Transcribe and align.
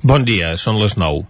Bon 0.00 0.22
dia, 0.24 0.54
són 0.56 0.78
les 0.80 0.94
9. 0.96 1.26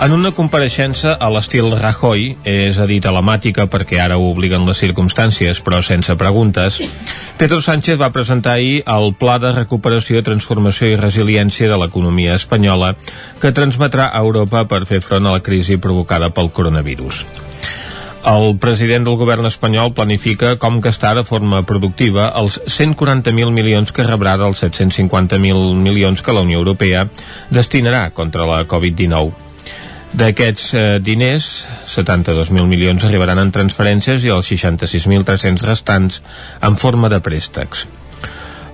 En 0.00 0.14
una 0.16 0.32
compareixença 0.34 1.12
a 1.14 1.28
l'estil 1.30 1.68
Rajoy, 1.78 2.24
és 2.42 2.78
a 2.80 2.88
dir, 2.90 2.98
telemàtica 3.04 3.68
perquè 3.70 4.00
ara 4.02 4.16
ho 4.18 4.30
obliguen 4.32 4.64
les 4.66 4.80
circumstàncies, 4.82 5.60
però 5.62 5.78
sense 5.84 6.16
preguntes, 6.18 6.80
Pedro 7.38 7.60
Sánchez 7.62 8.00
va 8.00 8.10
presentar 8.10 8.56
ahir 8.56 8.80
el 8.82 9.14
Pla 9.14 9.36
de 9.38 9.52
Recuperació, 9.52 10.24
Transformació 10.26 10.88
i 10.90 10.98
Resiliència 10.98 11.70
de 11.70 11.78
l'economia 11.78 12.34
espanyola 12.40 12.96
que 13.38 13.54
transmetrà 13.54 14.08
a 14.10 14.24
Europa 14.24 14.64
per 14.66 14.88
fer 14.90 15.04
front 15.04 15.28
a 15.28 15.36
la 15.36 15.44
crisi 15.44 15.78
provocada 15.78 16.32
pel 16.34 16.50
coronavirus. 16.50 17.22
El 18.20 18.58
president 18.60 19.06
del 19.06 19.16
govern 19.16 19.48
espanyol 19.48 19.94
planifica 19.96 20.56
com 20.60 20.80
gastar 20.84 21.14
de 21.16 21.24
forma 21.24 21.62
productiva 21.64 22.26
els 22.36 22.58
140.000 22.66 23.52
milions 23.56 23.92
que 23.96 24.04
rebrà 24.04 24.34
dels 24.36 24.60
750.000 24.60 25.78
milions 25.80 26.20
que 26.20 26.34
la 26.36 26.42
Unió 26.44 26.58
Europea 26.60 27.06
destinarà 27.48 28.10
contra 28.12 28.44
la 28.44 28.66
Covid-19. 28.68 29.32
D'aquests 30.20 30.66
eh, 30.74 30.84
diners, 31.00 31.48
72.000 31.88 32.66
milions 32.66 33.06
arribaran 33.06 33.40
en 33.40 33.54
transferències 33.54 34.26
i 34.26 34.34
els 34.34 34.52
66.300 34.52 35.64
restants 35.70 36.20
en 36.60 36.76
forma 36.76 37.08
de 37.08 37.22
préstecs. 37.24 37.86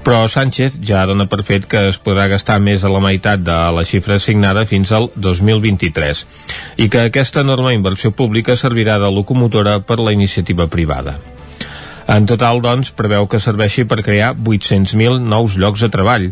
Però 0.06 0.28
Sánchez 0.30 0.77
ja 0.87 1.01
dona 1.10 1.24
per 1.27 1.41
fet 1.42 1.65
que 1.66 1.80
es 1.91 1.96
podrà 1.98 2.28
gastar 2.30 2.60
més 2.62 2.84
de 2.84 2.91
la 2.95 3.01
meitat 3.02 3.41
de 3.42 3.55
la 3.74 3.83
xifra 3.83 4.20
assignada 4.20 4.62
fins 4.70 4.92
al 4.95 5.09
2023 5.19 6.20
i 6.84 6.87
que 6.87 7.01
aquesta 7.09 7.42
enorme 7.42 7.73
inversió 7.74 8.12
pública 8.14 8.55
servirà 8.55 9.00
de 9.02 9.09
locomotora 9.11 9.80
per 9.88 9.97
la 9.98 10.12
iniciativa 10.14 10.69
privada. 10.70 11.16
En 12.06 12.28
total, 12.30 12.62
doncs, 12.62 12.92
preveu 12.95 13.27
que 13.27 13.41
serveixi 13.42 13.83
per 13.83 14.05
crear 14.06 14.28
800.000 14.36 15.19
nous 15.27 15.56
llocs 15.58 15.83
de 15.83 15.89
treball, 15.91 16.28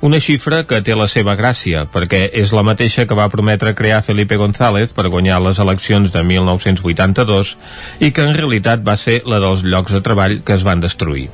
una 0.00 0.20
xifra 0.24 0.62
que 0.64 0.78
té 0.86 0.96
la 0.96 1.08
seva 1.12 1.34
gràcia, 1.36 1.82
perquè 1.92 2.22
és 2.32 2.54
la 2.56 2.64
mateixa 2.64 3.04
que 3.04 3.18
va 3.18 3.28
prometre 3.28 3.74
crear 3.76 3.98
Felipe 4.06 4.38
González 4.40 4.96
per 4.96 5.10
guanyar 5.12 5.42
les 5.44 5.60
eleccions 5.60 6.08
de 6.16 6.24
1982 6.32 7.52
i 8.00 8.08
que 8.08 8.24
en 8.24 8.32
realitat 8.40 8.80
va 8.88 8.96
ser 8.96 9.18
la 9.28 9.42
dels 9.44 9.66
llocs 9.68 9.92
de 9.92 10.00
treball 10.00 10.38
que 10.40 10.56
es 10.56 10.64
van 10.64 10.80
destruir. 10.80 11.28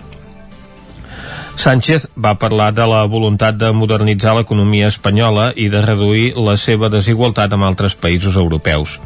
Sánchez 1.56 2.08
va 2.16 2.34
parlar 2.34 2.72
de 2.74 2.84
la 2.90 3.04
voluntat 3.06 3.56
de 3.56 3.70
modernitzar 3.72 4.34
l'economia 4.36 4.90
espanyola 4.90 5.52
i 5.56 5.68
de 5.72 5.80
reduir 5.84 6.34
la 6.36 6.56
seva 6.58 6.90
desigualtat 6.90 7.54
amb 7.54 7.66
altres 7.68 7.94
països 7.94 8.36
europeus. 8.36 8.98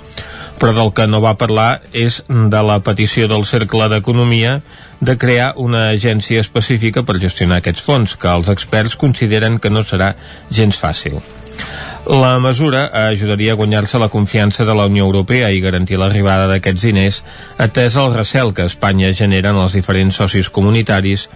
Però 0.59 0.73
del 0.75 0.91
que 0.97 1.07
no 1.07 1.21
va 1.23 1.37
parlar 1.39 1.83
és 1.93 2.23
de 2.29 2.63
la 2.67 2.81
petició 2.83 3.29
del 3.31 3.47
Cercle 3.47 3.87
d'Economia 3.93 4.59
de 5.01 5.15
crear 5.17 5.53
una 5.57 5.91
agència 5.93 6.41
específica 6.43 7.05
per 7.07 7.21
gestionar 7.23 7.61
aquests 7.61 7.85
fons, 7.85 8.17
que 8.19 8.33
els 8.33 8.49
experts 8.51 8.97
consideren 8.99 9.61
que 9.63 9.71
no 9.71 9.85
serà 9.87 10.15
gens 10.51 10.81
fàcil. 10.81 11.21
La 12.09 12.39
mesura 12.41 12.87
ajudaria 12.89 13.53
a 13.53 13.57
guanyar-se 13.61 13.99
la 14.01 14.09
confiança 14.09 14.65
de 14.65 14.73
la 14.73 14.87
Unió 14.89 15.05
Europea 15.05 15.51
i 15.53 15.61
garantir 15.61 15.99
l'arribada 16.01 16.47
d'aquests 16.49 16.87
diners, 16.87 17.19
atès 17.61 17.99
el 18.01 18.15
recel 18.15 18.55
que 18.57 18.65
Espanya 18.65 19.13
genera 19.13 19.53
en 19.53 19.61
els 19.61 19.77
diferents 19.77 20.17
socis 20.17 20.49
comunitaris 20.49 21.27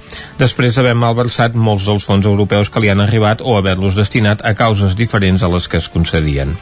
després 0.40 0.72
d'haver 0.72 0.96
malversat 0.96 1.60
molts 1.68 1.84
dels 1.84 2.08
fons 2.08 2.24
europeus 2.24 2.72
que 2.72 2.80
li 2.80 2.88
han 2.88 3.04
arribat 3.04 3.44
o 3.44 3.58
haver-los 3.60 4.00
destinat 4.00 4.40
a 4.48 4.56
causes 4.56 4.96
diferents 4.96 5.44
a 5.44 5.52
les 5.52 5.68
que 5.68 5.76
es 5.76 5.92
concedien. 5.92 6.56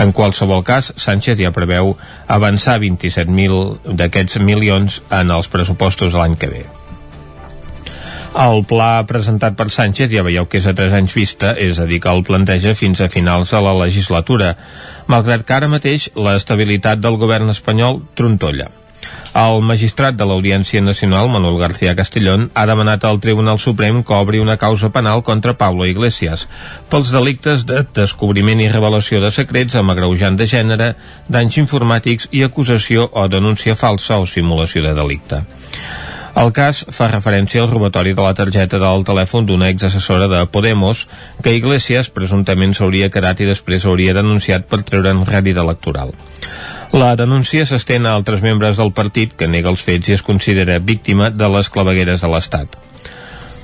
En 0.00 0.16
qualsevol 0.16 0.64
cas, 0.64 0.94
Sánchez 0.96 1.44
ja 1.44 1.52
preveu 1.52 1.98
avançar 2.28 2.80
27.000 2.80 3.96
d'aquests 4.00 4.40
milions 4.40 5.02
en 5.10 5.28
els 5.28 5.52
pressupostos 5.52 6.16
de 6.16 6.24
l'any 6.24 6.40
que 6.40 6.56
ve. 6.56 6.70
El 8.32 8.62
pla 8.64 9.02
presentat 9.04 9.58
per 9.58 9.66
Sánchez 9.68 10.08
ja 10.08 10.22
veieu 10.24 10.46
que 10.48 10.56
és 10.62 10.66
a 10.66 10.72
tres 10.72 10.94
anys 10.96 11.12
vista, 11.12 11.50
és 11.52 11.76
a 11.76 11.84
dir, 11.84 11.98
que 12.00 12.08
el 12.08 12.22
planteja 12.24 12.72
fins 12.72 13.02
a 13.04 13.10
finals 13.12 13.50
de 13.52 13.60
la 13.60 13.74
legislatura, 13.76 14.54
malgrat 15.04 15.44
que 15.44 15.52
ara 15.52 15.68
mateix 15.68 16.08
l'estabilitat 16.16 17.02
del 17.02 17.18
govern 17.20 17.52
espanyol 17.52 18.00
trontolla. 18.16 18.70
El 19.36 19.60
magistrat 19.68 20.16
de 20.16 20.24
l'Audiència 20.28 20.80
Nacional, 20.80 21.28
Manuel 21.28 21.58
García 21.60 21.92
Castellón, 21.98 22.46
ha 22.54 22.64
demanat 22.68 23.04
al 23.04 23.20
Tribunal 23.20 23.58
Suprem 23.60 24.00
que 24.04 24.14
obri 24.16 24.40
una 24.40 24.56
causa 24.56 24.88
penal 24.92 25.22
contra 25.26 25.56
Pablo 25.58 25.84
Iglesias 25.88 26.46
pels 26.88 27.12
delictes 27.12 27.66
de 27.68 27.82
descobriment 27.96 28.60
i 28.64 28.70
revelació 28.72 29.20
de 29.20 29.32
secrets 29.32 29.76
amb 29.76 29.92
agreujant 29.92 30.40
de 30.40 30.48
gènere, 30.48 30.94
danys 31.28 31.60
informàtics 31.60 32.30
i 32.32 32.44
acusació 32.48 33.10
o 33.12 33.26
denúncia 33.28 33.76
falsa 33.76 34.20
o 34.20 34.28
simulació 34.28 34.84
de 34.88 34.96
delicte. 35.00 35.42
El 36.32 36.48
cas 36.56 36.78
fa 36.96 37.10
referència 37.10 37.60
al 37.60 37.68
robatori 37.68 38.14
de 38.16 38.22
la 38.24 38.32
targeta 38.32 38.78
del 38.80 39.02
telèfon 39.04 39.44
d'una 39.44 39.68
exassessora 39.68 40.30
de 40.32 40.38
Podemos 40.48 41.02
que 41.44 41.52
Iglesias 41.52 42.08
presumptament 42.08 42.72
s'hauria 42.78 43.10
quedat 43.12 43.42
i 43.44 43.48
després 43.50 43.84
hauria 43.84 44.14
denunciat 44.16 44.64
per 44.70 44.80
treure'n 44.88 45.26
rèdit 45.28 45.60
electoral. 45.60 46.14
La 46.96 47.12
denúncia 47.20 47.66
s'estén 47.68 48.08
a 48.08 48.14
altres 48.16 48.40
membres 48.40 48.80
del 48.80 48.94
partit 48.96 49.36
que 49.36 49.50
nega 49.50 49.68
els 49.68 49.84
fets 49.84 50.08
i 50.08 50.16
es 50.16 50.24
considera 50.24 50.80
víctima 50.80 51.28
de 51.28 51.52
les 51.52 51.68
clavegueres 51.68 52.24
de 52.24 52.32
l'Estat. 52.32 52.80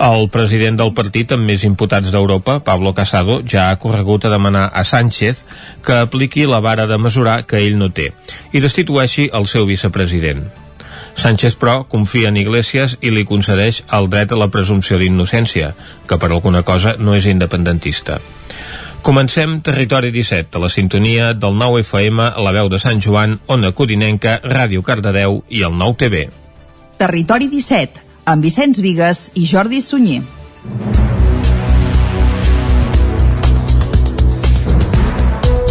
El 0.04 0.28
president 0.30 0.76
del 0.78 0.92
partit 0.94 1.32
amb 1.34 1.48
més 1.48 1.64
imputats 1.66 2.12
d'Europa, 2.12 2.60
Pablo 2.68 2.92
Casado, 2.94 3.40
ja 3.48 3.70
ha 3.70 3.80
corregut 3.80 4.28
a 4.28 4.36
demanar 4.36 4.68
a 4.70 4.84
Sánchez 4.84 5.42
que 5.84 5.98
apliqui 6.04 6.46
la 6.46 6.60
vara 6.60 6.86
de 6.86 7.00
mesurar 7.00 7.42
que 7.48 7.64
ell 7.64 7.80
no 7.80 7.90
té 7.90 8.12
i 8.52 8.60
destitueixi 8.60 9.30
el 9.32 9.48
seu 9.48 9.66
vicepresident. 9.66 10.46
Sánchez, 11.18 11.56
però, 11.58 11.82
confia 11.90 12.30
en 12.30 12.38
Iglesias 12.38 12.96
i 13.02 13.10
li 13.10 13.24
concedeix 13.26 13.82
el 13.98 14.06
dret 14.10 14.32
a 14.32 14.38
la 14.38 14.48
presumpció 14.54 15.00
d'innocència, 15.00 15.72
que 16.06 16.18
per 16.18 16.30
alguna 16.30 16.62
cosa 16.62 16.94
no 16.98 17.16
és 17.18 17.26
independentista. 17.26 18.20
Comencem 19.02 19.58
Territori 19.66 20.10
17, 20.14 20.54
a 20.58 20.62
la 20.62 20.70
sintonia 20.70 21.32
del 21.34 21.58
9 21.58 21.82
FM, 21.82 22.30
la 22.44 22.54
veu 22.54 22.70
de 22.70 22.78
Sant 22.82 23.02
Joan, 23.02 23.38
Ona 23.46 23.72
Codinenca, 23.72 24.38
Ràdio 24.42 24.82
Cardedeu 24.86 25.42
i 25.48 25.66
el 25.66 25.74
9 25.78 25.98
TV. 26.04 26.24
Territori 26.98 27.50
17, 27.50 28.06
amb 28.26 28.44
Vicenç 28.44 28.82
Vigues 28.84 29.28
i 29.34 29.46
Jordi 29.46 29.82
Sunyer. 29.82 30.22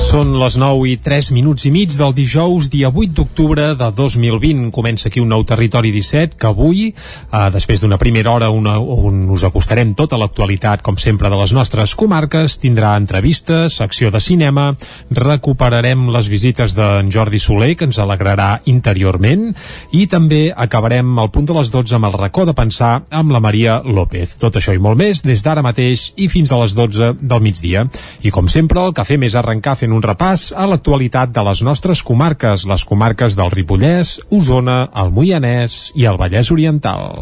Són 0.08 0.30
les 0.40 0.56
9 0.56 0.86
i 0.88 0.94
3 1.04 1.34
minuts 1.36 1.66
i 1.68 1.70
mig 1.76 1.92
del 2.00 2.14
dijous, 2.16 2.70
dia 2.72 2.88
8 2.88 3.12
d'octubre 3.18 3.64
de 3.76 3.88
2020. 3.92 4.70
Comença 4.72 5.10
aquí 5.10 5.20
un 5.20 5.28
nou 5.28 5.42
Territori 5.44 5.90
17 5.92 6.38
que 6.40 6.48
avui, 6.48 6.86
eh, 6.88 7.50
després 7.52 7.82
d'una 7.84 7.98
primera 8.00 8.32
hora 8.32 8.48
una, 8.50 8.78
on 8.80 9.26
us 9.36 9.44
acostarem 9.44 9.92
tota 10.00 10.16
l'actualitat, 10.16 10.80
com 10.82 10.96
sempre, 10.96 11.28
de 11.28 11.36
les 11.36 11.52
nostres 11.52 11.92
comarques, 12.00 12.56
tindrà 12.56 12.94
entrevistes, 12.96 13.76
secció 13.82 14.08
de 14.10 14.22
cinema, 14.24 14.78
recuperarem 15.12 16.08
les 16.16 16.32
visites 16.32 16.78
d'en 16.78 17.12
Jordi 17.12 17.44
Soler, 17.44 17.76
que 17.76 17.90
ens 17.92 18.00
alegrarà 18.00 18.62
interiorment, 18.64 19.52
i 19.92 20.08
també 20.08 20.54
acabarem 20.56 21.20
al 21.20 21.34
punt 21.36 21.52
de 21.52 21.60
les 21.60 21.68
12 21.70 22.00
amb 22.00 22.08
el 22.08 22.16
racó 22.16 22.46
de 22.48 22.56
pensar 22.56 23.02
amb 23.12 23.36
la 23.36 23.44
Maria 23.44 23.82
López. 23.84 24.38
Tot 24.40 24.56
això 24.56 24.72
i 24.72 24.80
molt 24.80 25.04
més 25.04 25.20
des 25.28 25.44
d'ara 25.44 25.66
mateix 25.68 26.14
i 26.16 26.32
fins 26.32 26.56
a 26.56 26.64
les 26.64 26.80
12 26.80 27.18
del 27.20 27.44
migdia. 27.44 27.90
I 28.24 28.32
com 28.32 28.48
sempre, 28.48 28.88
el 28.88 28.96
que 28.96 29.04
fem 29.04 29.28
és 29.28 29.36
arrencar 29.36 29.76
fent 29.76 29.97
un 29.98 30.06
repàs 30.06 30.52
a 30.54 30.68
l'actualitat 30.70 31.34
de 31.34 31.44
les 31.48 31.64
nostres 31.66 32.04
comarques, 32.06 32.68
les 32.70 32.86
comarques 32.86 33.38
del 33.40 33.52
Ripollès, 33.54 34.18
Osona, 34.30 34.80
el 34.94 35.14
Moianès 35.16 35.88
i 35.98 36.06
el 36.12 36.22
Vallès 36.22 36.54
Oriental. 36.54 37.14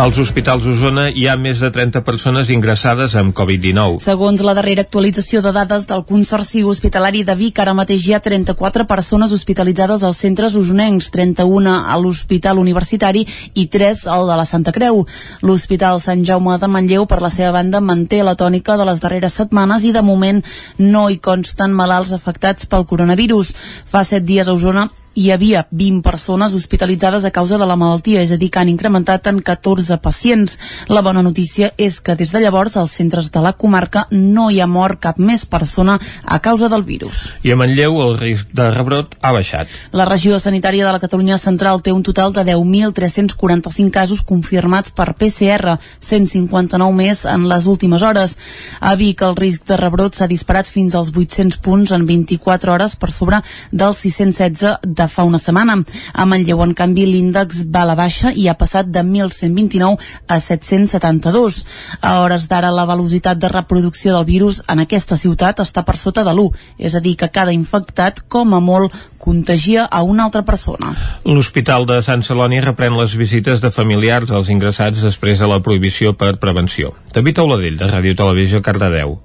Als 0.00 0.16
hospitals 0.16 0.64
d'Osona 0.64 1.10
hi 1.12 1.26
ha 1.28 1.34
més 1.36 1.58
de 1.60 1.68
30 1.68 2.00
persones 2.06 2.48
ingressades 2.48 3.12
amb 3.20 3.34
Covid-19. 3.36 3.98
Segons 4.00 4.40
la 4.46 4.54
darrera 4.56 4.80
actualització 4.86 5.42
de 5.44 5.50
dades 5.52 5.82
del 5.90 6.06
Consorci 6.08 6.62
Hospitalari 6.64 7.20
de 7.28 7.34
Vic, 7.36 7.58
ara 7.60 7.74
mateix 7.76 8.06
hi 8.08 8.14
ha 8.16 8.20
34 8.24 8.86
persones 8.88 9.34
hospitalitzades 9.36 10.00
als 10.08 10.22
centres 10.24 10.56
usonencs, 10.56 11.10
31 11.12 11.74
a 11.84 11.98
l'Hospital 12.00 12.62
Universitari 12.62 13.26
i 13.52 13.66
3 13.68 14.06
al 14.14 14.24
de 14.30 14.38
la 14.40 14.46
Santa 14.48 14.72
Creu. 14.72 15.02
L'Hospital 15.44 16.00
Sant 16.00 16.24
Jaume 16.24 16.56
de 16.56 16.70
Manlleu, 16.72 17.04
per 17.04 17.20
la 17.20 17.28
seva 17.34 17.52
banda, 17.58 17.84
manté 17.84 18.22
la 18.24 18.38
tònica 18.40 18.78
de 18.80 18.88
les 18.88 19.04
darreres 19.04 19.36
setmanes 19.36 19.84
i 19.84 19.92
de 19.92 20.00
moment 20.00 20.40
no 20.78 21.10
hi 21.10 21.20
consten 21.20 21.76
malalts 21.76 22.16
afectats 22.16 22.64
pel 22.64 22.88
coronavirus. 22.88 23.52
Fa 23.84 24.00
set 24.08 24.24
dies 24.24 24.48
a 24.48 24.56
Osona 24.56 24.88
hi 25.14 25.30
havia 25.30 25.66
20 25.70 26.02
persones 26.02 26.54
hospitalitzades 26.54 27.24
a 27.24 27.30
causa 27.30 27.58
de 27.58 27.66
la 27.66 27.76
malaltia, 27.76 28.22
és 28.22 28.30
a 28.32 28.38
dir, 28.38 28.50
que 28.50 28.60
han 28.60 28.70
incrementat 28.70 29.26
en 29.26 29.40
14 29.42 29.98
pacients. 29.98 30.56
La 30.88 31.02
bona 31.02 31.22
notícia 31.22 31.72
és 31.76 32.00
que 32.00 32.14
des 32.16 32.30
de 32.32 32.40
llavors 32.40 32.76
als 32.76 32.94
centres 32.96 33.30
de 33.32 33.42
la 33.42 33.52
comarca 33.52 34.06
no 34.10 34.50
hi 34.50 34.60
ha 34.60 34.68
mort 34.70 35.00
cap 35.00 35.18
més 35.18 35.44
persona 35.46 35.98
a 36.24 36.38
causa 36.40 36.68
del 36.68 36.84
virus. 36.84 37.30
I 37.42 37.52
a 37.52 37.58
Manlleu 37.58 38.00
el 38.04 38.16
risc 38.20 38.54
de 38.54 38.70
rebrot 38.70 39.16
ha 39.20 39.32
baixat. 39.34 39.68
La 39.92 40.06
regió 40.08 40.38
sanitària 40.38 40.86
de 40.86 40.92
la 40.92 41.02
Catalunya 41.02 41.38
Central 41.38 41.82
té 41.82 41.92
un 41.92 42.02
total 42.06 42.32
de 42.32 42.44
10.345 42.46 43.90
casos 43.90 44.22
confirmats 44.22 44.94
per 44.94 45.12
PCR, 45.18 45.76
159 46.00 46.94
més 46.94 47.24
en 47.26 47.48
les 47.50 47.66
últimes 47.66 48.02
hores. 48.02 48.36
A 48.80 48.94
Vic 48.94 49.22
el 49.26 49.36
risc 49.36 49.66
de 49.66 49.76
rebrot 49.80 50.16
s'ha 50.16 50.30
disparat 50.30 50.70
fins 50.70 50.94
als 50.94 51.10
800 51.10 51.58
punts 51.58 51.92
en 51.92 52.06
24 52.06 52.72
hores 52.72 52.96
per 52.96 53.10
sobre 53.10 53.42
dels 53.72 54.04
616 54.06 54.78
de 54.86 54.99
fa 55.08 55.24
una 55.24 55.38
setmana. 55.38 55.78
A 56.12 56.26
Manlleu, 56.26 56.62
en 56.64 56.74
canvi, 56.74 57.06
l'índex 57.06 57.64
va 57.72 57.84
a 57.84 57.90
la 57.90 57.96
baixa 57.98 58.32
i 58.34 58.48
ha 58.48 58.56
passat 58.58 58.90
de 58.92 59.02
1.129 59.02 59.96
a 60.28 60.40
772. 60.40 61.60
A 62.00 62.18
hores 62.24 62.48
d'ara, 62.50 62.72
la 62.74 62.86
velocitat 62.88 63.38
de 63.38 63.48
reproducció 63.48 64.14
del 64.16 64.26
virus 64.28 64.62
en 64.68 64.82
aquesta 64.84 65.16
ciutat 65.16 65.62
està 65.64 65.84
per 65.86 65.96
sota 65.96 66.24
de 66.26 66.34
l'1, 66.34 66.50
és 66.78 66.94
a 66.94 67.00
dir, 67.00 67.16
que 67.16 67.30
cada 67.32 67.54
infectat, 67.54 68.24
com 68.28 68.54
a 68.54 68.60
molt, 68.60 68.94
contagia 69.20 69.84
a 69.84 70.02
una 70.02 70.24
altra 70.24 70.42
persona. 70.42 70.94
L'Hospital 71.24 71.86
de 71.86 72.00
Sant 72.02 72.24
Celoni 72.26 72.62
reprèn 72.64 72.96
les 72.98 73.16
visites 73.20 73.60
de 73.60 73.70
familiars 73.70 74.32
als 74.32 74.50
ingressats 74.52 75.04
després 75.04 75.38
de 75.38 75.48
la 75.50 75.60
prohibició 75.64 76.16
per 76.16 76.38
prevenció. 76.42 76.94
David 77.14 77.44
Auladell, 77.44 77.76
de 77.80 77.90
Ràdio 77.90 78.16
Televisió, 78.16 78.62
Cardedeu. 78.64 79.18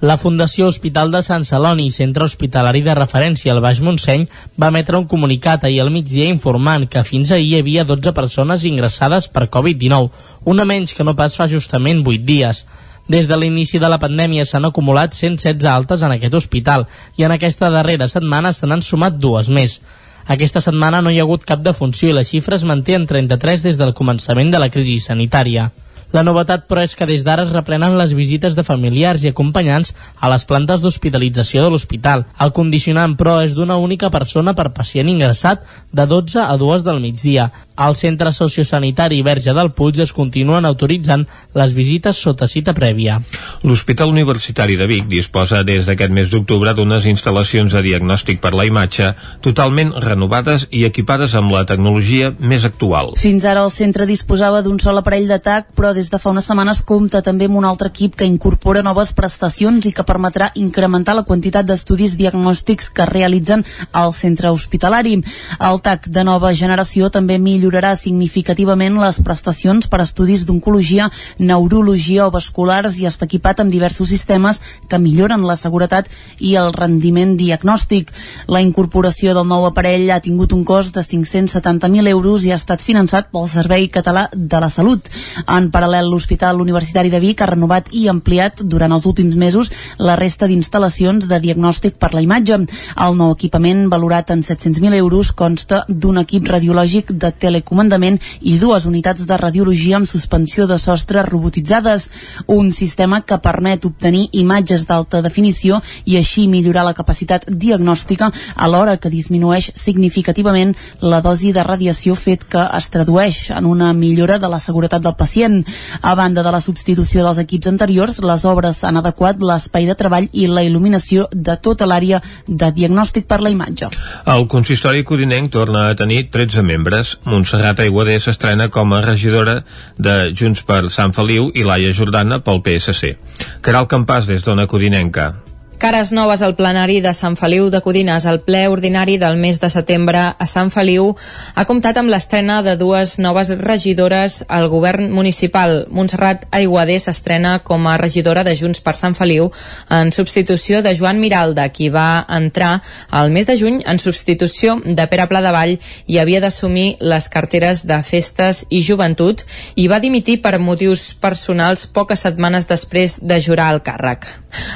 La 0.00 0.18
Fundació 0.18 0.66
Hospital 0.68 1.08
de 1.08 1.22
Sant 1.24 1.46
Celoni, 1.48 1.86
centre 1.90 2.26
hospitalari 2.28 2.82
de 2.84 2.92
referència 2.94 3.54
al 3.54 3.62
Baix 3.64 3.78
Montseny, 3.80 4.26
va 4.60 4.68
emetre 4.68 4.98
un 4.98 5.06
comunicat 5.08 5.62
ahir 5.64 5.78
al 5.80 5.88
migdia 5.94 6.26
informant 6.28 6.84
que 6.92 7.00
fins 7.02 7.32
ahir 7.32 7.46
hi 7.46 7.60
havia 7.62 7.84
12 7.88 8.12
persones 8.12 8.66
ingressades 8.68 9.30
per 9.32 9.46
Covid-19, 9.54 10.10
una 10.44 10.66
menys 10.68 10.92
que 10.92 11.06
no 11.08 11.14
pas 11.16 11.38
fa 11.40 11.46
justament 11.48 12.02
8 12.04 12.28
dies. 12.28 12.66
Des 13.08 13.24
de 13.24 13.38
l'inici 13.40 13.80
de 13.80 13.88
la 13.88 13.96
pandèmia 14.02 14.44
s'han 14.44 14.68
acumulat 14.68 15.16
116 15.16 15.64
altes 15.64 16.04
en 16.04 16.12
aquest 16.12 16.36
hospital 16.36 16.84
i 17.16 17.24
en 17.24 17.32
aquesta 17.32 17.72
darrera 17.72 18.10
setmana 18.12 18.52
se 18.52 18.68
n'han 18.68 18.84
sumat 18.84 19.16
dues 19.16 19.48
més. 19.48 19.80
Aquesta 20.28 20.60
setmana 20.60 21.00
no 21.00 21.08
hi 21.08 21.22
ha 21.22 21.24
hagut 21.24 21.48
cap 21.48 21.64
defunció 21.64 22.12
i 22.12 22.18
la 22.20 22.28
xifra 22.28 22.60
es 22.60 22.68
manté 22.68 23.00
en 23.00 23.08
33 23.08 23.64
des 23.64 23.80
del 23.80 23.96
començament 23.96 24.52
de 24.52 24.60
la 24.60 24.68
crisi 24.68 25.00
sanitària. 25.00 25.70
La 26.14 26.22
novetat, 26.22 26.66
però, 26.70 26.84
és 26.86 26.94
que 26.94 27.06
des 27.08 27.24
d'ara 27.26 27.42
es 27.46 27.52
reprenen 27.52 27.96
les 27.98 28.14
visites 28.14 28.54
de 28.54 28.64
familiars 28.66 29.24
i 29.24 29.32
acompanyants 29.32 29.92
a 30.20 30.30
les 30.30 30.44
plantes 30.46 30.82
d'hospitalització 30.84 31.64
de 31.64 31.72
l'hospital. 31.72 32.26
El 32.40 32.52
condicionant, 32.56 33.16
però, 33.18 33.40
és 33.44 33.56
d'una 33.56 33.76
única 33.82 34.10
persona 34.10 34.54
per 34.54 34.70
pacient 34.76 35.08
ingressat 35.10 35.64
de 35.92 36.06
12 36.06 36.40
a 36.44 36.56
2 36.56 36.84
del 36.86 37.00
migdia. 37.00 37.50
Al 37.76 37.96
centre 37.96 38.30
sociosanitari 38.32 39.20
Verge 39.22 39.52
del 39.52 39.72
Puig 39.76 39.98
es 40.00 40.14
continuen 40.16 40.64
autoritzant 40.64 41.26
les 41.58 41.74
visites 41.76 42.16
sota 42.16 42.48
cita 42.48 42.72
prèvia. 42.72 43.18
L'Hospital 43.64 44.14
Universitari 44.14 44.78
de 44.80 44.86
Vic 44.88 45.10
disposa 45.10 45.62
des 45.66 45.84
d'aquest 45.84 46.14
mes 46.14 46.30
d'octubre 46.32 46.72
d'unes 46.72 47.04
instal·lacions 47.04 47.74
de 47.76 47.82
diagnòstic 47.84 48.40
per 48.40 48.54
la 48.56 48.64
imatge 48.64 49.10
totalment 49.44 49.92
renovades 50.06 50.68
i 50.70 50.86
equipades 50.88 51.34
amb 51.36 51.52
la 51.52 51.66
tecnologia 51.68 52.32
més 52.38 52.64
actual. 52.64 53.12
Fins 53.20 53.44
ara 53.44 53.66
el 53.66 53.74
centre 53.74 54.08
disposava 54.08 54.62
d'un 54.64 54.80
sol 54.80 55.02
aparell 55.02 55.28
d'atac, 55.28 55.74
però 55.76 55.92
des 55.96 56.10
de 56.12 56.18
fa 56.20 56.28
unes 56.30 56.44
setmanes 56.44 56.82
compta 56.84 57.22
també 57.24 57.46
amb 57.48 57.56
un 57.56 57.64
altre 57.64 57.88
equip 57.88 58.16
que 58.20 58.26
incorpora 58.28 58.82
noves 58.84 59.14
prestacions 59.16 59.86
i 59.88 59.92
que 59.96 60.04
permetrà 60.04 60.50
incrementar 60.60 61.14
la 61.16 61.24
quantitat 61.24 61.64
d'estudis 61.66 62.18
diagnòstics 62.20 62.90
que 62.92 63.06
realitzen 63.08 63.64
al 63.96 64.12
centre 64.14 64.50
hospitalari. 64.52 65.14
El 65.58 65.80
TAC 65.80 66.10
de 66.12 66.24
nova 66.28 66.52
generació 66.52 67.08
també 67.10 67.38
millorarà 67.40 67.94
significativament 67.96 68.98
les 69.00 69.22
prestacions 69.24 69.88
per 69.88 70.02
estudis 70.04 70.44
d'oncologia, 70.44 71.08
neurologia 71.38 72.26
o 72.26 72.34
vasculars 72.34 73.00
i 73.00 73.08
està 73.08 73.24
equipat 73.24 73.64
amb 73.64 73.72
diversos 73.72 74.12
sistemes 74.12 74.60
que 74.90 75.00
milloren 75.00 75.48
la 75.48 75.56
seguretat 75.56 76.12
i 76.38 76.54
el 76.60 76.74
rendiment 76.76 77.36
diagnòstic. 77.40 78.12
La 78.52 78.60
incorporació 78.60 79.32
del 79.32 79.48
nou 79.48 79.64
aparell 79.64 80.10
ha 80.12 80.20
tingut 80.20 80.52
un 80.52 80.64
cost 80.68 80.94
de 80.94 81.06
570.000 81.06 82.12
euros 82.12 82.44
i 82.44 82.52
ha 82.52 82.60
estat 82.60 82.84
finançat 82.84 83.32
pel 83.32 83.48
Servei 83.48 83.88
Català 83.88 84.28
de 84.34 84.60
la 84.60 84.70
Salut. 84.70 85.08
En 85.48 85.70
paral·lel 85.72 85.85
paral·lel, 85.86 86.10
l'Hospital 86.10 86.60
Universitari 86.60 87.10
de 87.10 87.20
Vic 87.22 87.42
ha 87.42 87.46
renovat 87.46 87.92
i 87.94 88.06
ampliat 88.10 88.62
durant 88.66 88.92
els 88.92 89.06
últims 89.06 89.36
mesos 89.38 89.70
la 89.98 90.16
resta 90.18 90.48
d'instal·lacions 90.50 91.28
de 91.30 91.38
diagnòstic 91.40 91.98
per 92.02 92.12
la 92.14 92.22
imatge. 92.24 92.58
El 93.06 93.16
nou 93.18 93.32
equipament, 93.34 93.86
valorat 93.92 94.32
en 94.34 94.42
700.000 94.42 94.96
euros, 94.98 95.30
consta 95.32 95.84
d'un 95.88 96.18
equip 96.18 96.48
radiològic 96.50 97.12
de 97.12 97.30
telecomandament 97.30 98.18
i 98.40 98.56
dues 98.58 98.86
unitats 98.86 99.26
de 99.26 99.38
radiologia 99.38 100.00
amb 100.00 100.10
suspensió 100.10 100.66
de 100.66 100.78
sostre 100.78 101.22
robotitzades. 101.22 102.08
Un 102.46 102.72
sistema 102.72 103.20
que 103.22 103.38
permet 103.38 103.86
obtenir 103.86 104.26
imatges 104.32 104.86
d'alta 104.88 105.22
definició 105.22 105.80
i 106.04 106.18
així 106.18 106.48
millorar 106.48 106.86
la 106.88 106.96
capacitat 106.98 107.46
diagnòstica 107.48 108.32
alhora 108.56 108.96
que 108.96 109.12
disminueix 109.12 109.70
significativament 109.76 110.74
la 111.00 111.22
dosi 111.22 111.52
de 111.52 111.62
radiació 111.62 112.16
fet 112.16 112.48
que 112.50 112.66
es 112.80 112.90
tradueix 112.90 113.50
en 113.54 113.66
una 113.66 113.92
millora 113.92 114.40
de 114.42 114.50
la 114.50 114.60
seguretat 114.60 115.04
del 115.04 115.14
pacient. 115.14 115.62
A 116.02 116.14
banda 116.14 116.42
de 116.42 116.52
la 116.52 116.60
substitució 116.60 117.24
dels 117.24 117.40
equips 117.42 117.70
anteriors, 117.70 118.20
les 118.22 118.44
obres 118.44 118.82
han 118.84 119.00
adequat 119.00 119.40
l'espai 119.42 119.86
de 119.88 119.96
treball 119.98 120.28
i 120.32 120.46
la 120.50 120.64
il·luminació 120.66 121.26
de 121.32 121.56
tota 121.62 121.88
l'àrea 121.88 122.20
de 122.46 122.70
diagnòstic 122.76 123.26
per 123.26 123.40
la 123.42 123.52
imatge. 123.54 123.90
El 124.36 124.46
consistori 124.52 125.04
codinenc 125.04 125.52
torna 125.52 125.88
a 125.88 125.96
tenir 125.98 126.26
13 126.30 126.62
membres. 126.62 127.16
Montserrat 127.24 127.80
Aiguadé 127.84 128.18
s'estrena 128.20 128.68
com 128.68 128.92
a 128.92 129.02
regidora 129.04 129.60
de 129.98 130.16
Junts 130.36 130.62
per 130.66 130.84
Sant 130.90 131.14
Feliu 131.16 131.50
i 131.54 131.66
Laia 131.66 131.92
Jordana 131.96 132.40
pel 132.44 132.62
PSC. 132.62 133.16
Caral 133.62 133.90
Campàs 133.90 134.30
des 134.30 134.44
d'Ona 134.46 134.66
Codinenca. 134.70 135.32
Cares 135.78 136.10
noves 136.10 136.40
al 136.40 136.54
plenari 136.56 137.02
de 137.04 137.12
Sant 137.12 137.34
Feliu 137.36 137.66
de 137.68 137.82
Codines. 137.84 138.24
El 138.24 138.38
ple 138.40 138.62
ordinari 138.72 139.18
del 139.20 139.36
mes 139.36 139.58
de 139.60 139.68
setembre 139.68 140.22
a 140.32 140.46
Sant 140.48 140.70
Feliu 140.72 141.10
ha 141.54 141.64
comptat 141.68 141.98
amb 142.00 142.08
l'estrena 142.08 142.62
de 142.64 142.78
dues 142.80 143.18
noves 143.20 143.50
regidores 143.60 144.38
al 144.48 144.70
govern 144.72 145.10
municipal. 145.12 145.84
Montserrat 145.92 146.46
Aiguadé 146.56 146.96
s'estrena 146.98 147.58
com 147.60 147.84
a 147.86 147.98
regidora 148.00 148.44
de 148.46 148.54
Junts 148.56 148.80
per 148.80 148.94
Sant 148.96 149.18
Feliu 149.18 149.50
en 149.92 150.14
substitució 150.16 150.80
de 150.80 150.94
Joan 150.96 151.20
Miralda, 151.20 151.68
qui 151.68 151.90
va 151.92 152.24
entrar 152.24 152.80
al 153.10 153.30
mes 153.30 153.46
de 153.46 153.58
juny 153.60 153.82
en 153.84 154.00
substitució 154.00 154.78
de 154.80 155.06
Pere 155.12 155.28
Pla 155.28 155.44
de 155.44 155.52
Vall 155.52 155.76
i 156.06 156.18
havia 156.18 156.40
d'assumir 156.40 156.96
les 157.00 157.28
carteres 157.28 157.84
de 157.84 158.00
Festes 158.00 158.64
i 158.70 158.80
Joventut 158.80 159.44
i 159.76 159.90
va 159.92 160.00
dimitir 160.00 160.40
per 160.40 160.56
motius 160.56 161.12
personals 161.20 161.84
poques 161.86 162.24
setmanes 162.24 162.64
després 162.64 163.20
de 163.20 163.40
jurar 163.44 163.74
el 163.76 163.84
càrrec. 163.84 164.24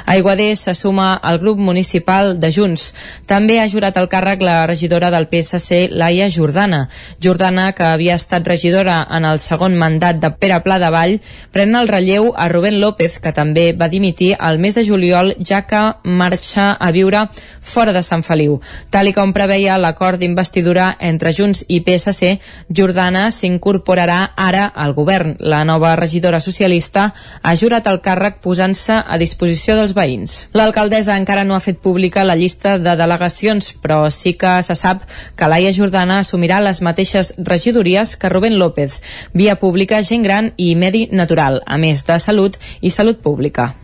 Aiguadé 0.05 0.51
s'assumeix 0.53 0.90
suma 0.91 1.13
al 1.15 1.39
grup 1.39 1.57
municipal 1.57 2.39
de 2.39 2.51
Junts. 2.51 2.93
També 3.25 3.61
ha 3.61 3.69
jurat 3.71 3.95
el 3.95 4.09
càrrec 4.11 4.41
la 4.43 4.65
regidora 4.67 5.07
del 5.13 5.29
PSC, 5.31 5.87
Laia 5.89 6.27
Jordana. 6.29 6.89
Jordana, 7.23 7.71
que 7.71 7.85
havia 7.87 8.17
estat 8.19 8.47
regidora 8.47 8.97
en 9.09 9.23
el 9.23 9.39
segon 9.39 9.77
mandat 9.79 10.19
de 10.19 10.33
Pere 10.35 10.59
Pla 10.65 10.79
de 10.83 10.89
Vall, 10.91 11.19
pren 11.55 11.77
el 11.79 11.87
relleu 11.87 12.33
a 12.35 12.49
Rubén 12.51 12.81
López, 12.81 13.19
que 13.23 13.31
també 13.31 13.71
va 13.71 13.87
dimitir 13.87 14.33
al 14.37 14.59
mes 14.59 14.75
de 14.75 14.83
juliol, 14.83 15.31
ja 15.39 15.61
que 15.63 15.79
marxa 16.03 16.73
a 16.73 16.91
viure 16.91 17.23
fora 17.61 17.93
de 17.95 18.03
Sant 18.03 18.25
Feliu. 18.27 18.59
Tal 18.91 19.07
i 19.07 19.15
com 19.15 19.31
preveia 19.31 19.79
l'acord 19.79 20.19
d'investidura 20.19 20.97
entre 20.99 21.31
Junts 21.31 21.63
i 21.69 21.79
PSC, 21.85 22.33
Jordana 22.67 23.29
s'incorporarà 23.31 24.33
ara 24.35 24.65
al 24.75 24.91
govern. 24.97 25.37
La 25.39 25.63
nova 25.63 25.95
regidora 25.95 26.43
socialista 26.43 27.13
ha 27.41 27.55
jurat 27.55 27.87
el 27.87 28.01
càrrec 28.03 28.41
posant-se 28.43 28.99
a 28.99 29.21
disposició 29.21 29.79
dels 29.79 29.95
veïns. 29.95 30.41
L'alcalde 30.51 30.80
l'alcaldessa 30.81 31.15
encara 31.19 31.43
no 31.45 31.53
ha 31.53 31.61
fet 31.61 31.77
pública 31.77 32.23
la 32.25 32.35
llista 32.35 32.79
de 32.81 32.95
delegacions, 32.97 33.67
però 33.83 34.09
sí 34.09 34.33
que 34.33 34.55
se 34.65 34.73
sap 34.73 35.03
que 35.37 35.49
Laia 35.51 35.73
Jordana 35.77 36.17
assumirà 36.23 36.57
les 36.65 36.81
mateixes 36.81 37.35
regidories 37.37 38.15
que 38.17 38.33
Rubén 38.33 38.57
López, 38.57 38.97
via 39.33 39.59
pública, 39.61 40.01
gent 40.01 40.25
gran 40.25 40.53
i 40.57 40.73
medi 40.75 41.07
natural, 41.11 41.61
a 41.67 41.77
més 41.77 42.01
de 42.07 42.17
salut 42.17 42.57
i 42.81 42.89
salut 42.89 43.21
pública. 43.21 43.75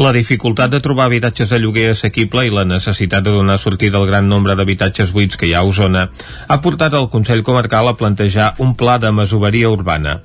La 0.00 0.12
dificultat 0.14 0.70
de 0.70 0.80
trobar 0.80 1.08
habitatges 1.08 1.50
de 1.50 1.58
lloguer 1.58 1.90
assequible 1.92 2.46
i 2.46 2.54
la 2.54 2.64
necessitat 2.64 3.24
de 3.26 3.34
donar 3.34 3.58
sortida 3.58 3.98
al 3.98 4.06
gran 4.06 4.28
nombre 4.28 4.54
d'habitatges 4.56 5.12
buits 5.12 5.36
que 5.36 5.48
hi 5.48 5.54
ha 5.54 5.64
a 5.64 5.68
Osona 5.68 6.06
ha 6.48 6.60
portat 6.62 6.94
el 6.94 7.10
Consell 7.10 7.42
Comarcal 7.42 7.88
a 7.88 7.96
plantejar 7.98 8.54
un 8.58 8.76
pla 8.78 8.98
de 8.98 9.10
masoveria 9.12 9.70
urbana. 9.70 10.20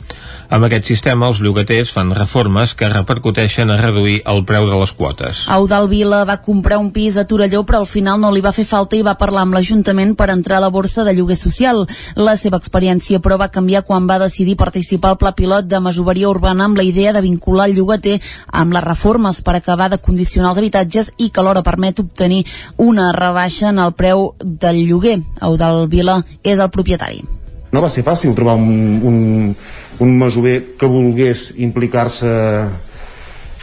Amb 0.45 0.67
aquest 0.67 0.85
sistema, 0.85 1.25
els 1.31 1.39
llogaters 1.41 1.89
fan 1.89 2.11
reformes 2.13 2.75
que 2.77 2.89
repercuteixen 2.91 3.71
a 3.73 3.79
reduir 3.79 4.19
el 4.29 4.43
preu 4.45 4.67
de 4.69 4.77
les 4.77 4.91
quotes. 4.93 5.41
Eudal 5.49 5.87
Vila 5.89 6.21
va 6.29 6.37
comprar 6.45 6.77
un 6.77 6.91
pis 6.93 7.17
a 7.17 7.25
Torelló, 7.25 7.63
però 7.65 7.81
al 7.81 7.89
final 7.89 8.21
no 8.21 8.29
li 8.31 8.43
va 8.45 8.53
fer 8.53 8.67
falta 8.69 8.95
i 8.97 9.01
va 9.05 9.15
parlar 9.17 9.45
amb 9.45 9.57
l'Ajuntament 9.57 10.13
per 10.15 10.29
entrar 10.29 10.59
a 10.59 10.65
la 10.67 10.69
borsa 10.69 11.03
de 11.03 11.15
lloguer 11.17 11.37
social. 11.39 11.81
La 12.15 12.35
seva 12.37 12.59
experiència, 12.61 13.19
però, 13.19 13.39
va 13.41 13.49
canviar 13.49 13.81
quan 13.87 14.05
va 14.07 14.19
decidir 14.21 14.55
participar 14.55 15.15
al 15.15 15.19
pla 15.21 15.33
pilot 15.35 15.65
de 15.65 15.81
masoveria 15.81 16.29
urbana 16.29 16.69
amb 16.69 16.77
la 16.77 16.85
idea 16.85 17.13
de 17.13 17.25
vincular 17.25 17.65
el 17.69 17.75
llogater 17.79 18.19
amb 18.53 18.73
la 18.73 18.85
reforma 18.85 19.14
reformes 19.15 19.41
per 19.41 19.55
acabar 19.55 19.89
de 19.89 19.97
condicionar 19.97 20.51
els 20.51 20.59
habitatges 20.59 21.11
i 21.17 21.29
que 21.29 21.39
alhora 21.39 21.63
permet 21.63 21.99
obtenir 21.99 22.43
una 22.77 23.11
rebaixa 23.15 23.69
en 23.69 23.79
el 23.79 23.93
preu 23.93 24.33
del 24.43 24.83
lloguer. 24.87 25.21
Eudal 25.41 25.87
Vila 25.87 26.21
és 26.43 26.59
el 26.59 26.69
propietari. 26.69 27.23
No 27.71 27.81
va 27.81 27.89
ser 27.89 28.03
fàcil 28.03 28.35
trobar 28.35 28.55
un, 28.55 28.99
un, 29.03 29.55
un 29.99 30.17
masover 30.19 30.75
que 30.79 30.87
volgués 30.87 31.53
implicar-se 31.55 32.29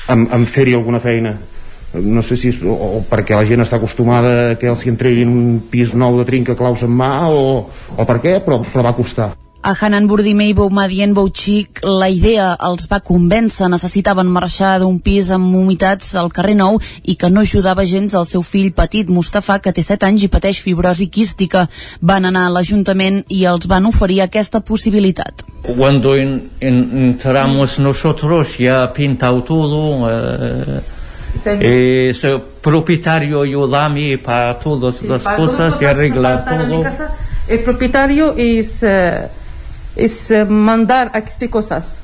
en, 0.09 0.27
en 0.33 0.47
fer-hi 0.47 0.75
alguna 0.75 1.01
feina 1.01 1.37
no 1.93 2.23
sé 2.25 2.39
si 2.41 2.49
és 2.49 2.57
o, 2.65 2.73
o 2.73 3.01
perquè 3.05 3.37
la 3.37 3.45
gent 3.45 3.61
està 3.61 3.77
acostumada 3.77 4.57
que 4.57 4.71
els 4.71 4.87
hi 4.87 4.89
entreguin 4.89 5.29
un 5.29 5.59
pis 5.69 5.93
nou 5.93 6.17
de 6.17 6.25
trinca 6.25 6.57
claus 6.57 6.81
en 6.87 6.93
mà 6.97 7.29
o, 7.29 7.69
o 7.69 8.07
per 8.09 8.17
què, 8.25 8.39
però, 8.41 8.63
però 8.65 8.89
va 8.89 8.97
costar 8.97 9.35
a 9.63 9.77
Hanan 9.79 10.09
Burdime 10.09 10.49
i 10.51 10.55
Boumadien 10.55 11.15
Bouchic 11.15 11.81
la 11.87 12.09
idea 12.11 12.49
els 12.67 12.89
va 12.91 12.99
convèncer, 12.99 13.69
necessitaven 13.71 14.27
marxar 14.27 14.73
d'un 14.83 14.99
pis 14.99 15.29
amb 15.31 15.55
humitats 15.55 16.17
al 16.19 16.33
carrer 16.35 16.57
Nou 16.59 16.81
i 17.07 17.15
que 17.15 17.31
no 17.31 17.45
ajudava 17.47 17.85
gens 17.87 18.17
al 18.19 18.27
seu 18.27 18.43
fill 18.43 18.73
petit, 18.75 19.07
Mustafa, 19.07 19.61
que 19.63 19.71
té 19.73 19.85
7 19.87 20.09
anys 20.09 20.25
i 20.27 20.31
pateix 20.33 20.59
fibrosi 20.65 21.07
quística. 21.15 21.69
Van 22.01 22.27
anar 22.27 22.49
a 22.49 22.55
l'Ajuntament 22.57 23.21
i 23.31 23.45
els 23.47 23.69
van 23.71 23.87
oferir 23.87 24.23
aquesta 24.25 24.61
possibilitat. 24.67 25.45
Cuando 25.63 26.17
en, 26.17 26.41
en, 26.59 26.81
entramos 27.05 27.79
nosotros 27.79 28.59
ya 28.59 28.93
pintado 28.93 29.45
todo, 29.45 30.11
eh, 30.11 30.81
eh, 31.47 32.15
el 32.21 32.41
propietario 32.61 33.43
ayuda 33.43 33.85
a 33.85 33.89
mí 33.89 34.17
para 34.17 34.59
todas 34.59 34.97
sí, 34.97 35.07
las 35.07 35.23
cosas 35.23 35.81
y 35.81 35.85
arreglar 35.85 36.45
todo. 36.45 36.83
El 37.47 37.61
propietario 37.61 38.35
es... 38.37 38.83
Eh, 38.83 39.29
es 39.97 40.31
eh, 40.31 40.45
mandar 40.45 41.13
estas 41.15 41.49
cosas 41.49 41.99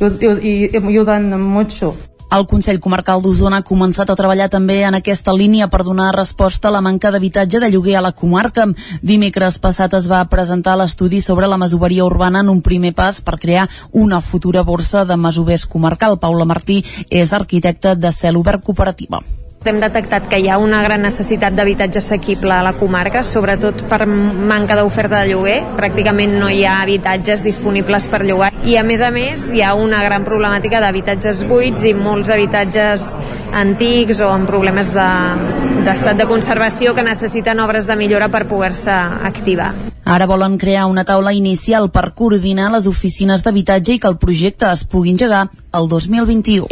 y, 0.00 0.76
ayudan 0.76 1.40
mucho. 1.40 1.96
El 2.30 2.44
Consell 2.46 2.76
Comarcal 2.78 3.22
d'Osona 3.24 3.62
ha 3.62 3.64
començat 3.64 4.10
a 4.12 4.16
treballar 4.16 4.50
també 4.52 4.82
en 4.84 4.98
aquesta 4.98 5.32
línia 5.32 5.70
per 5.72 5.80
donar 5.86 6.10
resposta 6.12 6.68
a 6.68 6.74
la 6.74 6.82
manca 6.84 7.08
d'habitatge 7.10 7.56
de 7.62 7.70
lloguer 7.72 7.96
a 7.96 8.04
la 8.04 8.12
comarca. 8.12 8.66
Dimecres 9.00 9.56
passat 9.64 9.96
es 9.96 10.10
va 10.12 10.20
presentar 10.28 10.76
l'estudi 10.76 11.22
sobre 11.24 11.48
la 11.48 11.56
masoveria 11.56 12.04
urbana 12.04 12.44
en 12.44 12.52
un 12.52 12.60
primer 12.60 12.92
pas 12.92 13.22
per 13.24 13.38
crear 13.40 13.66
una 13.92 14.20
futura 14.20 14.60
borsa 14.60 15.06
de 15.08 15.16
masovers 15.16 15.64
comarcal. 15.64 16.20
Paula 16.20 16.44
Martí 16.44 16.82
és 17.08 17.32
arquitecte 17.32 17.96
de 17.96 18.12
Cel 18.12 18.36
Obert 18.36 18.62
Cooperativa. 18.62 19.24
Hem 19.66 19.80
detectat 19.82 20.28
que 20.30 20.38
hi 20.38 20.46
ha 20.48 20.56
una 20.62 20.80
gran 20.84 21.02
necessitat 21.02 21.52
d'habitatge 21.56 21.98
assequible 21.98 22.52
a 22.54 22.62
la 22.62 22.72
comarca, 22.78 23.24
sobretot 23.26 23.82
per 23.90 24.06
manca 24.06 24.76
d'oferta 24.78 25.24
de 25.24 25.32
lloguer. 25.32 25.56
Pràcticament 25.76 26.36
no 26.38 26.48
hi 26.48 26.62
ha 26.64 26.78
habitatges 26.84 27.42
disponibles 27.44 28.06
per 28.08 28.22
llogar. 28.24 28.52
I 28.64 28.78
a 28.78 28.84
més 28.86 29.02
a 29.02 29.10
més 29.10 29.48
hi 29.50 29.64
ha 29.66 29.74
una 29.74 30.04
gran 30.06 30.24
problemàtica 30.24 30.80
d'habitatges 30.80 31.42
buits 31.50 31.84
i 31.84 31.92
molts 31.92 32.30
habitatges 32.30 33.10
antics 33.52 34.22
o 34.22 34.30
amb 34.30 34.46
problemes 34.48 34.92
d'estat 34.94 36.14
de, 36.14 36.22
de 36.22 36.30
conservació 36.30 36.94
que 36.94 37.04
necessiten 37.04 37.60
obres 37.60 37.90
de 37.90 37.98
millora 37.98 38.30
per 38.30 38.46
poder-se 38.46 38.94
activar. 38.94 39.72
Ara 40.08 40.24
volen 40.24 40.56
crear 40.56 40.86
una 40.88 41.04
taula 41.04 41.34
inicial 41.36 41.90
per 41.92 42.14
coordinar 42.16 42.70
les 42.72 42.86
oficines 42.88 43.42
d'habitatge 43.44 43.98
i 43.98 44.00
que 44.00 44.08
el 44.08 44.16
projecte 44.22 44.70
es 44.70 44.86
pugui 44.88 45.12
engegar 45.12 45.50
el 45.76 45.90
2021. 45.90 46.64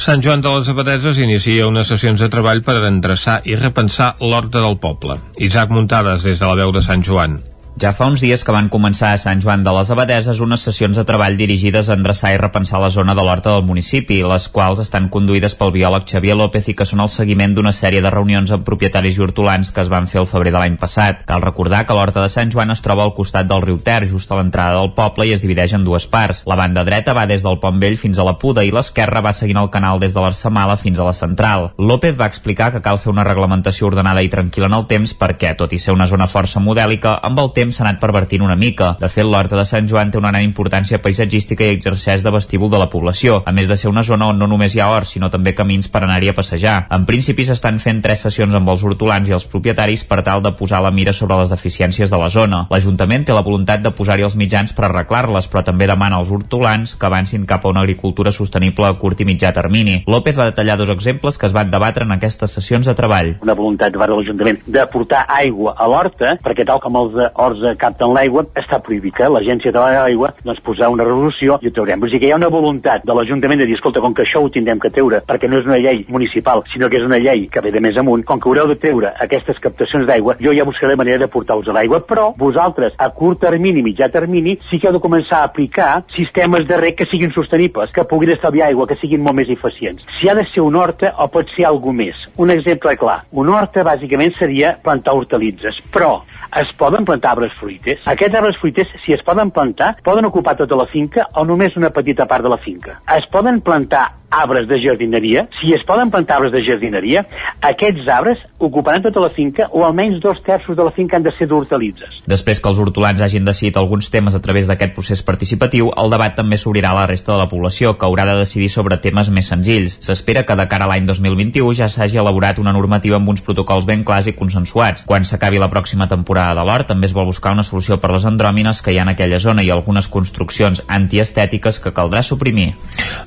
Sant 0.00 0.22
Joan 0.24 0.40
de 0.40 0.48
les 0.48 0.68
Abadeses 0.72 1.18
inicia 1.20 1.66
unes 1.68 1.90
sessions 1.92 2.22
de 2.24 2.30
treball 2.32 2.62
per 2.64 2.78
endreçar 2.88 3.42
i 3.44 3.58
repensar 3.60 4.14
l'horta 4.24 4.64
del 4.64 4.78
poble. 4.80 5.18
Isaac 5.36 5.76
Muntades 5.76 6.24
des 6.24 6.40
de 6.40 6.48
la 6.48 6.56
veu 6.56 6.72
de 6.72 6.80
Sant 6.86 7.04
Joan. 7.04 7.36
Ja 7.78 7.92
fa 7.96 8.08
uns 8.10 8.20
dies 8.20 8.42
que 8.44 8.52
van 8.52 8.68
començar 8.68 9.12
a 9.14 9.18
Sant 9.20 9.40
Joan 9.40 9.62
de 9.64 9.72
les 9.72 9.90
Abadeses 9.94 10.40
unes 10.42 10.60
sessions 10.66 10.98
de 10.98 11.04
treball 11.06 11.36
dirigides 11.38 11.88
a 11.88 11.94
endreçar 11.96 12.32
i 12.34 12.38
repensar 12.40 12.80
la 12.82 12.90
zona 12.90 13.14
de 13.14 13.22
l'horta 13.24 13.54
del 13.54 13.64
municipi, 13.64 14.18
les 14.26 14.48
quals 14.52 14.82
estan 14.82 15.06
conduïdes 15.08 15.54
pel 15.56 15.72
biòleg 15.72 16.04
Xavier 16.10 16.36
López 16.36 16.68
i 16.68 16.74
que 16.76 16.84
són 16.84 17.00
el 17.00 17.08
seguiment 17.08 17.54
d'una 17.54 17.72
sèrie 17.72 18.02
de 18.02 18.10
reunions 18.12 18.50
amb 18.52 18.66
propietaris 18.66 19.16
i 19.16 19.22
hortolans 19.24 19.70
que 19.72 19.80
es 19.80 19.88
van 19.88 20.08
fer 20.10 20.20
el 20.20 20.28
febrer 20.28 20.52
de 20.52 20.58
l'any 20.60 20.76
passat. 20.82 21.22
Cal 21.30 21.40
recordar 21.46 21.86
que 21.86 21.96
l'horta 21.96 22.20
de 22.20 22.28
Sant 22.28 22.52
Joan 22.52 22.74
es 22.74 22.82
troba 22.84 23.06
al 23.06 23.14
costat 23.14 23.48
del 23.48 23.62
riu 23.64 23.78
Ter, 23.78 24.04
just 24.10 24.28
a 24.28 24.36
l'entrada 24.36 24.76
del 24.76 24.92
poble 24.98 25.30
i 25.30 25.32
es 25.38 25.40
divideix 25.40 25.72
en 25.78 25.86
dues 25.86 26.08
parts. 26.10 26.42
La 26.50 26.58
banda 26.60 26.84
dreta 26.84 27.14
va 27.16 27.24
des 27.30 27.46
del 27.46 27.60
Pont 27.62 27.80
Vell 27.80 27.96
fins 27.96 28.18
a 28.18 28.26
la 28.26 28.36
Puda 28.36 28.66
i 28.66 28.74
l'esquerra 28.74 29.24
va 29.24 29.32
seguint 29.32 29.62
el 29.62 29.70
canal 29.70 30.02
des 30.02 30.12
de 30.12 30.20
l'Arsamala 30.20 30.76
fins 30.76 30.98
a 30.98 31.06
la 31.06 31.16
central. 31.16 31.70
López 31.78 32.18
va 32.20 32.28
explicar 32.28 32.72
que 32.74 32.84
cal 32.84 33.00
fer 33.00 33.14
una 33.14 33.24
reglamentació 33.24 33.88
ordenada 33.88 34.26
i 34.26 34.28
tranquil·la 34.28 34.68
en 34.68 34.78
el 34.82 34.88
temps 34.90 35.16
perquè, 35.16 35.54
tot 35.56 35.72
i 35.72 35.80
ser 35.80 35.96
una 35.96 36.10
zona 36.10 36.28
força 36.28 36.60
modèlica, 36.60 37.16
amb 37.22 37.40
el 37.40 37.54
temps 37.56 37.59
temps 37.60 37.76
s'ha 37.76 37.84
anat 37.84 38.00
pervertint 38.00 38.42
una 38.42 38.56
mica. 38.56 38.94
De 39.00 39.08
fet, 39.12 39.26
l'Horta 39.26 39.58
de 39.58 39.66
Sant 39.68 39.88
Joan 39.88 40.10
té 40.10 40.18
una 40.18 40.32
gran 40.32 40.46
importància 40.46 41.00
paisatgística 41.02 41.66
i 41.66 41.76
exerceix 41.76 42.24
de 42.24 42.32
vestíbul 42.32 42.70
de 42.72 42.80
la 42.80 42.88
població, 42.92 43.42
a 43.44 43.52
més 43.52 43.68
de 43.68 43.76
ser 43.76 43.90
una 43.92 44.04
zona 44.06 44.30
on 44.32 44.38
no 44.40 44.48
només 44.48 44.74
hi 44.74 44.80
ha 44.80 44.88
horts, 44.92 45.14
sinó 45.16 45.28
també 45.30 45.52
camins 45.54 45.90
per 45.92 46.04
anar-hi 46.06 46.30
a 46.30 46.36
passejar. 46.36 46.76
En 46.96 47.04
principi 47.08 47.44
s'estan 47.44 47.80
fent 47.82 48.00
tres 48.04 48.24
sessions 48.26 48.56
amb 48.56 48.70
els 48.72 48.84
hortolans 48.86 49.28
i 49.28 49.36
els 49.36 49.46
propietaris 49.50 50.04
per 50.08 50.22
tal 50.26 50.42
de 50.42 50.54
posar 50.56 50.80
la 50.84 50.92
mira 50.94 51.12
sobre 51.12 51.36
les 51.40 51.52
deficiències 51.52 52.10
de 52.10 52.20
la 52.20 52.30
zona. 52.32 52.64
L'Ajuntament 52.70 53.26
té 53.26 53.36
la 53.36 53.44
voluntat 53.46 53.84
de 53.84 53.92
posar-hi 53.96 54.24
els 54.26 54.36
mitjans 54.40 54.72
per 54.76 54.86
arreglar-les, 54.88 55.48
però 55.50 55.64
també 55.66 55.88
demana 55.90 56.20
als 56.20 56.30
hortolans 56.32 56.96
que 56.96 57.08
avancin 57.08 57.46
cap 57.46 57.66
a 57.66 57.74
una 57.74 57.84
agricultura 57.84 58.32
sostenible 58.32 58.88
a 58.88 58.94
curt 59.00 59.20
i 59.20 59.28
mitjà 59.28 59.52
termini. 59.56 60.00
López 60.06 60.38
va 60.38 60.48
detallar 60.50 60.78
dos 60.80 60.92
exemples 60.94 61.38
que 61.38 61.50
es 61.50 61.56
van 61.56 61.70
debatre 61.70 62.06
en 62.06 62.16
aquestes 62.16 62.56
sessions 62.56 62.88
de 62.88 62.96
treball. 62.96 63.34
Una 63.42 63.58
voluntat 63.58 63.92
de 63.92 64.00
l'Ajuntament 64.00 64.62
de 64.66 64.86
portar 64.92 65.26
aigua 65.28 65.74
a 65.76 65.88
l'horta, 65.90 66.36
perquè 66.44 66.66
tal 66.66 66.80
com 66.80 66.96
els 67.00 67.18
horts 67.50 67.62
que 67.66 67.76
capten 67.80 68.14
l'aigua 68.14 68.44
està 68.58 68.80
prohibit 68.82 69.16
que 69.16 69.28
l'Agència 69.30 69.72
de 69.74 69.82
l'Aigua 69.82 70.32
doncs, 70.44 70.60
posar 70.64 70.90
una 70.92 71.04
resolució 71.06 71.58
i 71.60 71.68
ho 71.68 71.74
traurem. 71.74 72.00
Vull 72.00 72.14
dir 72.14 72.20
que 72.22 72.28
hi 72.28 72.32
ha 72.34 72.38
una 72.40 72.50
voluntat 72.52 73.04
de 73.06 73.16
l'Ajuntament 73.16 73.60
de 73.60 73.68
dir, 73.68 73.76
escolta, 73.78 74.02
com 74.04 74.14
que 74.14 74.24
això 74.24 74.42
ho 74.42 74.50
tindrem 74.52 74.80
que 74.80 74.92
treure, 74.94 75.22
perquè 75.26 75.50
no 75.50 75.60
és 75.60 75.68
una 75.68 75.78
llei 75.82 76.04
municipal, 76.08 76.64
sinó 76.72 76.88
que 76.90 77.00
és 77.00 77.06
una 77.06 77.20
llei 77.22 77.46
que 77.52 77.62
ve 77.64 77.72
de 77.74 77.82
més 77.82 77.98
amunt, 78.00 78.24
com 78.26 78.40
que 78.40 78.50
haureu 78.50 78.70
de 78.70 78.78
treure 78.80 79.12
aquestes 79.26 79.60
captacions 79.62 80.06
d'aigua, 80.08 80.36
jo 80.40 80.54
ja 80.56 80.66
buscaré 80.68 80.96
manera 80.98 81.24
de 81.24 81.30
portar-los 81.32 81.68
a 81.68 81.76
l'aigua, 81.76 82.02
però 82.06 82.30
vosaltres, 82.38 82.96
a 82.98 83.10
curt 83.16 83.42
termini, 83.44 83.84
mitjà 83.86 84.10
termini, 84.12 84.56
sí 84.70 84.80
que 84.80 84.90
heu 84.90 84.96
de 84.96 85.02
començar 85.02 85.42
a 85.42 85.50
aplicar 85.50 85.90
sistemes 86.16 86.66
de 86.68 86.80
rec 86.80 86.98
que 87.00 87.08
siguin 87.10 87.32
sostenibles, 87.36 87.92
que 87.94 88.06
puguin 88.08 88.34
estalviar 88.36 88.68
aigua, 88.68 88.88
que 88.90 88.98
siguin 89.00 89.24
molt 89.24 89.40
més 89.40 89.52
eficients. 89.52 90.04
Si 90.18 90.28
ha 90.28 90.36
de 90.38 90.46
ser 90.52 90.64
una 90.64 90.84
horta 90.84 91.14
o 91.18 91.28
pot 91.32 91.48
ser 91.56 91.66
alguna 91.68 92.04
més. 92.04 92.26
Un 92.40 92.52
exemple 92.54 92.96
clar. 93.00 93.22
Una 93.32 93.58
horta, 93.58 93.84
bàsicament, 93.86 94.34
seria 94.38 94.76
plantar 94.84 95.16
hortalitzes, 95.16 95.80
però 95.92 96.20
es 96.56 96.72
poden 96.78 97.04
plantar 97.04 97.36
arbres 97.36 97.52
fruiters. 97.60 98.02
Aquests 98.10 98.38
arbres 98.40 98.58
fruiters, 98.60 98.90
si 99.04 99.14
es 99.14 99.22
poden 99.26 99.52
plantar, 99.54 99.96
poden 100.04 100.26
ocupar 100.26 100.56
tota 100.58 100.78
la 100.78 100.88
finca 100.90 101.28
o 101.34 101.44
només 101.46 101.76
una 101.76 101.92
petita 101.94 102.26
part 102.26 102.46
de 102.46 102.52
la 102.52 102.58
finca. 102.58 102.98
Es 103.16 103.28
poden 103.30 103.60
plantar 103.60 104.08
arbres 104.30 104.68
de 104.68 104.80
jardineria, 104.80 105.48
si 105.60 105.74
es 105.74 105.82
poden 105.84 106.10
plantar 106.10 106.36
arbres 106.36 106.52
de 106.52 106.62
jardineria, 106.64 107.24
aquests 107.60 108.06
arbres 108.08 108.38
ocuparan 108.58 109.02
tota 109.02 109.20
la 109.20 109.30
finca 109.34 109.66
o 109.72 109.82
almenys 109.84 110.20
dos 110.22 110.38
terços 110.46 110.76
de 110.76 110.84
la 110.86 110.92
finca 110.94 111.18
han 111.18 111.24
de 111.26 111.32
ser 111.34 111.48
d'hortalitzes. 111.50 112.20
Després 112.30 112.60
que 112.62 112.70
els 112.70 112.78
hortolans 112.78 113.20
hagin 113.20 113.44
decidit 113.44 113.76
alguns 113.76 114.10
temes 114.14 114.36
a 114.36 114.40
través 114.40 114.70
d'aquest 114.70 114.94
procés 114.94 115.24
participatiu, 115.26 115.90
el 115.90 116.14
debat 116.14 116.36
també 116.36 116.60
s'obrirà 116.60 116.92
a 116.94 117.00
la 117.00 117.08
resta 117.10 117.32
de 117.32 117.40
la 117.42 117.48
població, 117.50 117.96
que 117.98 118.06
haurà 118.06 118.28
de 118.28 118.38
decidir 118.38 118.70
sobre 118.70 119.00
temes 119.02 119.32
més 119.34 119.50
senzills. 119.50 119.98
S'espera 120.06 120.44
que 120.46 120.56
de 120.56 120.68
cara 120.70 120.86
a 120.86 120.92
l'any 120.92 121.10
2021 121.10 121.74
ja 121.74 121.90
s'hagi 121.90 122.22
elaborat 122.22 122.62
una 122.62 122.72
normativa 122.76 123.18
amb 123.18 123.34
uns 123.34 123.42
protocols 123.42 123.88
ben 123.88 124.04
clars 124.06 124.30
i 124.30 124.36
consensuats. 124.38 125.04
Quan 125.10 125.26
s'acabi 125.26 125.58
la 125.58 125.70
pròxima 125.72 126.06
temporada 126.08 126.39
de 126.56 126.62
l'hort, 126.64 126.88
també 126.88 127.08
es 127.08 127.12
vol 127.14 127.28
buscar 127.28 127.52
una 127.52 127.64
solució 127.66 127.98
per 128.00 128.10
les 128.14 128.24
andròmines 128.28 128.80
que 128.80 128.94
hi 128.94 128.98
ha 128.98 129.04
en 129.04 129.12
aquella 129.12 129.38
zona 129.42 129.62
i 129.62 129.70
algunes 129.70 130.08
construccions 130.08 130.80
antiestètiques 130.88 131.80
que 131.84 131.92
caldrà 131.96 132.22
suprimir. 132.24 132.70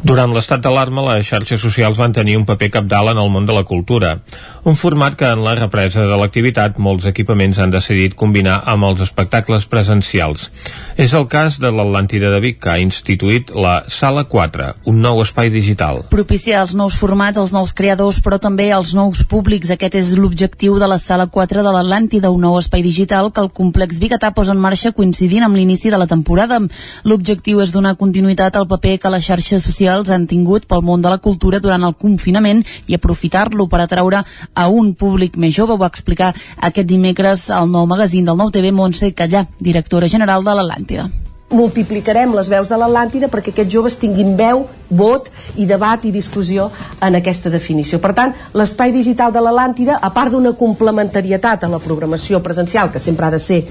Durant 0.02 0.34
l'estat 0.34 0.64
d'alarma 0.64 1.06
les 1.10 1.28
xarxes 1.30 1.62
socials 1.62 2.00
van 2.02 2.16
tenir 2.18 2.40
un 2.40 2.48
paper 2.50 2.72
capdalt 2.78 3.14
en 3.14 3.22
el 3.22 3.30
món 3.30 3.46
de 3.46 3.54
la 3.54 3.66
cultura. 3.70 4.16
Un 4.64 4.78
format 4.80 5.18
que 5.20 5.30
en 5.30 5.44
la 5.46 5.54
represa 5.60 6.08
de 6.10 6.18
l'activitat 6.18 6.80
molts 6.82 7.06
equipaments 7.10 7.60
han 7.60 7.74
decidit 7.74 8.16
combinar 8.18 8.62
amb 8.74 8.90
els 8.90 9.04
espectacles 9.06 9.68
presencials. 9.70 10.50
És 10.98 11.14
el 11.14 11.28
cas 11.30 11.60
de 11.62 11.70
l'Atlàntida 11.70 12.34
de 12.34 12.42
Vic, 12.42 12.60
que 12.64 12.74
ha 12.74 12.80
instituït 12.82 13.54
la 13.54 13.84
Sala 13.88 14.26
4, 14.32 14.72
un 14.90 15.02
nou 15.06 15.22
espai 15.22 15.54
digital. 15.54 16.02
Propiciar 16.10 16.64
els 16.66 16.74
nous 16.80 16.98
formats, 16.98 17.38
els 17.38 17.54
nous 17.54 17.76
creadors, 17.78 18.22
però 18.24 18.42
també 18.42 18.72
els 18.74 18.96
nous 18.98 19.24
públics. 19.30 19.70
Aquest 19.74 20.02
és 20.02 20.14
l'objectiu 20.18 20.80
de 20.82 20.90
la 20.90 20.98
Sala 20.98 21.30
4 21.30 21.62
de 21.62 21.78
l'Atlàntida, 21.78 22.34
un 22.34 22.42
nou 22.48 22.58
espai 22.58 22.82
digital 22.82 23.03
que 23.08 23.42
el 23.42 23.52
complex 23.52 24.00
Vigatà 24.00 24.32
posa 24.34 24.54
en 24.54 24.62
marxa 24.62 24.92
coincidint 24.92 25.44
amb 25.44 25.56
l'inici 25.56 25.90
de 25.90 25.98
la 25.98 26.08
temporada. 26.08 26.60
L'objectiu 27.04 27.62
és 27.62 27.72
donar 27.72 27.96
continuïtat 27.98 28.56
al 28.56 28.68
paper 28.68 28.98
que 29.00 29.12
les 29.14 29.26
xarxes 29.26 29.64
socials 29.64 30.10
han 30.10 30.28
tingut 30.28 30.68
pel 30.68 30.82
món 30.82 31.02
de 31.02 31.10
la 31.10 31.18
cultura 31.18 31.60
durant 31.60 31.84
el 31.84 31.96
confinament 31.96 32.64
i 32.88 32.96
aprofitar-lo 32.96 33.68
per 33.68 33.82
atraure 33.82 34.24
a 34.54 34.68
un 34.68 34.94
públic 34.94 35.38
més 35.38 35.56
jove. 35.56 35.74
Ho 35.74 35.82
va 35.82 35.92
explicar 35.92 36.34
aquest 36.58 36.88
dimecres 36.88 37.50
al 37.50 37.70
nou 37.70 37.86
magazín 37.88 38.26
del 38.26 38.38
Nou 38.38 38.52
TV 38.52 38.72
Montse 38.72 39.14
Callà, 39.14 39.48
directora 39.60 40.08
general 40.08 40.44
de 40.44 40.56
l'Atlàntida 40.56 41.10
multiplicarem 41.54 42.34
les 42.36 42.50
veus 42.52 42.70
de 42.70 42.80
l'Atlàntida 42.80 43.30
perquè 43.32 43.54
aquests 43.54 43.74
joves 43.74 44.00
tinguin 44.02 44.36
veu, 44.40 44.66
vot 44.94 45.30
i 45.58 45.66
debat 45.66 46.04
i 46.06 46.12
discussió 46.14 46.70
en 47.02 47.18
aquesta 47.18 47.50
definició. 47.54 48.00
Per 48.04 48.14
tant, 48.18 48.34
l'espai 48.54 48.94
digital 48.94 49.34
de 49.34 49.42
l'Atlàntida, 49.42 49.98
a 50.02 50.12
part 50.14 50.34
d'una 50.34 50.54
complementarietat 50.58 51.64
a 51.64 51.72
la 51.72 51.82
programació 51.84 52.42
presencial, 52.46 52.92
que 52.92 53.02
sempre 53.02 53.28
ha 53.28 53.32
de 53.34 53.40
ser 53.42 53.60
eh, 53.64 53.68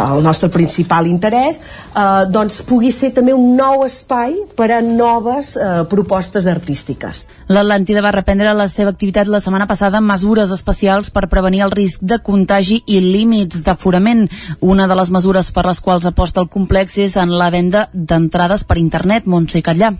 el 0.00 0.22
nostre 0.24 0.48
principal 0.52 1.06
interès, 1.10 1.60
eh, 1.92 2.04
doncs 2.32 2.62
pugui 2.68 2.92
ser 2.92 3.12
també 3.16 3.34
un 3.36 3.56
nou 3.56 3.84
espai 3.86 4.34
per 4.56 4.70
a 4.72 4.80
noves 4.84 5.54
eh, 5.56 5.82
propostes 5.90 6.48
artístiques. 6.50 7.26
L'Atlàntida 7.52 8.04
va 8.04 8.14
reprendre 8.14 8.54
la 8.56 8.68
seva 8.68 8.92
activitat 8.94 9.30
la 9.30 9.42
setmana 9.42 9.68
passada 9.70 10.00
amb 10.00 10.10
mesures 10.12 10.52
especials 10.54 11.12
per 11.12 11.28
prevenir 11.32 11.64
el 11.66 11.74
risc 11.74 12.02
de 12.02 12.18
contagi 12.24 12.82
i 12.86 13.00
límits 13.02 13.62
d'aforament. 13.64 14.28
Una 14.60 14.88
de 14.88 14.96
les 14.98 15.12
mesures 15.12 15.52
per 15.52 15.66
les 15.68 15.80
quals 15.80 16.08
aposta 16.08 16.40
el 16.42 16.50
complex 16.52 16.98
és 17.02 17.16
en 17.22 17.36
la 17.38 17.50
venda 17.54 17.88
d'entrades 17.92 18.66
per 18.68 18.80
internet, 18.80 19.28
Montse 19.30 19.62
Catllà 19.62 19.94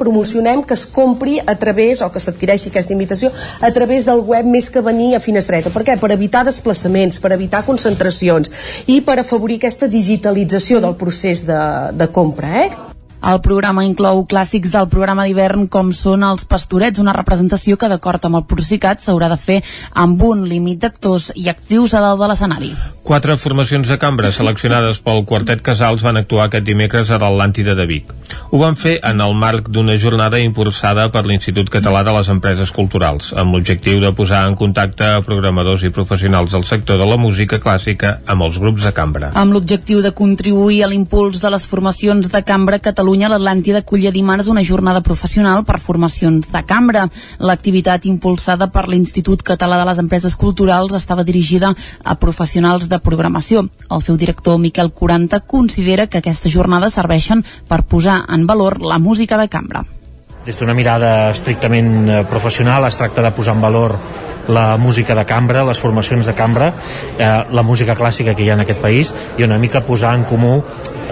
promocionem 0.00 0.62
que 0.64 0.72
es 0.72 0.86
compri 0.88 1.38
a 1.44 1.54
través, 1.60 2.00
o 2.00 2.08
que 2.08 2.22
s'adquireixi 2.24 2.70
aquesta 2.70 2.94
invitació, 2.96 3.28
a 3.60 3.68
través 3.76 4.06
del 4.08 4.24
web 4.24 4.48
més 4.48 4.70
que 4.72 4.80
venir 4.80 5.12
a 5.14 5.20
Finestreta. 5.20 5.72
Per 5.74 5.84
què? 5.84 5.98
Per 6.00 6.10
evitar 6.14 6.46
desplaçaments, 6.48 7.20
per 7.20 7.34
evitar 7.36 7.66
concentracions 7.68 8.48
i 8.88 9.02
per 9.04 9.18
afavorir 9.20 9.60
aquesta 9.60 9.90
digitalització 9.92 10.80
del 10.80 10.96
procés 10.96 11.44
de, 11.44 11.60
de 11.92 12.08
compra. 12.08 12.64
Eh? 12.64 12.99
El 13.20 13.40
programa 13.44 13.84
inclou 13.84 14.22
clàssics 14.24 14.72
del 14.72 14.86
programa 14.88 15.26
d'hivern 15.28 15.66
com 15.68 15.90
són 15.92 16.24
els 16.24 16.46
Pastorets, 16.48 17.02
una 17.02 17.12
representació 17.12 17.76
que 17.76 17.90
d'acord 17.92 18.24
amb 18.24 18.38
el 18.38 18.46
Procicat 18.48 19.04
s'haurà 19.04 19.28
de 19.28 19.36
fer 19.36 19.58
amb 19.92 20.22
un 20.24 20.46
límit 20.48 20.80
d'actors 20.80 21.30
i 21.36 21.50
actrius 21.52 21.92
a 21.94 22.00
dalt 22.00 22.22
de 22.22 22.30
l'escenari. 22.30 22.70
Quatre 23.04 23.36
formacions 23.36 23.88
de 23.88 23.98
cambra 24.00 24.30
seleccionades 24.32 25.00
pel 25.04 25.24
Quartet 25.28 25.60
Casals 25.66 26.04
van 26.06 26.16
actuar 26.20 26.46
aquest 26.46 26.64
dimecres 26.64 27.10
a 27.10 27.18
l'Atlàntida 27.20 27.74
de 27.76 27.86
Vic. 27.90 28.14
Ho 28.50 28.60
van 28.62 28.76
fer 28.78 28.96
en 29.04 29.20
el 29.20 29.34
marc 29.34 29.68
d'una 29.68 29.98
jornada 29.98 30.40
impulsada 30.40 31.08
per 31.12 31.24
l'Institut 31.26 31.68
Català 31.72 32.04
de 32.06 32.14
les 32.16 32.30
Empreses 32.32 32.72
Culturals, 32.72 33.32
amb 33.36 33.56
l'objectiu 33.56 34.00
de 34.00 34.12
posar 34.16 34.44
en 34.48 34.56
contacte 34.56 35.04
a 35.04 35.22
programadors 35.26 35.84
i 35.84 35.92
professionals 35.92 36.54
del 36.56 36.64
sector 36.68 37.00
de 37.00 37.08
la 37.08 37.18
música 37.20 37.60
clàssica 37.60 38.18
amb 38.26 38.46
els 38.46 38.60
grups 38.62 38.86
de 38.86 38.94
cambra. 38.96 39.32
Amb 39.34 39.56
l'objectiu 39.56 40.00
de 40.04 40.14
contribuir 40.16 40.84
a 40.84 40.90
l'impuls 40.92 41.40
de 41.42 41.50
les 41.52 41.66
formacions 41.66 42.30
de 42.30 42.44
cambra, 42.46 42.78
Catalunya 43.10 43.30
l'Atlàntida 43.32 43.80
acollia 43.82 44.12
dimarts 44.14 44.46
una 44.46 44.62
jornada 44.62 45.00
professional 45.02 45.64
per 45.66 45.80
formacions 45.82 46.46
de 46.46 46.60
cambra. 46.62 47.08
L'activitat 47.42 48.04
impulsada 48.06 48.68
per 48.70 48.84
l'Institut 48.86 49.42
Català 49.42 49.80
de 49.80 49.88
les 49.88 49.98
Empreses 49.98 50.36
Culturals 50.38 50.94
estava 50.94 51.24
dirigida 51.26 51.72
a 52.04 52.14
professionals 52.14 52.86
de 52.86 53.00
programació. 53.02 53.64
El 53.90 54.04
seu 54.06 54.14
director, 54.14 54.60
Miquel 54.62 54.92
Curanta, 54.94 55.40
considera 55.40 56.06
que 56.06 56.22
aquestes 56.22 56.54
jornades 56.54 56.94
serveixen 56.94 57.42
per 57.66 57.82
posar 57.82 58.20
en 58.30 58.46
valor 58.46 58.78
la 58.78 59.00
música 59.02 59.34
de 59.42 59.48
cambra. 59.50 59.82
Des 60.46 60.54
d'una 60.62 60.78
mirada 60.78 61.32
estrictament 61.32 61.90
eh, 62.06 62.22
professional 62.30 62.86
es 62.86 62.96
tracta 62.96 63.26
de 63.26 63.34
posar 63.34 63.58
en 63.58 63.66
valor 63.66 63.98
la 64.48 64.76
música 64.76 65.14
de 65.14 65.24
cambra, 65.26 65.64
les 65.64 65.80
formacions 65.80 66.26
de 66.26 66.34
cambra, 66.34 66.72
eh, 67.18 67.44
la 67.50 67.62
música 67.62 67.96
clàssica 67.96 68.34
que 68.34 68.44
hi 68.44 68.50
ha 68.50 68.58
en 68.58 68.64
aquest 68.66 68.80
país 68.80 69.14
i 69.38 69.44
una 69.44 69.58
mica 69.58 69.84
posar 69.86 70.14
en 70.16 70.24
comú 70.24 70.60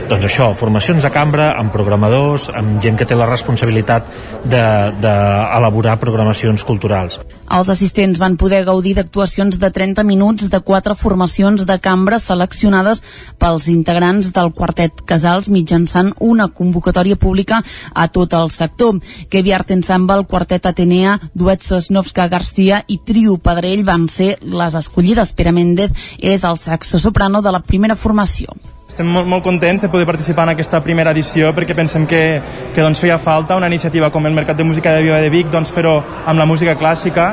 doncs 0.09 0.25
això, 0.25 0.53
formacions 0.57 1.05
de 1.05 1.11
cambra, 1.13 1.51
amb 1.61 1.73
programadors, 1.73 2.49
amb 2.55 2.79
gent 2.83 2.97
que 2.99 3.07
té 3.09 3.17
la 3.17 3.27
responsabilitat 3.29 4.07
d'elaborar 4.49 5.95
de, 5.95 5.99
de 5.99 6.01
programacions 6.01 6.65
culturals. 6.65 7.19
Els 7.49 7.69
assistents 7.73 8.21
van 8.21 8.37
poder 8.41 8.63
gaudir 8.65 8.95
d'actuacions 8.97 9.59
de 9.61 9.71
30 9.75 10.05
minuts 10.09 10.49
de 10.53 10.61
quatre 10.65 10.95
formacions 10.97 11.67
de 11.69 11.79
cambra 11.85 12.19
seleccionades 12.23 13.03
pels 13.41 13.69
integrants 13.73 14.33
del 14.37 14.53
quartet 14.57 15.03
Casals 15.09 15.49
mitjançant 15.53 16.15
una 16.25 16.49
convocatòria 16.49 17.17
pública 17.17 17.63
a 17.95 18.09
tot 18.09 18.37
el 18.37 18.53
sector. 18.55 19.01
Kevi 19.29 19.53
Art 19.53 19.71
Ensemble, 19.75 20.25
Quartet 20.29 20.67
Atenea, 20.67 21.19
Duet 21.35 21.65
Sosnovska 21.65 22.29
Garcia 22.29 22.83
i 22.89 22.99
Trio 23.19 23.35
Pedrell 23.43 23.81
van 23.83 24.05
ser 24.07 24.37
les 24.47 24.77
escollides. 24.79 25.33
Pere 25.35 25.51
Méndez 25.51 25.91
és 26.23 26.45
el 26.47 26.55
saxo 26.55 27.01
soprano 27.03 27.41
de 27.43 27.51
la 27.51 27.59
primera 27.59 27.97
formació 27.99 28.55
estem 28.89 29.11
molt, 29.15 29.29
molt 29.31 29.45
contents 29.47 29.83
de 29.85 29.89
poder 29.93 30.07
participar 30.09 30.43
en 30.49 30.53
aquesta 30.57 30.81
primera 30.83 31.13
edició 31.15 31.53
perquè 31.55 31.75
pensem 31.79 32.03
que, 32.11 32.41
que 32.75 32.83
doncs, 32.83 32.99
feia 32.99 33.19
falta 33.23 33.55
una 33.55 33.69
iniciativa 33.71 34.09
com 34.11 34.27
el 34.27 34.35
Mercat 34.35 34.59
de 34.59 34.67
Música 34.67 34.91
de 34.91 35.05
Viva 35.05 35.21
de 35.23 35.31
Vic, 35.31 35.53
doncs, 35.53 35.71
però 35.71 36.01
amb 36.27 36.39
la 36.39 36.47
música 36.51 36.75
clàssica, 36.75 37.29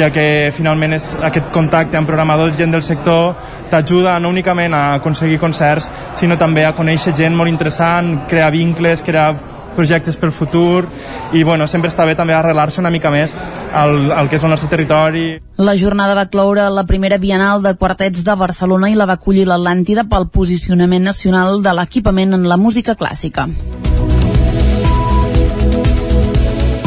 ja 0.00 0.08
que 0.14 0.24
finalment 0.56 0.96
és 0.96 1.10
aquest 1.20 1.52
contacte 1.52 2.00
amb 2.00 2.08
programadors, 2.08 2.56
gent 2.56 2.72
del 2.72 2.86
sector, 2.86 3.34
t'ajuda 3.68 4.16
no 4.20 4.32
únicament 4.32 4.72
a 4.72 4.82
aconseguir 4.94 5.36
concerts, 5.42 5.90
sinó 6.16 6.40
també 6.40 6.64
a 6.64 6.72
conèixer 6.72 7.12
gent 7.12 7.36
molt 7.36 7.52
interessant, 7.52 8.22
crear 8.30 8.48
vincles, 8.56 9.04
crear 9.04 9.34
projectes 9.76 10.16
pel 10.20 10.32
futur 10.32 10.86
i 11.32 11.44
bueno, 11.44 11.66
sempre 11.70 11.90
està 11.90 12.06
bé 12.08 12.16
també 12.18 12.34
arrelar-se 12.36 12.80
una 12.82 12.90
mica 12.90 13.12
més 13.12 13.34
al, 13.72 14.10
al 14.12 14.28
que 14.28 14.40
és 14.40 14.44
el 14.44 14.52
nostre 14.54 14.70
territori. 14.72 15.26
La 15.60 15.76
jornada 15.76 16.16
va 16.16 16.28
cloure 16.32 16.68
la 16.70 16.86
primera 16.88 17.18
Bienal 17.18 17.62
de 17.62 17.74
Quartets 17.76 18.24
de 18.24 18.36
Barcelona 18.36 18.90
i 18.90 18.98
la 18.98 19.08
va 19.10 19.18
acollir 19.20 19.46
l'Atlàntida 19.48 20.08
pel 20.10 20.30
posicionament 20.32 21.06
nacional 21.10 21.62
de 21.62 21.76
l'equipament 21.76 22.36
en 22.38 22.48
la 22.48 22.60
música 22.60 22.96
clàssica. 22.96 23.48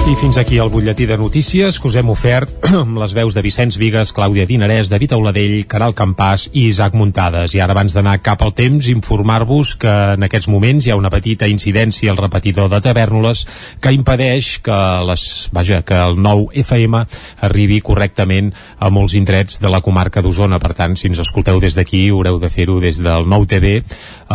I 0.04 0.18
fins 0.20 0.36
aquí 0.36 0.58
el 0.60 0.68
butlletí 0.68 1.06
de 1.08 1.16
notícies 1.18 1.78
que 1.80 1.88
us 1.88 1.96
hem 1.96 2.10
ofert 2.12 2.66
amb 2.76 2.98
les 3.00 3.14
veus 3.16 3.38
de 3.38 3.42
Vicenç 3.42 3.78
Vigues, 3.80 4.12
Clàudia 4.12 4.44
Dinarès, 4.44 4.90
David 4.92 5.14
Auladell, 5.16 5.54
Caral 5.72 5.94
Campàs 5.96 6.50
i 6.52 6.66
Isaac 6.68 6.98
Muntades. 7.00 7.54
I 7.56 7.62
ara 7.64 7.72
abans 7.72 7.96
d'anar 7.96 8.18
cap 8.20 8.44
al 8.44 8.52
temps, 8.52 8.90
informar-vos 8.92 9.78
que 9.80 9.94
en 10.18 10.28
aquests 10.28 10.50
moments 10.52 10.84
hi 10.84 10.92
ha 10.92 10.98
una 11.00 11.12
petita 11.14 11.48
incidència 11.48 12.12
al 12.12 12.20
repetidor 12.20 12.68
de 12.74 12.82
Tavernoles 12.84 13.46
que 13.80 13.94
impedeix 13.96 14.58
que, 14.66 14.82
les, 15.08 15.24
vaja, 15.56 15.80
que 15.88 15.96
el 15.96 16.20
nou 16.20 16.50
FM 16.52 17.06
arribi 17.48 17.80
correctament 17.80 18.52
a 18.84 18.92
molts 18.92 19.16
indrets 19.16 19.64
de 19.64 19.72
la 19.72 19.80
comarca 19.80 20.22
d'Osona. 20.22 20.60
Per 20.60 20.74
tant, 20.76 21.00
si 21.00 21.08
ens 21.08 21.24
escolteu 21.24 21.64
des 21.64 21.80
d'aquí, 21.80 22.10
haureu 22.12 22.42
de 22.44 22.52
fer-ho 22.52 22.82
des 22.84 23.00
del 23.00 23.24
nou 23.32 23.48
TV 23.48 23.80
eh, 23.80 23.84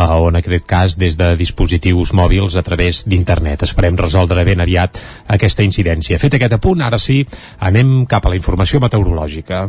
o 0.00 0.32
en 0.32 0.40
aquest 0.40 0.64
cas 0.64 0.96
des 0.96 1.20
de 1.20 1.34
dispositius 1.36 2.16
mòbils 2.16 2.56
a 2.56 2.64
través 2.64 3.04
d'internet. 3.04 3.68
Esperem 3.68 4.00
resoldre 4.00 4.48
ben 4.48 4.64
aviat 4.64 4.96
aquesta 5.28 5.57
aquesta 5.58 5.66
incidència. 5.66 6.18
Fet 6.22 6.38
aquest 6.38 6.54
apunt, 6.54 6.84
ara 6.86 7.00
sí, 7.02 7.24
anem 7.58 8.04
cap 8.06 8.26
a 8.26 8.34
la 8.34 8.38
informació 8.38 8.78
meteorològica. 8.84 9.66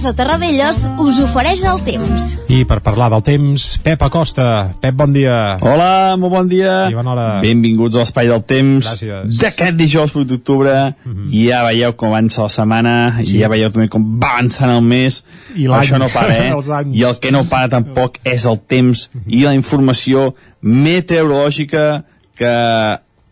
Casa 0.00 0.16
Terradellos 0.16 0.78
us 0.96 1.18
ofereix 1.20 1.60
el 1.68 1.82
temps. 1.84 2.22
I 2.48 2.62
per 2.64 2.78
parlar 2.80 3.10
del 3.12 3.20
temps, 3.20 3.64
Pep 3.84 4.00
Acosta. 4.00 4.46
Pep, 4.80 4.94
bon 4.96 5.12
dia. 5.12 5.58
Hola, 5.60 6.16
molt 6.16 6.32
bon 6.32 6.46
dia. 6.48 6.86
I 6.88 6.96
bona 6.96 7.10
hora. 7.12 7.26
Benvinguts 7.42 7.98
a 7.98 8.06
l'Espai 8.06 8.30
del 8.30 8.40
Temps. 8.48 8.86
Gràcies. 8.86 9.34
D'aquest 9.42 9.76
dijous 9.76 10.14
8 10.16 10.24
d'octubre. 10.30 10.72
Mm 11.04 11.12
-hmm. 11.12 11.34
Ja 11.44 11.66
veieu 11.66 11.92
com 12.00 12.14
avança 12.14 12.46
la 12.46 12.48
setmana, 12.48 13.18
sí. 13.20 13.36
i 13.36 13.42
ja 13.42 13.52
veieu 13.52 13.68
també 13.70 13.90
com 13.90 14.18
va 14.18 14.38
avançant 14.38 14.72
el 14.72 14.80
mes. 14.80 15.22
I 15.54 15.66
Això 15.66 15.98
no 15.98 16.08
para, 16.08 16.32
eh? 16.48 16.54
I 16.92 17.04
el 17.04 17.18
que 17.18 17.30
no 17.30 17.44
para 17.44 17.68
tampoc 17.68 18.16
és 18.24 18.46
el 18.46 18.58
temps 18.58 19.10
mm 19.12 19.20
-hmm. 19.20 19.34
i 19.36 19.42
la 19.42 19.54
informació 19.54 20.34
meteorològica 20.62 22.04
que 22.34 22.48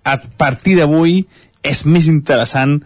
a 0.04 0.20
partir 0.36 0.76
d'avui 0.76 1.26
és 1.62 1.86
més 1.86 2.08
interessant 2.08 2.82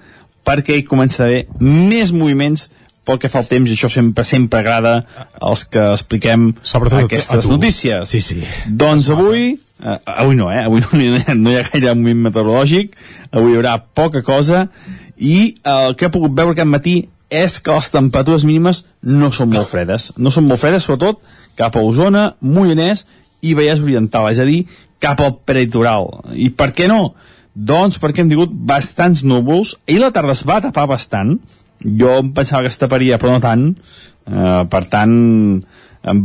perquè 0.46 0.76
hi 0.76 0.84
comença 0.84 1.22
a 1.24 1.26
haver 1.26 1.46
més 1.58 2.12
moviments 2.12 2.70
pel 3.06 3.18
que 3.18 3.30
fa 3.32 3.42
al 3.42 3.48
temps, 3.50 3.70
i 3.70 3.74
això 3.74 3.90
sempre 3.90 4.24
sempre 4.26 4.60
agrada 4.60 4.94
als 5.40 5.64
que 5.66 5.82
expliquem 5.92 6.52
Sobretot 6.62 7.06
aquestes 7.06 7.48
notícies. 7.50 8.08
Sí, 8.08 8.20
sí. 8.22 8.42
Doncs 8.68 9.10
avui, 9.10 9.56
eh, 9.82 9.96
avui 10.06 10.38
no, 10.38 10.50
eh? 10.52 10.62
Avui 10.62 10.84
no 10.84 10.90
no 11.42 11.50
hi 11.50 11.58
ha 11.58 11.64
gaire 11.70 11.94
moviment 11.98 12.28
meteorològic, 12.28 12.94
avui 13.32 13.54
hi 13.54 13.58
haurà 13.58 13.78
poca 13.82 14.22
cosa, 14.22 14.68
i 15.16 15.54
el 15.66 15.96
que 15.96 16.06
he 16.06 16.14
pogut 16.14 16.36
veure 16.36 16.54
aquest 16.54 16.70
matí 16.70 16.96
és 17.32 17.58
que 17.64 17.72
les 17.72 17.88
temperatures 17.90 18.44
mínimes 18.44 18.84
no 19.02 19.32
són 19.32 19.50
molt 19.54 19.70
fredes. 19.70 20.12
No 20.20 20.30
són 20.30 20.46
molt 20.50 20.60
fredes, 20.60 20.84
sobretot, 20.84 21.22
cap 21.56 21.76
a 21.76 21.82
Osona, 21.82 22.32
Moianès 22.44 23.06
i 23.42 23.56
Vallès 23.56 23.80
Oriental, 23.82 24.28
és 24.30 24.40
a 24.42 24.46
dir, 24.46 24.66
cap 25.02 25.20
al 25.24 25.38
peritoral. 25.48 26.10
I 26.36 26.52
per 26.54 26.70
què 26.76 26.86
no? 26.90 27.14
Doncs 27.52 27.98
perquè 28.00 28.22
hem 28.22 28.30
tingut 28.30 28.52
bastants 28.52 29.24
núvols, 29.24 29.74
i 29.88 29.98
la 30.00 30.12
tarda 30.14 30.36
es 30.36 30.44
va 30.48 30.60
tapar 30.64 30.86
bastant, 30.92 31.38
jo 31.84 32.16
em 32.20 32.32
pensava 32.34 32.62
que 32.66 32.72
es 32.72 32.78
taparia 32.80 33.18
però 33.22 33.36
no 33.36 33.42
tant 33.42 33.68
eh, 33.72 34.62
per 34.70 34.84
tant 34.92 35.16
em 36.02 36.22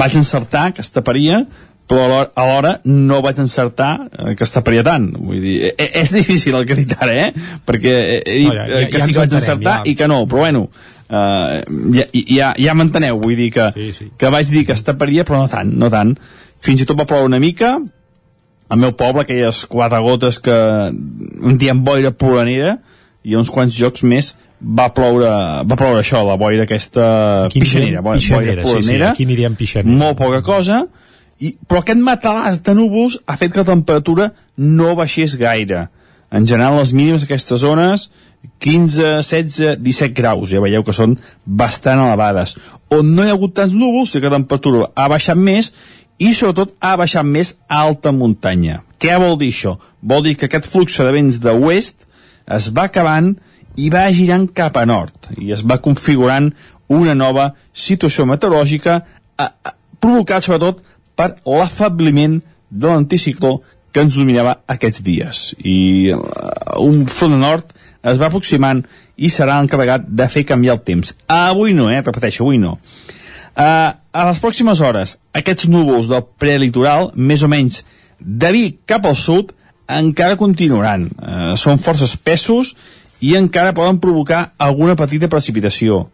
vaig 0.00 0.16
encertar 0.18 0.70
que 0.74 0.82
es 0.84 0.90
taparia 0.94 1.44
però 1.90 2.22
alhora 2.38 2.76
no 2.86 3.18
vaig 3.24 3.40
encertar 3.42 3.90
eh, 4.06 4.34
que 4.38 4.46
es 4.46 4.54
taparia 4.54 4.84
tant 4.86 5.10
vull 5.16 5.40
dir, 5.42 5.56
és, 5.72 5.74
e, 5.74 5.90
és 6.02 6.14
difícil 6.14 6.58
el 6.58 6.66
que 6.66 6.76
he 6.76 6.82
dit 6.84 6.94
ara 6.98 7.16
eh? 7.26 7.30
perquè 7.66 7.94
he 8.20 8.38
dit 8.44 8.48
no, 8.48 8.54
ja, 8.54 8.66
ja, 8.70 8.88
que 8.90 8.98
ja 8.98 9.06
sí 9.06 9.14
que 9.14 9.22
vaig 9.24 9.38
encertar 9.40 9.76
ja. 9.80 9.86
i 9.90 9.96
que 9.98 10.10
no, 10.10 10.22
però 10.30 10.44
bueno 10.46 10.66
uh, 10.68 11.56
ja, 11.96 12.06
ja, 12.14 12.52
ja 12.58 12.76
m'enteneu 12.78 13.18
vull 13.22 13.38
dir 13.38 13.50
que, 13.54 13.70
sí, 13.74 13.88
sí. 13.96 14.10
que 14.18 14.30
vaig 14.30 14.52
dir 14.54 14.66
que 14.68 14.76
es 14.78 14.86
taparia 14.86 15.26
però 15.26 15.42
no 15.42 15.50
tant, 15.50 15.72
no 15.82 15.90
tant 15.92 16.14
fins 16.62 16.84
i 16.84 16.86
tot 16.86 16.98
va 17.00 17.08
ploure 17.10 17.26
una 17.30 17.42
mica 17.42 17.78
al 18.70 18.78
meu 18.78 18.94
poble 18.94 19.24
aquelles 19.24 19.64
quatre 19.66 19.98
gotes 20.04 20.38
que 20.38 20.54
un 20.54 21.58
dia 21.58 21.74
en 21.74 21.82
boira 21.86 22.14
polanera 22.14 22.76
i 23.26 23.34
uns 23.36 23.50
quants 23.50 23.74
jocs 23.74 24.06
més 24.06 24.34
va 24.60 24.90
ploure, 24.94 25.30
va 25.64 25.76
ploure 25.78 26.00
això, 26.02 26.22
la 26.26 26.36
boira 26.40 26.66
aquesta 26.68 27.04
Aquí 27.46 27.62
pixanera, 27.64 28.02
boira, 28.04 28.20
pixanera, 28.20 28.64
boira 28.64 28.82
sí, 28.82 28.88
sí, 28.92 29.02
aquí 29.02 29.26
n'hi 29.28 29.38
diem 29.38 29.56
pixanera. 29.56 29.96
molt 30.02 30.18
poca 30.20 30.42
cosa, 30.44 30.82
i, 31.40 31.54
però 31.66 31.80
aquest 31.80 32.02
matalàs 32.04 32.60
de 32.64 32.74
núvols 32.76 33.18
ha 33.26 33.38
fet 33.40 33.54
que 33.54 33.62
la 33.62 33.70
temperatura 33.72 34.30
no 34.56 34.94
baixés 34.98 35.38
gaire. 35.40 35.88
En 36.30 36.44
general, 36.46 36.76
les 36.78 36.92
mínimes 36.92 37.24
d'aquestes 37.24 37.64
zones 37.64 38.10
15, 38.60 39.22
16, 39.24 39.78
17 39.80 40.14
graus, 40.16 40.50
ja 40.52 40.60
veieu 40.62 40.84
que 40.84 40.94
són 40.96 41.16
bastant 41.44 42.00
elevades. 42.00 42.56
On 42.92 43.08
no 43.16 43.24
hi 43.24 43.32
ha 43.32 43.36
hagut 43.36 43.56
tants 43.56 43.74
núvols, 43.76 44.12
sí 44.12 44.20
que 44.20 44.28
la 44.28 44.38
temperatura 44.38 44.90
ha 44.94 45.08
baixat 45.12 45.40
més 45.40 45.72
i 46.20 46.34
sobretot 46.36 46.76
ha 46.84 46.94
baixat 47.00 47.24
més 47.24 47.54
a 47.68 47.82
alta 47.88 48.12
muntanya. 48.12 48.82
Què 49.00 49.16
vol 49.20 49.38
dir 49.40 49.48
això? 49.52 49.78
Vol 50.04 50.24
dir 50.26 50.36
que 50.36 50.48
aquest 50.48 50.68
flux 50.68 50.98
de 51.00 51.12
vents 51.12 51.40
de 51.40 51.56
oest 51.56 52.04
es 52.50 52.68
va 52.76 52.84
acabant 52.90 53.32
i 53.80 53.88
va 53.92 54.06
girant 54.14 54.46
cap 54.56 54.76
a 54.76 54.86
nord 54.88 55.30
i 55.38 55.52
es 55.56 55.64
va 55.66 55.80
configurant 55.82 56.50
una 56.90 57.14
nova 57.14 57.50
situació 57.72 58.26
meteorològica 58.28 58.96
eh, 59.00 59.44
eh, 59.44 59.74
provocat 60.00 60.46
sobretot 60.46 60.82
per 61.16 61.34
l'afabliment 61.46 62.40
de 62.70 62.88
l'anticicló 62.88 63.60
que 63.92 64.04
ens 64.04 64.16
dominava 64.16 64.60
aquests 64.70 65.02
dies 65.06 65.44
i 65.58 66.10
uh, 66.14 66.20
un 66.82 67.06
front 67.10 67.38
nord 67.40 67.72
es 68.06 68.20
va 68.20 68.30
aproximant 68.30 68.84
i 69.20 69.28
serà 69.28 69.58
encarregat 69.60 70.06
de 70.06 70.26
fer 70.32 70.46
canviar 70.48 70.78
el 70.78 70.84
temps. 70.86 71.12
Avui 71.28 71.74
no, 71.76 71.90
eh? 71.92 72.00
Repeteixo, 72.00 72.46
avui 72.46 72.60
no. 72.60 72.78
Uh, 73.50 73.90
a 73.92 74.22
les 74.24 74.40
pròximes 74.40 74.80
hores, 74.80 75.18
aquests 75.36 75.68
núvols 75.68 76.08
del 76.08 76.24
prelitoral, 76.40 77.10
més 77.14 77.44
o 77.44 77.50
menys 77.50 77.82
de 78.20 78.52
Vic 78.54 78.78
cap 78.88 79.04
al 79.04 79.18
sud, 79.20 79.52
encara 79.90 80.38
continuaran. 80.40 81.08
Uh, 81.18 81.52
són 81.60 81.82
força 81.82 82.08
espessos 82.08 82.72
i 83.20 83.34
encara 83.36 83.74
poden 83.76 84.00
provocar 84.00 84.52
alguna 84.58 84.96
petita 84.96 85.28
precipitació. 85.28 86.06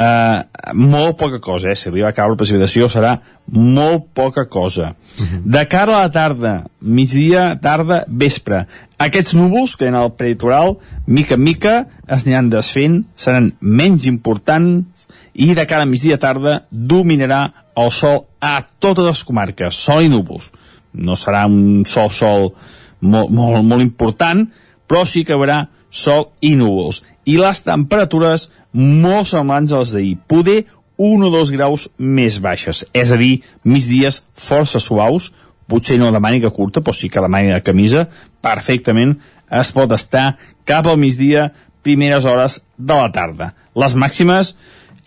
Uh, 0.00 0.46
molt 0.72 1.18
poca 1.20 1.42
cosa, 1.44 1.74
eh? 1.74 1.76
si 1.76 1.90
li 1.92 2.00
va 2.00 2.14
caure 2.16 2.38
precipitació 2.40 2.86
serà 2.88 3.18
molt 3.52 4.06
poca 4.16 4.46
cosa. 4.48 4.94
Uh 5.18 5.24
-huh. 5.24 5.40
De 5.44 5.66
cara 5.68 5.98
a 5.98 6.00
la 6.02 6.10
tarda, 6.10 6.64
migdia, 6.80 7.58
tarda, 7.60 8.04
vespre, 8.08 8.66
aquests 8.98 9.34
núvols 9.34 9.76
que 9.76 9.86
en 9.86 9.94
el 9.94 10.12
preditoral, 10.12 10.78
mica 11.06 11.34
en 11.34 11.42
mica, 11.42 11.86
es 12.06 12.26
aniran 12.26 12.48
desfent, 12.48 13.04
seran 13.14 13.52
menys 13.60 14.06
importants 14.06 15.06
i 15.34 15.54
de 15.54 15.66
cara 15.66 15.82
a 15.82 15.86
migdia 15.86 16.18
tarda 16.18 16.66
dominarà 16.70 17.52
el 17.76 17.90
sol 17.90 18.26
a 18.40 18.64
totes 18.78 19.04
les 19.04 19.24
comarques, 19.24 19.74
sol 19.74 20.02
i 20.04 20.08
núvols. 20.08 20.50
No 20.92 21.14
serà 21.16 21.46
un 21.46 21.84
sol-sol 21.86 22.54
molt, 23.00 23.30
molt, 23.30 23.62
molt 23.64 23.82
important, 23.82 24.48
però 24.88 25.04
sí 25.06 25.24
que 25.24 25.32
hi 25.32 25.36
haurà 25.36 25.68
sol 25.90 26.30
i 26.40 26.54
núvols. 26.56 27.02
I 27.26 27.36
les 27.40 27.62
temperatures 27.66 28.48
molt 28.72 29.28
semblants 29.30 29.72
a 29.72 29.82
les 29.82 29.94
d'ahir. 29.94 30.16
Poder 30.30 30.64
1 31.00 31.26
o 31.26 31.30
2 31.32 31.52
graus 31.54 31.88
més 31.98 32.40
baixes. 32.40 32.84
És 32.92 33.12
a 33.12 33.18
dir, 33.20 33.40
migdies 33.64 34.22
força 34.34 34.80
suaus, 34.80 35.30
potser 35.70 35.98
no 35.98 36.10
de 36.12 36.20
màniga 36.20 36.50
curta, 36.50 36.82
però 36.82 36.94
sí 36.96 37.08
que 37.08 37.22
de 37.22 37.30
màniga 37.30 37.62
camisa, 37.64 38.08
perfectament 38.42 39.16
es 39.60 39.72
pot 39.74 39.90
estar 39.96 40.34
cap 40.68 40.86
al 40.86 40.98
migdia, 41.00 41.50
primeres 41.82 42.26
hores 42.28 42.60
de 42.76 42.94
la 42.94 43.08
tarda. 43.12 43.54
Les 43.74 43.96
màximes 43.96 44.54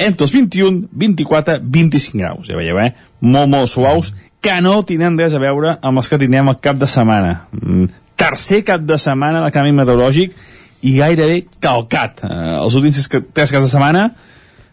entre 0.01 0.25
els 0.25 0.33
21, 0.33 0.87
24, 0.91 1.59
25 1.61 2.17
graus, 2.17 2.47
ja 2.49 2.57
veieu, 2.57 2.79
eh? 2.81 2.93
Molt, 3.21 3.51
molt 3.51 3.69
suaus, 3.69 4.13
que 4.43 4.55
no 4.65 4.81
tenen 4.87 5.19
res 5.19 5.35
a 5.37 5.39
veure 5.39 5.77
amb 5.81 6.01
els 6.01 6.09
que 6.09 6.19
tindrem 6.19 6.49
el 6.51 6.57
cap 6.63 6.79
de 6.79 6.89
setmana. 6.89 7.43
Mm, 7.53 7.85
tercer 8.19 8.63
cap 8.67 8.81
de 8.83 8.97
setmana 8.99 9.43
de 9.45 9.51
canvi 9.53 9.71
meteorològic 9.77 10.33
i 10.83 10.97
gairebé 10.99 11.45
calcat. 11.63 12.21
Eh, 12.27 12.59
els 12.59 12.75
últims 12.79 12.99
tres, 13.07 13.51
caps 13.51 13.63
de 13.65 13.69
setmana 13.71 14.05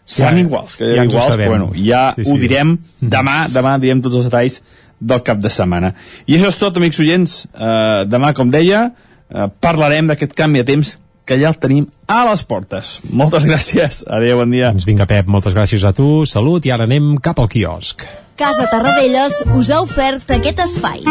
seran 0.05 0.35
Ja, 0.35 0.41
iguals, 0.43 0.75
que 0.75 0.89
ja 0.95 1.05
iguals, 1.07 1.33
sabem. 1.35 1.45
però 1.47 1.49
bueno, 1.55 1.71
ja 1.75 2.13
Sí, 2.15 2.23
sí, 2.25 2.29
sí. 2.29 2.35
ho 2.35 2.39
direm 2.41 2.77
demà, 3.01 3.45
demà 3.53 3.77
direm 3.79 4.01
tots 4.03 4.17
els 4.19 4.25
detalls 4.27 4.61
del 4.99 5.21
cap 5.23 5.39
de 5.41 5.49
setmana. 5.49 5.93
I 6.27 6.35
això 6.37 6.49
és 6.51 6.57
tot, 6.59 6.75
amics 6.77 6.99
oients. 6.99 7.47
Eh, 7.53 8.03
demà, 8.11 8.33
com 8.37 8.49
deia, 8.51 8.91
eh, 9.31 9.47
parlarem 9.59 10.07
d'aquest 10.11 10.33
canvi 10.37 10.59
de 10.61 10.65
temps 10.73 10.97
que 11.25 11.37
ja 11.39 11.47
el 11.53 11.55
tenim 11.61 11.85
a 12.07 12.25
les 12.29 12.43
portes. 12.43 12.99
Moltes 13.09 13.45
gràcies. 13.47 14.03
Adéu, 14.09 14.37
bon 14.41 14.51
dia. 14.51 14.71
Doncs 14.73 14.85
vinga, 14.85 15.05
Pep, 15.07 15.27
moltes 15.31 15.53
gràcies 15.55 15.83
a 15.87 15.93
tu, 15.93 16.25
salut, 16.25 16.65
i 16.65 16.71
ara 16.71 16.83
anem 16.89 17.15
cap 17.23 17.39
al 17.39 17.47
quiosc. 17.47 18.03
Casa 18.35 18.67
Tarradellas 18.71 19.43
us 19.55 19.69
ha 19.71 19.81
ofert 19.81 20.29
aquest 20.31 20.59
espai. 20.65 21.03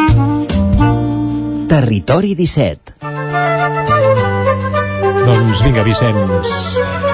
Territori 1.71 2.35
17. 2.35 3.90
Doncs 5.31 5.63
vinga, 5.65 5.85
Vicenç. 5.85 7.10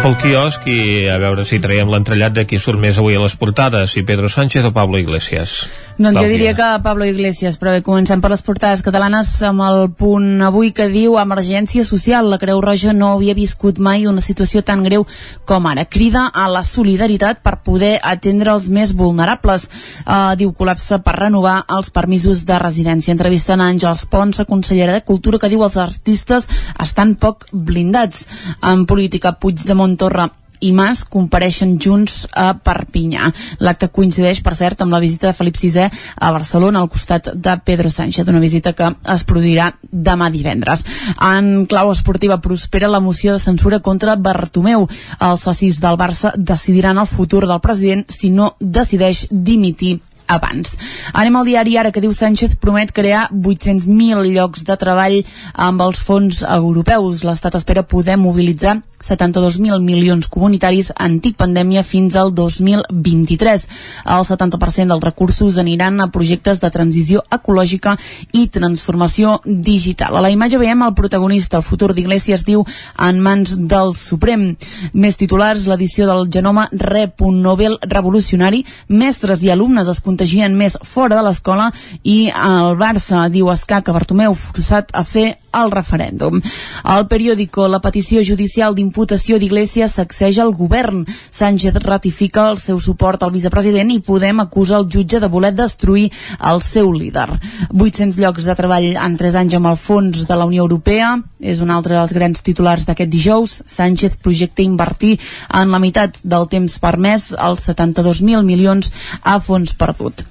Pel 0.00 0.14
quiosc 0.16 0.64
i 0.64 1.10
a 1.12 1.18
veure 1.20 1.42
si 1.44 1.58
traiem 1.60 1.90
l'entrellat 1.92 2.32
de 2.32 2.46
qui 2.48 2.56
surt 2.56 2.80
més 2.80 2.96
avui 2.96 3.18
a 3.18 3.20
les 3.20 3.36
portades, 3.36 3.92
si 3.92 4.00
Pedro 4.08 4.30
Sánchez 4.32 4.64
o 4.64 4.72
Pablo 4.72 4.96
Iglesias. 4.96 5.60
Doncs 6.00 6.16
jo 6.16 6.22
Clàudia. 6.22 6.32
diria 6.32 6.54
que 6.56 6.82
Pablo 6.82 7.04
Iglesias, 7.04 7.58
però 7.60 7.74
bé, 7.74 7.82
comencem 7.84 8.22
per 8.24 8.30
les 8.32 8.40
portades 8.40 8.80
catalanes 8.80 9.28
amb 9.44 9.60
el 9.60 9.90
punt 9.92 10.40
avui 10.40 10.70
que 10.72 10.86
diu 10.88 11.18
emergència 11.20 11.84
social. 11.84 12.30
La 12.32 12.38
Creu 12.40 12.62
Roja 12.64 12.94
no 12.96 13.10
havia 13.12 13.34
viscut 13.36 13.76
mai 13.78 14.06
una 14.08 14.24
situació 14.24 14.62
tan 14.64 14.80
greu 14.82 15.04
com 15.44 15.66
ara. 15.68 15.84
Crida 15.84 16.30
a 16.32 16.46
la 16.48 16.62
solidaritat 16.64 17.42
per 17.44 17.58
poder 17.60 17.98
atendre 18.00 18.54
els 18.54 18.70
més 18.72 18.94
vulnerables. 18.96 19.68
Uh, 20.06 20.32
diu 20.40 20.54
col·lapse 20.56 21.02
per 21.04 21.18
renovar 21.18 21.66
els 21.68 21.92
permisos 21.92 22.46
de 22.48 22.56
residència. 22.58 23.12
Entrevisten 23.12 23.60
a 23.60 23.68
Àngels 23.68 24.06
Pons, 24.08 24.40
la 24.40 24.48
consellera 24.48 24.96
de 24.96 25.04
Cultura, 25.04 25.36
que 25.36 25.52
diu 25.52 25.60
els 25.68 25.76
artistes 25.76 26.48
estan 26.80 27.12
poc 27.20 27.44
blindats. 27.52 28.24
En 28.64 28.86
política, 28.88 29.36
Puigdemont 29.36 29.89
Torra 29.96 30.30
i 30.60 30.72
Mas 30.76 31.02
compareixen 31.08 31.78
junts 31.80 32.26
a 32.36 32.52
Perpinyà. 32.54 33.30
L'acte 33.64 33.88
coincideix, 33.88 34.42
per 34.44 34.54
cert, 34.58 34.82
amb 34.84 34.92
la 34.92 35.00
visita 35.02 35.30
de 35.30 35.36
Felip 35.36 35.56
VI 35.56 35.86
a 35.88 36.32
Barcelona 36.32 36.82
al 36.82 36.90
costat 36.92 37.32
de 37.34 37.56
Pedro 37.64 37.90
Sánchez, 37.90 38.28
una 38.28 38.42
visita 38.42 38.74
que 38.76 38.90
es 39.14 39.24
produirà 39.24 39.70
demà 39.90 40.30
divendres. 40.30 40.84
En 41.16 41.66
clau 41.70 41.90
esportiva 41.92 42.40
prospera 42.44 42.92
la 42.92 43.00
moció 43.00 43.32
de 43.32 43.42
censura 43.42 43.80
contra 43.80 44.16
Bartomeu. 44.16 44.86
Els 45.18 45.48
socis 45.48 45.80
del 45.80 45.98
Barça 46.00 46.34
decidiran 46.36 47.00
el 47.00 47.08
futur 47.08 47.46
del 47.48 47.60
president 47.64 48.04
si 48.12 48.30
no 48.30 48.54
decideix 48.60 49.26
dimitir 49.30 49.98
abans. 50.30 50.76
Anem 51.12 51.40
al 51.40 51.48
diari 51.48 51.76
ara 51.80 51.90
que 51.92 52.02
diu 52.02 52.14
Sánchez 52.14 52.54
promet 52.62 52.94
crear 52.94 53.26
800.000 53.34 54.30
llocs 54.30 54.64
de 54.68 54.76
treball 54.80 55.18
amb 55.54 55.82
els 55.82 56.00
fons 56.00 56.44
europeus. 56.46 57.24
L'Estat 57.26 57.58
espera 57.58 57.86
poder 57.86 58.16
mobilitzar 58.20 58.78
72.000 59.00 59.80
milions 59.80 60.28
comunitaris 60.28 60.92
antic 60.96 61.38
pandèmia 61.40 61.82
fins 61.82 62.16
al 62.20 62.34
2023. 62.36 63.66
El 64.04 64.26
70% 64.28 64.92
dels 64.92 65.04
recursos 65.04 65.58
aniran 65.58 66.00
a 66.00 66.10
projectes 66.12 66.60
de 66.60 66.70
transició 66.70 67.24
ecològica 67.32 67.96
i 68.36 68.46
transformació 68.52 69.38
digital. 69.44 70.16
A 70.16 70.24
la 70.24 70.32
imatge 70.32 70.60
veiem 70.60 70.84
el 70.84 70.94
protagonista, 70.94 71.58
el 71.58 71.66
futur 71.66 71.94
d'Iglesias 71.96 72.44
diu 72.44 72.64
en 72.98 73.20
mans 73.24 73.56
del 73.56 73.94
Suprem. 73.96 74.50
Més 74.92 75.16
titulars, 75.16 75.66
l'edició 75.70 76.06
del 76.06 76.28
genoma 76.32 76.68
rep 76.72 77.24
un 77.24 77.40
Nobel 77.42 77.78
revolucionari, 77.88 78.64
mestres 78.88 79.42
i 79.42 79.50
alumnes 79.50 79.88
es 79.88 80.02
contagien 80.20 80.52
més 80.52 80.74
fora 80.84 81.16
de 81.16 81.22
l'escola 81.24 81.70
i 82.04 82.28
el 82.28 82.74
Barça 82.76 83.22
diu 83.32 83.48
Escà 83.48 83.78
que 83.80 83.94
Bartomeu 83.96 84.34
forçat 84.36 84.92
a 84.92 85.00
fer 85.08 85.38
el 85.52 85.70
referèndum. 85.70 86.40
Al 86.82 87.06
periòdico, 87.08 87.66
la 87.68 87.80
petició 87.80 88.22
judicial 88.26 88.74
d'imputació 88.74 89.38
d'Iglesias 89.38 89.96
sacseja 89.98 90.44
el 90.44 90.54
govern. 90.54 91.04
Sánchez 91.30 91.80
ratifica 91.84 92.48
el 92.50 92.58
seu 92.58 92.80
suport 92.80 93.22
al 93.22 93.34
vicepresident 93.34 93.90
i 93.90 94.00
Podem 94.04 94.40
acusa 94.40 94.78
el 94.78 94.88
jutge 94.90 95.20
de 95.20 95.28
voler 95.28 95.52
destruir 95.54 96.10
el 96.52 96.62
seu 96.62 96.92
líder. 96.92 97.28
800 97.70 98.18
llocs 98.20 98.48
de 98.48 98.56
treball 98.58 98.90
en 98.94 99.16
3 99.20 99.38
anys 99.42 99.58
amb 99.58 99.72
el 99.72 99.78
fons 99.80 100.26
de 100.26 100.36
la 100.36 100.48
Unió 100.48 100.64
Europea 100.66 101.16
és 101.40 101.60
un 101.60 101.70
altre 101.70 101.96
dels 101.96 102.14
grans 102.16 102.42
titulars 102.42 102.86
d'aquest 102.88 103.10
dijous. 103.12 103.60
Sánchez 103.66 104.18
projecta 104.22 104.62
invertir 104.62 105.16
en 105.54 105.70
la 105.70 105.80
meitat 105.82 106.20
del 106.24 106.48
temps 106.52 106.78
permès 106.82 107.30
els 107.38 107.68
72.000 107.68 108.44
milions 108.44 108.92
a 109.22 109.38
fons 109.40 109.74
perdut. 109.74 110.26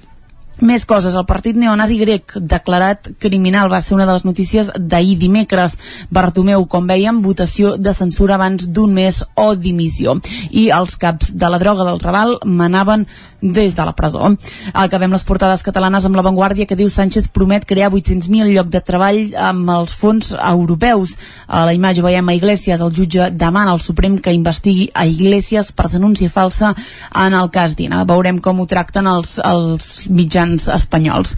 Més 0.60 0.84
coses. 0.84 1.14
El 1.16 1.24
partit 1.24 1.56
neonazi 1.56 1.96
grec 1.96 2.34
declarat 2.36 3.08
criminal 3.22 3.70
va 3.72 3.80
ser 3.80 3.94
una 3.96 4.04
de 4.04 4.12
les 4.12 4.26
notícies 4.28 4.68
d'ahir 4.76 5.16
dimecres. 5.16 5.76
Bartomeu, 6.12 6.66
com 6.68 6.86
veiem, 6.86 7.22
votació 7.24 7.76
de 7.80 7.94
censura 7.96 8.36
abans 8.36 8.68
d'un 8.68 8.92
mes 8.92 9.22
o 9.40 9.54
dimissió. 9.56 10.18
I 10.50 10.68
els 10.76 11.00
caps 11.00 11.32
de 11.32 11.48
la 11.48 11.60
droga 11.62 11.86
del 11.88 12.00
Raval 12.04 12.36
manaven 12.44 13.06
des 13.40 13.74
de 13.74 13.84
la 13.84 13.94
presó. 13.96 14.28
Acabem 14.74 15.12
les 15.12 15.24
portades 15.24 15.62
catalanes 15.64 16.04
amb 16.04 16.18
l'avantguàrdia 16.18 16.68
que 16.68 16.76
diu 16.76 16.90
Sánchez 16.92 17.30
promet 17.32 17.64
crear 17.64 17.88
800.000 17.90 18.52
llocs 18.52 18.70
de 18.70 18.82
treball 18.84 19.32
amb 19.48 19.70
els 19.72 19.94
fons 19.96 20.34
europeus. 20.36 21.16
A 21.48 21.64
la 21.64 21.72
imatge 21.72 22.04
veiem 22.04 22.28
a 22.28 22.36
Iglesias, 22.36 22.84
el 22.84 22.92
jutge 22.92 23.30
demana 23.32 23.72
al 23.72 23.80
Suprem 23.80 24.18
que 24.20 24.36
investigui 24.36 24.90
a 24.92 25.06
Iglesias 25.08 25.72
per 25.72 25.88
denúncia 25.88 26.28
falsa 26.28 26.74
en 27.16 27.34
el 27.34 27.48
cas 27.50 27.76
Dina. 27.76 28.04
Veurem 28.04 28.40
com 28.44 28.60
ho 28.60 28.68
tracten 28.68 29.08
els, 29.08 29.38
els 29.40 30.04
mitjans 30.12 30.49
espanyols. 30.58 31.36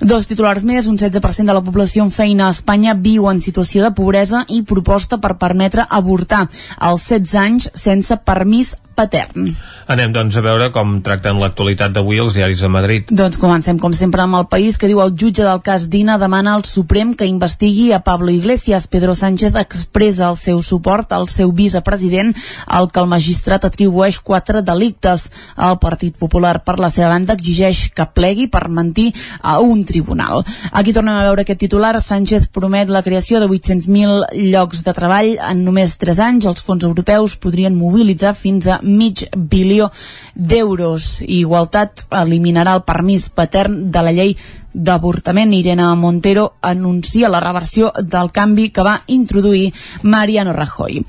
Dos 0.00 0.24
titulars 0.24 0.64
més, 0.64 0.86
un 0.88 0.96
16% 0.96 1.44
de 1.44 1.54
la 1.54 1.60
població 1.60 2.06
en 2.06 2.10
feina 2.10 2.46
a 2.46 2.54
Espanya 2.54 2.94
viu 2.96 3.26
en 3.28 3.42
situació 3.44 3.84
de 3.84 3.92
pobresa 3.92 4.46
i 4.48 4.62
proposta 4.64 5.18
per 5.20 5.34
permetre 5.36 5.84
avortar 5.84 6.46
als 6.78 7.04
16 7.10 7.34
anys 7.42 7.68
sense 7.76 8.16
permís 8.24 8.72
patern. 9.00 9.54
Anem 9.90 10.12
doncs 10.14 10.36
a 10.38 10.42
veure 10.44 10.68
com 10.74 10.98
tracten 11.02 11.40
l'actualitat 11.40 11.94
d'avui 11.94 12.20
els 12.22 12.36
diaris 12.36 12.60
de 12.62 12.68
Madrid. 12.70 13.08
Doncs 13.10 13.40
comencem 13.40 13.78
com 13.80 13.94
sempre 13.96 14.22
amb 14.22 14.38
el 14.38 14.46
país 14.52 14.76
que 14.78 14.90
diu 14.90 15.00
el 15.02 15.14
jutge 15.18 15.42
del 15.42 15.62
cas 15.66 15.88
Dina 15.90 16.18
demana 16.20 16.54
al 16.54 16.64
Suprem 16.68 17.14
que 17.18 17.26
investigui 17.26 17.90
a 17.92 18.02
Pablo 18.06 18.30
Iglesias. 18.30 18.86
Pedro 18.86 19.16
Sánchez 19.18 19.56
expressa 19.58 20.28
el 20.28 20.38
seu 20.38 20.62
suport 20.62 21.10
al 21.16 21.26
seu 21.32 21.50
vicepresident 21.56 22.34
al 22.66 22.90
que 22.92 23.00
el 23.02 23.10
magistrat 23.10 23.66
atribueix 23.66 24.20
quatre 24.20 24.62
delictes. 24.62 25.26
El 25.56 25.80
Partit 25.82 26.16
Popular 26.20 26.60
per 26.64 26.78
la 26.78 26.92
seva 26.92 27.10
banda 27.14 27.34
exigeix 27.38 27.88
que 27.96 28.06
plegui 28.14 28.46
per 28.52 28.68
mentir 28.68 29.10
a 29.40 29.58
un 29.64 29.82
tribunal. 29.88 30.44
Aquí 30.70 30.94
tornem 30.94 31.16
a 31.16 31.26
veure 31.26 31.46
aquest 31.46 31.64
titular. 31.64 31.96
Sánchez 32.00 32.46
promet 32.54 32.90
la 32.92 33.02
creació 33.02 33.40
de 33.40 33.48
800.000 33.50 34.50
llocs 34.52 34.84
de 34.86 34.94
treball 34.94 35.34
en 35.50 35.64
només 35.66 35.96
3 35.98 36.22
anys. 36.28 36.46
Els 36.50 36.62
fons 36.62 36.86
europeus 36.86 37.36
podrien 37.40 37.74
mobilitzar 37.74 38.36
fins 38.38 38.70
a 38.70 38.78
mig 38.90 39.26
bilió 39.36 39.90
d'euros. 40.34 41.20
Igualtat 41.26 42.06
eliminarà 42.22 42.76
el 42.78 42.84
permís 42.88 43.28
patern 43.30 43.90
de 43.90 44.02
la 44.04 44.14
llei 44.16 44.36
d'avortament. 44.72 45.52
Irene 45.52 45.94
Montero 45.96 46.54
anuncia 46.60 47.28
la 47.28 47.40
reversió 47.40 47.92
del 47.98 48.30
canvi 48.30 48.70
que 48.70 48.82
va 48.82 49.02
introduir 49.06 49.72
Mariano 50.02 50.52
Rajoy. 50.52 51.04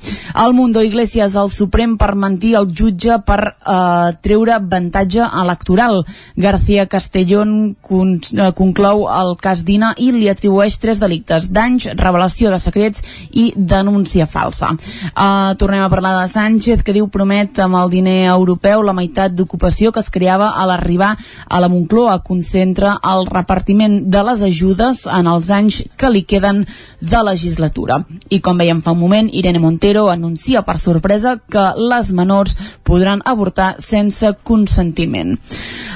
El 0.45 0.53
Mundo 0.53 0.81
Iglesias 0.81 1.35
al 1.35 1.49
Suprem 1.49 1.97
per 1.97 2.15
mentir 2.15 2.55
el 2.55 2.67
jutge 2.73 3.19
per 3.25 3.39
eh, 3.53 4.11
treure 4.21 4.55
avantatge 4.55 5.27
electoral. 5.41 6.03
García 6.35 6.87
Castellón 6.87 7.75
con, 7.81 8.19
eh, 8.33 8.51
conclou 8.57 9.07
el 9.11 9.35
cas 9.41 9.63
Dina 9.65 9.93
i 9.97 10.11
li 10.11 10.29
atribueix 10.29 10.79
tres 10.79 10.99
delictes, 10.99 11.51
danys, 11.51 11.91
revelació 11.95 12.49
de 12.51 12.59
secrets 12.59 13.03
i 13.31 13.51
denúncia 13.55 14.25
falsa. 14.25 14.71
Eh, 14.73 15.53
tornem 15.57 15.83
a 15.83 15.89
parlar 15.89 16.15
de 16.21 16.27
Sánchez, 16.31 16.83
que 16.83 16.95
diu 16.95 17.09
promet 17.09 17.59
amb 17.59 17.77
el 17.77 17.93
diner 17.93 18.31
europeu 18.31 18.81
la 18.81 18.97
meitat 18.97 19.35
d'ocupació 19.35 19.91
que 19.91 20.01
es 20.01 20.09
creava 20.09 20.53
a 20.57 20.65
l'arribar 20.65 21.15
a 21.47 21.59
la 21.59 21.69
Moncloa, 21.69 22.21
concentra 22.23 22.97
el 23.03 23.25
repartiment 23.25 23.50
de 23.51 24.23
les 24.23 24.41
ajudes 24.41 25.05
en 25.11 25.27
els 25.27 25.49
anys 25.51 25.83
que 25.97 26.09
li 26.09 26.23
queden 26.23 26.65
de 27.01 27.23
legislatura. 27.23 27.97
I 28.29 28.39
com 28.39 28.57
veiem 28.57 28.79
fa 28.81 28.93
un 28.93 28.99
moment, 28.99 29.27
Irene 29.33 29.59
Montero 29.59 30.09
anuncia 30.09 30.61
per 30.61 30.77
sorpresa 30.79 31.37
que 31.51 31.65
les 31.75 32.13
menors 32.13 32.55
podran 32.83 33.21
avortar 33.25 33.75
sense 33.79 34.31
consentiment. 34.43 35.37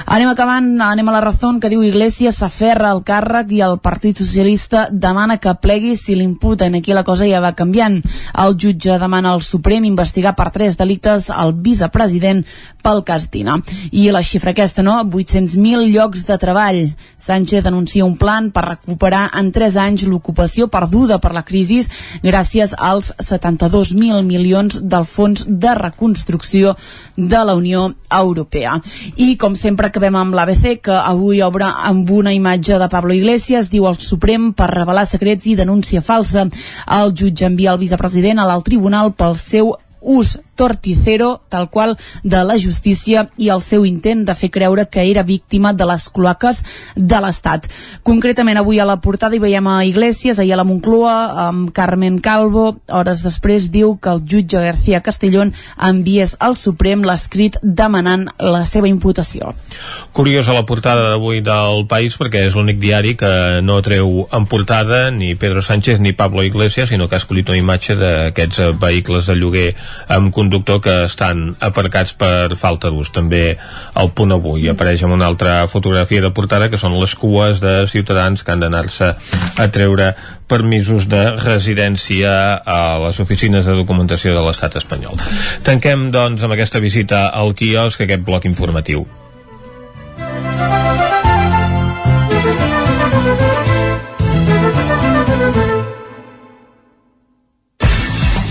Anem 0.06 0.28
acabant, 0.28 0.68
anem 0.82 1.08
a 1.08 1.12
la 1.12 1.20
raó 1.24 1.54
que 1.60 1.70
diu 1.72 1.82
Iglesias 1.82 2.36
s'aferra 2.36 2.90
al 2.90 3.02
càrrec 3.02 3.50
i 3.52 3.62
el 3.64 3.78
Partit 3.80 4.18
Socialista 4.18 4.88
demana 4.92 5.38
que 5.38 5.54
plegui 5.54 5.96
si 5.96 6.14
l'imputen. 6.14 6.74
Aquí 6.74 6.92
la 6.92 7.04
cosa 7.04 7.26
ja 7.26 7.40
va 7.40 7.54
canviant. 7.56 8.02
El 8.34 8.56
jutge 8.60 8.98
demana 9.00 9.32
al 9.32 9.42
Suprem 9.42 9.84
investigar 9.84 10.36
per 10.36 10.50
tres 10.52 10.76
delictes 10.76 11.30
al 11.30 11.54
vicepresident 11.54 12.44
pel 12.82 13.02
cas 13.02 13.30
Dina. 13.30 13.56
I 13.90 14.10
la 14.14 14.22
xifra 14.22 14.52
aquesta, 14.52 14.82
no? 14.82 15.00
800.000 15.02 15.90
llocs 15.90 16.26
de 16.28 16.38
treball. 16.38 16.82
Sánchez 17.18 17.45
anuncia 17.54 18.04
un 18.04 18.16
plan 18.16 18.50
per 18.50 18.64
recuperar 18.64 19.30
en 19.38 19.52
3 19.52 19.76
anys 19.76 20.06
l'ocupació 20.06 20.66
perduda 20.68 21.18
per 21.18 21.32
la 21.32 21.44
crisi 21.46 21.82
gràcies 22.22 22.74
als 22.78 23.12
72.000 23.22 24.22
milions 24.24 24.80
del 24.82 25.04
Fons 25.04 25.44
de 25.46 25.74
Reconstrucció 25.74 26.76
de 27.16 27.44
la 27.44 27.54
Unió 27.54 27.94
Europea. 28.10 28.80
I 29.16 29.36
com 29.36 29.56
sempre 29.56 29.86
acabem 29.88 30.16
amb 30.16 30.34
l'ABC, 30.34 30.80
que 30.82 30.96
avui 30.96 31.42
obre 31.42 31.66
amb 31.66 32.10
una 32.10 32.32
imatge 32.32 32.78
de 32.78 32.88
Pablo 32.88 33.14
Iglesias, 33.14 33.70
diu 33.70 33.86
el 33.86 34.00
Suprem 34.00 34.52
per 34.56 34.70
revelar 34.72 35.06
secrets 35.06 35.46
i 35.46 35.56
denúncia 35.56 36.02
falsa. 36.02 36.46
El 36.98 37.14
jutge 37.14 37.46
envia 37.46 37.72
el 37.72 37.82
vicepresident 37.82 38.40
a 38.40 38.48
l'alt 38.48 38.66
tribunal 38.66 39.12
pel 39.14 39.36
seu 39.38 39.74
ús 40.00 40.36
torticero, 40.56 41.42
tal 41.48 41.70
qual, 41.70 41.96
de 42.22 42.42
la 42.44 42.58
justícia 42.58 43.28
i 43.36 43.50
el 43.54 43.62
seu 43.62 43.86
intent 43.86 44.24
de 44.26 44.34
fer 44.34 44.50
creure 44.50 44.88
que 44.90 45.04
era 45.10 45.22
víctima 45.22 45.72
de 45.72 45.86
les 45.86 46.08
cloaques 46.10 46.62
de 46.96 47.20
l'Estat. 47.22 47.68
Concretament, 48.02 48.58
avui 48.58 48.80
a 48.80 48.88
la 48.88 48.98
portada 49.04 49.36
hi 49.36 49.42
veiem 49.42 49.66
a 49.68 49.84
Iglesias, 49.84 50.40
ahir 50.40 50.56
a 50.56 50.60
la 50.62 50.66
Moncloa, 50.66 51.16
amb 51.46 51.70
Carmen 51.76 52.18
Calvo, 52.24 52.78
hores 52.88 53.22
després 53.22 53.70
diu 53.70 53.96
que 54.00 54.10
el 54.10 54.24
jutge 54.26 54.62
García 54.62 55.02
Castellón 55.04 55.52
enviés 55.76 56.36
al 56.40 56.56
Suprem 56.56 57.04
l'escrit 57.06 57.58
demanant 57.62 58.26
la 58.40 58.64
seva 58.66 58.88
imputació. 58.88 59.52
Curiosa 60.16 60.56
la 60.56 60.64
portada 60.66 61.10
d'avui 61.10 61.42
del 61.44 61.84
País 61.90 62.16
perquè 62.16 62.46
és 62.46 62.56
l'únic 62.56 62.80
diari 62.80 63.14
que 63.20 63.60
no 63.62 63.78
treu 63.84 64.24
en 64.32 64.46
portada 64.48 65.10
ni 65.12 65.34
Pedro 65.36 65.62
Sánchez 65.62 66.00
ni 66.00 66.14
Pablo 66.16 66.44
Iglesias, 66.44 66.88
sinó 66.88 67.08
que 67.08 67.16
ha 67.16 67.22
escollit 67.22 67.50
una 67.52 67.60
imatge 67.60 67.96
d'aquests 68.00 68.62
eh, 68.62 68.70
vehicles 68.80 69.28
de 69.28 69.36
lloguer 69.36 69.66
amb 70.08 70.32
conductor 70.46 70.80
que 70.80 70.94
estan 71.04 71.56
aparcats 71.60 72.14
per 72.14 72.54
falta 72.54 72.90
d'ús. 72.94 73.10
També 73.10 73.56
al 73.98 74.12
punt 74.14 74.34
avui 74.36 74.68
apareix 74.70 75.02
amb 75.02 75.18
una 75.18 75.26
altra 75.26 75.58
fotografia 75.66 76.22
de 76.22 76.30
portada 76.30 76.70
que 76.70 76.78
són 76.78 76.94
les 77.00 77.16
cues 77.18 77.60
de 77.60 77.74
ciutadans 77.90 78.46
que 78.46 78.54
han 78.54 78.62
d'anar-se 78.62 79.10
a 79.58 79.68
treure 79.74 80.12
permisos 80.46 81.08
de 81.10 81.24
residència 81.42 82.30
a 82.62 82.80
les 83.02 83.18
oficines 83.20 83.66
de 83.66 83.74
documentació 83.74 84.36
de 84.36 84.46
l'estat 84.46 84.78
espanyol. 84.78 85.18
Tanquem, 85.66 86.12
doncs, 86.14 86.46
amb 86.46 86.54
aquesta 86.54 86.82
visita 86.82 87.26
al 87.34 87.56
quiosc 87.58 88.06
aquest 88.06 88.22
bloc 88.22 88.46
informatiu. 88.46 89.06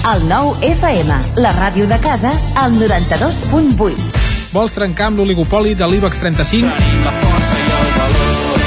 El 0.06 0.28
nou 0.30 0.52
FM, 0.62 1.16
la 1.42 1.52
ràdio 1.56 1.88
de 1.90 1.98
casa, 1.98 2.30
al 2.62 2.76
92.8. 2.78 4.06
Vols 4.54 4.78
trencar 4.78 5.10
amb 5.10 5.24
l'oligopoli 5.24 5.74
de 5.74 5.90
l'IBEX 5.90 6.22
35? 6.22 7.35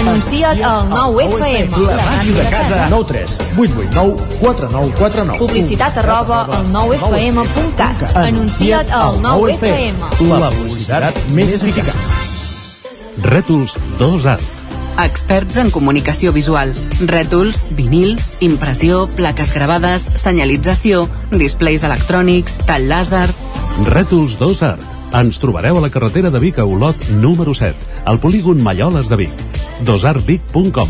Anuncia't 0.00 0.62
al 0.64 0.88
9FM. 0.88 1.76
La 1.84 1.96
màquina 2.04 2.42
de 2.42 2.48
casa. 2.48 2.86
9 2.88 3.04
3 3.08 3.40
8 3.58 3.72
8 3.76 3.90
9 3.92 4.16
4 4.40 4.68
9 4.72 4.92
4 4.98 5.24
9. 5.24 5.38
Publicitat 5.38 5.98
arroba 6.00 6.38
al 6.48 6.70
9FM.cat. 6.72 8.16
Anuncia't 8.16 8.88
al 8.96 9.20
9FM. 9.20 10.00
La 10.40 10.48
publicitat 10.54 11.20
més 11.36 11.52
eficaç. 11.58 11.98
Rètols 13.28 13.76
2 13.98 14.24
Art. 14.32 14.56
Experts 15.04 15.60
en 15.60 15.68
comunicació 15.70 16.32
visual. 16.32 16.72
Rètols, 17.04 17.66
vinils, 17.76 18.32
impressió, 18.40 19.02
plaques 19.20 19.52
gravades, 19.52 20.08
senyalització, 20.16 21.04
displays 21.36 21.84
electrònics, 21.84 22.56
tall 22.64 22.88
làser... 22.88 23.28
Rètols 23.92 24.40
2 24.40 24.64
Art. 24.64 24.96
Ens 25.20 25.40
trobareu 25.42 25.76
a 25.76 25.80
la 25.82 25.90
carretera 25.90 26.30
de 26.30 26.38
Vic 26.38 26.60
a 26.62 26.64
Olot 26.64 27.08
número 27.18 27.50
7, 27.52 27.89
al 28.04 28.20
polígon 28.20 28.62
Malloles 28.62 29.08
de 29.08 29.16
Vic. 29.16 29.32
dosartvic.com 29.84 30.88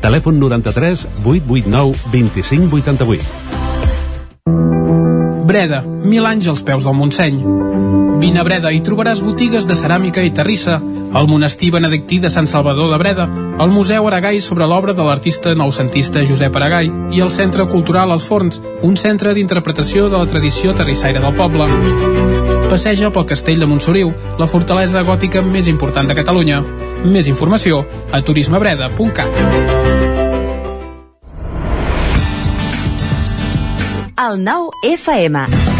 Telèfon 0.00 0.40
93 0.40 1.08
889 1.24 1.96
2588. 2.12 3.22
Breda, 5.50 5.82
mil 5.82 6.26
anys 6.26 6.48
als 6.48 6.62
peus 6.62 6.84
del 6.86 6.94
Montseny. 6.94 8.09
Vine 8.20 8.36
a 8.36 8.42
Breda 8.44 8.68
i 8.68 8.82
trobaràs 8.84 9.22
botigues 9.24 9.64
de 9.64 9.72
ceràmica 9.72 10.20
i 10.20 10.30
terrissa, 10.36 10.74
el 10.76 11.26
monestir 11.26 11.70
benedictí 11.72 12.18
de 12.20 12.28
Sant 12.28 12.44
Salvador 12.50 12.90
de 12.92 12.98
Breda, 13.00 13.24
el 13.56 13.72
Museu 13.72 14.04
Aragai 14.10 14.42
sobre 14.44 14.66
l'obra 14.68 14.92
de 14.92 15.06
l'artista 15.06 15.54
noucentista 15.56 16.20
Josep 16.28 16.58
Aragai 16.60 16.90
i 17.16 17.22
el 17.24 17.32
Centre 17.32 17.64
Cultural 17.72 18.12
Els 18.12 18.28
Forns, 18.28 18.60
un 18.84 19.00
centre 19.00 19.32
d'interpretació 19.32 20.10
de 20.12 20.20
la 20.20 20.28
tradició 20.28 20.76
terrissaire 20.76 21.24
del 21.24 21.32
poble. 21.32 21.64
Passeja 22.68 23.08
pel 23.08 23.24
castell 23.32 23.64
de 23.64 23.66
Montsoriu, 23.72 24.12
la 24.38 24.46
fortalesa 24.46 25.00
gòtica 25.00 25.40
més 25.40 25.72
important 25.72 26.06
de 26.06 26.20
Catalunya. 26.20 26.60
Més 27.08 27.26
informació 27.32 27.86
a 28.12 28.20
turismebreda.cat. 28.20 29.32
El 34.20 34.42
nou 34.44 34.68
FM. 34.84 35.79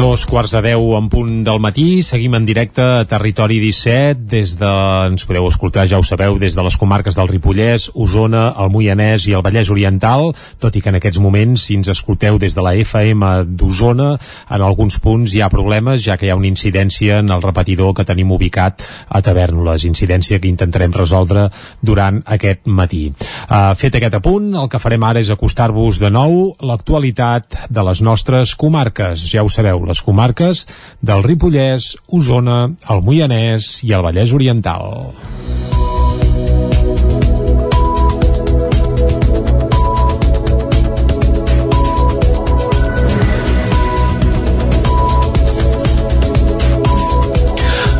Dos 0.00 0.22
quarts 0.24 0.54
de 0.54 0.62
deu 0.64 0.94
en 0.96 1.10
punt 1.12 1.42
del 1.44 1.58
matí, 1.60 2.00
seguim 2.00 2.32
en 2.38 2.46
directe 2.48 2.80
a 2.80 3.02
Territori 3.04 3.58
17, 3.60 4.22
des 4.30 4.54
de, 4.56 4.68
ens 5.10 5.26
podeu 5.28 5.44
escoltar, 5.44 5.82
ja 5.90 5.98
ho 6.00 6.04
sabeu, 6.06 6.38
des 6.40 6.54
de 6.56 6.62
les 6.64 6.78
comarques 6.80 7.18
del 7.18 7.28
Ripollès, 7.28 7.90
Osona, 7.92 8.46
el 8.64 8.70
Moianès 8.72 9.26
i 9.28 9.34
el 9.36 9.44
Vallès 9.44 9.68
Oriental, 9.68 10.30
tot 10.56 10.78
i 10.78 10.80
que 10.80 10.88
en 10.88 10.96
aquests 10.96 11.20
moments, 11.20 11.66
si 11.66 11.76
ens 11.76 11.90
escolteu 11.92 12.38
des 12.40 12.56
de 12.56 12.64
la 12.64 12.72
FM 12.80 13.28
d'Osona, 13.60 14.14
en 14.48 14.64
alguns 14.64 14.96
punts 15.04 15.34
hi 15.36 15.42
ha 15.44 15.50
problemes, 15.52 16.00
ja 16.06 16.16
que 16.16 16.30
hi 16.30 16.32
ha 16.32 16.38
una 16.40 16.48
incidència 16.48 17.20
en 17.20 17.28
el 17.28 17.44
repetidor 17.44 17.92
que 17.92 18.08
tenim 18.08 18.32
ubicat 18.32 18.80
a 19.04 19.20
Tavernoles, 19.20 19.84
incidència 19.84 20.40
que 20.40 20.48
intentarem 20.48 20.96
resoldre 20.96 21.50
durant 21.84 22.22
aquest 22.24 22.64
matí. 22.64 23.02
Uh, 23.50 23.76
fet 23.76 24.00
aquest 24.00 24.16
apunt, 24.16 24.48
el 24.64 24.72
que 24.72 24.80
farem 24.80 25.04
ara 25.04 25.20
és 25.20 25.28
acostar-vos 25.28 26.00
de 26.00 26.08
nou 26.08 26.54
l'actualitat 26.64 27.66
de 27.68 27.88
les 27.90 28.00
nostres 28.00 28.56
comarques. 28.56 29.28
Ja 29.28 29.44
ho 29.44 29.52
sabeu, 29.52 29.89
les 29.90 30.02
comarques 30.06 30.64
del 31.02 31.26
Ripollès, 31.26 31.92
Osona, 32.08 32.60
el 32.90 33.04
Moianès 33.06 33.80
i 33.86 33.96
el 33.96 34.06
Vallès 34.06 34.36
Oriental. 34.36 35.10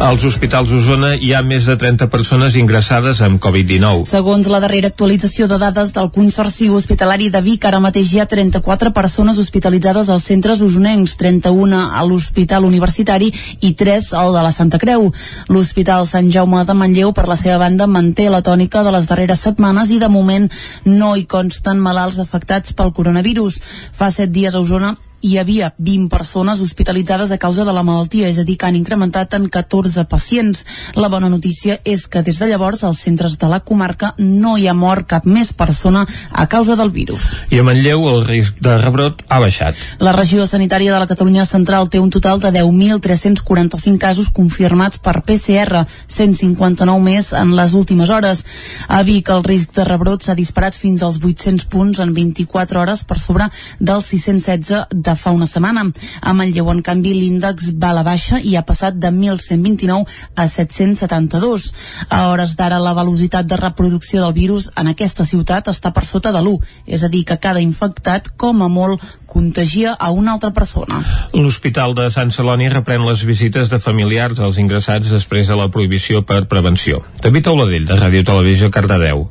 Als 0.01 0.23
hospitals 0.25 0.71
d'Osona 0.73 1.11
hi 1.21 1.35
ha 1.37 1.43
més 1.45 1.67
de 1.69 1.75
30 1.77 2.07
persones 2.09 2.55
ingressades 2.57 3.19
amb 3.21 3.37
Covid-19. 3.45 4.07
Segons 4.09 4.47
la 4.49 4.61
darrera 4.65 4.89
actualització 4.89 5.45
de 5.45 5.59
dades 5.61 5.91
del 5.93 6.09
Consorci 6.15 6.71
Hospitalari 6.73 7.29
de 7.35 7.43
Vic, 7.45 7.67
ara 7.69 7.83
mateix 7.85 8.15
hi 8.15 8.23
ha 8.23 8.25
34 8.31 8.95
persones 8.97 9.37
hospitalitzades 9.43 10.09
als 10.09 10.25
centres 10.31 10.63
usonencs, 10.65 11.19
31 11.21 11.83
a 11.83 12.07
l'Hospital 12.09 12.65
Universitari 12.65 13.29
i 13.61 13.75
3 13.85 14.09
al 14.23 14.33
de 14.39 14.47
la 14.47 14.55
Santa 14.57 14.81
Creu. 14.81 15.05
L'Hospital 15.53 16.09
Sant 16.09 16.33
Jaume 16.33 16.65
de 16.65 16.79
Manlleu, 16.81 17.13
per 17.13 17.27
la 17.29 17.37
seva 17.37 17.61
banda, 17.67 17.85
manté 17.85 18.31
la 18.33 18.41
tònica 18.41 18.81
de 18.87 18.97
les 18.97 19.05
darreres 19.11 19.45
setmanes 19.51 19.93
i 19.93 20.01
de 20.01 20.09
moment 20.09 20.49
no 20.89 21.13
hi 21.13 21.29
consten 21.29 21.77
malalts 21.77 22.25
afectats 22.25 22.73
pel 22.73 22.97
coronavirus. 22.97 23.61
Fa 23.93 24.09
set 24.09 24.33
dies 24.33 24.57
a 24.57 24.65
Osona 24.65 24.97
hi 25.21 25.37
havia 25.39 25.75
20 25.79 26.09
persones 26.09 26.61
hospitalitzades 26.61 27.31
a 27.31 27.39
causa 27.39 27.65
de 27.65 27.73
la 27.73 27.83
malaltia, 27.83 28.29
és 28.29 28.39
a 28.39 28.45
dir, 28.45 28.57
que 28.57 28.67
han 28.67 28.77
incrementat 28.77 29.35
en 29.37 29.49
14 29.49 30.05
pacients. 30.09 30.65
La 30.97 31.11
bona 31.13 31.29
notícia 31.29 31.79
és 31.85 32.07
que 32.09 32.23
des 32.23 32.39
de 32.41 32.49
llavors 32.49 32.85
als 32.85 33.03
centres 33.05 33.37
de 33.39 33.49
la 33.49 33.61
comarca 33.61 34.15
no 34.19 34.57
hi 34.57 34.67
ha 34.69 34.75
mort 34.75 35.07
cap 35.09 35.27
més 35.27 35.53
persona 35.53 36.07
a 36.33 36.47
causa 36.49 36.77
del 36.77 36.91
virus. 36.91 37.37
I 37.51 37.61
a 37.61 37.65
Manlleu 37.67 38.09
el 38.09 38.25
risc 38.27 38.61
de 38.65 38.77
rebrot 38.81 39.23
ha 39.29 39.41
baixat. 39.41 39.77
La 40.01 40.15
regió 40.17 40.47
sanitària 40.47 40.93
de 40.93 41.03
la 41.03 41.09
Catalunya 41.11 41.45
Central 41.45 41.91
té 41.91 42.01
un 42.01 42.11
total 42.11 42.41
de 42.41 42.53
10.345 42.57 43.99
casos 43.99 44.31
confirmats 44.33 44.99
per 44.99 45.21
PCR, 45.27 45.85
159 46.09 47.05
més 47.05 47.33
en 47.37 47.55
les 47.57 47.75
últimes 47.75 48.11
hores. 48.11 48.45
A 48.89 49.03
Vic 49.05 49.29
el 49.31 49.45
risc 49.45 49.75
de 49.77 49.85
rebrot 49.85 50.25
s'ha 50.25 50.39
disparat 50.39 50.77
fins 50.77 51.03
als 51.03 51.21
800 51.21 51.69
punts 51.71 52.01
en 52.01 52.15
24 52.15 52.81
hores 52.81 53.05
per 53.05 53.19
sobre 53.21 53.51
dels 53.79 54.11
616 54.15 54.87
de 54.91 55.10
de 55.11 55.19
fa 55.19 55.35
una 55.35 55.49
setmana. 55.51 55.87
A 56.23 56.35
Manlleu, 56.37 56.71
en 56.73 56.83
canvi, 56.87 57.15
l'índex 57.19 57.73
va 57.83 57.91
a 57.91 57.99
la 57.99 58.07
baixa 58.07 58.41
i 58.41 58.57
ha 58.57 58.65
passat 58.67 58.99
de 59.03 59.11
1.129 59.11 60.07
a 60.37 60.49
772. 60.49 61.69
A 62.09 62.27
hores 62.31 62.57
d'ara, 62.57 62.81
la 62.83 62.95
velocitat 62.97 63.49
de 63.51 63.59
reproducció 63.61 64.23
del 64.25 64.37
virus 64.37 64.71
en 64.81 64.93
aquesta 64.93 65.27
ciutat 65.27 65.71
està 65.73 65.93
per 65.97 66.07
sota 66.07 66.33
de 66.35 66.43
l'1, 66.43 66.61
és 66.87 67.05
a 67.05 67.11
dir, 67.13 67.25
que 67.27 67.41
cada 67.43 67.63
infectat, 67.65 68.33
com 68.37 68.63
a 68.63 68.71
molt, 68.71 69.03
contagia 69.31 69.93
a 69.95 70.11
una 70.11 70.35
altra 70.35 70.51
persona. 70.51 71.03
L'Hospital 71.33 71.95
de 71.95 72.09
Sant 72.11 72.33
Celoni 72.35 72.71
reprèn 72.73 73.07
les 73.07 73.23
visites 73.27 73.71
de 73.71 73.79
familiars 73.83 74.43
als 74.43 74.59
ingressats 74.59 75.13
després 75.15 75.47
de 75.51 75.59
la 75.59 75.71
prohibició 75.71 76.25
per 76.27 76.47
prevenció. 76.51 77.05
David 77.23 77.53
Auladell, 77.53 77.87
de 77.87 78.01
Ràdio 78.01 78.27
Televisió, 78.27 78.75
Cardedeu. 78.75 79.29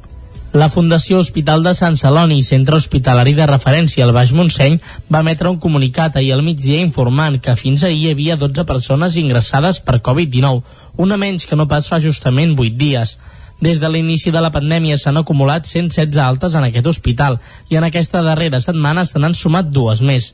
La 0.51 0.65
Fundació 0.67 1.19
Hospital 1.21 1.61
de 1.61 1.75
Sant 1.77 1.93
Celoni, 2.01 2.39
centre 2.41 2.73
hospitalari 2.73 3.35
de 3.37 3.45
referència 3.45 4.01
al 4.01 4.15
Baix 4.15 4.31
Montseny, 4.33 4.79
va 5.13 5.19
emetre 5.21 5.51
un 5.51 5.59
comunicat 5.61 6.15
ahir 6.17 6.31
al 6.33 6.41
migdia 6.41 6.79
informant 6.81 7.37
que 7.37 7.53
fins 7.53 7.83
ahir 7.85 7.99
hi 7.99 8.13
havia 8.15 8.37
12 8.43 8.65
persones 8.65 9.19
ingressades 9.21 9.77
per 9.85 9.99
Covid-19, 10.07 10.63
una 10.97 11.19
menys 11.21 11.45
que 11.45 11.59
no 11.59 11.67
pas 11.69 11.85
fa 11.91 11.99
justament 12.01 12.55
8 12.57 12.81
dies. 12.81 13.13
Des 13.61 13.77
de 13.77 13.93
l'inici 13.93 14.33
de 14.33 14.41
la 14.41 14.49
pandèmia 14.49 14.97
s'han 14.97 15.21
acumulat 15.21 15.69
116 15.69 16.17
altes 16.17 16.57
en 16.57 16.65
aquest 16.65 16.89
hospital 16.89 17.37
i 17.69 17.77
en 17.77 17.85
aquesta 17.85 18.25
darrera 18.25 18.57
setmana 18.57 19.05
se 19.05 19.21
n'han 19.21 19.37
sumat 19.37 19.69
dues 19.69 20.01
més. 20.01 20.31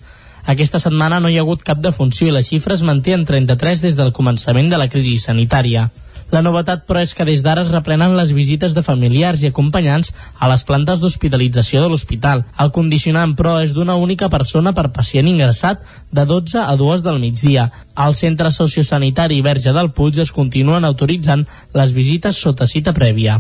Aquesta 0.48 0.80
setmana 0.80 1.20
no 1.20 1.28
hi 1.28 1.36
ha 1.36 1.44
hagut 1.44 1.68
cap 1.68 1.84
defunció 1.84 2.30
i 2.30 2.32
la 2.32 2.46
xifra 2.46 2.80
es 2.80 2.88
manté 2.88 3.20
en 3.20 3.28
33 3.28 3.84
des 3.84 4.00
del 4.00 4.16
començament 4.16 4.72
de 4.72 4.80
la 4.80 4.88
crisi 4.88 5.18
sanitària. 5.20 5.90
La 6.36 6.42
novetat, 6.44 6.82
però, 6.84 7.00
és 7.00 7.14
que 7.16 7.24
des 7.24 7.40
d'ara 7.46 7.64
es 7.64 7.72
reprenen 7.72 8.18
les 8.18 8.34
visites 8.36 8.74
de 8.76 8.82
familiars 8.84 9.46
i 9.46 9.48
acompanyants 9.48 10.12
a 10.36 10.50
les 10.52 10.66
plantes 10.68 11.00
d'hospitalització 11.00 11.80
de 11.80 11.88
l'hospital. 11.88 12.44
El 12.60 12.74
condicionant, 12.76 13.38
però, 13.40 13.62
és 13.64 13.72
d'una 13.72 13.96
única 13.96 14.28
persona 14.28 14.74
per 14.76 14.90
pacient 14.92 15.30
ingressat 15.32 15.86
de 16.12 16.26
12 16.28 16.60
a 16.60 16.76
2 16.76 17.06
del 17.06 17.22
migdia. 17.24 17.70
Al 17.96 18.16
centre 18.20 18.52
sociosanitari 18.52 19.40
Verge 19.42 19.72
del 19.72 19.94
Puig 19.96 20.20
es 20.20 20.34
continuen 20.36 20.84
autoritzant 20.84 21.46
les 21.72 21.94
visites 21.96 22.36
sota 22.36 22.68
cita 22.68 22.92
prèvia. 22.92 23.38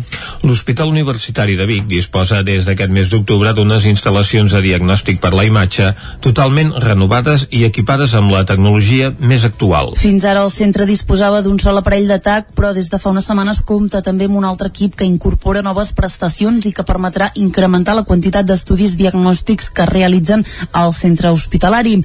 L'Hospital 0.47 0.93
Universitari 0.93 1.57
de 1.59 1.67
Vic 1.67 1.89
disposa 1.91 2.39
des 2.47 2.63
d'aquest 2.63 2.93
mes 2.95 3.11
d'octubre 3.11 3.51
d'unes 3.57 3.83
instal·lacions 3.91 4.55
de 4.55 4.61
diagnòstic 4.63 5.19
per 5.19 5.33
la 5.35 5.43
imatge 5.43 5.91
totalment 6.23 6.71
renovades 6.79 7.49
i 7.51 7.65
equipades 7.67 8.15
amb 8.15 8.31
la 8.31 8.45
tecnologia 8.47 9.11
més 9.19 9.43
actual. 9.43 9.91
Fins 9.99 10.23
ara 10.23 10.47
el 10.47 10.53
centre 10.55 10.87
disposava 10.87 11.43
d'un 11.43 11.59
sol 11.59 11.83
aparell 11.83 12.07
d'atac, 12.07 12.55
però 12.55 12.71
des 12.71 12.84
de 12.91 12.99
fa 13.01 13.11
unes 13.13 13.25
setmanes 13.27 13.61
compta 13.65 14.01
també 14.05 14.25
amb 14.27 14.37
un 14.39 14.45
altre 14.47 14.69
equip 14.71 14.95
que 14.99 15.05
incorpora 15.07 15.61
noves 15.65 15.91
prestacions 15.97 16.65
i 16.65 16.71
que 16.75 16.85
permetrà 16.87 17.29
incrementar 17.41 17.95
la 17.95 18.03
quantitat 18.07 18.45
d'estudis 18.45 18.95
diagnòstics 18.99 19.69
que 19.75 19.85
realitzen 19.89 20.43
al 20.71 20.93
centre 20.93 21.31
hospitalari. 21.31 21.95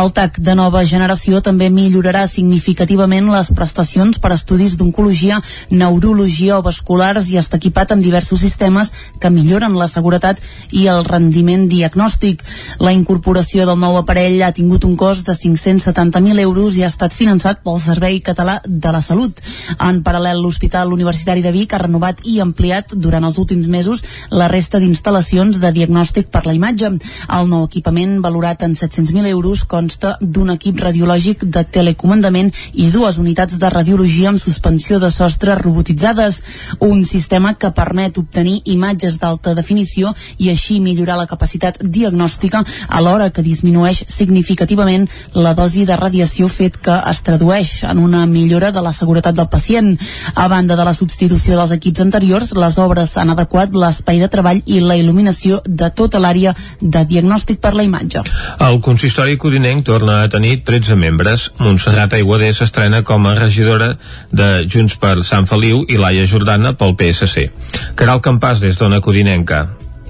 El 0.00 0.12
TAC 0.16 0.40
de 0.40 0.54
nova 0.58 0.84
generació 0.84 1.40
també 1.42 1.68
millorarà 1.70 2.26
significativament 2.28 3.30
les 3.32 3.52
prestacions 3.56 4.18
per 4.18 4.32
estudis 4.34 4.76
d'oncologia, 4.76 5.40
neurologia 5.70 6.58
o 6.58 6.64
vasculars 6.66 7.30
i 7.30 7.38
està 7.40 7.60
equipat 7.60 7.94
amb 7.94 8.04
diversos 8.04 8.40
sistemes 8.40 8.92
que 9.20 9.30
milloren 9.30 9.78
la 9.78 9.88
seguretat 9.88 10.42
i 10.72 10.86
el 10.90 11.04
rendiment 11.04 11.68
diagnòstic. 11.70 12.42
La 12.80 12.92
incorporació 12.96 13.66
del 13.66 13.78
nou 13.78 13.96
aparell 14.00 14.42
ha 14.42 14.52
tingut 14.56 14.84
un 14.84 14.96
cost 14.96 15.26
de 15.28 15.36
570.000 15.38 16.40
euros 16.42 16.76
i 16.76 16.84
ha 16.84 16.90
estat 16.92 17.14
finançat 17.14 17.62
pel 17.64 17.80
Servei 17.80 18.20
Català 18.20 18.60
de 18.66 18.92
la 18.92 19.02
Salut. 19.04 19.40
En 19.78 20.02
paral·lel, 20.02 20.15
l'Hospital 20.20 20.92
Universitari 20.92 21.42
de 21.42 21.52
Vic 21.52 21.74
ha 21.74 21.80
renovat 21.82 22.20
i 22.24 22.38
ampliat 22.40 22.94
durant 22.94 23.24
els 23.24 23.38
últims 23.38 23.68
mesos 23.68 24.02
la 24.30 24.48
resta 24.48 24.80
d'instal·lacions 24.82 25.60
de 25.62 25.72
diagnòstic 25.72 26.30
per 26.32 26.44
la 26.46 26.54
imatge. 26.56 26.90
El 27.38 27.48
nou 27.50 27.64
equipament, 27.66 28.18
valorat 28.24 28.62
en 28.66 28.74
700.000 28.74 29.26
euros, 29.30 29.64
consta 29.64 30.16
d'un 30.20 30.50
equip 30.54 30.80
radiològic 30.80 31.44
de 31.44 31.64
telecomandament 31.64 32.52
i 32.74 32.90
dues 32.90 33.18
unitats 33.18 33.58
de 33.58 33.70
radiologia 33.70 34.30
amb 34.32 34.42
suspensió 34.42 35.00
de 35.02 35.10
sostre 35.10 35.54
robotitzades. 35.60 36.42
Un 36.80 37.04
sistema 37.04 37.54
que 37.54 37.72
permet 37.76 38.18
obtenir 38.18 38.60
imatges 38.64 39.18
d'alta 39.20 39.54
definició 39.54 40.14
i 40.38 40.50
així 40.50 40.80
millorar 40.80 41.16
la 41.20 41.28
capacitat 41.30 41.82
diagnòstica 41.82 42.64
alhora 42.88 43.30
que 43.30 43.44
disminueix 43.44 44.04
significativament 44.08 45.08
la 45.34 45.54
dosi 45.54 45.84
de 45.86 45.96
radiació 45.96 46.48
fet 46.48 46.76
que 46.82 46.96
es 47.10 47.22
tradueix 47.26 47.82
en 47.84 47.98
una 47.98 48.24
millora 48.26 48.72
de 48.72 48.82
la 48.82 48.92
seguretat 48.92 49.36
del 49.36 49.48
pacient. 49.52 49.96
A 50.34 50.48
banda 50.48 50.76
de 50.76 50.84
la 50.86 50.94
substitució 50.94 51.56
dels 51.58 51.72
equips 51.76 52.02
anteriors, 52.04 52.52
les 52.56 52.78
obres 52.82 53.14
han 53.16 53.32
adequat 53.34 53.74
l'espai 53.74 54.20
de 54.22 54.28
treball 54.32 54.62
i 54.66 54.80
la 54.80 54.98
il·luminació 54.98 55.60
de 55.66 55.90
tota 55.90 56.20
l'àrea 56.22 56.54
de 56.80 57.04
diagnòstic 57.04 57.60
per 57.62 57.74
la 57.74 57.86
imatge. 57.86 58.24
El 58.66 58.80
consistori 58.84 59.38
codinenc 59.40 59.86
torna 59.86 60.22
a 60.22 60.28
tenir 60.32 60.60
13 60.64 60.98
membres. 61.00 61.50
Montserrat 61.62 62.18
Aiguader 62.18 62.52
s'estrena 62.54 63.02
com 63.06 63.26
a 63.26 63.34
regidora 63.38 63.94
de 64.30 64.50
Junts 64.66 64.98
per 65.00 65.16
Sant 65.24 65.48
Feliu 65.50 65.84
i 65.88 66.00
Laia 66.00 66.26
Jordana 66.26 66.76
pel 66.76 66.96
PSC. 66.98 67.50
Caral 67.96 68.22
Campàs 68.24 68.62
des 68.62 68.78
d'Ona 68.78 69.00
Codinenca. 69.00 69.66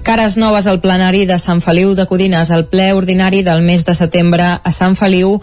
Cares 0.07 0.37
noves 0.37 0.67
al 0.67 0.79
plenari 0.79 1.25
de 1.27 1.35
Sant 1.35 1.59
Feliu 1.59 1.89
de 1.91 2.05
Codines. 2.07 2.47
El 2.55 2.61
ple 2.71 2.85
ordinari 2.95 3.41
del 3.43 3.59
mes 3.59 3.81
de 3.83 3.91
setembre 3.91 4.45
a 4.63 4.71
Sant 4.71 4.93
Feliu 4.95 5.33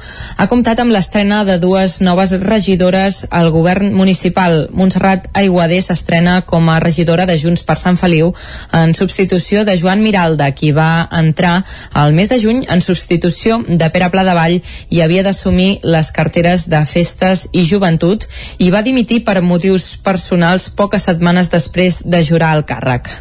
ha 0.40 0.46
comptat 0.48 0.78
amb 0.80 0.94
l'estrena 0.94 1.42
de 1.44 1.58
dues 1.60 1.98
noves 2.00 2.30
regidores 2.40 3.26
al 3.28 3.50
govern 3.52 3.92
municipal. 3.92 4.70
Montserrat 4.72 5.26
Aiguader 5.36 5.82
s'estrena 5.84 6.38
com 6.48 6.70
a 6.72 6.78
regidora 6.80 7.26
de 7.28 7.36
Junts 7.42 7.60
per 7.60 7.76
Sant 7.76 8.00
Feliu 8.00 8.30
en 8.72 8.94
substitució 8.96 9.66
de 9.68 9.74
Joan 9.76 10.00
Miralda, 10.00 10.48
qui 10.56 10.72
va 10.72 11.10
entrar 11.12 11.58
al 11.92 12.16
mes 12.16 12.32
de 12.32 12.40
juny 12.40 12.64
en 12.64 12.80
substitució 12.80 13.60
de 13.68 13.90
Pere 13.92 14.08
Pla 14.08 14.24
de 14.24 14.32
Vall 14.32 14.56
i 14.88 15.04
havia 15.04 15.26
d'assumir 15.28 15.82
les 15.84 16.08
carteres 16.08 16.70
de 16.72 16.80
festes 16.88 17.50
i 17.52 17.66
joventut 17.68 18.24
i 18.56 18.72
va 18.72 18.80
dimitir 18.80 19.26
per 19.28 19.42
motius 19.44 19.98
personals 20.00 20.70
poques 20.72 21.04
setmanes 21.04 21.52
després 21.52 22.00
de 22.08 22.24
jurar 22.24 22.56
el 22.56 22.64
càrrec. 22.64 23.12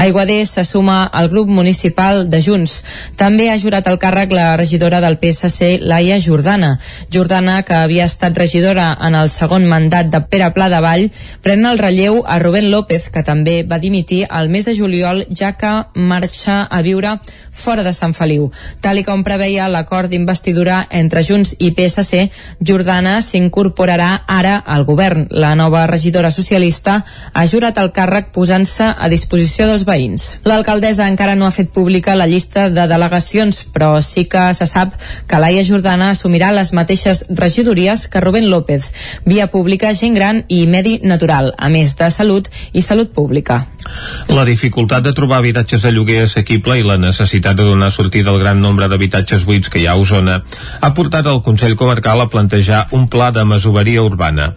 Aiguader 0.00 0.46
s'assuma 0.48 0.85
suma 0.86 1.04
al 1.04 1.28
grup 1.28 1.48
municipal 1.48 2.30
de 2.30 2.40
Junts. 2.42 2.84
També 3.18 3.48
ha 3.50 3.58
jurat 3.58 3.86
el 3.90 3.98
càrrec 3.98 4.30
la 4.30 4.56
regidora 4.56 5.00
del 5.02 5.18
PSC, 5.18 5.80
Laia 5.82 6.20
Jordana. 6.22 6.78
Jordana, 7.12 7.64
que 7.66 7.74
havia 7.74 8.04
estat 8.06 8.36
regidora 8.38 8.92
en 9.02 9.16
el 9.18 9.28
segon 9.28 9.66
mandat 9.66 10.12
de 10.12 10.20
Pere 10.30 10.52
Pla 10.54 10.68
de 10.70 10.78
Vall, 10.80 11.08
pren 11.42 11.66
el 11.66 11.80
relleu 11.82 12.22
a 12.24 12.38
Rubén 12.38 12.70
López, 12.70 13.08
que 13.10 13.24
també 13.26 13.64
va 13.64 13.80
dimitir 13.82 14.26
al 14.30 14.48
mes 14.48 14.64
de 14.64 14.76
juliol, 14.78 15.24
ja 15.34 15.56
que 15.58 15.72
marxa 15.94 16.62
a 16.62 16.82
viure 16.86 17.16
fora 17.50 17.82
de 17.82 17.92
Sant 17.92 18.14
Feliu. 18.14 18.52
Tal 18.80 19.02
i 19.02 19.04
com 19.04 19.24
preveia 19.26 19.66
l'acord 19.66 20.12
d'investidura 20.12 20.84
entre 20.90 21.24
Junts 21.26 21.56
i 21.58 21.72
PSC, 21.74 22.28
Jordana 22.62 23.18
s'incorporarà 23.26 24.22
ara 24.28 24.54
al 24.62 24.86
govern. 24.86 25.26
La 25.30 25.56
nova 25.58 25.86
regidora 25.90 26.30
socialista 26.30 27.00
ha 27.32 27.46
jurat 27.50 27.82
el 27.82 27.90
càrrec 27.96 28.30
posant-se 28.30 28.92
a 28.94 29.10
disposició 29.10 29.66
dels 29.66 29.86
veïns. 29.88 30.36
L'alcaldessa 30.76 31.06
encara 31.08 31.34
no 31.40 31.46
ha 31.46 31.54
fet 31.56 31.70
pública 31.72 32.12
la 32.20 32.26
llista 32.28 32.66
de 32.68 32.82
delegacions, 32.84 33.62
però 33.72 34.02
sí 34.04 34.26
que 34.28 34.42
se 34.52 34.66
sap 34.68 34.92
que 35.24 35.38
Laia 35.40 35.62
Jordana 35.64 36.10
assumirà 36.12 36.50
les 36.52 36.74
mateixes 36.76 37.22
regidories 37.30 38.02
que 38.12 38.20
Rubén 38.20 38.50
López, 38.50 38.90
via 39.24 39.46
pública, 39.48 39.94
gent 39.96 40.18
gran 40.20 40.42
i 40.52 40.66
medi 40.68 40.98
natural, 41.00 41.54
a 41.56 41.70
més 41.72 41.94
de 41.96 42.10
salut 42.12 42.50
i 42.76 42.82
salut 42.84 43.14
pública. 43.16 43.62
La 44.28 44.44
dificultat 44.44 45.06
de 45.06 45.14
trobar 45.16 45.38
habitatges 45.40 45.86
de 45.86 45.94
lloguer 45.94 46.26
assequible 46.26 46.76
i 46.76 46.84
la 46.84 46.98
necessitat 47.00 47.56
de 47.56 47.64
donar 47.64 47.88
sortida 47.94 48.34
al 48.34 48.42
gran 48.42 48.60
nombre 48.60 48.90
d'habitatges 48.92 49.48
buits 49.48 49.72
que 49.72 49.80
hi 49.80 49.86
ha 49.88 49.94
a 49.96 50.02
Osona 50.02 50.42
ha 50.82 50.92
portat 50.92 51.24
el 51.32 51.40
Consell 51.46 51.78
Comarcal 51.80 52.20
a 52.20 52.28
plantejar 52.28 52.82
un 52.90 53.08
pla 53.08 53.30
de 53.32 53.46
masoveria 53.48 54.04
urbana. 54.04 54.50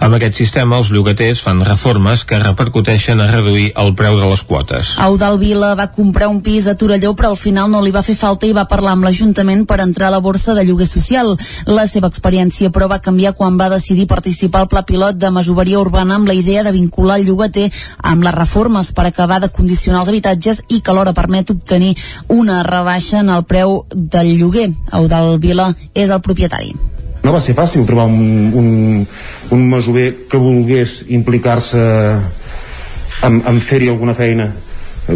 Amb 0.00 0.16
aquest 0.16 0.40
sistema, 0.40 0.78
els 0.80 0.88
llogaters 0.94 1.44
fan 1.44 1.60
reformes 1.66 2.24
que 2.24 2.40
repercuteixen 2.40 3.20
a 3.20 3.28
reduir 3.34 3.74
el 3.76 3.92
preu 3.98 4.16
de 4.16 4.32
les 4.32 4.46
quotes. 4.48 4.96
Eudal 5.02 5.36
Vila 5.42 5.57
va 5.78 5.90
comprar 5.92 6.28
un 6.28 6.40
pis 6.42 6.66
a 6.66 6.74
Torelló 6.78 7.14
però 7.16 7.30
al 7.32 7.36
final 7.36 7.70
no 7.70 7.80
li 7.82 7.92
va 7.94 8.02
fer 8.02 8.14
falta 8.16 8.46
i 8.46 8.54
va 8.56 8.66
parlar 8.70 8.92
amb 8.94 9.06
l'Ajuntament 9.06 9.64
per 9.68 9.80
entrar 9.84 10.08
a 10.08 10.14
la 10.14 10.20
borsa 10.24 10.54
de 10.54 10.64
lloguer 10.64 10.86
social. 10.86 11.34
La 11.66 11.86
seva 11.86 12.10
experiència 12.12 12.70
però 12.74 12.88
va 12.90 13.00
canviar 13.04 13.34
quan 13.38 13.58
va 13.60 13.70
decidir 13.72 14.06
participar 14.10 14.62
al 14.64 14.68
pla 14.68 14.84
pilot 14.88 15.18
de 15.18 15.30
masoveria 15.34 15.80
urbana 15.80 16.16
amb 16.16 16.28
la 16.28 16.36
idea 16.36 16.62
de 16.62 16.72
vincular 16.72 17.18
el 17.18 17.26
llogater 17.26 17.68
amb 18.02 18.22
les 18.26 18.34
reformes 18.34 18.92
per 18.92 19.06
acabar 19.06 19.40
de 19.40 19.50
condicionar 19.50 20.02
els 20.02 20.12
habitatges 20.12 20.62
i 20.68 20.80
que 20.80 20.94
alhora 20.94 21.16
permet 21.16 21.50
obtenir 21.50 21.94
una 22.28 22.62
rebaixa 22.62 23.20
en 23.20 23.34
el 23.34 23.44
preu 23.44 23.84
del 23.94 24.36
lloguer. 24.38 24.70
Eudal 24.92 25.38
Vila 25.38 25.72
és 25.94 26.10
el 26.10 26.22
propietari. 26.22 26.74
No 27.24 27.34
va 27.34 27.42
ser 27.42 27.56
fàcil 27.58 27.86
trobar 27.86 28.06
un, 28.06 28.52
un, 28.54 29.06
un 29.50 29.68
masover 29.70 30.28
que 30.30 30.38
volgués 30.38 31.02
implicar-se 31.08 31.82
en, 33.26 33.42
en 33.42 33.60
fer-hi 33.60 33.90
alguna 33.90 34.14
feina 34.14 34.52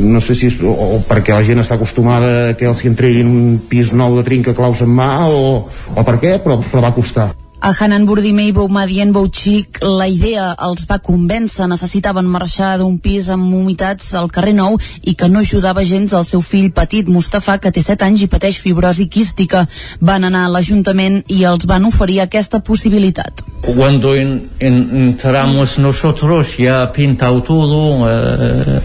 no 0.00 0.20
sé 0.24 0.34
si 0.38 0.48
és 0.48 0.56
o, 0.64 0.72
o 0.72 1.02
perquè 1.08 1.34
la 1.34 1.44
gent 1.44 1.60
està 1.62 1.76
acostumada 1.76 2.54
que 2.58 2.68
els 2.70 2.82
hi 2.82 2.90
entreguin 2.92 3.28
un 3.28 3.60
pis 3.68 3.92
nou 3.92 4.16
de 4.18 4.26
trinca 4.26 4.56
claus 4.56 4.80
en 4.84 4.92
mà 4.92 5.12
o, 5.28 5.68
o 5.68 6.04
per 6.06 6.18
què, 6.22 6.38
però, 6.42 6.60
però 6.70 6.84
va 6.84 6.96
costar. 6.96 7.32
A 7.62 7.70
Hanan 7.78 8.06
Burdime 8.06 8.42
i 8.42 8.50
Boumadien 8.50 9.12
Bouchic 9.14 9.78
la 9.86 10.08
idea 10.10 10.48
els 10.66 10.82
va 10.90 10.96
convèncer. 10.98 11.68
Necessitaven 11.70 12.26
marxar 12.26 12.72
d'un 12.80 12.96
pis 12.98 13.28
amb 13.30 13.54
humitats 13.54 14.08
al 14.18 14.26
carrer 14.34 14.56
Nou 14.58 14.80
i 15.06 15.14
que 15.14 15.28
no 15.30 15.44
ajudava 15.44 15.84
gens 15.86 16.10
al 16.10 16.26
seu 16.26 16.42
fill 16.42 16.72
petit 16.74 17.06
Mustafa 17.06 17.60
que 17.62 17.70
té 17.70 17.84
7 17.86 18.08
anys 18.08 18.24
i 18.26 18.28
pateix 18.32 18.58
fibrosi 18.58 19.06
quística. 19.06 19.62
Van 20.00 20.26
anar 20.26 20.48
a 20.48 20.50
l'Ajuntament 20.56 21.20
i 21.30 21.44
els 21.46 21.68
van 21.70 21.86
oferir 21.86 22.18
aquesta 22.24 22.64
possibilitat. 22.66 23.44
Cuando 23.62 24.16
en, 24.16 24.40
en, 24.58 24.82
entramos 25.04 25.78
nosotros 25.78 26.56
ya 26.58 26.90
pintado 26.92 27.44
todo 27.46 28.10
eh, 28.10 28.80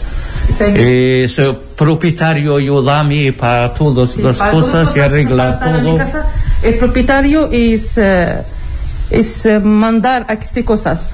eh, 0.59 1.27
su 1.29 1.55
propietario 1.75 2.55
ayuda 2.55 2.99
a 2.99 3.03
mí 3.03 3.31
para 3.31 3.73
todas 3.73 4.11
Sí, 4.11 4.21
las 4.21 4.37
para 4.37 4.51
cosas 4.51 4.89
y 4.91 4.93
todas 4.95 5.09
arreglar 5.11 5.59
para 5.59 5.77
mi 5.79 5.89
todo. 5.89 5.97
casa, 5.97 6.25
el 6.63 6.75
propietario 6.75 7.49
es, 7.51 7.97
eh, 7.97 8.41
es 9.11 9.45
eh, 9.45 9.59
mandar 9.59 10.25
aquí 10.29 10.63
cosas 10.63 11.11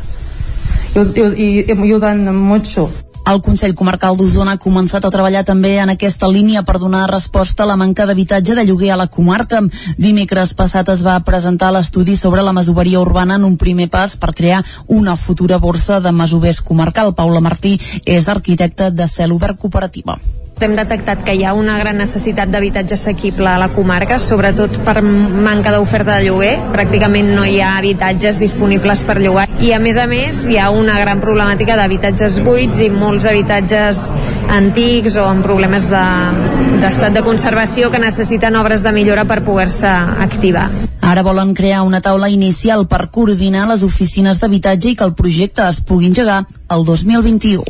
y, 0.96 1.20
y, 1.42 1.66
y 1.72 1.76
me 1.76 1.84
ayudan 1.86 2.36
mucho. 2.36 2.90
El 3.32 3.40
Consell 3.40 3.72
Comarcal 3.80 4.18
d'Osona 4.20 4.58
ha 4.58 4.60
començat 4.60 5.06
a 5.08 5.12
treballar 5.12 5.46
també 5.48 5.78
en 5.80 5.94
aquesta 5.94 6.28
línia 6.28 6.66
per 6.68 6.76
donar 6.82 7.06
resposta 7.12 7.64
a 7.64 7.68
la 7.70 7.78
manca 7.80 8.06
d'habitatge 8.06 8.58
de 8.58 8.66
lloguer 8.68 8.92
a 8.92 9.00
la 9.00 9.08
comarca. 9.08 9.62
Dimecres 9.96 10.52
passat 10.60 10.92
es 10.92 11.06
va 11.08 11.16
presentar 11.24 11.72
l'estudi 11.72 12.18
sobre 12.20 12.44
la 12.44 12.56
masoveria 12.60 13.00
urbana 13.00 13.40
en 13.40 13.48
un 13.48 13.58
primer 13.58 13.88
pas 13.90 14.18
per 14.20 14.34
crear 14.36 14.62
una 14.88 15.16
futura 15.16 15.58
borsa 15.58 16.02
de 16.04 16.12
masovers 16.12 16.60
comarcal. 16.62 17.16
Paula 17.16 17.40
Martí 17.40 17.78
és 18.04 18.28
arquitecte 18.28 18.92
de 18.92 19.08
Cel 19.08 19.32
Obert 19.32 19.58
Cooperativa. 19.60 20.20
Hem 20.62 20.76
detectat 20.78 21.24
que 21.26 21.34
hi 21.36 21.42
ha 21.44 21.52
una 21.58 21.76
gran 21.82 21.98
necessitat 22.00 22.48
d'habitatge 22.54 22.96
assequible 22.96 23.50
a 23.52 23.58
la 23.60 23.68
comarca, 23.74 24.16
sobretot 24.22 24.78
per 24.86 25.02
manca 25.04 25.74
d'oferta 25.74 26.16
de 26.20 26.30
lloguer. 26.30 26.54
Pràcticament 26.72 27.34
no 27.36 27.44
hi 27.44 27.58
ha 27.60 27.74
habitatges 27.82 28.40
disponibles 28.40 29.04
per 29.04 29.18
llogar. 29.20 29.50
I 29.60 29.74
a 29.76 29.80
més 29.84 29.98
a 30.00 30.06
més 30.08 30.46
hi 30.48 30.56
ha 30.62 30.70
una 30.72 30.96
gran 31.02 31.20
problemàtica 31.20 31.76
d'habitatges 31.76 32.40
buits 32.46 32.80
i 32.80 32.88
molts 32.94 33.26
habitatges 33.28 34.06
antics 34.54 35.18
o 35.20 35.28
amb 35.28 35.44
problemes 35.44 35.90
de- 35.92 36.80
d'estat 36.80 37.12
de, 37.12 37.20
de 37.20 37.26
conservació 37.28 37.92
que 37.92 38.00
necessiten 38.00 38.56
obres 38.60 38.84
de 38.84 38.92
millora 38.96 39.26
per 39.26 39.42
poder-se 39.44 39.88
activar. 39.88 40.70
Ara 41.04 41.22
volen 41.24 41.52
crear 41.54 41.82
una 41.84 42.00
taula 42.00 42.30
inicial 42.32 42.86
per 42.88 43.10
coordinar 43.12 43.66
les 43.68 43.84
oficines 43.84 44.40
d'habitatge 44.40 44.90
i 44.94 44.96
que 44.96 45.04
el 45.04 45.12
projecte 45.14 45.66
es 45.68 45.82
pugui 45.84 46.08
engegar 46.08 46.46
el 46.72 46.86
2021. 46.88 47.64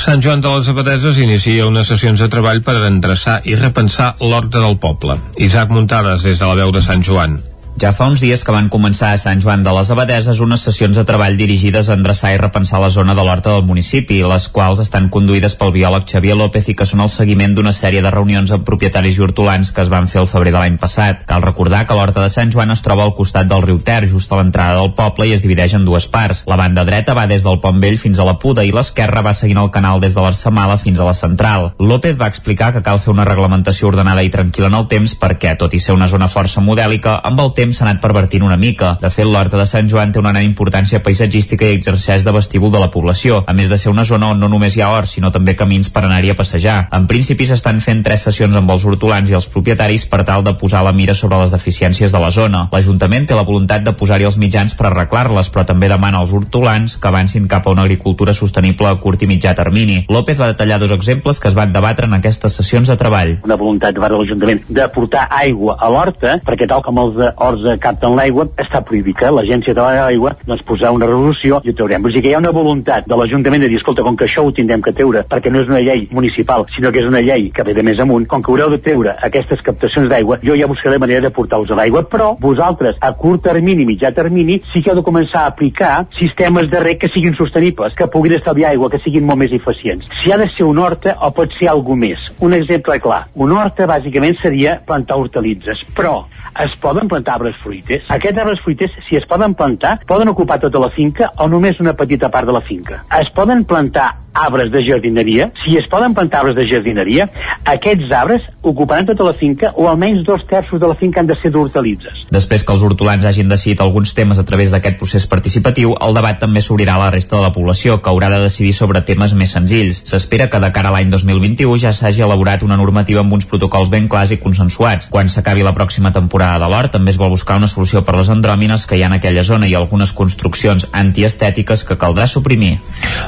Sant 0.00 0.22
Joan 0.24 0.40
de 0.40 0.48
les 0.54 0.68
Abadeses 0.72 1.18
inicia 1.20 1.66
unes 1.68 1.86
sessions 1.92 2.18
de 2.20 2.28
treball 2.38 2.62
per 2.62 2.78
endreçar 2.86 3.40
i 3.50 3.58
repensar 3.58 4.12
l'horta 4.22 4.62
del 4.62 4.78
poble. 4.78 5.18
Isaac 5.42 5.74
Muntades 5.74 6.22
des 6.22 6.38
de 6.38 6.46
la 6.46 6.58
veu 6.62 6.74
de 6.74 6.84
Sant 6.86 7.02
Joan. 7.02 7.40
Ja 7.78 7.92
fa 7.94 8.08
uns 8.10 8.18
dies 8.18 8.40
que 8.42 8.50
van 8.50 8.66
començar 8.74 9.12
a 9.14 9.18
Sant 9.22 9.38
Joan 9.38 9.60
de 9.62 9.70
les 9.70 9.90
Abadeses 9.94 10.40
unes 10.42 10.64
sessions 10.66 10.96
de 10.98 11.04
treball 11.06 11.36
dirigides 11.38 11.86
a 11.86 11.94
endreçar 11.94 12.32
i 12.34 12.38
repensar 12.40 12.80
la 12.82 12.88
zona 12.90 13.14
de 13.14 13.22
l'horta 13.22 13.52
del 13.52 13.68
municipi, 13.68 14.16
les 14.26 14.48
quals 14.50 14.80
estan 14.82 15.06
conduïdes 15.14 15.54
pel 15.54 15.70
biòleg 15.76 16.08
Xavier 16.10 16.34
López 16.34 16.72
i 16.72 16.74
que 16.74 16.86
són 16.90 17.04
el 17.04 17.12
seguiment 17.14 17.54
d'una 17.54 17.70
sèrie 17.76 18.02
de 18.02 18.10
reunions 18.10 18.50
amb 18.50 18.64
propietaris 18.66 19.20
i 19.20 19.22
hortolans 19.22 19.70
que 19.70 19.84
es 19.84 19.92
van 19.92 20.10
fer 20.10 20.18
el 20.24 20.26
febrer 20.26 20.50
de 20.56 20.58
l'any 20.58 20.78
passat. 20.82 21.22
Cal 21.28 21.44
recordar 21.44 21.84
que 21.86 21.94
l'horta 21.94 22.24
de 22.24 22.32
Sant 22.34 22.50
Joan 22.50 22.74
es 22.74 22.82
troba 22.82 23.04
al 23.06 23.14
costat 23.14 23.46
del 23.46 23.62
riu 23.62 23.78
Ter, 23.78 24.08
just 24.10 24.34
a 24.34 24.40
l'entrada 24.40 24.80
del 24.80 24.90
poble 24.98 25.28
i 25.28 25.36
es 25.36 25.46
divideix 25.46 25.76
en 25.78 25.86
dues 25.86 26.10
parts. 26.10 26.42
La 26.50 26.58
banda 26.58 26.82
dreta 26.88 27.14
va 27.14 27.28
des 27.30 27.46
del 27.46 27.62
Pont 27.62 27.78
Vell 27.78 28.00
fins 28.02 28.18
a 28.18 28.26
la 28.26 28.40
Puda 28.42 28.66
i 28.66 28.74
l'esquerra 28.74 29.22
va 29.22 29.36
seguint 29.38 29.62
el 29.62 29.70
canal 29.70 30.02
des 30.02 30.18
de 30.18 30.24
l'Arsamala 30.24 30.80
fins 30.82 30.98
a 30.98 31.06
la 31.06 31.14
central. 31.14 31.70
López 31.78 32.18
va 32.18 32.26
explicar 32.26 32.72
que 32.74 32.82
cal 32.82 32.98
fer 32.98 33.14
una 33.14 33.28
reglamentació 33.30 33.92
ordenada 33.92 34.26
i 34.26 34.34
tranquil·la 34.34 34.74
en 34.74 34.80
el 34.82 34.90
temps 34.90 35.14
perquè, 35.14 35.54
tot 35.62 35.78
i 35.78 35.82
ser 35.86 35.94
una 35.94 36.10
zona 36.10 36.26
força 36.26 36.58
modèlica, 36.58 37.20
amb 37.22 37.46
el 37.46 37.54
temps 37.54 37.67
s'ha 37.74 37.84
anat 37.86 38.00
pervertint 38.02 38.44
una 38.44 38.56
mica. 38.56 38.96
De 39.00 39.10
fet, 39.10 39.26
l'Horta 39.26 39.58
de 39.60 39.66
Sant 39.66 39.88
Joan 39.90 40.12
té 40.12 40.20
una 40.20 40.32
gran 40.32 40.44
importància 40.44 41.00
paisatgística 41.04 41.66
i 41.66 41.78
exerceix 41.78 42.24
de 42.24 42.34
vestíbul 42.34 42.72
de 42.72 42.80
la 42.82 42.90
població, 42.90 43.42
a 43.46 43.54
més 43.56 43.68
de 43.70 43.78
ser 43.78 43.90
una 43.90 44.04
zona 44.04 44.30
on 44.34 44.40
no 44.40 44.48
només 44.48 44.76
hi 44.76 44.82
ha 44.82 44.90
horts, 44.92 45.16
sinó 45.16 45.30
també 45.34 45.56
camins 45.56 45.90
per 45.90 46.04
anar-hi 46.04 46.32
a 46.32 46.36
passejar. 46.38 46.78
En 46.92 47.06
principi 47.10 47.46
s'estan 47.46 47.80
fent 47.84 48.02
tres 48.06 48.26
sessions 48.28 48.56
amb 48.56 48.70
els 48.70 48.84
hortolans 48.84 49.30
i 49.30 49.36
els 49.38 49.48
propietaris 49.52 50.06
per 50.10 50.24
tal 50.28 50.44
de 50.44 50.54
posar 50.60 50.84
la 50.84 50.92
mira 50.92 51.14
sobre 51.14 51.40
les 51.42 51.54
deficiències 51.54 52.12
de 52.12 52.22
la 52.22 52.30
zona. 52.30 52.66
L'Ajuntament 52.72 53.28
té 53.28 53.38
la 53.38 53.46
voluntat 53.48 53.84
de 53.84 53.94
posar-hi 53.96 54.28
els 54.28 54.38
mitjans 54.38 54.74
per 54.78 54.88
arreglar-les, 54.90 55.50
però 55.50 55.66
també 55.66 55.88
demana 55.88 56.22
als 56.22 56.32
hortolans 56.32 56.96
que 56.96 57.08
avancin 57.08 57.48
cap 57.48 57.66
a 57.66 57.74
una 57.76 57.86
agricultura 57.86 58.34
sostenible 58.34 58.88
a 58.88 58.96
curt 59.02 59.22
i 59.22 59.30
mitjà 59.30 59.54
termini. 59.54 60.04
López 60.08 60.40
va 60.40 60.52
detallar 60.52 60.80
dos 60.80 60.94
exemples 60.94 61.40
que 61.40 61.48
es 61.48 61.58
van 61.58 61.72
debatre 61.72 62.06
en 62.06 62.14
aquestes 62.18 62.60
sessions 62.60 62.88
de 62.88 62.96
treball. 62.96 63.38
una 63.44 63.56
voluntat 63.56 63.94
de 63.94 64.00
l'Ajuntament 64.00 64.62
de 64.68 64.86
portar 64.94 65.26
aigua 65.30 65.76
a 65.78 65.88
l'horta, 65.92 66.38
perquè 66.44 66.68
tal 66.68 66.82
com 66.84 66.98
els 67.02 67.18
eh, 67.20 67.32
horts 67.36 67.57
quals 67.58 67.74
eh, 67.74 67.78
capten 67.80 68.16
l'aigua 68.16 68.46
està 68.58 68.80
prohibit 68.84 69.16
que 69.18 69.30
l'Agència 69.32 69.74
de 69.74 69.82
l'Aigua 69.82 70.34
doncs, 70.46 70.62
posar 70.66 70.92
una 70.94 71.06
resolució 71.06 71.60
i 71.64 71.70
ho 71.70 71.76
traurem. 71.76 72.02
Vull 72.02 72.14
dir 72.14 72.22
que 72.22 72.30
hi 72.30 72.34
ha 72.36 72.42
una 72.42 72.52
voluntat 72.54 73.06
de 73.08 73.16
l'Ajuntament 73.18 73.62
de 73.64 73.70
dir, 73.70 73.78
escolta, 73.80 74.04
com 74.06 74.16
que 74.16 74.26
això 74.26 74.44
ho 74.44 74.52
tindrem 74.54 74.82
que 74.82 74.92
treure, 74.92 75.24
perquè 75.28 75.50
no 75.52 75.62
és 75.62 75.70
una 75.70 75.82
llei 75.82 76.06
municipal, 76.14 76.66
sinó 76.74 76.92
que 76.92 77.02
és 77.02 77.08
una 77.08 77.22
llei 77.24 77.50
que 77.54 77.64
ve 77.66 77.74
de 77.74 77.84
més 77.86 77.98
amunt, 78.02 78.26
com 78.28 78.42
que 78.42 78.52
haureu 78.52 78.70
de 78.74 78.80
treure 78.84 79.16
aquestes 79.28 79.62
captacions 79.66 80.08
d'aigua, 80.10 80.40
jo 80.44 80.56
ja 80.58 80.68
buscaré 80.70 80.98
manera 80.98 81.26
de 81.26 81.32
portar-vos 81.34 81.72
a 81.72 81.78
l'aigua, 81.78 82.04
però 82.08 82.34
vosaltres, 82.40 82.98
a 83.00 83.12
curt 83.18 83.44
termini, 83.48 83.86
mitjà 83.88 84.12
termini, 84.14 84.60
sí 84.72 84.82
que 84.82 84.92
heu 84.92 85.00
de 85.00 85.06
començar 85.06 85.44
a 85.44 85.52
aplicar 85.52 85.92
sistemes 86.18 86.70
de 86.70 86.82
rec 86.84 87.02
que 87.02 87.12
siguin 87.14 87.36
sostenibles, 87.38 87.94
que 87.98 88.10
puguin 88.12 88.38
estalviar 88.38 88.72
aigua, 88.72 88.90
que 88.92 89.02
siguin 89.04 89.26
molt 89.26 89.42
més 89.42 89.54
eficients. 89.54 90.06
Si 90.22 90.32
ha 90.32 90.38
de 90.40 90.48
ser 90.54 90.66
un 90.68 90.78
horta 90.82 91.16
o 91.24 91.32
pot 91.34 91.52
ser 91.58 91.70
alguna 91.72 92.08
més. 92.08 92.30
Un 92.44 92.54
exemple 92.54 92.98
clar. 93.02 93.24
Un 93.34 93.52
horta, 93.56 93.86
bàsicament, 93.88 94.36
seria 94.42 94.78
plantar 94.86 95.18
hortalitzes, 95.18 95.82
però 95.96 96.20
es 96.64 96.74
poden 96.82 97.08
plantar 97.08 97.38
arbres 97.38 97.56
fruiters. 97.62 98.06
Aquests 98.14 98.42
arbres 98.44 98.62
fruiters, 98.64 98.94
si 99.08 99.16
es 99.16 99.26
poden 99.26 99.54
plantar, 99.58 99.98
poden 100.06 100.32
ocupar 100.32 100.60
tota 100.62 100.82
la 100.82 100.90
finca 100.94 101.32
o 101.36 101.48
només 101.48 101.80
una 101.80 101.94
petita 101.98 102.30
part 102.30 102.48
de 102.48 102.56
la 102.56 102.64
finca. 102.64 103.02
Es 103.20 103.30
poden 103.34 103.64
plantar 103.68 104.10
arbres 104.38 104.70
de 104.72 104.82
jardineria. 104.84 105.50
Si 105.64 105.76
es 105.76 105.88
poden 105.90 106.14
plantar 106.14 106.40
arbres 106.40 106.56
de 106.56 106.66
jardineria, 106.70 107.28
aquests 107.64 108.12
arbres 108.14 108.44
ocuparan 108.62 109.08
tota 109.08 109.26
la 109.26 109.34
finca 109.34 109.72
o 109.74 109.88
almenys 109.88 110.24
dos 110.26 110.44
terços 110.46 110.80
de 110.80 110.88
la 110.88 110.96
finca 110.98 111.20
han 111.20 111.28
de 111.28 111.36
ser 111.40 111.50
d'hortalitzes. 111.54 112.26
Després 112.30 112.64
que 112.64 112.74
els 112.74 112.84
hortolans 112.84 113.24
hagin 113.24 113.48
decidit 113.50 113.80
alguns 113.82 114.14
temes 114.14 114.38
a 114.38 114.44
través 114.46 114.72
d'aquest 114.72 114.98
procés 115.00 115.26
participatiu, 115.26 115.94
el 116.00 116.16
debat 116.16 116.38
també 116.40 116.62
s'obrirà 116.62 116.96
a 116.96 117.04
la 117.04 117.10
resta 117.14 117.36
de 117.36 117.42
la 117.42 117.52
població, 117.52 117.98
que 118.02 118.10
haurà 118.10 118.30
de 118.32 118.40
decidir 118.44 118.74
sobre 118.76 119.02
temes 119.02 119.34
més 119.34 119.54
senzills. 119.56 120.02
S'espera 120.08 120.48
que 120.50 120.60
de 120.62 120.72
cara 120.72 120.92
a 120.92 120.96
l'any 120.96 121.10
2021 121.10 121.78
ja 121.82 121.92
s'hagi 121.92 122.24
elaborat 122.24 122.62
una 122.66 122.76
normativa 122.76 123.24
amb 123.24 123.32
uns 123.32 123.48
protocols 123.48 123.90
ben 123.90 124.08
clars 124.08 124.32
i 124.34 124.40
consensuats. 124.42 125.08
Quan 125.12 125.28
s'acabi 125.28 125.64
la 125.66 125.74
pròxima 125.76 126.12
temporada 126.12 126.60
de 126.62 126.70
l'hort, 126.70 126.92
també 126.92 127.14
es 127.14 127.20
vol 127.20 127.32
buscar 127.34 127.56
una 127.56 127.70
solució 127.70 128.04
per 128.04 128.16
les 128.18 128.30
andròmines 128.32 128.86
que 128.86 128.98
hi 128.98 129.02
ha 129.02 129.10
en 129.10 129.18
aquella 129.18 129.44
zona 129.44 129.68
i 129.68 129.74
algunes 129.74 130.12
construccions 130.12 130.88
antiestètiques 130.92 131.84
que 131.88 131.98
caldrà 132.00 132.26
suprimir. 132.26 132.78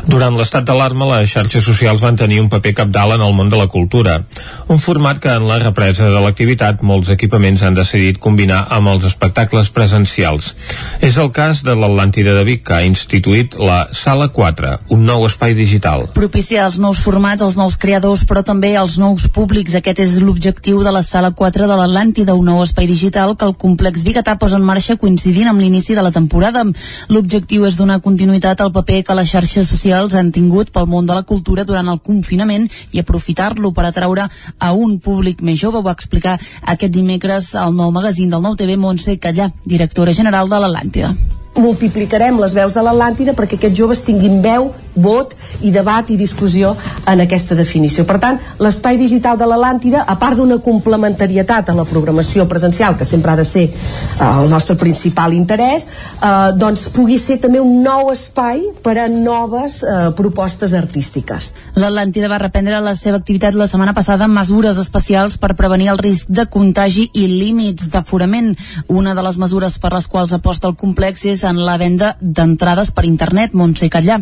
Durant 0.06 0.36
l'estat 0.36 0.66
d'alarma, 0.68 0.99
les 1.09 1.30
xarxes 1.30 1.64
socials 1.64 2.03
van 2.05 2.16
tenir 2.16 2.40
un 2.42 2.48
paper 2.53 2.74
capdalt 2.82 3.16
en 3.16 3.24
el 3.24 3.34
món 3.36 3.51
de 3.51 3.59
la 3.59 3.68
cultura. 3.72 4.20
Un 4.68 4.78
format 4.78 5.20
que 5.22 5.32
en 5.32 5.46
la 5.48 5.59
represa 5.62 6.09
de 6.11 6.20
l'activitat 6.20 6.82
molts 6.82 7.11
equipaments 7.12 7.62
han 7.62 7.78
decidit 7.78 8.18
combinar 8.18 8.64
amb 8.68 8.92
els 8.92 9.07
espectacles 9.09 9.70
presencials. 9.74 10.55
És 11.01 11.16
el 11.16 11.30
cas 11.32 11.62
de 11.66 11.74
l'Atlàntida 11.76 12.34
de 12.36 12.44
Vic, 12.44 12.64
que 12.66 12.76
ha 12.76 12.86
instituït 12.86 13.57
la 13.59 13.86
Sala 13.96 14.28
4, 14.34 14.76
un 14.96 15.05
nou 15.07 15.24
espai 15.28 15.55
digital. 15.59 16.07
Propiciar 16.16 16.66
els 16.68 16.78
nous 16.82 17.01
formats, 17.01 17.42
els 17.42 17.57
nous 17.59 17.76
creadors, 17.80 18.24
però 18.28 18.44
també 18.46 18.74
els 18.78 18.98
nous 19.01 19.28
públics. 19.32 19.76
Aquest 19.78 20.03
és 20.05 20.18
l'objectiu 20.24 20.82
de 20.84 20.92
la 20.94 21.03
Sala 21.07 21.32
4 21.36 21.68
de 21.70 21.78
l'Atlàntida, 21.80 22.36
un 22.36 22.51
nou 22.53 22.62
espai 22.64 22.88
digital 22.90 23.36
que 23.36 23.48
el 23.48 23.57
complex 23.57 24.05
Bigatà 24.05 24.36
posa 24.40 24.59
en 24.61 24.66
marxa 24.66 24.98
coincidint 25.01 25.51
amb 25.51 25.61
l'inici 25.62 25.96
de 25.96 26.05
la 26.05 26.12
temporada. 26.14 26.64
L'objectiu 27.09 27.66
és 27.68 27.78
donar 27.78 28.01
continuïtat 28.05 28.61
al 28.61 28.72
paper 28.72 29.03
que 29.07 29.16
les 29.18 29.30
xarxes 29.30 29.68
socials 29.70 30.16
han 30.18 30.32
tingut 30.34 30.70
pel 30.81 30.89
món 30.89 31.09
de 31.09 31.16
la 31.16 31.26
cultura 31.28 31.66
durant 31.68 31.89
el 31.93 32.01
confinament 32.01 32.68
i 32.93 33.03
aprofitar-lo 33.03 33.74
per 33.76 33.85
atraure 33.89 34.28
a 34.59 34.72
un 34.72 34.97
públic 35.05 35.45
més 35.45 35.61
jove. 35.61 35.81
Ho 35.81 35.87
va 35.87 35.97
explicar 35.97 36.39
aquest 36.74 36.95
dimecres 36.97 37.53
al 37.55 37.76
nou 37.76 37.93
magazín 37.93 38.33
del 38.33 38.43
Nou 38.45 38.57
TV 38.57 38.81
Montse 38.81 39.18
Callà, 39.20 39.51
directora 39.66 40.16
general 40.16 40.49
de 40.49 40.64
l'Atlàntida 40.64 41.14
multiplicarem 41.61 42.38
les 42.40 42.54
veus 42.56 42.74
de 42.76 42.84
l'Atlàntida 42.84 43.34
perquè 43.38 43.58
aquests 43.58 43.78
joves 43.78 44.04
tinguin 44.06 44.40
veu, 44.44 44.70
vot 44.94 45.34
i 45.62 45.70
debat 45.70 46.08
i 46.11 46.16
discussió 46.18 46.72
en 47.08 47.22
aquesta 47.22 47.54
definició. 47.54 48.04
Per 48.08 48.18
tant, 48.22 48.38
l'espai 48.62 48.98
digital 48.98 49.38
de 49.38 49.46
l'Atlàntida, 49.48 50.04
a 50.06 50.16
part 50.18 50.38
d'una 50.38 50.58
complementarietat 50.64 51.70
a 51.70 51.76
la 51.76 51.86
programació 51.88 52.46
presencial, 52.48 52.96
que 52.98 53.06
sempre 53.06 53.32
ha 53.32 53.38
de 53.38 53.46
ser 53.46 53.66
eh, 53.70 54.26
el 54.26 54.50
nostre 54.50 54.76
principal 54.80 55.34
interès, 55.36 55.86
eh, 56.18 56.50
doncs 56.58 56.88
pugui 56.94 57.18
ser 57.18 57.38
també 57.42 57.61
un 57.62 57.82
nou 57.84 58.11
espai 58.12 58.62
per 58.82 58.96
a 58.98 59.08
noves 59.11 59.80
eh, 59.84 60.11
propostes 60.16 60.74
artístiques. 60.74 61.52
L'Atlàntida 61.78 62.30
va 62.30 62.40
reprendre 62.42 62.80
la 62.82 62.96
seva 62.98 63.20
activitat 63.20 63.54
la 63.54 63.68
setmana 63.70 63.94
passada 63.96 64.26
amb 64.26 64.38
mesures 64.38 64.78
especials 64.80 65.38
per 65.40 65.54
prevenir 65.58 65.90
el 65.94 66.02
risc 66.02 66.30
de 66.30 66.46
contagi 66.50 67.08
i 67.14 67.26
límits 67.30 67.90
d'aforament. 67.92 68.52
Una 68.88 69.14
de 69.14 69.24
les 69.24 69.38
mesures 69.38 69.78
per 69.78 69.92
les 69.94 70.08
quals 70.11 70.34
aposta 70.36 70.68
el 70.70 70.76
complex 70.78 71.24
és 71.30 71.44
en 71.51 71.64
la 71.66 71.78
venda 71.80 72.14
d'entrades 72.20 72.94
per 72.94 73.09
internet, 73.09 73.55
Montse 73.55 73.90
Catllà 73.92 74.20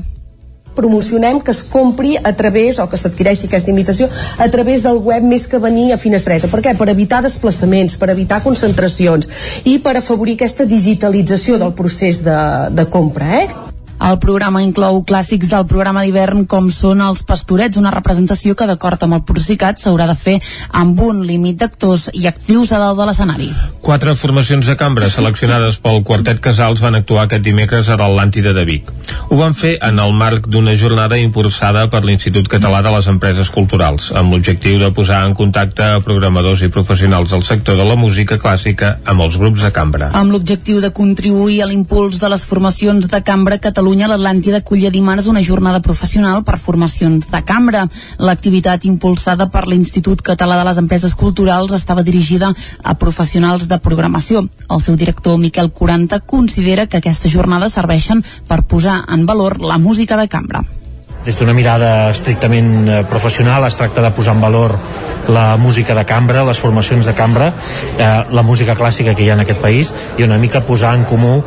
promocionem 0.78 1.40
que 1.42 1.50
es 1.50 1.64
compri 1.66 2.14
a 2.22 2.32
través, 2.38 2.78
o 2.78 2.86
que 2.86 3.00
s'adquireixi 3.00 3.48
aquesta 3.48 3.72
imitació, 3.72 4.06
a 4.38 4.46
través 4.52 4.84
del 4.86 5.00
web 5.02 5.26
més 5.26 5.48
que 5.50 5.58
venir 5.58 5.90
a 5.92 5.98
finestreta. 5.98 6.50
Per 6.52 6.62
què? 6.62 6.76
Per 6.78 6.86
evitar 6.92 7.18
desplaçaments, 7.24 7.98
per 7.98 8.12
evitar 8.14 8.44
concentracions 8.46 9.26
i 9.66 9.80
per 9.82 9.96
afavorir 9.98 10.38
aquesta 10.38 10.68
digitalització 10.68 11.58
del 11.58 11.74
procés 11.74 12.22
de, 12.22 12.38
de 12.78 12.86
compra. 12.86 13.42
Eh? 13.42 13.67
El 13.98 14.18
programa 14.22 14.62
inclou 14.62 15.00
clàssics 15.02 15.48
del 15.50 15.64
programa 15.66 16.04
d'hivern 16.04 16.44
com 16.46 16.68
són 16.70 17.00
els 17.02 17.24
Pastorets, 17.26 17.76
una 17.80 17.90
representació 17.90 18.54
que 18.54 18.66
d'acord 18.70 19.02
amb 19.02 19.16
el 19.16 19.24
Procicat 19.26 19.82
s'haurà 19.82 20.06
de 20.06 20.14
fer 20.14 20.36
amb 20.80 21.00
un 21.02 21.24
límit 21.26 21.58
d'actors 21.58 22.08
i 22.14 22.28
actrius 22.30 22.70
a 22.72 22.78
dalt 22.78 23.00
de 23.00 23.08
l'escenari. 23.08 23.48
Quatre 23.82 24.14
formacions 24.14 24.68
de 24.70 24.76
cambra 24.78 25.10
seleccionades 25.10 25.80
pel 25.82 26.04
Quartet 26.06 26.38
Casals 26.44 26.82
van 26.84 26.94
actuar 26.94 27.24
aquest 27.26 27.42
dimecres 27.42 27.90
a 27.90 27.96
l'Atlàntida 27.98 28.52
de 28.54 28.64
Vic. 28.68 28.92
Ho 29.28 29.40
van 29.40 29.56
fer 29.58 29.74
en 29.82 29.98
el 29.98 30.14
marc 30.14 30.46
d'una 30.46 30.76
jornada 30.78 31.18
impulsada 31.18 31.88
per 31.90 32.04
l'Institut 32.06 32.48
Català 32.52 32.84
de 32.86 32.94
les 32.94 33.10
Empreses 33.10 33.50
Culturals, 33.50 34.12
amb 34.14 34.32
l'objectiu 34.32 34.78
de 34.78 34.92
posar 34.94 35.24
en 35.26 35.34
contacte 35.34 35.82
a 35.82 36.00
programadors 36.04 36.62
i 36.62 36.70
professionals 36.70 37.34
del 37.34 37.42
sector 37.44 37.76
de 37.76 37.88
la 37.88 37.98
música 37.98 38.38
clàssica 38.38 38.94
amb 39.04 39.26
els 39.26 39.40
grups 39.42 39.66
de 39.66 39.72
cambra. 39.74 40.12
Amb 40.14 40.32
l'objectiu 40.32 40.80
de 40.84 40.94
contribuir 40.94 41.62
a 41.64 41.68
l'impuls 41.70 42.22
de 42.22 42.30
les 42.30 42.46
formacions 42.46 43.10
de 43.10 43.22
cambra 43.26 43.58
Catalunya 43.58 43.87
Catalunya, 43.88 44.08
l'Atlàntida 44.12 44.58
acollia 44.60 44.90
dimarts 44.92 45.30
una 45.32 45.40
jornada 45.40 45.78
professional 45.80 46.42
per 46.44 46.58
formacions 46.60 47.30
de 47.32 47.38
cambra. 47.40 47.86
L'activitat 48.20 48.84
impulsada 48.84 49.46
per 49.48 49.62
l'Institut 49.64 50.20
Català 50.20 50.58
de 50.58 50.66
les 50.68 50.80
Empreses 50.82 51.14
Culturals 51.16 51.72
estava 51.72 52.04
dirigida 52.04 52.50
a 52.84 52.94
professionals 53.00 53.64
de 53.70 53.78
programació. 53.80 54.42
El 54.68 54.82
seu 54.84 54.98
director, 55.00 55.38
Miquel 55.40 55.72
Quaranta, 55.72 56.20
considera 56.20 56.84
que 56.84 57.00
aquestes 57.00 57.32
jornades 57.32 57.78
serveixen 57.80 58.20
per 58.46 58.66
posar 58.68 59.06
en 59.08 59.24
valor 59.24 59.56
la 59.62 59.78
música 59.78 60.20
de 60.20 60.28
cambra 60.28 60.66
des 61.28 61.36
d'una 61.36 61.52
mirada 61.52 62.08
estrictament 62.08 62.88
eh, 62.88 63.02
professional 63.04 63.66
es 63.68 63.76
tracta 63.76 64.00
de 64.00 64.10
posar 64.16 64.32
en 64.34 64.40
valor 64.40 64.78
la 65.28 65.58
música 65.60 65.94
de 65.94 66.06
cambra, 66.08 66.40
les 66.48 66.56
formacions 66.56 67.04
de 67.04 67.12
cambra, 67.12 67.50
eh, 67.98 68.06
la 68.32 68.42
música 68.42 68.76
clàssica 68.78 69.12
que 69.12 69.26
hi 69.26 69.28
ha 69.28 69.36
en 69.36 69.44
aquest 69.44 69.60
país 69.60 69.92
i 70.16 70.24
una 70.24 70.38
mica 70.40 70.64
posar 70.64 70.94
en 70.96 71.04
comú 71.04 71.42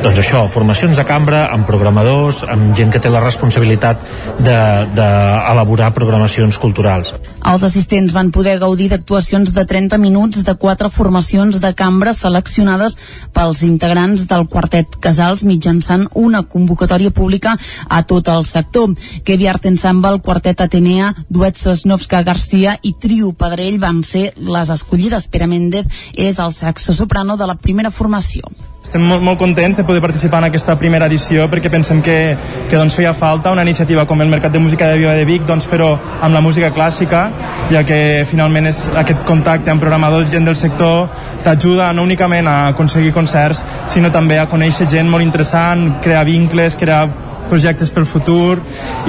doncs 0.00 0.20
això, 0.22 0.44
formacions 0.48 0.96
de 0.96 1.04
cambra 1.04 1.44
amb 1.52 1.66
programadors, 1.68 2.40
amb 2.48 2.74
gent 2.76 2.92
que 2.92 3.00
té 3.02 3.10
la 3.12 3.20
responsabilitat 3.20 4.00
d'elaborar 4.40 5.90
de, 5.90 5.90
de 5.90 5.96
programacions 5.98 6.58
culturals. 6.62 7.12
Els 7.50 7.64
assistents 7.66 8.14
van 8.16 8.30
poder 8.32 8.56
gaudir 8.62 8.88
d'actuacions 8.92 9.52
de 9.56 9.64
30 9.68 9.98
minuts 10.00 10.44
de 10.46 10.54
quatre 10.54 10.88
formacions 10.92 11.60
de 11.60 11.72
cambra 11.76 12.14
seleccionades 12.16 12.96
pels 13.36 13.62
integrants 13.66 14.26
del 14.30 14.46
quartet 14.48 14.96
Casals 15.00 15.44
mitjançant 15.44 16.06
una 16.14 16.42
convocatòria 16.48 17.12
pública 17.12 17.56
a 17.88 18.02
tot 18.02 18.28
el 18.32 18.46
sector. 18.48 18.94
Kevi 19.24 19.48
Ensemble, 19.48 20.20
Quartet 20.20 20.60
Atenea, 20.60 21.14
Duet 21.28 21.56
Sosnovska 21.56 22.22
Garcia 22.22 22.76
i 22.82 22.94
Trio 22.98 23.32
Pedrell 23.32 23.78
van 23.80 24.02
ser 24.02 24.32
les 24.36 24.70
escollides. 24.70 25.28
Pere 25.28 25.46
Méndez 25.46 25.86
és 26.16 26.38
el 26.38 26.52
saxo 26.52 26.92
soprano 26.92 27.36
de 27.36 27.46
la 27.46 27.54
primera 27.54 27.90
formació. 27.90 28.50
Estem 28.90 29.04
molt, 29.06 29.22
molt 29.22 29.38
contents 29.38 29.76
de 29.78 29.84
poder 29.86 30.00
participar 30.02 30.40
en 30.40 30.48
aquesta 30.48 30.74
primera 30.74 31.06
edició 31.06 31.44
perquè 31.52 31.70
pensem 31.70 32.00
que, 32.02 32.34
que 32.66 32.74
doncs, 32.74 32.96
feia 32.98 33.12
falta 33.14 33.52
una 33.54 33.62
iniciativa 33.62 34.02
com 34.02 34.18
el 34.24 34.32
Mercat 34.32 34.50
de 34.50 34.58
Música 34.58 34.88
de 34.90 34.98
Viva 34.98 35.14
de 35.14 35.28
Vic, 35.28 35.44
doncs, 35.46 35.68
però 35.70 35.92
amb 35.94 36.34
la 36.34 36.42
música 36.42 36.72
clàssica, 36.74 37.28
ja 37.70 37.84
que 37.86 38.26
finalment 38.26 38.66
és 38.72 38.82
aquest 38.90 39.22
contacte 39.28 39.70
amb 39.70 39.84
programadors, 39.84 40.32
gent 40.34 40.48
del 40.48 40.58
sector, 40.58 41.06
t'ajuda 41.46 41.92
no 41.94 42.02
únicament 42.02 42.50
a 42.50 42.56
aconseguir 42.72 43.14
concerts, 43.14 43.62
sinó 43.94 44.10
també 44.10 44.40
a 44.42 44.48
conèixer 44.50 44.90
gent 44.90 45.12
molt 45.12 45.22
interessant, 45.22 46.00
crear 46.02 46.26
vincles, 46.26 46.74
crear 46.74 47.04
projectes 47.50 47.90
pel 47.90 48.06
futur 48.06 48.60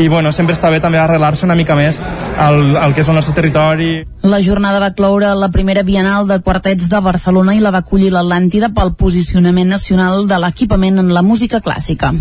i 0.01 0.09
bueno, 0.11 0.33
sempre 0.35 0.55
està 0.57 0.71
bé 0.73 0.81
també 0.83 0.99
arrelar-se 0.99 1.45
una 1.47 1.57
mica 1.59 1.77
més 1.77 2.01
al, 2.01 2.75
al 2.77 2.95
que 2.95 3.05
és 3.05 3.11
el 3.11 3.17
nostre 3.17 3.37
territori. 3.37 3.91
La 4.25 4.41
jornada 4.43 4.81
va 4.83 4.93
cloure 4.97 5.31
la 5.37 5.51
primera 5.53 5.85
Bienal 5.87 6.27
de 6.27 6.41
Quartets 6.41 6.89
de 6.89 7.01
Barcelona 7.05 7.55
i 7.55 7.63
la 7.63 7.71
va 7.71 7.85
acollir 7.85 8.11
l'Atlàntida 8.13 8.73
pel 8.75 8.95
posicionament 8.97 9.71
nacional 9.71 10.27
de 10.27 10.41
l'equipament 10.41 10.99
en 11.01 11.13
la 11.13 11.25
música 11.25 11.61
clàssica. 11.61 12.13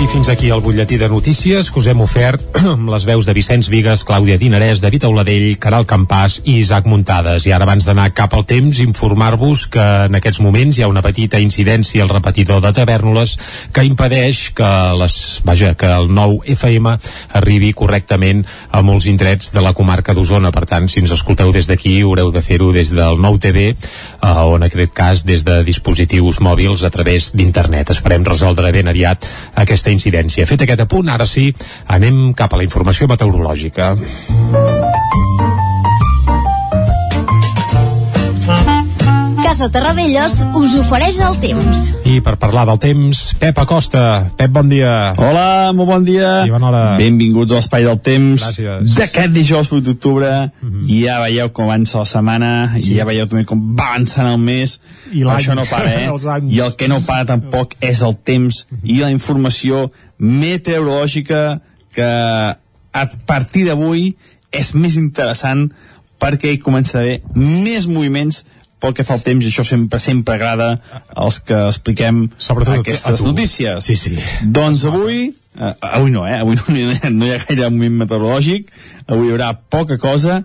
I 0.00 0.06
fins 0.08 0.30
aquí 0.32 0.48
el 0.48 0.62
butlletí 0.64 0.96
de 0.96 1.10
notícies 1.12 1.68
que 1.68 1.78
us 1.78 1.86
hem 1.90 2.00
ofert 2.00 2.54
amb 2.72 2.88
les 2.88 3.04
veus 3.04 3.26
de 3.28 3.34
Vicenç 3.36 3.66
Vigues, 3.68 4.00
Clàudia 4.08 4.38
Dinarès, 4.40 4.80
David 4.80 5.04
Auladell, 5.04 5.58
Caral 5.60 5.84
Campàs 5.84 6.38
i 6.46 6.54
Isaac 6.62 6.86
Muntades. 6.88 7.44
I 7.44 7.52
ara 7.52 7.66
abans 7.68 7.84
d'anar 7.84 8.06
cap 8.16 8.32
al 8.32 8.46
temps, 8.48 8.80
informar-vos 8.80 9.66
que 9.68 9.84
en 10.06 10.16
aquests 10.16 10.40
moments 10.40 10.78
hi 10.78 10.86
ha 10.86 10.88
una 10.88 11.02
petita 11.04 11.36
incidència 11.44 12.00
al 12.00 12.08
repetidor 12.08 12.62
de 12.64 12.72
Tavernoles 12.78 13.34
que 13.76 13.84
impedeix 13.84 14.40
que, 14.56 14.70
les, 15.02 15.18
vaja, 15.44 15.74
que 15.76 15.92
el 15.92 16.08
nou 16.08 16.38
FM 16.48 16.96
arribi 17.42 17.74
correctament 17.76 18.46
a 18.72 18.80
molts 18.80 19.04
indrets 19.12 19.52
de 19.52 19.60
la 19.60 19.74
comarca 19.76 20.16
d'Osona. 20.16 20.48
Per 20.48 20.64
tant, 20.64 20.88
si 20.88 21.04
ens 21.04 21.12
escolteu 21.12 21.52
des 21.52 21.68
d'aquí, 21.68 21.98
haureu 22.00 22.32
de 22.32 22.40
fer-ho 22.40 22.70
des 22.72 22.94
del 22.96 23.20
nou 23.20 23.36
TV 23.36 23.68
eh, 23.68 23.76
o 24.24 24.56
en 24.56 24.64
aquest 24.64 24.96
cas 24.96 25.28
des 25.28 25.44
de 25.44 25.60
dispositius 25.68 26.40
mòbils 26.40 26.88
a 26.88 26.94
través 26.94 27.34
d'internet. 27.36 27.92
Esperem 27.92 28.24
resoldre 28.24 28.72
ben 28.72 28.88
aviat 28.88 29.28
aquesta 29.60 29.89
incidència. 29.94 30.46
Fet 30.48 30.66
aquest 30.66 30.86
apunt, 30.86 31.10
ara 31.12 31.26
sí, 31.28 31.50
anem 31.86 32.30
cap 32.38 32.54
a 32.54 32.60
la 32.60 32.66
informació 32.68 33.10
meteorològica. 33.10 33.94
Casa 39.50 39.66
Terradellos 39.66 40.44
us 40.54 40.74
ofereix 40.78 41.16
el 41.26 41.34
temps. 41.42 41.78
I 42.06 42.20
per 42.22 42.36
parlar 42.38 42.68
del 42.68 42.78
temps, 42.78 43.22
Pep 43.40 43.56
Acosta. 43.58 44.28
Pep, 44.38 44.52
bon 44.54 44.68
dia. 44.70 44.92
Hola, 45.18 45.72
molt 45.74 45.90
bon 45.90 46.04
dia. 46.06 46.44
I 46.46 46.52
bona 46.54 46.68
hora. 46.68 46.82
Benvinguts 47.00 47.50
a 47.50 47.58
l'Espai 47.58 47.88
del 47.88 47.98
Temps. 47.98 48.44
Gràcies. 48.44 48.94
D'aquest 48.94 49.34
dijous 49.34 49.72
8 49.72 49.82
d'octubre. 49.88 50.30
Mm 50.46 50.70
-hmm. 50.70 50.86
I 50.86 51.00
ja 51.02 51.18
veieu 51.24 51.50
com 51.50 51.64
avança 51.64 51.98
la 51.98 52.06
setmana, 52.06 52.78
sí. 52.78 52.92
i 52.92 52.98
ja 52.98 53.04
veieu 53.04 53.26
també 53.26 53.44
com 53.44 53.74
va 53.74 53.88
avançant 53.96 54.28
el 54.30 54.38
mes. 54.38 54.80
I 55.10 55.24
l'any. 55.24 55.42
Això 55.42 55.56
no 55.56 55.64
para, 55.66 55.90
eh? 55.98 56.08
I 56.46 56.60
el 56.60 56.76
que 56.76 56.86
no 56.86 57.00
para 57.00 57.24
tampoc 57.24 57.74
és 57.80 58.02
el 58.02 58.16
temps 58.22 58.68
i 58.84 59.00
la 59.00 59.10
informació 59.10 59.90
meteorològica 60.18 61.60
que 61.92 62.10
a 62.92 63.06
partir 63.26 63.66
d'avui 63.66 64.14
és 64.52 64.74
més 64.74 64.94
interessant 64.94 65.72
perquè 66.20 66.52
hi 66.52 66.58
comença 66.58 66.98
a 66.98 67.00
haver 67.00 67.22
més 67.34 67.88
moviments 67.88 68.44
pel 68.80 68.94
que 68.96 69.04
fa 69.04 69.14
al 69.18 69.22
temps, 69.24 69.44
i 69.44 69.50
això 69.52 69.64
sempre 69.68 69.98
sempre 70.00 70.34
agrada 70.38 70.70
als 71.14 71.40
que 71.44 71.56
expliquem 71.68 72.26
Sobretot 72.36 72.80
aquestes 72.80 73.22
notícies. 73.26 73.84
Sí, 73.84 73.96
sí. 73.96 74.14
Doncs 74.44 74.84
avui, 74.88 75.26
eh, 75.58 75.72
avui 75.92 76.10
no, 76.14 76.26
eh? 76.26 76.38
Avui 76.40 76.56
no, 76.60 76.64
hi 76.76 76.98
ha- 77.02 77.10
no 77.10 77.26
hi 77.28 77.34
ha 77.34 77.40
gaire 77.46 77.68
moviment 77.70 77.98
meteorològic, 78.04 78.70
avui 79.06 79.28
hi 79.28 79.34
haurà 79.34 79.52
poca 79.70 79.98
cosa, 79.98 80.42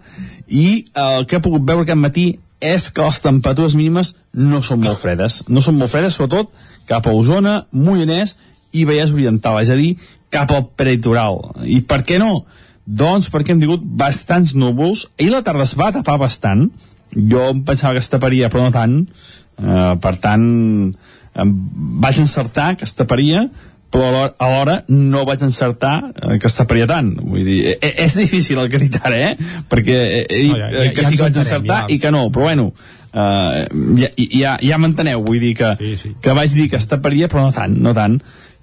i 0.48 0.86
el 0.94 1.26
que 1.26 1.40
he 1.40 1.44
pogut 1.46 1.64
veure 1.68 1.88
aquest 1.88 2.02
matí 2.02 2.26
és 2.66 2.90
que 2.92 3.04
les 3.04 3.20
temperatures 3.22 3.76
mínimes 3.78 4.16
no 4.34 4.62
són 4.64 4.82
molt 4.84 4.98
fredes. 5.02 5.42
No 5.48 5.62
són 5.62 5.76
molt 5.78 5.92
fredes, 5.92 6.16
sobretot 6.18 6.52
cap 6.90 7.08
a 7.08 7.14
Osona, 7.14 7.66
Moianès 7.74 8.36
i 8.76 8.86
Vallès 8.88 9.12
Oriental, 9.14 9.60
és 9.62 9.70
a 9.74 9.76
dir, 9.80 9.96
cap 10.34 10.52
al 10.52 10.66
peritoral. 10.78 11.40
I 11.64 11.82
per 11.88 12.02
què 12.08 12.18
no? 12.22 12.46
Doncs 12.86 13.30
perquè 13.34 13.54
hem 13.54 13.62
tingut 13.62 13.82
bastants 13.98 14.54
núvols. 14.54 15.06
Ahir 15.20 15.32
la 15.34 15.42
tarda 15.46 15.64
es 15.66 15.74
va 15.78 15.92
tapar 15.96 16.18
bastant. 16.22 16.68
Jo 17.16 17.50
em 17.52 17.64
pensava 17.64 17.94
que 17.96 18.04
es 18.04 18.10
taparia, 18.12 18.50
però 18.52 18.66
no 18.68 18.72
tant. 18.76 19.00
Uh, 19.56 19.96
per 20.04 20.16
tant, 20.20 20.44
em 21.40 21.54
vaig 22.04 22.18
encertar 22.20 22.74
que 22.76 22.84
es 22.88 22.94
taparia, 22.96 23.46
però 23.96 24.26
alhora, 24.44 24.82
no 24.92 25.22
vaig 25.24 25.44
encertar 25.46 25.94
eh, 26.12 26.38
que 26.42 26.50
es 26.50 26.56
taparia 26.58 26.88
tant. 26.90 27.14
Vull 27.22 27.46
dir, 27.48 27.60
eh, 27.80 27.94
és 28.04 28.18
difícil 28.20 28.58
el 28.60 28.66
acreditar, 28.68 29.12
eh? 29.16 29.38
Perquè 29.72 29.96
he 30.26 30.42
dit 30.42 30.52
No, 30.52 30.58
ja- 30.60 30.68
ja- 30.74 30.84
eh, 30.84 30.94
que 30.94 31.06
sí 31.08 31.16
que 31.16 31.24
vaig 31.24 31.38
encertar 31.40 31.78
ja. 31.86 31.94
i 31.96 32.00
que 32.04 32.12
no, 32.12 32.26
però 32.36 32.50
bueno, 32.50 32.66
uh, 33.14 33.62
ja, 34.02 34.10
ja, 34.18 34.58
ja 34.60 34.78
m'enteneu, 34.82 35.24
vull 35.24 35.40
dir 35.40 35.54
que, 35.56 35.70
Sí, 35.80 35.94
sí. 36.02 36.12
que 36.20 36.34
vaig 36.36 36.52
dir 36.52 36.68
que 36.74 36.76
es 36.82 36.88
taparia, 36.92 37.30
però 37.32 37.46
no 37.46 37.54
tant, 37.56 37.78
no 37.80 37.94
tant. 37.96 38.18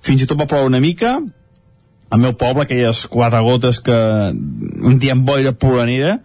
Fins 0.05 0.21
i 0.21 0.27
tot 0.29 0.37
va 0.41 0.47
ploure 0.51 0.69
una 0.69 0.81
mica, 0.85 1.15
al 2.13 2.21
meu 2.21 2.35
poble, 2.37 2.67
aquelles 2.67 3.07
quatre 3.09 3.41
gotes 3.41 3.81
que 3.81 3.97
en 4.35 4.99
diem 5.01 5.25
boira 5.25 5.55
polanera, 5.57 6.19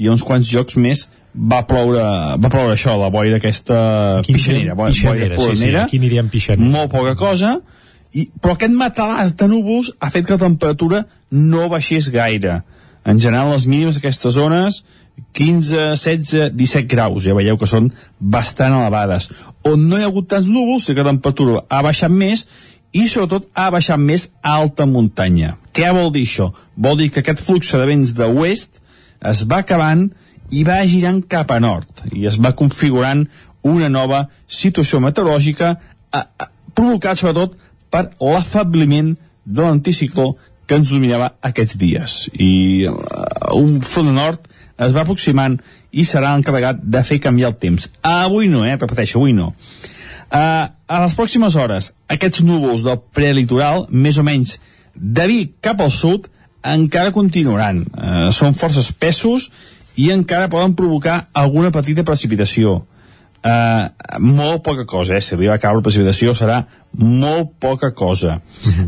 i 0.00 0.08
uns 0.08 0.24
quants 0.24 0.48
jocs 0.48 0.78
més 0.80 1.08
va 1.34 1.62
ploure, 1.66 2.02
va 2.38 2.50
ploure 2.50 2.74
això, 2.74 2.94
la 3.00 3.10
boira 3.10 3.40
aquesta 3.40 3.78
Aquí 4.20 4.32
en 4.32 4.38
pixanera, 4.38 4.74
boira, 4.78 4.92
pixanera, 4.94 5.36
boira 5.36 5.54
sí, 5.56 5.66
sí, 5.66 5.76
aquí 5.76 5.98
pixanera. 6.30 6.70
molt 6.70 6.92
poca 6.92 7.14
cosa, 7.18 7.56
i, 8.14 8.28
però 8.40 8.54
aquest 8.54 8.74
matalàs 8.78 9.34
de 9.34 9.48
núvols 9.50 9.90
ha 9.98 10.10
fet 10.14 10.26
que 10.26 10.36
la 10.36 10.44
temperatura 10.46 11.04
no 11.30 11.68
baixés 11.68 12.12
gaire. 12.14 12.62
En 13.04 13.18
general, 13.20 13.50
les 13.52 13.66
mínimes 13.66 13.98
d'aquestes 13.98 14.38
zones 14.38 14.84
15, 15.34 15.96
16, 15.98 16.52
17 16.54 16.86
graus, 16.90 17.24
ja 17.26 17.34
veieu 17.34 17.58
que 17.58 17.66
són 17.70 17.90
bastant 18.18 18.74
elevades. 18.74 19.30
On 19.66 19.80
no 19.90 19.98
hi 19.98 20.06
ha 20.06 20.10
hagut 20.10 20.30
tants 20.30 20.48
núvols, 20.50 20.86
sí 20.86 20.94
que 20.94 21.02
la 21.02 21.10
temperatura 21.10 21.64
ha 21.68 21.82
baixat 21.86 22.14
més 22.14 22.46
i 22.94 23.08
sobretot 23.10 23.48
ha 23.58 23.68
baixat 23.74 23.98
més 23.98 24.28
a 24.42 24.54
alta 24.60 24.86
muntanya. 24.86 25.56
Què 25.74 25.90
vol 25.94 26.12
dir 26.14 26.22
això? 26.26 26.52
Vol 26.78 27.00
dir 27.02 27.10
que 27.10 27.24
aquest 27.24 27.42
flux 27.42 27.72
de 27.74 27.86
vents 27.90 28.14
de 28.14 28.30
oest 28.30 28.78
es 29.26 29.42
va 29.50 29.64
acabant 29.64 30.06
i 30.52 30.64
va 30.66 30.80
girant 30.88 31.22
cap 31.30 31.52
a 31.54 31.60
nord 31.62 32.04
i 32.12 32.26
es 32.30 32.38
va 32.40 32.54
configurant 32.56 33.24
una 33.64 33.88
nova 33.88 34.26
situació 34.46 35.00
meteorològica 35.00 35.70
a, 35.74 36.20
a, 36.20 36.48
provocat 36.74 37.20
sobretot 37.20 37.56
per 37.90 38.08
l'afabliment 38.20 39.14
de 39.44 39.62
l'anticicló 39.62 40.34
que 40.66 40.78
ens 40.80 40.90
dominava 40.92 41.34
aquests 41.44 41.78
dies 41.80 42.18
i 42.34 42.84
uh, 42.88 43.54
un 43.56 43.80
front 43.84 44.12
nord 44.12 44.50
es 44.84 44.92
va 44.92 45.04
aproximant 45.04 45.58
i 45.94 46.04
serà 46.04 46.34
encarregat 46.36 46.80
de 46.82 47.02
fer 47.06 47.20
canviar 47.22 47.52
el 47.52 47.58
temps 47.60 47.90
avui 48.02 48.48
no, 48.52 48.64
eh? 48.66 48.76
repeteixo, 48.76 49.20
avui 49.20 49.36
no 49.36 49.52
Uh, 50.34 50.66
a 50.90 50.96
les 50.98 51.12
pròximes 51.14 51.54
hores, 51.54 51.92
aquests 52.10 52.40
núvols 52.42 52.82
del 52.82 52.96
prelitoral, 53.14 53.84
més 53.90 54.16
o 54.18 54.24
menys 54.26 54.56
de 54.94 55.26
Vic 55.30 55.52
cap 55.62 55.78
al 55.84 55.92
sud, 55.94 56.26
encara 56.66 57.12
continuaran. 57.14 57.84
Uh, 57.92 58.32
són 58.34 58.56
força 58.58 58.82
espessos 58.82 59.50
i 59.96 60.10
encara 60.10 60.50
poden 60.50 60.74
provocar 60.74 61.28
alguna 61.32 61.70
petita 61.74 62.04
precipitació. 62.04 62.82
Uh, 63.44 63.90
molt 64.24 64.62
poca 64.64 64.86
cosa, 64.88 65.18
eh? 65.18 65.20
Si 65.20 65.34
arriba 65.34 65.58
a 65.58 65.60
caure 65.60 65.82
precipitació 65.84 66.32
serà 66.32 66.62
molt 66.96 67.50
poca 67.60 67.90
cosa. 67.92 68.38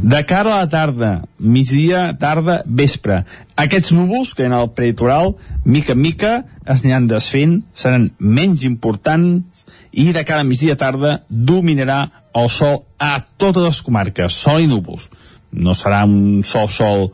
De 0.01 0.23
cara 0.25 0.55
a 0.55 0.63
la 0.63 0.71
tarda, 0.73 1.11
migdia, 1.37 2.07
tarda, 2.17 2.63
vespre, 2.65 3.19
aquests 3.61 3.93
núvols 3.93 4.33
que 4.33 4.47
en 4.49 4.55
el 4.57 4.71
prelitoral, 4.73 5.35
mica 5.65 5.93
en 5.93 6.01
mica, 6.01 6.33
es 6.65 6.87
aniran 6.87 7.11
desfent, 7.11 7.59
seran 7.77 8.09
menys 8.19 8.65
importants 8.65 9.67
i 9.93 10.09
de 10.17 10.25
cara 10.25 10.41
a 10.41 10.49
migdia 10.49 10.79
tarda 10.81 11.19
dominarà 11.29 12.07
el 12.37 12.49
sol 12.49 12.87
a 12.97 13.19
totes 13.37 13.65
les 13.65 13.83
comarques, 13.85 14.41
sol 14.41 14.65
i 14.65 14.71
núvols. 14.73 15.11
No 15.53 15.77
serà 15.77 16.07
un 16.09 16.41
sol 16.49 16.73
sol 16.73 17.11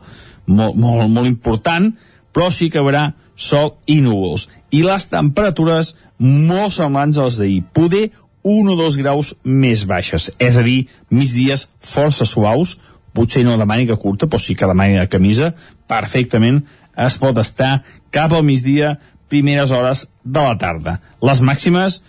molt, 0.47 0.79
molt, 0.79 1.11
molt 1.11 1.27
important, 1.27 1.91
però 2.31 2.47
sí 2.55 2.69
que 2.71 2.79
hi 2.79 2.85
haurà 2.85 3.03
sol 3.35 3.75
i 3.85 3.99
núvols. 4.01 4.47
I 4.71 4.83
les 4.85 5.07
temperatures 5.11 5.93
molt 6.17 6.73
semblants 6.75 7.19
als 7.21 7.37
d'ahir. 7.41 7.63
Poder 7.73 8.09
1 8.43 8.71
o 8.73 8.75
2 8.75 8.97
graus 8.99 9.33
més 9.43 9.85
baixes, 9.87 10.29
és 10.39 10.57
a 10.59 10.63
dir, 10.65 10.87
migdies 11.09 11.69
força 11.79 12.27
suaus, 12.27 12.77
potser 13.15 13.45
no 13.47 13.55
de 13.57 13.67
màniga 13.69 13.95
curta, 13.99 14.27
però 14.27 14.41
sí 14.41 14.55
que 14.55 14.67
de 14.67 14.75
màniga 14.75 15.07
camisa, 15.07 15.53
perfectament 15.87 16.63
es 16.99 17.17
pot 17.21 17.37
estar 17.39 17.83
cap 18.13 18.33
al 18.33 18.43
migdia, 18.45 18.97
primeres 19.31 19.71
hores 19.71 20.07
de 20.23 20.41
la 20.43 20.57
tarda. 20.59 20.99
Les 21.23 21.41
màximes 21.41 22.01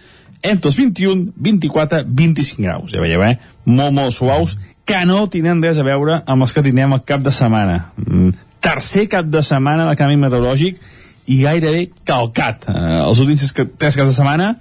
entre 0.45 0.69
els 0.69 0.77
21, 0.77 1.31
24, 1.41 2.03
25 2.05 2.63
graus, 2.67 2.93
ja 2.93 3.01
veieu, 3.01 3.23
eh? 3.25 3.39
Molt, 3.65 3.95
molt 3.97 4.13
suaus, 4.13 4.59
que 4.85 5.01
no 5.09 5.23
tenen 5.33 5.63
res 5.65 5.81
a 5.81 5.87
veure 5.87 6.19
amb 6.29 6.45
els 6.45 6.53
que 6.53 6.65
tindrem 6.67 6.93
el 6.93 7.05
cap 7.09 7.23
de 7.25 7.33
setmana. 7.33 7.87
Mm, 7.97 8.35
tercer 8.65 9.07
cap 9.13 9.31
de 9.31 9.41
setmana 9.45 9.89
de 9.89 9.97
canvi 9.97 10.19
meteorològic 10.21 10.83
i 11.27 11.41
gairebé 11.43 11.89
calcat. 12.05 12.65
Eh, 12.69 13.01
els 13.09 13.21
últims 13.23 13.41
tres, 13.53 13.69
tres 13.79 13.97
caps 13.97 14.11
de 14.11 14.15
setmana 14.17 14.55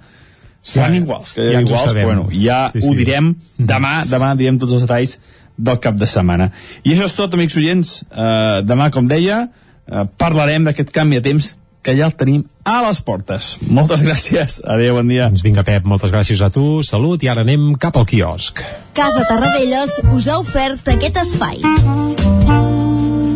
seran 0.64 0.94
Ja, 0.94 1.00
iguals, 1.02 1.32
que 1.36 1.42
ja 1.52 1.58
ho 1.58 1.64
iguals, 1.66 1.92
però 1.92 2.04
bueno, 2.08 2.28
ja 2.32 2.70
Sí, 2.72 2.78
ho 2.80 2.92
sí. 2.94 2.96
direm 3.04 3.34
demà, 3.58 4.04
demà 4.14 4.34
direm 4.36 4.58
tots 4.58 4.72
els 4.78 4.86
detalls 4.86 5.18
del 5.56 5.76
cap 5.78 5.94
de 6.00 6.06
setmana. 6.08 6.50
I 6.82 6.94
això 6.94 7.04
és 7.06 7.12
tot, 7.14 7.34
amics 7.36 7.56
oients. 7.60 7.98
Eh, 8.10 8.62
demà, 8.66 8.88
com 8.90 9.06
deia, 9.06 9.48
eh, 9.86 10.06
parlarem 10.18 10.64
d'aquest 10.64 10.90
canvi 10.90 11.20
de 11.20 11.28
temps 11.28 11.52
que 11.84 11.92
ja 11.98 12.06
el 12.08 12.14
tenim 12.16 12.46
a 12.64 12.78
les 12.86 13.02
portes. 13.04 13.58
Moltes 13.68 14.00
gràcies. 14.08 14.62
Adéu, 14.64 14.94
bon 14.96 15.06
dia. 15.12 15.28
Doncs 15.28 15.44
vinga, 15.44 15.62
Pep, 15.68 15.84
moltes 15.84 16.10
gràcies 16.10 16.40
a 16.40 16.48
tu, 16.50 16.80
salut, 16.82 17.22
i 17.22 17.28
ara 17.28 17.44
anem 17.44 17.74
cap 17.76 17.96
al 18.00 18.06
quiosc. 18.08 18.64
Casa 18.96 19.26
Tarradellas 19.28 20.00
us 20.16 20.26
ha 20.32 20.38
ofert 20.40 20.88
aquest 20.96 21.20
espai. 21.26 21.60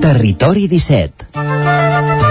Territori 0.00 0.66
17. 0.72 2.27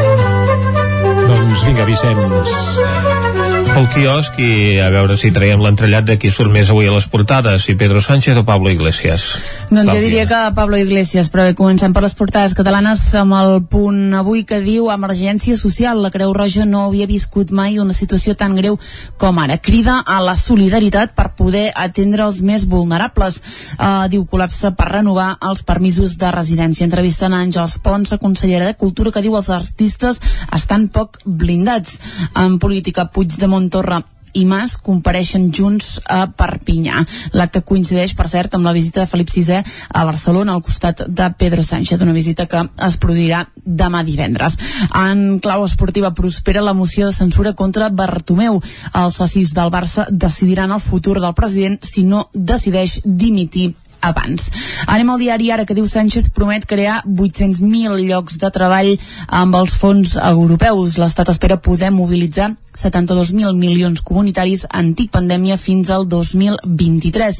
Doncs 1.48 1.64
vinga, 1.66 1.86
Vicenç, 1.88 3.47
pel 3.74 3.88
quiosc 3.94 4.36
i 4.42 4.78
a 4.84 4.88
veure 4.94 5.16
si 5.20 5.30
traiem 5.34 5.62
l'entrellat 5.64 6.06
de 6.08 6.16
qui 6.20 6.30
surt 6.34 6.52
més 6.54 6.70
avui 6.72 6.88
a 6.90 6.94
les 6.94 7.06
portades, 7.12 7.64
si 7.66 7.76
Pedro 7.78 8.02
Sánchez 8.02 8.38
o 8.40 8.44
Pablo 8.48 8.72
Iglesias. 8.74 9.28
Doncs 9.70 9.84
Clàudia. 9.84 9.94
jo 9.94 10.02
diria 10.02 10.26
que 10.30 10.40
Pablo 10.56 10.78
Iglesias, 10.78 11.30
però 11.30 11.44
bé, 11.46 11.54
comencem 11.58 11.94
per 11.94 12.02
les 12.06 12.16
portades 12.16 12.56
catalanes 12.58 13.02
amb 13.20 13.36
el 13.38 13.62
punt 13.70 14.16
avui 14.18 14.46
que 14.48 14.60
diu 14.64 14.90
emergència 14.94 15.58
social. 15.60 16.02
La 16.02 16.12
Creu 16.14 16.34
Roja 16.34 16.66
no 16.66 16.86
havia 16.88 17.08
viscut 17.10 17.52
mai 17.52 17.78
una 17.80 17.94
situació 17.94 18.36
tan 18.36 18.56
greu 18.56 18.80
com 19.18 19.38
ara. 19.44 19.58
Crida 19.58 20.00
a 20.06 20.18
la 20.26 20.36
solidaritat 20.40 21.14
per 21.18 21.34
poder 21.38 21.72
atendre 21.76 22.26
els 22.26 22.42
més 22.42 22.68
vulnerables. 22.68 23.42
Uh, 23.78 24.08
diu 24.10 24.26
col·lapse 24.26 24.74
per 24.78 24.90
renovar 24.92 25.36
els 25.46 25.64
permisos 25.68 26.18
de 26.18 26.32
residència. 26.32 26.88
Entrevisten 26.88 27.34
a 27.34 27.44
Àngels 27.46 27.78
Pons, 27.84 28.16
la 28.16 28.22
consellera 28.22 28.66
de 28.66 28.78
Cultura, 28.80 29.12
que 29.12 29.26
diu 29.26 29.38
els 29.38 29.52
artistes 29.54 30.22
estan 30.56 30.88
poc 30.90 31.22
blindats. 31.26 32.00
En 32.38 32.58
política, 32.60 33.10
Puigdemont 33.14 33.67
Torra 33.70 34.04
i 34.38 34.46
Mas 34.46 34.76
compareixen 34.78 35.50
junts 35.54 35.98
a 36.06 36.28
Perpinyà. 36.38 37.02
L'acte 37.38 37.64
coincideix, 37.66 38.14
per 38.18 38.28
cert, 38.30 38.54
amb 38.56 38.68
la 38.68 38.74
visita 38.76 39.02
de 39.02 39.10
Felip 39.10 39.32
VI 39.34 39.62
a 39.90 40.04
Barcelona 40.06 40.54
al 40.54 40.64
costat 40.66 41.06
de 41.08 41.30
Pedro 41.40 41.64
Sánchez, 41.64 42.02
una 42.06 42.16
visita 42.16 42.46
que 42.46 42.62
es 42.88 42.98
produirà 43.02 43.46
demà 43.66 44.04
divendres. 44.06 44.58
En 44.94 45.40
clau 45.44 45.66
esportiva 45.66 46.14
prospera 46.14 46.62
la 46.62 46.76
moció 46.78 47.08
de 47.08 47.18
censura 47.18 47.54
contra 47.54 47.90
Bartomeu. 47.90 48.62
Els 48.94 49.18
socis 49.18 49.54
del 49.58 49.74
Barça 49.74 50.08
decidiran 50.12 50.72
el 50.76 50.84
futur 50.84 51.20
del 51.20 51.34
president 51.34 51.82
si 51.82 52.06
no 52.06 52.28
decideix 52.34 53.02
dimitir 53.06 53.74
abans. 54.10 54.52
Anem 54.88 55.10
al 55.14 55.22
diari 55.22 55.52
ara 55.52 55.66
que 55.66 55.76
diu 55.78 55.88
Sánchez 55.88 56.32
promet 56.36 56.68
crear 56.70 57.02
800.000 57.06 58.08
llocs 58.08 58.40
de 58.42 58.52
treball 58.54 58.94
amb 59.28 59.58
els 59.60 59.76
fons 59.76 60.18
europeus. 60.22 60.98
L'Estat 61.02 61.34
espera 61.34 61.62
poder 61.62 61.92
mobilitzar 61.92 62.54
72.000 62.78 63.58
milions 63.58 64.02
comunitaris 64.06 64.68
antipandèmia 64.70 65.58
fins 65.58 65.90
al 65.90 66.06
2023. 66.08 67.40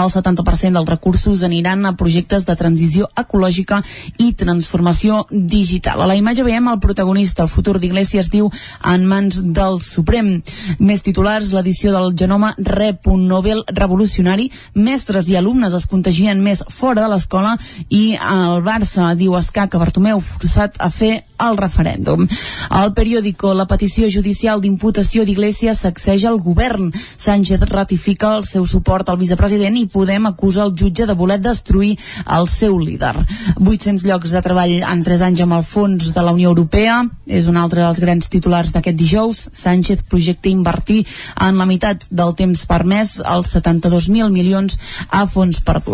El 0.00 0.08
70% 0.10 0.78
dels 0.78 0.88
recursos 0.88 1.44
aniran 1.44 1.84
a 1.86 1.94
projectes 2.00 2.46
de 2.48 2.56
transició 2.56 3.08
ecològica 3.20 3.82
i 4.18 4.32
transformació 4.32 5.26
digital. 5.30 6.00
A 6.00 6.08
la 6.08 6.16
imatge 6.16 6.46
veiem 6.46 6.70
el 6.72 6.80
protagonista, 6.80 7.44
el 7.44 7.52
futur 7.52 7.76
d'Iglesias 7.78 8.30
diu 8.32 8.48
en 8.88 9.04
mans 9.06 9.42
del 9.44 9.80
Suprem. 9.84 10.38
Més 10.80 11.04
titulars, 11.04 11.52
l'edició 11.52 11.92
del 11.92 12.14
genoma 12.16 12.54
rep 12.58 13.06
un 13.12 13.26
Nobel 13.28 13.62
revolucionari, 13.68 14.48
mestres 14.74 15.28
i 15.28 15.36
alumnes 15.36 15.76
es 15.76 15.86
contagien 16.08 16.38
més 16.40 16.62
fora 16.72 17.02
de 17.04 17.08
l'escola 17.12 17.50
i 17.92 18.16
el 18.16 18.62
Barça 18.64 19.10
diu 19.18 19.34
Escà 19.36 19.66
que 19.68 19.80
Bartomeu 19.80 20.22
forçat 20.24 20.80
a 20.80 20.88
fer 20.88 21.18
el 21.38 21.56
referèndum. 21.56 22.26
Al 22.74 22.92
periòdico, 22.94 23.52
la 23.54 23.66
petició 23.70 24.08
judicial 24.10 24.60
d'imputació 24.60 25.24
d'Iglesias 25.24 25.82
sacseja 25.84 26.30
el 26.32 26.40
govern. 26.42 26.90
Sánchez 27.16 27.62
ratifica 27.70 28.34
el 28.36 28.46
seu 28.48 28.66
suport 28.66 29.08
al 29.08 29.20
vicepresident 29.20 29.76
i 29.78 29.86
Podem 29.88 30.26
acusa 30.26 30.64
el 30.64 30.74
jutge 30.74 31.06
de 31.06 31.14
voler 31.14 31.38
destruir 31.40 31.96
el 32.38 32.48
seu 32.48 32.78
líder. 32.78 33.14
800 33.60 34.04
llocs 34.08 34.34
de 34.34 34.42
treball 34.42 34.74
en 34.80 35.04
3 35.06 35.24
anys 35.28 35.44
amb 35.44 35.58
el 35.58 35.64
fons 35.66 36.12
de 36.14 36.24
la 36.24 36.34
Unió 36.34 36.50
Europea 36.50 37.04
és 37.26 37.46
un 37.46 37.56
altre 37.60 37.84
dels 37.84 38.00
grans 38.02 38.28
titulars 38.32 38.72
d'aquest 38.74 38.98
dijous. 38.98 39.44
Sánchez 39.52 40.04
projecta 40.08 40.50
invertir 40.50 41.04
en 41.36 41.58
la 41.60 41.68
meitat 41.68 42.08
del 42.10 42.34
temps 42.34 42.66
permès 42.66 43.18
els 43.22 43.54
72.000 43.54 44.32
milions 44.34 44.78
a 45.10 45.26
fons 45.30 45.62
perdut. 45.62 45.87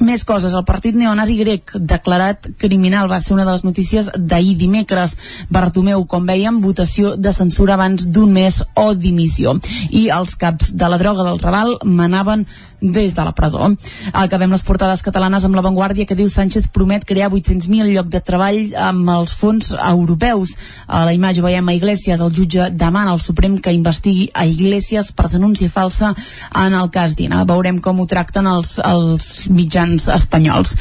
Més 0.00 0.22
coses, 0.24 0.54
el 0.56 0.64
partit 0.64 0.94
neonazi 0.96 1.34
grec 1.36 1.74
declarat 1.76 2.46
criminal 2.62 3.10
va 3.10 3.18
ser 3.20 3.34
una 3.34 3.44
de 3.44 3.52
les 3.52 3.64
notícies 3.66 4.08
d'ahir 4.16 4.54
dimecres. 4.56 5.12
Bartomeu, 5.52 6.06
com 6.08 6.24
veiem, 6.24 6.62
votació 6.64 7.16
de 7.20 7.34
censura 7.36 7.74
abans 7.76 8.06
d'un 8.08 8.32
mes 8.32 8.62
o 8.80 8.94
dimissió. 8.94 9.58
I 9.90 10.08
els 10.16 10.38
caps 10.40 10.72
de 10.72 10.88
la 10.88 11.00
droga 11.02 11.26
del 11.26 11.42
Raval 11.42 11.76
manaven 11.84 12.46
des 12.80 13.14
de 13.14 13.24
la 13.24 13.32
presó. 13.32 13.68
Acabem 14.12 14.50
les 14.50 14.64
portades 14.66 15.02
catalanes 15.02 15.44
amb 15.44 15.56
l'avantguàrdia 15.58 16.06
que 16.06 16.16
diu 16.18 16.28
Sánchez 16.28 16.70
promet 16.72 17.04
crear 17.04 17.30
800.000 17.30 17.92
llocs 17.94 18.10
de 18.10 18.20
treball 18.24 18.74
amb 18.88 19.12
els 19.16 19.34
fons 19.36 19.72
europeus. 19.76 20.56
A 20.86 21.04
la 21.04 21.14
imatge 21.14 21.44
veiem 21.44 21.68
a 21.68 21.76
Iglesias, 21.76 22.20
el 22.20 22.34
jutge 22.34 22.70
demana 22.70 23.14
al 23.14 23.20
Suprem 23.20 23.58
que 23.58 23.74
investigui 23.76 24.30
a 24.34 24.46
Iglesias 24.46 25.12
per 25.12 25.30
denúncia 25.30 25.68
falsa 25.70 26.14
en 26.54 26.74
el 26.74 26.90
cas 26.90 27.16
Dina. 27.16 27.44
Veurem 27.44 27.80
com 27.80 28.00
ho 28.00 28.06
tracten 28.06 28.46
els, 28.46 28.78
els 28.84 29.48
mitjans 29.48 30.08
espanyols. 30.08 30.76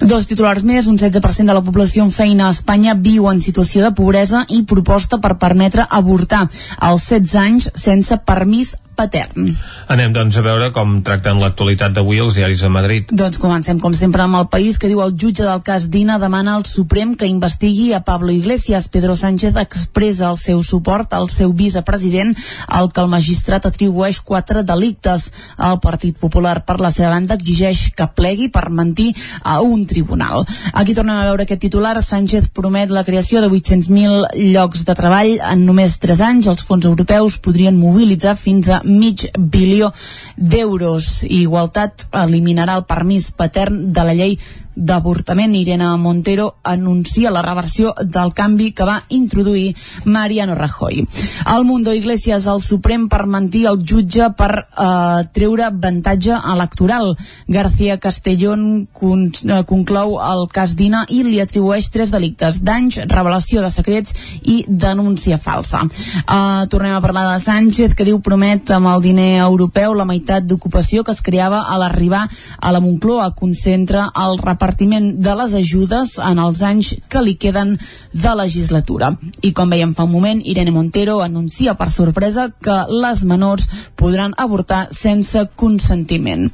Dos 0.00 0.24
titulars 0.24 0.62
més, 0.64 0.86
un 0.88 0.96
16% 0.96 1.44
de 1.44 1.54
la 1.54 1.60
població 1.60 2.06
en 2.06 2.10
feina 2.14 2.46
a 2.46 2.54
Espanya 2.54 2.94
viu 2.96 3.26
en 3.28 3.42
situació 3.44 3.82
de 3.84 3.90
pobresa 3.92 4.46
i 4.48 4.62
proposta 4.64 5.18
per 5.20 5.34
permetre 5.42 5.84
avortar 5.84 6.46
als 6.78 7.04
16 7.10 7.34
anys 7.42 7.68
sense 7.76 8.16
permís 8.24 8.72
patern. 9.00 9.54
Anem 9.90 10.12
doncs 10.14 10.36
a 10.36 10.44
veure 10.44 10.70
com 10.76 10.98
tracten 11.06 11.40
l'actualitat 11.40 11.94
d'avui 11.96 12.20
els 12.22 12.36
diaris 12.36 12.60
de 12.64 12.70
Madrid. 12.72 13.10
Doncs 13.10 13.40
comencem 13.40 13.80
com 13.80 13.94
sempre 13.96 14.24
amb 14.26 14.38
el 14.38 14.48
país 14.52 14.78
que 14.78 14.90
diu 14.90 15.00
el 15.04 15.14
jutge 15.16 15.46
del 15.46 15.64
cas 15.66 15.88
Dina 15.90 16.18
demana 16.20 16.56
al 16.58 16.66
Suprem 16.68 17.14
que 17.18 17.28
investigui 17.30 17.92
a 17.94 18.02
Pablo 18.04 18.32
Iglesias. 18.34 18.88
Pedro 18.92 19.16
Sánchez 19.16 19.56
expressa 19.60 20.30
el 20.30 20.38
seu 20.38 20.62
suport 20.66 21.14
al 21.16 21.30
seu 21.32 21.54
vicepresident 21.56 22.34
al 22.68 22.90
que 22.92 23.00
el 23.02 23.10
magistrat 23.12 23.66
atribueix 23.66 24.20
quatre 24.20 24.64
delictes. 24.66 25.30
El 25.58 25.80
Partit 25.80 26.18
Popular 26.20 26.60
per 26.66 26.78
la 26.80 26.92
seva 26.94 27.14
banda 27.14 27.38
exigeix 27.38 27.88
que 27.96 28.08
plegui 28.14 28.50
per 28.52 28.68
mentir 28.70 29.10
a 29.42 29.60
un 29.64 29.86
tribunal. 29.86 30.44
Aquí 30.74 30.94
tornem 30.94 31.16
a 31.16 31.26
veure 31.30 31.46
aquest 31.46 31.64
titular. 31.64 31.96
Sánchez 32.00 32.50
promet 32.54 32.90
la 32.92 33.04
creació 33.04 33.40
de 33.40 33.50
800.000 33.50 34.50
llocs 34.52 34.84
de 34.86 34.96
treball 34.98 35.36
en 35.52 35.64
només 35.66 35.98
3 36.02 36.24
anys. 36.28 36.50
Els 36.50 36.66
fons 36.66 36.86
europeus 36.86 37.38
podrien 37.42 37.78
mobilitzar 37.78 38.36
fins 38.36 38.68
a 38.68 38.80
mig 38.90 39.28
bilió 39.38 39.92
d'euros. 40.36 41.22
Igualtat 41.24 42.08
eliminarà 42.24 42.78
el 42.80 42.88
permís 42.90 43.30
patern 43.32 43.90
de 43.94 44.06
la 44.06 44.16
llei 44.18 44.36
d'avortament. 44.80 45.54
Irene 45.54 45.86
Montero 46.00 46.56
anuncia 46.62 47.30
la 47.30 47.42
reversió 47.42 47.92
del 48.00 48.32
canvi 48.32 48.72
que 48.72 48.86
va 48.88 49.02
introduir 49.08 49.76
Mariano 50.04 50.54
Rajoy. 50.54 51.06
El 51.54 51.64
Mundo 51.64 51.92
Iglesias 51.94 52.46
al 52.46 52.62
Suprem 52.62 53.08
per 53.08 53.26
mentir 53.26 53.66
el 53.68 53.80
jutge 53.84 54.30
per 54.36 54.50
eh, 54.64 55.28
treure 55.36 55.66
avantatge 55.68 56.38
electoral. 56.54 57.12
García 57.46 57.98
Castellón 57.98 58.88
con, 58.92 59.28
eh, 59.28 59.62
conclou 59.68 60.16
el 60.24 60.46
cas 60.48 60.74
Dina 60.76 61.04
i 61.08 61.22
li 61.26 61.40
atribueix 61.40 61.90
tres 61.92 62.10
delictes, 62.10 62.62
danys, 62.64 63.02
revelació 63.10 63.60
de 63.60 63.70
secrets 63.70 64.16
i 64.42 64.64
denúncia 64.66 65.38
falsa. 65.38 65.84
Eh, 65.84 66.66
tornem 66.72 66.96
a 66.96 67.04
parlar 67.04 67.26
de 67.34 67.44
Sánchez, 67.44 67.94
que 67.94 68.08
diu 68.08 68.22
promet 68.24 68.70
amb 68.72 68.88
el 68.94 69.04
diner 69.04 69.44
europeu 69.44 69.94
la 69.94 70.08
meitat 70.08 70.48
d'ocupació 70.48 71.04
que 71.04 71.12
es 71.12 71.22
creava 71.22 71.66
a 71.68 71.78
l'arribar 71.78 72.24
a 72.58 72.72
la 72.72 72.80
Moncloa, 72.80 73.34
concentra 73.36 74.08
el 74.16 74.38
repartiment 74.38 74.69
de 74.76 75.34
les 75.36 75.54
ajudes 75.54 76.18
en 76.18 76.38
els 76.38 76.62
anys 76.62 76.94
que 77.08 77.22
li 77.22 77.36
queden 77.36 77.78
de 78.12 78.34
legislatura. 78.34 79.12
I 79.42 79.52
com 79.52 79.70
veiem 79.70 79.92
fa 79.92 80.04
un 80.04 80.12
moment, 80.12 80.42
Irene 80.44 80.70
Montero 80.70 81.20
anuncia 81.22 81.74
per 81.74 81.90
sorpresa 81.90 82.50
que 82.60 82.84
les 82.90 83.24
menors 83.24 83.68
podran 83.96 84.34
avortar 84.36 84.88
sense 84.90 85.48
consentiment. 85.56 86.50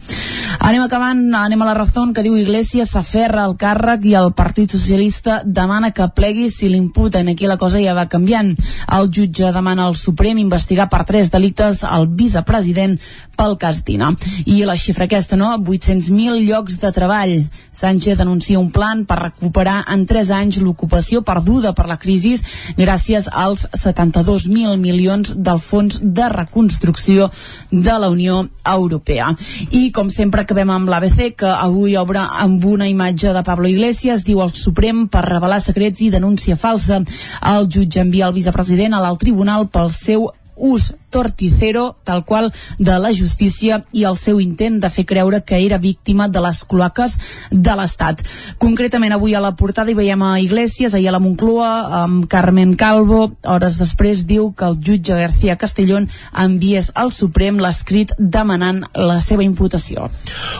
Anem 0.60 0.82
acabant, 0.82 1.34
anem 1.34 1.62
a 1.62 1.66
la 1.66 1.74
raó 1.74 1.86
que 2.12 2.22
diu 2.22 2.36
Iglesias 2.36 2.90
s'aferra 2.92 3.44
al 3.44 3.56
càrrec 3.56 4.04
i 4.04 4.14
el 4.18 4.32
Partit 4.36 4.70
Socialista 4.70 5.42
demana 5.44 5.92
que 5.92 6.08
plegui 6.14 6.50
si 6.50 6.68
l'imputen. 6.68 7.28
Aquí 7.28 7.46
la 7.46 7.56
cosa 7.56 7.80
ja 7.82 7.94
va 7.94 8.08
canviant. 8.08 8.54
El 8.92 9.10
jutge 9.10 9.52
demana 9.52 9.86
al 9.86 9.96
Suprem 9.96 10.38
investigar 10.38 10.88
per 10.88 11.04
tres 11.04 11.30
delictes 11.30 11.84
al 11.84 12.08
vicepresident 12.08 12.98
pel 13.36 13.56
cas 13.60 13.82
Dina. 13.84 14.12
I 14.46 14.64
la 14.64 14.76
xifra 14.76 15.04
aquesta, 15.06 15.36
no? 15.36 15.52
800.000 15.58 16.44
llocs 16.48 16.80
de 16.80 16.92
treball. 16.92 17.34
Sánchez 17.72 17.95
anuncia 18.20 18.58
un 18.58 18.70
plan 18.70 19.04
per 19.06 19.18
recuperar 19.18 19.84
en 19.92 20.04
3 20.06 20.30
anys 20.30 20.58
l'ocupació 20.60 21.22
perduda 21.22 21.72
per 21.72 21.86
la 21.88 21.96
crisi 21.96 22.36
gràcies 22.76 23.28
als 23.32 23.66
72.000 23.72 24.76
milions 24.78 25.34
del 25.36 25.58
Fons 25.58 26.00
de 26.02 26.28
Reconstrucció 26.28 27.30
de 27.70 27.98
la 27.98 28.08
Unió 28.08 28.46
Europea. 28.64 29.32
I, 29.70 29.90
com 29.92 30.10
sempre, 30.10 30.42
acabem 30.42 30.70
amb 30.70 30.88
l'ABC, 30.88 31.34
que 31.36 31.50
avui 31.50 31.96
obre 31.96 32.20
amb 32.20 32.64
una 32.64 32.88
imatge 32.88 33.32
de 33.32 33.44
Pablo 33.46 33.68
Iglesias, 33.68 34.24
diu 34.24 34.42
el 34.42 34.54
Suprem 34.54 35.06
per 35.08 35.24
revelar 35.26 35.60
secrets 35.60 36.02
i 36.02 36.10
denúncia 36.10 36.56
falsa. 36.56 37.02
El 37.42 37.70
jutge 37.70 38.02
envia 38.02 38.28
el 38.28 38.36
vicepresident 38.36 38.94
a 38.94 39.02
l'alt 39.02 39.22
tribunal 39.22 39.68
pel 39.72 39.90
seu 39.94 40.28
ús 40.56 40.92
torticero, 41.16 41.96
tal 42.04 42.24
qual, 42.28 42.52
de 42.78 42.98
la 43.00 43.12
justícia 43.16 43.80
i 43.96 44.04
el 44.04 44.18
seu 44.20 44.40
intent 44.42 44.76
de 44.82 44.90
fer 44.92 45.06
creure 45.08 45.40
que 45.48 45.62
era 45.64 45.80
víctima 45.80 46.28
de 46.28 46.42
les 46.44 46.60
cloaques 46.68 47.16
de 47.50 47.76
l'Estat. 47.78 48.20
Concretament, 48.60 49.14
avui 49.16 49.32
a 49.32 49.40
la 49.40 49.54
portada 49.56 49.90
hi 49.90 49.96
veiem 49.96 50.22
a 50.26 50.34
Iglesias, 50.42 50.92
ahir 50.92 51.08
a 51.08 51.14
la 51.16 51.22
Moncloa, 51.22 51.70
amb 52.02 52.26
Carmen 52.28 52.74
Calvo. 52.76 53.30
Hores 53.48 53.78
després 53.80 54.26
diu 54.28 54.50
que 54.52 54.68
el 54.68 54.76
jutge 54.76 55.16
García 55.16 55.56
Castellón 55.56 56.10
enviés 56.36 56.90
al 56.94 57.14
Suprem 57.16 57.62
l'escrit 57.62 58.12
demanant 58.18 58.82
la 58.92 59.20
seva 59.24 59.46
imputació. 59.46 60.10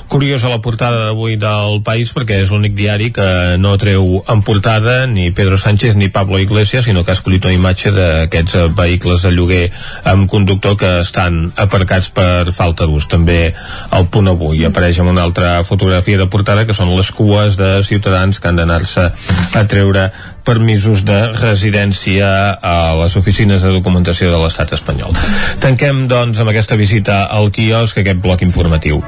Curiosa 0.09 0.49
la 0.49 0.63
portada 0.65 1.11
d'avui 1.11 1.37
del 1.41 1.83
País 1.85 2.15
perquè 2.17 2.41
és 2.47 2.55
l'únic 2.55 2.77
diari 2.79 3.11
que 3.13 3.29
no 3.61 3.77
treu 3.81 4.23
en 4.25 4.45
portada 4.47 5.03
ni 5.11 5.29
Pedro 5.37 5.61
Sánchez 5.61 6.01
ni 6.01 6.09
Pablo 6.09 6.41
Iglesias, 6.41 6.87
sinó 6.89 7.05
que 7.05 7.13
ha 7.13 7.19
escollit 7.19 7.45
una 7.45 7.59
imatge 7.59 7.93
d'aquests 7.93 8.73
vehicles 8.79 9.27
de 9.27 9.35
lloguer 9.35 9.65
amb 10.07 10.31
conductor 10.47 10.77
que 10.79 11.01
estan 11.03 11.51
aparcats 11.59 12.13
per 12.15 12.53
falta 12.55 12.87
d'ús. 12.87 13.09
També 13.11 13.51
al 13.91 14.07
punt 14.07 14.31
avui 14.31 14.63
apareix 14.65 15.01
amb 15.03 15.11
una 15.11 15.25
altra 15.27 15.59
fotografia 15.67 16.21
de 16.21 16.29
portada 16.31 16.63
que 16.69 16.77
són 16.77 16.93
les 16.95 17.11
cues 17.11 17.59
de 17.59 17.83
ciutadans 17.83 18.39
que 18.39 18.47
han 18.47 18.61
d'anar-se 18.61 19.09
a 19.59 19.65
treure 19.67 20.07
permisos 20.47 21.03
de 21.03 21.19
residència 21.35 22.31
a 22.63 22.95
les 23.03 23.19
oficines 23.19 23.67
de 23.67 23.75
documentació 23.75 24.31
de 24.31 24.39
l'estat 24.39 24.77
espanyol. 24.79 25.19
Tanquem, 25.59 26.07
doncs, 26.07 26.39
amb 26.39 26.55
aquesta 26.55 26.79
visita 26.79 27.25
al 27.27 27.51
quiosc 27.51 27.99
aquest 27.99 28.23
bloc 28.23 28.47
informatiu. 28.47 29.03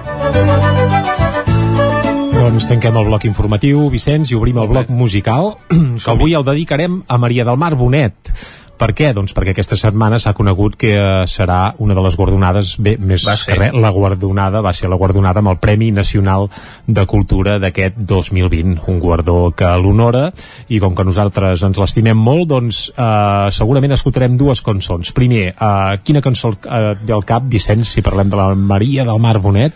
Doncs 2.35 2.67
tanquem 2.67 2.99
el 2.99 3.07
bloc 3.07 3.31
informatiu, 3.31 3.87
Vicenç, 3.95 4.33
i 4.33 4.39
obrim 4.39 4.59
el 4.59 4.67
bloc 4.67 4.91
musical, 4.91 5.55
que 5.71 6.11
avui 6.11 6.35
el 6.35 6.43
dedicarem 6.43 7.05
a 7.07 7.23
Maria 7.23 7.47
del 7.47 7.63
Mar 7.63 7.77
Bonet. 7.79 8.35
Per 8.79 8.93
què? 8.95 9.11
Doncs 9.17 9.35
perquè 9.35 9.53
aquesta 9.55 9.77
setmana 9.79 10.21
s'ha 10.23 10.35
conegut 10.39 10.77
que 10.79 10.93
eh, 10.95 11.07
serà 11.31 11.75
una 11.83 11.97
de 11.97 12.05
les 12.05 12.17
guardonades, 12.19 12.77
bé, 12.83 12.95
més 12.99 13.25
que 13.27 13.57
res, 13.59 13.75
la 13.75 13.91
guardonada, 13.95 14.63
va 14.65 14.73
ser 14.77 14.91
la 14.91 14.99
guardonada 15.01 15.43
amb 15.43 15.53
el 15.53 15.59
Premi 15.63 15.91
Nacional 15.95 16.49
de 16.87 17.07
Cultura 17.11 17.59
d'aquest 17.63 17.99
2020, 17.99 18.79
un 18.93 19.01
guardó 19.03 19.39
que 19.57 19.71
l'honora, 19.83 20.29
i 20.69 20.79
com 20.83 20.95
que 20.95 21.07
nosaltres 21.07 21.65
ens 21.67 21.81
l'estimem 21.81 22.19
molt, 22.19 22.47
doncs 22.55 22.85
eh, 22.95 23.49
segurament 23.55 23.97
escoltarem 23.97 24.39
dues 24.39 24.63
cançons. 24.63 25.11
Primer, 25.17 25.49
eh, 25.53 25.99
quina 26.05 26.23
cançó 26.25 26.55
eh, 26.55 26.95
ve 27.03 27.17
al 27.17 27.27
cap, 27.27 27.51
Vicenç, 27.51 27.97
si 27.97 28.07
parlem 28.07 28.31
de 28.31 28.39
la 28.41 28.53
Maria 28.55 29.07
del 29.09 29.21
Mar 29.23 29.39
Bonet? 29.43 29.75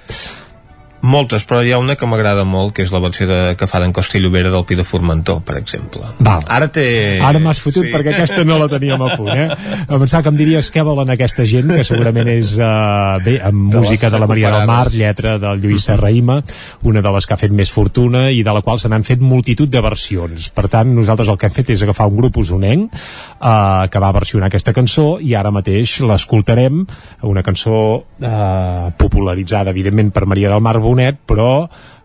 Moltes, 1.02 1.42
però 1.42 1.64
hi 1.66 1.72
ha 1.74 1.80
una 1.82 1.96
que 1.98 2.06
m'agrada 2.06 2.44
molt, 2.46 2.70
que 2.76 2.84
és 2.84 2.92
la 2.94 3.00
versió 3.02 3.26
de, 3.26 3.38
que 3.58 3.66
fa 3.66 3.80
d'en 3.82 3.90
Llobera 3.92 4.52
del 4.52 4.64
Pi 4.64 4.76
de 4.78 4.84
Formentor, 4.86 5.40
per 5.42 5.56
exemple. 5.58 6.02
Val. 6.22 6.44
Ara 6.46 6.68
té... 6.70 7.18
Ara 7.18 7.40
m'has 7.42 7.58
fotut 7.58 7.88
sí. 7.88 7.90
perquè 7.90 8.12
aquesta 8.14 8.44
no 8.46 8.58
la 8.60 8.68
teníem 8.70 9.02
a 9.02 9.16
punt, 9.16 9.32
eh? 9.34 9.48
Em 9.92 9.98
pensava 9.98 10.22
que 10.22 10.30
em 10.30 10.38
diries 10.38 10.70
què 10.70 10.84
volen 10.86 11.10
aquesta 11.10 11.42
gent, 11.48 11.72
que 11.74 11.82
segurament 11.86 12.30
és, 12.30 12.52
uh, 12.60 13.18
bé, 13.24 13.40
amb 13.42 13.72
de 13.72 13.82
música 13.82 14.12
de 14.14 14.20
la 14.22 14.28
Maria 14.30 14.52
del 14.54 14.66
Mar, 14.70 14.92
lletra 14.94 15.34
del 15.42 15.58
Lluís 15.64 15.88
Serraïma, 15.88 16.38
una 16.86 17.02
de 17.02 17.12
les 17.16 17.26
que 17.26 17.34
ha 17.34 17.40
fet 17.40 17.54
més 17.56 17.72
fortuna 17.74 18.28
i 18.30 18.44
de 18.46 18.54
la 18.54 18.62
qual 18.62 18.78
se 18.78 18.90
n'han 18.92 19.02
fet 19.06 19.20
multitud 19.20 19.70
de 19.72 19.82
versions. 19.82 20.52
Per 20.54 20.68
tant, 20.70 20.94
nosaltres 20.94 21.32
el 21.32 21.40
que 21.40 21.50
hem 21.50 21.56
fet 21.56 21.74
és 21.74 21.82
agafar 21.82 22.06
un 22.12 22.20
grup 22.20 22.38
usonenc 22.44 22.94
uh, 22.94 23.88
que 23.90 24.02
va 24.02 24.14
versionar 24.14 24.52
aquesta 24.52 24.74
cançó 24.76 25.16
i 25.18 25.34
ara 25.34 25.50
mateix 25.50 25.98
l'escoltarem, 26.06 26.84
una 27.26 27.42
cançó 27.42 27.76
uh, 27.98 28.94
popularitzada, 29.02 29.74
evidentment, 29.74 30.14
per 30.14 30.28
Maria 30.30 30.54
del 30.54 30.62
Mar 30.62 30.78
Bonet, 30.92 31.24
però 31.26 31.50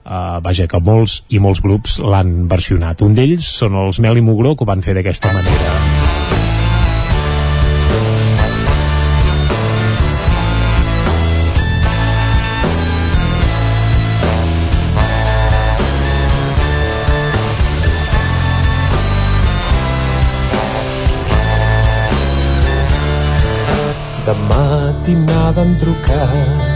Uh, 0.07 0.39
vaja, 0.39 0.63
que 0.71 0.79
molts 0.79 1.17
i 1.35 1.39
molts 1.43 1.59
grups 1.59 1.97
l'han 1.99 2.45
versionat. 2.47 3.01
Un 3.03 3.11
d'ells 3.11 3.43
són 3.59 3.75
els 3.75 3.99
Mel 3.99 4.15
i 4.15 4.23
Mugró, 4.23 4.55
que 4.55 4.63
ho 4.63 4.69
van 4.69 4.79
fer 4.85 4.95
d'aquesta 4.95 5.33
manera. 5.35 5.75
De 24.23 24.39
matinada 24.47 25.67
han 25.67 25.77
trucat 25.83 26.66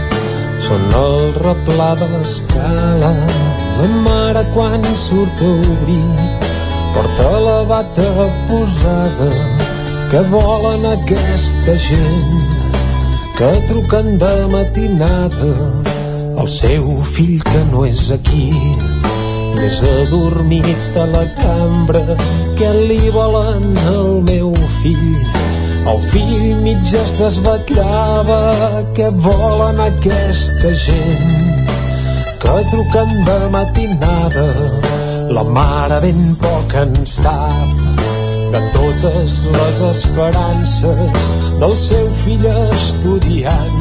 són 0.66 0.84
el 0.98 1.16
replà 1.42 1.90
de 2.00 2.08
l'escala. 2.12 3.10
La 3.78 3.88
mare 4.06 4.44
quan 4.54 4.84
surt 5.04 5.42
a 5.42 5.50
obrir 5.72 6.30
porta 6.94 7.28
la 7.46 7.58
bata 7.70 8.08
posada 8.48 9.30
que 10.10 10.20
volen 10.32 10.84
aquesta 10.92 11.76
gent 11.88 12.32
que 13.38 13.50
truquen 13.68 14.18
de 14.22 14.34
matinada. 14.54 15.52
El 16.42 16.48
seu 16.48 16.88
fill 17.14 17.38
que 17.48 17.62
no 17.72 17.86
és 17.88 18.10
aquí 18.14 18.50
més 19.56 19.82
adormit 19.88 20.96
a 20.98 21.06
la 21.12 21.22
cambra 21.38 22.16
que 22.58 22.72
li 22.88 23.02
volen 23.14 23.70
al 23.94 24.18
meu 24.28 24.52
fill 24.80 25.31
el 25.90 26.00
fill 26.12 26.60
mig 26.62 26.90
es 26.94 27.12
desvetllava 27.18 28.38
què 28.96 29.08
volen 29.24 29.80
aquesta 29.82 30.70
gent. 30.84 31.70
Que 32.42 32.54
truquen 32.70 33.10
de 33.26 33.38
matinada 33.54 34.46
la 35.34 35.44
mare 35.56 35.98
ben 36.04 36.22
poc 36.42 36.74
en 36.82 36.94
sap 37.06 37.82
de 38.52 38.60
totes 38.76 39.36
les 39.56 39.82
esperances 39.88 41.30
del 41.62 41.76
seu 41.82 42.06
fill 42.22 42.46
estudiant. 42.52 43.78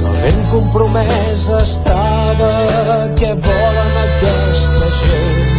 Que 0.00 0.16
ben 0.24 0.42
compromès 0.52 1.48
estava 1.60 2.52
què 3.20 3.34
volen 3.48 3.94
aquesta 4.06 4.92
gent. 5.02 5.54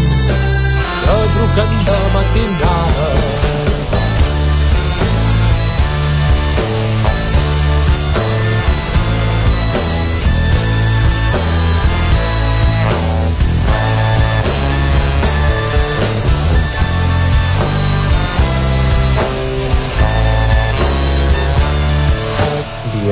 Que 1.05 1.17
truquen 1.37 1.75
de 1.89 1.99
matinada 2.17 2.54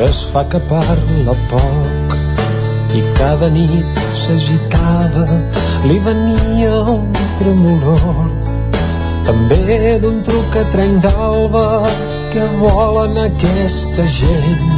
es 0.02 0.24
fa 0.32 0.44
que 0.50 0.60
parla 0.70 1.36
poc. 1.50 2.16
I 2.98 3.02
cada 3.18 3.50
nit 3.50 4.02
s'agitava 4.22 5.26
li 5.88 5.98
venia 6.08 6.74
un 6.96 7.10
tremolor. 7.40 8.32
També 9.28 9.98
d'un 10.04 10.22
truc 10.28 10.58
a 10.62 10.64
trenc 10.74 11.06
d'alba 11.06 11.66
que 12.34 12.48
volen 12.60 13.18
aquesta 13.26 14.06
gent 14.18 14.74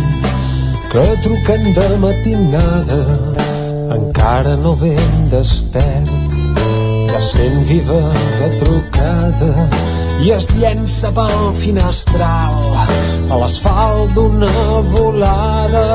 que 0.92 1.06
truquen 1.24 1.74
de 1.76 1.88
matinada 2.04 3.02
encara 3.98 4.56
no 4.64 4.76
ben 4.76 5.30
despert. 5.32 6.12
Ja 7.12 7.20
sent 7.32 7.64
viva 7.70 8.02
la 8.40 8.50
trucada 8.60 9.52
i 10.24 10.32
es 10.36 10.48
llença 10.56 11.12
pel 11.16 11.44
finestral 11.60 12.62
a 13.30 13.40
l'asfalt 13.42 14.16
d'una 14.16 14.54
volada 14.94 15.86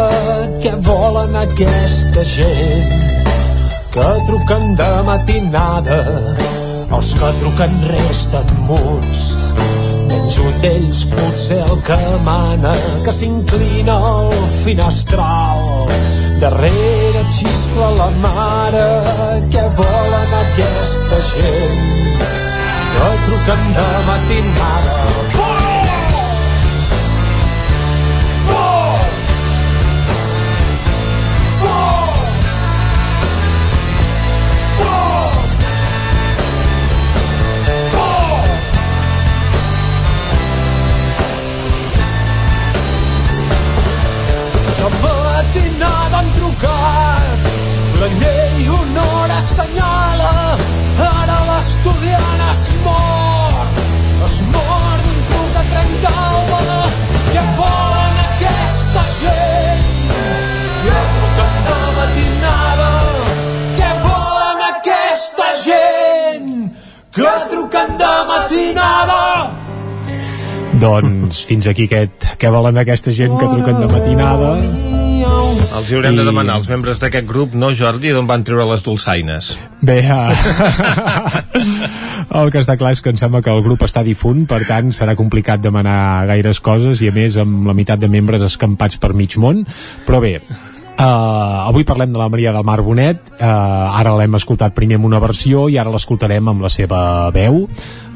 que 0.63 0.75
volen 0.89 1.37
aquesta 1.43 2.25
gent 2.35 2.95
que 3.95 4.09
truquen 4.29 4.75
de 4.81 4.91
matinada 5.09 6.01
els 6.99 7.15
que 7.19 7.33
truquen 7.41 7.79
resten 7.93 8.57
muts 8.69 9.25
menys 10.11 10.39
un 10.43 10.61
d'ells 10.63 11.01
potser 11.13 11.61
el 11.71 11.81
que 11.87 11.99
mana 12.27 12.75
que 13.05 13.13
s'inclina 13.15 13.97
al 14.11 14.35
finestral. 14.65 15.65
Darrere 16.43 17.25
xiscla 17.39 17.91
la 17.99 18.11
mare 18.25 18.87
que 19.53 19.65
volen 19.81 20.39
aquesta 20.45 21.19
gent 21.33 22.50
que 22.93 23.09
truquen 23.27 23.63
de 23.77 23.89
matinada 24.07 25.41
matinada 45.41 46.19
han 46.19 46.29
trucat 46.39 47.39
la 48.01 48.09
llei 48.21 48.69
honor 48.77 49.31
assenyala 49.39 50.33
ara 51.11 51.30
estudiant 51.81 52.41
es 52.51 52.63
mor 52.85 53.55
es 54.27 54.37
mor 54.53 54.99
d'un 55.05 55.21
que 55.29 55.39
de 55.55 55.63
tren 55.71 55.95
d'alba 56.03 56.61
què 57.31 57.45
volen 57.57 58.19
aquesta 58.25 59.05
gent? 59.21 59.87
Que 60.83 60.93
el 60.99 61.09
trucat 61.17 61.57
de 61.71 61.79
matinada 61.97 62.91
què 63.81 63.91
volen 64.05 64.63
aquesta 64.69 65.49
gent? 65.65 66.55
Que 67.17 67.35
truquen 67.55 67.99
de 68.05 68.15
matinada 68.35 69.21
doncs 70.85 71.45
fins 71.49 71.73
aquí 71.73 71.89
aquest 71.89 72.33
què 72.41 72.53
volen 72.53 72.85
aquesta 72.85 73.13
gent 73.13 73.39
que 73.41 73.55
truquen 73.57 73.85
de 73.85 73.93
matinada? 73.97 74.57
Els 75.81 75.89
hi 75.89 75.97
haurem 75.97 76.13
I... 76.13 76.21
de 76.21 76.25
demanar 76.29 76.59
als 76.59 76.69
membres 76.69 76.99
d'aquest 77.01 77.25
grup, 77.29 77.55
no 77.57 77.71
Jordi, 77.73 78.11
d'on 78.13 78.27
van 78.29 78.43
treure 78.45 78.67
les 78.69 78.83
dolçaines. 78.85 79.55
Bé, 79.81 79.97
uh, 80.05 80.29
el 82.43 82.51
que 82.53 82.61
està 82.61 82.77
clar 82.77 82.93
és 82.93 83.01
que 83.01 83.15
em 83.15 83.21
sembla 83.21 83.41
que 83.41 83.53
el 83.53 83.65
grup 83.65 83.87
està 83.87 84.03
difunt, 84.05 84.45
per 84.51 84.61
tant 84.69 84.93
serà 84.93 85.17
complicat 85.17 85.63
demanar 85.65 86.27
gaires 86.29 86.61
coses 86.61 87.01
i 87.01 87.09
a 87.09 87.15
més 87.17 87.39
amb 87.41 87.65
la 87.71 87.77
meitat 87.77 88.03
de 88.03 88.11
membres 88.13 88.45
escampats 88.45 89.01
per 89.01 89.15
mig 89.17 89.39
món, 89.41 89.65
però 90.05 90.21
bé, 90.21 90.35
Uh, 91.01 91.65
avui 91.65 91.81
parlem 91.89 92.11
de 92.13 92.19
la 92.21 92.29
Maria 92.29 92.51
del 92.53 92.65
Mar 92.67 92.83
Bonet 92.85 93.31
uh, 93.39 93.47
ara 93.97 94.11
l'hem 94.19 94.35
escoltat 94.37 94.75
primer 94.77 94.99
amb 94.99 95.07
una 95.09 95.21
versió 95.23 95.63
i 95.73 95.79
ara 95.81 95.89
l'escoltarem 95.89 96.51
amb 96.53 96.61
la 96.61 96.69
seva 96.69 97.01
veu 97.33 97.63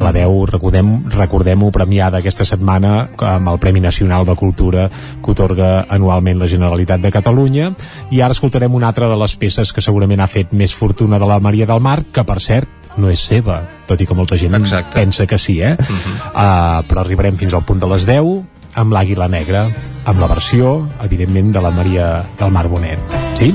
la 0.05 0.13
veu, 0.13 0.43
recordem-ho, 0.51 0.99
recordem 1.15 1.65
premiada 1.73 2.19
aquesta 2.21 2.45
setmana 2.45 3.09
amb 3.17 3.49
el 3.55 3.59
Premi 3.63 3.81
Nacional 3.81 4.27
de 4.29 4.37
Cultura 4.37 4.91
que 4.91 5.33
otorga 5.33 5.87
anualment 5.89 6.43
la 6.43 6.51
Generalitat 6.51 7.01
de 7.01 7.15
Catalunya 7.15 7.73
i 8.13 8.21
ara 8.21 8.37
escoltarem 8.37 8.75
una 8.75 8.93
altra 8.93 9.09
de 9.09 9.17
les 9.17 9.37
peces 9.41 9.73
que 9.73 9.81
segurament 9.81 10.21
ha 10.21 10.29
fet 10.29 10.53
més 10.53 10.75
fortuna 10.77 11.19
de 11.19 11.31
la 11.31 11.41
Maria 11.41 11.65
del 11.65 11.81
Mar, 11.81 12.03
que 12.13 12.25
per 12.27 12.41
cert 12.43 12.93
no 13.01 13.09
és 13.11 13.23
seva, 13.23 13.63
tot 13.89 14.01
i 14.01 14.07
que 14.07 14.15
molta 14.15 14.37
gent 14.37 14.55
Exacte. 14.61 14.99
pensa 15.01 15.27
que 15.27 15.39
sí, 15.39 15.61
eh? 15.63 15.73
Uh 15.73 15.87
-huh. 15.87 16.17
uh, 16.35 16.87
però 16.87 17.01
arribarem 17.01 17.37
fins 17.37 17.55
al 17.55 17.65
punt 17.65 17.81
de 17.81 17.87
les 17.87 18.07
10 18.07 18.54
amb 18.81 18.95
l'Àguila 18.95 19.29
Negra, 19.31 19.67
amb 20.05 20.21
la 20.21 20.31
versió, 20.31 20.77
evidentment, 21.05 21.53
de 21.55 21.63
la 21.65 21.73
Maria 21.75 22.09
del 22.39 22.55
Mar 22.55 22.67
Bonet. 22.69 23.19
Sí? 23.39 23.53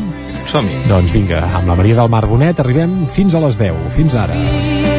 Som-hi. 0.50 0.86
Doncs 0.90 1.14
vinga, 1.14 1.44
amb 1.60 1.70
la 1.70 1.78
Maria 1.78 2.00
del 2.02 2.10
Mar 2.10 2.26
Bonet 2.30 2.64
arribem 2.64 3.04
fins 3.08 3.36
a 3.36 3.44
les 3.46 3.60
10. 3.62 3.86
Fins 3.94 4.18
ara. 4.18 4.38
les 4.38 4.99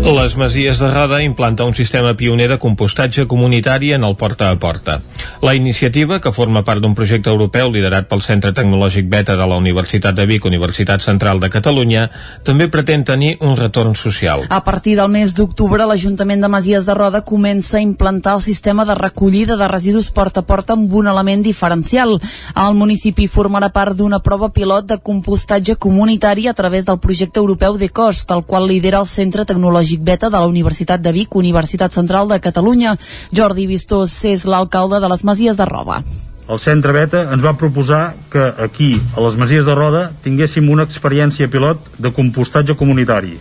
Les 0.00 0.34
Masies 0.34 0.78
de 0.78 0.88
Roda 0.90 1.22
implanta 1.22 1.64
un 1.64 1.74
sistema 1.74 2.14
pioner 2.16 2.48
de 2.48 2.58
compostatge 2.58 3.26
comunitari 3.28 3.92
en 3.92 4.02
el 4.02 4.16
porta 4.16 4.48
a 4.50 4.56
porta. 4.58 5.02
La 5.42 5.54
iniciativa, 5.54 6.20
que 6.20 6.32
forma 6.32 6.64
part 6.64 6.80
d'un 6.80 6.94
projecte 6.96 7.28
europeu 7.28 7.68
liderat 7.70 8.08
pel 8.08 8.22
Centre 8.24 8.54
Tecnològic 8.56 9.10
Beta 9.12 9.36
de 9.36 9.46
la 9.46 9.58
Universitat 9.60 10.16
de 10.16 10.24
Vic, 10.26 10.46
Universitat 10.48 11.04
Central 11.04 11.40
de 11.40 11.50
Catalunya, 11.52 12.06
també 12.44 12.68
pretén 12.72 13.04
tenir 13.04 13.36
un 13.40 13.58
retorn 13.58 13.94
social. 13.94 14.46
A 14.48 14.62
partir 14.64 14.96
del 14.96 15.10
mes 15.12 15.34
d'octubre, 15.36 15.84
l'Ajuntament 15.84 16.40
de 16.40 16.48
Masies 16.48 16.88
de 16.88 16.96
Roda 16.96 17.20
comença 17.20 17.76
a 17.76 17.84
implantar 17.84 18.38
el 18.38 18.42
sistema 18.42 18.84
de 18.88 18.96
recollida 18.96 19.56
de 19.56 19.68
residus 19.68 20.10
porta 20.10 20.40
a 20.40 20.48
porta 20.48 20.78
amb 20.78 20.92
un 20.94 21.12
element 21.12 21.44
diferencial. 21.44 22.16
El 22.56 22.74
municipi 22.74 23.28
formarà 23.28 23.68
part 23.68 23.96
d'una 23.96 24.22
prova 24.24 24.48
pilot 24.48 24.88
de 24.88 24.98
compostatge 24.98 25.76
comunitari 25.76 26.48
a 26.48 26.54
través 26.54 26.88
del 26.88 26.98
projecte 26.98 27.38
europeu 27.38 27.76
de 27.76 27.90
cost, 27.90 28.30
el 28.30 28.44
qual 28.44 28.66
lidera 28.66 29.04
el 29.04 29.06
Centre 29.06 29.44
Tecnològic 29.44 29.89
Beta 29.98 30.30
de 30.30 30.38
la 30.38 30.46
Universitat 30.46 31.00
de 31.00 31.12
Vic, 31.12 31.34
Universitat 31.34 31.92
Central 31.92 32.28
de 32.28 32.38
Catalunya. 32.40 32.96
Jordi 33.32 33.66
Vistós 33.66 34.14
és 34.24 34.46
l'alcalde 34.46 35.00
de 35.00 35.08
les 35.10 35.24
Masies 35.24 35.56
de 35.56 35.66
Roda. 35.66 36.02
El 36.50 36.58
Centre 36.58 36.92
Beta 36.92 37.24
ens 37.34 37.42
va 37.42 37.56
proposar 37.58 38.14
que 38.30 38.42
aquí, 38.58 39.00
a 39.16 39.22
les 39.22 39.36
Masies 39.38 39.66
de 39.66 39.74
Roda, 39.74 40.10
tinguéssim 40.22 40.70
una 40.70 40.86
experiència 40.86 41.50
pilot 41.50 41.78
de 41.98 42.10
compostatge 42.12 42.74
comunitari, 42.74 43.36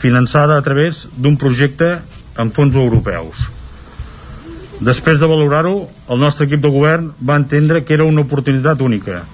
finançada 0.00 0.56
a 0.56 0.64
través 0.64 1.06
d'un 1.16 1.36
projecte 1.36 1.98
amb 2.36 2.54
fons 2.56 2.76
europeus. 2.76 3.44
Després 4.80 5.20
de 5.20 5.28
valorar-ho, 5.28 5.90
el 6.08 6.18
nostre 6.20 6.46
equip 6.48 6.62
de 6.64 6.72
govern 6.72 7.10
va 7.20 7.36
entendre 7.36 7.84
que 7.84 7.92
era 7.92 8.08
una 8.08 8.24
oportunitat 8.24 8.80
única 8.80 9.26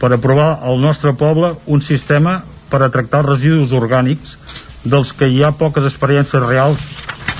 per 0.00 0.12
aprovar 0.12 0.60
al 0.64 0.80
nostre 0.80 1.12
poble 1.12 1.54
un 1.66 1.82
sistema 1.84 2.38
per 2.70 2.80
a 2.82 2.88
tractar 2.92 3.22
residus 3.26 3.72
orgànics 3.76 4.38
dels 4.84 5.12
que 5.16 5.28
hi 5.28 5.42
ha 5.42 5.54
poques 5.56 5.86
experiències 5.88 6.44
reals 6.44 6.80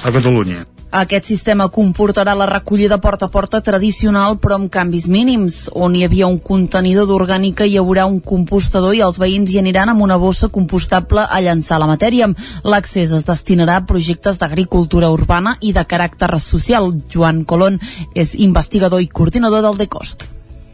a 0.05 0.13
Catalunya. 0.13 0.65
Aquest 0.95 1.27
sistema 1.27 1.65
comportarà 1.75 2.37
la 2.39 2.47
recollida 2.47 3.01
porta 3.03 3.27
a 3.27 3.31
porta 3.35 3.59
tradicional 3.67 4.37
però 4.39 4.55
amb 4.61 4.71
canvis 4.71 5.09
mínims. 5.11 5.57
On 5.75 5.97
hi 5.99 6.05
havia 6.07 6.29
un 6.31 6.37
contenidor 6.39 7.09
d'orgànica 7.11 7.67
hi 7.67 7.75
haurà 7.81 8.05
un 8.07 8.21
compostador 8.23 8.95
i 8.95 9.03
els 9.03 9.19
veïns 9.19 9.51
hi 9.51 9.59
aniran 9.59 9.91
amb 9.91 10.05
una 10.07 10.21
bossa 10.23 10.53
compostable 10.55 11.25
a 11.27 11.41
llançar 11.43 11.81
la 11.83 11.91
matèria. 11.91 12.29
L'accés 12.63 13.11
es 13.11 13.27
destinarà 13.27 13.81
a 13.81 13.87
projectes 13.89 14.39
d'agricultura 14.39 15.11
urbana 15.11 15.57
i 15.61 15.73
de 15.75 15.83
caràcter 15.83 16.31
social. 16.39 16.93
Joan 17.11 17.43
Colón 17.43 17.81
és 18.15 18.37
investigador 18.39 19.03
i 19.03 19.11
coordinador 19.11 19.67
del 19.67 19.83
DECOST. 19.83 20.29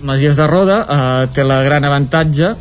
Masies 0.04 0.36
de 0.36 0.46
Roda 0.46 0.82
eh, 0.84 1.28
té 1.32 1.48
la 1.48 1.62
gran 1.64 1.88
avantatge 1.88 2.52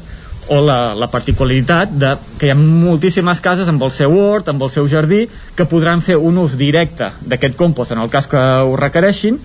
o 0.50 0.60
la, 0.66 0.96
la 0.98 1.10
particularitat 1.12 1.92
de 2.02 2.16
que 2.40 2.48
hi 2.48 2.54
ha 2.54 2.58
moltíssimes 2.58 3.42
cases 3.42 3.70
amb 3.70 3.84
el 3.86 3.92
seu 3.94 4.16
hort, 4.18 4.50
amb 4.50 4.64
el 4.66 4.72
seu 4.74 4.88
jardí, 4.90 5.28
que 5.56 5.68
podran 5.70 6.02
fer 6.06 6.18
un 6.18 6.40
ús 6.42 6.58
directe 6.58 7.12
d'aquest 7.22 7.58
compost 7.60 7.94
en 7.94 8.02
el 8.02 8.10
cas 8.10 8.28
que 8.30 8.40
ho 8.40 8.74
requereixin, 8.80 9.38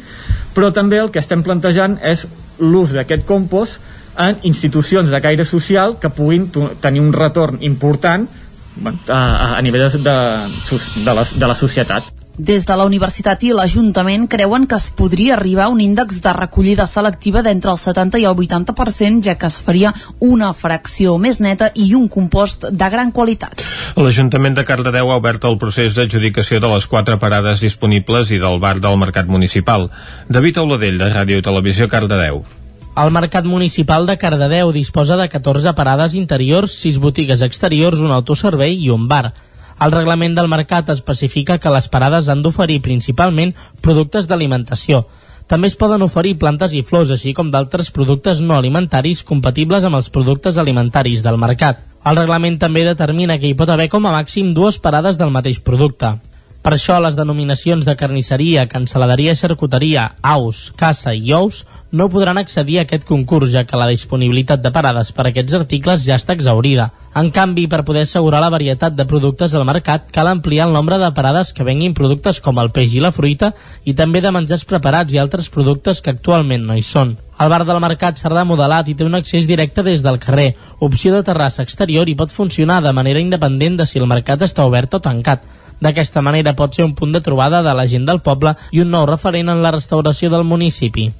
però 0.56 0.72
també 0.72 1.02
el 1.02 1.12
que 1.12 1.20
estem 1.20 1.44
plantejant 1.44 1.98
és 2.02 2.24
l'ús 2.58 2.94
d'aquest 2.96 3.26
compost 3.28 3.80
en 4.16 4.38
institucions 4.46 5.10
de 5.10 5.20
caire 5.20 5.44
social 5.44 5.98
que 6.00 6.12
puguin 6.14 6.48
tenir 6.80 7.02
un 7.02 7.12
retorn 7.12 7.58
important 7.66 8.28
bueno, 8.76 8.98
a, 9.08 9.56
a 9.58 9.62
nivell 9.62 9.88
de, 9.90 9.98
de, 9.98 10.18
de, 11.04 11.14
la, 11.14 11.24
de 11.24 11.46
la 11.46 11.54
societat. 11.58 12.13
Des 12.36 12.64
de 12.66 12.74
la 12.74 12.82
universitat 12.88 13.44
i 13.46 13.52
l'Ajuntament 13.54 14.24
creuen 14.26 14.64
que 14.66 14.74
es 14.74 14.88
podria 14.90 15.36
arribar 15.36 15.68
a 15.68 15.70
un 15.70 15.78
índex 15.80 16.16
de 16.24 16.32
recollida 16.34 16.82
selectiva 16.90 17.44
d'entre 17.46 17.70
el 17.70 17.78
70 17.78 18.18
i 18.18 18.24
el 18.26 18.34
80%, 18.34 19.22
ja 19.22 19.36
que 19.38 19.46
es 19.46 19.60
faria 19.62 19.92
una 20.18 20.48
fracció 20.52 21.14
més 21.16 21.38
neta 21.38 21.70
i 21.78 21.92
un 21.94 22.08
compost 22.08 22.66
de 22.72 22.88
gran 22.90 23.12
qualitat. 23.14 23.62
L'Ajuntament 23.94 24.58
de 24.58 24.66
Cardedeu 24.66 25.12
ha 25.12 25.20
obert 25.22 25.46
el 25.46 25.60
procés 25.62 25.94
d'adjudicació 25.94 26.58
de 26.58 26.72
les 26.74 26.90
quatre 26.90 27.20
parades 27.22 27.62
disponibles 27.62 28.34
i 28.34 28.42
del 28.42 28.58
bar 28.58 28.80
del 28.82 28.98
Mercat 28.98 29.30
Municipal. 29.30 29.86
David 30.26 30.58
Auladell, 30.58 30.98
de 30.98 31.14
Ràdio 31.14 31.38
i 31.38 31.46
Televisió, 31.46 31.86
Cardedeu. 31.86 32.42
El 32.98 33.14
Mercat 33.14 33.46
Municipal 33.46 34.10
de 34.10 34.18
Cardedeu 34.18 34.74
disposa 34.74 35.14
de 35.16 35.30
14 35.30 35.70
parades 35.78 36.18
interiors, 36.18 36.74
6 36.82 36.98
botigues 36.98 37.46
exteriors, 37.46 38.02
un 38.02 38.10
autoservei 38.10 38.74
i 38.74 38.90
un 38.90 39.06
bar. 39.06 39.28
El 39.80 39.92
reglament 39.92 40.36
del 40.36 40.48
mercat 40.48 40.90
especifica 40.94 41.58
que 41.58 41.72
les 41.74 41.88
parades 41.90 42.28
han 42.28 42.42
d'oferir 42.42 42.80
principalment 42.82 43.54
productes 43.82 44.28
d'alimentació. 44.30 45.04
També 45.46 45.68
es 45.68 45.76
poden 45.76 46.02
oferir 46.02 46.38
plantes 46.40 46.72
i 46.72 46.82
flors, 46.82 47.10
així 47.12 47.34
com 47.36 47.50
d'altres 47.52 47.90
productes 47.92 48.40
no 48.40 48.56
alimentaris 48.56 49.22
compatibles 49.22 49.84
amb 49.84 49.98
els 49.98 50.08
productes 50.08 50.56
alimentaris 50.56 51.24
del 51.24 51.36
mercat. 51.36 51.82
El 52.04 52.16
reglament 52.16 52.56
també 52.60 52.84
determina 52.84 53.36
que 53.38 53.50
hi 53.50 53.58
pot 53.58 53.68
haver 53.68 53.90
com 53.92 54.06
a 54.06 54.14
màxim 54.14 54.54
dues 54.56 54.78
parades 54.78 55.18
del 55.20 55.34
mateix 55.34 55.60
producte. 55.60 56.14
Per 56.64 56.72
això, 56.72 56.94
les 57.04 57.12
denominacions 57.12 57.84
de 57.84 57.92
carnisseria, 58.00 58.62
canceladeria 58.72 59.34
i 59.34 59.36
xarcuteria, 59.36 60.04
aus, 60.24 60.70
caça 60.80 61.12
i 61.12 61.34
ous 61.36 61.58
no 61.92 62.06
podran 62.08 62.38
accedir 62.40 62.78
a 62.78 62.84
aquest 62.86 63.02
concurs, 63.04 63.50
ja 63.52 63.66
que 63.68 63.76
la 63.76 63.90
disponibilitat 63.90 64.62
de 64.64 64.70
parades 64.72 65.10
per 65.12 65.26
a 65.26 65.28
aquests 65.28 65.58
articles 65.58 66.06
ja 66.06 66.16
està 66.16 66.32
exaurida. 66.32 66.86
En 67.20 67.28
canvi, 67.36 67.66
per 67.68 67.82
poder 67.84 68.06
assegurar 68.08 68.40
la 68.40 68.48
varietat 68.48 68.96
de 68.96 69.04
productes 69.04 69.52
al 69.52 69.66
mercat, 69.68 70.06
cal 70.10 70.30
ampliar 70.30 70.64
el 70.64 70.72
nombre 70.72 70.96
de 71.02 71.10
parades 71.12 71.52
que 71.52 71.66
venguin 71.68 71.92
productes 71.92 72.40
com 72.40 72.56
el 72.62 72.72
peix 72.72 72.94
i 72.96 73.02
la 73.04 73.12
fruita 73.12 73.50
i 73.84 73.92
també 73.92 74.22
de 74.24 74.32
menjars 74.32 74.64
preparats 74.64 75.12
i 75.12 75.20
altres 75.20 75.50
productes 75.52 76.00
que 76.00 76.14
actualment 76.16 76.64
no 76.64 76.78
hi 76.80 76.82
són. 76.82 77.12
El 77.44 77.52
bar 77.52 77.66
del 77.68 77.82
mercat 77.84 78.16
serà 78.16 78.46
modelat 78.48 78.88
i 78.88 78.94
té 78.96 79.04
un 79.04 79.20
accés 79.20 79.44
directe 79.44 79.84
des 79.84 80.00
del 80.00 80.16
carrer, 80.22 80.54
opció 80.80 81.12
de 81.12 81.20
terrassa 81.28 81.60
exterior 81.68 82.08
i 82.08 82.16
pot 82.16 82.32
funcionar 82.32 82.80
de 82.80 82.94
manera 82.96 83.20
independent 83.20 83.76
de 83.82 83.86
si 83.90 84.00
el 84.00 84.08
mercat 84.08 84.48
està 84.48 84.64
obert 84.64 84.96
o 84.96 85.02
tancat. 85.04 85.44
D'aquesta 85.84 86.22
manera 86.24 86.54
pot 86.56 86.72
ser 86.74 86.86
un 86.86 86.94
punt 86.96 87.12
de 87.12 87.20
trobada 87.20 87.60
de 87.62 87.74
la 87.76 87.84
gent 87.90 88.08
del 88.08 88.22
poble 88.24 88.54
i 88.72 88.80
un 88.80 88.90
nou 88.94 89.04
referent 89.10 89.52
en 89.52 89.60
la 89.62 89.74
restauració 89.74 90.32
del 90.32 90.46
municipi. 90.48 91.10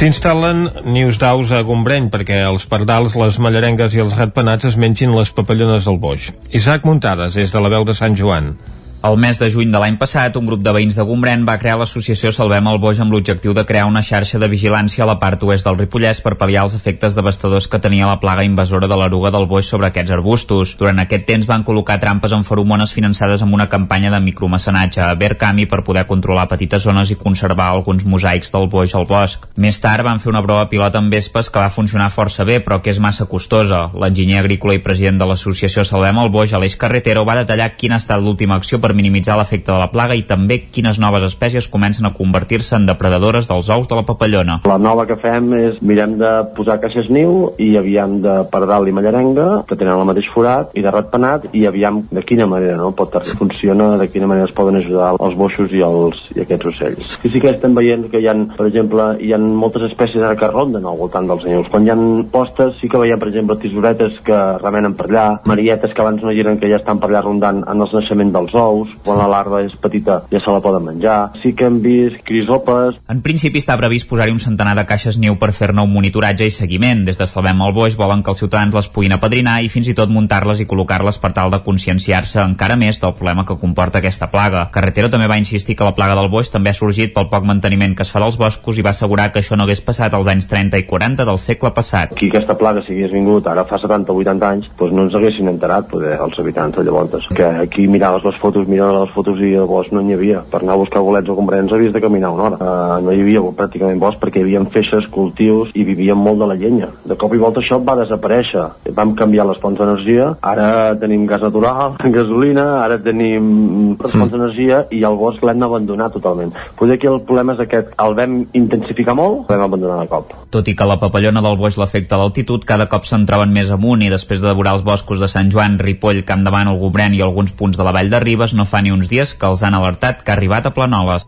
S'instal·len 0.00 0.62
nius 0.94 1.18
d'aus 1.20 1.50
a 1.52 1.60
Gombreny 1.66 2.06
perquè 2.08 2.38
els 2.48 2.64
pardals, 2.70 3.18
les 3.20 3.36
mallarengues 3.42 3.92
i 3.92 4.00
els 4.00 4.14
ratpenats 4.16 4.70
es 4.70 4.78
mengin 4.80 5.12
les 5.12 5.32
papallones 5.36 5.84
del 5.84 5.98
boix. 6.00 6.30
Isaac 6.56 6.86
Muntades, 6.88 7.34
des 7.36 7.52
de 7.52 7.60
la 7.60 7.72
veu 7.74 7.84
de 7.84 7.96
Sant 7.98 8.16
Joan. 8.16 8.54
El 9.02 9.16
mes 9.16 9.38
de 9.40 9.46
juny 9.48 9.70
de 9.72 9.80
l'any 9.80 9.94
passat, 9.96 10.34
un 10.36 10.44
grup 10.44 10.60
de 10.60 10.72
veïns 10.76 10.92
de 10.98 11.04
Gombrèn 11.08 11.46
va 11.48 11.54
crear 11.56 11.78
l'associació 11.80 12.34
Salvem 12.36 12.66
el 12.68 12.78
Boix 12.82 12.98
amb 13.00 13.14
l'objectiu 13.14 13.54
de 13.56 13.62
crear 13.64 13.86
una 13.88 14.02
xarxa 14.04 14.36
de 14.38 14.48
vigilància 14.52 15.06
a 15.06 15.08
la 15.08 15.14
part 15.22 15.40
oest 15.48 15.64
del 15.64 15.78
Ripollès 15.78 16.18
per 16.20 16.34
pal·liar 16.36 16.66
els 16.66 16.74
efectes 16.76 17.16
devastadors 17.16 17.64
que 17.72 17.80
tenia 17.80 18.10
la 18.10 18.18
plaga 18.20 18.44
invasora 18.44 18.90
de 18.92 18.98
l'eruga 19.00 19.30
del 19.32 19.46
boix 19.48 19.70
sobre 19.72 19.88
aquests 19.88 20.12
arbustos. 20.12 20.74
Durant 20.76 21.00
aquest 21.00 21.24
temps 21.30 21.48
van 21.48 21.64
col·locar 21.64 21.96
trampes 22.02 22.34
amb 22.36 22.44
feromones 22.44 22.92
finançades 22.92 23.40
amb 23.40 23.56
una 23.56 23.70
campanya 23.72 24.10
de 24.12 24.20
micromecenatge 24.26 25.00
a 25.00 25.14
Berkami 25.16 25.64
per 25.64 25.80
poder 25.80 26.04
controlar 26.04 26.44
petites 26.52 26.84
zones 26.84 27.08
i 27.08 27.16
conservar 27.16 27.70
alguns 27.70 28.04
mosaics 28.04 28.52
del 28.52 28.68
boix 28.68 28.92
al 28.92 29.08
bosc. 29.08 29.48
Més 29.56 29.80
tard 29.80 30.04
van 30.04 30.20
fer 30.20 30.28
una 30.34 30.44
prova 30.44 30.68
pilot 30.68 31.00
amb 31.00 31.16
vespes 31.16 31.48
que 31.48 31.64
va 31.64 31.72
funcionar 31.72 32.10
força 32.12 32.44
bé, 32.44 32.60
però 32.60 32.82
que 32.84 32.92
és 32.92 33.00
massa 33.00 33.24
costosa. 33.24 33.86
L'enginyer 33.96 34.44
agrícola 34.44 34.76
i 34.76 34.84
president 34.84 35.24
de 35.24 35.32
l'associació 35.32 35.88
Salvem 35.88 36.20
el 36.20 36.28
Boix, 36.36 36.52
Aleix 36.52 36.76
Carretero, 36.76 37.24
va 37.24 37.40
detallar 37.40 37.72
quina 37.80 37.96
ha 37.96 38.04
estat 38.04 38.20
l'última 38.20 38.60
acció 38.60 38.76
per 38.76 38.89
minimitzar 38.96 39.36
l'efecte 39.38 39.72
de 39.72 39.78
la 39.78 39.90
plaga 39.92 40.16
i 40.18 40.24
també 40.28 40.60
quines 40.72 40.98
noves 41.02 41.24
espècies 41.28 41.68
comencen 41.70 42.06
a 42.06 42.14
convertir-se 42.16 42.76
en 42.76 42.86
depredadores 42.88 43.48
dels 43.50 43.70
ous 43.70 43.88
de 43.88 43.98
la 43.98 44.06
papallona. 44.06 44.60
La 44.68 44.78
nova 44.78 45.06
que 45.08 45.18
fem 45.20 45.52
és 45.58 45.80
mirem 45.82 46.16
de 46.20 46.30
posar 46.56 46.80
caixes 46.82 47.10
niu 47.12 47.52
i 47.58 47.72
aviam 47.78 48.18
de 48.24 48.36
pardal 48.52 48.88
i 48.88 48.94
mallarenga, 48.94 49.48
que 49.68 49.78
tenen 49.78 49.96
el 49.96 50.08
mateix 50.08 50.28
forat, 50.34 50.74
i 50.74 50.84
de 50.84 50.92
ratpenat, 50.94 51.48
i 51.56 51.66
aviam 51.68 52.02
de 52.10 52.24
quina 52.26 52.48
manera 52.50 52.76
no 52.80 52.92
pot 52.96 53.16
funciona, 53.36 53.96
de 53.98 54.08
quina 54.08 54.28
manera 54.30 54.48
es 54.48 54.54
poden 54.54 54.78
ajudar 54.80 55.14
els 55.18 55.36
boixos 55.38 55.72
i, 55.74 55.82
els, 55.84 56.20
i 56.36 56.44
aquests 56.44 56.70
ocells. 56.72 57.18
I 57.24 57.32
sí 57.32 57.42
que 57.42 57.50
estem 57.52 57.74
veient 57.76 58.06
que 58.12 58.22
hi 58.22 58.28
ha, 58.30 58.34
per 58.56 58.68
exemple, 58.68 59.10
hi 59.20 59.32
ha 59.34 59.40
moltes 59.40 59.88
espècies 59.90 60.22
ara 60.22 60.38
que 60.38 60.50
ronden 60.50 60.86
al 60.86 60.98
voltant 60.98 61.28
dels 61.30 61.44
nius. 61.48 61.68
Quan 61.72 61.86
hi 61.86 61.92
ha 61.92 61.98
postes 62.32 62.78
sí 62.80 62.88
que 62.90 63.00
veiem, 63.02 63.20
per 63.20 63.30
exemple, 63.32 63.58
tisoretes 63.60 64.18
que 64.26 64.38
remenen 64.62 64.94
per 64.98 65.08
allà, 65.08 65.26
marietes 65.50 65.94
que 65.94 66.04
abans 66.04 66.22
no 66.24 66.32
hi 66.32 66.42
eren 66.44 66.60
que 66.60 66.70
ja 66.70 66.80
estan 66.80 67.02
per 67.02 67.10
allà 67.10 67.24
rondant 67.26 67.62
en 67.66 67.84
el 67.84 67.90
naixement 67.92 68.32
dels 68.32 68.54
ous, 68.54 68.79
quan 69.04 69.18
la 69.20 69.28
larva 69.30 69.62
és 69.64 69.74
petita 69.80 70.20
ja 70.30 70.40
se 70.42 70.52
la 70.52 70.62
poden 70.64 70.86
menjar. 70.86 71.18
Sí 71.42 71.52
que 71.56 71.66
hem 71.68 71.80
vist 71.84 72.20
crisopes. 72.26 72.98
En 73.10 73.22
principi 73.24 73.60
està 73.62 73.76
previst 73.80 74.08
posar-hi 74.10 74.34
un 74.34 74.42
centenar 74.42 74.76
de 74.78 74.86
caixes 74.88 75.18
niu 75.20 75.36
per 75.40 75.52
fer-ne 75.56 75.84
un 75.84 75.92
monitoratge 75.92 76.46
i 76.46 76.54
seguiment. 76.54 77.04
Des 77.06 77.18
de 77.20 77.26
Salvem 77.26 77.60
el 77.66 77.74
Boix 77.76 77.96
volen 77.98 78.22
que 78.22 78.32
els 78.32 78.42
ciutadans 78.42 78.74
les 78.74 78.88
puguin 78.88 79.16
apadrinar 79.16 79.60
i 79.62 79.70
fins 79.72 79.90
i 79.90 79.96
tot 79.96 80.10
muntar-les 80.12 80.62
i 80.62 80.68
col·locar-les 80.70 81.20
per 81.22 81.32
tal 81.36 81.52
de 81.52 81.62
conscienciar-se 81.66 82.42
encara 82.42 82.78
més 82.80 83.00
del 83.02 83.14
problema 83.16 83.46
que 83.46 83.58
comporta 83.60 84.00
aquesta 84.00 84.30
plaga. 84.32 84.66
Carretero 84.72 85.10
també 85.10 85.28
va 85.30 85.40
insistir 85.40 85.76
que 85.76 85.86
la 85.86 85.94
plaga 85.96 86.16
del 86.18 86.30
boix 86.32 86.50
també 86.52 86.70
ha 86.70 86.78
sorgit 86.78 87.14
pel 87.14 87.28
poc 87.32 87.46
manteniment 87.48 87.96
que 87.96 88.06
es 88.06 88.12
fa 88.12 88.22
dels 88.22 88.38
boscos 88.40 88.78
i 88.78 88.86
va 88.86 88.94
assegurar 88.94 89.30
que 89.32 89.42
això 89.42 89.58
no 89.58 89.66
hagués 89.66 89.84
passat 89.84 90.14
als 90.14 90.30
anys 90.30 90.48
30 90.50 90.80
i 90.80 90.86
40 90.88 91.26
del 91.28 91.38
segle 91.42 91.72
passat. 91.76 92.14
Aquí 92.16 92.30
aquesta 92.30 92.56
plaga 92.58 92.84
si 92.86 92.94
hagués 92.94 93.12
vingut 93.14 93.46
ara 93.50 93.66
fa 93.68 93.78
70 93.80 94.12
o 94.12 94.18
80 94.22 94.48
anys, 94.48 94.70
doncs 94.78 94.96
no 94.96 95.06
ens 95.06 95.16
haguessin 95.18 95.50
enterat 95.50 95.88
poder, 95.90 96.16
els 96.20 96.38
habitants 96.38 96.76
de 96.76 96.84
llavors. 96.86 97.28
Que 97.34 97.46
aquí 97.64 97.86
miraves 97.88 98.24
les 98.26 98.36
fotos, 98.42 98.68
miraves 98.70 98.96
les 99.00 99.14
fotos 99.14 99.40
i 99.42 99.52
el 99.58 99.68
bosc 99.70 99.92
no 99.94 100.02
n'hi 100.04 100.16
havia. 100.16 100.44
Per 100.50 100.62
anar 100.62 100.76
a 100.76 100.82
buscar 100.82 101.02
bolets 101.04 101.30
o 101.30 101.36
comprens 101.38 101.72
havies 101.74 101.92
de 101.92 102.02
caminar 102.02 102.32
una 102.36 102.48
hora. 102.48 102.60
Uh, 102.60 102.98
no 103.04 103.14
hi 103.14 103.22
havia 103.24 103.42
pràcticament 103.58 104.00
bosc 104.02 104.20
perquè 104.22 104.40
hi 104.40 104.46
havia 104.46 104.64
feixes, 104.70 105.08
cultius 105.12 105.72
i 105.74 105.84
vivíem 105.88 106.18
molt 106.18 106.40
de 106.40 106.48
la 106.50 106.58
llenya. 106.58 106.90
De 107.04 107.16
cop 107.18 107.34
i 107.34 107.40
volta 107.42 107.62
això 107.62 107.80
va 107.84 107.98
desaparèixer. 108.00 108.66
Vam 108.96 109.14
canviar 109.18 109.46
les 109.48 109.60
fonts 109.62 109.80
d'energia, 109.80 110.30
ara 110.46 110.94
tenim 111.00 111.26
gas 111.28 111.42
natural, 111.44 111.96
gasolina, 112.14 112.66
ara 112.84 113.00
tenim 113.02 113.96
les 114.00 114.14
fonts 114.14 114.32
d'energia 114.32 114.84
i 114.94 115.02
el 115.06 115.18
bosc 115.18 115.42
l'hem 115.44 115.62
abandonat 115.66 116.14
totalment. 116.16 116.52
Potser 116.78 116.96
aquí 116.98 117.08
el 117.10 117.20
problema 117.26 117.56
és 117.56 117.64
aquest, 117.64 117.92
el 118.04 118.16
vam 118.18 118.38
intensificar 118.56 119.16
molt, 119.18 119.48
el 119.48 119.56
vam 119.56 119.66
abandonar 119.68 120.00
de 120.02 120.10
cop. 120.10 120.34
Tot 120.50 120.68
i 120.68 120.76
que 120.76 120.88
la 120.88 120.98
papallona 121.02 121.42
del 121.44 121.58
boix 121.60 121.78
l'afecta 121.80 122.18
l'altitud, 122.20 122.64
cada 122.66 122.88
cop 122.92 123.06
se'n 123.08 123.26
troben 123.28 123.52
més 123.54 123.70
amunt 123.74 124.02
i 124.04 124.10
després 124.12 124.42
de 124.42 124.50
devorar 124.50 124.76
els 124.76 124.86
boscos 124.86 125.20
de 125.22 125.28
Sant 125.30 125.50
Joan, 125.52 125.78
Ripoll, 125.80 126.24
Camp 126.28 126.44
de 126.46 126.52
Bànol, 126.54 126.78
Gobren 126.80 127.14
i 127.16 127.22
alguns 127.24 127.54
punts 127.56 127.78
de 127.78 127.86
la 127.86 127.94
vall 127.96 128.10
de 128.12 128.20
Ribes, 128.22 128.54
no 128.60 128.68
fa 128.68 128.82
ni 128.84 128.92
uns 128.92 129.08
dies 129.08 129.32
que 129.32 129.48
els 129.48 129.64
han 129.64 129.76
alertat 129.78 130.20
que 130.20 130.34
ha 130.34 130.36
arribat 130.36 130.68
a 130.68 130.74
Planoles. 130.76 131.26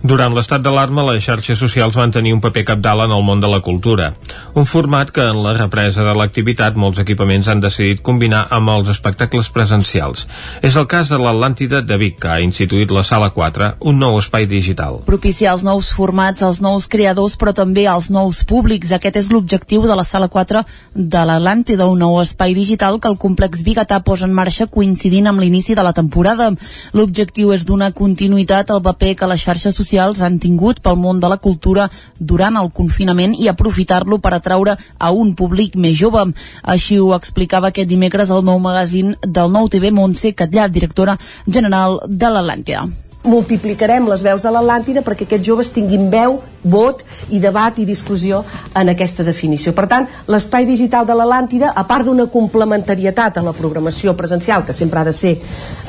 Durant 0.00 0.32
l'estat 0.32 0.62
d'alarma, 0.64 1.02
les 1.10 1.20
xarxes 1.20 1.58
socials 1.60 1.96
van 1.98 2.08
tenir 2.08 2.30
un 2.32 2.40
paper 2.40 2.62
capdalt 2.70 3.02
en 3.04 3.12
el 3.12 3.20
món 3.20 3.40
de 3.42 3.48
la 3.52 3.58
cultura. 3.60 4.14
Un 4.56 4.64
format 4.64 5.10
que 5.12 5.26
en 5.28 5.42
la 5.44 5.52
represa 5.52 6.06
de 6.06 6.14
l'activitat 6.16 6.78
molts 6.80 7.02
equipaments 7.02 7.50
han 7.52 7.60
decidit 7.60 8.00
combinar 8.00 8.46
amb 8.48 8.72
els 8.72 8.88
espectacles 8.88 9.50
presencials. 9.52 10.24
És 10.64 10.78
el 10.80 10.86
cas 10.88 11.10
de 11.12 11.18
l'Atlàntida 11.20 11.82
de 11.84 11.98
Vic, 12.00 12.16
que 12.22 12.30
ha 12.32 12.38
instituït 12.40 12.94
la 12.96 13.02
Sala 13.04 13.28
4, 13.34 13.74
un 13.92 14.00
nou 14.00 14.16
espai 14.22 14.46
digital. 14.48 15.02
Propiciar 15.04 15.52
els 15.58 15.66
nous 15.68 15.92
formats, 15.92 16.40
els 16.48 16.62
nous 16.64 16.88
creadors, 16.88 17.36
però 17.36 17.52
també 17.52 17.84
els 17.84 18.08
nous 18.08 18.40
públics. 18.48 18.94
Aquest 18.96 19.20
és 19.20 19.28
l'objectiu 19.28 19.84
de 19.84 20.00
la 20.00 20.06
Sala 20.08 20.30
4 20.32 20.64
de 20.94 21.26
l'Atlàntida, 21.28 21.84
un 21.84 22.00
nou 22.00 22.22
espai 22.24 22.56
digital 22.56 22.96
que 23.04 23.12
el 23.12 23.20
complex 23.20 23.66
Bigatà 23.68 24.00
posa 24.00 24.24
en 24.24 24.32
marxa 24.32 24.64
coincidint 24.64 25.28
amb 25.28 25.44
l'inici 25.44 25.76
de 25.76 25.84
la 25.84 25.92
temporada. 25.92 26.48
L'objectiu 26.96 27.52
és 27.52 27.68
donar 27.68 27.92
continuïtat 27.92 28.72
al 28.72 28.80
paper 28.80 29.14
que 29.20 29.28
les 29.28 29.44
xarxes 29.44 29.76
socials 29.76 29.89
han 29.98 30.38
tingut 30.38 30.80
pel 30.84 30.96
món 31.00 31.20
de 31.20 31.28
la 31.32 31.40
cultura 31.42 31.88
durant 32.18 32.56
el 32.60 32.70
confinament 32.70 33.34
i 33.34 33.48
aprofitar-lo 33.48 34.18
per 34.18 34.34
atraure 34.36 34.76
a 34.98 35.10
un 35.10 35.34
públic 35.34 35.76
més 35.76 35.98
jove. 35.98 36.26
Així 36.62 36.98
ho 37.00 37.12
explicava 37.16 37.68
aquest 37.68 37.88
dimecres 37.88 38.30
el 38.30 38.44
nou 38.44 38.58
magazín 38.62 39.16
del 39.26 39.50
Nou 39.50 39.68
TV 39.68 39.90
Montse 39.90 40.34
Catllà, 40.34 40.68
directora 40.68 41.18
general 41.46 42.02
de 42.06 42.28
l'Atlàntida 42.30 43.09
multiplicarem 43.24 44.06
les 44.08 44.22
veus 44.24 44.40
de 44.40 44.50
l'Atlàntida 44.52 45.02
perquè 45.04 45.26
aquests 45.26 45.46
joves 45.46 45.70
tinguin 45.74 46.08
veu, 46.12 46.38
vot 46.60 47.02
i 47.32 47.40
debat 47.40 47.76
i 47.80 47.84
discussió 47.88 48.42
en 48.76 48.90
aquesta 48.92 49.24
definició. 49.24 49.72
Per 49.76 49.86
tant, 49.88 50.06
l'espai 50.28 50.66
digital 50.68 51.06
de 51.08 51.16
l'Atlàntida, 51.16 51.72
a 51.76 51.84
part 51.88 52.08
d'una 52.08 52.26
complementarietat 52.32 53.36
a 53.36 53.44
la 53.44 53.52
programació 53.56 54.14
presencial, 54.16 54.64
que 54.64 54.76
sempre 54.76 55.00
ha 55.00 55.04
de 55.04 55.12
ser 55.16 55.34
eh, 55.36 55.42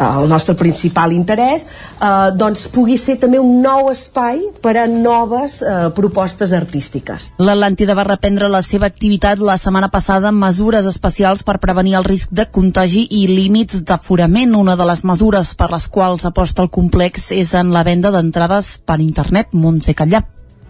el 0.03 0.27
nostre 0.31 0.55
principal 0.59 1.15
interès, 1.15 1.67
eh, 1.99 2.31
doncs 2.35 2.67
pugui 2.71 2.97
ser 2.99 3.17
també 3.19 3.39
un 3.39 3.61
nou 3.63 3.89
espai 3.91 4.43
per 4.63 4.75
a 4.79 4.87
noves 4.87 5.61
eh, 5.61 5.89
propostes 5.95 6.55
artístiques. 6.55 7.31
L'Atlàntida 7.39 7.95
va 7.95 8.07
reprendre 8.07 8.51
la 8.51 8.63
seva 8.63 8.91
activitat 8.91 9.39
la 9.39 9.57
setmana 9.59 9.91
passada 9.91 10.31
amb 10.31 10.43
mesures 10.43 10.87
especials 10.87 11.45
per 11.47 11.59
prevenir 11.63 11.95
el 11.99 12.07
risc 12.07 12.31
de 12.31 12.47
contagi 12.51 13.07
i 13.21 13.25
límits 13.31 13.83
d'aforament. 13.87 14.55
Una 14.55 14.75
de 14.75 14.87
les 14.87 15.05
mesures 15.07 15.55
per 15.55 15.71
les 15.71 15.87
quals 15.91 16.27
aposta 16.27 16.63
el 16.63 16.71
complex 16.71 17.20
és 17.31 17.53
en 17.53 17.69
la 17.75 17.85
venda 17.85 18.09
d'entrades 18.13 18.79
per 18.85 19.01
internet 19.03 19.53
Montse 19.53 19.93
Catllà 19.93 20.23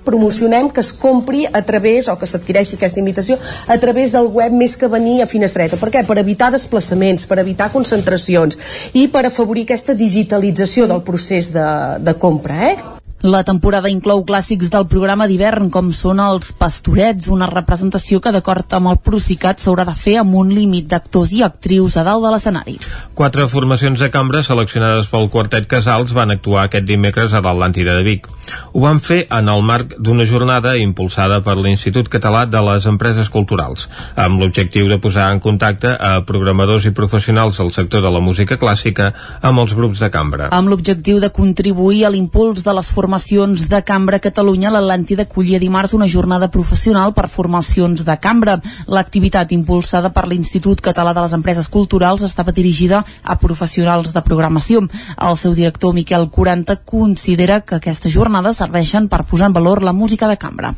promocionem 0.03 0.69
que 0.69 0.81
es 0.81 0.91
compri 0.91 1.45
a 1.45 1.61
través, 1.61 2.07
o 2.09 2.17
que 2.17 2.29
s'adquireixi 2.29 2.77
aquesta 2.77 2.99
invitació, 2.99 3.37
a 3.67 3.77
través 3.77 4.13
del 4.15 4.29
web 4.33 4.53
més 4.53 4.75
que 4.77 4.89
venir 4.89 5.21
a 5.21 5.29
Finestreta. 5.29 5.77
Per 5.77 5.91
què? 5.93 6.03
Per 6.07 6.17
evitar 6.21 6.51
desplaçaments, 6.53 7.27
per 7.29 7.39
evitar 7.43 7.71
concentracions 7.73 8.57
i 8.97 9.07
per 9.13 9.27
afavorir 9.27 9.67
aquesta 9.67 9.93
digitalització 9.93 10.89
del 10.89 11.05
procés 11.05 11.51
de, 11.53 11.67
de 12.01 12.17
compra. 12.17 12.71
Eh? 12.71 13.00
La 13.21 13.43
temporada 13.45 13.85
inclou 13.85 14.23
clàssics 14.25 14.71
del 14.73 14.87
programa 14.89 15.27
d'hivern, 15.29 15.67
com 15.69 15.91
són 15.93 16.17
els 16.23 16.55
Pastorets, 16.57 17.27
una 17.29 17.45
representació 17.45 18.17
que, 18.17 18.31
d'acord 18.33 18.73
amb 18.73 18.89
el 18.89 18.97
Procicat, 18.97 19.59
s'haurà 19.61 19.85
de 19.85 19.93
fer 19.93 20.15
amb 20.17 20.33
un 20.39 20.49
límit 20.49 20.87
d'actors 20.89 21.29
i 21.37 21.43
actrius 21.45 21.99
a 22.01 22.03
dalt 22.07 22.25
de 22.25 22.31
l'escenari. 22.33 22.79
Quatre 23.13 23.45
formacions 23.45 24.01
de 24.01 24.09
cambra 24.09 24.41
seleccionades 24.41 25.05
pel 25.11 25.29
quartet 25.29 25.67
Casals 25.69 26.15
van 26.17 26.33
actuar 26.33 26.63
aquest 26.63 26.87
dimecres 26.89 27.35
a 27.37 27.43
l'Atlàntida 27.45 27.99
de 27.99 28.07
Vic. 28.07 28.25
Ho 28.73 28.81
van 28.87 29.03
fer 29.05 29.27
en 29.29 29.53
el 29.53 29.61
marc 29.69 29.93
d'una 30.01 30.25
jornada 30.25 30.73
impulsada 30.81 31.43
per 31.45 31.59
l'Institut 31.59 32.09
Català 32.09 32.47
de 32.49 32.65
les 32.71 32.89
Empreses 32.89 33.29
Culturals, 33.29 33.85
amb 34.17 34.41
l'objectiu 34.41 34.89
de 34.89 34.97
posar 34.97 35.29
en 35.29 35.43
contacte 35.45 35.93
a 35.93 36.23
programadors 36.25 36.89
i 36.89 36.95
professionals 36.97 37.61
del 37.61 37.69
sector 37.77 38.01
de 38.01 38.09
la 38.09 38.19
música 38.19 38.57
clàssica 38.57 39.13
amb 39.45 39.61
els 39.61 39.77
grups 39.77 40.01
de 40.01 40.09
cambra. 40.09 40.49
Amb 40.49 40.73
l'objectiu 40.73 41.21
de 41.21 41.29
contribuir 41.29 42.07
a 42.07 42.09
l'impuls 42.09 42.65
de 42.65 42.73
les 42.73 42.89
formacions 42.89 43.10
formacions 43.11 43.67
de 43.67 43.81
cambra 43.83 44.21
a 44.21 44.23
Catalunya, 44.23 44.69
l'Atlàntida 44.71 45.25
acollia 45.27 45.59
dimarts 45.59 45.91
una 45.91 46.07
jornada 46.07 46.47
professional 46.47 47.11
per 47.11 47.27
formacions 47.27 48.05
de 48.07 48.15
cambra. 48.23 48.55
L'activitat 48.87 49.51
impulsada 49.51 50.13
per 50.15 50.29
l'Institut 50.29 50.79
Català 50.79 51.11
de 51.11 51.19
les 51.19 51.33
Empreses 51.35 51.67
Culturals 51.67 52.23
estava 52.23 52.55
dirigida 52.55 53.03
a 53.23 53.35
professionals 53.35 54.13
de 54.13 54.21
programació. 54.23 54.85
El 55.19 55.35
seu 55.35 55.51
director, 55.51 55.93
Miquel 55.93 56.29
Curanta, 56.29 56.77
considera 56.77 57.59
que 57.59 57.81
aquestes 57.81 58.13
jornades 58.13 58.63
serveixen 58.63 59.09
per 59.09 59.25
posar 59.25 59.51
en 59.51 59.59
valor 59.59 59.83
la 59.83 59.91
música 59.91 60.31
de 60.31 60.37
cambra. 60.37 60.71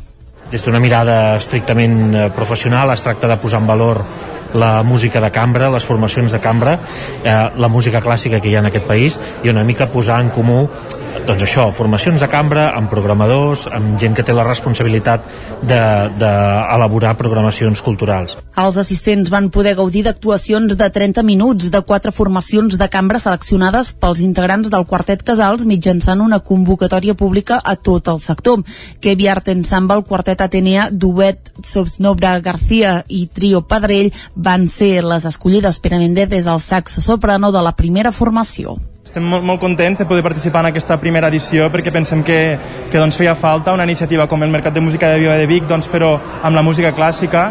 Des 0.50 0.66
d'una 0.66 0.82
mirada 0.82 1.36
estrictament 1.38 2.14
eh, 2.14 2.30
professional 2.34 2.90
es 2.90 3.06
tracta 3.06 3.30
de 3.30 3.38
posar 3.38 3.62
en 3.62 3.70
valor 3.70 4.02
la 4.54 4.82
música 4.82 5.20
de 5.20 5.30
cambra, 5.30 5.70
les 5.70 5.86
formacions 5.86 6.34
de 6.34 6.40
cambra, 6.40 6.80
eh, 7.22 7.38
la 7.56 7.68
música 7.68 8.02
clàssica 8.02 8.40
que 8.40 8.50
hi 8.50 8.58
ha 8.58 8.66
en 8.66 8.72
aquest 8.72 8.90
país 8.90 9.20
i 9.44 9.54
una 9.54 9.64
mica 9.64 9.90
posar 9.90 10.20
en 10.22 10.34
comú 10.34 10.68
doncs 11.22 11.44
això, 11.46 11.64
formacions 11.74 12.20
de 12.20 12.28
cambra 12.30 12.68
amb 12.76 12.90
programadors, 12.92 13.64
amb 13.70 13.98
gent 14.00 14.14
que 14.16 14.24
té 14.26 14.34
la 14.34 14.44
responsabilitat 14.46 15.24
d'elaborar 15.64 17.12
de, 17.12 17.14
de 17.14 17.20
programacions 17.20 17.82
culturals. 17.84 18.36
Els 18.60 18.78
assistents 18.80 19.30
van 19.32 19.50
poder 19.54 19.74
gaudir 19.78 20.04
d'actuacions 20.06 20.76
de 20.78 20.88
30 20.96 21.24
minuts 21.26 21.70
de 21.70 21.82
quatre 21.86 22.12
formacions 22.12 22.78
de 22.78 22.88
cambra 22.90 23.20
seleccionades 23.22 23.92
pels 24.00 24.22
integrants 24.24 24.70
del 24.70 24.86
Quartet 24.90 25.22
Casals 25.26 25.66
mitjançant 25.68 26.22
una 26.24 26.40
convocatòria 26.40 27.14
pública 27.14 27.60
a 27.62 27.76
tot 27.76 28.08
el 28.12 28.20
sector. 28.20 28.64
Kevi 29.00 29.28
Art 29.28 29.48
Ensemble, 29.48 30.02
Quartet 30.08 30.42
Atenea, 30.44 30.88
Duet, 30.90 31.52
Sobsnobra 31.64 32.38
García 32.40 33.02
i 33.08 33.26
Trio 33.26 33.62
Padrell 33.68 34.12
van 34.34 34.68
ser 34.68 35.04
les 35.04 35.26
escollides 35.30 35.80
per 35.80 35.94
a 35.94 36.02
Mendes 36.02 36.46
al 36.46 36.60
saxo 36.60 37.00
soprano 37.00 37.52
de 37.52 37.62
la 37.62 37.76
primera 37.76 38.12
formació. 38.12 38.76
Estem 39.14 39.28
molt, 39.30 39.44
molt 39.46 39.60
contents 39.62 40.00
de 40.00 40.04
poder 40.10 40.24
participar 40.26 40.64
en 40.64 40.72
aquesta 40.72 40.96
primera 40.98 41.28
edició 41.30 41.68
perquè 41.70 41.92
pensem 41.94 42.24
que, 42.26 42.38
que 42.90 42.98
doncs, 42.98 43.14
feia 43.14 43.36
falta 43.38 43.70
una 43.70 43.84
iniciativa 43.86 44.26
com 44.26 44.42
el 44.42 44.50
Mercat 44.50 44.74
de 44.74 44.82
Música 44.82 45.06
de 45.12 45.20
Viva 45.22 45.36
de 45.38 45.46
Vic, 45.46 45.68
doncs, 45.70 45.86
però 45.86 46.16
amb 46.42 46.58
la 46.58 46.64
música 46.66 46.90
clàssica, 46.90 47.44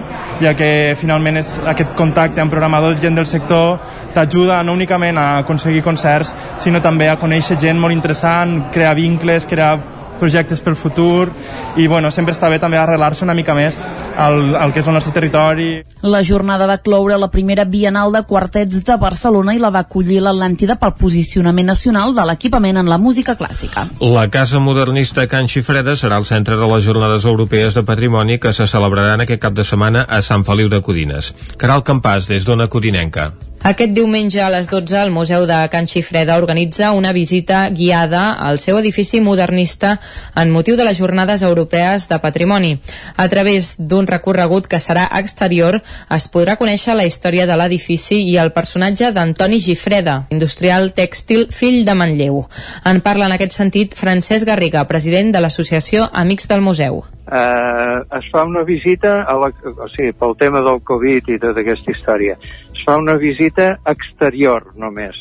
ja 0.44 0.52
que 0.60 0.68
finalment 1.00 1.40
és 1.40 1.54
aquest 1.64 1.96
contacte 1.96 2.44
amb 2.44 2.52
programadors, 2.52 3.00
gent 3.00 3.16
del 3.16 3.32
sector, 3.32 3.80
t'ajuda 4.12 4.60
no 4.68 4.76
únicament 4.76 5.16
a 5.16 5.30
aconseguir 5.46 5.86
concerts, 5.88 6.36
sinó 6.60 6.84
també 6.84 7.08
a 7.08 7.16
conèixer 7.16 7.56
gent 7.64 7.80
molt 7.80 7.96
interessant, 7.96 8.66
crear 8.76 8.92
vincles, 9.00 9.48
crear 9.48 9.78
projectes 10.24 10.64
pel 10.64 10.78
futur 10.80 11.28
i 11.76 11.88
bueno, 11.92 12.12
sempre 12.16 12.34
està 12.36 12.50
bé 12.52 12.60
també 12.64 12.80
arrelar-se 12.80 13.26
una 13.26 13.36
mica 13.36 13.56
més 13.58 13.78
al, 14.18 14.56
al 14.56 14.74
que 14.74 14.80
és 14.80 14.88
el 14.88 14.96
nostre 14.96 15.14
territori. 15.16 15.70
La 16.02 16.24
jornada 16.24 16.68
va 16.70 16.80
cloure 16.84 17.18
la 17.20 17.30
primera 17.34 17.66
Bienal 17.68 18.14
de 18.16 18.24
Quartets 18.30 18.84
de 18.88 18.98
Barcelona 19.02 19.56
i 19.56 19.62
la 19.62 19.72
va 19.74 19.84
acollir 19.84 20.22
l'Atlàntida 20.24 20.78
pel 20.80 20.96
posicionament 21.00 21.72
nacional 21.74 22.16
de 22.16 22.26
l'equipament 22.30 22.80
en 22.80 22.92
la 22.92 23.00
música 23.02 23.36
clàssica. 23.40 23.88
La 24.00 24.28
Casa 24.32 24.62
Modernista 24.64 25.28
Can 25.28 25.50
Xifreda 25.52 25.98
serà 26.00 26.20
el 26.22 26.28
centre 26.30 26.58
de 26.60 26.70
les 26.72 26.86
Jornades 26.88 27.26
Europees 27.26 27.76
de 27.76 27.84
Patrimoni 27.84 28.40
que 28.40 28.54
se 28.54 28.68
celebraran 28.68 29.24
aquest 29.24 29.42
cap 29.44 29.58
de 29.58 29.68
setmana 29.68 30.06
a 30.08 30.22
Sant 30.22 30.46
Feliu 30.48 30.72
de 30.72 30.82
Codines. 30.82 31.34
Caral 31.58 31.84
Campàs, 31.84 32.30
des 32.30 32.48
d'Ona 32.48 32.70
Codinenca. 32.72 33.32
Aquest 33.64 33.94
diumenge 33.96 34.42
a 34.44 34.50
les 34.52 34.68
12 34.68 34.98
el 35.00 35.12
Museu 35.16 35.46
de 35.48 35.56
Can 35.72 35.86
Xifreda 35.88 36.36
organitza 36.36 36.90
una 36.92 37.14
visita 37.16 37.70
guiada 37.70 38.34
al 38.36 38.60
seu 38.60 38.76
edifici 38.76 39.22
modernista 39.24 39.94
en 40.36 40.52
motiu 40.52 40.76
de 40.76 40.84
les 40.84 41.00
Jornades 41.00 41.46
Europees 41.48 42.10
de 42.10 42.20
Patrimoni. 42.20 42.74
A 43.16 43.30
través 43.32 43.78
d'un 43.80 44.04
recorregut 44.12 44.68
que 44.68 44.82
serà 44.84 45.06
exterior 45.22 45.80
es 46.12 46.28
podrà 46.28 46.58
conèixer 46.60 46.98
la 47.00 47.08
història 47.08 47.48
de 47.48 47.56
l'edifici 47.56 48.20
i 48.34 48.36
el 48.36 48.52
personatge 48.52 49.14
d'Antoni 49.16 49.62
Gifreda, 49.64 50.26
industrial 50.36 50.92
tèxtil 50.92 51.48
fill 51.56 51.86
de 51.88 51.96
Manlleu. 51.96 52.44
En 52.84 53.00
parla 53.00 53.32
en 53.32 53.38
aquest 53.40 53.56
sentit 53.56 53.96
Francesc 53.96 54.44
Garriga, 54.44 54.84
president 54.92 55.32
de 55.32 55.40
l'Associació 55.40 56.10
Amics 56.12 56.52
del 56.52 56.68
Museu. 56.68 57.06
eh, 57.32 58.02
es 58.18 58.26
fa 58.32 58.44
una 58.44 58.64
visita 58.64 59.24
a 59.24 59.34
la, 59.40 59.48
o 59.48 59.88
sigui, 59.96 60.12
pel 60.12 60.36
tema 60.38 60.62
del 60.62 60.82
Covid 60.84 61.30
i 61.32 61.40
tota 61.40 61.64
aquesta 61.64 61.92
història 61.92 62.36
es 62.84 62.88
fa 62.92 62.98
una 63.00 63.16
visita 63.16 63.78
exterior 63.88 64.66
només 64.76 65.16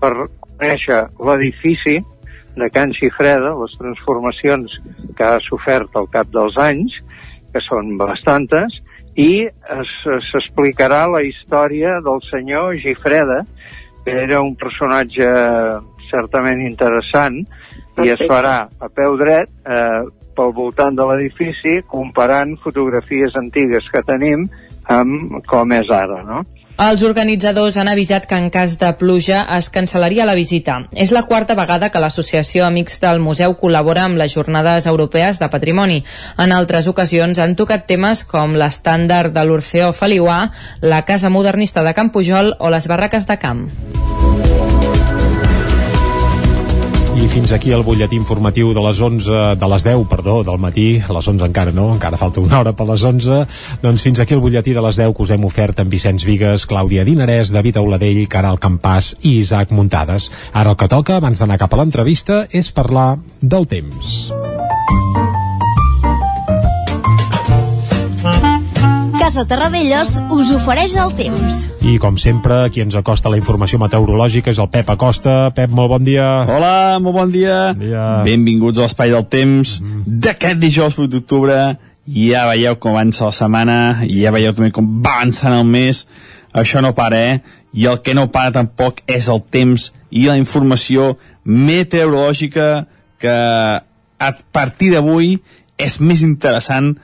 per 0.00 0.12
conèixer 0.46 1.00
l'edifici 1.18 1.96
de 2.54 2.68
Can 2.70 2.92
Xifreda, 2.94 3.50
les 3.58 3.74
transformacions 3.78 4.76
que 5.18 5.24
ha 5.26 5.40
sofert 5.42 5.94
al 5.98 6.06
cap 6.12 6.30
dels 6.30 6.54
anys, 6.60 6.94
que 7.50 7.60
són 7.66 7.96
bastantes, 7.98 8.78
i 9.18 9.42
es- 9.46 9.96
s'explicarà 10.30 11.08
la 11.10 11.22
història 11.26 11.98
del 12.04 12.22
senyor 12.30 12.76
Gifreda, 12.78 13.40
que 14.04 14.14
era 14.22 14.40
un 14.40 14.54
personatge 14.56 15.26
certament 16.10 16.62
interessant, 16.62 17.40
i 18.00 18.08
es 18.08 18.18
Perfecte. 18.18 18.30
farà 18.30 18.56
a 18.80 18.88
peu 18.88 19.16
dret 19.18 19.50
eh, 19.66 20.02
pel 20.36 20.52
voltant 20.54 20.94
de 20.96 21.06
l'edifici 21.10 21.80
comparant 21.90 22.54
fotografies 22.62 23.34
antigues 23.36 23.84
que 23.92 24.02
tenim 24.06 24.46
amb 24.88 25.42
com 25.46 25.72
és 25.76 25.90
ara, 25.90 26.22
no? 26.24 26.44
Els 26.80 27.02
organitzadors 27.04 27.76
han 27.76 27.90
avisat 27.92 28.24
que 28.24 28.38
en 28.40 28.46
cas 28.48 28.78
de 28.80 28.88
pluja 28.96 29.42
es 29.58 29.66
cancel·laria 29.68 30.24
la 30.24 30.32
visita. 30.38 30.78
És 30.96 31.10
la 31.12 31.26
quarta 31.28 31.52
vegada 31.58 31.90
que 31.92 32.00
l'Associació 32.00 32.64
Amics 32.64 32.96
del 33.02 33.20
Museu 33.20 33.52
col·labora 33.60 34.06
amb 34.08 34.16
les 34.16 34.32
Jornades 34.32 34.88
Europees 34.88 35.42
de 35.42 35.50
Patrimoni. 35.52 36.00
En 36.40 36.56
altres 36.56 36.88
ocasions 36.88 37.36
han 37.38 37.52
tocat 37.58 37.84
temes 37.84 38.24
com 38.24 38.56
l'estàndard 38.56 39.36
de 39.36 39.44
l'Orfeó 39.44 39.92
Feliuà, 39.92 40.46
la 40.80 41.04
Casa 41.04 41.28
Modernista 41.28 41.84
de 41.84 41.92
Camp 41.92 42.14
Pujol 42.16 42.54
o 42.58 42.72
les 42.72 42.88
barraques 42.88 43.28
de 43.28 43.36
camp. 43.44 43.66
I 47.10 47.26
fins 47.28 47.50
aquí 47.52 47.72
el 47.74 47.82
butlletí 47.82 48.14
informatiu 48.16 48.70
de 48.74 48.82
les 48.84 49.00
11, 49.02 49.56
de 49.58 49.68
les 49.72 49.84
10, 49.84 50.04
perdó, 50.08 50.40
del 50.46 50.60
matí, 50.62 51.00
a 51.02 51.14
les 51.16 51.28
11 51.28 51.48
encara 51.48 51.72
no, 51.74 51.88
encara 51.94 52.18
falta 52.20 52.40
una 52.40 52.60
hora 52.60 52.72
per 52.76 52.86
les 52.88 53.02
11, 53.04 53.40
doncs 53.82 54.04
fins 54.06 54.20
aquí 54.22 54.36
el 54.36 54.42
butlletí 54.44 54.74
de 54.76 54.84
les 54.84 55.00
10 55.00 55.14
que 55.16 55.26
us 55.26 55.32
hem 55.34 55.44
ofert 55.48 55.82
amb 55.82 55.90
Vicenç 55.90 56.24
Vigues, 56.28 56.68
Clàudia 56.70 57.04
Dinarès, 57.08 57.52
David 57.52 57.80
Auladell, 57.82 58.22
Caral 58.30 58.60
Campàs 58.62 59.14
i 59.20 59.36
Isaac 59.40 59.74
Muntades. 59.74 60.30
Ara 60.52 60.74
el 60.74 60.78
que 60.80 60.88
toca, 60.88 61.18
abans 61.18 61.42
d'anar 61.42 61.58
cap 61.60 61.74
a 61.74 61.82
l'entrevista, 61.82 62.44
és 62.50 62.72
parlar 62.72 63.10
del 63.42 63.68
temps. 63.68 64.30
Casa 69.30 69.44
Terradellos 69.46 70.16
us 70.34 70.48
ofereix 70.50 70.96
el 70.98 71.12
temps. 71.14 71.58
I 71.86 72.00
com 72.02 72.16
sempre, 72.18 72.64
qui 72.74 72.82
ens 72.82 72.96
acosta 72.98 73.30
la 73.30 73.38
informació 73.38 73.78
meteorològica 73.78 74.50
és 74.50 74.58
el 74.58 74.66
Pep 74.74 74.88
Acosta. 74.90 75.34
Pep, 75.54 75.70
molt 75.70 75.92
bon 75.92 76.02
dia. 76.02 76.24
Hola, 76.50 76.98
molt 76.98 77.14
bon 77.14 77.30
dia. 77.30 77.58
Bon 77.70 77.84
dia. 77.84 78.06
Benvinguts 78.26 78.80
a 78.80 78.88
l'Espai 78.88 79.14
del 79.14 79.28
Temps 79.30 79.76
d'aquest 80.24 80.58
dijous 80.58 80.98
8 80.98 81.06
d'octubre. 81.12 81.60
Ja 82.10 82.42
veieu 82.48 82.74
com 82.82 82.98
avança 82.98 83.28
la 83.28 83.36
setmana, 83.38 83.78
i 84.02 84.18
ja 84.24 84.34
veieu 84.34 84.50
també 84.56 84.72
com 84.74 84.90
va 85.06 85.20
avançant 85.20 85.54
el 85.60 85.70
mes. 85.76 86.02
Això 86.50 86.82
no 86.82 86.90
para, 86.98 87.22
eh? 87.22 87.38
I 87.70 87.86
el 87.86 88.02
que 88.02 88.16
no 88.18 88.32
para 88.34 88.50
tampoc 88.58 89.04
és 89.06 89.30
el 89.30 89.44
temps 89.46 89.92
i 90.10 90.26
la 90.26 90.40
informació 90.42 91.12
meteorològica 91.46 92.88
que 93.22 93.38
a 93.38 94.34
partir 94.50 94.90
d'avui 94.96 95.36
és 95.78 96.00
més 96.02 96.26
interessant 96.26 96.96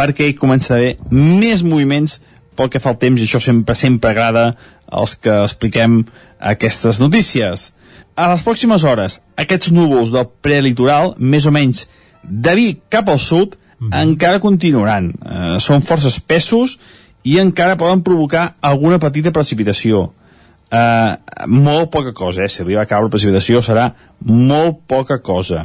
perquè 0.00 0.30
hi 0.30 0.36
comença 0.38 0.72
a 0.72 0.78
haver 0.78 0.96
més 1.12 1.60
moviments 1.60 2.20
pel 2.56 2.70
que 2.72 2.80
fa 2.80 2.94
al 2.94 3.00
temps 3.00 3.20
i 3.20 3.26
això 3.28 3.40
sempre 3.44 3.76
sempre 3.76 4.14
agrada 4.14 4.44
als 4.88 5.14
que 5.20 5.34
expliquem 5.44 6.00
aquestes 6.52 7.00
notícies. 7.02 7.70
A 8.16 8.28
les 8.32 8.42
pròximes 8.44 8.84
hores, 8.84 9.20
aquests 9.36 9.70
núvols 9.72 10.12
del 10.12 10.26
prelitoral, 10.44 11.14
més 11.18 11.46
o 11.46 11.52
menys 11.52 11.84
de 12.24 12.54
Vic 12.56 12.80
cap 12.92 13.08
al 13.12 13.20
sud, 13.20 13.56
encara 13.80 14.40
continuaran. 14.40 15.12
Eh, 15.12 15.58
són 15.60 15.84
força 15.84 16.10
espessos 16.12 16.78
i 17.24 17.38
encara 17.40 17.78
poden 17.80 18.02
provocar 18.04 18.54
alguna 18.60 18.98
petita 19.00 19.32
precipitació. 19.32 20.10
Uh, 20.70 21.16
molt 21.50 21.88
poca 21.90 22.12
cosa, 22.14 22.44
eh? 22.44 22.48
si 22.48 22.60
arriba 22.62 22.84
a 22.84 22.86
caure 22.86 23.10
precipitació 23.10 23.58
serà 23.58 23.88
molt 24.22 24.84
poca 24.86 25.16
cosa. 25.18 25.64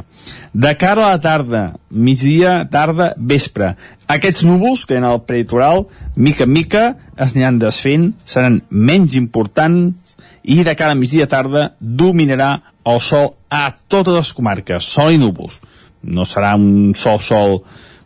De 0.50 0.72
cara 0.74 1.04
a 1.04 1.12
la 1.12 1.20
tarda, 1.22 1.60
migdia, 1.90 2.64
tarda, 2.72 3.12
vespre, 3.16 3.76
aquests 4.10 4.42
núvols 4.42 4.82
que 4.82 4.96
hi 4.96 5.04
ha 5.04 5.12
al 5.12 5.22
prelitoral, 5.28 5.84
mica 6.16 6.42
en 6.42 6.52
mica, 6.56 6.84
es 7.14 7.36
aniran 7.36 7.60
desfent, 7.62 8.08
seran 8.26 8.58
menys 8.70 9.14
importants 9.14 10.16
i 10.42 10.64
de 10.66 10.74
cara 10.78 10.94
a 10.96 10.98
migdia 10.98 11.28
tarda 11.30 11.68
dominarà 11.78 12.50
el 12.86 12.98
sol 13.02 13.36
a 13.50 13.70
totes 13.86 14.14
les 14.14 14.34
comarques, 14.34 14.90
sol 14.90 15.14
i 15.14 15.22
núvols. 15.22 15.60
No 16.02 16.26
serà 16.26 16.56
un 16.58 16.94
sol 16.98 17.22
sol 17.22 17.60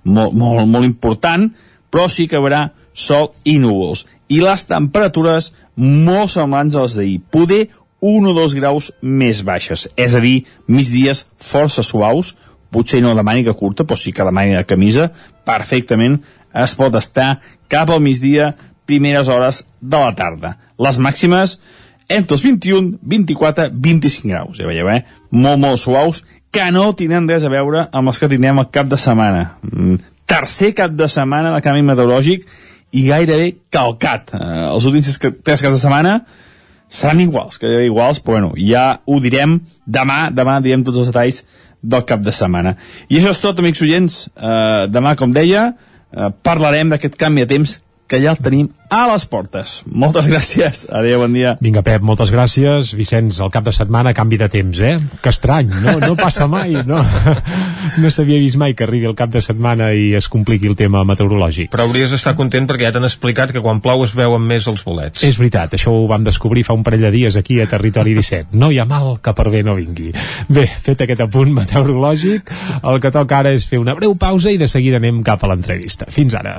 molt, 0.04 0.32
molt, 0.32 0.68
molt 0.68 0.84
important, 0.84 1.48
però 1.92 2.08
sí 2.08 2.28
que 2.28 2.36
hi 2.36 2.40
haurà 2.40 2.62
sol 2.92 3.32
i 3.44 3.58
núvols. 3.60 4.06
I 4.30 4.40
les 4.44 4.64
temperatures 4.68 5.50
molt 5.76 6.32
semblants 6.34 6.76
a 6.76 6.84
les 6.84 6.96
d'ahir. 6.98 7.20
Poder 7.32 7.68
1 8.00 8.30
o 8.30 8.34
2 8.36 8.56
graus 8.56 8.90
més 9.02 9.42
baixes. 9.44 9.88
És 9.96 10.16
a 10.16 10.22
dir, 10.24 10.46
migdies 10.66 11.26
força 11.36 11.84
suaus, 11.84 12.34
potser 12.70 13.02
no 13.02 13.14
de 13.16 13.24
màniga 13.26 13.54
curta, 13.54 13.84
però 13.84 13.98
sí 13.98 14.12
que 14.12 14.24
de 14.24 14.34
màniga 14.34 14.64
camisa, 14.64 15.10
perfectament 15.44 16.20
es 16.54 16.74
pot 16.78 16.94
estar 16.98 17.40
cap 17.70 17.90
al 17.90 18.02
migdia, 18.02 18.54
primeres 18.86 19.28
hores 19.28 19.64
de 19.80 19.98
la 19.98 20.14
tarda. 20.18 20.56
Les 20.80 20.98
màximes 20.98 21.58
entre 22.10 22.34
els 22.34 22.42
21, 22.42 22.96
24, 23.06 23.68
25 23.70 24.28
graus, 24.28 24.58
ja 24.58 24.66
veieu, 24.66 24.88
eh? 24.90 25.04
Molt, 25.30 25.60
molt 25.62 25.78
suaus 25.78 26.24
que 26.50 26.64
no 26.74 26.88
tindran 26.98 27.28
res 27.30 27.46
a 27.46 27.52
veure 27.52 27.86
amb 27.94 28.10
els 28.10 28.18
que 28.18 28.28
tindrem 28.30 28.58
el 28.58 28.70
cap 28.74 28.88
de 28.90 28.98
setmana. 28.98 29.52
Mm, 29.62 30.00
Tercer 30.30 30.72
cap 30.78 30.92
de 30.94 31.08
setmana 31.10 31.50
de 31.50 31.62
canvi 31.62 31.82
meteorològic 31.82 32.44
i 32.92 33.06
gairebé 33.08 33.56
calcat. 33.70 34.32
Eh, 34.34 34.66
els 34.74 34.86
últims 34.88 35.06
tres 35.06 35.18
ca- 35.22 35.32
tres 35.44 35.62
caps 35.62 35.74
de 35.76 35.80
setmana 35.82 36.14
seran 36.90 37.20
iguals, 37.22 37.58
que 37.62 37.68
iguals, 37.86 38.18
però 38.20 38.38
bueno, 38.40 38.52
ja 38.58 39.00
ho 39.06 39.20
direm 39.22 39.60
demà, 39.86 40.30
demà 40.34 40.60
direm 40.60 40.82
tots 40.84 40.98
els 40.98 41.12
detalls 41.12 41.44
del 41.82 42.02
cap 42.04 42.20
de 42.20 42.32
setmana. 42.34 42.74
I 43.08 43.20
això 43.20 43.30
és 43.30 43.38
tot, 43.40 43.58
amics 43.62 43.80
oients. 43.82 44.16
Uh, 44.36 44.88
demà, 44.90 45.14
com 45.16 45.30
deia, 45.32 45.68
uh, 46.12 46.30
parlarem 46.42 46.90
d'aquest 46.90 47.14
canvi 47.16 47.44
de 47.46 47.54
temps 47.54 47.76
que 48.10 48.18
ja 48.18 48.34
el 48.34 48.40
tenim 48.42 48.66
a 48.90 49.04
les 49.06 49.22
portes. 49.30 49.80
Moltes 49.86 50.26
gràcies. 50.26 50.82
Adéu, 50.90 51.20
bon 51.22 51.34
dia. 51.36 51.52
Vinga, 51.62 51.84
Pep, 51.86 52.02
moltes 52.02 52.32
gràcies. 52.34 52.90
Vicenç, 52.98 53.38
el 53.38 53.52
cap 53.54 53.62
de 53.68 53.70
setmana 53.70 54.10
canvi 54.18 54.40
de 54.40 54.48
temps, 54.50 54.80
eh? 54.82 54.96
Que 55.22 55.30
estrany, 55.30 55.70
no, 55.84 55.94
no 56.02 56.16
passa 56.18 56.48
mai, 56.50 56.74
no? 56.88 56.98
No 58.00 58.10
s'havia 58.10 58.38
vist 58.42 58.58
mai 58.58 58.74
que 58.74 58.84
arribi 58.86 59.06
el 59.08 59.16
cap 59.18 59.30
de 59.32 59.40
setmana 59.42 59.92
i 59.94 60.10
es 60.18 60.28
compliqui 60.30 60.68
el 60.70 60.76
tema 60.78 61.04
meteorològic. 61.06 61.70
Però 61.72 61.86
hauries 61.86 62.10
d'estar 62.12 62.34
content 62.38 62.66
perquè 62.68 62.88
ja 62.88 62.92
t'han 62.94 63.06
explicat 63.06 63.54
que 63.54 63.62
quan 63.62 63.82
plou 63.82 64.02
es 64.04 64.14
veuen 64.18 64.42
més 64.46 64.66
els 64.70 64.82
bolets. 64.86 65.22
És 65.26 65.38
veritat, 65.38 65.74
això 65.78 65.94
ho 65.94 66.06
vam 66.10 66.26
descobrir 66.26 66.64
fa 66.66 66.74
un 66.74 66.84
parell 66.86 67.06
de 67.06 67.12
dies 67.14 67.38
aquí 67.38 67.60
a 67.62 67.68
Territori 67.70 68.14
17. 68.18 68.58
No 68.58 68.70
hi 68.70 68.80
ha 68.82 68.88
mal 68.90 69.20
que 69.22 69.34
per 69.38 69.48
bé 69.54 69.62
no 69.66 69.76
vingui. 69.78 70.10
Bé, 70.50 70.66
fet 70.66 71.06
aquest 71.06 71.26
apunt 71.26 71.54
meteorològic, 71.60 72.50
el 72.82 73.02
que 73.02 73.14
toca 73.14 73.42
ara 73.42 73.54
és 73.54 73.66
fer 73.70 73.82
una 73.82 73.94
breu 73.98 74.18
pausa 74.18 74.50
i 74.50 74.58
de 74.58 74.70
seguida 74.70 74.98
anem 75.02 75.22
cap 75.26 75.46
a 75.46 75.52
l'entrevista. 75.52 76.10
Fins 76.10 76.34
ara. 76.38 76.58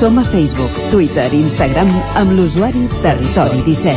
Som 0.00 0.16
a 0.16 0.22
Facebook, 0.24 0.72
Twitter 0.88 1.28
i 1.28 1.42
Instagram 1.44 1.90
amb 2.16 2.30
l'usuari 2.32 2.86
Territori 3.02 3.58
17. 3.66 3.92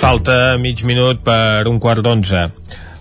Falta 0.00 0.56
mig 0.56 0.80
minut 0.80 1.20
per 1.20 1.68
un 1.68 1.76
quart 1.76 2.00
d'onze. 2.00 2.46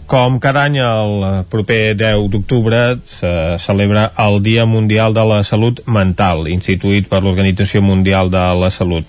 Com 0.04 0.42
cada 0.44 0.66
any, 0.68 0.76
el 0.84 1.24
proper 1.48 1.96
10 1.96 2.28
d'octubre 2.34 3.00
se 3.08 3.56
celebra 3.64 4.10
el 4.20 4.44
Dia 4.44 4.68
Mundial 4.68 5.16
de 5.16 5.24
la 5.24 5.40
Salut 5.48 5.80
Mental, 5.88 6.44
instituït 6.52 7.08
per 7.08 7.24
l'Organització 7.24 7.80
Mundial 7.80 8.28
de 8.36 8.44
la 8.60 8.68
Salut. 8.68 9.08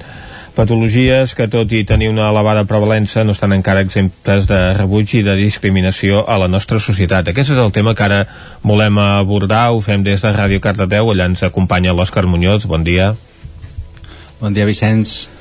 Patologies 0.56 1.34
que, 1.36 1.44
tot 1.52 1.72
i 1.76 1.82
tenir 1.84 2.08
una 2.08 2.30
elevada 2.32 2.62
prevalença, 2.64 3.26
no 3.28 3.34
estan 3.36 3.52
encara 3.52 3.82
exemptes 3.84 4.48
de 4.48 4.60
rebuig 4.78 5.12
i 5.18 5.20
de 5.26 5.34
discriminació 5.36 6.22
a 6.24 6.38
la 6.40 6.48
nostra 6.48 6.80
societat. 6.80 7.28
Aquest 7.28 7.52
és 7.52 7.60
el 7.60 7.74
tema 7.76 7.92
que 7.92 8.06
ara 8.06 8.22
volem 8.64 8.96
abordar. 9.04 9.66
Ho 9.76 9.84
fem 9.84 10.06
des 10.06 10.24
de 10.24 10.32
Ràdio 10.32 10.64
Cardedeu. 10.64 11.12
Allà 11.12 11.28
ens 11.28 11.44
acompanya 11.44 11.92
l'Òscar 11.92 12.24
Muñoz. 12.24 12.64
Bon 12.64 12.88
dia. 12.88 13.12
Bon 14.40 14.56
dia, 14.56 14.64
Vicenç. 14.64 15.35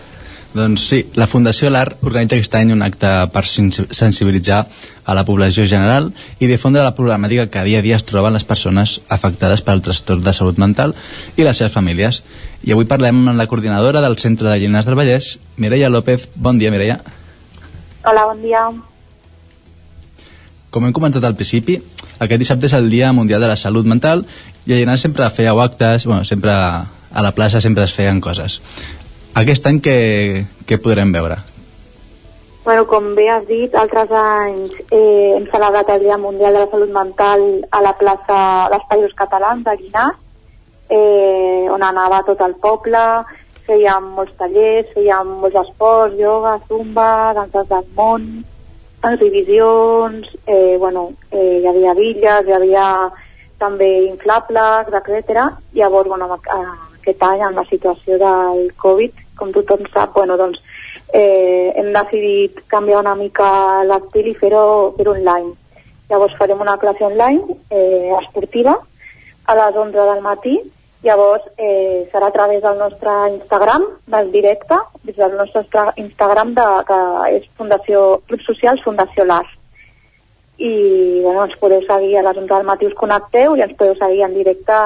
Doncs 0.56 0.86
sí, 0.88 1.02
la 1.20 1.28
Fundació 1.28 1.68
LAR 1.68 1.98
organitza 2.08 2.38
aquest 2.38 2.54
any 2.56 2.70
un 2.72 2.84
acte 2.86 3.10
per 3.34 3.42
sens- 3.44 3.82
sensibilitzar 3.92 4.62
a 5.04 5.16
la 5.18 5.26
població 5.28 5.66
general 5.68 6.14
i 6.40 6.48
difondre 6.48 6.86
la 6.86 6.94
problemàtica 6.96 7.50
que 7.52 7.66
dia 7.68 7.82
a 7.82 7.84
dia 7.84 7.98
es 8.00 8.06
troben 8.08 8.32
les 8.34 8.48
persones 8.48 9.02
afectades 9.12 9.60
pel 9.68 9.84
trastorn 9.84 10.24
de 10.24 10.32
salut 10.32 10.58
mental 10.58 10.96
i 11.36 11.44
les 11.44 11.60
seves 11.60 11.76
famílies. 11.76 12.22
I 12.64 12.72
avui 12.72 12.88
parlem 12.88 13.20
amb 13.28 13.36
la 13.36 13.50
coordinadora 13.52 14.00
del 14.00 14.16
Centre 14.18 14.48
de 14.48 14.58
Llinars 14.64 14.88
del 14.88 14.96
Vallès, 14.96 15.36
Mireia 15.58 15.92
López. 15.92 16.30
Bon 16.36 16.58
dia, 16.58 16.72
Mireia. 16.72 17.02
Hola, 18.06 18.24
bon 18.32 18.42
dia. 18.42 18.64
Com 20.72 20.88
hem 20.88 20.96
comentat 20.96 21.24
al 21.28 21.36
principi, 21.36 21.82
aquest 22.20 22.40
dissabte 22.40 22.72
és 22.72 22.74
el 22.80 22.88
Dia 22.90 23.12
Mundial 23.12 23.44
de 23.44 23.52
la 23.52 23.60
Salut 23.60 23.84
Mental 23.86 24.24
i 24.64 24.72
a 24.72 24.78
Llinars 24.80 25.04
sempre 25.04 25.28
fèieu 25.28 25.60
actes, 25.60 26.08
bueno, 26.08 26.24
sempre 26.24 26.52
a 26.56 27.24
la 27.24 27.36
plaça 27.36 27.60
sempre 27.60 27.84
es 27.84 27.94
feien 27.96 28.22
coses. 28.24 28.62
Aquest 29.36 29.66
any 29.68 29.82
què, 29.84 29.98
què 30.64 30.78
podrem 30.80 31.10
veure? 31.12 31.36
Bueno, 32.64 32.86
com 32.88 33.10
bé 33.18 33.26
has 33.28 33.44
dit, 33.50 33.74
altres 33.76 34.14
anys 34.16 34.78
eh, 34.96 35.36
hem 35.36 35.44
celebrat 35.52 35.90
el 35.92 36.06
Dia 36.06 36.16
Mundial 36.18 36.56
de 36.56 36.62
la 36.62 36.70
Salut 36.72 36.94
Mental 36.96 37.44
a 37.70 37.82
la 37.84 37.92
plaça 38.00 38.38
dels 38.72 38.86
Països 38.90 39.18
Catalans 39.20 39.66
de 39.66 39.74
Llinars, 39.82 40.22
eh, 40.88 41.68
on 41.68 41.84
anava 41.84 42.22
tot 42.24 42.40
el 42.48 42.56
poble, 42.64 43.02
fèiem 43.68 44.08
molts 44.16 44.38
tallers, 44.40 44.88
fèiem 44.96 45.36
molts 45.44 45.60
esports, 45.66 46.16
ioga, 46.16 46.56
zumba, 46.72 47.10
danses 47.36 47.68
del 47.74 47.92
món, 48.00 48.32
exhibicions, 49.12 50.32
eh, 50.48 50.78
bueno, 50.80 51.10
eh, 51.30 51.60
hi 51.60 51.70
havia 51.74 51.98
villes, 52.00 52.48
hi 52.48 52.56
havia 52.56 52.88
també 53.60 53.92
inflables, 54.08 54.96
etc. 54.96 55.52
Llavors, 55.76 56.08
bueno, 56.08 56.32
aquest 56.40 57.30
any, 57.34 57.44
amb 57.44 57.60
la 57.60 57.68
situació 57.68 58.18
del 58.24 58.72
Covid, 58.80 59.25
com 59.38 59.52
tothom 59.54 59.86
sap, 59.94 60.14
bueno, 60.16 60.38
doncs, 60.38 60.60
eh, 61.14 61.74
hem 61.76 61.92
decidit 61.94 62.64
canviar 62.72 63.02
una 63.04 63.16
mica 63.16 63.84
l'estil 63.88 64.32
i 64.32 64.36
fer-ho 64.40 64.94
fer 64.98 65.08
online. 65.12 65.54
Llavors 66.10 66.36
farem 66.38 66.62
una 66.62 66.78
classe 66.78 67.04
online 67.06 67.58
eh, 67.70 68.14
esportiva 68.22 68.78
a 69.46 69.56
les 69.56 69.76
11 69.76 70.08
del 70.10 70.22
matí, 70.22 70.56
llavors 71.06 71.44
eh, 71.58 72.08
serà 72.12 72.28
a 72.28 72.34
través 72.34 72.64
del 72.64 72.78
nostre 72.78 73.14
Instagram, 73.36 73.86
del 74.08 74.32
directe, 74.32 74.78
des 75.04 75.16
del 75.16 75.36
nostre 75.38 75.86
Instagram 76.02 76.56
de, 76.58 76.66
que 76.88 77.00
és 77.38 77.46
Fundació 77.58 78.22
Club 78.28 78.42
Socials 78.46 78.84
Fundació 78.86 79.26
LAR. 79.26 79.46
I 80.58 81.22
bueno, 81.22 81.46
ens 81.46 81.58
podeu 81.60 81.84
seguir 81.86 82.18
a 82.18 82.26
les 82.26 82.38
11 82.38 82.54
del 82.54 82.68
matí, 82.68 82.88
us 82.88 82.98
connecteu 82.98 83.56
i 83.56 83.64
ens 83.66 83.76
podeu 83.78 83.96
seguir 84.00 84.24
en 84.26 84.34
directe 84.38 84.82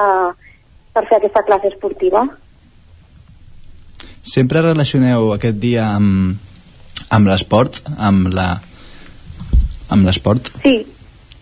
per 0.92 1.06
fer 1.06 1.20
aquesta 1.20 1.44
classe 1.46 1.70
esportiva. 1.70 2.26
Sempre 4.22 4.60
relacioneu 4.62 5.32
aquest 5.34 5.56
dia 5.60 5.86
amb, 5.96 6.36
amb 7.08 7.30
l'esport, 7.30 7.80
amb 7.98 8.28
la 8.34 8.50
amb 9.90 10.06
l'esport? 10.06 10.52
Sí, 10.62 10.74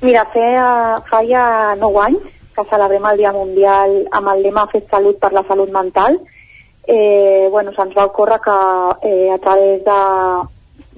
mira, 0.01 0.25
feia, 0.33 0.67
fa 1.11 1.21
ja 1.27 1.45
9 1.77 2.05
anys 2.07 2.35
que 2.57 2.65
celebrem 2.71 3.05
el 3.11 3.21
Dia 3.21 3.33
Mundial 3.35 3.95
amb 4.19 4.33
el 4.33 4.43
lema 4.47 4.67
Fet 4.73 4.89
Salut 4.91 5.19
per 5.21 5.33
la 5.35 5.45
Salut 5.47 5.71
Mental. 5.75 6.17
Eh, 6.89 7.47
bueno, 7.53 7.75
se'ns 7.77 7.95
va 7.95 8.09
ocórrer 8.09 8.41
que 8.43 8.59
eh, 9.11 9.29
a 9.35 9.39
través 9.45 9.85
de, 9.85 10.01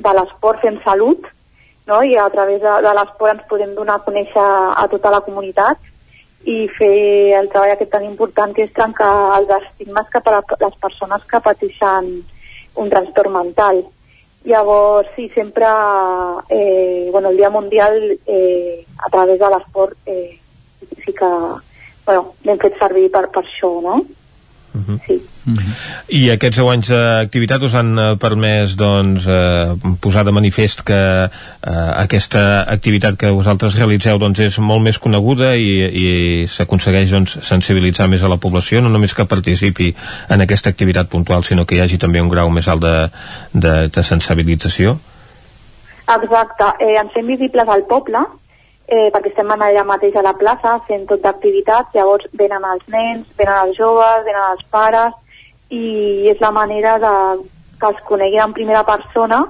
de 0.05 0.13
l'esport 0.17 0.63
fem 0.63 0.79
salut 0.85 1.27
no? 1.91 2.03
i 2.07 2.15
a 2.17 2.29
través 2.31 2.61
de, 2.63 2.75
de 2.87 2.93
l'esport 2.95 3.35
ens 3.35 3.49
podem 3.51 3.75
donar 3.75 3.99
a 3.99 4.05
conèixer 4.05 4.45
a 4.85 4.87
tota 4.93 5.11
la 5.11 5.25
comunitat 5.27 5.90
i 6.49 6.67
fer 6.73 7.37
el 7.37 7.49
treball 7.53 7.75
aquest 7.75 7.91
tan 7.93 8.05
important 8.05 8.55
que 8.57 8.65
és 8.65 8.73
trencar 8.77 9.13
els 9.37 9.51
estigmes 9.61 10.09
cap 10.13 10.29
a 10.29 10.39
les 10.41 10.77
persones 10.81 11.25
que 11.29 11.41
pateixen 11.45 12.13
un 12.81 12.93
trastorn 12.93 13.35
mental. 13.35 13.83
Llavors, 14.45 15.09
sí, 15.17 15.29
sempre, 15.35 15.67
eh, 16.49 17.09
bueno, 17.13 17.29
el 17.29 17.37
Dia 17.37 17.51
Mundial, 17.51 18.19
eh, 18.27 18.87
a 18.99 19.11
través 19.11 19.39
de 19.39 19.51
l'esport, 19.51 19.97
eh, 20.07 20.39
sí 21.05 21.13
que, 21.13 21.29
bueno, 22.07 22.33
l'hem 22.45 22.59
fet 22.59 22.79
servir 22.79 23.11
per, 23.13 23.29
per 23.29 23.45
això, 23.45 23.75
no? 23.85 24.01
I 25.49 26.21
aquests 26.35 26.59
10 26.61 26.71
anys 26.73 26.91
d'activitat 26.93 27.63
us 27.65 27.75
han 27.79 27.95
eh, 27.99 28.09
permès 28.21 28.75
doncs, 28.79 29.25
eh, 29.25 29.93
posar 30.03 30.25
de 30.29 30.35
manifest 30.37 30.83
que 30.87 30.99
eh, 31.01 31.31
aquesta 31.71 32.65
activitat 32.69 33.17
que 33.21 33.33
vosaltres 33.33 33.79
realitzeu 33.79 34.21
doncs, 34.21 34.43
és 34.45 34.59
molt 34.61 34.85
més 34.85 34.99
coneguda 35.01 35.55
i, 35.57 35.71
i 35.87 36.09
s'aconsegueix 36.51 37.15
doncs, 37.15 37.39
sensibilitzar 37.47 38.09
més 38.13 38.23
a 38.23 38.33
la 38.33 38.41
població, 38.43 38.83
no 38.85 38.93
només 38.93 39.17
que 39.17 39.29
participi 39.31 39.95
en 40.29 40.45
aquesta 40.45 40.73
activitat 40.75 41.09
puntual, 41.09 41.47
sinó 41.47 41.65
que 41.65 41.79
hi 41.79 41.85
hagi 41.85 42.01
també 42.03 42.21
un 42.21 42.29
grau 42.33 42.53
més 42.53 42.69
alt 42.69 42.85
de, 42.85 42.97
de, 43.55 43.75
de 43.89 44.05
sensibilització. 44.05 44.99
Exacte, 46.11 46.69
eh, 46.85 46.99
ens 47.01 47.17
fem 47.17 47.33
visibles 47.33 47.69
al 47.71 47.87
poble, 47.89 48.27
eh, 48.91 49.09
perquè 49.15 49.31
estem 49.33 49.51
allà 49.55 49.87
mateix 49.87 50.17
a 50.19 50.27
la 50.27 50.37
plaça 50.37 50.77
fent 50.89 51.09
tot 51.09 51.25
d'activitats, 51.25 51.95
llavors 51.95 52.29
venen 52.37 52.67
els 52.75 52.87
nens, 52.93 53.27
venen 53.39 53.57
els 53.65 53.79
joves, 53.79 54.25
venen 54.27 54.47
els 54.53 54.65
pares, 54.75 55.17
i 55.71 56.29
és 56.31 56.41
la 56.43 56.51
manera 56.51 56.99
de 56.99 57.15
que 57.81 57.91
es 57.95 58.01
coneguin 58.07 58.45
en 58.45 58.53
primera 58.53 58.85
persona 58.85 59.45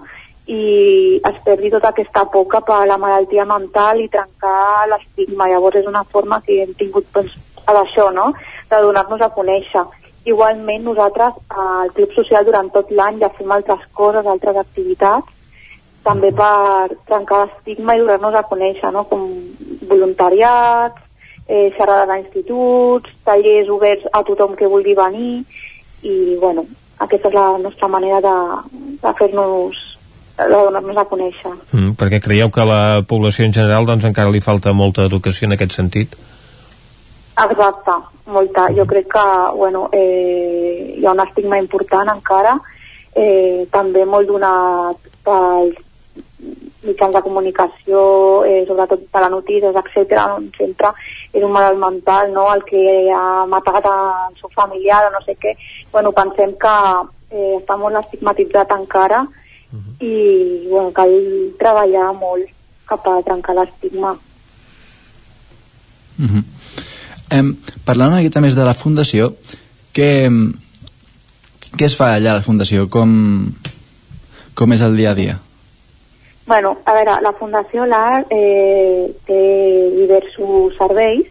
i 0.46 1.20
es 1.30 1.38
perdi 1.44 1.70
tota 1.70 1.90
aquesta 1.90 2.24
por 2.32 2.46
cap 2.48 2.70
a 2.70 2.84
la 2.86 2.98
malaltia 2.98 3.44
mental 3.46 4.00
i 4.00 4.08
trencar 4.08 4.86
l'estigma. 4.90 5.48
Llavors 5.50 5.80
és 5.82 5.86
una 5.86 6.04
forma 6.04 6.40
que 6.46 6.60
hem 6.62 6.72
tingut 6.78 7.06
doncs, 7.14 7.36
a 7.66 7.74
d'això, 7.76 8.10
no? 8.14 8.32
de 8.70 8.80
donar-nos 8.82 9.20
a 9.22 9.30
conèixer. 9.34 9.84
Igualment, 10.30 10.82
nosaltres 10.84 11.38
al 11.48 11.92
Club 11.96 12.16
Social 12.16 12.44
durant 12.44 12.70
tot 12.74 12.90
l'any 12.90 13.20
ja 13.22 13.30
fem 13.36 13.52
altres 13.54 13.84
coses, 13.96 14.26
altres 14.26 14.58
activitats, 14.62 15.30
també 16.04 16.30
per 16.32 16.96
trencar 17.06 17.44
l'estigma 17.44 17.96
i 17.96 18.02
donar-nos 18.02 18.34
a 18.34 18.46
conèixer, 18.50 18.90
no? 18.92 19.04
com 19.08 19.28
voluntariats, 19.88 21.00
eh, 21.46 21.70
xerrades 21.76 22.14
a 22.14 22.18
instituts, 22.20 23.10
tallers 23.24 23.70
oberts 23.70 24.06
a 24.12 24.22
tothom 24.24 24.56
que 24.56 24.70
vulgui 24.70 24.94
venir, 24.98 25.44
i 26.02 26.36
bueno, 26.40 26.64
aquesta 26.98 27.28
és 27.28 27.34
la 27.34 27.46
nostra 27.58 27.88
manera 27.88 28.20
de, 28.24 28.34
de 29.02 29.14
fer-nos 29.18 29.86
de 30.40 30.48
donar-nos 30.48 30.96
a 30.96 31.06
conèixer. 31.08 31.52
Mm, 31.72 31.94
perquè 32.00 32.20
creieu 32.24 32.50
que 32.52 32.62
a 32.62 32.68
la 32.68 32.82
població 33.08 33.44
en 33.44 33.52
general 33.56 33.88
doncs, 33.88 34.06
encara 34.08 34.32
li 34.32 34.40
falta 34.40 34.72
molta 34.72 35.04
educació 35.08 35.48
en 35.48 35.56
aquest 35.56 35.76
sentit? 35.76 36.16
Exacte, 37.40 37.96
molta. 38.32 38.68
Jo 38.76 38.86
crec 38.88 39.08
que 39.12 39.26
bueno, 39.56 39.88
eh, 39.92 40.96
hi 40.96 41.06
ha 41.06 41.12
un 41.12 41.22
estigma 41.26 41.60
important 41.60 42.08
encara, 42.14 42.56
eh, 43.14 43.66
també 43.72 44.04
molt 44.04 44.28
donat 44.28 45.08
pels 45.24 45.78
mitjans 46.82 47.14
de 47.14 47.22
comunicació, 47.22 48.44
eh, 48.44 48.64
sobretot 48.66 49.02
per 49.12 49.20
les 49.22 49.30
notícies, 49.30 49.76
etc. 49.76 50.16
on 50.36 50.48
sempre 50.56 50.92
és 51.32 51.42
un 51.44 51.52
malalt 51.52 51.78
mental, 51.78 52.32
no? 52.32 52.46
el 52.54 52.64
que 52.64 52.80
ha 53.12 53.44
matat 53.46 53.84
el 53.84 54.38
seu 54.40 54.50
familiar 54.56 55.04
o 55.06 55.10
no 55.12 55.20
sé 55.26 55.36
què. 55.36 55.52
Bueno, 55.92 56.12
pensem 56.12 56.54
que 56.60 56.76
eh, 57.30 57.58
està 57.58 57.76
molt 57.76 57.98
estigmatitzat 58.00 58.72
encara 58.76 59.24
i 60.00 60.66
bueno, 60.68 60.90
cal 60.94 61.12
treballar 61.60 62.10
molt 62.18 62.48
cap 62.88 63.06
a 63.06 63.20
trencar 63.22 63.54
l'estigma. 63.54 64.16
Mm 66.18 66.26
-hmm. 66.26 66.44
em, 67.30 67.56
parlant 67.84 68.08
una 68.08 68.16
miqueta 68.16 68.40
més 68.40 68.54
de 68.54 68.64
la 68.64 68.74
Fundació, 68.74 69.34
què, 69.94 70.28
què 71.76 71.84
es 71.84 71.96
fa 71.96 72.14
allà 72.14 72.32
a 72.32 72.38
la 72.38 72.42
Fundació? 72.42 72.88
Com, 72.88 73.54
com 74.54 74.72
és 74.72 74.80
el 74.80 74.96
dia 74.96 75.10
a 75.10 75.14
dia? 75.14 75.38
Bueno, 76.46 76.78
a 76.84 76.92
veure, 76.92 77.20
la 77.22 77.32
Fundació 77.32 77.86
LAR 77.86 78.26
eh, 78.30 79.14
té 79.26 79.42
diversos 79.94 80.74
serveis, 80.76 81.26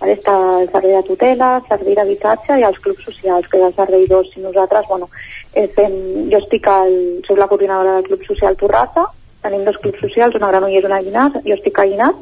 vale? 0.00 0.16
està 0.16 0.34
el 0.60 0.68
servei 0.72 0.96
de 0.96 1.02
tutela, 1.08 1.50
el 1.58 1.68
servei 1.68 1.96
d'habitatge 1.98 2.58
i 2.58 2.66
els 2.66 2.78
clubs 2.84 3.04
socials, 3.04 3.48
que 3.48 3.60
és 3.60 3.66
el 3.68 3.76
servei 3.76 4.06
2. 4.08 4.30
Si 4.34 4.44
nosaltres, 4.44 4.88
bueno, 4.88 5.10
eh, 5.54 5.68
fem, 5.76 5.96
jo 6.32 6.40
estic 6.40 6.68
al, 6.68 6.94
soc 7.26 7.38
la 7.38 7.48
coordinadora 7.50 7.98
del 7.98 8.08
Club 8.08 8.24
Social 8.28 8.56
Torrassa, 8.56 9.06
tenim 9.42 9.64
dos 9.64 9.78
clubs 9.80 10.00
socials, 10.00 10.34
una 10.36 10.48
a 10.48 10.52
Granollers 10.52 10.84
i 10.84 10.88
una 10.88 10.98
a 11.00 11.04
Llinars, 11.04 11.38
jo 11.46 11.56
estic 11.56 11.78
a 11.78 11.86
Llinars, 11.88 12.18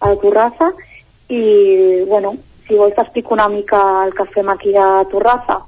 a 0.00 0.12
Torrassa, 0.22 0.70
i, 1.28 1.42
bueno, 2.06 2.36
si 2.66 2.78
vols 2.78 2.94
t'explico 2.96 3.34
una 3.34 3.48
mica 3.48 3.80
el 4.04 4.14
que 4.14 4.28
fem 4.34 4.48
aquí 4.52 4.76
a 4.76 5.04
Torrassa, 5.10 5.60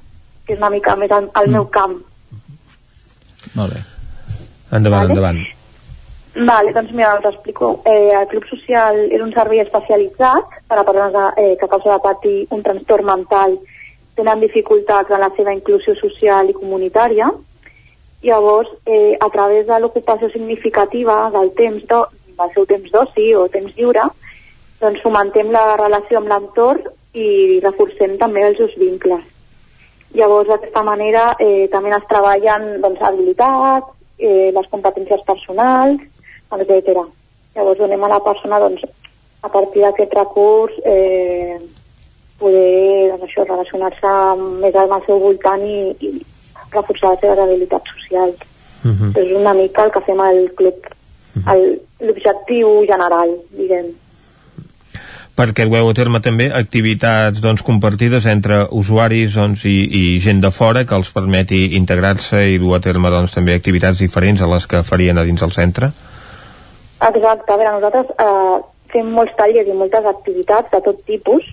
que 0.45 0.55
és 0.55 0.61
una 0.61 0.71
mica 0.71 0.95
més 0.95 1.11
al, 1.11 1.29
al 1.33 1.51
meu 1.51 1.67
camp. 1.73 1.99
Molt 3.57 3.73
bé. 3.73 3.83
Endavant, 4.71 5.07
Vale. 5.07 5.13
endavant. 5.15 5.56
Vale, 6.39 6.71
doncs 6.71 6.91
mira, 6.91 7.17
us 7.17 7.25
explico. 7.25 7.81
Eh, 7.83 8.11
el 8.13 8.27
Club 8.27 8.45
Social 8.45 8.99
és 9.09 9.21
un 9.25 9.31
servei 9.33 9.63
especialitzat 9.63 10.51
per 10.69 10.77
a 10.77 10.83
persones 10.85 11.33
eh, 11.35 11.55
que 11.57 11.69
causa 11.71 11.95
de 11.95 12.03
patir 12.03 12.37
un 12.53 12.61
trastorn 12.61 13.07
mental 13.09 13.55
tenen 14.17 14.43
dificultats 14.43 15.09
en 15.09 15.23
la 15.23 15.31
seva 15.33 15.55
inclusió 15.55 15.95
social 15.97 16.49
i 16.49 16.53
comunitària. 16.53 17.31
Llavors, 18.21 18.69
eh, 18.85 19.17
a 19.19 19.29
través 19.33 19.65
de 19.65 19.79
l'ocupació 19.79 20.29
significativa 20.29 21.15
del 21.33 21.49
temps 21.57 21.87
do, 21.89 22.03
del 22.37 22.53
seu 22.53 22.67
temps 22.69 22.91
d'oci 22.91 23.33
o 23.33 23.47
temps 23.49 23.73
lliure, 23.73 24.05
doncs 24.81 25.01
fomentem 25.01 25.49
la 25.49 25.75
relació 25.81 26.19
amb 26.19 26.29
l'entorn 26.29 26.85
i 27.17 27.57
reforcem 27.63 28.13
també 28.21 28.43
els 28.45 28.61
seus 28.61 28.75
vincles. 28.77 29.25
Llavors, 30.13 30.49
d'aquesta 30.49 30.85
manera, 30.85 31.31
eh, 31.39 31.65
també 31.73 31.89
es 31.97 32.05
treballen 32.13 32.77
doncs, 32.81 33.01
habilitats, 33.01 33.89
eh, 34.19 34.51
les 34.53 34.69
competències 34.69 35.25
personals, 35.25 36.05
etc. 36.51 37.03
Llavors, 37.55 37.79
donem 37.79 38.03
a 38.03 38.07
la 38.07 38.19
persona, 38.23 38.59
doncs, 38.59 38.81
a 39.41 39.49
partir 39.49 39.81
d'aquest 39.81 40.13
recurs, 40.13 40.73
eh, 40.85 41.57
poder 42.39 43.11
doncs, 43.11 43.23
això, 43.29 43.45
relacionar-se 43.45 44.13
més 44.61 44.75
amb 44.75 44.93
el 44.97 45.05
seu 45.05 45.19
voltant 45.19 45.63
i, 45.65 45.95
i 46.01 46.11
reforçar 46.71 47.11
les 47.11 47.19
seves 47.21 47.39
habilitats 47.39 47.89
socials. 47.95 48.35
Uh 48.85 48.91
-huh. 48.91 49.11
És 49.17 49.35
una 49.35 49.53
mica 49.53 49.83
el 49.85 49.91
que 49.91 50.01
fem 50.01 50.19
al 50.19 50.51
club, 50.55 50.75
el- 51.51 51.79
l'objectiu 51.99 52.85
general, 52.85 53.29
diguem. 53.51 53.85
perquè 55.37 55.67
dueu 55.69 55.89
a 55.89 55.93
terme 55.93 56.19
també 56.19 56.51
activitats 56.51 57.39
doncs, 57.41 57.61
compartides 57.61 58.25
entre 58.25 58.65
usuaris 58.71 59.35
doncs, 59.35 59.65
i, 59.65 60.15
i 60.15 60.19
gent 60.19 60.41
de 60.41 60.49
fora 60.51 60.83
que 60.85 60.95
els 60.95 61.11
permeti 61.11 61.75
integrar-se 61.77 62.49
i 62.49 62.57
dur 62.57 62.75
a 62.75 62.79
terme 62.79 63.09
doncs, 63.09 63.33
també 63.33 63.53
activitats 63.53 63.99
diferents 63.99 64.41
a 64.41 64.47
les 64.47 64.65
que 64.65 64.81
farien 64.83 65.17
a 65.17 65.23
dins 65.23 65.41
el 65.43 65.51
centre? 65.51 65.91
Exacte, 66.97 67.51
a 67.53 67.57
veure, 67.57 67.73
nosaltres 67.75 68.09
eh, 68.17 68.57
fem 68.93 69.09
molts 69.13 69.35
tallers 69.37 69.69
i 69.69 69.75
moltes 69.77 70.05
activitats 70.09 70.71
de 70.73 70.81
tot 70.81 71.03
tipus, 71.05 71.45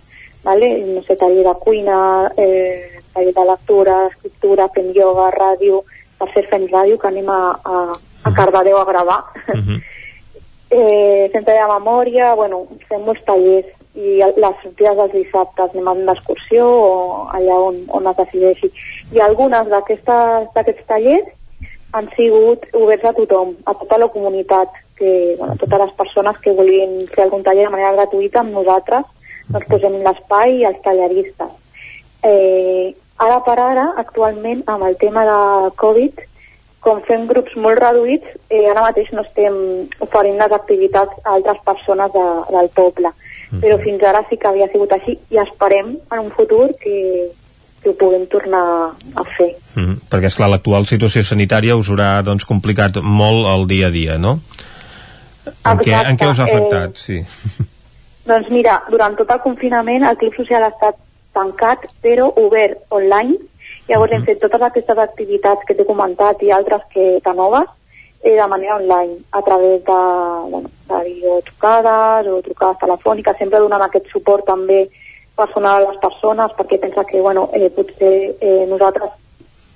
vale? 0.45 0.71
no 0.89 1.03
sé, 1.05 1.17
taller 1.21 1.45
de 1.45 1.55
cuina, 1.61 1.99
eh, 2.41 3.03
taller 3.13 3.35
de 3.37 3.45
lectura, 3.51 3.99
escriptura, 4.13 4.71
fem 4.75 4.93
ioga, 4.97 5.29
ràdio, 5.37 5.83
per 6.19 6.31
fer 6.33 6.47
fem 6.49 6.65
ràdio, 6.73 6.99
que 6.99 7.11
anem 7.11 7.29
a, 7.29 7.41
a, 7.61 7.85
a 8.25 8.35
Cardedeu 8.35 8.81
a 8.81 8.89
gravar. 8.89 9.21
eh, 10.71 11.29
fem 11.33 11.45
taller 11.45 11.61
de 11.67 11.71
memòria, 11.75 12.35
bueno, 12.41 12.65
fem 12.89 13.05
molts 13.05 13.25
tallers 13.29 13.69
i 13.95 14.19
les 14.19 14.57
sortides 14.63 14.97
dels 14.99 15.13
dissabtes 15.13 15.71
anem 15.71 15.89
a 15.89 15.93
una 15.95 16.15
excursió 16.17 16.65
o 16.67 16.95
allà 17.37 17.61
on, 17.69 17.77
on 17.95 18.09
es 18.11 18.17
decideixi. 18.19 18.73
I 19.15 19.21
algunes 19.23 19.69
d'aquests 19.71 20.87
tallers 20.89 21.29
han 21.95 22.09
sigut 22.17 22.67
oberts 22.75 23.07
a 23.07 23.13
tothom, 23.15 23.55
a 23.65 23.75
tota 23.79 23.99
la 24.03 24.09
comunitat, 24.11 24.75
que, 24.99 25.37
bueno, 25.39 25.55
totes 25.57 25.81
les 25.81 25.93
persones 25.99 26.39
que 26.43 26.55
vulguin 26.59 27.07
fer 27.15 27.25
algun 27.25 27.45
taller 27.47 27.69
de 27.69 27.75
manera 27.75 27.95
gratuïta 27.95 28.43
amb 28.43 28.55
nosaltres, 28.55 29.07
doncs 29.55 29.71
posem 29.71 30.01
l'espai 30.03 30.59
i 30.61 30.69
els 30.69 30.81
talleristes. 30.83 31.53
Eh, 32.27 32.95
ara 33.23 33.41
per 33.47 33.59
ara, 33.63 33.89
actualment, 34.03 34.65
amb 34.67 34.87
el 34.89 34.97
tema 34.99 35.25
de 35.29 35.39
Covid, 35.83 36.23
com 36.85 37.01
fem 37.07 37.29
grups 37.31 37.55
molt 37.57 37.81
reduïts, 37.81 38.27
eh, 38.51 38.67
ara 38.71 38.85
mateix 38.89 39.13
no 39.13 39.23
estem 39.25 39.55
oferint 40.05 40.43
les 40.43 40.53
activitats 40.53 41.23
a 41.23 41.39
altres 41.39 41.63
persones 41.65 42.13
de, 42.13 42.27
del 42.51 42.69
poble. 42.77 43.15
Però 43.63 43.79
fins 43.81 44.03
ara 44.03 44.25
sí 44.29 44.37
que 44.37 44.51
havia 44.51 44.69
sigut 44.73 44.93
així 44.93 45.15
i 45.31 45.39
esperem 45.41 45.95
en 46.11 46.19
un 46.19 46.31
futur 46.35 46.73
que, 46.83 47.31
que 47.85 47.93
ho 47.93 47.99
puguem 48.01 48.25
tornar 48.33 48.65
a 48.91 49.25
fer. 49.37 49.53
Mm, 49.77 50.09
perquè, 50.11 50.31
és 50.33 50.39
clar 50.39 50.49
l'actual 50.51 50.89
situació 50.89 51.23
sanitària 51.27 51.77
us 51.77 51.93
haurà 51.93 52.17
doncs, 52.27 52.49
complicat 52.49 52.99
molt 53.05 53.47
el 53.53 53.69
dia 53.71 53.93
a 53.93 53.95
dia, 53.95 54.19
no? 54.19 54.39
En 55.45 55.81
què, 55.85 55.93
en 55.93 56.17
què 56.17 56.29
us 56.33 56.41
ha 56.41 56.49
afectat? 56.49 56.97
Sí. 56.97 57.21
Doncs 58.25 58.49
mira, 58.49 58.79
durant 58.89 59.13
tot 59.19 59.29
el 59.35 59.41
confinament 59.45 60.07
el 60.09 60.17
Club 60.17 60.37
Social 60.39 60.65
ha 60.65 60.71
estat 60.73 60.97
tancat, 61.37 61.85
però 62.01 62.31
obert 62.41 62.81
online. 62.89 63.37
Llavors 63.91 64.15
hem 64.17 64.25
fet 64.25 64.41
totes 64.41 64.63
aquestes 64.65 65.01
activitats 65.03 65.67
que 65.69 65.77
t'he 65.77 65.85
comentat 65.85 66.41
i 66.41 66.53
altres 66.57 66.87
que 66.95 67.19
de 67.21 67.35
noves 67.37 67.69
eh, 68.23 68.33
de 68.33 68.47
manera 68.49 68.79
online, 68.79 69.19
a 69.37 69.43
través 69.43 69.85
de, 69.85 69.99
bueno, 70.49 70.71
de 70.89 71.01
videotrucades 71.11 72.33
o 72.33 72.41
trucades 72.47 72.81
telefòniques, 72.81 73.37
sempre 73.39 73.61
donant 73.61 73.85
aquest 73.85 74.09
suport 74.15 74.49
també 74.49 74.87
personal 75.37 75.83
a 75.83 75.91
les 75.91 76.01
persones, 76.01 76.53
perquè 76.57 76.79
pensa 76.81 77.05
que 77.05 77.21
bueno, 77.21 77.49
eh, 77.53 77.71
potser 77.75 78.37
eh, 78.41 78.65
nosaltres 78.71 79.11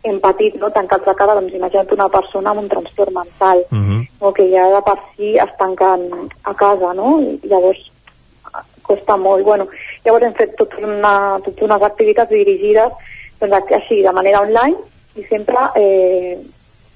hem 0.07 0.21
patit 0.23 0.55
no, 0.61 0.71
tancats 0.71 1.09
a 1.09 1.15
casa, 1.15 1.35
doncs 1.35 1.55
imagina't 1.55 1.91
una 1.93 2.09
persona 2.09 2.51
amb 2.51 2.63
un 2.63 2.69
trastorn 2.69 3.15
mental, 3.15 3.65
Uh 3.71 3.79
-huh. 3.79 4.01
o 4.21 4.33
que 4.33 4.49
ja 4.51 4.69
de 4.71 4.83
per 4.83 4.99
si 5.17 5.37
es 5.37 5.53
tanquen 5.59 6.31
a 6.43 6.55
casa, 6.55 6.95
no? 6.95 7.21
I 7.21 7.41
llavors 7.49 7.79
eh, 7.79 8.63
costa 8.83 9.17
molt. 9.17 9.45
Bueno, 9.45 9.67
llavors 10.05 10.25
hem 10.25 10.35
fet 10.35 10.57
tot 10.57 10.71
una, 10.79 11.41
tot 11.45 11.63
unes 11.63 11.83
activitats 11.83 12.31
dirigides 12.31 12.93
doncs, 13.41 13.73
així, 13.73 14.03
de 14.03 14.13
manera 14.13 14.41
online 14.41 14.77
i 15.17 15.25
sempre 15.25 15.57
eh, 15.75 16.39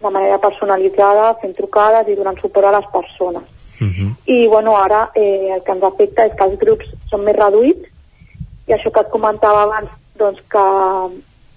de 0.03 0.11
manera 0.11 0.39
personalitzada, 0.39 1.35
fent 1.41 1.55
trucades 1.55 2.09
i 2.09 2.15
donant 2.15 2.39
suport 2.41 2.67
a 2.67 2.79
les 2.79 2.87
persones. 2.93 3.43
I 4.27 4.47
bueno, 4.47 4.77
ara 4.77 5.11
eh, 5.15 5.49
el 5.55 5.63
que 5.63 5.73
ens 5.73 5.83
afecta 5.83 6.25
és 6.27 6.35
que 6.37 6.45
els 6.45 6.59
grups 6.59 6.87
són 7.11 7.25
més 7.25 7.37
reduïts 7.37 7.89
i 8.69 8.75
això 8.75 8.91
que 8.91 9.01
et 9.01 9.11
comentava 9.11 9.63
abans, 9.67 9.91
doncs 10.19 10.41
que 10.53 10.65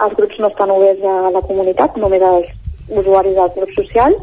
els 0.06 0.16
grups 0.18 0.40
no 0.40 0.50
estan 0.52 0.72
oberts 0.72 1.04
a 1.04 1.32
la 1.32 1.42
comunitat, 1.42 1.98
només 1.98 2.22
als 2.22 2.50
usuaris 2.90 3.36
del 3.36 3.54
grup 3.56 3.72
social 3.78 4.16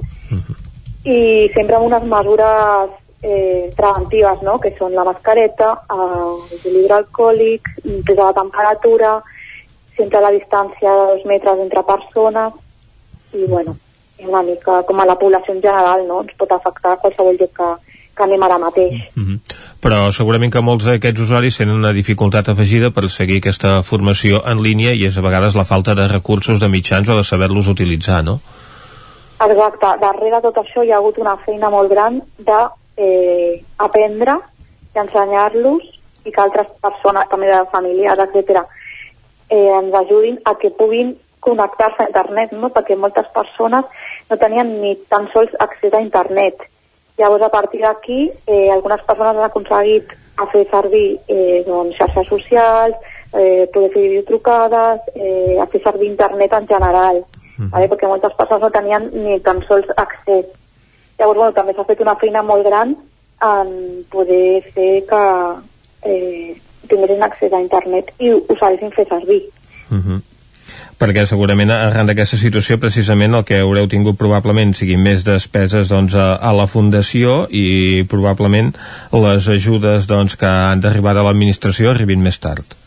i 1.04 1.50
sempre 1.54 1.76
amb 1.76 1.88
unes 1.88 2.04
mesures 2.06 2.90
eh, 3.22 3.72
preventives, 3.76 4.42
no? 4.42 4.59
que 4.62 4.70
són 4.78 4.94
la 4.94 5.04
mascareta, 5.06 5.72
eh, 5.90 6.59
el 6.59 6.74
llibre 6.76 6.98
alcohòlic, 7.00 7.70
presa 8.06 8.28
de 8.28 8.36
temperatura, 8.38 9.14
sempre 9.96 10.20
la 10.20 10.30
distància 10.34 10.92
de 10.98 11.09
dos 11.14 11.24
metres 11.26 11.59
entre 11.59 11.82
persones 11.82 12.54
i 13.34 13.46
bueno, 13.46 13.76
una 14.22 14.42
mica 14.42 14.82
com 14.86 15.00
a 15.00 15.06
la 15.06 15.18
població 15.18 15.54
en 15.54 15.62
general, 15.62 16.06
no? 16.06 16.22
ens 16.22 16.36
pot 16.38 16.52
afectar 16.54 16.94
a 16.94 17.02
qualsevol 17.02 17.38
lloc 17.40 17.54
que, 17.56 17.70
que 18.16 18.26
anem 18.26 18.42
ara 18.42 18.59
mateix. 18.59 18.94
Mm 19.16 19.24
-hmm. 19.24 19.51
Però 19.82 20.12
segurament 20.14 20.52
que 20.54 20.62
molts 20.62 20.86
d'aquests 20.86 21.24
usuaris 21.24 21.56
tenen 21.59 21.80
una 21.80 21.90
dificultat 21.96 22.48
afegida 22.52 22.92
per 22.94 23.09
seguir 23.10 23.40
aquesta 23.40 23.80
formació 23.82 24.38
en 24.46 24.62
línia 24.62 24.92
i 24.94 25.09
és 25.09 25.16
a 25.18 25.24
vegades 25.24 25.56
la 25.59 25.66
falta 25.66 25.96
de 25.98 26.06
recursos, 26.06 26.60
de 26.62 26.68
mitjans 26.70 27.10
o 27.10 27.16
de 27.18 27.24
saber-los 27.26 27.70
utilitzar, 27.72 28.22
no? 28.22 28.38
Exacte, 29.42 29.96
darrere 29.98 30.38
tot 30.44 30.60
això 30.62 30.84
hi 30.86 30.92
ha 30.92 31.00
hagut 31.00 31.18
una 31.18 31.34
feina 31.42 31.70
molt 31.70 31.90
gran 31.90 32.20
de 32.38 32.60
eh, 32.96 33.59
i 34.94 34.98
ensenyar-los 35.00 35.82
i 36.24 36.30
que 36.30 36.40
altres 36.40 36.70
persones, 36.80 37.26
també 37.28 37.48
de 37.50 37.64
familiars, 37.72 38.20
etc., 38.22 38.62
eh, 39.50 39.68
ens 39.80 39.94
ajudin 39.94 40.38
a 40.44 40.54
que 40.60 40.70
puguin 40.70 41.16
connectar-se 41.40 42.04
a 42.04 42.06
internet, 42.06 42.52
no? 42.52 42.70
perquè 42.70 42.94
moltes 42.96 43.26
persones 43.34 43.84
no 44.30 44.38
tenien 44.38 44.76
ni 44.80 44.94
tan 45.10 45.26
sols 45.32 45.50
accés 45.59 45.92
a 45.92 46.00
internet. 46.04 46.62
Llavors, 47.18 47.44
a 47.44 47.51
partir 47.51 47.82
d'aquí, 47.82 48.30
eh, 48.47 48.70
algunes 48.72 49.02
persones 49.06 49.36
han 49.36 49.44
aconseguit 49.44 50.14
a 50.39 50.47
fer 50.47 50.64
servir 50.70 51.20
eh, 51.28 51.62
doncs, 51.66 51.97
xarxes 51.98 52.28
socials, 52.28 52.97
eh, 53.32 53.68
poder 53.72 53.90
fer 53.93 54.02
videotrucades, 54.09 55.12
eh, 55.14 55.59
a 55.60 55.66
fer 55.66 55.82
servir 55.84 56.09
internet 56.09 56.52
en 56.56 56.66
general, 56.68 57.22
vale? 57.70 57.89
perquè 57.89 58.09
moltes 58.09 58.34
persones 58.39 58.62
no 58.64 58.72
tenien 58.74 59.10
ni 59.12 59.39
tan 59.40 59.62
sols 59.68 59.89
accés. 59.97 60.48
Llavors, 61.18 61.39
bueno, 61.39 61.52
també 61.52 61.74
s'ha 61.76 61.86
fet 61.86 62.01
una 62.01 62.16
feina 62.16 62.43
molt 62.43 62.66
gran 62.66 62.97
en 63.43 63.70
poder 64.10 64.62
fer 64.74 65.05
que 65.06 65.22
eh, 66.09 66.56
tinguessin 66.89 67.22
accés 67.22 67.52
a 67.52 67.60
internet 67.60 68.10
i 68.18 68.32
ho 68.32 68.56
sabessin 68.59 68.93
fer 68.97 69.06
servir. 69.09 69.43
Uh 69.90 70.01
-huh. 70.01 70.20
Perquè 71.02 71.24
segurament 71.26 71.72
arran 71.74 72.06
d'aquesta 72.06 72.38
situació 72.38 72.76
precisament 72.78 73.34
el 73.34 73.42
que 73.46 73.58
haureu 73.58 73.88
tingut 73.90 74.14
probablement 74.20 74.70
siguin 74.78 75.00
més 75.02 75.24
despeses 75.26 75.90
doncs, 75.90 76.14
a, 76.14 76.36
a 76.38 76.52
la 76.54 76.68
fundació 76.70 77.48
i 77.50 78.04
probablement 78.10 78.70
les 79.24 79.48
ajudes 79.50 80.06
doncs, 80.06 80.38
que 80.38 80.46
han 80.46 80.84
d'arribar 80.84 81.16
de 81.18 81.26
l'administració 81.26 81.90
arribin 81.90 82.22
més 82.22 82.38
tard. 82.38 82.78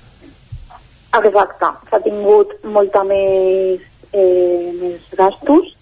Exacte, 1.15 1.73
s'ha 1.91 1.99
tingut 2.07 2.55
molta 2.63 3.03
més, 3.07 3.83
eh, 4.15 4.71
més 4.79 5.11
gastos 5.19 5.75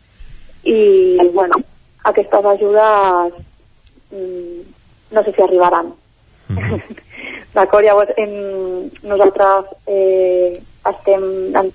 i, 0.65 0.81
bueno, 1.38 1.61
aquestes 2.10 2.51
ajudes 2.55 3.39
mm, 4.10 4.60
no 5.14 5.23
sé 5.26 5.38
si 5.38 5.45
arribaran. 5.45 5.93
D'acord, 7.53 7.85
llavors 7.85 8.14
em, 8.18 8.38
nosaltres 9.05 9.73
eh, 9.85 10.57
estem 10.91 11.23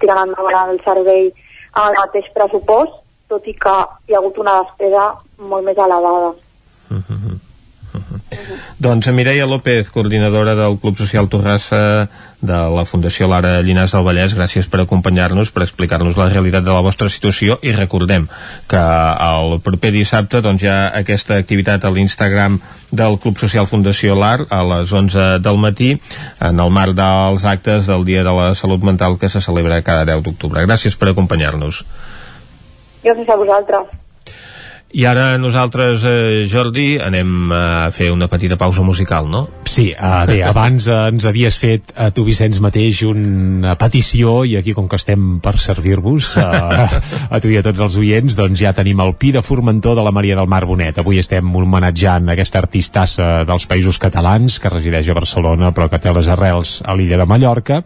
tirant 0.01 0.25
endavant 0.27 0.75
el 0.75 0.81
servei 0.85 1.29
amb 1.73 1.89
el 1.89 1.99
mateix 1.99 2.31
pressupost, 2.35 2.95
tot 3.29 3.47
i 3.47 3.55
que 3.55 3.77
hi 4.09 4.15
ha 4.15 4.21
hagut 4.21 4.39
una 4.45 4.61
despesa 4.63 5.11
molt 5.39 5.65
més 5.65 5.79
elevada. 5.89 6.33
Doncs 8.79 9.09
Mireia 9.11 9.47
López, 9.47 9.91
coordinadora 9.91 10.55
del 10.55 10.79
Club 10.79 10.97
Social 10.99 11.29
Torrassa 11.29 12.09
de 12.41 12.55
la 12.55 12.85
Fundació 12.87 13.27
Lara 13.27 13.57
Llinars 13.67 13.97
del 13.97 14.05
Vallès, 14.07 14.37
gràcies 14.39 14.69
per 14.71 14.85
acompanyar-nos, 14.85 15.51
per 15.51 15.65
explicar-nos 15.65 16.17
la 16.17 16.29
realitat 16.31 16.63
de 16.63 16.71
la 16.71 16.85
vostra 16.87 17.11
situació 17.11 17.59
i 17.67 17.73
recordem 17.75 18.29
que 18.71 18.79
el 18.79 19.59
proper 19.67 19.91
dissabte 19.97 20.41
doncs, 20.45 20.63
hi 20.63 20.71
ha 20.71 20.79
aquesta 21.01 21.41
activitat 21.43 21.85
a 21.85 21.91
l'Instagram 21.91 22.61
del 22.95 23.19
Club 23.19 23.43
Social 23.43 23.67
Fundació 23.67 24.15
LAR 24.15 24.47
a 24.55 24.63
les 24.73 24.93
11 24.95 25.29
del 25.43 25.59
matí 25.59 25.95
en 26.41 26.63
el 26.63 26.71
marc 26.71 26.95
dels 26.99 27.45
actes 27.45 27.91
del 27.91 28.07
Dia 28.07 28.23
de 28.23 28.35
la 28.39 28.53
Salut 28.55 28.87
Mental 28.87 29.19
que 29.19 29.29
se 29.29 29.43
celebra 29.43 29.83
cada 29.83 30.07
10 30.07 30.23
d'octubre. 30.23 30.63
Gràcies 30.67 30.95
per 30.95 31.11
acompanyar-nos. 31.11 31.83
Gràcies 33.03 33.29
a 33.29 33.37
vosaltres. 33.43 33.99
I 34.89 35.05
ara 35.05 35.37
nosaltres, 35.37 36.01
eh, 36.09 36.47
Jordi, 36.49 36.97
anem 36.97 37.53
a 37.53 37.91
fer 37.93 38.09
una 38.09 38.25
petita 38.25 38.57
pausa 38.57 38.81
musical, 38.81 39.27
no? 39.29 39.43
Sí, 39.69 39.91
uh, 39.93 40.25
bé, 40.25 40.39
abans 40.49 40.87
uh, 40.89 41.11
ens 41.11 41.27
havies 41.29 41.59
fet 41.61 41.93
a 41.93 42.07
tu, 42.09 42.25
Vicenç, 42.25 42.57
mateix 42.65 43.03
una 43.05 43.75
petició 43.77 44.47
i 44.49 44.57
aquí, 44.57 44.73
com 44.73 44.89
que 44.89 44.97
estem 44.97 45.43
per 45.45 45.59
servir-vos 45.61 46.31
uh, 46.41 46.87
a 47.37 47.41
tu 47.45 47.53
i 47.53 47.59
a 47.61 47.65
tots 47.67 47.85
els 47.85 47.99
oients, 48.01 48.39
doncs 48.39 48.63
ja 48.65 48.73
tenim 48.73 49.05
el 49.05 49.13
Pi 49.21 49.35
de 49.37 49.45
Formentor 49.45 49.99
de 49.99 50.07
la 50.07 50.15
Maria 50.15 50.41
del 50.41 50.49
Mar 50.49 50.63
Bonet. 50.65 51.03
Avui 51.05 51.21
estem 51.21 51.53
homenatjant 51.53 52.33
aquesta 52.33 52.65
artistassa 52.65 53.29
dels 53.45 53.69
països 53.69 54.01
catalans 54.01 54.57
que 54.57 54.73
resideix 54.73 55.13
a 55.13 55.19
Barcelona 55.21 55.69
però 55.77 55.91
que 55.93 56.01
té 56.01 56.17
les 56.17 56.33
arrels 56.33 56.79
a 56.89 56.97
l'illa 56.97 57.21
de 57.21 57.29
Mallorca 57.29 57.83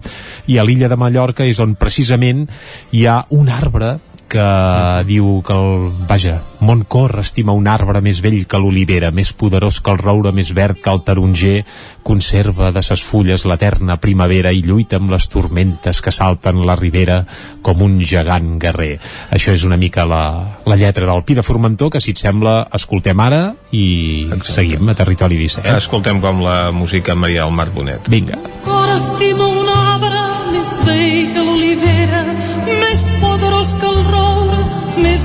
i 0.47 0.63
a 0.63 0.63
l'illa 0.63 0.87
de 0.87 1.03
Mallorca 1.03 1.51
és 1.51 1.59
on 1.59 1.75
precisament 1.75 2.47
hi 2.95 3.09
ha 3.11 3.25
un 3.35 3.51
arbre 3.51 3.97
que 4.33 5.05
diu 5.05 5.43
que 5.45 5.53
el, 5.53 5.91
vaja, 6.09 6.39
mon 6.65 6.87
cor 6.89 7.19
estima 7.21 7.53
un 7.53 7.67
arbre 7.69 8.01
més 8.05 8.23
vell 8.25 8.47
que 8.49 8.61
l'olivera, 8.61 9.11
més 9.13 9.33
poderós 9.37 9.81
que 9.85 9.93
el 9.93 10.01
roure, 10.01 10.33
més 10.33 10.55
verd 10.57 10.81
que 10.81 10.93
el 10.93 11.03
taronger, 11.05 11.59
conserva 12.03 12.71
de 12.73 12.83
ses 12.83 13.03
fulles 13.05 13.45
l'eterna 13.47 13.99
primavera 14.03 14.53
i 14.55 14.63
lluita 14.65 14.99
amb 14.99 15.13
les 15.13 15.29
tormentes 15.31 16.01
que 16.03 16.15
salten 16.15 16.65
la 16.67 16.77
ribera 16.79 17.23
com 17.63 17.85
un 17.85 18.01
gegant 18.01 18.57
guerrer. 18.63 18.97
Això 19.31 19.53
és 19.55 19.67
una 19.69 19.79
mica 19.79 20.07
la, 20.09 20.25
la 20.65 20.79
lletra 20.81 21.07
del 21.07 21.25
Pi 21.29 21.37
de 21.39 21.45
Formentor, 21.47 21.93
que 21.93 22.01
si 22.01 22.17
et 22.17 22.23
sembla 22.23 22.63
escoltem 22.73 23.21
ara 23.21 23.43
i 23.71 23.85
Exacte. 24.31 24.57
seguim 24.57 24.89
a 24.89 24.97
Territori 24.99 25.39
17. 25.45 25.77
Escoltem 25.77 26.23
com 26.25 26.43
la 26.43 26.71
música 26.73 27.15
Maria 27.15 27.45
del 27.45 27.55
Mar 27.59 27.69
Bonet. 27.75 28.09
Vinga. 28.09 28.41
Cor 28.65 28.89
estima 28.97 29.47
un 29.47 29.69
arbre 29.77 30.25
més 30.55 30.79
vell 30.87 31.35
que 31.35 31.45
l'olivera, 31.47 32.25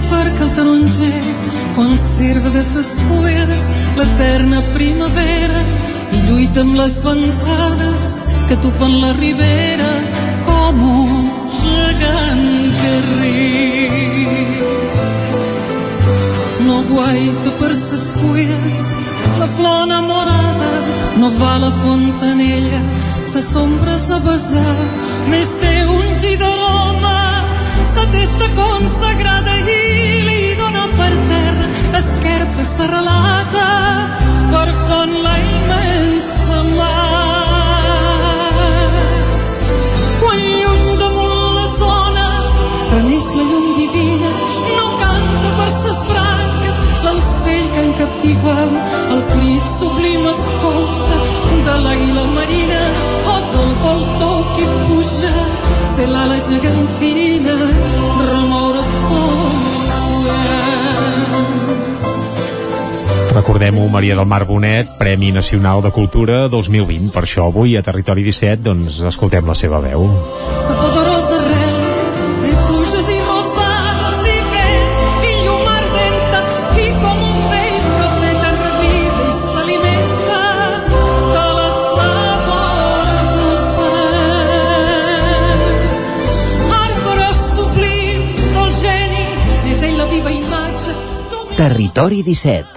que 0.09 0.43
el 0.43 0.53
taronger. 0.53 1.23
Conserva 1.75 2.49
de 2.49 2.63
ses 2.63 2.97
fulles 3.07 3.63
l'eterna 3.97 4.61
primavera 4.73 5.61
i 6.15 6.21
lluita 6.27 6.61
amb 6.61 6.75
les 6.79 6.95
ventades 7.05 8.15
que 8.47 8.57
topen 8.63 8.99
la 9.01 9.11
ribera 9.13 9.91
com 10.47 10.81
un 10.89 11.29
gegant 11.59 12.47
guerrer. 12.81 13.97
No 16.67 16.81
guaita 16.89 17.51
per 17.59 17.73
ses 17.75 18.07
fulles 18.21 18.87
la 19.39 19.47
flor 19.47 19.83
enamorada, 19.83 20.71
no 21.17 21.29
va 21.39 21.55
a 21.55 21.59
la 21.59 21.71
fontanella, 21.83 22.81
ses 23.25 23.55
ombres 23.55 24.09
a 24.09 24.19
besar, 24.25 24.77
més 25.29 25.53
té 25.61 25.75
un 25.85 26.15
gi 26.21 26.33
d'aroma, 26.41 27.19
sa 27.93 28.07
testa 28.13 28.49
consagrada 28.57 29.59
i 29.59 29.86
per 30.97 31.13
terra 31.29 31.67
esquerpa 31.99 32.63
serralada 32.75 33.67
per 34.51 34.69
font 34.87 35.13
la 35.25 35.35
immensa 35.53 36.59
mar. 36.77 37.77
Quan 40.21 40.41
lluny 40.61 40.87
damunt 41.01 41.45
les 41.59 41.77
ones 41.89 42.51
reneix 42.93 43.27
la 43.37 43.45
llum 43.51 43.67
divina, 43.81 44.31
no 44.77 44.87
canta 45.03 45.49
per 45.59 45.69
ses 45.81 45.99
branques 46.11 46.81
l'aucell 47.05 47.67
que 47.73 47.81
en 47.85 47.91
captiva 48.01 48.55
el 49.13 49.21
crit 49.33 49.65
sublim 49.77 50.25
escolta 50.33 51.17
de 51.67 51.75
l'àguila 51.83 52.25
marina 52.37 52.81
o 53.33 53.37
del 53.53 53.71
voltor 53.85 54.39
que 54.55 54.67
puja 54.87 55.35
ser 55.93 56.07
l'ala 56.13 56.39
gegantina 56.49 57.55
remoure 58.31 58.83
son 58.93 59.46
Recordem-ho, 63.37 63.87
Maria 63.87 64.15
del 64.15 64.25
Mar 64.25 64.45
Bonet, 64.45 64.89
Premi 64.97 65.31
Nacional 65.31 65.83
de 65.83 65.91
Cultura 65.91 66.47
2020. 66.49 67.11
Per 67.13 67.21
això 67.21 67.45
avui 67.45 67.75
a 67.77 67.83
Territori 67.85 68.23
17 68.25 68.63
doncs, 68.65 68.97
escoltem 69.05 69.45
la 69.45 69.53
seva 69.53 69.77
veu. 69.77 70.01
Territori 91.57 92.23
17 92.23 92.76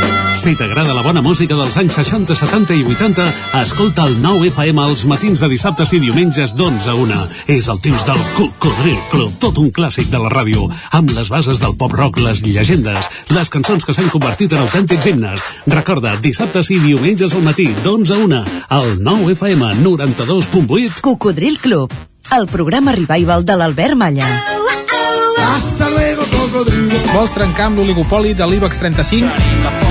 Si 0.41 0.55
t'agrada 0.57 0.95
la 0.97 1.03
bona 1.05 1.21
música 1.21 1.53
dels 1.53 1.75
anys 1.77 1.93
60, 1.99 2.33
70 2.33 2.73
i 2.73 2.81
80, 2.81 3.27
escolta 3.59 4.07
el 4.09 4.15
9 4.23 4.47
FM 4.49 4.81
als 4.81 5.03
matins 5.05 5.37
de 5.37 5.45
dissabtes 5.51 5.91
i 5.93 5.99
diumenges 6.01 6.55
d'11 6.57 6.87
a 6.89 6.95
1. 6.97 7.19
És 7.53 7.67
el 7.69 7.77
temps 7.83 8.01
del 8.07 8.17
Cocodril 8.33 8.97
Club, 9.11 9.35
tot 9.37 9.59
un 9.61 9.69
clàssic 9.69 10.09
de 10.09 10.17
la 10.17 10.31
ràdio, 10.33 10.65
amb 10.97 11.13
les 11.13 11.29
bases 11.29 11.61
del 11.61 11.75
pop-rock, 11.77 12.17
les 12.25 12.41
llegendes, 12.41 13.11
les 13.29 13.53
cançons 13.53 13.85
que 13.85 13.93
s'han 13.93 14.09
convertit 14.09 14.57
en 14.57 14.63
autèntics 14.63 15.11
himnes. 15.11 15.45
Recorda, 15.69 16.15
dissabtes 16.25 16.73
i 16.73 16.79
diumenges 16.81 17.37
al 17.37 17.45
matí, 17.45 17.69
d'11 17.85 18.17
a 18.17 18.19
1, 18.25 18.41
al 18.79 18.91
9 18.97 19.37
FM 19.37 19.75
92.8. 19.85 21.05
Cocodril 21.05 21.61
Club, 21.61 21.93
el 22.33 22.49
programa 22.49 22.97
revival 22.97 23.45
de 23.45 23.61
l'Albert 23.61 23.93
Malla. 23.93 24.33
Hasta 25.53 25.85
luego, 25.93 26.25
cocodrilo. 26.33 27.05
Vols 27.13 27.37
trencar 27.37 27.69
amb 27.69 27.77
l'oligopoli 27.77 28.33
de 28.33 28.49
l'IBEX 28.49 28.81
35? 28.81 29.90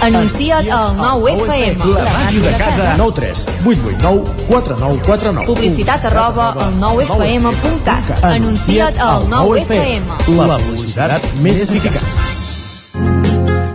Anuncia't 0.00 0.70
al 0.70 0.96
9FM. 0.96 1.82
La 1.94 2.04
màquina 2.12 2.50
de 2.50 2.56
casa. 2.56 2.94
9 2.96 3.12
3 3.14 3.48
8 3.66 3.78
8 3.82 3.98
9 4.00 4.22
4 4.48 4.76
9 4.78 5.00
4 5.06 5.32
9. 5.32 5.46
Publicitat 5.46 6.04
arroba 6.04 6.52
al 6.54 6.74
9FM.cat. 6.78 8.24
Anuncia't 8.24 9.00
al 9.02 9.26
9FM. 9.26 10.06
La 10.38 10.58
publicitat 10.62 11.26
més 11.42 11.62
eficaç. 11.66 12.06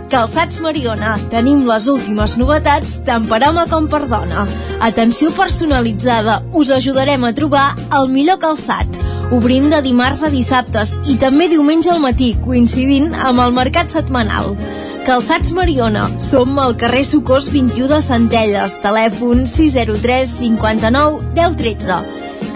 Calçats 0.08 0.60
Mariona. 0.64 1.18
Tenim 1.28 1.66
les 1.68 1.90
últimes 1.92 2.38
novetats 2.40 2.96
tant 3.04 3.26
per 3.28 3.42
home 3.44 3.66
com 3.68 3.90
per 3.92 4.06
dona. 4.08 4.46
Atenció 4.80 5.28
personalitzada. 5.36 6.40
Us 6.56 6.70
ajudarem 6.72 7.24
a 7.28 7.34
trobar 7.36 7.66
el 7.98 8.08
millor 8.08 8.40
calçat. 8.40 8.88
Obrim 9.34 9.68
de 9.72 9.82
dimarts 9.84 10.22
a 10.24 10.32
dissabtes 10.32 10.96
i 11.10 11.18
també 11.20 11.50
diumenge 11.52 11.92
al 11.92 12.00
matí, 12.00 12.32
coincidint 12.44 13.12
amb 13.12 13.44
el 13.44 13.52
mercat 13.56 13.92
setmanal. 13.92 14.54
Calçats 15.04 15.52
Mariona. 15.52 16.06
Som 16.18 16.56
al 16.58 16.72
carrer 16.80 17.02
Socors 17.04 17.50
21 17.52 17.90
de 17.92 18.00
Centelles. 18.00 18.78
Telèfon 18.80 19.44
603 19.44 20.32
59 20.40 21.20
10 21.36 21.60
13. 21.60 22.00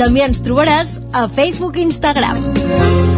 També 0.01 0.25
ens 0.25 0.41
trobaràs 0.47 0.97
a 1.13 1.29
Facebook 1.29 1.77
i 1.77 1.85
Instagram. 1.91 3.18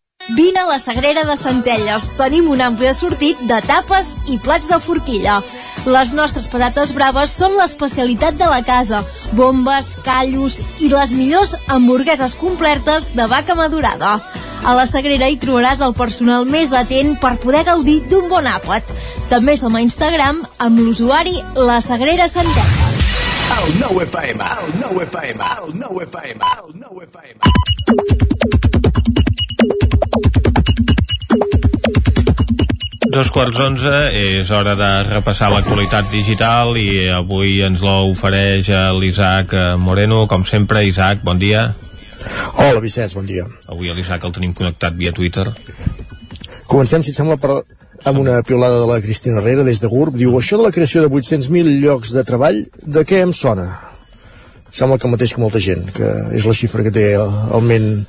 Vine 0.29 0.59
a 0.59 0.65
la 0.65 0.79
Sagrera 0.79 1.23
de 1.25 1.35
Centelles. 1.35 2.11
Tenim 2.17 2.47
un 2.51 2.61
ampli 2.61 2.87
assortit 2.87 3.39
de 3.49 3.57
tapes 3.65 4.13
i 4.31 4.37
plats 4.39 4.69
de 4.69 4.77
forquilla. 4.79 5.39
Les 5.89 6.13
nostres 6.13 6.47
patates 6.51 6.93
braves 6.93 7.33
són 7.33 7.57
l'especialitat 7.57 8.37
de 8.39 8.47
la 8.47 8.61
casa. 8.63 9.01
Bombes, 9.37 9.95
callos 10.05 10.59
i 10.79 10.91
les 10.93 11.11
millors 11.17 11.55
hamburgueses 11.67 12.35
completes 12.39 13.11
de 13.17 13.27
vaca 13.27 13.55
madurada. 13.57 14.19
A 14.63 14.75
la 14.77 14.85
Sagrera 14.85 15.27
hi 15.27 15.39
trobaràs 15.41 15.81
el 15.81 15.95
personal 15.97 16.45
més 16.45 16.71
atent 16.77 17.15
per 17.19 17.35
poder 17.41 17.65
gaudir 17.65 18.01
d'un 18.07 18.29
bon 18.29 18.45
àpat. 18.45 18.93
També 19.31 19.57
som 19.57 19.75
a 19.75 19.81
Instagram 19.81 20.43
amb 20.61 20.79
l'usuari 20.85 21.41
La 21.57 21.81
Sagrera 21.81 22.29
Centelles. 22.29 23.09
El 23.51 23.79
9 23.81 24.05
FM, 24.05 24.51
el 24.63 24.79
9 24.85 25.03
FM, 25.09 25.49
el 25.57 25.73
9 25.81 26.05
FM, 26.07 26.53
el 26.55 26.79
9 26.85 27.09
FM. 27.09 28.70
Dos 33.11 33.27
quarts 33.27 33.57
onze 33.59 33.91
és 34.15 34.47
hora 34.55 34.71
de 34.79 34.89
repassar 35.03 35.49
l'actualitat 35.51 36.05
digital 36.13 36.77
i 36.79 37.09
avui 37.11 37.57
ens 37.65 37.81
l'ofereix 37.83 38.69
l'Isaac 38.95 39.51
Moreno, 39.83 40.21
com 40.31 40.45
sempre. 40.47 40.85
Isaac, 40.87 41.19
bon 41.27 41.41
dia. 41.41 41.65
Hola, 42.55 42.79
Vicenç, 42.79 43.17
bon 43.17 43.27
dia. 43.27 43.43
Avui 43.67 43.91
l'Isaac 43.91 44.23
el 44.23 44.35
tenim 44.37 44.53
connectat 44.55 44.95
via 44.95 45.11
Twitter. 45.11 45.43
Comencem, 46.71 47.03
si 47.03 47.11
et 47.11 47.19
sembla, 47.19 47.35
per, 47.35 47.57
amb 48.07 48.23
una 48.23 48.39
piolada 48.47 48.79
de 48.79 48.87
la 48.87 49.01
Cristina 49.03 49.41
Herrera 49.41 49.67
des 49.67 49.83
de 49.83 49.91
GURB. 49.91 50.15
Diu, 50.21 50.37
això 50.39 50.61
de 50.61 50.69
la 50.69 50.71
creació 50.71 51.03
de 51.03 51.11
800.000 51.11 51.81
llocs 51.83 52.15
de 52.15 52.23
treball, 52.23 52.63
de 52.79 53.03
què 53.03 53.25
em 53.25 53.35
sona? 53.35 53.67
Sembla 54.71 54.95
que 54.95 55.11
el 55.11 55.17
mateix 55.17 55.35
que 55.35 55.43
molta 55.43 55.59
gent, 55.59 55.89
que 55.99 56.15
és 56.39 56.47
la 56.47 56.55
xifra 56.55 56.87
que 56.87 56.95
té 56.95 57.09
alment 57.19 58.05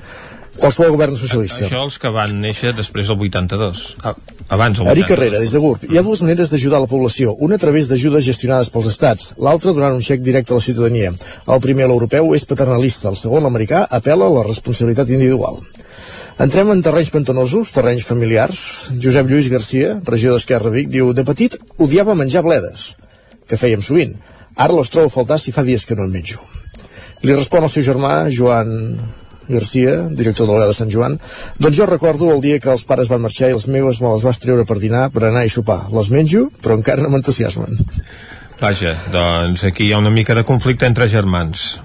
qualsevol 0.59 0.93
govern 0.95 1.16
socialista. 1.16 1.65
Això 1.66 1.83
els 1.87 1.99
que 2.01 2.11
van 2.12 2.35
néixer 2.43 2.73
després 2.77 3.09
del 3.09 3.20
82. 3.29 3.83
Ah, 4.03 4.15
abans 4.49 4.79
del 4.79 4.87
82. 4.87 4.97
Eric 4.97 5.09
Carrera, 5.09 5.41
des 5.43 5.55
de 5.55 5.62
GURB. 5.62 5.87
Hi 5.91 5.99
ha 5.99 6.05
dues 6.07 6.23
maneres 6.24 6.53
d'ajudar 6.53 6.83
la 6.83 6.91
població. 6.91 7.37
Una 7.47 7.57
a 7.57 7.62
través 7.62 7.89
d'ajudes 7.91 8.27
gestionades 8.27 8.73
pels 8.73 8.91
estats, 8.93 9.33
l'altra 9.39 9.73
donant 9.77 9.97
un 9.97 10.05
xec 10.05 10.20
directe 10.24 10.53
a 10.53 10.59
la 10.59 10.65
ciutadania. 10.65 11.12
El 11.47 11.62
primer, 11.65 11.89
l'europeu, 11.89 12.35
és 12.37 12.47
paternalista. 12.49 13.11
El 13.12 13.19
segon, 13.20 13.47
l'americà, 13.47 13.87
apela 13.91 14.29
a 14.29 14.37
la 14.37 14.45
responsabilitat 14.49 15.12
individual. 15.15 15.62
Entrem 16.43 16.73
en 16.73 16.81
terrenys 16.83 17.12
pantanosos, 17.12 17.73
terrenys 17.77 18.05
familiars. 18.09 18.59
Josep 19.01 19.29
Lluís 19.29 19.51
Garcia, 19.53 19.99
regió 20.09 20.33
d'Esquerra 20.33 20.73
Vic, 20.73 20.89
diu 20.91 21.12
De 21.12 21.24
petit 21.29 21.59
odiava 21.79 22.16
menjar 22.19 22.43
bledes, 22.45 22.93
que 23.49 23.61
fèiem 23.61 23.85
sovint. 23.85 24.16
Ara 24.57 24.77
les 24.77 24.91
trobo 24.93 25.09
a 25.09 25.12
faltar 25.12 25.39
si 25.41 25.53
fa 25.53 25.65
dies 25.65 25.85
que 25.87 25.97
no 25.97 26.05
en 26.09 26.12
menjo. 26.12 26.41
Li 27.23 27.37
respon 27.37 27.65
el 27.65 27.70
seu 27.70 27.85
germà, 27.87 28.27
Joan 28.35 28.73
Garcia, 29.48 30.09
director 30.10 30.47
de 30.47 30.52
l'Hora 30.52 30.69
de 30.70 30.77
Sant 30.77 30.90
Joan, 30.93 31.19
doncs 31.59 31.78
jo 31.78 31.86
recordo 31.89 32.31
el 32.35 32.43
dia 32.44 32.60
que 32.62 32.70
els 32.73 32.85
pares 32.89 33.10
van 33.10 33.23
marxar 33.24 33.51
i 33.51 33.56
els 33.56 33.69
meus 33.69 34.01
me 34.02 34.12
les 34.12 34.27
vas 34.27 34.40
treure 34.43 34.66
per 34.69 34.78
dinar, 34.82 35.09
per 35.14 35.27
anar 35.28 35.44
i 35.47 35.52
sopar. 35.52 35.85
Les 35.94 36.12
menjo, 36.14 36.47
però 36.62 36.78
encara 36.78 37.02
no 37.02 37.10
m'entusiasmen. 37.12 37.82
Vaja, 38.62 38.94
doncs 39.10 39.64
aquí 39.66 39.89
hi 39.89 39.93
ha 39.93 39.98
una 39.98 40.12
mica 40.14 40.36
de 40.39 40.47
conflicte 40.47 40.86
entre 40.86 41.09
germans. 41.10 41.81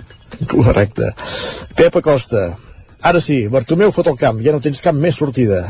Correcte. 0.45 1.13
Pep 1.75 1.95
Acosta. 1.97 2.51
Ara 3.01 3.21
sí, 3.21 3.45
Bartomeu 3.49 3.91
fot 3.93 4.09
el 4.11 4.17
camp, 4.19 4.41
ja 4.45 4.53
no 4.53 4.61
tens 4.61 4.83
cap 4.85 4.95
més 4.95 5.17
sortida. 5.17 5.63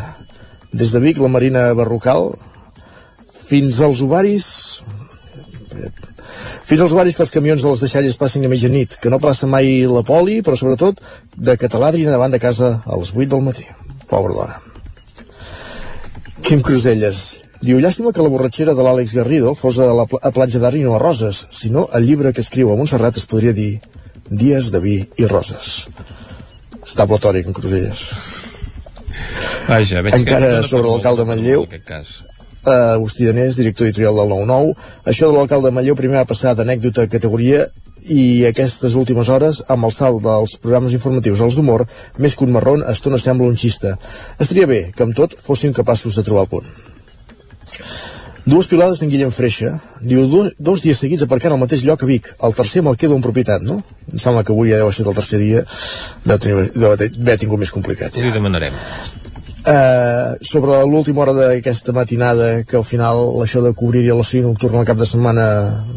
Des 0.76 0.92
de 0.92 1.00
Vic, 1.04 1.20
la 1.24 1.32
Marina 1.32 1.70
Barrocal, 1.78 2.34
fins 3.48 3.82
als 3.82 4.04
ovaris... 4.04 4.48
Fins 6.68 6.84
als 6.84 6.94
ovaris 6.96 7.16
que 7.16 7.24
els 7.26 7.34
camions 7.34 7.64
de 7.64 7.72
les 7.72 7.82
deixalles 7.84 8.18
passin 8.20 8.46
a 8.46 8.52
mitjanit, 8.52 8.98
que 9.02 9.12
no 9.14 9.22
passa 9.24 9.48
mai 9.48 9.86
la 9.88 10.04
poli, 10.08 10.42
però 10.44 10.58
sobretot 10.60 11.02
de 11.36 11.58
catalàdria 11.60 12.12
davant 12.12 12.34
de 12.34 12.42
casa 12.44 12.82
a 12.86 13.00
les 13.00 13.14
8 13.16 13.30
del 13.36 13.46
matí. 13.46 13.66
Pobra 14.08 14.34
dona. 14.36 14.60
Quim 16.44 16.62
Cruselles. 16.64 17.26
Diu, 17.62 17.80
llàstima 17.82 18.14
que 18.14 18.22
la 18.22 18.30
borratxera 18.30 18.76
de 18.78 18.84
l'Àlex 18.86 19.16
Garrido 19.18 19.56
fos 19.58 19.80
a 19.82 19.88
la 19.90 20.06
pla 20.10 20.20
a 20.22 20.32
platja 20.32 20.62
d'Arri 20.62 20.84
no 20.86 20.94
a 20.96 21.02
Roses, 21.02 21.48
sinó 21.52 21.88
el 21.98 22.06
llibre 22.06 22.34
que 22.34 22.44
escriu 22.46 22.70
a 22.72 22.78
Montserrat 22.78 23.18
es 23.18 23.26
podria 23.26 23.56
dir 23.58 23.80
Dies 24.30 24.70
de 24.74 24.82
vi 24.84 24.98
i 25.18 25.26
roses. 25.26 25.88
Està 26.84 27.08
platòric 27.08 27.48
en 27.48 27.56
Cruselles. 27.56 28.04
Vaja, 29.68 30.04
veig 30.04 30.20
Encara 30.20 30.50
que... 30.58 30.68
sobre 30.68 30.88
l'alcalde 30.92 31.26
Manlleu, 31.28 31.64
En 31.64 31.72
aquest 31.72 31.88
cas. 31.88 32.12
Uh, 32.68 32.94
Agustí 32.94 33.26
Danés, 33.26 33.56
director 33.56 33.88
editorial 33.88 34.20
del 34.20 34.34
9-9. 34.36 34.76
Això 35.08 35.32
de 35.32 35.38
l'alcalde 35.38 35.72
Manlleu 35.72 35.96
primer 35.96 36.20
va 36.22 36.30
passar 36.30 36.54
d'anècdota 36.58 37.08
a 37.08 37.12
categoria 37.12 37.68
i 38.08 38.46
aquestes 38.48 38.96
últimes 38.96 39.30
hores, 39.30 39.64
amb 39.68 39.88
el 39.88 39.96
salt 39.96 40.22
dels 40.24 40.56
programes 40.64 40.94
informatius 40.96 41.42
als 41.44 41.58
d'humor, 41.58 41.86
més 42.24 42.36
que 42.36 42.46
un 42.46 42.54
marrón, 42.56 42.84
a 42.84 42.94
estona 42.96 43.20
sembla 43.20 43.50
un 43.52 43.58
xista. 43.60 43.98
Estaria 44.40 44.68
bé 44.68 44.82
que 44.96 45.04
amb 45.04 45.16
tot 45.16 45.36
fóssim 45.44 45.74
capaços 45.76 46.16
de 46.16 46.24
trobar 46.28 46.48
el 46.48 46.54
punt. 46.54 46.70
Dues 48.48 48.70
pilades 48.72 49.02
d'en 49.02 49.10
Guillem 49.12 49.32
Freixa. 49.36 49.74
Diu, 50.00 50.22
dos, 50.32 50.54
dos 50.56 50.84
dies 50.86 51.02
seguits 51.04 51.26
aparcant 51.26 51.52
al 51.52 51.60
mateix 51.60 51.84
lloc 51.84 52.06
a 52.06 52.08
Vic. 52.08 52.30
El 52.48 52.56
tercer 52.56 52.80
me'l 52.80 52.96
quedo 52.96 53.18
en 53.20 53.26
propietat, 53.26 53.66
no? 53.68 53.82
Em 54.08 54.22
sembla 54.24 54.46
que 54.48 54.56
avui 54.56 54.72
ja 54.72 54.80
deu 54.80 54.92
ser 54.96 55.04
el 55.04 55.18
tercer 55.18 55.42
dia. 55.42 55.66
Deu, 56.24 56.40
tenir, 56.40 56.70
deu 56.78 56.94
haver 56.94 57.38
tingut 57.42 57.60
més 57.60 57.76
complicat. 57.76 58.16
Li 58.24 58.32
demanarem. 58.32 58.80
Uh, 59.68 60.38
sobre 60.40 60.78
l'última 60.88 61.26
hora 61.26 61.34
d'aquesta 61.36 61.92
matinada 61.92 62.64
que 62.64 62.78
al 62.80 62.86
final 62.88 63.18
això 63.44 63.60
de 63.60 63.74
cobrir-hi 63.76 64.14
l'oci 64.16 64.40
nocturn 64.40 64.78
al 64.80 64.88
cap 64.88 64.96
de 64.96 65.08
setmana 65.10 65.48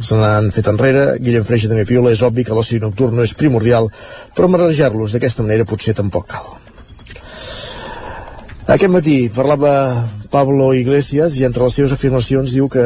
se 0.02 0.18
n'han 0.18 0.50
fet 0.50 0.66
enrere 0.72 1.04
Guillem 1.22 1.46
Freixa 1.46 1.70
també 1.70 1.84
piula, 1.86 2.10
és 2.10 2.24
obvi 2.26 2.42
que 2.42 2.56
l'oci 2.56 2.80
nocturn 2.82 3.14
no 3.14 3.22
és 3.22 3.36
primordial 3.38 3.86
però 4.34 4.50
marejar-los 4.50 5.14
d'aquesta 5.14 5.46
manera 5.46 5.68
potser 5.70 5.94
tampoc 5.94 6.26
cal 6.34 6.50
Aquest 8.70 8.92
matí 8.92 9.14
parlava 9.34 9.70
Pablo 10.30 10.68
Iglesias 10.78 11.38
i 11.40 11.46
entre 11.46 11.64
les 11.64 11.74
seves 11.74 11.94
afirmacions 11.94 12.52
diu 12.54 12.68
que 12.70 12.82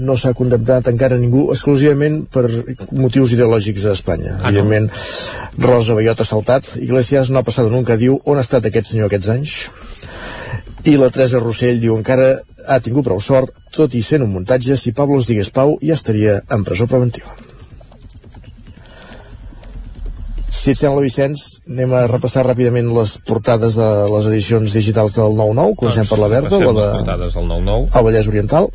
no 0.00 0.16
s'ha 0.16 0.34
condemnat 0.36 0.90
encara 0.90 1.16
ningú 1.20 1.46
exclusivament 1.54 2.18
per 2.32 2.42
motius 2.92 3.32
ideològics 3.32 3.86
a 3.86 3.94
Espanya. 3.96 4.34
Ah, 4.40 4.50
Evidentment, 4.50 4.90
Rosa 5.56 5.96
Baiot 5.96 6.20
ha 6.20 6.28
saltat. 6.28 6.68
Iglesias 6.84 7.32
no 7.32 7.40
ha 7.40 7.46
passat 7.48 7.70
nunca, 7.72 7.96
diu, 7.96 8.18
on 8.28 8.36
ha 8.36 8.44
estat 8.44 8.68
aquest 8.68 8.92
senyor 8.92 9.08
aquests 9.08 9.32
anys? 9.32 9.56
I 10.82 10.96
la 10.98 11.12
Teresa 11.14 11.38
Rossell 11.38 11.78
diu 11.78 11.94
encara 11.94 12.32
ha 12.66 12.80
tingut 12.82 13.06
prou 13.06 13.20
sort, 13.22 13.54
tot 13.74 13.94
i 13.94 14.02
sent 14.02 14.24
un 14.24 14.32
muntatge, 14.34 14.74
si 14.76 14.94
Pablo 14.96 15.20
es 15.22 15.28
digués 15.30 15.52
Pau 15.54 15.76
ja 15.82 15.94
estaria 15.94 16.40
en 16.50 16.64
presó 16.66 16.88
preventiva. 16.90 17.30
Si 20.62 20.70
et 20.70 20.78
sembla, 20.78 21.02
Vicenç, 21.02 21.40
anem 21.66 21.94
a 21.98 22.04
repassar 22.06 22.44
ràpidament 22.46 22.90
les 22.94 23.16
portades 23.26 23.74
de 23.80 23.86
les 24.12 24.28
edicions 24.30 24.74
digitals 24.76 25.16
del 25.16 25.34
9-9. 25.38 25.74
Comencem 25.80 26.04
Doncs 26.04 26.12
per 26.12 26.18
la 26.20 26.28
verda, 26.30 26.60
la 26.62 26.74
de... 26.76 26.84
portades 27.00 27.34
del 27.34 27.48
9-9. 27.50 27.88
El 27.98 28.06
Vallès 28.06 28.28
Oriental. 28.30 28.68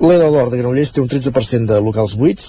L'Era 0.00 0.32
d'Or 0.32 0.50
de 0.50 0.58
Granollers 0.58 0.94
té 0.96 1.02
un 1.02 1.10
13% 1.12 1.70
de 1.70 1.78
locals 1.84 2.16
buits. 2.18 2.48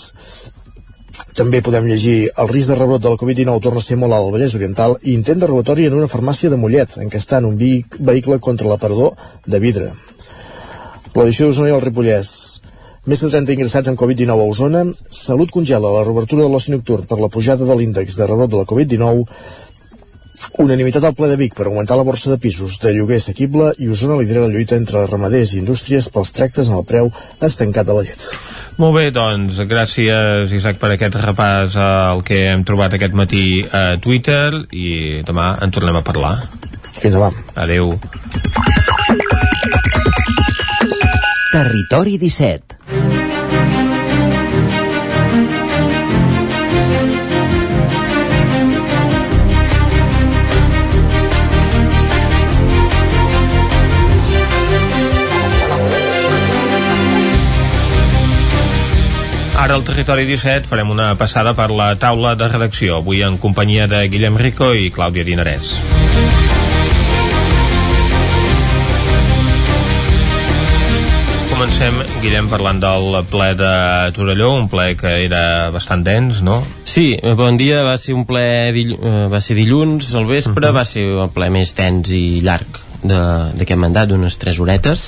També 1.38 1.61
podem 1.64 1.88
llegir 1.88 2.30
el 2.41 2.49
risc 2.52 2.72
de 2.72 2.77
rebrot 2.80 3.03
de 3.03 3.11
la 3.14 3.19
Covid-19 3.19 3.64
torna 3.64 3.81
a 3.81 3.85
ser 3.85 3.98
molt 3.99 4.15
alt 4.15 4.27
al 4.27 4.34
Vallès 4.35 4.56
Oriental 4.57 4.98
i 5.02 5.14
intent 5.14 5.39
de 5.41 5.49
robatori 5.49 5.88
en 5.88 5.98
una 5.98 6.10
farmàcia 6.11 6.52
de 6.52 6.60
Mollet, 6.60 6.98
en 7.02 7.10
què 7.10 7.22
està 7.22 7.39
en 7.39 7.49
un 7.52 7.57
vehicle 7.57 8.39
contra 8.39 8.68
l'aparador 8.68 9.15
de 9.48 9.60
vidre. 9.64 9.93
L'edició 11.15 11.48
d'Osona 11.48 11.72
i 11.72 11.76
el 11.76 11.81
Ripollès 11.84 12.34
més 13.10 13.18
de 13.18 13.31
30 13.34 13.56
ingressats 13.56 13.89
amb 13.89 13.98
Covid-19 13.98 14.43
a 14.43 14.49
Osona. 14.52 14.81
Salut 15.10 15.49
congela 15.49 15.89
la 15.89 16.03
reobertura 16.06 16.43
de 16.45 16.52
l'oci 16.53 16.69
nocturn 16.76 17.07
per 17.10 17.18
la 17.18 17.31
pujada 17.34 17.65
de 17.65 17.77
l'índex 17.80 18.14
de 18.19 18.27
rebrot 18.30 18.52
de 18.52 18.60
la 18.60 18.68
Covid-19. 18.69 19.26
Unanimitat 20.61 21.05
al 21.05 21.15
ple 21.18 21.30
de 21.31 21.38
Vic 21.39 21.55
per 21.57 21.68
augmentar 21.68 21.97
la 21.99 22.05
borsa 22.07 22.31
de 22.31 22.38
pisos 22.41 22.77
de 22.84 22.93
lloguer 22.95 23.19
assequible 23.22 23.72
i 23.80 23.89
Osona 23.91 24.18
lidera 24.19 24.45
la 24.45 24.51
lluita 24.53 24.77
entre 24.80 25.05
ramaders 25.07 25.53
i 25.53 25.61
indústries 25.61 26.09
pels 26.13 26.34
tractes 26.38 26.72
en 26.72 26.80
el 26.80 26.88
preu 26.88 27.11
estancat 27.41 27.88
de 27.88 27.97
la 27.97 28.03
llet. 28.07 28.26
Molt 28.81 28.95
bé, 28.97 29.05
doncs, 29.13 29.59
gràcies, 29.69 30.53
Isaac, 30.57 30.80
per 30.81 30.93
aquest 30.95 31.18
repàs 31.22 31.77
al 31.77 32.23
que 32.27 32.43
hem 32.49 32.65
trobat 32.68 32.97
aquest 32.97 33.15
matí 33.18 33.45
a 33.68 33.97
Twitter 34.01 34.65
i 34.72 35.22
demà 35.27 35.53
en 35.61 35.73
tornem 35.76 36.01
a 36.01 36.05
parlar. 36.05 36.35
Fins 36.97 37.15
demà. 37.15 37.31
Adeu. 37.55 37.95
Territori 41.51 42.18
17 42.18 42.80
Ara 59.61 59.75
al 59.77 59.83
Territori 59.85 60.23
17 60.25 60.65
farem 60.65 60.89
una 60.89 61.11
passada 61.19 61.51
per 61.53 61.67
la 61.69 61.91
taula 62.01 62.31
de 62.33 62.47
redacció, 62.49 62.95
avui 62.97 63.19
en 63.21 63.35
companyia 63.38 63.85
de 63.85 63.99
Guillem 64.09 64.39
Rico 64.41 64.71
i 64.73 64.88
Clàudia 64.89 65.21
Dinarès. 65.21 65.75
Comencem, 71.51 72.01
Guillem, 72.23 72.49
parlant 72.49 72.81
del 72.81 73.21
ple 73.29 73.53
de 73.61 73.73
Torelló, 74.17 74.55
un 74.57 74.65
ple 74.71 74.95
que 74.97 75.13
era 75.27 75.69
bastant 75.69 76.01
dens, 76.09 76.41
no? 76.41 76.63
Sí, 76.89 77.11
bon 77.38 77.61
dia, 77.61 77.83
va 77.85 77.99
ser 78.01 78.17
un 78.17 78.25
ple 78.25 78.47
dill 78.73 78.95
eh, 78.97 79.27
va 79.29 79.45
ser 79.45 79.61
dilluns 79.61 80.15
al 80.17 80.25
vespre, 80.25 80.71
uh 80.71 80.71
-huh. 80.71 80.79
va 80.81 80.89
ser 80.89 81.05
el 81.05 81.29
ple 81.38 81.53
més 81.53 81.77
tens 81.77 82.09
i 82.09 82.41
llarg 82.41 82.88
d'aquest 83.03 83.79
mandat, 83.79 84.09
d'unes 84.09 84.37
3 84.41 84.59
horetes 84.61 85.03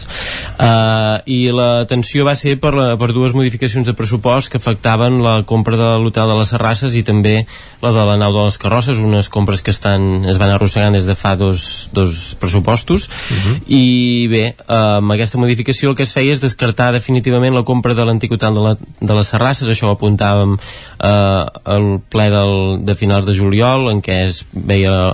uh, 0.58 1.22
i 1.30 1.52
la 1.54 1.86
tensió 1.90 2.26
va 2.26 2.36
ser 2.40 2.56
per, 2.62 2.74
la, 2.76 2.88
per 3.00 3.12
dues 3.14 3.36
modificacions 3.38 3.88
de 3.88 3.96
pressupost 3.98 4.52
que 4.52 4.60
afectaven 4.62 5.22
la 5.24 5.36
compra 5.50 5.78
de 5.78 5.90
l'hotel 6.02 6.32
de 6.32 6.38
les 6.40 6.54
Serrasses 6.54 6.98
i 6.98 7.04
també 7.06 7.44
la 7.84 7.92
de 7.94 8.06
la 8.08 8.18
nau 8.18 8.34
de 8.34 8.46
les 8.48 8.58
Carrosses, 8.58 8.98
unes 8.98 9.30
compres 9.30 9.62
que 9.62 9.74
estan, 9.74 10.24
es 10.30 10.40
van 10.42 10.54
arrossegant 10.54 10.96
des 10.96 11.08
de 11.10 11.16
fa 11.20 11.36
dos, 11.40 11.90
dos 11.94 12.36
pressupostos. 12.40 13.08
Uh 13.08 13.38
-huh. 13.38 13.56
i 13.68 14.28
bé, 14.32 14.56
uh, 14.68 14.98
amb 15.02 15.12
aquesta 15.12 15.38
modificació 15.38 15.90
el 15.90 15.96
que 15.96 16.04
es 16.04 16.14
feia 16.14 16.34
és 16.34 16.42
descartar 16.42 16.92
definitivament 16.94 17.54
la 17.54 17.64
compra 17.64 17.94
de 17.94 18.06
l'antic 18.06 18.32
hotel 18.32 18.54
de, 18.54 18.62
la, 18.62 18.78
de 19.00 19.14
les 19.14 19.28
Serrasses, 19.28 19.68
això 19.68 19.88
ho 19.88 19.96
apuntàvem 19.96 20.54
uh, 20.54 21.46
al 21.64 22.00
ple 22.10 22.30
del, 22.30 22.86
de 22.86 22.96
finals 22.96 23.26
de 23.26 23.34
juliol 23.34 23.92
en 23.92 24.02
què 24.02 24.26
es 24.26 24.46
veia 24.54 25.14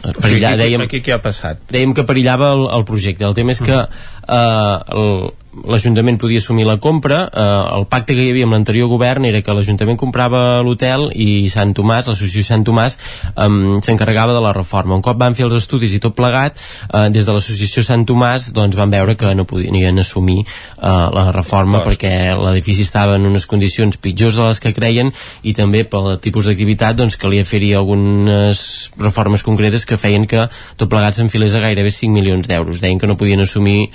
perillar, 0.00 0.16
o 0.16 0.26
sigui, 0.26 0.62
dèiem, 0.62 0.84
aquí 0.86 1.02
què 1.04 1.14
ha 1.16 1.20
passat? 1.22 1.60
Dèiem 1.72 1.92
que 1.96 2.06
perillava 2.08 2.52
el, 2.56 2.66
el 2.78 2.86
projecte. 2.88 3.26
El 3.28 3.36
tema 3.38 3.54
és 3.54 3.62
que 3.62 3.78
eh, 3.78 4.96
el, 4.98 5.12
l'Ajuntament 5.52 6.16
podia 6.16 6.40
assumir 6.40 6.64
la 6.64 6.78
compra 6.80 7.26
eh, 7.28 7.42
el 7.76 7.84
pacte 7.90 8.14
que 8.16 8.24
hi 8.24 8.30
havia 8.32 8.46
amb 8.48 8.56
l'anterior 8.56 8.88
govern 8.88 9.26
era 9.28 9.42
que 9.44 9.52
l'Ajuntament 9.52 9.98
comprava 10.00 10.62
l'hotel 10.64 11.10
i 11.12 11.48
Sant 11.52 11.74
Tomàs, 11.76 12.08
l'associació 12.08 12.46
Sant 12.46 12.64
Tomàs 12.64 12.96
eh, 12.96 13.48
s'encarregava 13.84 14.32
de 14.36 14.40
la 14.44 14.54
reforma 14.56 14.96
un 14.96 15.04
cop 15.04 15.20
van 15.20 15.36
fer 15.36 15.44
els 15.48 15.58
estudis 15.60 15.92
i 15.92 16.00
tot 16.00 16.16
plegat 16.16 16.56
eh, 16.56 17.08
des 17.12 17.28
de 17.28 17.36
l'associació 17.36 17.84
Sant 17.84 18.06
Tomàs 18.08 18.48
doncs 18.56 18.78
van 18.80 18.94
veure 18.94 19.16
que 19.20 19.34
no 19.36 19.44
podien 19.48 20.00
assumir 20.00 20.40
eh, 20.40 20.46
la 20.88 21.26
reforma 21.36 21.82
Cost. 21.82 21.90
perquè 21.90 22.32
l'edifici 22.38 22.86
estava 22.88 23.18
en 23.20 23.28
unes 23.28 23.46
condicions 23.46 24.00
pitjors 24.00 24.40
de 24.40 24.48
les 24.48 24.62
que 24.62 24.72
creien 24.72 25.12
i 25.42 25.52
també 25.58 25.84
pel 25.84 26.16
tipus 26.24 26.48
d'activitat 26.48 26.96
doncs 26.96 27.20
calia 27.20 27.44
fer-hi 27.44 27.74
algunes 27.76 28.64
reformes 28.96 29.44
concretes 29.44 29.84
que 29.84 30.00
feien 30.00 30.24
que 30.26 30.48
tot 30.80 30.88
plegat 30.88 31.20
s'enfilés 31.20 31.54
a 31.54 31.62
gairebé 31.66 31.92
5 31.92 32.12
milions 32.12 32.48
d'euros 32.48 32.80
deien 32.80 32.98
que 32.98 33.10
no 33.10 33.20
podien 33.20 33.44
assumir 33.44 33.90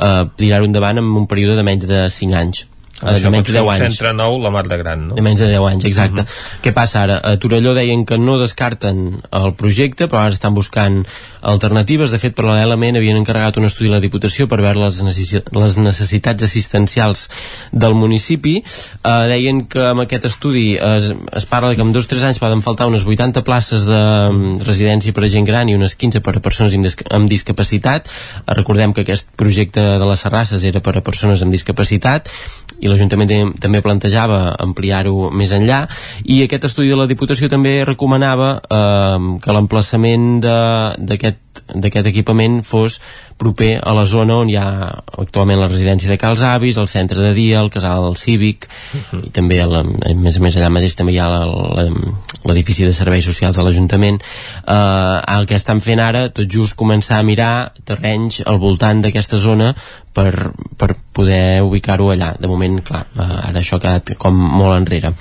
eh, 0.00 0.24
tirar-ho 0.40 0.68
endavant 0.68 1.00
en 1.02 1.14
un 1.22 1.26
període 1.30 1.56
de 1.58 1.66
menys 1.66 1.88
de 1.90 2.04
5 2.10 2.38
anys 2.42 2.66
Uh, 3.00 3.16
de 3.16 3.30
menys 3.32 3.48
de 3.48 3.56
10 3.56 3.70
anys. 3.72 3.96
centre 3.96 4.12
nou, 4.12 4.36
la 4.42 4.50
mar 4.52 4.66
de 4.68 4.76
gran, 4.76 5.06
no? 5.08 5.16
De 5.16 5.24
menys 5.24 5.40
de 5.40 5.48
10 5.48 5.66
anys, 5.70 5.84
exacte. 5.88 6.20
Uh 6.22 6.26
-huh. 6.26 6.60
Què 6.62 6.72
passa 6.76 7.02
ara? 7.02 7.20
A 7.24 7.36
Torelló 7.36 7.72
deien 7.74 8.04
que 8.04 8.18
no 8.18 8.38
descarten 8.38 9.22
el 9.30 9.54
projecte, 9.54 10.06
però 10.06 10.18
ara 10.26 10.34
estan 10.34 10.54
buscant 10.54 11.06
alternatives. 11.40 12.10
De 12.10 12.18
fet, 12.18 12.34
paral·lelament 12.36 12.96
havien 12.96 13.16
encarregat 13.16 13.56
un 13.56 13.64
estudi 13.64 13.88
a 13.88 13.92
la 13.92 14.00
Diputació 14.00 14.46
per 14.48 14.60
veure 14.60 14.78
les, 14.78 15.00
necessi 15.02 15.40
les 15.52 15.76
necessitats 15.76 16.42
assistencials 16.42 17.28
del 17.72 17.94
municipi. 17.94 18.62
Uh, 19.02 19.26
deien 19.28 19.64
que 19.66 19.86
amb 19.92 20.04
aquest 20.04 20.26
estudi 20.28 20.76
es, 20.76 21.12
es 21.32 21.46
parla 21.46 21.74
que 21.74 21.82
en 21.82 21.92
dos 21.92 22.04
o 22.04 22.08
tres 22.08 22.22
anys 22.22 22.38
poden 22.38 22.62
faltar 22.62 22.86
unes 22.86 23.06
80 23.06 23.42
places 23.42 23.86
de 23.88 24.02
um, 24.28 24.58
residència 24.60 25.12
per 25.12 25.24
a 25.24 25.32
gent 25.32 25.46
gran 25.48 25.68
i 25.68 25.74
unes 25.74 25.96
15 25.96 26.20
per 26.20 26.36
a 26.36 26.40
persones 26.40 26.74
amb, 26.74 26.84
disc 26.84 27.02
amb 27.10 27.30
discapacitat. 27.30 28.10
Uh, 28.44 28.52
recordem 28.54 28.92
que 28.92 29.06
aquest 29.06 29.28
projecte 29.36 29.80
de 29.80 30.10
les 30.10 30.20
Serrasses 30.20 30.64
era 30.64 30.84
per 30.84 30.98
a 30.98 31.04
persones 31.04 31.40
amb 31.42 31.52
discapacitat 31.52 32.28
i 32.80 32.89
l'Ajuntament 32.90 33.54
també 33.62 33.82
plantejava 33.84 34.40
ampliar-ho 34.60 35.30
més 35.30 35.54
enllà 35.56 35.84
i 36.24 36.42
aquest 36.44 36.66
estudi 36.70 36.90
de 36.92 36.98
la 36.98 37.08
Diputació 37.10 37.48
també 37.52 37.80
recomanava 37.86 38.56
eh, 38.60 39.36
que 39.42 39.56
l'emplaçament 39.56 40.32
d'aquest 40.42 41.40
d'aquest 41.70 42.08
equipament 42.10 42.60
fos 42.66 42.98
proper 43.40 43.78
a 43.80 43.92
la 43.96 44.04
zona 44.08 44.36
on 44.42 44.50
hi 44.50 44.56
ha 44.60 44.68
actualment 45.22 45.60
la 45.60 45.68
residència 45.70 46.10
de 46.10 46.18
Cals 46.20 46.42
Avis, 46.46 46.78
el 46.80 46.88
centre 46.92 47.20
de 47.20 47.32
dia, 47.36 47.60
el 47.60 47.70
casal 47.72 48.16
cívic 48.16 48.66
uh 48.68 49.00
-huh. 49.00 49.26
i 49.26 49.30
també 49.30 49.60
la, 49.66 49.80
a 49.80 50.14
més 50.14 50.36
a 50.36 50.40
més 50.40 50.56
allà 50.56 50.68
mateix 50.68 50.96
també 50.96 51.12
hi 51.12 51.18
ha 51.18 51.28
l'edifici 52.44 52.84
de 52.84 52.92
serveis 52.92 53.24
socials 53.24 53.56
de 53.56 53.62
l'Ajuntament. 53.62 54.20
Eh, 54.66 55.20
el 55.36 55.46
que 55.46 55.54
estan 55.54 55.80
fent 55.80 56.00
ara 56.00 56.28
tot 56.28 56.46
just 56.50 56.76
començar 56.76 57.18
a 57.18 57.22
mirar 57.22 57.72
terrenys 57.84 58.42
al 58.46 58.58
voltant 58.58 59.00
d'aquesta 59.02 59.36
zona 59.36 59.74
per, 60.12 60.52
per 60.76 60.96
poder 61.12 61.62
ubicar-ho 61.62 62.10
allà. 62.10 62.34
De 62.38 62.46
moment, 62.46 62.82
clar, 62.82 63.06
eh, 63.16 63.48
ara 63.48 63.60
això 63.60 63.76
ha 63.76 63.80
quedat 63.80 64.16
com 64.18 64.34
molt 64.34 64.76
enrere 64.76 65.12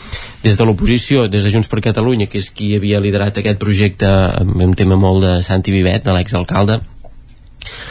des 0.43 0.57
de 0.57 0.65
l'oposició, 0.65 1.27
des 1.27 1.43
de 1.43 1.51
Junts 1.51 1.67
per 1.67 1.81
Catalunya, 1.83 2.29
que 2.31 2.39
és 2.39 2.49
qui 2.51 2.73
havia 2.75 3.01
liderat 3.03 3.37
aquest 3.41 3.59
projecte 3.59 4.07
amb 4.07 4.61
un 4.63 4.75
tema 4.75 4.95
molt 4.95 5.23
de 5.25 5.33
Santi 5.43 5.73
Vivet, 5.75 6.05
de 6.05 6.15
l'exalcalde, 6.15 6.79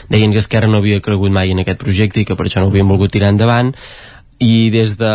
deien 0.08 0.32
que 0.32 0.40
Esquerra 0.40 0.70
no 0.70 0.80
havia 0.80 1.02
cregut 1.04 1.32
mai 1.32 1.52
en 1.52 1.60
aquest 1.60 1.82
projecte 1.82 2.22
i 2.22 2.28
que 2.28 2.36
per 2.36 2.48
això 2.48 2.62
no 2.62 2.70
ho 2.70 2.72
havien 2.72 2.88
volgut 2.88 3.12
tirar 3.12 3.34
endavant 3.34 3.74
i 4.38 4.70
des 4.70 4.94
de 4.98 5.10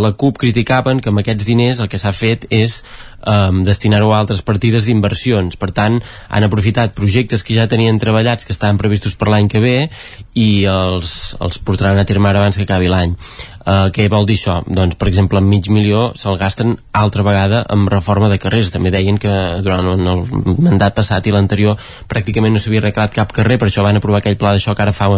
la 0.00 0.12
CUP 0.16 0.38
criticaven 0.40 1.00
que 1.00 1.12
amb 1.12 1.20
aquests 1.20 1.44
diners 1.44 1.82
el 1.84 1.90
que 1.92 2.00
s'ha 2.00 2.14
fet 2.16 2.46
és 2.48 2.78
um, 3.20 3.60
destinar-ho 3.64 4.08
a 4.12 4.20
altres 4.22 4.40
partides 4.46 4.88
d'inversions. 4.88 5.58
Per 5.60 5.68
tant, 5.76 5.98
han 6.28 6.46
aprofitat 6.46 6.96
projectes 6.96 7.44
que 7.44 7.56
ja 7.58 7.68
tenien 7.68 8.00
treballats, 8.00 8.48
que 8.48 8.56
estaven 8.56 8.80
previstos 8.80 9.18
per 9.20 9.28
l'any 9.28 9.50
que 9.52 9.60
ve, 9.60 9.76
i 10.32 10.48
els, 10.70 11.36
els 11.44 11.60
portaran 11.60 12.00
a 12.00 12.08
terme 12.08 12.32
abans 12.32 12.56
que 12.56 12.64
acabi 12.64 12.88
l'any. 12.88 13.12
Uh, 13.66 13.88
què 13.90 14.04
vol 14.06 14.28
dir 14.28 14.36
això? 14.38 14.60
Doncs, 14.62 14.94
per 14.94 15.08
exemple, 15.10 15.40
mig 15.42 15.66
milió 15.74 16.12
se'l 16.14 16.38
gasten 16.38 16.76
altra 16.94 17.24
vegada 17.26 17.64
amb 17.74 17.90
reforma 17.90 18.28
de 18.30 18.38
carrers. 18.38 18.70
També 18.70 18.92
deien 18.94 19.18
que 19.18 19.32
durant 19.66 19.90
el 19.96 20.22
mandat 20.62 20.94
passat 20.94 21.26
i 21.26 21.34
l'anterior 21.34 21.74
pràcticament 22.06 22.54
no 22.54 22.62
s'havia 22.62 22.84
arreglat 22.84 23.16
cap 23.18 23.34
carrer, 23.34 23.58
per 23.58 23.66
això 23.66 23.82
van 23.82 23.98
aprovar 23.98 24.22
aquell 24.22 24.38
pla 24.38 24.54
d'això 24.54 24.76
que 24.76 24.86
ara 24.86 24.94
fa 24.94 25.10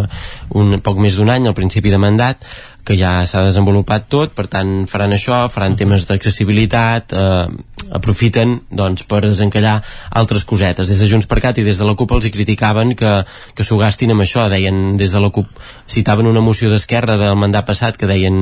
un 0.57 0.79
poc 0.81 0.97
més 0.97 1.19
d'un 1.19 1.29
any, 1.29 1.45
al 1.45 1.57
principi 1.57 1.93
de 1.93 2.01
mandat, 2.01 2.41
que 2.89 2.97
ja 2.97 3.19
s'ha 3.29 3.43
desenvolupat 3.45 4.07
tot, 4.09 4.31
per 4.33 4.47
tant 4.49 4.87
faran 4.89 5.13
això, 5.13 5.43
faran 5.53 5.75
temes 5.77 6.07
d'accessibilitat, 6.09 7.13
eh, 7.13 7.91
aprofiten 7.93 8.55
doncs, 8.69 9.03
per 9.09 9.21
desencallar 9.25 9.75
altres 10.21 10.45
cosetes. 10.45 10.89
Des 10.89 11.01
de 11.01 11.09
Junts 11.09 11.27
per 11.29 11.39
Cat 11.43 11.59
i 11.61 11.65
des 11.65 11.77
de 11.77 11.85
la 11.85 11.95
CUP 11.97 12.11
els 12.15 12.25
hi 12.25 12.33
criticaven 12.33 12.95
que, 12.97 13.11
que 13.55 13.65
s'ho 13.65 13.77
gastin 13.81 14.13
amb 14.13 14.25
això. 14.25 14.47
Deien 14.49 14.97
des 14.97 15.13
de 15.13 15.21
la 15.21 15.31
CUP, 15.33 15.49
citaven 15.89 16.29
una 16.29 16.43
moció 16.45 16.69
d'esquerra 16.69 17.17
del 17.17 17.37
mandat 17.37 17.67
passat 17.69 17.97
que 17.97 18.09
deien 18.09 18.38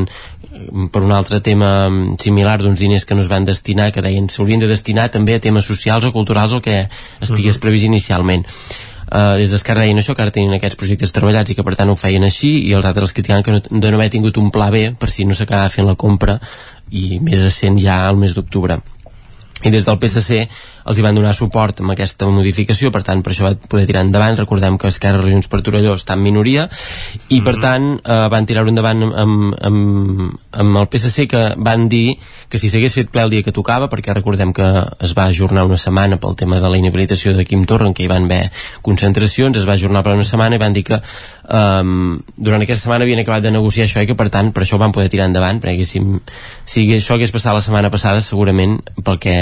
per 0.91 1.01
un 1.03 1.11
altre 1.11 1.39
tema 1.43 1.89
mm, 1.89 2.17
similar 2.23 2.57
d'uns 2.61 2.79
diners 2.79 3.05
que 3.05 3.15
no 3.15 3.23
es 3.23 3.29
van 3.31 3.45
destinar, 3.45 3.91
que 3.91 4.03
deien 4.05 4.29
s'haurien 4.29 4.61
de 4.63 4.69
destinar 4.69 5.09
també 5.13 5.37
a 5.37 5.43
temes 5.43 5.65
socials 5.65 6.07
o 6.07 6.13
culturals 6.15 6.53
el 6.53 6.61
que 6.61 6.77
estigués 7.21 7.55
uh 7.55 7.57
-huh. 7.57 7.61
previst 7.61 7.85
inicialment. 7.85 8.45
Uh, 9.07 9.37
des 9.39 9.51
d'Esquerra 9.51 9.81
deien 9.81 9.97
això, 9.97 10.13
que 10.15 10.21
ara 10.21 10.31
tenien 10.31 10.53
aquests 10.53 10.75
projectes 10.75 11.13
treballats 11.15 11.51
i 11.51 11.55
que 11.55 11.63
per 11.63 11.75
tant 11.75 11.89
ho 11.89 11.95
feien 11.95 12.23
així 12.23 12.67
i 12.67 12.73
els 12.73 12.85
altres 12.85 13.13
criticaven 13.13 13.43
que 13.43 13.51
no, 13.51 13.61
de 13.69 13.91
no 13.91 13.97
haver 13.97 14.09
tingut 14.09 14.37
un 14.37 14.51
pla 14.51 14.69
B 14.69 14.91
per 14.99 15.09
si 15.09 15.23
no 15.23 15.33
s'acabava 15.33 15.69
fent 15.69 15.87
la 15.87 15.95
compra 15.95 16.41
i 16.91 17.17
més 17.19 17.39
essent 17.39 17.79
ja 17.79 18.05
al 18.07 18.17
mes 18.17 18.33
d'octubre 18.35 18.81
i 19.63 19.71
des 19.71 19.85
del 19.85 19.97
PSC 19.97 20.49
els 20.87 20.99
hi 20.99 21.05
van 21.05 21.17
donar 21.17 21.33
suport 21.35 21.81
amb 21.83 21.93
aquesta 21.93 22.27
modificació, 22.31 22.91
per 22.95 23.03
tant 23.07 23.23
per 23.23 23.33
això 23.33 23.47
va 23.47 23.53
poder 23.57 23.85
tirar 23.89 24.05
endavant, 24.05 24.37
recordem 24.39 24.77
que 24.79 24.91
Esquerra 24.91 25.21
Regions 25.21 25.49
per 25.51 25.61
Torelló 25.65 25.95
està 25.97 26.15
en 26.15 26.23
minoria 26.23 26.67
i 27.29 27.41
per 27.41 27.57
mhm. 27.57 27.61
tant 27.63 27.87
eh, 27.99 28.19
van 28.33 28.47
tirar-ho 28.49 28.71
endavant 28.71 29.05
amb, 29.07 29.55
amb, 29.69 30.25
amb 30.63 30.81
el 30.83 30.89
PSC 30.91 31.27
que 31.31 31.43
van 31.57 31.87
dir 31.91 32.17
que 32.47 32.59
si 32.61 32.71
s'hagués 32.71 32.95
fet 32.95 33.09
ple 33.11 33.25
el 33.27 33.33
dia 33.33 33.43
que 33.43 33.51
tocava, 33.55 33.89
perquè 33.91 34.15
recordem 34.15 34.53
que 34.55 34.67
es 35.03 35.13
va 35.17 35.27
ajornar 35.27 35.65
una 35.67 35.79
setmana 35.81 36.19
pel 36.21 36.37
tema 36.39 36.61
de 36.63 36.69
la 36.71 36.79
inhabilitació 36.79 37.33
de 37.35 37.43
Quim 37.45 37.65
Torra, 37.67 37.89
en 37.89 37.95
què 37.97 38.05
hi 38.05 38.11
van 38.11 38.29
haver 38.29 38.47
concentracions, 38.85 39.59
es 39.59 39.67
va 39.67 39.75
ajornar 39.75 40.03
per 40.05 40.15
una 40.15 40.27
setmana 40.27 40.55
i 40.55 40.61
van 40.61 40.75
dir 40.75 40.85
que 40.87 41.01
um, 41.47 42.17
durant 42.35 42.63
aquesta 42.63 42.85
setmana 42.85 43.05
havien 43.05 43.21
acabat 43.21 43.43
de 43.43 43.51
negociar 43.51 43.87
això 43.87 44.03
i 44.03 44.09
que 44.09 44.15
per 44.19 44.29
tant 44.33 44.51
per 44.55 44.63
això 44.63 44.77
ho 44.77 44.81
van 44.81 44.93
poder 44.95 45.09
tirar 45.11 45.27
endavant 45.29 45.59
perquè 45.63 45.85
si, 45.87 46.01
si 46.67 46.85
això 46.95 47.15
hagués 47.15 47.33
passat 47.35 47.55
la 47.55 47.63
setmana 47.63 47.91
passada 47.93 48.23
segurament 48.23 48.77
pel 49.03 49.19
que 49.23 49.35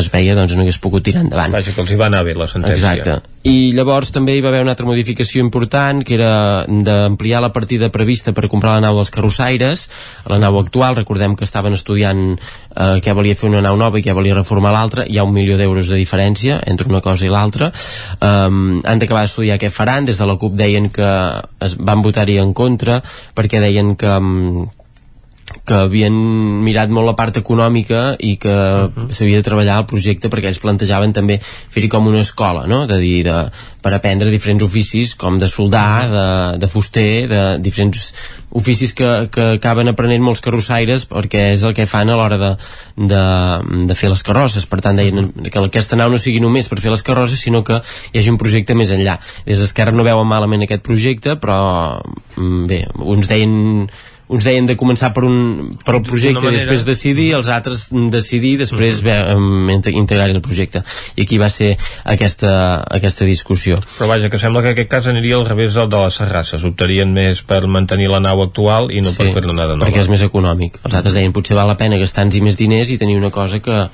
es 0.00 0.12
veia 0.12 0.36
doncs 0.38 0.56
no 0.56 0.66
hagués 0.66 0.80
pogut 0.82 1.04
tirar 1.06 1.22
endavant. 1.26 1.54
Vaja, 1.54 1.74
que 1.74 1.80
els 1.84 1.92
hi 1.92 2.00
va 2.00 2.08
anar 2.10 2.24
bé 2.26 2.34
la 2.36 2.48
sentència. 2.50 2.96
Exacte. 2.98 3.32
I 3.42 3.72
llavors 3.74 4.12
també 4.14 4.36
hi 4.36 4.42
va 4.42 4.52
haver 4.52 4.60
una 4.62 4.70
altra 4.74 4.86
modificació 4.86 5.42
important, 5.42 6.04
que 6.06 6.14
era 6.14 6.62
d'ampliar 6.68 7.40
la 7.42 7.50
partida 7.54 7.88
prevista 7.94 8.34
per 8.36 8.46
comprar 8.50 8.76
la 8.76 8.84
nau 8.84 9.00
dels 9.00 9.10
carrossaires, 9.14 9.88
la 10.30 10.38
nau 10.42 10.60
actual, 10.60 10.94
recordem 10.98 11.34
que 11.38 11.46
estaven 11.48 11.74
estudiant 11.74 12.20
eh, 12.36 13.00
què 13.02 13.14
volia 13.18 13.38
fer 13.38 13.50
una 13.50 13.62
nau 13.64 13.78
nova 13.80 13.98
i 13.98 14.04
què 14.06 14.14
volia 14.14 14.36
reformar 14.38 14.74
l'altra, 14.74 15.06
hi 15.10 15.18
ha 15.18 15.26
un 15.26 15.34
milió 15.34 15.58
d'euros 15.58 15.90
de 15.90 15.98
diferència 15.98 16.60
entre 16.70 16.90
una 16.90 17.02
cosa 17.02 17.26
i 17.26 17.32
l'altra. 17.32 17.72
Um, 18.20 18.78
han 18.86 19.02
d'acabar 19.02 19.24
d'estudiar 19.26 19.58
què 19.58 19.72
faran, 19.74 20.06
des 20.06 20.22
de 20.22 20.28
la 20.28 20.38
CUP 20.38 20.54
deien 20.58 20.86
que 20.94 21.10
es 21.66 21.74
van 21.78 22.06
votar-hi 22.06 22.38
en 22.42 22.54
contra, 22.54 23.00
perquè 23.34 23.58
deien 23.64 23.96
que 23.98 24.14
um, 24.22 24.70
que 25.64 25.76
havien 25.86 26.14
mirat 26.66 26.90
molt 26.90 27.06
la 27.06 27.14
part 27.18 27.36
econòmica 27.38 28.16
i 28.18 28.36
que 28.36 28.50
uh 28.50 28.90
-huh. 28.90 29.12
s'havia 29.14 29.36
de 29.38 29.46
treballar 29.46 29.78
el 29.78 29.86
projecte 29.86 30.28
perquè 30.28 30.46
ells 30.46 30.58
plantejaven 30.58 31.12
també 31.12 31.40
fer-hi 31.70 31.88
com 31.88 32.06
una 32.06 32.20
escola, 32.20 32.66
no? 32.66 32.86
de 32.86 32.98
dir, 32.98 33.24
de, 33.24 33.50
per 33.80 33.94
aprendre 33.94 34.30
diferents 34.30 34.62
oficis 34.62 35.14
com 35.14 35.38
de 35.38 35.48
soldar, 35.48 36.08
-huh. 36.08 36.52
de, 36.52 36.58
de 36.58 36.68
fuster, 36.68 37.28
de 37.28 37.58
diferents 37.58 38.12
oficis 38.52 38.92
que, 38.92 39.28
que 39.32 39.56
acaben 39.56 39.88
aprenent 39.88 40.22
molts 40.22 40.42
carrossaires 40.44 41.06
perquè 41.08 41.52
és 41.54 41.62
el 41.62 41.74
que 41.74 41.86
fan 41.88 42.10
a 42.12 42.16
l'hora 42.16 42.38
de, 42.38 42.50
de, 42.96 43.22
de 43.88 43.94
fer 43.94 44.10
les 44.12 44.22
carrosses 44.22 44.66
per 44.68 44.80
tant 44.84 44.96
deien 44.96 45.32
que 45.32 45.58
aquesta 45.58 45.96
nau 45.96 46.10
no 46.12 46.20
sigui 46.20 46.40
només 46.40 46.68
per 46.68 46.80
fer 46.80 46.92
les 46.92 47.02
carrosses 47.02 47.40
sinó 47.40 47.64
que 47.64 47.80
hi 48.12 48.18
hagi 48.18 48.30
un 48.30 48.38
projecte 48.40 48.74
més 48.74 48.92
enllà 48.92 49.18
des 49.46 49.58
d'Esquerra 49.58 49.96
no 49.96 50.04
veuen 50.04 50.28
malament 50.28 50.62
aquest 50.62 50.84
projecte 50.84 51.38
però 51.40 52.02
mm, 52.36 52.66
bé, 52.66 52.86
uns 52.98 53.28
deien 53.28 53.88
uns 54.32 54.46
deien 54.48 54.66
de 54.68 54.76
començar 54.80 55.12
per, 55.12 55.24
un, 55.28 55.74
per 55.84 55.96
el 55.98 56.02
projecte 56.06 56.48
i 56.48 56.54
després 56.56 56.86
decidir, 56.88 57.28
els 57.36 57.50
altres 57.52 57.88
decidir 58.12 58.56
després 58.60 59.02
mm 59.02 59.08
-hmm. 59.12 59.92
integrar 59.92 60.30
el 60.30 60.40
projecte. 60.40 60.82
I 61.16 61.22
aquí 61.22 61.38
va 61.38 61.50
ser 61.50 61.76
aquesta, 62.04 62.82
aquesta 62.88 63.24
discussió. 63.24 63.78
Però 63.98 64.08
vaja, 64.08 64.30
que 64.30 64.38
sembla 64.38 64.62
que 64.62 64.70
aquest 64.70 64.90
cas 64.90 65.06
aniria 65.06 65.36
al 65.36 65.46
revés 65.46 65.74
del 65.74 65.88
de 65.88 65.98
les 66.04 66.14
serrasses, 66.14 66.64
optarien 66.64 67.12
més 67.12 67.42
per 67.42 67.66
mantenir 67.66 68.08
la 68.08 68.20
nau 68.20 68.42
actual 68.42 68.90
i 68.90 69.00
no 69.00 69.10
sí, 69.10 69.16
per 69.18 69.32
fer-ne 69.32 69.52
nada 69.52 69.76
nova. 69.76 69.86
perquè 69.86 70.00
és 70.00 70.08
més 70.08 70.22
econòmic, 70.22 70.80
els 70.84 70.94
altres 70.94 71.14
deien 71.14 71.32
potser 71.32 71.56
val 71.56 71.68
la 71.68 71.76
pena 71.76 71.96
gastar-nos 71.96 72.40
més 72.40 72.56
diners 72.56 72.90
i 72.90 72.98
tenir 72.98 73.16
una 73.16 73.30
cosa 73.30 73.60
que, 73.60 73.88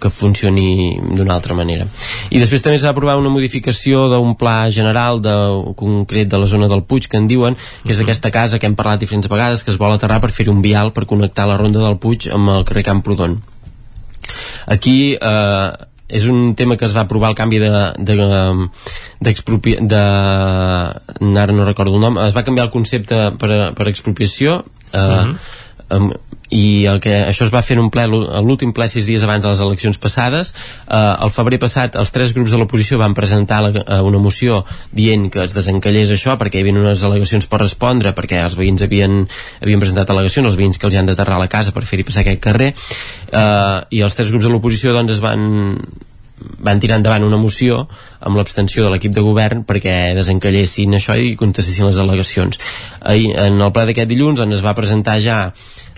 que 0.00 0.10
funcioni 0.10 0.98
d'una 1.16 1.34
altra 1.34 1.54
manera. 1.54 1.86
I 2.30 2.40
després 2.42 2.62
també 2.62 2.78
s'ha 2.78 2.92
aprovat 2.94 3.20
una 3.20 3.32
modificació 3.32 4.08
d'un 4.12 4.34
pla 4.38 4.68
general 4.70 5.22
de, 5.24 5.34
concret 5.76 6.28
de 6.28 6.40
la 6.40 6.50
zona 6.50 6.68
del 6.68 6.84
Puig 6.84 7.08
que 7.08 7.20
en 7.20 7.28
diuen 7.30 7.56
que 7.84 7.92
és 7.92 8.02
d'aquesta 8.02 8.30
casa 8.34 8.58
que 8.58 8.66
hem 8.66 8.76
parlat 8.76 9.00
diferents 9.00 9.30
vegades 9.30 9.64
que 9.64 9.72
es 9.72 9.80
vol 9.80 9.94
aterrar 9.94 10.20
per 10.20 10.32
fer 10.34 10.48
un 10.52 10.62
vial 10.62 10.92
per 10.92 11.06
connectar 11.06 11.48
la 11.48 11.58
ronda 11.60 11.82
del 11.82 11.98
Puig 11.98 12.28
amb 12.32 12.52
el 12.58 12.68
carrer 12.68 12.84
Camprodon. 12.90 13.40
Aquí 14.66 15.16
eh, 15.20 15.70
és 16.08 16.26
un 16.28 16.54
tema 16.54 16.76
que 16.76 16.84
es 16.84 16.94
va 16.96 17.04
aprovar 17.04 17.30
el 17.32 17.36
canvi 17.38 17.58
de, 17.62 17.70
de, 17.98 18.16
d'expropi... 19.24 19.78
de, 19.80 20.02
ara 21.40 21.52
no 21.52 21.64
recordo 21.64 21.96
el 21.96 22.04
nom, 22.04 22.20
es 22.26 22.36
va 22.36 22.44
canviar 22.44 22.68
el 22.68 22.74
concepte 22.74 23.20
per, 23.40 23.50
per 23.76 23.88
expropiació 23.88 24.62
eh, 24.92 24.98
uh 24.98 25.32
-huh. 25.32 25.36
um, 25.96 26.12
i 26.54 26.86
el 26.86 27.00
que 27.02 27.12
això 27.26 27.46
es 27.48 27.52
va 27.52 27.62
fer 27.66 27.74
en 27.76 27.84
un 27.84 27.90
ple 27.92 28.04
l'últim 28.06 28.72
ple 28.76 28.86
sis 28.90 29.08
dies 29.08 29.24
abans 29.26 29.42
de 29.42 29.50
les 29.50 29.62
eleccions 29.64 29.98
passades 29.98 30.52
eh, 30.54 30.96
el 30.96 31.32
febrer 31.34 31.58
passat 31.62 31.98
els 32.00 32.14
tres 32.14 32.34
grups 32.36 32.54
de 32.54 32.60
l'oposició 32.60 33.00
van 33.02 33.16
presentar 33.18 33.60
la, 33.64 33.72
eh, 33.82 34.00
una 34.06 34.22
moció 34.22 34.62
dient 34.94 35.26
que 35.34 35.42
es 35.44 35.56
desencallés 35.56 36.14
això 36.14 36.38
perquè 36.38 36.60
hi 36.60 36.66
havia 36.66 36.78
unes 36.78 37.02
al·legacions 37.02 37.50
per 37.50 37.62
respondre 37.64 38.14
perquè 38.14 38.44
els 38.44 38.58
veïns 38.60 38.86
havien, 38.86 39.24
havien 39.60 39.82
presentat 39.82 40.14
al·legacions 40.14 40.52
els 40.52 40.58
veïns 40.60 40.78
que 40.78 40.90
els 40.90 40.98
han 41.00 41.10
d'aterrar 41.10 41.40
a 41.40 41.44
la 41.44 41.50
casa 41.50 41.74
per 41.74 41.84
fer-hi 41.88 42.06
passar 42.06 42.22
aquest 42.22 42.42
carrer 42.46 42.72
eh, 42.72 43.78
i 43.90 44.06
els 44.06 44.14
tres 44.14 44.30
grups 44.30 44.46
de 44.46 44.54
l'oposició 44.54 44.94
doncs 44.94 45.18
es 45.18 45.24
van 45.24 45.78
van 46.64 46.80
tirar 46.82 46.98
endavant 46.98 47.24
una 47.24 47.38
moció 47.40 47.84
amb 48.20 48.36
l'abstenció 48.38 48.84
de 48.84 48.90
l'equip 48.92 49.14
de 49.14 49.22
govern 49.24 49.62
perquè 49.68 50.14
desencallessin 50.16 50.96
això 50.98 51.16
i 51.16 51.34
contestessin 51.40 51.86
les 51.88 52.00
al·legacions. 52.02 52.58
Ahir, 53.00 53.30
en 53.38 53.60
el 53.60 53.72
ple 53.72 53.86
d'aquest 53.90 54.10
dilluns 54.10 54.40
doncs, 54.40 54.58
es 54.58 54.64
va 54.64 54.74
presentar 54.76 55.20
ja 55.24 55.38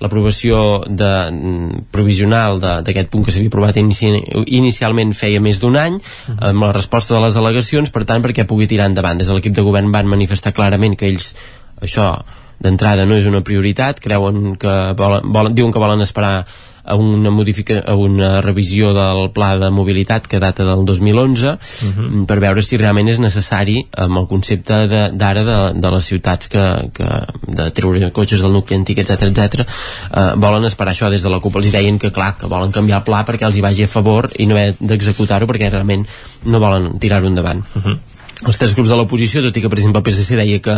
l'aprovació 0.01 0.85
de, 0.87 1.13
mm, 1.31 1.85
provisional 1.91 2.61
d'aquest 2.61 3.09
punt 3.09 3.25
que 3.25 3.33
s'havia 3.33 3.49
aprovat 3.49 3.77
inici, 3.77 4.11
inicialment 4.47 5.15
feia 5.15 5.41
més 5.41 5.61
d'un 5.61 5.77
any 5.77 6.01
amb 6.39 6.63
la 6.63 6.73
resposta 6.73 7.15
de 7.15 7.21
les 7.25 7.35
delegacions 7.35 7.91
per 7.91 8.05
tant 8.05 8.23
perquè 8.23 8.47
pugui 8.47 8.67
tirar 8.67 8.87
endavant. 8.87 9.19
Des 9.19 9.29
de 9.29 9.35
l'equip 9.35 9.55
de 9.55 9.63
govern 9.63 9.93
van 9.93 10.07
manifestar 10.07 10.53
clarament 10.53 10.97
que 10.97 11.09
ells 11.09 11.35
això 11.81 12.25
d'entrada 12.59 13.05
no 13.05 13.17
és 13.17 13.27
una 13.29 13.43
prioritat 13.45 14.01
creuen 14.01 14.57
que 14.57 14.73
volen, 14.97 15.33
volen, 15.33 15.55
diuen 15.55 15.73
que 15.73 15.83
volen 15.83 16.01
esperar 16.01 16.47
a 16.87 16.95
una, 16.95 17.31
modifica, 17.31 17.81
a 17.87 17.95
una 17.99 18.41
revisió 18.41 18.93
del 18.95 19.31
pla 19.35 19.57
de 19.59 19.71
mobilitat 19.75 20.29
que 20.31 20.41
data 20.43 20.65
del 20.65 20.85
2011 20.87 21.49
uh 21.49 21.57
-huh. 21.59 22.27
per 22.27 22.39
veure 22.41 22.63
si 22.63 22.77
realment 22.77 23.09
és 23.09 23.19
necessari 23.19 23.87
amb 23.97 24.19
el 24.19 24.27
concepte 24.27 24.87
d'ara 25.13 25.43
de, 25.45 25.73
de, 25.75 25.81
de 25.81 25.91
les 25.91 26.05
ciutats 26.05 26.49
que, 26.49 26.91
que 26.93 27.09
de 27.47 27.71
treure 27.71 28.11
cotxes 28.11 28.41
del 28.41 28.53
nucli 28.53 28.77
antic, 28.77 28.99
etc 28.99 29.23
etc. 29.23 29.61
Eh, 29.61 30.33
volen 30.37 30.65
esperar 30.65 30.93
això 30.93 31.11
des 31.11 31.23
de 31.23 31.29
la 31.29 31.41
CUP 31.41 31.57
els 31.57 31.73
deien 31.73 31.99
que 31.99 32.13
clar, 32.13 32.37
que 32.39 32.47
volen 32.47 32.73
canviar 32.73 32.99
el 32.99 33.05
pla 33.05 33.25
perquè 33.25 33.47
els 33.47 33.57
hi 33.57 33.61
vagi 33.61 33.83
a 33.83 33.89
favor 33.89 34.31
i 34.39 34.47
no 34.47 34.55
haver 34.55 34.77
d'executar-ho 34.81 35.47
perquè 35.47 35.71
realment 35.71 36.07
no 36.45 36.61
volen 36.61 36.99
tirar-ho 36.99 37.27
endavant 37.27 37.65
uh 37.75 37.83
-huh 37.83 37.99
els 38.45 38.59
tres 38.61 38.75
grups 38.77 38.91
de 38.93 38.97
l'oposició, 38.99 39.41
tot 39.41 39.57
i 39.57 39.63
que 39.65 39.71
per 39.73 39.79
exemple 39.79 40.03
el 40.03 40.07
PSC 40.07 40.37
deia 40.37 40.61
que 40.61 40.75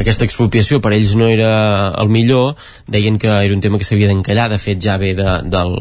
aquesta 0.00 0.24
expropiació 0.24 0.80
per 0.80 0.94
ells 0.96 1.12
no 1.20 1.28
era 1.28 1.50
el 2.00 2.08
millor, 2.08 2.54
deien 2.88 3.18
que 3.20 3.28
era 3.28 3.52
un 3.52 3.60
tema 3.60 3.80
que 3.80 3.84
s'havia 3.84 4.08
d'encallar, 4.08 4.48
de 4.54 4.60
fet 4.62 4.80
ja 4.80 4.96
ve 5.00 5.12
de, 5.18 5.34
del, 5.52 5.76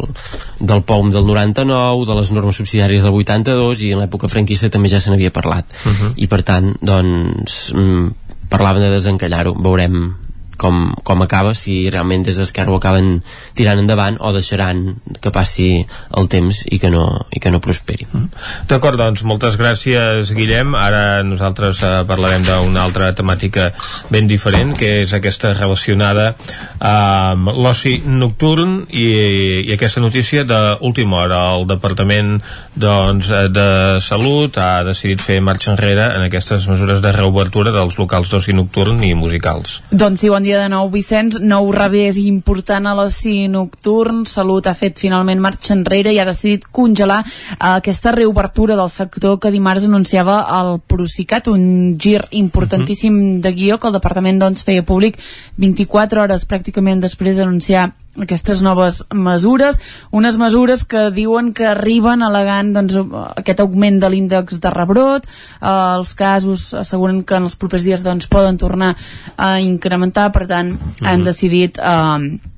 del 0.60 0.84
POM 0.84 1.14
del 1.16 1.28
99, 1.30 2.04
de 2.10 2.18
les 2.20 2.34
normes 2.36 2.60
subsidiàries 2.60 3.08
del 3.08 3.16
82 3.22 3.86
i 3.88 3.94
en 3.96 4.04
l'època 4.04 4.32
franquista 4.32 4.72
també 4.74 4.92
ja 4.92 5.00
se 5.00 5.14
n'havia 5.14 5.32
parlat. 5.32 5.66
Uh 5.86 5.92
-huh. 5.94 6.12
I 6.18 6.28
per 6.28 6.44
tant, 6.44 6.76
doncs, 6.82 7.72
mm, 7.72 8.12
parlaven 8.50 8.84
de 8.84 8.92
desencallar-ho, 8.92 9.56
veurem 9.56 10.23
com, 10.58 10.94
com 11.04 11.24
acaba, 11.24 11.54
si 11.58 11.90
realment 11.90 12.26
des 12.28 12.40
d'Esquerra 12.40 12.74
ho 12.74 12.80
acaben 12.80 13.22
tirant 13.58 13.82
endavant 13.82 14.18
o 14.20 14.34
deixaran 14.36 14.96
que 15.22 15.32
passi 15.34 15.86
el 16.18 16.30
temps 16.32 16.64
i 16.70 16.80
que 16.80 16.92
no, 16.94 17.06
i 17.32 17.42
que 17.44 17.52
no 17.54 17.62
prosperi. 17.64 18.08
Mm. 18.12 18.30
D'acord, 18.70 19.00
doncs 19.00 19.24
moltes 19.28 19.58
gràcies 19.60 20.34
Guillem. 20.36 20.76
Ara 20.78 21.24
nosaltres 21.28 21.82
eh, 21.84 21.94
parlarem 22.10 22.46
d'una 22.48 22.84
altra 22.84 23.12
temàtica 23.16 23.72
ben 24.14 24.28
diferent, 24.30 24.74
que 24.78 25.04
és 25.04 25.14
aquesta 25.16 25.54
relacionada 25.58 26.34
amb 26.84 27.52
l'oci 27.54 28.00
nocturn 28.06 28.84
i, 28.90 29.08
i 29.64 29.74
aquesta 29.76 30.04
notícia 30.04 30.44
d'última 30.48 31.24
hora. 31.24 31.42
El 31.54 31.68
Departament 31.70 32.38
doncs, 32.80 33.30
de 33.54 33.68
Salut 34.04 34.58
ha 34.58 34.84
decidit 34.88 35.22
fer 35.22 35.40
marxa 35.44 35.72
enrere 35.74 36.10
en 36.16 36.26
aquestes 36.26 36.68
mesures 36.70 37.02
de 37.04 37.12
reobertura 37.16 37.74
dels 37.74 37.98
locals 38.00 38.32
d'oci 38.32 38.56
nocturn 38.56 39.04
i 39.06 39.14
musicals. 39.18 39.80
Doncs 39.92 40.24
sí, 40.24 40.32
bon 40.44 40.50
dia 40.50 40.60
de 40.60 40.68
nou, 40.68 40.90
Vicenç. 40.92 41.38
Nou 41.40 41.70
revés 41.72 42.18
important 42.20 42.90
a 42.90 42.92
l'oci 42.98 43.46
nocturn. 43.48 44.26
Salut 44.28 44.68
ha 44.68 44.74
fet 44.76 45.00
finalment 45.00 45.40
marxa 45.40 45.72
enrere 45.72 46.12
i 46.12 46.20
ha 46.20 46.26
decidit 46.28 46.66
congelar 46.68 47.22
eh, 47.24 47.70
aquesta 47.70 48.12
reobertura 48.12 48.76
del 48.76 48.92
sector 48.92 49.40
que 49.40 49.54
dimarts 49.56 49.88
anunciava 49.88 50.42
el 50.60 50.82
Procicat, 50.84 51.48
un 51.48 51.96
gir 51.98 52.26
importantíssim 52.32 53.14
uh 53.14 53.24
-huh. 53.24 53.42
de 53.42 53.54
guió 53.54 53.80
que 53.80 53.88
el 53.88 53.94
departament 53.94 54.42
doncs, 54.42 54.66
feia 54.66 54.84
públic 54.84 55.18
24 55.56 56.22
hores 56.22 56.46
pràcticament 56.46 57.00
després 57.00 57.38
d'anunciar 57.38 57.94
aquestes 58.22 58.62
noves 58.62 59.02
mesures, 59.14 59.80
unes 60.12 60.38
mesures 60.38 60.84
que 60.86 61.08
diuen 61.16 61.52
que 61.58 61.66
arriben 61.72 62.22
alegant 62.22 62.74
doncs, 62.76 63.00
aquest 63.34 63.64
augment 63.64 64.00
de 64.04 64.12
l'índex 64.14 64.62
de 64.62 64.74
rebrot, 64.74 65.26
eh, 65.26 65.74
els 65.98 66.14
casos 66.14 66.72
asseguren 66.78 67.24
que 67.24 67.40
en 67.40 67.50
els 67.50 67.58
propers 67.58 67.86
dies 67.88 68.06
doncs, 68.06 68.30
poden 68.30 68.58
tornar 68.62 68.94
a 69.38 69.60
incrementar, 69.62 70.30
per 70.32 70.48
tant 70.48 70.76
han 71.02 71.26
decidit 71.26 71.82
eh, 71.82 72.53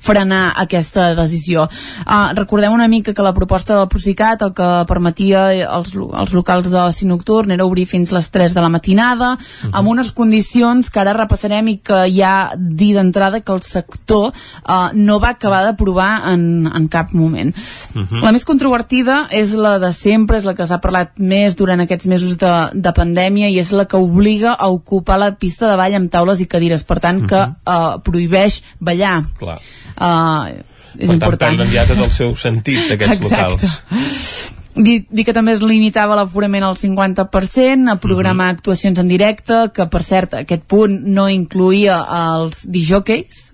frenar 0.00 0.52
aquesta 0.56 1.14
decisió. 1.14 1.68
Uh, 2.06 2.32
recordem 2.36 2.72
una 2.72 2.88
mica 2.88 3.12
que 3.14 3.22
la 3.22 3.34
proposta 3.34 3.76
del 3.76 3.88
Procicat 3.88 4.42
el 4.42 4.52
que 4.56 4.68
permetia 4.88 5.44
als, 5.68 5.94
als 5.96 6.34
locals 6.34 6.70
de 6.70 6.78
l'oci 6.78 7.06
nocturn 7.06 7.52
era 7.54 7.66
obrir 7.66 7.86
fins 7.90 8.12
les 8.14 8.30
3 8.32 8.54
de 8.54 8.60
la 8.60 8.68
matinada, 8.68 9.32
uh 9.34 9.38
-huh. 9.38 9.70
amb 9.72 9.88
unes 9.88 10.12
condicions 10.12 10.90
que 10.90 11.00
ara 11.00 11.12
repassarem 11.12 11.68
i 11.68 11.76
que 11.78 12.06
ja 12.10 12.52
dir 12.56 12.94
d'entrada 12.94 13.40
que 13.40 13.52
el 13.52 13.62
sector 13.62 14.32
uh, 14.32 14.90
no 14.94 15.18
va 15.20 15.30
acabar 15.30 15.64
d'aprovar 15.64 16.32
en, 16.32 16.70
en 16.74 16.88
cap 16.88 17.12
moment. 17.12 17.54
Uh 17.94 18.02
-huh. 18.02 18.22
La 18.22 18.32
més 18.32 18.44
controvertida 18.44 19.28
és 19.30 19.52
la 19.52 19.78
de 19.78 19.92
sempre, 19.92 20.36
és 20.36 20.44
la 20.44 20.54
que 20.54 20.66
s'ha 20.66 20.80
parlat 20.80 21.10
més 21.18 21.56
durant 21.56 21.80
aquests 21.80 22.06
mesos 22.06 22.36
de, 22.38 22.70
de 22.72 22.92
pandèmia 22.92 23.48
i 23.48 23.58
és 23.58 23.70
la 23.70 23.84
que 23.84 23.96
obliga 23.96 24.52
a 24.52 24.68
ocupar 24.68 25.18
la 25.18 25.32
pista 25.32 25.70
de 25.70 25.76
ball 25.76 25.94
amb 25.94 26.10
taules 26.10 26.40
i 26.40 26.46
cadires, 26.46 26.84
per 26.84 27.00
tant 27.00 27.26
que 27.26 27.40
uh, 27.40 28.00
prohibeix 28.02 28.62
ballar. 28.80 29.24
Clar. 29.38 29.58
Uh, 29.96 30.62
és 30.98 31.08
per 31.08 31.08
tant, 31.08 31.14
important. 31.16 31.38
perden 31.46 31.70
ja 31.72 31.86
tot 31.88 32.02
el 32.04 32.10
seu 32.14 32.34
sentit, 32.36 32.90
aquests 32.96 33.20
Exacte. 33.20 33.70
locals. 33.70 34.50
Dir, 34.72 35.02
dir 35.12 35.24
que 35.28 35.34
també 35.36 35.52
es 35.52 35.60
limitava 35.60 36.16
l'aforament 36.16 36.64
al 36.64 36.78
50%, 36.80 37.92
a 37.92 37.96
programar 38.00 38.48
actuacions 38.54 38.98
en 39.02 39.08
directe, 39.10 39.66
que 39.76 39.88
per 39.92 40.00
cert 40.04 40.38
aquest 40.40 40.64
punt 40.64 41.02
no 41.12 41.26
incluïa 41.28 41.98
els 42.16 42.64
dijòqueis, 42.64 43.50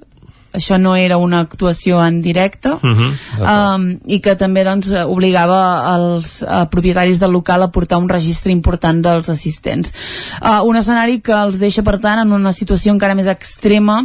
això 0.59 0.79
no 0.81 0.95
era 0.97 1.19
una 1.21 1.41
actuació 1.45 1.99
en 2.03 2.23
directe 2.25 2.73
um, 2.81 3.85
i 4.09 4.19
que 4.25 4.35
també 4.41 4.65
doncs, 4.65 4.91
obligava 5.05 5.59
els 5.95 6.39
uh, 6.43 6.65
propietaris 6.73 7.21
del 7.21 7.35
local 7.37 7.63
a 7.67 7.71
portar 7.75 8.01
un 8.01 8.09
registre 8.09 8.53
important 8.53 9.03
dels 9.05 9.29
assistents 9.29 9.93
uh, 10.41 10.63
un 10.65 10.81
escenari 10.81 11.21
que 11.21 11.37
els 11.37 11.61
deixa 11.61 11.85
per 11.85 11.99
tant 12.01 12.25
en 12.25 12.33
una 12.33 12.55
situació 12.57 12.97
encara 12.97 13.19
més 13.19 13.29
extrema 13.29 14.01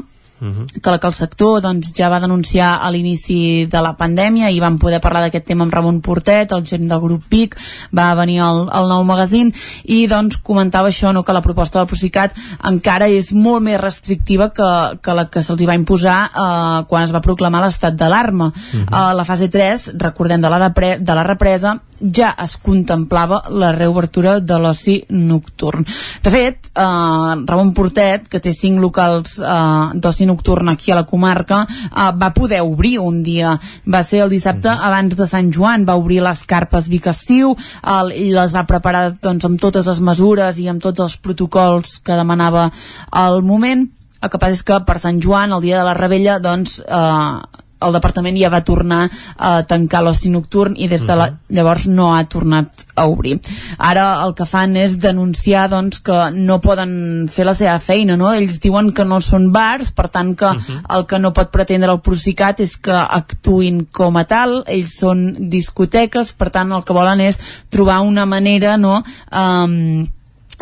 que 0.82 0.92
la 0.92 1.00
que 1.00 1.08
el 1.08 1.14
sector 1.14 1.62
doncs, 1.64 1.94
ja 1.96 2.10
va 2.12 2.20
denunciar 2.20 2.80
a 2.84 2.90
l'inici 2.92 3.66
de 3.72 3.82
la 3.84 3.94
pandèmia 4.00 4.50
i 4.52 4.60
vam 4.60 4.78
poder 4.82 5.00
parlar 5.04 5.22
d'aquest 5.24 5.46
tema 5.48 5.64
amb 5.64 5.74
Ramon 5.74 6.02
Portet, 6.04 6.52
el 6.52 6.66
gerent 6.68 6.90
del 6.92 7.02
grup 7.04 7.28
PIC, 7.30 7.56
va 7.96 8.14
venir 8.20 8.40
al, 8.44 8.68
al 8.72 8.90
nou 8.92 9.06
magazín 9.08 9.54
i 9.84 10.04
doncs 10.12 10.42
comentava 10.44 10.92
això, 10.92 11.14
no, 11.14 11.24
que 11.24 11.36
la 11.36 11.44
proposta 11.46 11.80
del 11.80 11.88
Procicat 11.88 12.36
encara 12.70 13.08
és 13.08 13.32
molt 13.34 13.64
més 13.64 13.80
restrictiva 13.80 14.50
que, 14.52 14.70
que 15.02 15.16
la 15.16 15.28
que 15.32 15.44
se'ls 15.44 15.64
va 15.68 15.78
imposar 15.80 16.18
eh, 16.28 16.84
quan 16.90 17.08
es 17.08 17.16
va 17.16 17.24
proclamar 17.24 17.64
l'estat 17.64 17.96
d'alarma. 17.96 18.52
Uh 18.54 18.86
-huh. 18.86 19.14
la 19.16 19.26
fase 19.26 19.48
3, 19.50 19.94
recordem, 19.98 20.42
de 20.42 20.50
la, 20.50 20.70
de, 20.70 20.98
de 21.00 21.16
la 21.16 21.24
represa, 21.24 21.80
ja 22.04 22.34
es 22.44 22.58
contemplava 22.58 23.44
la 23.50 23.72
reobertura 23.72 24.40
de 24.40 24.58
l'oci 24.60 24.98
nocturn. 25.10 25.86
De 26.24 26.32
fet, 26.32 26.70
eh, 26.74 27.36
Ramon 27.46 27.74
Portet, 27.74 28.28
que 28.28 28.40
té 28.40 28.54
cinc 28.54 28.82
locals 28.82 29.40
eh, 29.40 29.90
d'oci 29.94 30.23
nocturn 30.26 30.70
aquí 30.70 30.92
a 30.92 30.96
la 30.96 31.06
comarca, 31.06 31.66
eh, 31.70 32.12
va 32.20 32.34
poder 32.34 32.62
obrir 32.62 33.00
un 33.00 33.22
dia. 33.24 33.60
Va 33.86 34.04
ser 34.04 34.24
el 34.24 34.30
dissabte 34.30 34.70
mm 34.70 34.78
-hmm. 34.78 34.88
abans 34.88 35.16
de 35.16 35.28
Sant 35.28 35.54
Joan, 35.54 35.86
va 35.86 35.96
obrir 35.96 36.22
les 36.22 36.44
carpes 36.44 36.88
Vic 36.88 37.08
Estiu 37.08 37.56
el, 37.84 38.12
i 38.12 38.30
les 38.32 38.54
va 38.54 38.66
preparar 38.66 39.14
doncs, 39.22 39.46
amb 39.46 39.60
totes 39.60 39.86
les 39.86 40.00
mesures 40.00 40.60
i 40.60 40.68
amb 40.68 40.82
tots 40.82 41.00
els 41.00 41.18
protocols 41.18 42.00
que 42.04 42.14
demanava 42.14 42.72
al 43.12 43.42
moment. 43.42 43.90
El 44.22 44.30
que 44.30 44.38
passa 44.38 44.54
és 44.54 44.64
que 44.64 44.80
per 44.80 45.00
Sant 45.00 45.22
Joan, 45.22 45.52
el 45.52 45.62
dia 45.62 45.78
de 45.78 45.84
la 45.84 45.94
rebella, 45.94 46.40
doncs, 46.40 46.80
eh, 46.88 47.63
el 47.86 47.96
departament 47.96 48.38
ja 48.40 48.52
va 48.54 48.64
tornar 48.66 49.04
a 49.38 49.54
tancar 49.68 50.04
l'oci 50.04 50.32
nocturn 50.34 50.78
i 50.78 50.88
des 50.92 51.06
de 51.08 51.18
la, 51.18 51.30
llavors 51.54 51.88
no 51.88 52.14
ha 52.16 52.24
tornat 52.30 52.86
a 52.96 53.08
obrir. 53.10 53.40
Ara 53.78 54.06
el 54.24 54.34
que 54.38 54.48
fan 54.50 54.76
és 54.80 54.98
denunciar 55.02 55.68
doncs, 55.72 56.02
que 56.06 56.20
no 56.36 56.60
poden 56.62 57.30
fer 57.34 57.46
la 57.48 57.56
seva 57.58 57.78
feina, 57.84 58.18
no? 58.20 58.32
Ells 58.34 58.60
diuen 58.64 58.92
que 58.94 59.06
no 59.08 59.20
són 59.22 59.50
bars, 59.54 59.94
per 59.96 60.10
tant 60.14 60.34
que 60.38 60.52
el 60.54 61.06
que 61.10 61.20
no 61.20 61.34
pot 61.36 61.52
pretendre 61.54 61.92
el 61.94 62.02
Procicat 62.06 62.64
és 62.64 62.76
que 62.78 62.96
actuïn 62.96 63.86
com 63.92 64.18
a 64.18 64.26
tal, 64.30 64.62
ells 64.68 64.98
són 65.02 65.50
discoteques, 65.54 66.34
per 66.38 66.52
tant 66.54 66.74
el 66.74 66.84
que 66.86 66.96
volen 66.96 67.24
és 67.24 67.40
trobar 67.74 68.02
una 68.06 68.28
manera, 68.30 68.78
no?, 68.78 69.00
um, 69.32 70.06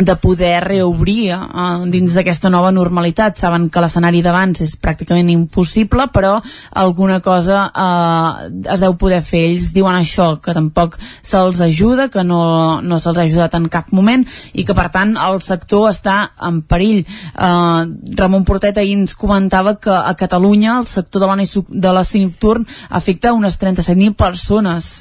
de 0.06 0.15
poder 0.19 0.64
reobrir 0.64 1.34
uh, 1.36 1.84
dins 1.91 2.15
d'aquesta 2.15 2.49
nova 2.49 2.72
normalitat. 2.72 3.38
Saben 3.40 3.69
que 3.69 3.82
l'escenari 3.84 4.22
d'abans 4.26 4.64
és 4.64 4.76
pràcticament 4.82 5.30
impossible, 5.34 6.07
però 6.14 6.38
alguna 6.84 7.19
cosa 7.23 7.64
uh, 7.69 8.48
es 8.73 8.84
deu 8.84 8.95
poder 8.99 9.22
fer. 9.26 9.44
Ells 9.52 9.72
diuen 9.76 9.98
això, 9.98 10.36
que 10.44 10.56
tampoc 10.57 10.98
se'ls 11.02 11.61
ajuda, 11.65 12.10
que 12.14 12.23
no, 12.28 12.82
no 12.82 12.99
se'ls 12.99 13.19
ha 13.19 13.28
ajudat 13.28 13.57
en 13.60 13.69
cap 13.72 13.91
moment 13.95 14.26
i 14.53 14.65
que, 14.65 14.76
per 14.78 14.90
tant, 14.94 15.15
el 15.18 15.41
sector 15.45 15.90
està 15.91 16.18
en 16.48 16.61
perill. 16.64 17.03
Uh, 17.36 17.86
Ramon 18.18 18.45
Portet 18.48 18.82
ahir 18.82 18.98
ens 18.99 19.15
comentava 19.18 19.78
que 19.82 19.94
a 19.94 20.15
Catalunya 20.18 20.80
el 20.80 20.90
sector 20.90 21.23
de 21.26 21.94
l'oci 21.94 22.26
nocturn 22.26 22.68
afecta 22.90 23.36
unes 23.38 23.57
37.000 23.61 24.18
persones 24.18 24.91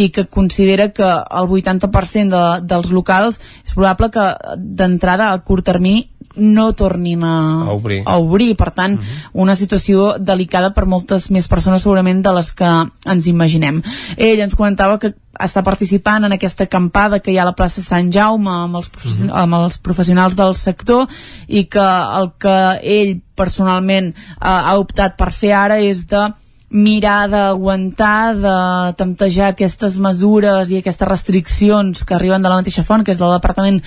i 0.00 0.10
que 0.14 0.26
considera 0.26 0.88
que 0.96 1.04
el 1.06 1.48
80% 1.48 2.30
de, 2.32 2.44
dels 2.66 2.90
locals 2.94 3.40
és 3.64 3.74
probable 3.76 4.10
que 4.14 4.28
d'entrada 4.56 5.32
a 5.32 5.38
curt 5.44 5.64
termini 5.66 6.08
no 6.36 6.68
tornin 6.78 7.24
a, 7.26 7.64
A 7.66 7.72
obrir. 7.74 8.02
a 8.06 8.16
obrir. 8.22 8.52
Per 8.56 8.68
tant, 8.70 8.94
una 9.34 9.56
situació 9.58 10.12
delicada 10.22 10.70
per 10.72 10.86
moltes 10.86 11.26
més 11.34 11.48
persones 11.50 11.82
segurament 11.82 12.20
de 12.22 12.32
les 12.36 12.52
que 12.54 12.68
ens 13.10 13.26
imaginem. 13.26 13.80
Ell 14.16 14.38
ens 14.44 14.54
comentava 14.54 14.98
que 15.02 15.10
està 15.40 15.64
participant 15.66 16.24
en 16.28 16.32
aquesta 16.36 16.64
acampada 16.68 17.18
que 17.18 17.32
hi 17.34 17.38
ha 17.38 17.42
a 17.42 17.48
la 17.50 17.56
plaça 17.58 17.82
Sant 17.82 18.12
Jaume 18.14 18.50
amb 18.50 18.78
els, 18.78 18.88
professi- 18.94 19.30
amb 19.42 19.58
els 19.58 19.78
professionals 19.82 20.36
del 20.38 20.54
sector 20.56 21.08
i 21.48 21.64
que 21.66 21.88
el 22.20 22.30
que 22.38 22.56
ell 22.82 23.16
personalment 23.34 24.12
eh, 24.14 24.46
ha 24.46 24.78
optat 24.78 25.18
per 25.18 25.32
fer 25.34 25.52
ara 25.56 25.80
és 25.82 26.06
de 26.06 26.28
mirar 26.70 27.28
d'aguantar, 27.30 28.34
de 28.38 28.56
temptejar 28.98 29.50
aquestes 29.50 29.98
mesures 29.98 30.70
i 30.70 30.78
aquestes 30.78 31.08
restriccions 31.08 32.04
que 32.06 32.14
arriben 32.14 32.42
de 32.42 32.50
la 32.50 32.60
mateixa 32.60 32.84
font, 32.86 33.02
que 33.04 33.10
és 33.10 33.18
del 33.18 33.34
Departament 33.34 33.80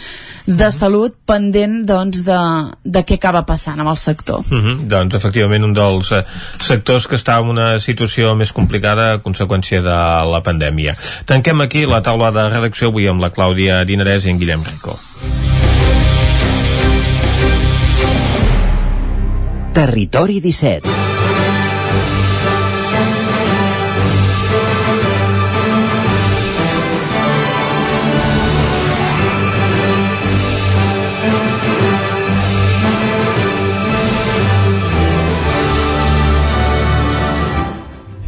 de 0.46 0.70
Salut, 0.76 1.16
pendent 1.26 1.84
doncs, 1.88 2.26
de, 2.28 2.40
de 2.84 3.04
què 3.08 3.16
acaba 3.16 3.46
passant 3.48 3.80
amb 3.80 3.90
el 3.90 3.98
sector. 3.98 4.44
Mm 4.50 4.62
-hmm. 4.62 4.88
Doncs 4.92 5.16
efectivament 5.16 5.64
un 5.64 5.74
dels 5.74 6.12
eh, 6.12 6.24
sectors 6.60 7.08
que 7.08 7.16
està 7.16 7.40
en 7.40 7.48
una 7.48 7.80
situació 7.80 8.36
més 8.36 8.52
complicada 8.52 9.14
a 9.14 9.20
conseqüència 9.20 9.82
de 9.82 10.00
la 10.32 10.44
pandèmia. 10.44 10.96
Tanquem 11.26 11.62
aquí 11.62 11.86
la 11.86 12.02
taula 12.02 12.32
de 12.32 12.50
redacció 12.50 12.88
avui 12.88 13.08
amb 13.08 13.22
la 13.22 13.32
Clàudia 13.32 13.86
Dinarès 13.86 14.26
i 14.26 14.30
en 14.30 14.40
Guillem 14.40 14.64
Rico. 14.64 15.00
Territori 19.74 20.40
17 20.40 21.03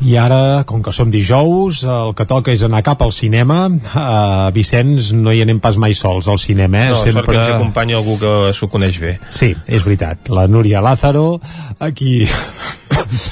I 0.06 0.18
ara, 0.22 0.62
com 0.70 0.84
que 0.86 0.92
som 0.94 1.10
dijous, 1.10 1.80
el 1.90 2.12
que 2.14 2.28
toca 2.30 2.54
és 2.54 2.62
anar 2.66 2.84
cap 2.86 3.02
al 3.02 3.10
cinema. 3.16 3.64
Uh, 3.74 4.52
Vicenç, 4.54 5.10
no 5.18 5.34
hi 5.34 5.42
anem 5.42 5.58
pas 5.64 5.80
mai 5.82 5.96
sols 5.98 6.28
al 6.30 6.38
cinema, 6.38 6.84
eh? 6.84 6.92
No, 6.94 7.00
Sempre... 7.02 7.24
sort 7.24 7.32
que 7.32 7.40
ens 7.40 7.54
acompanya 7.56 7.98
algú 7.98 8.20
que 8.22 8.34
s'ho 8.54 8.70
coneix 8.70 9.00
bé. 9.02 9.16
Sí, 9.34 9.56
és 9.66 9.88
veritat. 9.88 10.30
La 10.30 10.46
Núria 10.52 10.84
Lázaro, 10.86 11.40
aquí... 11.80 12.22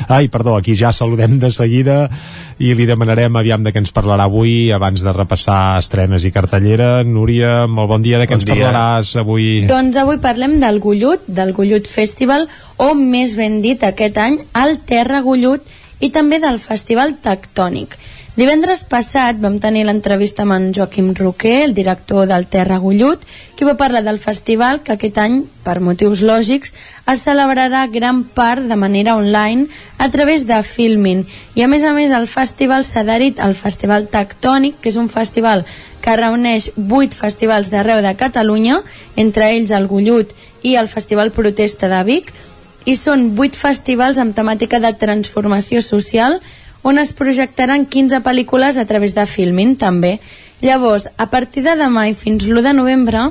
Ai, 0.07 0.27
perdó, 0.33 0.55
aquí 0.57 0.73
ja 0.75 0.91
saludem 0.91 1.37
de 1.39 1.49
seguida 1.53 2.07
i 2.61 2.73
li 2.77 2.85
demanarem 2.89 3.37
aviam 3.39 3.63
de 3.63 3.71
què 3.73 3.79
ens 3.81 3.93
parlarà 3.95 4.25
avui 4.27 4.71
abans 4.75 5.01
de 5.05 5.13
repassar 5.15 5.77
estrenes 5.79 6.25
i 6.27 6.33
cartellera. 6.35 7.03
Núria, 7.05 7.67
molt 7.67 7.89
bon 7.93 8.03
dia, 8.03 8.19
de 8.21 8.27
què 8.27 8.33
Bon 8.35 8.41
ens 8.41 8.49
dia. 8.49 8.57
parlaràs 8.57 9.13
avui? 9.21 9.47
Doncs 9.69 10.01
avui 10.01 10.19
parlem 10.23 10.57
del 10.61 10.81
Gullut, 10.83 11.29
del 11.29 11.53
Gullut 11.53 11.89
Festival, 11.89 12.49
o 12.81 12.91
més 12.97 13.37
ben 13.39 13.61
dit 13.63 13.81
aquest 13.85 14.19
any, 14.21 14.41
el 14.65 14.77
Terra 14.89 15.21
Gullut, 15.25 15.63
i 16.03 16.11
també 16.11 16.41
del 16.43 16.59
Festival 16.59 17.15
Tectònic. 17.23 17.95
Divendres 18.33 18.81
passat 18.89 19.37
vam 19.37 19.59
tenir 19.61 19.83
l'entrevista 19.85 20.41
amb 20.41 20.55
en 20.55 20.63
Joaquim 20.73 21.11
Roquer, 21.13 21.67
el 21.67 21.75
director 21.77 22.25
del 22.27 22.47
Terra 22.49 22.79
Gullut, 22.81 23.21
que 23.55 23.67
va 23.67 23.77
parlar 23.77 24.01
del 24.01 24.17
festival 24.19 24.81
que 24.81 24.95
aquest 24.95 25.19
any, 25.21 25.35
per 25.63 25.77
motius 25.85 26.23
lògics, 26.25 26.73
es 27.13 27.21
celebrarà 27.21 27.85
gran 27.93 28.23
part 28.25 28.65
de 28.65 28.75
manera 28.75 29.15
online 29.15 29.67
a 30.01 30.09
través 30.09 30.47
de 30.49 30.57
Filmin. 30.65 31.27
I 31.53 31.61
a 31.61 31.69
més 31.69 31.85
a 31.85 31.93
més 31.93 32.11
el 32.11 32.25
festival 32.27 32.83
s'ha 32.89 33.05
adherit 33.05 33.39
al 33.39 33.53
Festival 33.53 34.09
Tectònic, 34.09 34.81
que 34.81 34.89
és 34.89 34.97
un 34.97 35.13
festival 35.13 35.61
que 36.01 36.17
reuneix 36.17 36.71
vuit 36.75 37.13
festivals 37.13 37.69
d'arreu 37.69 38.01
de 38.01 38.15
Catalunya, 38.17 38.81
entre 39.15 39.53
ells 39.53 39.71
el 39.71 39.85
Gullut 39.87 40.33
i 40.63 40.73
el 40.81 40.89
Festival 40.89 41.29
Protesta 41.31 41.87
de 41.87 42.01
Vic, 42.09 42.33
i 42.85 42.95
són 42.99 43.33
8 43.39 43.59
festivals 43.59 44.19
amb 44.19 44.35
temàtica 44.35 44.79
de 44.83 44.91
transformació 44.99 45.81
social 45.81 46.39
on 46.83 46.99
es 46.99 47.13
projectaran 47.15 47.85
15 47.87 48.19
pel·lícules 48.25 48.77
a 48.77 48.85
través 48.85 49.15
de 49.15 49.25
Filmin 49.25 49.77
també. 49.79 50.17
Llavors, 50.63 51.09
a 51.17 51.27
partir 51.27 51.63
de 51.63 51.75
demà 51.75 52.05
i 52.07 52.13
fins 52.15 52.45
l'1 52.47 52.63
de 52.63 52.73
novembre 52.75 53.23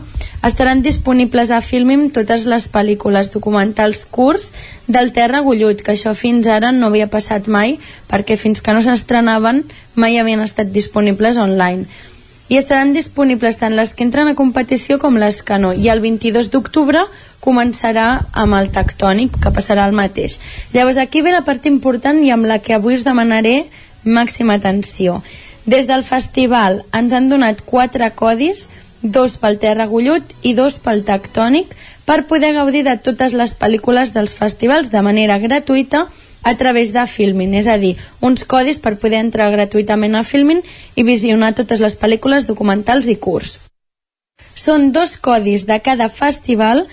estaran 0.45 0.83
disponibles 0.85 1.49
a 1.51 1.63
Filmin 1.65 2.11
totes 2.13 2.45
les 2.49 2.67
pel·lícules 2.69 3.31
documentals 3.33 4.05
curts 4.05 4.51
del 4.87 5.13
Terra 5.17 5.41
Gullut, 5.41 5.81
que 5.81 5.95
això 5.95 6.13
fins 6.13 6.49
ara 6.49 6.73
no 6.73 6.91
havia 6.91 7.09
passat 7.09 7.49
mai 7.49 7.79
perquè 8.11 8.37
fins 8.37 8.61
que 8.61 8.75
no 8.77 8.85
s'estrenaven 8.85 9.65
mai 9.95 10.19
havien 10.21 10.45
estat 10.45 10.73
disponibles 10.73 11.41
online 11.41 11.89
i 12.49 12.59
estaran 12.59 12.93
disponibles 12.93 13.59
tant 13.61 13.77
les 13.77 13.95
que 13.95 14.05
entren 14.05 14.29
a 14.29 14.37
competició 14.39 14.99
com 14.99 15.17
les 15.21 15.43
que 15.43 15.59
no. 15.59 15.73
I 15.73 15.89
el 15.93 16.03
22 16.05 16.51
d'octubre 16.53 17.05
començarà 17.41 18.09
amb 18.33 18.59
el 18.59 18.71
tectònic 18.75 19.39
que 19.43 19.55
passarà 19.55 19.87
el 19.89 19.97
mateix. 19.97 20.39
Llavors 20.75 21.01
aquí 21.03 21.23
ve 21.23 21.33
la 21.33 21.45
part 21.47 21.67
important 21.71 22.21
i 22.23 22.31
amb 22.31 22.47
la 22.47 22.59
que 22.59 22.77
avui 22.77 22.99
us 22.99 23.07
demanaré 23.07 23.67
màxima 24.05 24.59
atenció. 24.61 25.23
Des 25.67 25.87
del 25.87 26.03
festival 26.03 26.83
ens 26.93 27.13
han 27.13 27.29
donat 27.31 27.63
quatre 27.65 28.11
codis 28.19 28.69
dos 29.03 29.37
pel 29.39 29.59
Terra 29.59 29.87
Gullut 29.91 30.23
i 30.43 30.55
dos 30.55 30.79
pel 30.83 31.03
Tectònic 31.07 31.75
per 32.07 32.27
poder 32.27 32.53
gaudir 32.55 32.83
de 32.87 32.97
totes 32.99 33.35
les 33.35 33.55
pel·lícules 33.59 34.15
dels 34.15 34.35
festivals 34.35 34.91
de 34.91 35.03
manera 35.03 35.39
gratuïta 35.43 36.07
a 36.43 36.57
través 36.57 36.93
de 36.93 37.07
Filmin, 37.07 37.55
és 37.55 37.69
a 37.71 37.79
dir, 37.79 37.97
uns 38.21 38.45
codis 38.45 38.81
per 38.83 38.99
poder 38.99 39.21
entrar 39.23 39.51
gratuïtament 39.55 40.17
a 40.19 40.25
Filmin 40.27 40.63
i 40.97 41.05
visionar 41.07 41.55
totes 41.55 41.81
les 41.81 41.97
pel·lícules, 41.99 42.49
documentals 42.49 43.09
i 43.09 43.17
curts. 43.17 43.59
Són 44.55 44.91
dos 44.93 45.17
codis 45.17 45.67
de 45.67 45.79
cada 45.81 46.09
festival, 46.09 46.85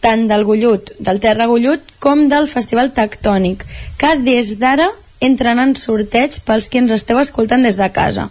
tant 0.00 0.28
del 0.28 0.44
Gullut, 0.44 0.92
del 0.98 1.20
Terra 1.20 1.48
Gullut, 1.50 1.82
com 1.98 2.28
del 2.28 2.48
Festival 2.48 2.92
Tectònic, 2.96 3.64
que 3.98 4.14
des 4.20 4.56
d'ara 4.60 4.90
entren 5.20 5.58
en 5.60 5.74
sorteig 5.76 6.40
pels 6.46 6.68
que 6.68 6.80
ens 6.80 6.94
esteu 6.96 7.18
escoltant 7.20 7.64
des 7.66 7.76
de 7.80 7.90
casa. 7.92 8.28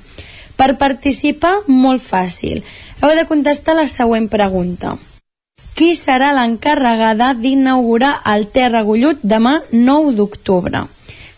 Per 0.58 0.76
participar, 0.78 1.60
molt 1.68 2.04
fàcil. 2.04 2.64
Heu 3.02 3.14
de 3.16 3.28
contestar 3.30 3.78
la 3.78 3.88
següent 3.88 4.28
pregunta 4.28 4.98
qui 5.76 5.96
serà 5.96 6.32
l'encarregada 6.36 7.34
d'inaugurar 7.34 8.16
el 8.34 8.48
Terra 8.54 8.84
Gullut 8.84 9.22
demà 9.24 9.60
9 9.72 10.16
d'octubre. 10.18 10.86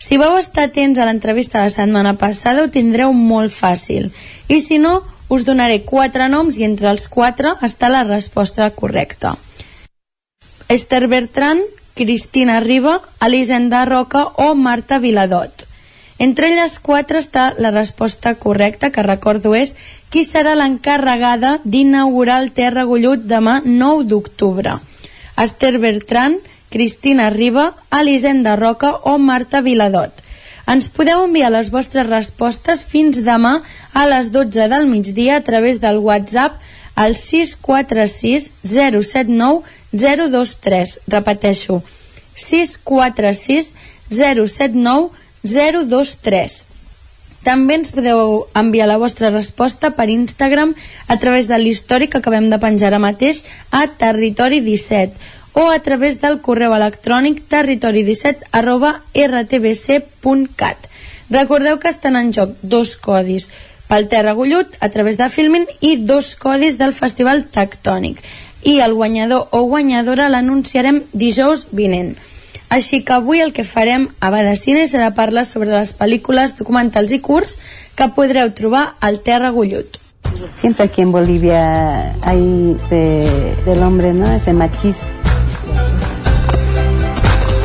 Si 0.02 0.18
vau 0.18 0.34
estar 0.38 0.66
atents 0.68 0.98
a 0.98 1.06
l'entrevista 1.06 1.60
de 1.60 1.68
la 1.68 1.74
setmana 1.74 2.16
passada 2.18 2.64
ho 2.64 2.70
tindreu 2.74 3.12
molt 3.14 3.54
fàcil 3.54 4.10
i 4.48 4.58
si 4.60 4.80
no 4.82 5.00
us 5.32 5.46
donaré 5.48 5.82
quatre 5.88 6.26
noms 6.28 6.58
i 6.58 6.66
entre 6.66 6.90
els 6.90 7.06
quatre 7.08 7.54
està 7.62 7.88
la 7.88 8.02
resposta 8.08 8.68
correcta. 8.76 9.36
Esther 10.68 11.06
Bertran, 11.08 11.62
Cristina 11.94 12.58
Riba, 12.60 12.98
Elisenda 13.20 13.84
Roca 13.84 14.24
o 14.36 14.54
Marta 14.54 14.98
Viladot. 14.98 15.66
Entre 16.22 16.52
elles 16.52 16.76
quatre 16.78 17.18
està 17.18 17.48
la 17.58 17.72
resposta 17.74 18.36
correcta, 18.38 18.92
que 18.94 19.02
recordo 19.02 19.56
és 19.58 19.72
qui 20.12 20.22
serà 20.22 20.52
l'encarregada 20.54 21.56
d'inaugurar 21.64 22.36
el 22.44 22.52
Terra 22.54 22.84
Gullut 22.86 23.24
demà 23.26 23.56
9 23.64 24.04
d'octubre. 24.12 24.76
Esther 25.42 25.80
Bertran, 25.82 26.36
Cristina 26.70 27.26
Riba, 27.34 27.72
Elisenda 27.98 28.54
Roca 28.60 28.92
o 29.02 29.16
Marta 29.18 29.64
Viladot. 29.66 30.12
Ens 30.70 30.86
podeu 30.94 31.24
enviar 31.26 31.50
les 31.50 31.72
vostres 31.74 32.06
respostes 32.06 32.84
fins 32.86 33.18
demà 33.26 33.56
a 33.92 34.04
les 34.06 34.30
12 34.30 34.68
del 34.70 34.86
migdia 34.86 35.40
a 35.40 35.44
través 35.48 35.80
del 35.82 35.98
WhatsApp 35.98 36.54
al 36.94 37.16
646 37.18 38.52
079 38.62 39.66
023. 39.90 40.94
Repeteixo, 41.16 41.80
646 42.36 43.74
079 44.12 45.10
023. 45.10 45.21
També 47.42 47.74
ens 47.74 47.90
podeu 47.90 48.44
enviar 48.54 48.86
la 48.86 48.98
vostra 49.02 49.32
resposta 49.34 49.90
per 49.96 50.06
Instagram 50.12 50.76
a 51.10 51.16
través 51.18 51.48
de 51.50 51.58
l'històric 51.58 52.12
que 52.12 52.20
acabem 52.22 52.46
de 52.50 52.60
penjar 52.62 52.92
ara 52.92 53.00
mateix 53.02 53.42
a 53.74 53.88
territori 53.98 54.60
17 54.62 55.18
o 55.58 55.66
a 55.70 55.80
través 55.82 56.20
del 56.22 56.38
correu 56.46 56.76
electrònic 56.76 57.42
territori17 57.50 58.46
arroba 58.52 59.02
rtbc.cat. 59.14 60.88
Recordeu 61.30 61.78
que 61.82 61.90
estan 61.90 62.16
en 62.16 62.32
joc 62.32 62.54
dos 62.62 62.94
codis 62.96 63.50
pel 63.90 64.06
Terra 64.08 64.32
Gullut 64.38 64.78
a 64.80 64.88
través 64.94 65.18
de 65.18 65.28
Filmin 65.28 65.66
i 65.80 65.96
dos 65.96 66.36
codis 66.36 66.78
del 66.78 66.94
Festival 66.94 67.48
Tectònic 67.50 68.22
i 68.62 68.78
el 68.78 68.94
guanyador 68.94 69.48
o 69.50 69.66
guanyadora 69.66 70.30
l'anunciarem 70.30 71.02
dijous 71.12 71.66
vinent. 71.72 72.14
Així 72.72 73.02
que 73.04 73.12
avui 73.12 73.42
el 73.44 73.50
que 73.52 73.66
farem 73.68 74.06
a 74.24 74.30
Badacine 74.32 74.86
serà 74.88 75.10
parlar 75.12 75.42
sobre 75.44 75.68
les 75.74 75.90
pel·lícules, 75.92 76.54
documentals 76.56 77.10
i 77.12 77.18
curts 77.20 77.58
que 77.98 78.06
podreu 78.16 78.48
trobar 78.56 78.94
al 79.04 79.18
Terra 79.26 79.50
Gullut. 79.52 79.98
Siempre 80.58 80.86
aquí 80.86 81.02
en 81.02 81.12
Bolivia 81.12 82.14
hay 82.22 82.78
de, 82.88 83.54
del 83.66 83.82
hombre, 83.82 84.14
¿no? 84.14 84.32
Ese 84.32 84.54
machismo 84.54 85.06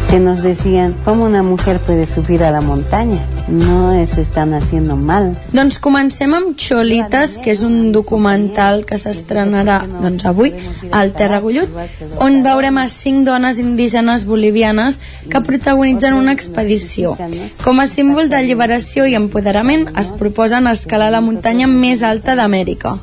que 0.09 0.19
nos 0.19 0.43
decían 0.43 0.93
cómo 1.05 1.23
una 1.23 1.43
mujer 1.43 1.79
puede 1.79 2.05
subir 2.05 2.43
a 2.43 2.51
la 2.51 2.59
montaña. 2.59 3.21
No, 3.47 3.93
eso 3.93 4.19
están 4.19 4.53
haciendo 4.53 4.95
mal. 4.95 5.37
Doncs 5.53 5.79
comencem 5.79 6.33
amb 6.35 6.57
Xolites, 6.59 7.37
que 7.39 7.53
és 7.53 7.61
un 7.63 7.93
documental 7.95 8.83
que 8.85 8.99
s'estrenarà 8.99 9.79
doncs, 9.87 10.25
avui 10.27 10.51
al 10.91 11.13
Terra 11.15 11.39
Gullut, 11.39 11.71
on 12.19 12.41
veurem 12.43 12.77
a 12.81 12.87
cinc 12.91 13.23
dones 13.27 13.57
indígenes 13.57 14.25
bolivianes 14.27 14.99
que 15.31 15.41
protagonitzen 15.41 16.19
una 16.19 16.35
expedició. 16.35 17.15
Com 17.63 17.79
a 17.79 17.87
símbol 17.87 18.27
d'alliberació 18.29 19.07
i 19.07 19.15
empoderament 19.15 19.87
es 19.95 20.11
proposen 20.19 20.67
escalar 20.67 21.09
la 21.15 21.23
muntanya 21.23 21.71
més 21.71 22.03
alta 22.03 22.35
d'Amèrica. 22.35 22.97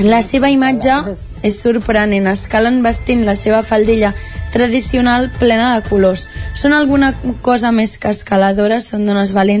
La 0.00 0.22
seva 0.24 0.48
imatge 0.48 0.96
és 1.42 1.60
sorprenent, 1.60 2.26
escalen 2.26 2.80
vestint 2.82 3.24
la 3.26 3.36
seva 3.38 3.62
faldilla 3.62 4.14
tradicional 4.52 5.28
plena 5.38 5.74
de 5.76 5.88
colors. 5.88 6.26
Són 6.56 6.72
alguna 6.72 7.12
cosa 7.42 7.70
més 7.72 7.98
que 8.00 8.10
escaladores, 8.10 8.88
són 8.90 9.06
dones 9.06 9.32
valentes 9.36 9.57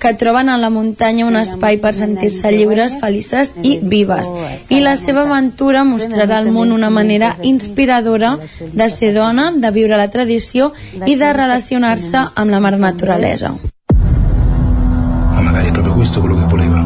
que 0.00 0.14
troben 0.14 0.48
a 0.48 0.56
la 0.56 0.70
muntanya 0.70 1.26
un 1.28 1.36
espai 1.36 1.76
per 1.76 1.92
sentir-se 1.94 2.50
lliures, 2.50 2.96
felices 2.98 3.52
i 3.62 3.78
vives. 3.82 4.32
I 4.72 4.80
la 4.80 4.96
seva 4.96 5.26
aventura 5.28 5.84
mostrarà 5.84 6.38
al 6.40 6.48
món 6.50 6.72
una 6.72 6.88
manera 6.90 7.36
inspiradora 7.42 8.38
de 8.72 8.88
ser 8.88 9.12
dona, 9.14 9.52
de 9.52 9.70
viure 9.70 10.00
la 10.00 10.08
tradició 10.08 10.72
i 11.04 11.14
de 11.20 11.32
relacionar-se 11.36 12.24
amb 12.34 12.50
la 12.50 12.60
mar 12.64 12.78
naturalesa. 12.80 13.52
Ma 13.92 15.40
magari 15.40 15.68
è 15.68 15.72
proprio 15.72 15.94
questo 15.94 16.20
quello 16.20 16.36
che 16.40 16.46
voleva. 16.48 16.78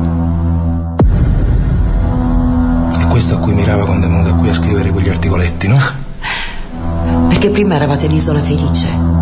È 2.99 3.07
questo 3.07 3.37
a 3.37 3.39
cui 3.39 3.55
mirava 3.55 3.87
quando 3.87 4.07
è 4.07 4.11
venuta 4.11 4.35
qui 4.35 4.49
a 4.49 4.55
scrivere 4.55 4.91
quegli 4.91 5.09
articoletti, 5.09 5.69
no? 5.69 5.79
Perché 7.29 7.51
prima 7.51 7.77
eravate 7.77 8.09
l'isola 8.09 8.41
felice. 8.41 9.14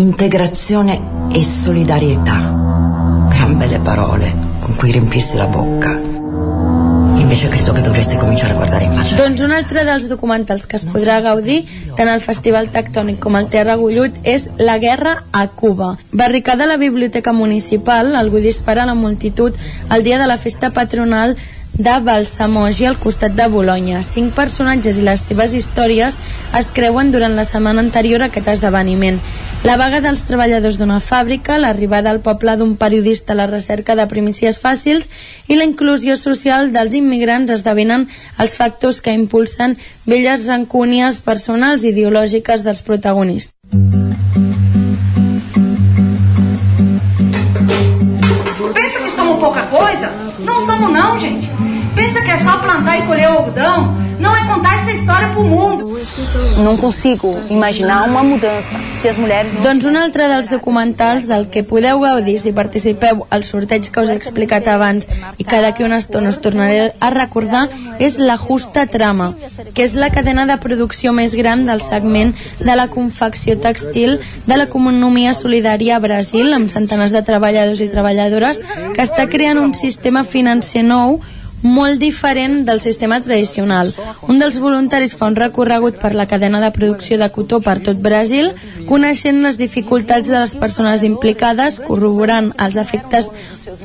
Integrazione 0.00 1.28
e 1.30 1.44
solidarietà. 1.44 3.28
Gran 3.28 3.58
belle 3.58 3.80
parole 3.80 4.34
con 4.58 4.74
cui 4.74 4.92
riempirsi 4.92 5.36
la 5.36 5.44
bocca. 5.44 5.90
Invece 5.90 7.48
credo 7.48 7.72
che 7.72 7.82
dovreste 7.82 8.16
cominciare 8.16 8.54
a 8.54 8.56
guardare 8.56 8.84
in 8.84 8.92
faccia. 8.92 9.16
Doncs 9.16 9.42
un 9.42 9.50
altre 9.50 9.84
dels 9.84 10.08
documentals 10.08 10.64
que 10.64 10.80
es 10.80 10.86
podrà 10.88 11.20
gaudir 11.20 11.66
tant 11.98 12.08
al 12.08 12.24
Festival 12.24 12.70
Tectònic 12.72 13.20
com 13.20 13.36
al 13.36 13.50
Terra 13.52 13.76
Gullut 13.76 14.16
és 14.24 14.48
La 14.56 14.78
guerra 14.80 15.18
a 15.36 15.46
Cuba. 15.48 15.92
Barricada 16.16 16.64
a 16.64 16.72
la 16.72 16.80
Biblioteca 16.80 17.36
Municipal, 17.36 18.14
algú 18.16 18.40
dispara 18.40 18.88
a 18.88 18.88
la 18.88 18.96
multitud 18.96 19.52
el 19.92 20.02
dia 20.02 20.16
de 20.16 20.32
la 20.32 20.40
festa 20.40 20.72
patronal 20.72 21.36
de 21.74 21.98
Balsamogi 22.00 22.86
al 22.86 22.98
costat 22.98 23.36
de 23.36 23.46
Bologna. 23.48 24.02
Cinc 24.02 24.34
personatges 24.34 24.98
i 24.98 25.04
les 25.06 25.22
seves 25.28 25.54
històries 25.54 26.18
es 26.58 26.70
creuen 26.74 27.12
durant 27.12 27.36
la 27.36 27.46
setmana 27.48 27.84
anterior 27.84 28.22
a 28.22 28.30
aquest 28.30 28.48
esdeveniment. 28.54 29.20
La 29.64 29.76
vaga 29.76 30.00
dels 30.00 30.22
treballadors 30.24 30.78
d'una 30.80 31.00
fàbrica, 31.04 31.58
l'arribada 31.60 32.08
al 32.10 32.22
poble 32.24 32.56
d'un 32.56 32.76
periodista 32.80 33.34
a 33.34 33.40
la 33.42 33.46
recerca 33.50 33.96
de 33.96 34.08
primícies 34.08 34.60
fàcils 34.62 35.10
i 35.48 35.58
la 35.58 35.68
inclusió 35.68 36.16
social 36.16 36.72
dels 36.72 36.96
immigrants 36.96 37.52
esdevenen 37.58 38.08
els 38.38 38.56
factors 38.56 39.02
que 39.04 39.12
impulsen 39.12 39.76
velles 40.06 40.46
rancúnies 40.48 41.20
personals 41.20 41.84
i 41.84 41.92
ideològiques 41.92 42.64
dels 42.64 42.80
protagonistes. 42.86 43.89
Pouca 49.40 49.62
coisa? 49.62 50.12
Não 50.40 50.60
somos 50.60 50.92
não, 50.92 51.18
gente. 51.18 51.50
Pensa 51.94 52.20
que 52.22 52.30
é 52.30 52.38
só 52.38 52.58
plantar 52.58 52.98
e 52.98 53.02
colher 53.02 53.30
o 53.30 53.38
algodão? 53.38 54.10
Não 54.20 54.36
é 54.36 54.44
contar 54.46 54.74
essa 54.74 54.92
história 54.92 55.28
pro 55.30 55.42
mundo. 55.42 55.98
Não 56.62 56.76
consigo 56.76 57.38
imaginar 57.48 58.06
uma 58.08 58.22
mudança 58.22 58.76
se 58.94 59.08
as 59.08 59.16
mulheres... 59.16 59.54
No... 59.54 59.62
Doncs 59.62 59.86
un 59.86 59.96
altre 59.96 60.28
dels 60.28 60.48
documentals 60.48 61.26
del 61.26 61.48
que 61.48 61.62
podeu 61.64 62.00
gaudir 62.00 62.38
si 62.38 62.52
participeu 62.52 63.26
al 63.30 63.44
sorteig 63.48 63.88
que 63.88 64.00
us 64.00 64.12
he 64.12 64.16
explicat 64.20 64.68
abans 64.68 65.08
i 65.38 65.44
que 65.44 65.62
d'aquí 65.64 65.84
una 65.88 65.98
estona 66.04 66.28
us 66.28 66.40
tornaré 66.44 66.92
a 67.00 67.10
recordar 67.10 67.66
és 67.98 68.20
La 68.20 68.36
Justa 68.36 68.84
Trama, 68.86 69.32
que 69.72 69.88
és 69.88 69.96
la 69.96 70.12
cadena 70.12 70.44
de 70.44 70.60
producció 70.60 71.16
més 71.16 71.34
gran 71.34 71.64
del 71.64 71.80
segment 71.80 72.36
de 72.60 72.76
la 72.76 72.88
confecció 72.92 73.56
textil 73.56 74.18
de 74.46 74.60
l'economia 74.60 75.32
solidària 75.32 75.96
a 75.96 76.04
Brasil 76.04 76.52
amb 76.52 76.68
centenars 76.68 77.16
de 77.16 77.24
treballadors 77.24 77.80
i 77.80 77.88
treballadores 77.88 78.60
que 78.94 79.04
està 79.04 79.30
creant 79.32 79.64
un 79.64 79.72
sistema 79.74 80.24
financer 80.28 80.84
nou 80.84 81.22
molt 81.62 82.00
diferent 82.00 82.64
del 82.66 82.80
sistema 82.80 83.20
tradicional. 83.20 83.92
Un 84.28 84.38
dels 84.40 84.58
voluntaris 84.58 85.14
fa 85.16 85.28
un 85.28 85.36
recorregut 85.36 86.00
per 86.00 86.14
la 86.14 86.26
cadena 86.26 86.60
de 86.60 86.72
producció 86.72 87.18
de 87.20 87.30
cotó 87.30 87.60
per 87.60 87.78
tot 87.84 88.00
Brasil, 88.00 88.52
coneixent 88.88 89.42
les 89.44 89.58
dificultats 89.60 90.28
de 90.28 90.38
les 90.38 90.56
persones 90.56 91.04
implicades, 91.06 91.80
corroborant 91.86 92.52
els 92.58 92.76
efectes 92.80 93.30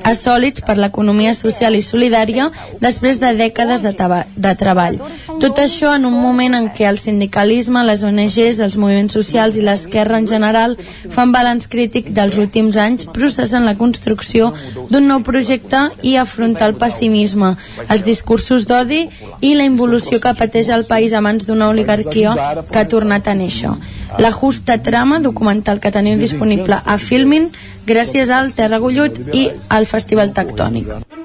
assòlids 0.03 0.63
per 0.65 0.77
l'economia 0.79 1.33
social 1.37 1.75
i 1.75 1.81
solidària 1.85 2.49
després 2.81 3.19
de 3.21 3.31
dècades 3.37 3.83
de, 3.85 3.93
de 4.35 4.53
treball. 4.59 4.99
Tot 5.41 5.59
això 5.61 5.95
en 5.95 6.05
un 6.09 6.15
moment 6.15 6.55
en 6.57 6.69
què 6.75 6.87
el 6.89 6.99
sindicalisme, 7.01 7.83
les 7.87 8.03
ONGs, 8.07 8.61
els 8.65 8.77
moviments 8.81 9.15
socials 9.17 9.57
i 9.59 9.65
l'esquerra 9.65 10.19
en 10.21 10.29
general 10.29 10.77
fan 11.15 11.33
balanç 11.35 11.69
crític 11.71 12.11
dels 12.15 12.37
últims 12.41 12.77
anys, 12.77 13.07
processen 13.15 13.65
la 13.65 13.75
construcció 13.79 14.51
d'un 14.89 15.07
nou 15.07 15.21
projecte 15.25 15.87
i 16.03 16.15
afrontar 16.21 16.71
el 16.71 16.79
pessimisme, 16.79 17.55
els 17.89 18.05
discursos 18.07 18.67
d'odi 18.69 19.05
i 19.41 19.53
la 19.55 19.67
involució 19.67 20.21
que 20.21 20.35
pateix 20.37 20.69
el 20.73 20.87
país 20.89 21.13
a 21.13 21.21
mans 21.21 21.45
d'una 21.45 21.69
oligarquia 21.69 22.35
que 22.71 22.81
ha 22.81 22.89
tornat 22.89 23.27
a 23.27 23.37
néixer. 23.37 23.75
La 24.19 24.31
justa 24.31 24.77
trama, 24.81 25.19
documental 25.19 25.81
que 25.83 25.91
teniu 25.91 26.19
disponible 26.19 26.77
a 26.79 26.97
Filmin, 26.97 27.49
gràcies 27.85 28.29
al 28.29 28.51
Terra 28.55 28.79
Gullut 28.79 29.21
i 29.33 29.47
al 29.69 29.85
Festival 29.85 30.33
Tectònic. 30.33 31.24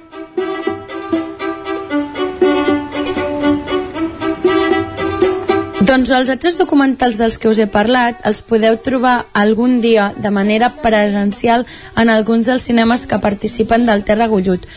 Doncs 5.90 6.12
els 6.14 6.28
altres 6.30 6.54
documentals 6.54 7.16
dels 7.18 7.34
que 7.42 7.48
us 7.50 7.58
he 7.58 7.64
parlat 7.66 8.20
els 8.28 8.44
podeu 8.46 8.76
trobar 8.78 9.24
algun 9.34 9.80
dia 9.82 10.04
de 10.14 10.30
manera 10.30 10.68
presencial 10.70 11.64
en 11.98 12.12
alguns 12.14 12.46
dels 12.46 12.62
cinemes 12.68 13.08
que 13.10 13.18
participen 13.18 13.88
del 13.88 14.04
Terra 14.06 14.28
Gullut. 14.30 14.68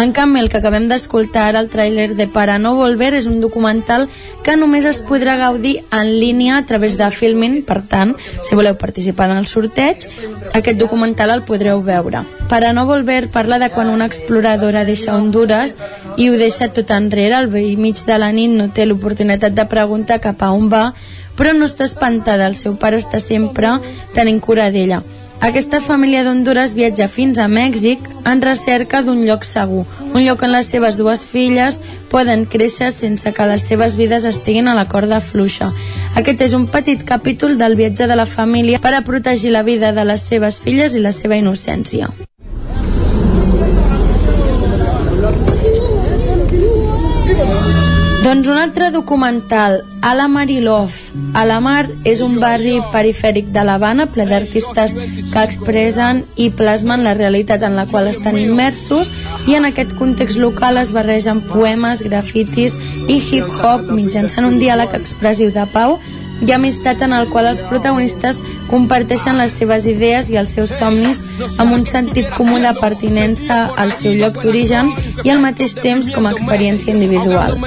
En 0.00 0.14
canvi, 0.16 0.40
el 0.40 0.48
que 0.48 0.62
acabem 0.62 0.88
d'escoltar 0.88 1.50
ara, 1.50 1.60
el 1.60 1.68
tràiler 1.68 2.14
de 2.16 2.24
Para 2.26 2.56
no 2.58 2.72
volver, 2.74 3.12
és 3.12 3.28
un 3.28 3.42
documental 3.42 4.08
que 4.42 4.56
només 4.56 4.86
es 4.88 5.02
podrà 5.04 5.36
gaudir 5.36 5.82
en 5.92 6.08
línia 6.08 6.56
a 6.56 6.64
través 6.64 6.96
de 6.96 7.10
Filmin, 7.12 7.60
per 7.68 7.82
tant, 7.82 8.16
si 8.40 8.56
voleu 8.56 8.80
participar 8.80 9.28
en 9.28 9.42
el 9.42 9.46
sorteig, 9.46 10.08
aquest 10.54 10.80
documental 10.80 11.36
el 11.36 11.44
podreu 11.44 11.82
veure. 11.84 12.24
Para 12.48 12.72
no 12.72 12.86
volver 12.86 13.28
parla 13.28 13.58
de 13.58 13.68
quan 13.70 13.90
una 13.90 14.06
exploradora 14.06 14.86
deixa 14.88 15.16
Honduras 15.16 15.76
i 16.16 16.28
ho 16.28 16.36
deixa 16.36 16.72
tot 16.72 16.90
enrere, 16.90 17.36
al 17.36 17.52
vell 17.52 17.76
mig 17.76 18.00
de 18.08 18.18
la 18.18 18.32
nit 18.32 18.52
no 18.56 18.70
té 18.72 18.84
l'oportunitat 18.88 19.52
de 19.52 19.68
preguntar 19.68 20.20
cap 20.20 20.42
a 20.42 20.50
on 20.52 20.61
va, 20.70 20.92
però 21.38 21.54
no 21.56 21.66
està 21.66 21.88
espantada, 21.88 22.46
el 22.46 22.54
seu 22.54 22.76
pare 22.76 23.00
està 23.00 23.18
sempre 23.22 23.78
tenint 24.14 24.40
cura 24.40 24.70
d'ella. 24.70 25.02
Aquesta 25.42 25.80
família 25.82 26.22
d'Honduras 26.22 26.76
viatja 26.78 27.08
fins 27.10 27.40
a 27.42 27.48
Mèxic 27.50 28.04
en 28.30 28.42
recerca 28.44 29.00
d'un 29.02 29.24
lloc 29.26 29.42
segur, 29.42 29.82
un 30.12 30.22
lloc 30.22 30.44
on 30.46 30.52
les 30.54 30.68
seves 30.70 30.94
dues 31.00 31.24
filles 31.26 31.80
poden 32.12 32.44
créixer 32.46 32.92
sense 32.94 33.32
que 33.34 33.48
les 33.50 33.66
seves 33.66 33.96
vides 33.98 34.28
estiguin 34.28 34.70
a 34.70 34.76
la 34.78 34.86
corda 34.92 35.18
fluixa. 35.18 35.72
Aquest 36.14 36.46
és 36.46 36.54
un 36.54 36.68
petit 36.70 37.02
capítol 37.02 37.58
del 37.58 37.74
viatge 37.74 38.06
de 38.06 38.18
la 38.22 38.28
família 38.38 38.78
per 38.78 38.94
a 38.94 39.02
protegir 39.02 39.50
la 39.50 39.64
vida 39.66 39.90
de 39.90 40.04
les 40.06 40.22
seves 40.22 40.60
filles 40.62 40.94
i 40.94 41.02
la 41.02 41.10
seva 41.16 41.40
innocència. 41.42 42.12
Doncs 48.22 48.46
un 48.46 48.54
altre 48.56 48.92
documental, 48.94 49.80
i 50.48 50.60
Love. 50.60 50.94
Alamar 51.34 51.88
és 52.04 52.20
un 52.22 52.36
barri 52.38 52.76
perifèric 52.92 53.48
de 53.50 53.64
l'Havana 53.66 54.06
ple 54.06 54.26
d'artistes 54.30 54.94
que 55.32 55.42
expressen 55.42 56.22
i 56.36 56.48
plasmen 56.54 57.02
la 57.02 57.16
realitat 57.18 57.64
en 57.66 57.74
la 57.74 57.86
qual 57.90 58.06
estan 58.06 58.38
immersos 58.38 59.10
i 59.48 59.56
en 59.58 59.66
aquest 59.66 59.96
context 59.98 60.38
local 60.38 60.78
es 60.78 60.92
barregen 60.94 61.42
poemes, 61.50 62.04
grafitis 62.06 62.78
i 63.08 63.18
hip-hop 63.18 63.90
mitjançant 63.90 64.46
un 64.46 64.60
diàleg 64.62 64.94
expressiu 64.94 65.50
de 65.50 65.66
pau 65.74 65.98
i 66.46 66.52
amistat 66.54 67.02
en 67.02 67.12
el 67.18 67.26
qual 67.26 67.50
els 67.50 67.66
protagonistes 67.66 68.38
comparteixen 68.72 69.36
les 69.36 69.52
seves 69.60 69.86
idees 69.90 70.32
i 70.32 70.40
els 70.40 70.56
seus 70.56 70.72
somnis 70.80 71.20
amb 71.60 71.76
un 71.76 71.84
sentit 71.86 72.32
comú 72.38 72.58
de 72.62 72.72
pertinença 72.80 73.66
al 73.76 73.92
seu 73.92 74.16
lloc 74.16 74.40
d'origen 74.40 74.90
i 75.22 75.32
al 75.32 75.44
mateix 75.44 75.76
temps 75.78 76.10
com 76.14 76.26
a 76.26 76.32
experiència 76.32 76.96
individual. 76.96 77.60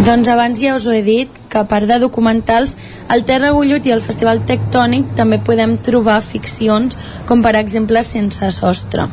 Doncs 0.00 0.28
abans 0.32 0.58
ja 0.62 0.76
us 0.78 0.86
ho 0.88 0.94
he 0.96 1.02
dit, 1.06 1.28
que 1.50 1.58
a 1.58 1.66
part 1.68 1.86
de 1.90 1.98
documentals, 2.00 2.76
al 3.08 3.26
Terra 3.28 3.50
Gullut 3.52 3.84
i 3.86 3.92
al 3.92 4.00
Festival 4.02 4.40
Tectònic 4.48 5.12
també 5.18 5.38
podem 5.44 5.76
trobar 5.86 6.22
ficcions 6.24 6.96
com 7.28 7.44
per 7.44 7.52
exemple 7.60 8.02
Sense 8.06 8.48
Sostre. 8.56 9.10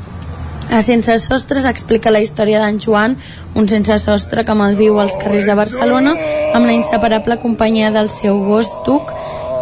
A 0.69 0.81
Sense 0.81 1.15
Sostres 1.23 1.65
explica 1.65 2.11
la 2.11 2.19
història 2.19 2.59
d'en 2.59 2.79
Joan, 2.83 3.15
un 3.55 3.69
sense 3.71 3.95
sostre 4.03 4.43
que 4.43 4.55
malviu 4.57 4.99
als 4.99 5.15
carrers 5.21 5.47
de 5.47 5.55
Barcelona 5.55 6.11
amb 6.57 6.67
la 6.67 6.75
inseparable 6.75 7.37
companyia 7.39 7.91
del 7.95 8.09
seu 8.11 8.41
gos 8.43 8.67
Tuc 8.85 9.13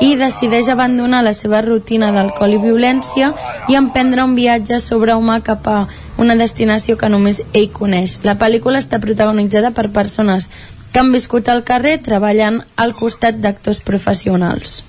i 0.01 0.15
decideix 0.19 0.67
abandonar 0.73 1.21
la 1.23 1.35
seva 1.37 1.61
rutina 1.61 2.09
d'alcohol 2.11 2.57
i 2.57 2.63
violència 2.63 3.29
i 3.69 3.77
emprendre 3.77 4.25
un 4.25 4.33
viatge 4.35 4.81
sobrehumà 4.81 5.37
cap 5.45 5.69
a 5.69 5.77
una 6.17 6.35
destinació 6.35 6.97
que 6.97 7.11
només 7.11 7.43
ell 7.53 7.69
coneix. 7.71 8.19
La 8.23 8.35
pel·lícula 8.41 8.81
està 8.81 8.99
protagonitzada 8.99 9.71
per 9.77 9.91
persones 9.93 10.49
que 10.91 10.99
han 11.03 11.13
viscut 11.13 11.47
al 11.53 11.63
carrer 11.67 11.99
treballant 12.01 12.61
al 12.81 12.97
costat 12.97 13.39
d'actors 13.45 13.79
professionals. 13.85 14.81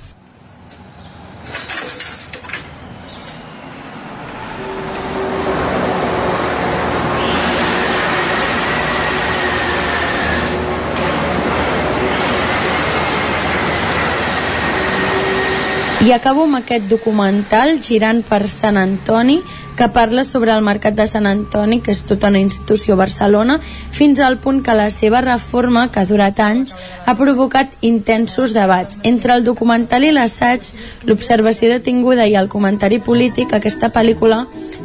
I 16.07 16.13
acabo 16.13 16.45
amb 16.47 16.55
aquest 16.55 16.85
documental 16.87 17.81
girant 17.83 18.21
per 18.23 18.47
Sant 18.47 18.77
Antoni 18.79 19.41
que 19.77 19.89
parla 19.91 20.23
sobre 20.23 20.53
el 20.55 20.63
mercat 20.63 20.95
de 20.95 21.07
Sant 21.11 21.27
Antoni, 21.27 21.81
que 21.83 21.91
és 21.91 22.05
tota 22.07 22.31
una 22.31 22.39
institució 22.39 22.95
a 22.95 23.01
Barcelona, 23.01 23.57
fins 23.91 24.23
al 24.23 24.39
punt 24.39 24.61
que 24.63 24.77
la 24.79 24.87
seva 24.95 25.25
reforma, 25.25 25.89
que 25.91 25.99
ha 25.99 26.07
durat 26.07 26.39
anys, 26.39 26.77
ha 27.07 27.17
provocat 27.19 27.75
intensos 27.83 28.55
debats. 28.55 29.01
Entre 29.03 29.35
el 29.35 29.43
documental 29.43 30.07
i 30.07 30.15
l'assaig, 30.15 30.71
l'observació 31.11 31.73
detinguda 31.75 32.31
i 32.31 32.39
el 32.39 32.47
comentari 32.55 33.03
polític, 33.03 33.59
aquesta 33.59 33.91
pel·lícula 33.91 34.45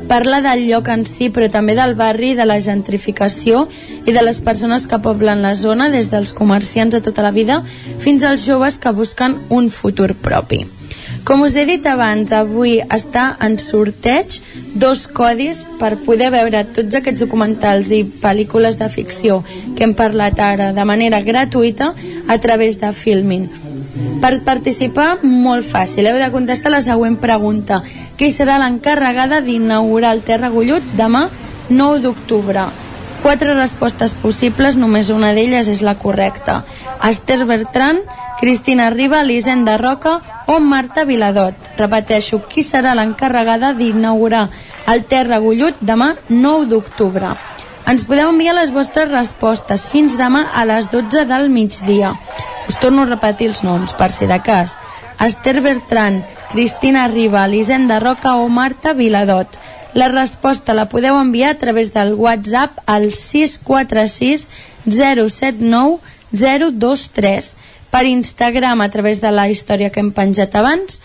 parla 0.09 0.41
del 0.41 0.65
lloc 0.65 0.89
en 0.89 1.05
si, 1.05 1.29
però 1.29 1.53
també 1.53 1.77
del 1.77 1.93
barri, 1.93 2.33
de 2.33 2.49
la 2.49 2.57
gentrificació 2.65 3.67
i 4.09 4.11
de 4.11 4.25
les 4.25 4.41
persones 4.41 4.89
que 4.89 4.99
poblen 5.05 5.45
la 5.45 5.53
zona, 5.53 5.93
des 5.93 6.09
dels 6.09 6.33
comerciants 6.33 6.97
de 6.97 7.05
tota 7.05 7.21
la 7.21 7.31
vida 7.31 7.61
fins 8.01 8.25
als 8.25 8.49
joves 8.49 8.81
que 8.81 8.89
busquen 8.89 9.37
un 9.53 9.69
futur 9.69 10.15
propi. 10.17 10.65
Com 11.25 11.43
us 11.45 11.53
he 11.55 11.67
dit 11.69 11.85
abans, 11.85 12.31
avui 12.33 12.79
està 12.81 13.35
en 13.45 13.59
sorteig 13.61 14.39
dos 14.81 15.03
codis 15.05 15.67
per 15.77 15.91
poder 16.05 16.31
veure 16.33 16.63
tots 16.73 16.97
aquests 16.97 17.21
documentals 17.21 17.91
i 17.93 18.01
pel·lícules 18.23 18.79
de 18.79 18.87
ficció 18.89 19.41
que 19.77 19.85
hem 19.85 19.93
parlat 19.93 20.39
ara 20.41 20.71
de 20.73 20.85
manera 20.87 21.21
gratuïta 21.21 21.91
a 22.27 22.37
través 22.41 22.79
de 22.81 22.89
Filmin. 22.91 23.45
Per 24.21 24.33
participar, 24.45 25.19
molt 25.21 25.67
fàcil. 25.67 26.09
Heu 26.09 26.17
de 26.17 26.31
contestar 26.33 26.71
la 26.73 26.81
següent 26.81 27.19
pregunta. 27.21 27.81
Qui 28.17 28.31
serà 28.33 28.57
l'encarregada 28.61 29.41
d'inaugurar 29.45 30.15
el 30.15 30.23
Terra 30.25 30.49
Gullut 30.49 30.85
demà 30.97 31.27
9 31.69 32.01
d'octubre? 32.01 32.65
Quatre 33.21 33.53
respostes 33.53 34.15
possibles, 34.17 34.73
només 34.73 35.13
una 35.13 35.35
d'elles 35.37 35.69
és 35.69 35.83
la 35.85 35.93
correcta. 36.01 36.63
Esther 37.05 37.43
Bertran, 37.45 38.01
Cristina 38.41 38.89
Riba, 38.89 39.21
Elisenda 39.21 39.77
Roca 39.77 40.19
o 40.47 40.59
Marta 40.59 41.05
Viladot. 41.05 41.53
Repeteixo, 41.77 42.39
qui 42.49 42.63
serà 42.65 42.95
l'encarregada 42.97 43.69
d'inaugurar 43.77 44.47
el 44.89 45.03
Terra 45.05 45.37
Gullut 45.37 45.77
demà 45.85 46.15
9 46.27 46.65
d'octubre. 46.71 47.35
Ens 47.85 48.01
podeu 48.09 48.31
enviar 48.33 48.55
les 48.57 48.71
vostres 48.73 49.11
respostes 49.11 49.83
fins 49.91 50.17
demà 50.17 50.47
a 50.57 50.63
les 50.65 50.89
12 50.89 51.27
del 51.29 51.51
migdia. 51.53 52.15
Us 52.65 52.79
torno 52.81 53.03
a 53.05 53.11
repetir 53.11 53.51
els 53.51 53.61
noms, 53.61 53.93
per 53.93 54.09
si 54.09 54.25
de 54.25 54.39
cas. 54.41 54.79
Esther 55.21 55.61
Bertran, 55.61 56.23
Cristina 56.49 57.05
Riba, 57.13 57.43
Elisenda 57.45 57.99
Roca 58.01 58.39
o 58.41 58.47
Marta 58.49 58.95
Viladot. 58.97 59.53
La 59.93 60.07
resposta 60.09 60.73
la 60.73 60.87
podeu 60.89 61.19
enviar 61.19 61.51
a 61.53 61.59
través 61.61 61.93
del 61.93 62.15
WhatsApp 62.17 62.81
al 62.87 63.11
646 63.13 64.49
079 64.89 66.01
023 66.31 67.55
per 67.91 68.05
Instagram 68.07 68.81
a 68.81 68.89
través 68.89 69.21
de 69.21 69.31
la 69.31 69.49
història 69.51 69.91
que 69.91 69.99
hem 69.99 70.11
penjat 70.15 70.55
abans 70.55 71.01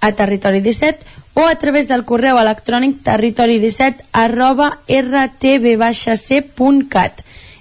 a 0.00 0.12
Territori 0.16 0.60
17 0.64 1.20
o 1.34 1.46
a 1.46 1.54
través 1.54 1.86
del 1.88 2.04
correu 2.04 2.38
electrònic 2.40 3.04
territori17 3.06 3.94
arroba 4.12 4.78
rtb-c.cat 4.88 6.04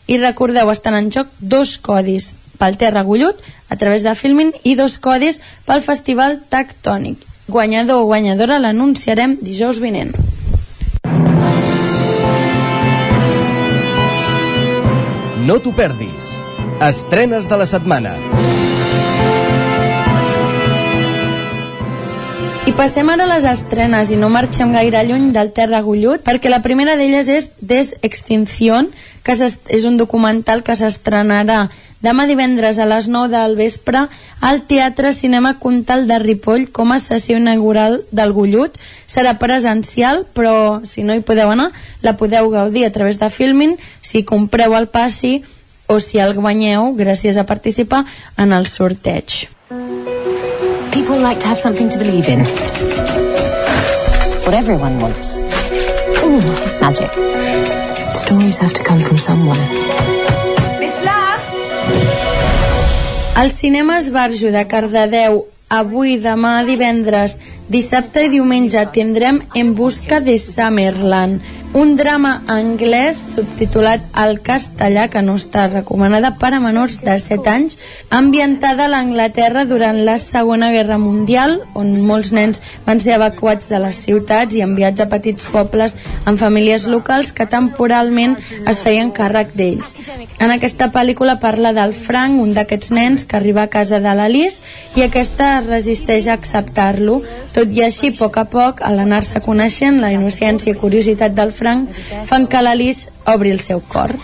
i 0.10 0.18
recordeu, 0.18 0.72
estan 0.74 0.96
en 0.98 1.12
joc 1.14 1.28
dos 1.40 1.78
codis 1.78 2.34
pel 2.58 2.78
Terra 2.82 3.04
Gullut 3.06 3.38
a 3.70 3.76
través 3.78 4.02
de 4.04 4.16
Filmin 4.18 4.52
i 4.64 4.74
dos 4.76 4.98
codis 4.98 5.42
pel 5.68 5.86
Festival 5.86 6.40
Tectònic. 6.50 7.22
Guanyador 7.48 8.02
o 8.02 8.10
guanyadora 8.10 8.60
l'anunciarem 8.60 9.38
dijous 9.42 9.80
vinent. 9.80 10.14
No 15.46 15.58
t'ho 15.62 15.74
perdis. 15.74 16.49
Estrenes 16.82 17.50
de 17.50 17.58
la 17.60 17.66
setmana. 17.68 18.14
I 22.64 22.72
passem 22.72 23.10
ara 23.12 23.26
a 23.26 23.28
les 23.34 23.44
estrenes 23.50 24.14
i 24.16 24.20
no 24.22 24.30
marxem 24.32 24.72
gaire 24.72 25.02
lluny 25.04 25.34
del 25.36 25.52
Terra 25.52 25.82
Gullut 25.84 26.24
perquè 26.24 26.48
la 26.48 26.62
primera 26.64 26.96
d'elles 26.96 27.28
és 27.28 27.50
Des 27.60 27.92
Extinción 28.00 28.88
que 29.28 29.36
és 29.36 29.84
un 29.90 30.00
documental 30.00 30.64
que 30.64 30.78
s'estrenarà 30.80 31.66
demà 32.00 32.30
divendres 32.32 32.80
a 32.80 32.88
les 32.88 33.12
9 33.12 33.28
del 33.36 33.60
vespre 33.60 34.06
al 34.40 34.64
Teatre 34.64 35.12
Cinema 35.12 35.58
Comtal 35.60 36.08
de 36.08 36.24
Ripoll 36.24 36.70
com 36.72 36.96
a 36.96 37.04
sessió 37.04 37.36
inaugural 37.44 38.06
del 38.16 38.32
Gullut. 38.32 38.80
Serà 39.04 39.36
presencial, 39.36 40.24
però 40.32 40.80
si 40.88 41.04
no 41.04 41.12
hi 41.12 41.28
podeu 41.28 41.52
anar, 41.52 41.74
la 42.00 42.16
podeu 42.16 42.48
gaudir 42.56 42.88
a 42.88 42.96
través 42.96 43.20
de 43.20 43.28
Filmin 43.30 43.76
si 44.00 44.24
compreu 44.24 44.80
el 44.80 44.88
passi 44.88 45.42
o 45.90 46.00
si 46.00 46.22
el 46.22 46.36
guanyeu 46.38 46.94
gràcies 46.94 47.38
a 47.42 47.46
participar 47.50 48.06
en 48.38 48.54
el 48.54 48.68
sorteig. 48.70 49.50
People 50.94 51.18
like 51.18 51.42
to 51.42 51.48
have 51.48 51.58
something 51.58 51.90
to 51.90 51.98
believe 51.98 52.30
in. 52.30 52.46
It's 54.34 54.46
what 54.46 54.54
everyone 54.54 55.02
wants. 55.02 55.40
Ooh, 56.22 56.46
magic. 56.80 57.10
Stories 58.14 58.60
have 58.60 58.74
to 58.74 58.84
come 58.84 59.02
from 59.02 59.18
somewhere. 59.18 59.66
Al 63.36 63.52
cinema 63.52 64.00
Esbarjo 64.00 64.52
de 64.52 64.68
Cardedeu, 64.68 65.46
avui, 65.70 66.18
demà, 66.20 66.60
divendres, 66.68 67.38
dissabte 67.72 68.26
i 68.26 68.30
diumenge 68.34 68.82
tindrem 68.92 69.40
En 69.56 69.76
busca 69.78 70.20
de 70.20 70.36
Summerland, 70.38 71.40
un 71.74 71.96
drama 71.98 72.42
anglès 72.48 73.18
subtitulat 73.36 74.02
al 74.18 74.40
castellà 74.42 75.04
que 75.14 75.22
no 75.22 75.36
està 75.38 75.68
recomanada 75.70 76.32
per 76.42 76.50
a 76.56 76.60
menors 76.64 76.98
de 77.04 77.14
7 77.22 77.52
anys 77.52 77.78
ambientada 78.10 78.88
a 78.88 78.90
l'Anglaterra 78.90 79.68
durant 79.70 80.00
la 80.08 80.18
Segona 80.18 80.72
Guerra 80.74 80.98
Mundial 80.98 81.60
on 81.78 81.92
molts 82.08 82.32
nens 82.34 82.64
van 82.88 82.98
ser 83.04 83.14
evacuats 83.20 83.70
de 83.70 83.78
les 83.84 84.00
ciutats 84.02 84.58
i 84.58 84.64
enviats 84.66 85.04
a 85.06 85.10
petits 85.12 85.46
pobles 85.54 85.94
amb 86.26 86.42
famílies 86.42 86.88
locals 86.90 87.36
que 87.38 87.46
temporalment 87.46 88.34
es 88.66 88.82
feien 88.82 89.14
càrrec 89.14 89.54
d'ells. 89.54 89.94
En 90.40 90.50
aquesta 90.50 90.90
pel·lícula 90.90 91.38
parla 91.38 91.74
del 91.78 91.94
Frank 91.94 92.42
un 92.42 92.56
d'aquests 92.58 92.92
nens 92.98 93.28
que 93.30 93.38
arriba 93.38 93.68
a 93.68 93.70
casa 93.70 94.02
de 94.02 94.16
l'Alice 94.18 94.66
i 94.98 95.06
aquesta 95.06 95.60
resisteix 95.62 96.26
a 96.26 96.34
acceptar-lo. 96.34 97.22
Tot 97.54 97.70
i 97.76 97.84
així, 97.86 98.10
a 98.10 98.18
poc 98.18 98.42
a 98.42 98.46
poc, 98.50 98.82
a 98.82 98.90
l'anar-se 98.94 99.42
coneixent 99.46 100.02
la 100.02 100.10
innocència 100.16 100.74
i 100.74 100.80
curiositat 100.80 101.38
del 101.38 101.54
Frank 101.60 101.92
fan 102.26 102.48
que 102.48 102.62
l'Alice 102.64 103.12
obri 103.28 103.52
el 103.52 103.60
seu 103.60 103.84
cor. 103.84 104.16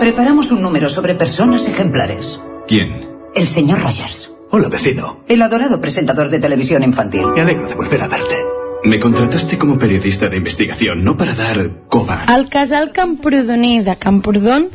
Preparamos 0.00 0.50
un 0.52 0.62
número 0.62 0.88
sobre 0.88 1.14
personas 1.14 1.68
ejemplares. 1.68 2.40
¿Quién? 2.66 3.08
El 3.34 3.48
señor 3.48 3.80
Rogers. 3.82 4.32
Hola, 4.50 4.68
vecino. 4.68 5.20
El 5.26 5.42
adorado 5.42 5.80
presentador 5.80 6.30
de 6.30 6.38
televisión 6.38 6.82
infantil. 6.82 7.26
Me 7.34 7.40
alegro 7.40 7.66
de 7.66 7.74
volver 7.74 8.00
a 8.02 8.08
verte. 8.08 8.36
Me 8.84 9.00
contrataste 9.00 9.58
como 9.58 9.78
periodista 9.78 10.28
de 10.28 10.36
investigación, 10.36 11.02
no 11.02 11.16
para 11.16 11.34
dar 11.34 11.86
coba. 11.88 12.22
Al 12.28 12.48
casal 12.48 12.92
Camprodoní 12.92 13.80
de 13.80 13.96
Camprodon 13.96 14.68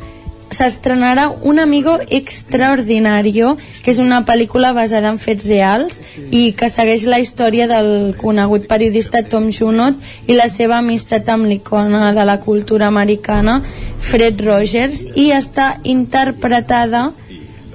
s'estrenarà 0.52 1.28
Un 1.42 1.58
amigo 1.58 1.98
extraordinario, 2.08 3.56
que 3.82 3.90
és 3.92 3.98
una 3.98 4.22
pel·lícula 4.24 4.72
basada 4.72 5.10
en 5.10 5.18
fets 5.18 5.46
reals 5.48 6.00
i 6.30 6.52
que 6.56 6.68
segueix 6.72 7.06
la 7.08 7.20
història 7.22 7.66
del 7.70 8.14
conegut 8.20 8.68
periodista 8.70 9.24
Tom 9.24 9.50
Junot 9.52 9.98
i 10.28 10.36
la 10.38 10.48
seva 10.52 10.78
amistat 10.78 11.28
amb 11.28 11.48
l'icona 11.50 12.12
de 12.12 12.24
la 12.28 12.38
cultura 12.40 12.88
americana, 12.88 13.60
Fred 14.00 14.40
Rogers, 14.44 15.06
i 15.14 15.30
està 15.32 15.76
interpretada 15.82 17.10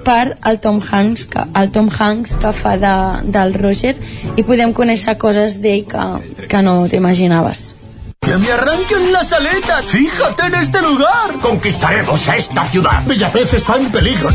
per 0.04 0.38
el 0.48 0.60
Tom 0.60 0.80
Hanks 0.80 1.26
que, 1.28 1.42
el 1.60 1.72
Tom 1.74 1.90
Hanks 1.92 2.38
que 2.40 2.52
fa 2.56 2.76
de, 2.80 2.94
del 3.28 3.52
Roger 3.58 3.96
i 4.36 4.44
podem 4.46 4.72
conèixer 4.72 5.18
coses 5.20 5.60
d'ell 5.64 5.84
que, 5.90 6.06
que 6.48 6.62
no 6.64 6.80
t'imaginaves. 6.88 7.77
¡Que 8.20 8.36
me 8.36 8.50
arranquen 8.50 9.12
las 9.12 9.32
aletas! 9.32 9.86
¡Fíjate 9.86 10.46
en 10.46 10.54
este 10.56 10.82
lugar! 10.82 11.38
Conquistaremos 11.40 12.28
a 12.28 12.36
esta 12.36 12.64
ciudad. 12.64 13.02
Bellapez 13.06 13.54
está 13.54 13.76
en 13.76 13.90
peligro. 13.90 14.28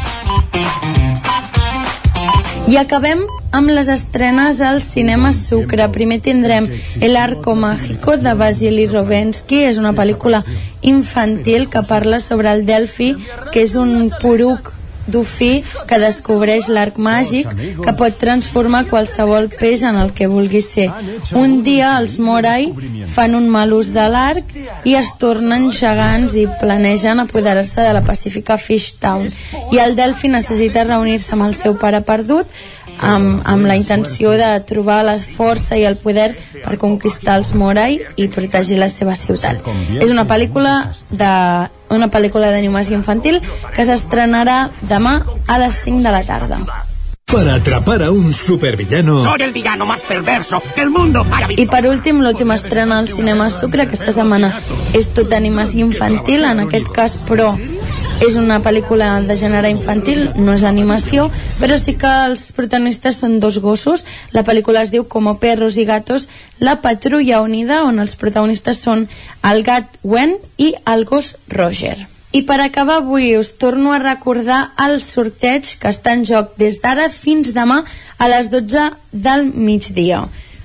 I 2.65 2.77
acabem 2.79 3.19
amb 3.51 3.69
les 3.69 3.89
estrenes 3.91 4.61
al 4.61 4.81
cinema 4.81 5.33
Sucre. 5.33 5.89
Primer 5.89 6.21
tindrem 6.21 6.69
El 7.01 7.17
arco 7.17 7.55
mágico 7.55 8.17
de 8.17 8.33
Vasily 8.33 8.87
Rovensky. 8.87 9.65
És 9.67 9.77
una 9.77 9.91
pel·lícula 9.93 10.43
infantil 10.81 11.69
que 11.69 11.83
parla 11.83 12.19
sobre 12.19 12.49
el 12.49 12.65
Delphi, 12.65 13.13
que 13.51 13.61
és 13.61 13.75
un 13.75 14.09
poruc 14.21 14.71
dofí 15.07 15.63
que 15.87 15.99
descobreix 15.99 16.69
l'arc 16.71 16.97
màgic 16.97 17.49
que 17.83 17.93
pot 17.99 18.17
transformar 18.19 18.85
qualsevol 18.89 19.49
peix 19.59 19.83
en 19.83 19.99
el 19.99 20.13
que 20.17 20.29
vulgui 20.31 20.61
ser. 20.61 20.89
Un 21.35 21.61
dia 21.63 21.97
els 21.99 22.17
Morai 22.19 22.69
fan 23.15 23.35
un 23.35 23.49
mal 23.49 23.73
ús 23.75 23.93
de 23.95 24.05
l'arc 24.09 24.53
i 24.87 24.95
es 24.99 25.13
tornen 25.19 25.69
gegants 25.71 26.37
i 26.39 26.47
planegen 26.61 27.23
apoderar-se 27.23 27.81
de 27.81 27.93
la 27.93 28.03
Pacífica 28.05 28.57
Fish 28.57 28.95
Town. 28.99 29.27
I 29.71 29.81
el 29.83 29.97
Delphi 29.99 30.31
necessita 30.31 30.87
reunir-se 30.87 31.35
amb 31.35 31.49
el 31.49 31.57
seu 31.59 31.77
pare 31.79 32.01
perdut 32.05 32.47
amb, 32.99 33.41
amb 33.45 33.65
la 33.65 33.75
intenció 33.79 34.31
de 34.37 34.51
trobar 34.67 35.01
la 35.05 35.17
força 35.19 35.77
i 35.77 35.85
el 35.87 35.97
poder 35.97 36.33
per 36.63 36.77
conquistar 36.81 37.37
els 37.41 37.53
Morai 37.57 37.99
i 38.15 38.27
protegir 38.27 38.79
la 38.79 38.89
seva 38.89 39.15
ciutat. 39.15 39.65
És 39.99 40.11
una 40.11 40.27
pel·lícula 40.29 40.77
de 41.09 41.33
una 41.93 42.09
pel·lícula 42.09 42.49
d'animació 42.49 42.97
infantil 42.97 43.41
que 43.75 43.85
s'estrenarà 43.85 44.69
demà 44.89 45.19
a 45.47 45.59
les 45.61 45.83
5 45.85 46.01
de 46.01 46.15
la 46.15 46.23
tarda. 46.23 46.59
Para 47.33 47.55
atrapar 47.55 48.03
a 48.03 48.11
un 48.11 48.31
supervillano. 48.31 49.23
Soy 49.23 49.41
el 49.41 49.53
villano 49.53 49.87
más 49.87 50.03
perverso 50.03 50.61
que 50.75 50.81
el 50.81 50.91
mundo 50.91 51.25
haya 51.31 51.47
visto. 51.47 51.63
I 51.63 51.65
per 51.65 51.87
últim, 51.87 52.21
l'última 52.21 52.53
estrena 52.53 52.99
al 52.99 53.07
cinema 53.07 53.49
Sucre 53.49 53.87
aquesta 53.87 54.11
setmana 54.13 54.51
és 54.93 55.09
tot 55.17 55.33
animació 55.33 55.87
infantil, 55.87 56.45
en 56.45 56.61
aquest 56.67 56.91
cas, 56.93 57.17
però 57.25 57.49
és 58.21 58.35
una 58.37 58.59
pel·lícula 58.63 59.07
de 59.25 59.35
gènere 59.39 59.69
infantil, 59.73 60.27
no 60.35 60.53
és 60.53 60.63
animació, 60.67 61.29
però 61.59 61.77
sí 61.79 61.95
que 61.99 62.11
els 62.27 62.45
protagonistes 62.55 63.17
són 63.23 63.39
dos 63.43 63.57
gossos. 63.63 64.05
La 64.35 64.43
pel·lícula 64.45 64.83
es 64.83 64.91
diu 64.93 65.07
Como 65.07 65.39
perros 65.39 65.77
y 65.77 65.85
gatos, 65.85 66.29
la 66.59 66.81
patrulla 66.81 67.41
unida, 67.41 67.83
on 67.83 67.99
els 67.99 68.15
protagonistes 68.15 68.79
són 68.83 69.07
el 69.43 69.63
gat 69.63 69.97
Wen 70.03 70.37
i 70.57 70.73
el 70.85 71.05
gos 71.05 71.35
Roger. 71.49 71.97
I 72.33 72.41
per 72.49 72.59
acabar 72.61 73.01
avui 73.01 73.35
us 73.37 73.51
torno 73.61 73.93
a 73.93 73.99
recordar 74.01 74.71
el 74.85 75.01
sorteig 75.05 75.75
que 75.79 75.91
està 75.91 76.15
en 76.17 76.23
joc 76.25 76.55
des 76.57 76.79
d'ara 76.81 77.09
fins 77.13 77.53
demà 77.53 77.83
a 78.17 78.29
les 78.31 78.49
12 78.49 78.89
del 79.11 79.51
migdia. 79.53 80.23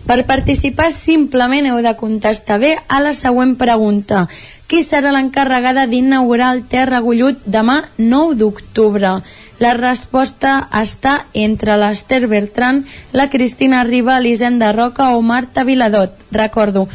Per 0.09 0.23
participar 0.25 0.89
simplement 0.89 1.67
heu 1.69 1.83
de 1.85 1.91
contestar 2.01 2.57
bé 2.63 2.71
a 2.89 2.97
la 3.05 3.11
següent 3.13 3.59
pregunta. 3.61 4.23
Qui 4.65 4.81
serà 4.81 5.11
l'encarregada 5.13 5.85
d'inaugurar 5.91 6.55
el 6.57 6.63
Terra 6.73 7.03
Gullut 7.05 7.43
demà 7.45 7.75
9 7.99 8.39
d'octubre? 8.41 9.11
La 9.61 9.73
resposta 9.77 10.55
està 10.81 11.27
entre 11.35 11.77
l'Ester 11.77 12.23
Bertran, 12.25 12.87
la 13.13 13.29
Cristina 13.29 13.83
Riba, 13.85 14.17
l'Hisenda 14.25 14.73
Roca 14.73 15.11
o 15.13 15.21
Marta 15.21 15.67
Viladot. 15.69 16.17
Recordo, 16.33 16.87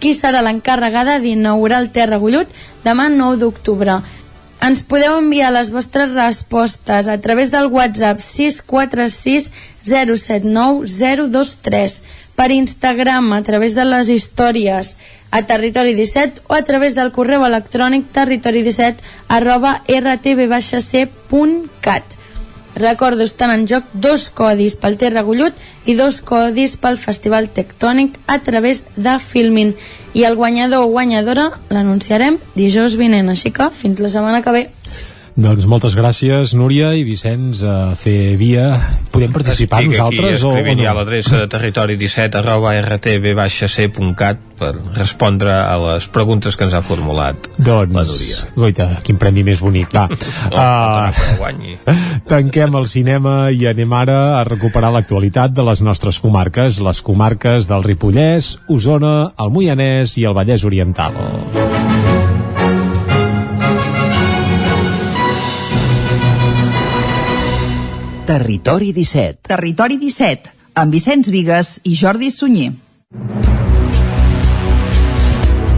qui 0.00 0.14
serà 0.16 0.40
l'encarregada 0.40 1.18
d'inaugurar 1.20 1.82
el 1.84 1.92
Terra 1.92 2.16
Gullut 2.24 2.48
demà 2.88 3.10
9 3.12 3.36
d'octubre? 3.44 4.00
Ens 4.62 4.80
podeu 4.86 5.18
enviar 5.18 5.52
les 5.52 5.72
vostres 5.74 6.12
respostes 6.14 7.08
a 7.10 7.20
través 7.20 7.50
del 7.50 7.66
WhatsApp 7.66 8.20
646 8.22 9.50
079 9.84 10.86
023 10.86 12.00
per 12.36 12.50
Instagram 12.50 13.32
a 13.32 13.42
través 13.42 13.74
de 13.74 13.84
les 13.88 14.08
històries 14.08 14.96
a 15.30 15.42
Territori 15.48 15.94
17 15.94 16.42
o 16.48 16.54
a 16.54 16.62
través 16.62 16.94
del 16.94 17.12
correu 17.12 17.44
electrònic 17.46 18.04
territori17 18.12 18.96
arroba 19.28 19.82
rtb-c.cat 19.88 21.02
Recordo, 22.74 23.22
estan 23.22 23.50
en 23.52 23.66
joc 23.68 23.84
dos 23.92 24.30
codis 24.32 24.78
pel 24.80 24.96
Terra 24.96 25.22
Gullut 25.26 25.52
i 25.84 25.94
dos 25.94 26.22
codis 26.24 26.78
pel 26.80 26.96
Festival 26.96 27.50
Tectònic 27.52 28.16
a 28.26 28.38
través 28.40 28.82
de 28.96 29.18
Filmin. 29.20 29.74
I 30.16 30.24
el 30.24 30.36
guanyador 30.36 30.86
o 30.86 30.92
guanyadora 30.92 31.50
l'anunciarem 31.68 32.38
dijous 32.56 32.96
vinent, 32.96 33.28
així 33.28 33.52
que 33.52 33.68
fins 33.76 34.00
la 34.00 34.08
setmana 34.08 34.40
que 34.40 34.56
ve. 34.56 34.64
Doncs 35.32 35.64
moltes 35.64 35.94
gràcies, 35.96 36.50
Núria 36.52 36.90
i 36.92 37.06
Vicenç, 37.08 37.62
a 37.64 37.94
fer 37.96 38.34
via. 38.36 38.66
Podem 39.14 39.32
participar 39.32 39.78
Estic 39.80 39.94
nosaltres 39.94 40.34
aquí 40.36 40.44
o, 40.44 40.50
o 40.50 40.52
escrivint 40.52 40.76
no? 40.82 40.84
ja 40.84 40.90
a 40.92 40.96
l'adreça 40.98 41.38
de 41.40 41.46
territori 41.48 41.96
17 41.96 42.36
arroba 42.42 42.74
rtb-c.cat 42.82 44.42
per 44.60 44.74
respondre 44.98 45.48
a 45.56 45.72
les 45.80 46.04
preguntes 46.12 46.54
que 46.54 46.68
ens 46.68 46.76
ha 46.76 46.82
formulat 46.84 47.48
doncs, 47.56 47.96
la 47.96 48.04
Núria. 48.04 48.42
Goita, 48.60 48.88
quin 49.08 49.16
premi 49.18 49.42
més 49.48 49.64
bonic. 49.64 49.96
Va, 49.96 50.04
Oh, 50.52 51.08
que 51.16 51.38
guanyi. 51.40 51.78
tanquem 52.28 52.76
el 52.76 52.86
cinema 52.92 53.36
i 53.50 53.64
anem 53.72 53.96
ara 53.96 54.20
a 54.36 54.44
recuperar 54.44 54.92
l'actualitat 54.92 55.56
de 55.56 55.64
les 55.64 55.80
nostres 55.80 56.20
comarques, 56.20 56.76
les 56.84 57.00
comarques 57.00 57.72
del 57.72 57.88
Ripollès, 57.88 58.58
Osona, 58.68 59.32
el 59.40 59.48
Moianès 59.56 60.18
i 60.20 60.28
el 60.28 60.36
Vallès 60.36 60.68
Oriental. 60.68 61.16
Territori 68.22 68.92
17. 68.92 69.48
Territori 69.50 69.96
17, 69.98 70.52
amb 70.78 70.94
Vicenç 70.94 71.26
Vigues 71.34 71.72
i 71.82 71.96
Jordi 71.98 72.28
Sunyer. 72.30 72.70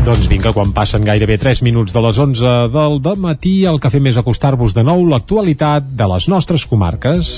Doncs 0.05 0.27
vinga, 0.29 0.53
quan 0.53 0.75
passen 0.77 1.07
gairebé 1.09 1.39
3 1.41 1.62
minuts 1.65 1.97
de 1.97 2.03
les 2.05 2.21
11 2.21 2.53
del 2.75 3.01
matí, 3.16 3.55
el 3.65 3.81
que 3.81 3.89
fem 3.89 4.12
és 4.12 4.21
acostar-vos 4.21 4.77
de 4.77 4.85
nou 4.85 5.07
l'actualitat 5.09 5.89
de 5.97 6.11
les 6.12 6.29
nostres 6.29 6.69
comarques. 6.69 7.33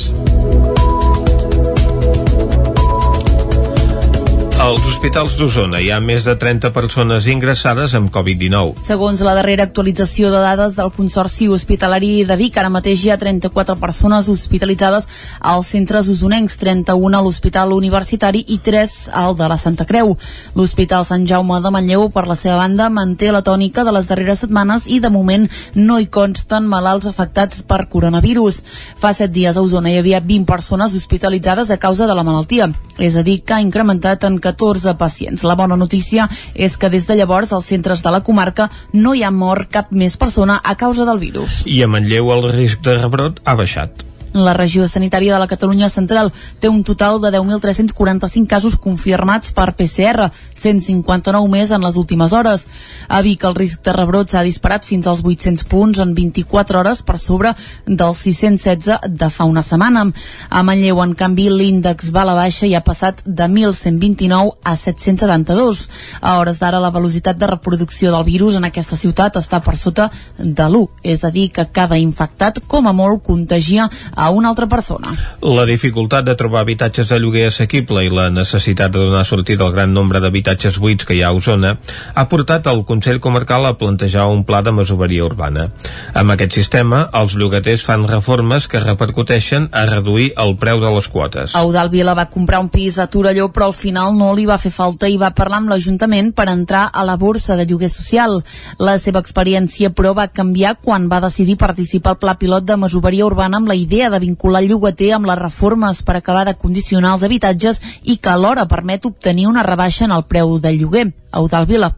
Als 4.66 4.82
hospitals 4.82 5.36
d'Osona 5.38 5.78
hi 5.78 5.92
ha 5.94 6.00
més 6.02 6.24
de 6.26 6.32
30 6.34 6.72
persones 6.74 7.26
ingressades 7.30 7.92
amb 7.94 8.08
Covid-19. 8.10 8.80
Segons 8.82 9.20
la 9.22 9.36
darrera 9.36 9.62
actualització 9.68 10.26
de 10.32 10.40
dades 10.42 10.72
del 10.74 10.88
Consorci 10.90 11.46
Hospitalari 11.46 12.24
de 12.26 12.34
Vic, 12.40 12.56
ara 12.58 12.72
mateix 12.74 13.04
hi 13.04 13.12
ha 13.14 13.18
34 13.20 13.76
persones 13.78 14.26
hospitalitzades 14.26 15.06
als 15.38 15.70
centres 15.70 16.08
usonencs, 16.10 16.56
31 16.58 17.14
a 17.14 17.20
l'Hospital 17.22 17.76
Universitari 17.76 18.42
i 18.42 18.56
3 18.58 18.96
al 19.14 19.36
de 19.38 19.46
la 19.52 19.60
Santa 19.62 19.86
Creu. 19.86 20.16
L'Hospital 20.58 21.06
Sant 21.06 21.28
Jaume 21.30 21.60
de 21.62 21.70
Manlleu, 21.70 22.08
per 22.10 22.26
la 22.26 22.34
seva 22.34 22.58
banda, 22.64 22.90
manté 22.90 23.30
la 23.30 23.44
tònica 23.46 23.86
de 23.86 23.94
les 23.94 24.10
darreres 24.10 24.42
setmanes 24.42 24.90
i 24.90 24.98
de 24.98 25.12
moment 25.14 25.46
no 25.76 26.00
hi 26.02 26.10
consten 26.10 26.66
malalts 26.66 27.06
afectats 27.06 27.62
per 27.62 27.84
coronavirus. 27.86 28.64
Fa 28.98 29.14
7 29.14 29.30
dies 29.30 29.54
a 29.54 29.62
Osona 29.62 29.94
hi 29.94 30.02
havia 30.02 30.24
20 30.26 30.50
persones 30.50 30.98
hospitalitzades 30.98 31.70
a 31.70 31.78
causa 31.78 32.10
de 32.10 32.18
la 32.18 32.26
malaltia, 32.26 32.72
és 32.98 33.14
a 33.14 33.22
dir, 33.22 33.44
que 33.46 33.54
ha 33.54 33.62
incrementat 33.62 34.24
en 34.26 34.40
14 34.40 34.55
pacients. 34.98 35.44
La 35.44 35.54
bona 35.54 35.76
notícia 35.76 36.28
és 36.54 36.76
que 36.76 36.90
des 36.90 37.06
de 37.06 37.16
llavors 37.16 37.52
als 37.52 37.66
centres 37.66 38.02
de 38.02 38.10
la 38.10 38.22
comarca 38.22 38.70
no 38.92 39.14
hi 39.14 39.22
ha 39.22 39.30
mort 39.30 39.70
cap 39.70 39.92
més 39.92 40.16
persona 40.16 40.60
a 40.64 40.76
causa 40.76 41.04
del 41.04 41.18
virus. 41.18 41.62
I 41.66 41.82
a 41.82 41.88
Manlleu 41.88 42.32
el 42.32 42.52
risc 42.52 42.82
de 42.82 42.98
rebrot 42.98 43.40
ha 43.44 43.54
baixat. 43.54 44.15
La 44.36 44.52
regió 44.52 44.84
sanitària 44.84 45.32
de 45.32 45.40
la 45.40 45.48
Catalunya 45.48 45.88
Central 45.88 46.28
té 46.60 46.68
un 46.68 46.82
total 46.84 47.22
de 47.22 47.30
10.345 47.32 48.46
casos 48.46 48.76
confirmats 48.76 49.54
per 49.56 49.70
PCR, 49.72 50.28
159 50.52 51.48
més 51.48 51.70
en 51.72 51.80
les 51.80 51.96
últimes 51.96 52.34
hores. 52.36 52.66
A 53.08 53.22
Vic 53.24 53.46
el 53.48 53.56
risc 53.56 53.80
de 53.86 53.94
rebrot 53.96 54.28
s'ha 54.28 54.42
disparat 54.44 54.84
fins 54.84 55.08
als 55.08 55.22
800 55.24 55.64
punts 55.70 56.02
en 56.04 56.12
24 56.14 56.80
hores 56.82 57.00
per 57.02 57.16
sobre 57.18 57.54
dels 57.86 58.20
616 58.26 59.08
de 59.08 59.30
fa 59.32 59.46
una 59.48 59.62
setmana. 59.64 60.04
A 60.50 60.62
Manlleu, 60.62 61.00
en 61.00 61.14
canvi, 61.16 61.48
l'índex 61.48 62.12
va 62.12 62.26
a 62.26 62.28
la 62.28 62.36
baixa 62.36 62.68
i 62.68 62.74
ha 62.76 62.84
passat 62.84 63.22
de 63.24 63.48
1.129 63.48 64.52
a 64.62 64.76
772. 64.76 65.86
A 66.20 66.36
hores 66.42 66.60
d'ara, 66.60 66.82
la 66.82 66.92
velocitat 66.92 67.40
de 67.40 67.48
reproducció 67.54 68.12
del 68.12 68.28
virus 68.28 68.60
en 68.60 68.68
aquesta 68.68 69.00
ciutat 69.00 69.40
està 69.40 69.62
per 69.64 69.78
sota 69.80 70.10
de 70.36 70.68
l'1, 70.68 70.86
és 71.02 71.24
a 71.24 71.32
dir, 71.32 71.48
que 71.56 71.64
cada 71.72 71.96
infectat, 71.96 72.60
com 72.68 72.86
a 72.86 72.92
molt, 72.92 73.24
contagia 73.24 73.88
a 74.12 74.25
una 74.30 74.50
altra 74.50 74.66
persona. 74.66 75.14
La 75.42 75.66
dificultat 75.68 76.24
de 76.26 76.34
trobar 76.38 76.62
habitatges 76.64 77.08
de 77.10 77.18
lloguer 77.20 77.46
assequible 77.48 78.04
i 78.04 78.10
la 78.12 78.28
necessitat 78.30 78.92
de 78.92 79.02
donar 79.02 79.24
sortida 79.26 79.66
al 79.66 79.74
gran 79.74 79.92
nombre 79.94 80.20
d'habitatges 80.20 80.78
buits 80.82 81.06
que 81.06 81.16
hi 81.16 81.22
ha 81.22 81.30
a 81.30 81.36
Osona 81.36 81.76
ha 82.14 82.26
portat 82.28 82.66
el 82.70 82.84
Consell 82.88 83.20
Comarcal 83.20 83.66
a 83.66 83.76
plantejar 83.78 84.26
un 84.32 84.44
pla 84.44 84.62
de 84.62 84.72
masoveria 84.72 85.24
urbana. 85.24 85.68
Amb 86.14 86.34
aquest 86.34 86.56
sistema, 86.58 87.06
els 87.20 87.36
llogaters 87.36 87.84
fan 87.86 88.06
reformes 88.08 88.68
que 88.68 88.82
repercuteixen 88.82 89.68
a 89.72 89.86
reduir 89.90 90.32
el 90.42 90.56
preu 90.60 90.80
de 90.82 90.92
les 90.94 91.08
quotes. 91.08 91.54
Eudal 91.58 91.90
Vila 91.92 92.14
va 92.14 92.28
comprar 92.30 92.60
un 92.62 92.70
pis 92.72 92.98
a 92.98 93.08
Torelló 93.10 93.48
però 93.52 93.70
al 93.70 93.76
final 93.76 94.16
no 94.16 94.32
li 94.34 94.46
va 94.48 94.58
fer 94.62 94.72
falta 94.74 95.08
i 95.08 95.18
va 95.20 95.32
parlar 95.36 95.62
amb 95.62 95.72
l'Ajuntament 95.72 96.32
per 96.36 96.48
entrar 96.52 96.86
a 96.92 97.04
la 97.06 97.16
borsa 97.20 97.56
de 97.56 97.66
lloguer 97.66 97.90
social. 97.92 98.40
La 98.78 98.96
seva 99.02 99.22
experiència 99.22 99.90
però 99.90 100.14
va 100.16 100.28
canviar 100.28 100.76
quan 100.82 101.10
va 101.12 101.22
decidir 101.24 101.58
participar 101.60 102.14
al 102.14 102.20
pla 102.22 102.36
pilot 102.40 102.66
de 102.66 102.76
masoveria 102.80 103.26
urbana 103.26 103.60
amb 103.60 103.68
la 103.70 103.78
idea 103.78 104.10
de 104.10 104.15
vincular 104.22 104.62
el 104.62 104.70
llogater 104.70 105.12
amb 105.16 105.28
les 105.28 105.38
reformes 105.38 106.02
per 106.02 106.16
acabar 106.16 106.44
de 106.48 106.56
condicionar 106.56 107.14
els 107.16 107.26
habitatges 107.26 107.80
i 108.04 108.16
que 108.16 108.32
alhora 108.32 108.66
permet 108.68 109.06
obtenir 109.06 109.46
una 109.46 109.62
rebaixa 109.66 110.04
en 110.04 110.16
el 110.16 110.24
preu 110.24 110.58
del 110.60 110.80
lloguer. 110.80 111.12
Eudal 111.32 111.66
Vila. 111.66 111.92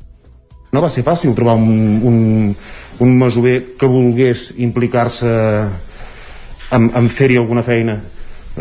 No 0.72 0.82
va 0.84 0.90
ser 0.92 1.04
fàcil 1.04 1.34
trobar 1.34 1.56
un, 1.56 2.00
un, 2.04 2.18
un 3.00 3.18
masover 3.18 3.76
que 3.78 3.88
volgués 3.88 4.52
implicar-se 4.56 5.32
en, 6.70 6.90
en 6.92 7.08
fer-hi 7.08 7.38
alguna 7.40 7.64
feina 7.64 8.00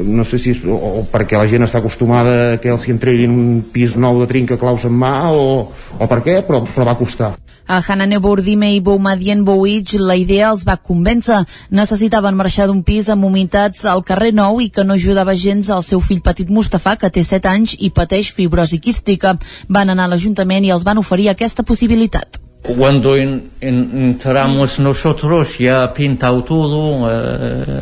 no 0.04 0.26
sé 0.26 0.40
si 0.42 0.54
és 0.56 0.62
o, 0.66 0.78
o 1.02 1.04
perquè 1.12 1.40
la 1.40 1.48
gent 1.50 1.66
està 1.66 1.82
acostumada 1.82 2.58
que 2.62 2.72
els 2.74 2.88
hi 2.88 2.96
entreguin 2.96 3.34
un 3.34 3.60
pis 3.74 3.98
nou 3.98 4.22
de 4.22 4.30
trinca 4.30 4.60
claus 4.62 4.86
en 4.88 4.96
mà 4.96 5.32
o, 5.34 5.68
o 5.98 6.08
per 6.08 6.22
què, 6.26 6.42
però, 6.48 6.64
però 6.74 6.88
va 6.92 6.98
costar 7.00 7.36
A 7.68 7.82
Hanane 7.84 8.18
Bordime 8.24 8.70
i 8.72 8.80
Boumadien 8.80 9.44
Bouig 9.44 9.98
la 10.00 10.16
idea 10.16 10.54
els 10.54 10.64
va 10.64 10.78
convèncer. 10.80 11.42
Necessitaven 11.70 12.38
marxar 12.40 12.70
d'un 12.70 12.80
pis 12.80 13.10
amb 13.12 13.28
humitats 13.28 13.84
al 13.84 14.06
carrer 14.08 14.32
Nou 14.32 14.62
i 14.64 14.70
que 14.72 14.86
no 14.88 14.96
ajudava 14.96 15.36
gens 15.36 15.68
al 15.70 15.84
seu 15.84 16.00
fill 16.00 16.24
petit 16.24 16.48
Mustafa, 16.48 16.96
que 16.96 17.12
té 17.12 17.26
7 17.28 17.52
anys 17.52 17.76
i 17.84 17.92
pateix 17.92 18.32
fibrosi 18.32 18.80
quística. 18.80 19.36
Van 19.68 19.92
anar 19.92 20.08
a 20.08 20.14
l'Ajuntament 20.14 20.64
i 20.64 20.72
els 20.72 20.88
van 20.88 21.04
oferir 21.04 21.28
aquesta 21.28 21.68
possibilitat. 21.68 22.40
Cuando 22.64 23.18
en, 23.18 23.52
en, 23.60 23.84
entramos 24.14 24.80
nosotros 24.80 25.58
ya 25.60 25.94
pintado 25.94 26.44
todo, 26.44 27.12
eh, 27.12 27.82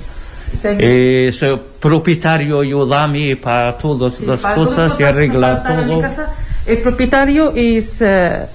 eh, 0.64 1.32
soy 1.34 1.60
propietario 1.80 2.60
ayúdame 2.60 3.36
para 3.36 3.78
todas 3.78 4.20
las 4.22 4.42
cosas 4.42 5.00
y 5.00 5.04
arreglar 5.04 5.64
todo. 5.64 6.02
El 6.66 6.78
propietario 6.80 7.54
es, 7.56 8.02
eh, 8.02 8.48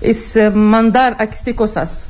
es 0.00 0.36
eh, 0.36 0.50
mandar 0.50 1.16
aquí 1.18 1.52
cosas 1.52 2.04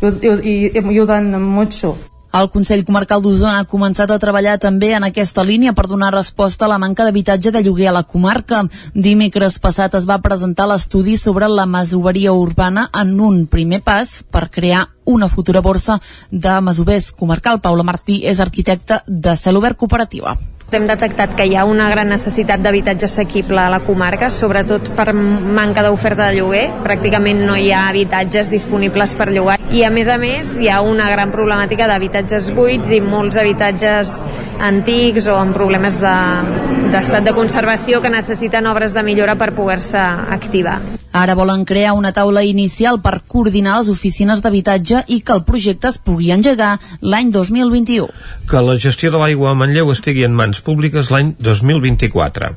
y, 0.00 0.26
y, 0.26 0.70
y 0.74 0.78
ayudan 0.78 1.42
mucho. 1.42 1.98
El 2.34 2.48
Consell 2.50 2.80
Comarcal 2.82 3.20
d'Osona 3.22 3.60
ha 3.60 3.66
començat 3.70 4.10
a 4.10 4.16
treballar 4.18 4.56
també 4.58 4.88
en 4.96 5.04
aquesta 5.06 5.44
línia 5.46 5.70
per 5.78 5.84
donar 5.86 6.08
resposta 6.10 6.66
a 6.66 6.70
la 6.72 6.80
manca 6.82 7.04
d'habitatge 7.06 7.52
de 7.54 7.60
lloguer 7.62 7.86
a 7.86 7.92
la 7.94 8.02
comarca. 8.02 8.64
Dimecres 9.06 9.60
passat 9.62 9.94
es 9.94 10.08
va 10.10 10.18
presentar 10.24 10.66
l'estudi 10.66 11.14
sobre 11.20 11.46
la 11.52 11.68
masoveria 11.76 12.32
urbana 12.34 12.88
en 13.02 13.14
un 13.20 13.44
primer 13.46 13.84
pas 13.86 14.16
per 14.26 14.48
crear 14.50 14.88
una 15.04 15.28
futura 15.28 15.62
borsa 15.62 16.00
de 16.32 16.56
masovers 16.60 17.12
comarcal. 17.12 17.62
Paula 17.62 17.86
Martí 17.86 18.24
és 18.26 18.42
arquitecta 18.42 19.04
de 19.06 19.36
Cel 19.38 19.62
Obert 19.62 19.78
Cooperativa. 19.78 20.34
Hem 20.72 20.86
detectat 20.88 21.34
que 21.36 21.44
hi 21.46 21.54
ha 21.54 21.66
una 21.68 21.86
gran 21.92 22.08
necessitat 22.10 22.62
d'habitatge 22.64 23.06
assequible 23.06 23.60
a 23.60 23.68
la 23.70 23.82
comarca, 23.84 24.30
sobretot 24.32 24.88
per 24.96 25.12
manca 25.14 25.84
d'oferta 25.84 26.30
de 26.30 26.40
lloguer. 26.40 26.64
Pràcticament 26.86 27.44
no 27.46 27.54
hi 27.60 27.70
ha 27.70 27.84
habitatges 27.90 28.50
disponibles 28.50 29.14
per 29.14 29.28
llogar. 29.30 29.58
I 29.70 29.84
a 29.84 29.92
més 29.94 30.08
a 30.08 30.18
més 30.18 30.56
hi 30.58 30.72
ha 30.72 30.80
una 30.82 31.10
gran 31.12 31.30
problemàtica 31.34 31.86
d'habitatges 31.90 32.50
buits 32.56 32.90
i 32.96 33.00
molts 33.04 33.38
habitatges 33.38 34.16
antics 34.58 35.28
o 35.28 35.38
amb 35.38 35.54
problemes 35.54 36.00
d'estat 36.00 37.22
de, 37.22 37.28
de 37.30 37.38
conservació 37.38 38.02
que 38.02 38.10
necessiten 38.10 38.66
obres 38.66 38.96
de 38.96 39.06
millora 39.06 39.38
per 39.38 39.52
poder-se 39.54 40.00
activar. 40.40 40.80
Ara 41.14 41.36
volen 41.38 41.62
crear 41.64 41.92
una 41.94 42.10
taula 42.10 42.42
inicial 42.42 42.96
per 42.98 43.20
coordinar 43.30 43.76
les 43.78 43.88
oficines 43.92 44.40
d'habitatge 44.42 45.04
i 45.14 45.20
que 45.22 45.30
el 45.36 45.44
projecte 45.46 45.86
es 45.92 45.98
pugui 46.02 46.32
engegar 46.34 46.72
l'any 47.00 47.28
2021. 47.30 48.08
Que 48.50 48.62
la 48.66 48.74
gestió 48.82 49.12
de 49.14 49.20
l'aigua 49.22 49.52
a 49.52 49.54
Manlleu 49.54 49.92
estigui 49.92 50.24
en 50.26 50.34
mans 50.34 50.58
públiques 50.58 51.12
l'any 51.14 51.30
2024. 51.38 52.48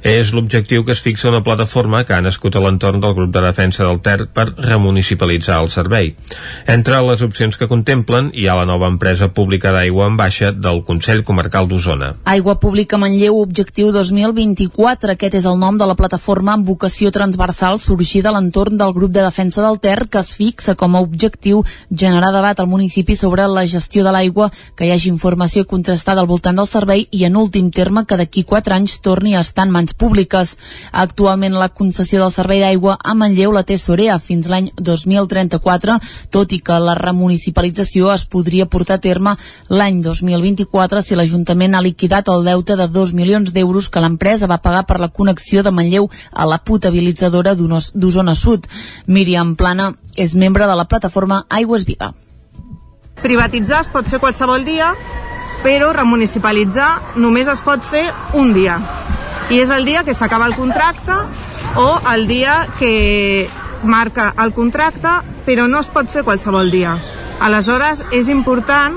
És 0.00 0.30
l'objectiu 0.32 0.86
que 0.86 0.94
es 0.96 1.02
fixa 1.04 1.28
una 1.28 1.42
plataforma 1.44 2.06
que 2.08 2.14
ha 2.16 2.22
nascut 2.24 2.56
a 2.56 2.62
l'entorn 2.64 3.02
del 3.04 3.12
grup 3.18 3.34
de 3.34 3.42
defensa 3.44 3.84
del 3.84 4.00
Ter 4.00 4.30
per 4.32 4.46
remunicipalitzar 4.54 5.60
el 5.60 5.68
servei. 5.68 6.14
Entre 6.64 7.02
les 7.10 7.20
opcions 7.20 7.60
que 7.60 7.68
contemplen 7.68 8.32
hi 8.32 8.48
ha 8.48 8.56
la 8.56 8.64
nova 8.64 8.88
empresa 8.88 9.28
pública 9.28 9.74
d'aigua 9.76 10.08
en 10.08 10.16
baixa 10.16 10.54
del 10.56 10.82
Consell 10.88 11.20
Comarcal 11.22 11.68
d'Osona. 11.68 12.14
Aigua 12.24 12.56
Pública 12.64 12.96
Manlleu, 12.96 13.36
objectiu 13.44 13.92
2024. 13.92 15.12
Aquest 15.18 15.36
és 15.42 15.52
el 15.52 15.60
nom 15.60 15.76
de 15.76 15.84
la 15.84 16.00
plataforma 16.00 16.56
amb 16.56 16.64
vocació 16.72 17.12
transversal 17.12 17.76
sorgida 17.76 18.05
sorgida 18.06 18.30
a 18.30 18.36
l'entorn 18.36 18.78
del 18.78 18.92
grup 18.94 19.10
de 19.10 19.20
defensa 19.20 19.62
del 19.62 19.80
Ter 19.82 20.06
que 20.08 20.20
es 20.20 20.28
fixa 20.38 20.76
com 20.78 20.94
a 20.94 21.00
objectiu 21.02 21.64
generar 21.90 22.30
debat 22.32 22.60
al 22.60 22.68
municipi 22.70 23.16
sobre 23.16 23.42
la 23.50 23.66
gestió 23.66 24.04
de 24.04 24.12
l'aigua, 24.14 24.46
que 24.76 24.86
hi 24.86 24.92
hagi 24.94 25.08
informació 25.10 25.66
contrastada 25.66 26.20
al 26.22 26.28
voltant 26.30 26.56
del 26.56 26.68
servei 26.70 27.08
i 27.10 27.24
en 27.26 27.36
últim 27.36 27.72
terme 27.74 28.04
que 28.06 28.16
d'aquí 28.16 28.44
4 28.44 28.76
anys 28.76 29.00
torni 29.02 29.34
a 29.34 29.40
estar 29.40 29.66
en 29.66 29.72
mans 29.74 29.92
públiques. 29.92 30.54
Actualment 30.92 31.58
la 31.58 31.68
concessió 31.68 32.20
del 32.22 32.30
servei 32.30 32.60
d'aigua 32.62 32.94
a 33.02 33.14
Manlleu 33.14 33.50
la 33.52 33.64
té 33.66 33.76
Sorea 33.76 34.20
fins 34.20 34.46
l'any 34.46 34.70
2034, 34.78 35.98
tot 36.30 36.52
i 36.52 36.60
que 36.60 36.78
la 36.78 36.94
remunicipalització 36.94 38.12
es 38.14 38.24
podria 38.24 38.68
portar 38.70 39.00
a 39.00 39.02
terme 39.02 39.34
l'any 39.68 40.00
2024 40.06 41.02
si 41.02 41.18
l'Ajuntament 41.18 41.74
ha 41.74 41.82
liquidat 41.82 42.30
el 42.30 42.46
deute 42.46 42.78
de 42.78 42.86
2 42.86 43.16
milions 43.18 43.50
d'euros 43.50 43.90
que 43.90 44.00
l'empresa 44.00 44.46
va 44.46 44.62
pagar 44.62 44.86
per 44.86 45.00
la 45.02 45.10
connexió 45.10 45.66
de 45.66 45.74
Manlleu 45.74 46.08
a 46.30 46.46
la 46.46 46.62
potabilitzadora 46.62 47.56
d'Osona 47.96 48.36
Sud. 48.36 48.68
Míriam 49.08 49.56
Plana 49.56 49.90
és 50.16 50.36
membre 50.36 50.68
de 50.68 50.76
la 50.76 50.86
plataforma 50.86 51.42
Aigües 51.48 51.86
Viva. 51.88 52.12
Privatitzar 53.22 53.80
es 53.82 53.90
pot 53.90 54.06
fer 54.06 54.20
qualsevol 54.20 54.64
dia, 54.68 54.92
però 55.64 55.90
remunicipalitzar 55.96 57.16
només 57.16 57.48
es 57.48 57.64
pot 57.64 57.82
fer 57.82 58.06
un 58.38 58.52
dia. 58.54 58.78
I 59.50 59.62
és 59.62 59.70
el 59.70 59.86
dia 59.88 60.04
que 60.04 60.14
s'acaba 60.14 60.46
el 60.46 60.54
contracte 60.54 61.16
o 61.76 61.88
el 62.12 62.26
dia 62.28 62.66
que 62.78 63.48
marca 63.82 64.32
el 64.42 64.52
contracte, 64.52 65.20
però 65.46 65.66
no 65.68 65.80
es 65.80 65.88
pot 65.92 66.10
fer 66.10 66.24
qualsevol 66.26 66.70
dia. 66.70 66.96
Aleshores, 67.40 68.02
és 68.12 68.28
important, 68.32 68.96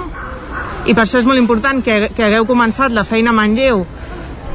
i 0.88 0.95
per 0.95 1.03
això 1.03 1.19
és 1.19 1.27
molt 1.27 1.39
important 1.41 1.84
que, 1.84 2.07
que 2.15 2.26
hagueu 2.26 2.47
començat 2.47 2.93
la 2.95 3.03
feina 3.03 3.34
a 3.34 3.38
Manlleu 3.38 3.84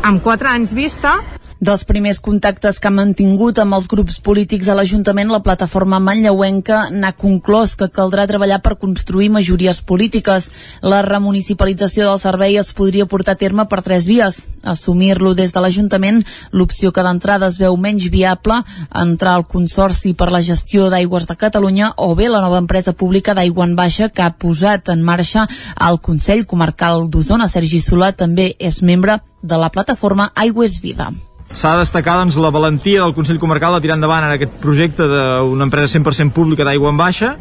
amb 0.04 0.22
4 0.24 0.50
anys 0.50 0.74
vista, 0.76 1.18
dels 1.64 1.86
primers 1.88 2.18
contactes 2.20 2.76
que 2.76 2.90
ha 2.90 2.92
mantingut 2.92 3.56
amb 3.62 3.72
els 3.76 3.86
grups 3.88 4.18
polítics 4.20 4.68
a 4.68 4.74
l'Ajuntament, 4.76 5.30
la 5.32 5.40
plataforma 5.40 5.96
manlleuenca 6.02 6.90
n'ha 6.92 7.14
conclòs 7.16 7.72
que 7.80 7.88
caldrà 7.88 8.26
treballar 8.28 8.58
per 8.60 8.76
construir 8.82 9.30
majories 9.32 9.80
polítiques. 9.80 10.50
La 10.84 11.00
remunicipalització 11.06 12.04
del 12.10 12.20
servei 12.20 12.58
es 12.60 12.74
podria 12.76 13.08
portar 13.08 13.38
a 13.38 13.40
terme 13.40 13.64
per 13.70 13.80
tres 13.86 14.04
vies. 14.04 14.42
Assumir-lo 14.74 15.32
des 15.34 15.56
de 15.56 15.64
l'Ajuntament, 15.64 16.20
l'opció 16.52 16.92
que 16.92 17.04
d'entrada 17.06 17.48
es 17.48 17.56
veu 17.60 17.78
menys 17.80 18.10
viable, 18.12 18.60
entrar 18.92 19.38
al 19.38 19.48
Consorci 19.48 20.12
per 20.12 20.28
la 20.34 20.44
gestió 20.44 20.90
d'aigües 20.92 21.24
de 21.30 21.36
Catalunya 21.40 21.94
o 21.96 22.12
bé 22.14 22.28
la 22.28 22.44
nova 22.44 22.60
empresa 22.60 22.92
pública 22.92 23.32
d'aigua 23.32 23.64
en 23.64 23.76
baixa 23.76 24.10
que 24.10 24.22
ha 24.22 24.34
posat 24.36 24.92
en 24.92 25.00
marxa 25.00 25.48
el 25.88 26.00
Consell 26.00 26.44
Comarcal 26.44 27.08
d'Osona. 27.08 27.48
Sergi 27.48 27.80
Solà 27.80 28.12
també 28.12 28.52
és 28.58 28.82
membre 28.82 29.22
de 29.40 29.56
la 29.56 29.70
plataforma 29.72 30.32
Aigües 30.34 30.82
Vida. 30.84 31.12
S'ha 31.54 31.76
de 31.76 31.84
destacar 31.84 32.16
doncs, 32.18 32.34
la 32.42 32.50
valentia 32.50 33.04
del 33.04 33.12
Consell 33.14 33.38
Comarcal 33.38 33.76
de 33.76 33.80
tirar 33.84 33.94
endavant 33.96 34.24
en 34.26 34.32
aquest 34.34 34.52
projecte 34.62 35.02
d'una 35.06 35.64
empresa 35.68 35.98
100% 35.98 36.32
pública 36.34 36.64
d'aigua 36.66 36.90
en 36.90 36.98
baixa 36.98 37.36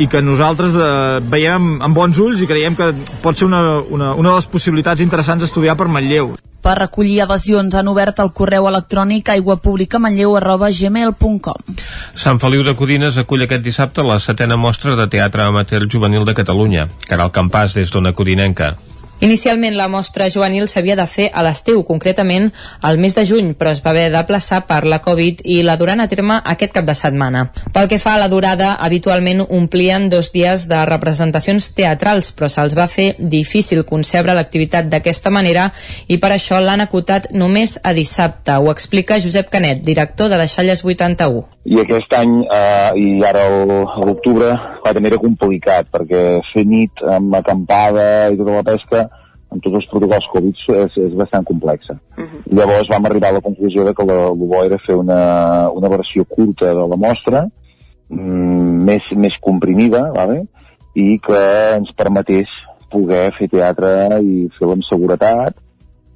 i 0.00 0.08
que 0.08 0.22
nosaltres 0.24 0.72
de, 0.76 0.88
veiem 1.32 1.54
amb, 1.56 1.82
amb 1.88 1.96
bons 1.96 2.18
ulls 2.20 2.40
i 2.40 2.46
creiem 2.48 2.74
que 2.76 2.92
pot 3.24 3.36
ser 3.36 3.46
una, 3.48 3.60
una, 3.80 4.14
una 4.14 4.28
de 4.30 4.36
les 4.36 4.46
possibilitats 4.48 5.00
interessants 5.04 5.42
d'estudiar 5.44 5.76
per 5.76 5.88
Manlleu. 5.88 6.36
Per 6.60 6.76
recollir 6.76 7.22
adhesions 7.24 7.74
han 7.76 7.88
obert 7.88 8.18
el 8.20 8.30
correu 8.36 8.68
electrònic 8.68 9.28
aiguapublicamanlleu.gmail.com 9.32 11.58
Sant 12.24 12.40
Feliu 12.42 12.62
de 12.66 12.74
Codines 12.76 13.16
acull 13.20 13.42
aquest 13.46 13.64
dissabte 13.64 14.02
la 14.04 14.18
setena 14.20 14.56
mostra 14.60 14.96
de 15.00 15.06
teatre 15.08 15.42
amateur 15.48 15.82
juvenil 15.88 16.24
de 16.28 16.34
Catalunya. 16.36 16.88
Caral 17.08 17.32
Campàs, 17.32 17.74
des 17.80 17.90
d'Ona 17.92 18.12
Codinenca. 18.12 18.76
Inicialment 19.20 19.76
la 19.76 19.88
mostra 19.92 20.30
juvenil 20.32 20.64
s'havia 20.64 20.96
de 20.96 21.04
fer 21.04 21.26
a 21.34 21.42
l'estiu, 21.44 21.82
concretament 21.84 22.46
al 22.80 22.96
mes 22.96 23.12
de 23.12 23.26
juny, 23.28 23.50
però 23.52 23.74
es 23.74 23.82
va 23.84 23.92
haver 23.92 24.06
de 24.14 24.22
plaçar 24.24 24.62
per 24.64 24.86
la 24.88 25.02
Covid 25.04 25.42
i 25.44 25.58
la 25.66 25.76
duran 25.76 26.00
a 26.00 26.08
terme 26.08 26.38
aquest 26.54 26.72
cap 26.72 26.88
de 26.88 26.94
setmana. 26.96 27.42
Pel 27.74 27.90
que 27.92 27.98
fa 28.00 28.14
a 28.16 28.22
la 28.22 28.30
durada, 28.32 28.72
habitualment 28.80 29.44
omplien 29.44 30.08
dos 30.08 30.32
dies 30.32 30.64
de 30.72 30.80
representacions 30.88 31.68
teatrals, 31.76 32.32
però 32.32 32.48
se'ls 32.48 32.78
va 32.78 32.88
fer 32.88 33.10
difícil 33.18 33.84
concebre 33.84 34.32
l'activitat 34.34 34.88
d'aquesta 34.88 35.28
manera 35.28 35.68
i 36.08 36.16
per 36.16 36.32
això 36.32 36.56
l'han 36.64 36.86
acotat 36.88 37.28
només 37.36 37.76
a 37.84 37.92
dissabte. 37.92 38.56
Ho 38.56 38.72
explica 38.72 39.20
Josep 39.20 39.52
Canet, 39.52 39.84
director 39.84 40.32
de 40.32 40.40
Deixalles 40.40 40.80
81. 40.84 41.59
I 41.64 41.80
aquest 41.82 42.14
any, 42.16 42.38
eh, 42.48 42.90
i 42.96 43.08
ara 43.26 43.42
a 43.44 44.04
l'octubre, 44.06 44.52
va 44.84 44.92
també 44.96 45.10
era 45.10 45.20
complicat, 45.20 45.90
perquè 45.92 46.40
fer 46.54 46.64
nit 46.64 47.02
amb 47.16 47.34
acampada 47.36 48.30
i 48.32 48.38
tota 48.38 48.54
la 48.56 48.64
pesca 48.64 49.08
amb 49.50 49.62
tots 49.64 49.80
els 49.80 49.88
protocols 49.90 50.28
Covid 50.32 50.60
és, 50.78 50.96
és 51.08 51.14
bastant 51.18 51.44
complexa. 51.44 51.98
Uh 52.16 52.24
-huh. 52.24 52.40
Llavors 52.56 52.88
vam 52.88 53.04
arribar 53.06 53.30
a 53.30 53.38
la 53.38 53.40
conclusió 53.40 53.84
de 53.84 53.92
que 53.92 54.02
el 54.02 54.38
bo 54.38 54.64
era 54.64 54.78
fer 54.86 54.94
una, 54.94 55.68
una 55.70 55.88
versió 55.88 56.24
curta 56.24 56.66
de 56.66 56.86
la 56.92 56.96
mostra, 56.96 57.48
mm, 58.08 58.84
més, 58.88 59.02
més 59.16 59.34
comprimida, 59.40 60.10
vale? 60.14 60.46
i 60.94 61.20
que 61.22 61.40
ens 61.76 61.90
permetés 61.96 62.48
poder 62.90 63.30
fer 63.38 63.48
teatre 63.48 64.20
i 64.22 64.48
fer-ho 64.58 64.72
amb 64.72 64.86
seguretat, 64.88 65.54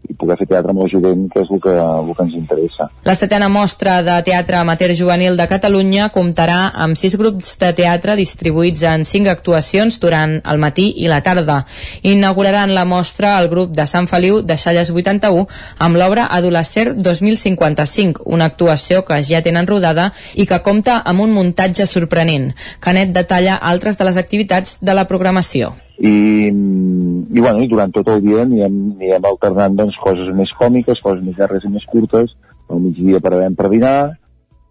i 0.08 0.14
poder 0.18 0.36
fer 0.40 0.46
teatre 0.50 0.72
amb 0.72 0.82
la 0.82 0.88
jovent, 0.90 1.26
que 1.32 1.42
és 1.42 1.50
el 1.50 1.60
que, 1.62 1.74
el 1.74 2.10
que 2.16 2.26
ens 2.26 2.36
interessa. 2.38 2.88
La 3.06 3.14
setena 3.18 3.48
mostra 3.52 4.00
de 4.06 4.16
teatre 4.26 4.58
amateur 4.58 4.92
juvenil 4.96 5.36
de 5.38 5.46
Catalunya 5.50 6.10
comptarà 6.14 6.58
amb 6.86 6.98
sis 6.98 7.16
grups 7.20 7.54
de 7.60 7.72
teatre 7.76 8.16
distribuïts 8.18 8.84
en 8.90 9.04
cinc 9.08 9.30
actuacions 9.32 9.98
durant 10.02 10.36
el 10.40 10.60
matí 10.62 10.90
i 11.04 11.08
la 11.10 11.22
tarda. 11.26 11.62
Inauguraran 12.02 12.74
la 12.74 12.84
mostra 12.88 13.36
el 13.40 13.48
grup 13.52 13.74
de 13.76 13.86
Sant 13.90 14.08
Feliu 14.10 14.42
de 14.42 14.58
Xalles 14.60 14.92
81 14.94 15.46
amb 15.86 16.00
l'obra 16.00 16.28
Adolescer 16.30 16.94
2055, 16.96 18.24
una 18.26 18.50
actuació 18.50 19.04
que 19.04 19.22
ja 19.22 19.42
tenen 19.42 19.68
rodada 19.68 20.10
i 20.34 20.46
que 20.46 20.62
compta 20.62 21.00
amb 21.04 21.24
un 21.24 21.32
muntatge 21.36 21.86
sorprenent. 21.86 22.52
Canet 22.80 23.14
detalla 23.14 23.56
altres 23.56 23.98
de 23.98 24.10
les 24.10 24.20
activitats 24.20 24.78
de 24.84 24.94
la 24.94 25.08
programació 25.08 25.74
i, 25.98 26.50
i, 26.50 27.40
bueno, 27.40 27.62
i 27.62 27.68
durant 27.70 27.92
tot 27.94 28.08
el 28.10 28.20
dia 28.24 28.42
anirem, 28.42 28.74
anirem 28.96 29.24
alternant 29.30 29.76
doncs, 29.78 29.96
coses 30.02 30.28
més 30.34 30.50
còmiques, 30.58 31.00
coses 31.04 31.22
més 31.24 31.38
llargues 31.38 31.64
i 31.64 31.72
més 31.72 31.86
curtes, 31.90 32.28
al 32.68 32.80
migdia 32.82 33.20
pararem 33.22 33.54
per 33.58 33.68
dinar, 33.72 33.98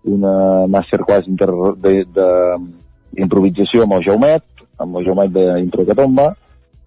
una 0.03 0.33
masterclass 0.67 1.27
d'improvisació 1.29 3.83
amb 3.85 3.93
el 3.99 4.05
Jaumet, 4.07 4.45
amb 4.83 4.91
el 4.99 5.05
Jaumet 5.07 5.31
d'Introcatomba, 5.35 6.27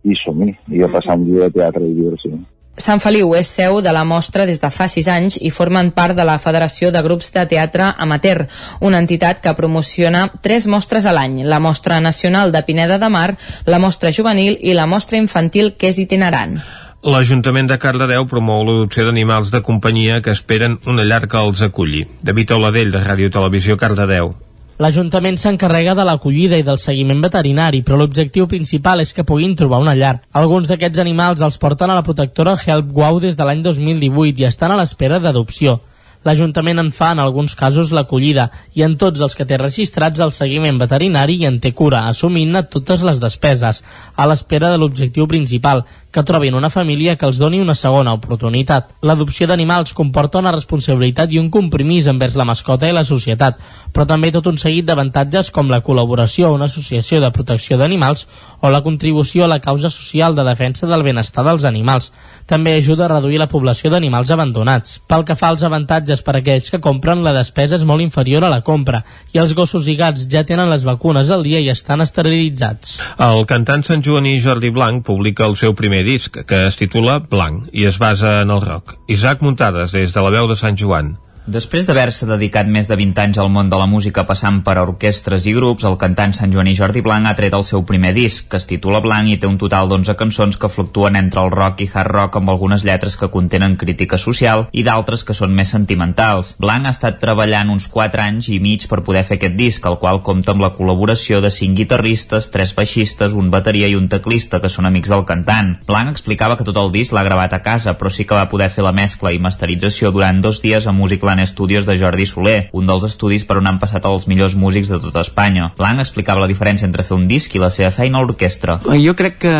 i 0.06 0.12
som-hi, 0.20 0.50
i 0.76 0.78
a 0.84 0.92
passar 0.92 1.16
un 1.18 1.24
dia 1.30 1.40
de 1.46 1.52
teatre 1.56 1.84
i 1.86 1.96
diversió. 1.96 2.32
Sant 2.76 3.00
Feliu 3.00 3.30
és 3.38 3.48
seu 3.48 3.78
de 3.80 3.92
la 3.96 4.04
mostra 4.04 4.44
des 4.44 4.60
de 4.60 4.68
fa 4.68 4.84
sis 4.92 5.06
anys 5.08 5.38
i 5.40 5.48
formen 5.50 5.88
part 5.96 6.12
de 6.16 6.26
la 6.28 6.36
Federació 6.38 6.90
de 6.92 7.00
Grups 7.02 7.32
de 7.32 7.46
Teatre 7.48 7.88
Amateur, 7.96 8.44
una 8.84 9.00
entitat 9.00 9.40
que 9.40 9.54
promociona 9.56 10.26
tres 10.44 10.66
mostres 10.68 11.08
a 11.08 11.14
l'any, 11.16 11.40
la 11.48 11.58
Mostra 11.58 12.02
Nacional 12.04 12.52
de 12.52 12.62
Pineda 12.68 13.00
de 13.00 13.08
Mar, 13.08 13.38
la 13.64 13.80
Mostra 13.80 14.12
Juvenil 14.12 14.58
i 14.60 14.76
la 14.76 14.86
Mostra 14.86 15.16
Infantil 15.16 15.72
que 15.80 15.88
és 15.88 16.02
itinerant. 16.04 16.60
L'Ajuntament 17.06 17.68
de 17.70 17.78
Cardedeu 17.80 18.26
promou 18.28 18.64
l'adopció 18.66 19.06
d'animals 19.08 19.52
de 19.54 19.62
companyia 19.64 20.20
que 20.20 20.36
esperen 20.36 20.80
una 20.86 21.04
llar 21.04 21.24
que 21.30 21.38
els 21.40 21.62
aculli. 21.64 22.04
David 22.20 22.58
Oladell, 22.58 22.92
de 22.92 23.04
Ràdio 23.04 23.32
Televisió 23.32 23.80
Cardedeu. 23.80 24.34
L'Ajuntament 24.76 25.38
s'encarrega 25.40 25.94
de 25.96 26.04
l'acollida 26.04 26.58
i 26.60 26.64
del 26.64 26.76
seguiment 26.76 27.22
veterinari, 27.24 27.78
però 27.80 27.96
l'objectiu 27.96 28.44
principal 28.50 29.00
és 29.00 29.14
que 29.16 29.24
puguin 29.24 29.54
trobar 29.56 29.78
una 29.80 29.94
llar. 29.96 30.18
Alguns 30.36 30.68
d'aquests 30.68 31.00
animals 31.00 31.40
els 31.40 31.56
porten 31.62 31.88
a 31.88 31.96
la 31.96 32.04
protectora 32.04 32.52
Help 32.60 32.90
Wow 32.92 33.22
des 33.24 33.38
de 33.38 33.46
l'any 33.48 33.62
2018 33.64 34.42
i 34.42 34.48
estan 34.50 34.74
a 34.74 34.76
l'espera 34.76 35.16
d'adopció. 35.18 35.78
L'Ajuntament 36.26 36.82
en 36.82 36.90
fa 36.92 37.12
en 37.14 37.22
alguns 37.22 37.54
casos 37.56 37.92
l'acollida 37.94 38.50
i 38.74 38.82
en 38.84 38.98
tots 39.00 39.22
els 39.24 39.36
que 39.38 39.46
té 39.48 39.56
registrats 39.62 40.20
el 40.20 40.34
seguiment 40.36 40.80
veterinari 40.82 41.38
i 41.40 41.48
en 41.48 41.56
té 41.62 41.72
cura, 41.72 42.04
assumint-ne 42.10 42.66
totes 42.68 43.04
les 43.06 43.20
despeses, 43.22 43.80
a 44.16 44.26
l'espera 44.28 44.72
de 44.74 44.80
l'objectiu 44.82 45.28
principal, 45.30 45.86
que 46.16 46.22
trobin 46.24 46.54
una 46.56 46.70
família 46.72 47.18
que 47.20 47.26
els 47.28 47.36
doni 47.36 47.58
una 47.60 47.74
segona 47.76 48.14
oportunitat. 48.16 48.94
L'adopció 49.04 49.44
d'animals 49.50 49.92
comporta 49.92 50.40
una 50.40 50.52
responsabilitat 50.54 51.34
i 51.34 51.36
un 51.36 51.50
compromís 51.52 52.06
envers 52.08 52.38
la 52.40 52.46
mascota 52.48 52.88
i 52.88 52.94
la 52.96 53.02
societat, 53.04 53.58
però 53.92 54.06
també 54.08 54.30
tot 54.32 54.48
un 54.48 54.56
seguit 54.56 54.86
d'avantatges 54.88 55.50
com 55.52 55.68
la 55.68 55.82
col·laboració 55.84 56.48
a 56.48 56.54
una 56.56 56.70
associació 56.72 57.20
de 57.20 57.28
protecció 57.36 57.76
d'animals 57.76 58.24
o 58.64 58.70
la 58.72 58.80
contribució 58.80 59.44
a 59.44 59.50
la 59.52 59.60
causa 59.60 59.90
social 59.92 60.32
de 60.34 60.46
defensa 60.48 60.88
del 60.88 61.04
benestar 61.04 61.44
dels 61.44 61.66
animals. 61.68 62.08
També 62.46 62.72
ajuda 62.78 63.04
a 63.04 63.10
reduir 63.12 63.42
la 63.42 63.50
població 63.52 63.92
d'animals 63.92 64.32
abandonats. 64.32 64.96
Pel 65.04 65.26
que 65.28 65.36
fa 65.36 65.52
als 65.52 65.66
avantatges 65.68 66.24
per 66.24 66.38
a 66.38 66.40
aquells 66.40 66.72
que 66.72 66.80
compren, 66.80 67.26
la 67.26 67.36
despesa 67.36 67.76
és 67.76 67.84
molt 67.84 68.00
inferior 68.00 68.46
a 68.46 68.52
la 68.54 68.62
compra 68.64 69.02
i 69.34 69.42
els 69.42 69.52
gossos 69.52 69.84
i 69.92 69.98
gats 70.00 70.24
ja 70.32 70.46
tenen 70.48 70.72
les 70.72 70.88
vacunes 70.88 71.28
al 71.28 71.44
dia 71.44 71.60
i 71.60 71.68
estan 71.68 72.00
esterilitzats. 72.00 72.96
El 73.20 73.44
cantant 73.44 73.84
Sant 73.84 74.00
Joaní 74.06 74.38
Jordi 74.40 74.72
Blanc 74.72 75.04
publica 75.04 75.44
el 75.44 75.60
seu 75.60 75.76
primer 75.76 76.05
disc, 76.06 76.38
que 76.46 76.62
es 76.68 76.78
titula 76.78 77.18
Blanc, 77.18 77.66
i 77.74 77.84
es 77.90 77.98
basa 77.98 78.40
en 78.46 78.54
el 78.54 78.62
rock. 78.62 78.96
Isaac 79.10 79.42
Muntades, 79.42 79.92
des 79.92 80.14
de 80.14 80.22
la 80.24 80.32
veu 80.32 80.48
de 80.48 80.56
Sant 80.58 80.78
Joan. 80.78 81.16
Després 81.46 81.86
d'haver-se 81.86 82.26
dedicat 82.26 82.66
més 82.66 82.88
de 82.90 82.96
20 82.98 83.20
anys 83.22 83.38
al 83.38 83.52
món 83.54 83.68
de 83.70 83.78
la 83.78 83.86
música 83.86 84.24
passant 84.26 84.56
per 84.66 84.80
orquestres 84.80 85.44
i 85.46 85.52
grups, 85.54 85.84
el 85.86 85.94
cantant 86.00 86.32
Sant 86.34 86.50
Joaní 86.50 86.72
Jordi 86.74 87.04
Blanc 87.06 87.28
ha 87.30 87.36
tret 87.38 87.54
el 87.54 87.62
seu 87.62 87.84
primer 87.86 88.10
disc, 88.16 88.48
que 88.50 88.58
es 88.58 88.64
titula 88.66 88.98
Blanc 89.04 89.30
i 89.30 89.36
té 89.38 89.46
un 89.46 89.54
total 89.54 89.86
d'11 89.86 90.16
cançons 90.18 90.58
que 90.58 90.66
fluctuen 90.66 91.14
entre 91.14 91.44
el 91.46 91.52
rock 91.54 91.84
i 91.84 91.86
hard 91.86 92.10
rock 92.10 92.38
amb 92.40 92.50
algunes 92.50 92.82
lletres 92.82 93.14
que 93.20 93.28
contenen 93.30 93.76
crítica 93.78 94.18
social 94.18 94.64
i 94.72 94.82
d'altres 94.82 95.22
que 95.22 95.36
són 95.38 95.54
més 95.54 95.70
sentimentals. 95.70 96.56
Blanc 96.58 96.90
ha 96.90 96.94
estat 96.96 97.22
treballant 97.22 97.70
uns 97.70 97.86
4 97.94 98.24
anys 98.24 98.50
i 98.50 98.58
mig 98.58 98.88
per 98.90 99.04
poder 99.06 99.22
fer 99.30 99.38
aquest 99.38 99.54
disc, 99.54 99.86
el 99.86 100.00
qual 100.02 100.24
compta 100.26 100.50
amb 100.50 100.66
la 100.66 100.72
col·laboració 100.74 101.38
de 101.46 101.54
5 101.54 101.78
guitarristes, 101.78 102.50
3 102.50 102.74
baixistes, 102.74 103.38
un 103.38 103.54
bateria 103.54 103.86
i 103.86 103.94
un 103.94 104.10
teclista 104.10 104.58
que 104.58 104.72
són 104.72 104.90
amics 104.90 105.14
del 105.14 105.22
cantant. 105.30 105.76
Blanc 105.86 106.10
explicava 106.10 106.58
que 106.58 106.66
tot 106.66 106.82
el 106.82 106.90
disc 106.90 107.14
l'ha 107.14 107.26
gravat 107.30 107.54
a 107.54 107.62
casa, 107.62 107.94
però 107.94 108.10
sí 108.10 108.26
que 108.26 108.34
va 108.34 108.50
poder 108.50 108.72
fer 108.74 108.82
la 108.82 108.96
mescla 108.96 109.30
i 109.30 109.38
masterització 109.38 110.10
durant 110.10 110.42
dos 110.42 110.58
dies 110.66 110.90
a 110.90 110.98
Musicland 111.36 111.46
Studios 111.46 111.86
de 111.86 111.98
Jordi 111.98 112.26
Soler, 112.26 112.70
un 112.72 112.86
dels 112.86 113.04
estudis 113.04 113.44
per 113.44 113.58
on 113.60 113.66
han 113.68 113.78
passat 113.78 114.04
els 114.06 114.26
millors 114.26 114.56
músics 114.56 114.88
de 114.88 114.98
tota 115.00 115.20
Espanya. 115.20 115.72
Blanc 115.76 116.00
explicava 116.00 116.40
la 116.40 116.48
diferència 116.48 116.86
entre 116.86 117.04
fer 117.04 117.16
un 117.16 117.26
disc 117.28 117.54
i 117.54 117.60
la 117.60 117.70
seva 117.70 117.90
feina 117.90 118.18
a 118.18 118.24
l'orquestra. 118.24 118.78
Jo 118.86 119.14
crec 119.16 119.38
que 119.44 119.54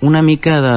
una 0.00 0.22
mica 0.22 0.60
de 0.64 0.74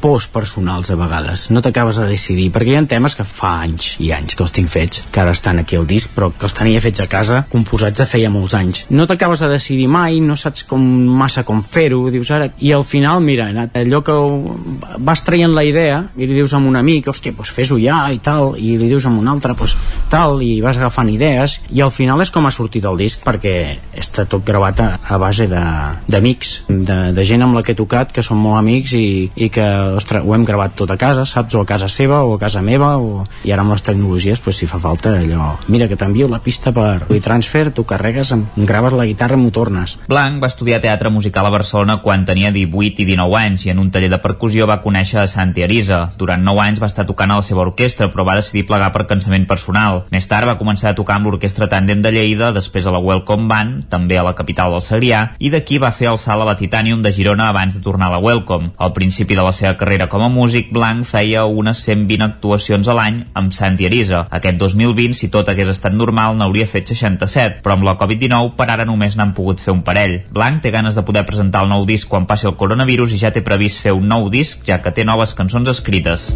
pors 0.00 0.28
personals 0.28 0.90
a 0.90 0.96
vegades. 0.96 1.48
No 1.50 1.62
t'acabes 1.62 2.00
de 2.00 2.08
decidir, 2.08 2.50
perquè 2.52 2.72
hi 2.72 2.78
ha 2.78 2.84
temes 2.88 3.16
que 3.16 3.24
fa 3.24 3.60
anys 3.66 3.96
i 4.00 4.10
anys 4.12 4.36
que 4.36 4.44
els 4.44 4.54
tinc 4.56 4.70
fets, 4.70 5.02
que 5.12 5.20
ara 5.20 5.34
estan 5.36 5.60
aquí 5.60 5.76
al 5.76 5.86
disc, 5.86 6.14
però 6.16 6.30
que 6.32 6.48
els 6.48 6.56
tenia 6.56 6.80
fets 6.80 7.02
a 7.04 7.08
casa, 7.10 7.44
composats 7.50 8.00
de 8.00 8.06
feia 8.08 8.30
molts 8.32 8.56
anys. 8.56 8.84
No 8.90 9.06
t'acabes 9.06 9.44
de 9.44 9.50
decidir 9.52 9.88
mai, 9.88 10.20
no 10.20 10.36
saps 10.36 10.64
com 10.68 10.80
massa 11.20 11.44
com 11.44 11.62
fer-ho, 11.62 12.06
dius 12.10 12.30
ara... 12.30 12.50
I 12.60 12.72
al 12.76 12.84
final, 12.84 13.22
mira, 13.24 13.48
allò 13.74 14.02
que 14.04 14.14
vas 14.98 15.22
traient 15.24 15.54
la 15.54 15.64
idea 15.64 16.02
i 16.16 16.26
li 16.26 16.34
dius 16.36 16.52
a 16.54 16.60
un 16.60 16.76
amic, 16.76 17.08
hòstia, 17.10 17.34
doncs 17.36 17.52
fes-ho 17.54 17.78
ja 17.80 18.02
i 18.12 18.20
tal, 18.22 18.54
i 18.58 18.76
li 18.80 18.88
dius 18.90 19.06
a 19.06 19.12
un 19.14 19.28
altre, 19.30 19.49
doncs 19.58 19.76
tal, 20.10 20.40
i 20.42 20.60
vas 20.64 20.78
agafant 20.78 21.10
idees, 21.12 21.60
i 21.70 21.82
al 21.84 21.92
final 21.94 22.20
és 22.22 22.32
com 22.34 22.46
ha 22.46 22.54
sortit 22.54 22.84
el 22.88 22.98
disc, 22.98 23.22
perquè 23.24 23.54
està 23.96 24.26
tot 24.30 24.44
gravat 24.46 24.80
a, 24.82 24.88
a 25.06 25.18
base 25.22 25.46
d'amics, 25.50 26.54
de, 26.68 26.78
de, 26.88 26.98
de 27.16 27.26
gent 27.26 27.44
amb 27.46 27.58
la 27.58 27.64
que 27.66 27.74
he 27.74 27.78
tocat, 27.78 28.12
que 28.14 28.24
són 28.26 28.40
molt 28.42 28.58
amics 28.60 28.94
i, 28.98 29.06
i 29.34 29.50
que, 29.52 29.66
ostres, 30.00 30.24
ho 30.26 30.34
hem 30.34 30.46
gravat 30.48 30.74
tot 30.78 30.90
a 30.90 30.98
casa, 31.00 31.26
saps? 31.28 31.54
O 31.54 31.64
a 31.64 31.68
casa 31.68 31.88
seva, 31.90 32.22
o 32.26 32.34
a 32.34 32.40
casa 32.42 32.62
meva, 32.62 32.96
o... 32.98 33.24
i 33.46 33.54
ara 33.54 33.64
amb 33.64 33.74
les 33.74 33.84
tecnologies, 33.86 34.42
doncs, 34.42 34.60
si 34.60 34.70
fa 34.70 34.80
falta 34.82 35.14
allò... 35.20 35.54
Mira, 35.70 35.86
que 35.88 35.98
t'envio 35.98 36.28
la 36.30 36.40
pista 36.42 36.72
per 36.74 37.06
WeTransfer, 37.10 37.70
tu 37.76 37.84
carregues, 37.88 38.32
em 38.34 38.46
graves 38.56 38.96
la 38.96 39.06
guitarra 39.06 39.38
m'ho 39.38 39.52
tornes. 39.54 39.96
Blanc 40.10 40.42
va 40.42 40.50
estudiar 40.50 40.80
teatre 40.82 41.12
musical 41.12 41.46
a 41.46 41.54
Barcelona 41.54 42.00
quan 42.04 42.24
tenia 42.28 42.50
18 42.54 43.04
i 43.04 43.08
19 43.12 43.38
anys 43.40 43.66
i 43.66 43.74
en 43.74 43.80
un 43.82 43.90
taller 43.94 44.10
de 44.12 44.20
percussió 44.22 44.66
va 44.70 44.80
conèixer 44.84 45.20
a 45.22 45.28
Santi 45.30 45.64
Arisa. 45.66 46.00
Durant 46.18 46.42
9 46.44 46.64
anys 46.64 46.82
va 46.82 46.90
estar 46.90 47.06
tocant 47.08 47.32
a 47.32 47.40
la 47.40 47.46
seva 47.46 47.64
orquestra, 47.64 48.10
però 48.12 48.26
va 48.26 48.38
decidir 48.38 48.66
plegar 48.68 48.90
per 48.94 49.06
cansament 49.10 49.39
personal. 49.48 50.04
Més 50.10 50.26
tard 50.28 50.48
va 50.48 50.58
començar 50.60 50.90
a 50.90 50.96
tocar 50.98 51.16
amb 51.18 51.28
l'orquestra 51.28 51.68
Tàndem 51.70 52.02
de 52.02 52.12
Lleida, 52.14 52.50
després 52.56 52.86
a 52.86 52.94
la 52.94 53.00
Welcome 53.00 53.48
Band, 53.48 53.86
també 53.92 54.18
a 54.18 54.24
la 54.26 54.34
capital 54.36 54.74
del 54.74 54.84
Segrià, 54.84 55.22
i 55.38 55.50
d'aquí 55.52 55.78
va 55.78 55.92
fer 55.92 56.10
el 56.10 56.18
salt 56.18 56.42
a 56.42 56.48
la 56.48 56.56
Titanium 56.58 57.02
de 57.02 57.12
Girona 57.12 57.48
abans 57.50 57.76
de 57.76 57.82
tornar 57.84 58.08
a 58.08 58.16
la 58.16 58.22
Welcome. 58.24 58.72
Al 58.78 58.92
principi 58.96 59.36
de 59.38 59.44
la 59.46 59.52
seva 59.52 59.76
carrera 59.80 60.08
com 60.08 60.24
a 60.24 60.28
músic, 60.32 60.72
Blanc 60.72 61.06
feia 61.06 61.44
unes 61.44 61.84
120 61.86 62.24
actuacions 62.26 62.88
a 62.88 62.96
l'any 62.96 63.22
amb 63.34 63.54
Santi 63.56 63.86
Arisa. 63.86 64.26
Aquest 64.30 64.58
2020, 64.60 65.16
si 65.16 65.30
tot 65.32 65.48
hagués 65.48 65.70
estat 65.72 65.94
normal, 65.96 66.36
n'hauria 66.36 66.68
fet 66.70 66.92
67, 66.92 67.62
però 67.64 67.76
amb 67.76 67.88
la 67.88 67.96
Covid-19 68.00 68.54
per 68.58 68.68
ara 68.70 68.88
només 68.88 69.16
n'han 69.16 69.34
pogut 69.36 69.62
fer 69.62 69.74
un 69.74 69.84
parell. 69.86 70.20
Blanc 70.30 70.62
té 70.62 70.74
ganes 70.74 70.98
de 70.98 71.06
poder 71.06 71.26
presentar 71.28 71.64
el 71.64 71.72
nou 71.72 71.86
disc 71.88 72.08
quan 72.10 72.28
passi 72.30 72.48
el 72.50 72.58
coronavirus 72.60 73.14
i 73.14 73.22
ja 73.24 73.34
té 73.34 73.44
previst 73.46 73.82
fer 73.84 73.96
un 73.96 74.08
nou 74.10 74.30
disc, 74.32 74.64
ja 74.66 74.80
que 74.82 74.94
té 74.94 75.06
noves 75.06 75.36
cançons 75.38 75.70
escrites. 75.70 76.30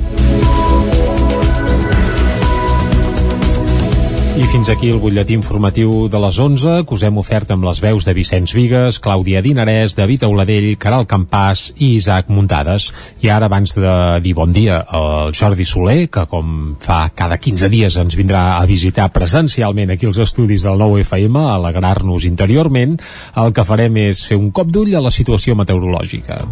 I 4.44 4.48
fins 4.52 4.68
aquí 4.68 4.90
el 4.92 4.98
butlletí 5.00 5.32
informatiu 5.38 6.04
de 6.12 6.18
les 6.20 6.36
11, 6.38 6.82
que 6.84 6.92
us 6.92 7.02
hem 7.06 7.16
ofert 7.16 7.54
amb 7.54 7.64
les 7.64 7.78
veus 7.80 8.04
de 8.04 8.12
Vicenç 8.12 8.52
Vigues, 8.52 8.98
Clàudia 9.00 9.40
Dinarès, 9.40 9.94
David 9.96 10.26
Auladell, 10.28 10.66
Caral 10.76 11.06
Campàs 11.08 11.70
i 11.78 11.94
Isaac 11.94 12.28
Muntades. 12.28 12.90
I 13.24 13.32
ara, 13.32 13.48
abans 13.48 13.72
de 13.72 13.94
dir 14.20 14.34
bon 14.36 14.52
dia 14.52 14.82
al 14.84 15.32
Jordi 15.32 15.64
Soler, 15.64 16.10
que 16.12 16.26
com 16.28 16.76
fa 16.84 17.06
cada 17.16 17.40
15 17.40 17.72
dies 17.72 17.96
ens 17.96 18.20
vindrà 18.20 18.44
a 18.58 18.68
visitar 18.68 19.08
presencialment 19.16 19.96
aquí 19.96 20.12
als 20.12 20.20
estudis 20.20 20.68
del 20.68 20.76
nou 20.76 20.98
FM, 21.00 21.40
a 21.40 21.56
alegrar-nos 21.56 22.28
interiorment, 22.28 23.00
el 23.40 23.56
que 23.56 23.64
farem 23.64 23.96
és 24.10 24.26
fer 24.28 24.36
un 24.36 24.52
cop 24.52 24.68
d'ull 24.68 24.92
a 24.92 25.06
la 25.08 25.14
situació 25.14 25.56
meteorològica. 25.56 26.42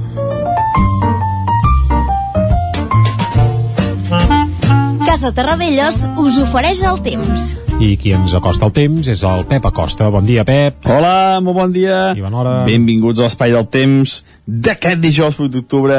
Casa 5.13 5.29
Terradellos 5.37 6.07
us 6.17 6.39
ofereix 6.41 6.79
el 6.89 7.03
temps. 7.05 7.43
I 7.85 7.99
qui 8.01 8.15
ens 8.17 8.33
acosta 8.33 8.65
el 8.65 8.73
temps 8.73 9.11
és 9.13 9.21
el 9.29 9.43
Pep 9.45 9.67
Acosta. 9.69 10.07
Bon 10.09 10.25
dia, 10.25 10.41
Pep. 10.49 10.87
Hola, 10.89 11.37
molt 11.45 11.59
bon 11.59 11.75
dia. 11.75 11.99
I 12.17 12.23
bona 12.25 12.39
hora. 12.41 12.55
Benvinguts 12.65 13.21
a 13.21 13.27
l'Espai 13.27 13.53
del 13.53 13.67
Temps 13.69 14.15
d'aquest 14.47 15.03
dijous 15.03 15.37
8 15.37 15.53
d'octubre. 15.53 15.99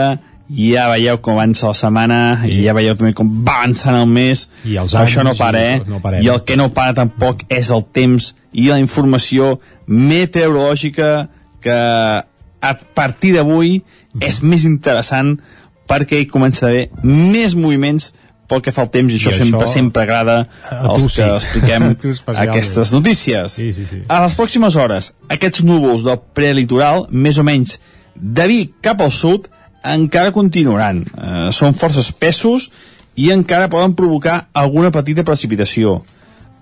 Ja 0.58 0.88
veieu 0.90 1.20
com 1.22 1.38
avança 1.38 1.70
la 1.70 1.78
setmana 1.78 2.18
i 2.50 2.64
ja 2.64 2.74
veieu 2.74 2.98
també 2.98 3.14
com 3.14 3.30
va 3.46 3.60
avançant 3.60 4.00
el 4.00 4.10
mes. 4.10 4.48
I 4.66 4.80
els 4.82 4.98
Això 4.98 5.22
no 5.22 5.36
anys 5.36 5.44
para, 5.44 5.62
i 5.62 5.76
eh? 5.76 5.86
no 5.94 6.02
parem. 6.02 6.26
I 6.26 6.34
el 6.34 6.42
que 6.50 6.58
no 6.58 6.72
para 6.74 6.98
tampoc 6.98 7.46
és 7.54 7.70
el 7.70 7.86
temps 7.94 8.32
i 8.50 8.66
la 8.72 8.80
informació 8.82 9.60
meteorològica 9.86 11.12
que 11.62 11.78
a 11.78 12.74
partir 12.98 13.36
d'avui 13.38 13.84
és 14.18 14.42
més 14.42 14.66
interessant 14.66 15.36
perquè 15.86 16.18
hi 16.18 16.30
comença 16.34 16.66
a 16.66 16.74
haver 16.74 16.88
més 17.06 17.54
moviments 17.54 18.10
pel 18.54 18.64
que 18.66 18.74
fa 18.76 18.86
al 18.86 18.92
temps 18.94 19.12
i 19.12 19.20
això, 19.20 19.34
I 19.34 19.40
sempre, 19.42 19.64
això 19.66 19.74
sempre 19.74 20.06
agrada 20.06 20.38
a 20.70 20.84
tu 20.86 20.94
als 20.94 21.08
sí. 21.10 21.16
que 21.24 21.32
expliquem 21.40 21.90
tu 21.98 22.14
especialment. 22.14 22.54
aquestes 22.54 22.94
notícies. 22.96 23.58
Sí, 23.58 23.72
sí, 23.76 23.88
sí. 23.90 24.04
A 24.08 24.22
les 24.24 24.38
pròximes 24.38 24.78
hores, 24.80 25.12
aquests 25.34 25.66
núvols 25.66 26.06
del 26.06 26.22
prelitoral, 26.38 27.08
més 27.10 27.42
o 27.42 27.48
menys 27.48 27.80
de 28.16 28.48
Vic 28.50 28.78
cap 28.86 29.02
al 29.02 29.12
sud, 29.12 29.50
encara 29.84 30.32
continuaran. 30.32 31.04
Eh, 31.04 31.48
són 31.56 31.76
força 31.76 32.04
espessos 32.04 32.70
i 33.20 33.30
encara 33.34 33.70
poden 33.70 33.94
provocar 33.98 34.48
alguna 34.54 34.92
petita 34.94 35.26
precipitació. 35.28 36.02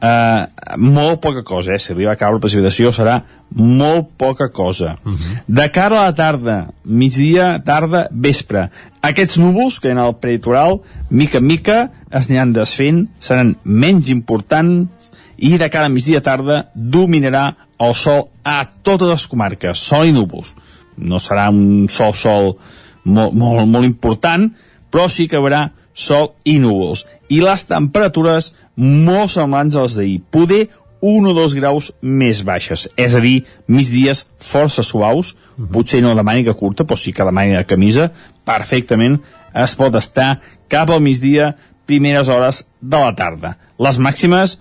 Eh, 0.01 0.45
molt 0.77 1.19
poca 1.21 1.43
cosa, 1.45 1.75
eh? 1.75 1.79
Si 1.79 1.91
arriba 1.93 2.15
a 2.15 2.17
caure 2.17 2.41
precipitació 2.41 2.89
serà 2.95 3.19
molt 3.53 4.09
poca 4.17 4.49
cosa. 4.49 4.95
Uh 5.05 5.11
-huh. 5.11 5.41
De 5.45 5.71
cara 5.71 5.99
a 5.99 6.05
la 6.05 6.15
tarda, 6.15 6.73
migdia, 6.83 7.61
tarda, 7.63 8.07
vespre, 8.11 8.69
aquests 9.01 9.37
núvols 9.37 9.79
que 9.79 9.89
hi 9.89 9.97
ha 9.97 10.03
al 10.03 10.17
prelitoral, 10.17 10.81
mica 11.09 11.37
en 11.37 11.45
mica, 11.45 11.91
es 12.09 12.29
aniran 12.29 12.53
desfent, 12.53 13.09
seran 13.19 13.55
menys 13.63 14.09
importants 14.09 15.11
i 15.37 15.57
de 15.57 15.69
cara 15.69 15.85
a 15.85 15.89
migdia 15.89 16.21
tarda 16.21 16.71
dominarà 16.75 17.55
el 17.79 17.93
sol 17.93 18.29
a 18.43 18.65
totes 18.83 19.07
les 19.07 19.27
comarques, 19.27 19.77
sol 19.77 20.07
i 20.07 20.11
núvols. 20.11 20.53
No 20.97 21.17
serà 21.17 21.49
un 21.49 21.87
sol-sol 21.89 22.57
molt, 23.03 23.33
molt, 23.33 23.67
molt 23.67 23.85
important, 23.85 24.51
però 24.91 25.09
sí 25.09 25.27
que 25.27 25.37
hi 25.37 25.39
haurà 25.39 25.71
sol 25.93 26.33
i 26.43 26.59
núvols. 26.59 27.05
I 27.29 27.41
les 27.41 27.65
temperatures 27.65 28.51
molt 28.75 29.33
semblants 29.33 29.75
a 29.75 29.85
les 29.85 29.97
d'ahir. 29.97 30.21
Poder 30.31 30.67
1 31.01 31.27
o 31.27 31.33
2 31.33 31.55
graus 31.57 31.89
més 32.01 32.43
baixes, 32.45 32.85
és 32.95 33.15
a 33.17 33.21
dir, 33.23 33.41
migdies 33.67 34.27
força 34.37 34.85
suaus, 34.85 35.33
potser 35.73 36.01
no 36.05 36.13
de 36.15 36.23
màniga 36.23 36.53
curta, 36.53 36.85
però 36.85 36.99
sí 36.99 37.13
que 37.13 37.25
de 37.25 37.33
màniga 37.33 37.63
de 37.63 37.69
camisa, 37.69 38.11
perfectament 38.45 39.17
es 39.57 39.73
pot 39.75 39.97
estar 39.97 40.35
cap 40.71 40.93
al 40.93 41.01
migdia, 41.01 41.55
primeres 41.89 42.29
hores 42.29 42.63
de 42.79 43.01
la 43.01 43.15
tarda. 43.17 43.55
Les 43.81 43.97
màximes 43.99 44.59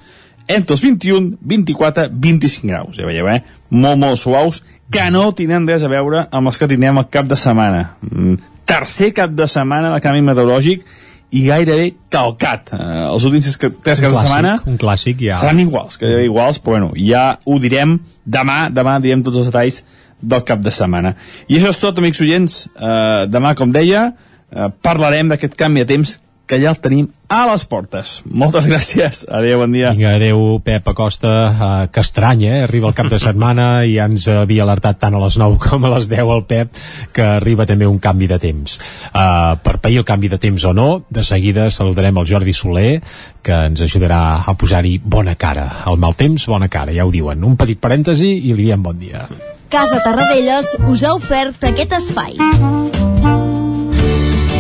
entre 0.51 0.74
els 0.74 0.82
21, 0.82 1.37
24, 1.47 2.09
25 2.11 2.66
graus, 2.66 2.97
ja 2.97 3.07
veieu, 3.07 3.28
eh? 3.31 3.45
Molt, 3.70 4.01
molt 4.01 4.19
suaus, 4.19 4.65
que 4.91 5.05
no 5.15 5.28
tenen 5.37 5.69
res 5.69 5.85
a 5.87 5.91
veure 5.93 6.24
amb 6.35 6.51
els 6.51 6.59
que 6.59 6.66
tindrem 6.70 6.99
el 6.99 7.07
cap 7.12 7.28
de 7.31 7.39
setmana. 7.39 7.85
Mm, 8.03 8.41
tercer 8.66 9.12
cap 9.15 9.31
de 9.37 9.47
setmana 9.47 9.93
de 9.95 10.01
canvi 10.03 10.24
meteorològic 10.27 10.82
i 11.31 11.44
gairebé 11.47 11.93
calcat. 12.11 12.73
Eh, 12.74 12.86
els 13.07 13.27
últims 13.28 13.47
tres, 13.61 14.01
caps 14.02 14.02
de 14.02 14.11
setmana 14.19 14.57
Un 14.66 14.78
clàssic, 14.81 15.23
ja. 15.28 15.39
seran 15.39 15.62
iguals, 15.62 16.01
que 16.01 16.11
iguals, 16.27 16.59
però 16.62 16.78
bueno, 16.78 16.90
ja 16.98 17.39
ho 17.44 17.59
direm 17.62 17.98
demà, 18.27 18.65
demà 18.74 18.98
direm 19.02 19.23
tots 19.27 19.43
els 19.43 19.51
detalls 19.51 19.85
del 20.20 20.43
cap 20.44 20.61
de 20.65 20.73
setmana. 20.74 21.15
I 21.48 21.59
això 21.59 21.70
és 21.73 21.78
tot, 21.81 21.98
amics 21.98 22.20
oients. 22.24 22.59
Uh, 22.74 23.28
demà, 23.31 23.55
com 23.57 23.70
deia, 23.73 24.11
uh, 24.11 24.69
parlarem 24.82 25.31
d'aquest 25.32 25.57
canvi 25.59 25.85
de 25.85 25.89
temps 25.94 26.19
que 26.51 26.59
ja 26.59 26.72
el 26.74 26.81
tenim 26.82 27.06
a 27.31 27.44
les 27.47 27.62
portes. 27.70 28.16
Moltes 28.27 28.66
gràcies. 28.66 29.22
Adéu, 29.31 29.60
bon 29.62 29.70
dia. 29.70 29.93
Vinga, 29.94 30.16
adéu, 30.18 30.59
Pep 30.66 30.89
Acosta. 30.90 31.31
Uh, 31.31 31.85
que 31.94 32.02
estrany, 32.02 32.43
eh? 32.48 32.62
Arriba 32.64 32.89
el 32.90 32.97
cap 32.98 33.06
de 33.12 33.20
setmana 33.22 33.68
i 33.86 33.94
ja 33.94 34.09
ens 34.10 34.27
havia 34.35 34.64
alertat 34.66 34.98
tant 34.98 35.14
a 35.14 35.20
les 35.22 35.39
9 35.39 35.60
com 35.62 35.86
a 35.86 35.93
les 35.94 36.09
10 36.10 36.32
el 36.35 36.43
Pep 36.51 36.81
que 37.14 37.28
arriba 37.36 37.68
també 37.70 37.86
un 37.86 38.01
canvi 38.02 38.27
de 38.31 38.40
temps. 38.43 38.81
Uh, 39.12 39.55
per 39.62 39.77
pair 39.78 40.01
el 40.02 40.09
canvi 40.09 40.32
de 40.32 40.40
temps 40.43 40.66
o 40.66 40.74
no, 40.74 40.89
de 41.09 41.22
seguida 41.22 41.68
saludarem 41.70 42.18
el 42.18 42.27
Jordi 42.27 42.56
Soler, 42.56 42.98
que 43.47 43.62
ens 43.70 43.85
ajudarà 43.86 44.43
a 44.43 44.56
posar-hi 44.59 44.97
bona 45.05 45.36
cara. 45.39 45.68
Al 45.86 46.02
mal 46.02 46.18
temps, 46.18 46.48
bona 46.51 46.66
cara, 46.68 46.90
ja 46.97 47.06
ho 47.06 47.14
diuen. 47.14 47.47
Un 47.47 47.55
petit 47.60 47.78
parèntesi 47.78 48.32
i 48.51 48.56
li 48.59 48.66
diem 48.66 48.82
bon 48.82 48.98
dia. 48.98 49.28
Casa 49.70 50.02
Tarradellas 50.02 50.74
us 50.90 51.06
ha 51.06 51.14
ofert 51.14 51.70
aquest 51.70 51.94
espai. 52.01 52.35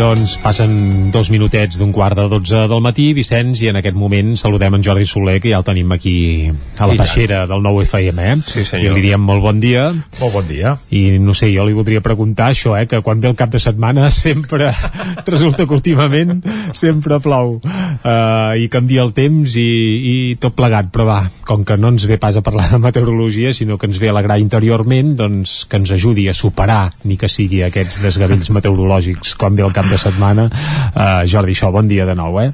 Doncs 0.00 0.38
passen 0.40 1.10
dos 1.12 1.28
minutets 1.28 1.76
d'un 1.76 1.90
quart 1.92 2.16
de 2.16 2.24
dotze 2.32 2.62
del 2.70 2.80
matí, 2.80 3.10
Vicenç, 3.12 3.60
i 3.60 3.68
en 3.68 3.76
aquest 3.82 3.98
moment 4.00 4.30
saludem 4.40 4.78
en 4.78 4.84
Jordi 4.86 5.04
Soler, 5.04 5.34
que 5.44 5.50
ja 5.52 5.58
el 5.60 5.66
tenim 5.66 5.92
aquí 5.92 6.14
a 6.48 6.86
la 6.88 6.94
I 6.94 6.96
tant. 6.96 7.02
peixera 7.02 7.40
del 7.44 7.60
nou 7.60 7.82
FM, 7.82 8.24
eh? 8.24 8.38
Sí, 8.40 8.64
senyor. 8.64 8.94
I 8.94 8.96
li 8.96 9.02
diem 9.10 9.20
molt 9.20 9.44
bon 9.44 9.60
dia. 9.60 9.90
Molt 10.16 10.32
bon 10.32 10.46
dia. 10.48 10.72
I 10.96 11.18
no 11.20 11.34
sé, 11.36 11.50
jo 11.52 11.66
li 11.68 11.76
voldria 11.76 12.00
preguntar 12.00 12.48
això, 12.54 12.78
eh? 12.80 12.86
Que 12.88 13.02
quan 13.04 13.20
ve 13.20 13.28
el 13.28 13.36
cap 13.36 13.52
de 13.52 13.60
setmana 13.60 14.08
sempre 14.24 14.70
resulta 15.26 15.66
que 15.66 15.76
últimament 15.76 16.40
sempre 16.72 17.20
plou 17.20 17.58
uh, 17.60 18.56
i 18.56 18.70
canvia 18.72 19.04
el 19.04 19.12
temps 19.12 19.58
i, 19.60 19.68
i 20.00 20.16
tot 20.40 20.56
plegat, 20.56 20.88
però 20.88 21.10
va, 21.10 21.18
com 21.44 21.60
que 21.60 21.76
no 21.76 21.92
ens 21.92 22.08
ve 22.08 22.16
pas 22.16 22.40
a 22.40 22.44
parlar 22.46 22.70
de 22.72 22.80
meteorologia, 22.80 23.52
sinó 23.52 23.76
que 23.76 23.90
ens 23.90 24.00
ve 24.00 24.08
a 24.08 24.16
alegrar 24.16 24.40
interiorment, 24.40 25.12
doncs 25.20 25.66
que 25.68 25.76
ens 25.76 25.92
ajudi 25.92 26.30
a 26.32 26.36
superar, 26.40 26.86
ni 27.04 27.20
que 27.20 27.28
sigui 27.28 27.60
aquests 27.68 28.00
desgavells 28.00 28.48
meteorològics 28.48 29.36
quan 29.36 29.60
ve 29.60 29.68
el 29.68 29.76
cap 29.76 29.89
de 29.90 29.98
setmana. 30.00 30.48
Uh, 30.94 31.26
Jordi, 31.30 31.56
això, 31.56 31.72
bon 31.74 31.90
dia 31.90 32.06
de 32.08 32.16
nou, 32.18 32.40
eh? 32.42 32.50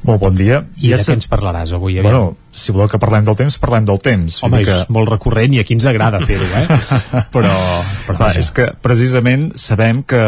Molt 0.00 0.20
bon 0.22 0.36
dia. 0.36 0.62
I 0.80 0.94
Ja 0.94 0.96
de 0.96 1.04
què 1.04 1.14
ens 1.18 1.28
parlaràs 1.28 1.74
avui? 1.76 1.98
aviam? 2.00 2.06
Bueno, 2.08 2.36
si 2.56 2.72
voleu 2.72 2.88
que 2.88 2.98
parlem 2.98 3.26
del 3.26 3.36
temps, 3.36 3.58
parlem 3.60 3.84
del 3.84 4.00
temps. 4.00 4.38
Home, 4.46 4.62
dir 4.64 4.72
és 4.72 4.88
molt 4.88 5.10
recurrent 5.12 5.52
i 5.52 5.60
aquí 5.60 5.76
ens 5.76 5.84
agrada 5.90 6.22
fer-ho, 6.28 6.46
eh? 6.56 6.78
però, 7.34 7.52
però 8.06 8.16
Va, 8.22 8.30
és 8.40 8.48
que 8.56 8.70
precisament 8.80 9.50
sabem 9.60 10.00
que, 10.08 10.22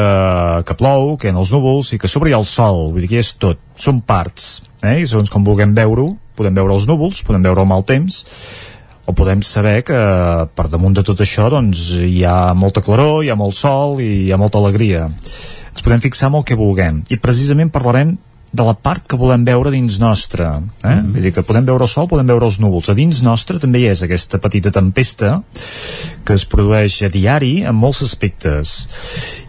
que 0.69 0.77
plou, 0.77 1.17
que 1.17 1.31
hi 1.31 1.33
ha 1.33 1.41
els 1.41 1.55
núvols 1.55 1.95
i 1.97 2.01
que 2.03 2.11
sobre 2.11 2.31
hi 2.31 2.37
ha 2.37 2.43
el 2.43 2.49
sol, 2.49 2.91
vull 2.93 3.07
dir 3.07 3.15
que 3.15 3.23
és 3.25 3.33
tot, 3.41 3.63
són 3.81 4.03
parts, 4.05 4.67
eh? 4.83 5.01
i 5.01 5.09
segons 5.09 5.33
com 5.33 5.47
vulguem 5.47 5.73
veure-ho, 5.79 6.13
podem 6.37 6.61
veure 6.61 6.77
els 6.77 6.87
núvols, 6.91 7.25
podem 7.25 7.49
veure 7.49 7.65
el 7.65 7.73
mal 7.73 7.89
temps, 7.89 8.27
o 9.09 9.17
podem 9.17 9.41
saber 9.43 9.81
que 9.89 9.99
per 10.55 10.69
damunt 10.71 10.95
de 11.01 11.03
tot 11.07 11.25
això 11.25 11.49
doncs, 11.51 11.89
hi 12.05 12.23
ha 12.29 12.53
molta 12.55 12.85
claror, 12.85 13.25
hi 13.25 13.33
ha 13.33 13.41
molt 13.41 13.57
sol 13.59 13.99
i 14.05 14.29
hi 14.29 14.33
ha 14.33 14.39
molta 14.41 14.61
alegria. 14.61 15.09
Ens 15.73 15.85
podem 15.85 16.03
fixar 16.05 16.29
amb 16.29 16.41
el 16.41 16.47
que 16.49 16.59
vulguem. 16.59 17.03
I 17.11 17.19
precisament 17.21 17.73
parlarem 17.73 18.17
de 18.53 18.65
la 18.67 18.75
part 18.77 19.07
que 19.09 19.17
volem 19.17 19.47
veure 19.49 19.73
dins 19.73 19.97
nostre. 20.01 20.45
Eh? 20.85 20.93
Mm. 20.93 21.13
Vull 21.15 21.25
dir 21.25 21.33
que 21.33 21.45
podem 21.47 21.65
veure 21.65 21.87
el 21.87 21.91
sol, 21.91 22.07
podem 22.11 22.29
veure 22.29 22.45
els 22.51 22.61
núvols. 22.61 22.91
A 22.93 22.97
dins 22.97 23.23
nostre 23.25 23.57
també 23.63 23.81
hi 23.81 23.89
és 23.89 24.05
aquesta 24.05 24.41
petita 24.45 24.71
tempesta 24.75 25.39
que 26.27 26.37
es 26.37 26.45
produeix 26.45 26.99
a 27.07 27.11
diari 27.13 27.55
en 27.65 27.79
molts 27.79 28.05
aspectes 28.05 28.75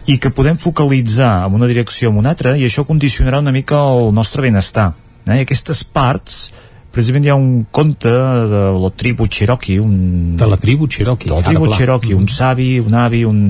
i 0.08 0.16
que 0.18 0.32
podem 0.32 0.56
focalitzar 0.60 1.44
en 1.44 1.60
una 1.60 1.68
direcció 1.68 2.08
o 2.08 2.14
en 2.14 2.24
una 2.24 2.32
altra 2.32 2.56
i 2.56 2.64
això 2.64 2.86
condicionarà 2.88 3.44
una 3.44 3.52
mica 3.52 3.82
el 3.92 4.14
nostre 4.16 4.48
benestar. 4.48 4.94
Eh? 5.28 5.42
I 5.42 5.44
aquestes 5.44 5.84
parts 5.84 6.46
precisament 6.94 7.26
hi 7.26 7.32
ha 7.34 7.36
un 7.36 7.66
conte 7.74 8.08
de 8.08 8.66
la 8.80 8.90
tribu 8.96 9.26
Cherokee 9.28 9.82
un... 9.82 10.36
De 10.38 10.48
la 10.48 10.56
tribu 10.56 10.88
Cherokee, 10.88 11.28
de 11.28 11.34
la 11.34 11.44
tribu. 11.44 11.68
Cherokee, 11.74 12.16
un 12.16 12.28
savi, 12.30 12.78
un 12.80 12.94
avi 12.94 13.24
un, 13.28 13.42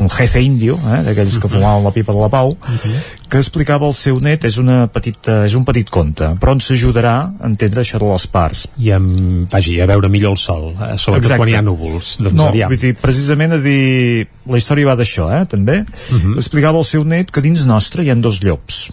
un 0.00 0.08
jefe 0.08 0.40
indio, 0.42 0.78
eh, 0.80 1.02
d'aquells 1.06 1.36
que 1.40 1.50
fumaven 1.50 1.84
la 1.84 1.92
pipa 1.94 2.14
de 2.16 2.22
la 2.22 2.28
pau, 2.32 2.54
que 3.30 3.38
explicava 3.38 3.86
al 3.86 3.94
seu 3.94 4.18
net, 4.20 4.46
és, 4.48 4.56
una 4.58 4.86
petita, 4.90 5.44
és 5.46 5.54
un 5.58 5.66
petit 5.68 5.90
conte, 5.92 6.32
però 6.40 6.56
ens 6.56 6.70
ajudarà 6.74 7.14
a 7.28 7.50
entendre 7.50 7.84
això 7.84 8.00
de 8.02 8.08
les 8.08 8.26
parts. 8.32 8.64
I 8.80 8.94
amb, 8.96 9.44
vagi, 9.52 9.76
a 9.80 9.86
veure 9.90 10.10
millor 10.12 10.34
el 10.34 10.40
sol, 10.40 10.70
eh? 10.72 10.96
sobretot 10.96 11.28
Exacte. 11.28 11.42
quan 11.44 11.52
hi 11.52 11.58
ha 11.58 11.62
núvols. 11.66 12.16
Doncs 12.24 12.36
no, 12.36 12.48
aviam. 12.50 12.72
vull 12.72 12.82
dir, 12.82 12.96
precisament 13.00 13.58
a 13.58 13.62
dir... 13.62 14.26
La 14.50 14.58
història 14.58 14.88
va 14.88 14.96
d'això, 14.98 15.28
eh, 15.36 15.44
també. 15.46 15.84
Uh 15.84 16.16
-huh. 16.16 16.34
Explicava 16.40 16.78
al 16.78 16.84
seu 16.84 17.04
net 17.04 17.30
que 17.30 17.40
dins 17.44 17.66
nostre 17.66 18.02
hi 18.02 18.10
han 18.10 18.20
dos 18.20 18.40
llops. 18.42 18.88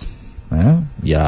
Eh? 0.53 0.73
Hi 1.03 1.13
ha 1.17 1.27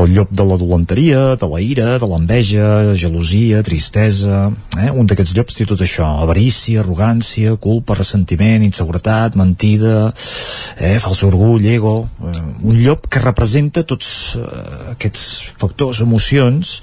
el 0.00 0.12
llop 0.14 0.30
de 0.34 0.44
la 0.46 0.56
dolenteria, 0.58 1.20
de 1.36 1.48
la 1.50 1.60
ira, 1.62 1.98
de 1.98 2.06
l'enveja, 2.08 2.94
gelosia, 2.98 3.62
tristesa... 3.66 4.50
Eh? 4.78 4.90
Un 4.90 5.08
d'aquests 5.10 5.34
llops 5.36 5.58
té 5.58 5.66
tot 5.68 5.82
això. 5.84 6.06
Avarícia, 6.24 6.80
arrogància, 6.82 7.56
culpa, 7.62 7.96
ressentiment, 7.98 8.64
inseguretat, 8.66 9.36
mentida, 9.38 10.10
eh? 10.78 10.96
fals 11.02 11.24
orgull, 11.26 11.66
ego... 11.66 11.96
Eh? 12.30 12.44
Un 12.70 12.80
llop 12.82 13.06
que 13.10 13.22
representa 13.22 13.84
tots 13.86 14.36
eh, 14.38 14.94
aquests 14.94 15.26
factors, 15.60 16.02
emocions... 16.06 16.78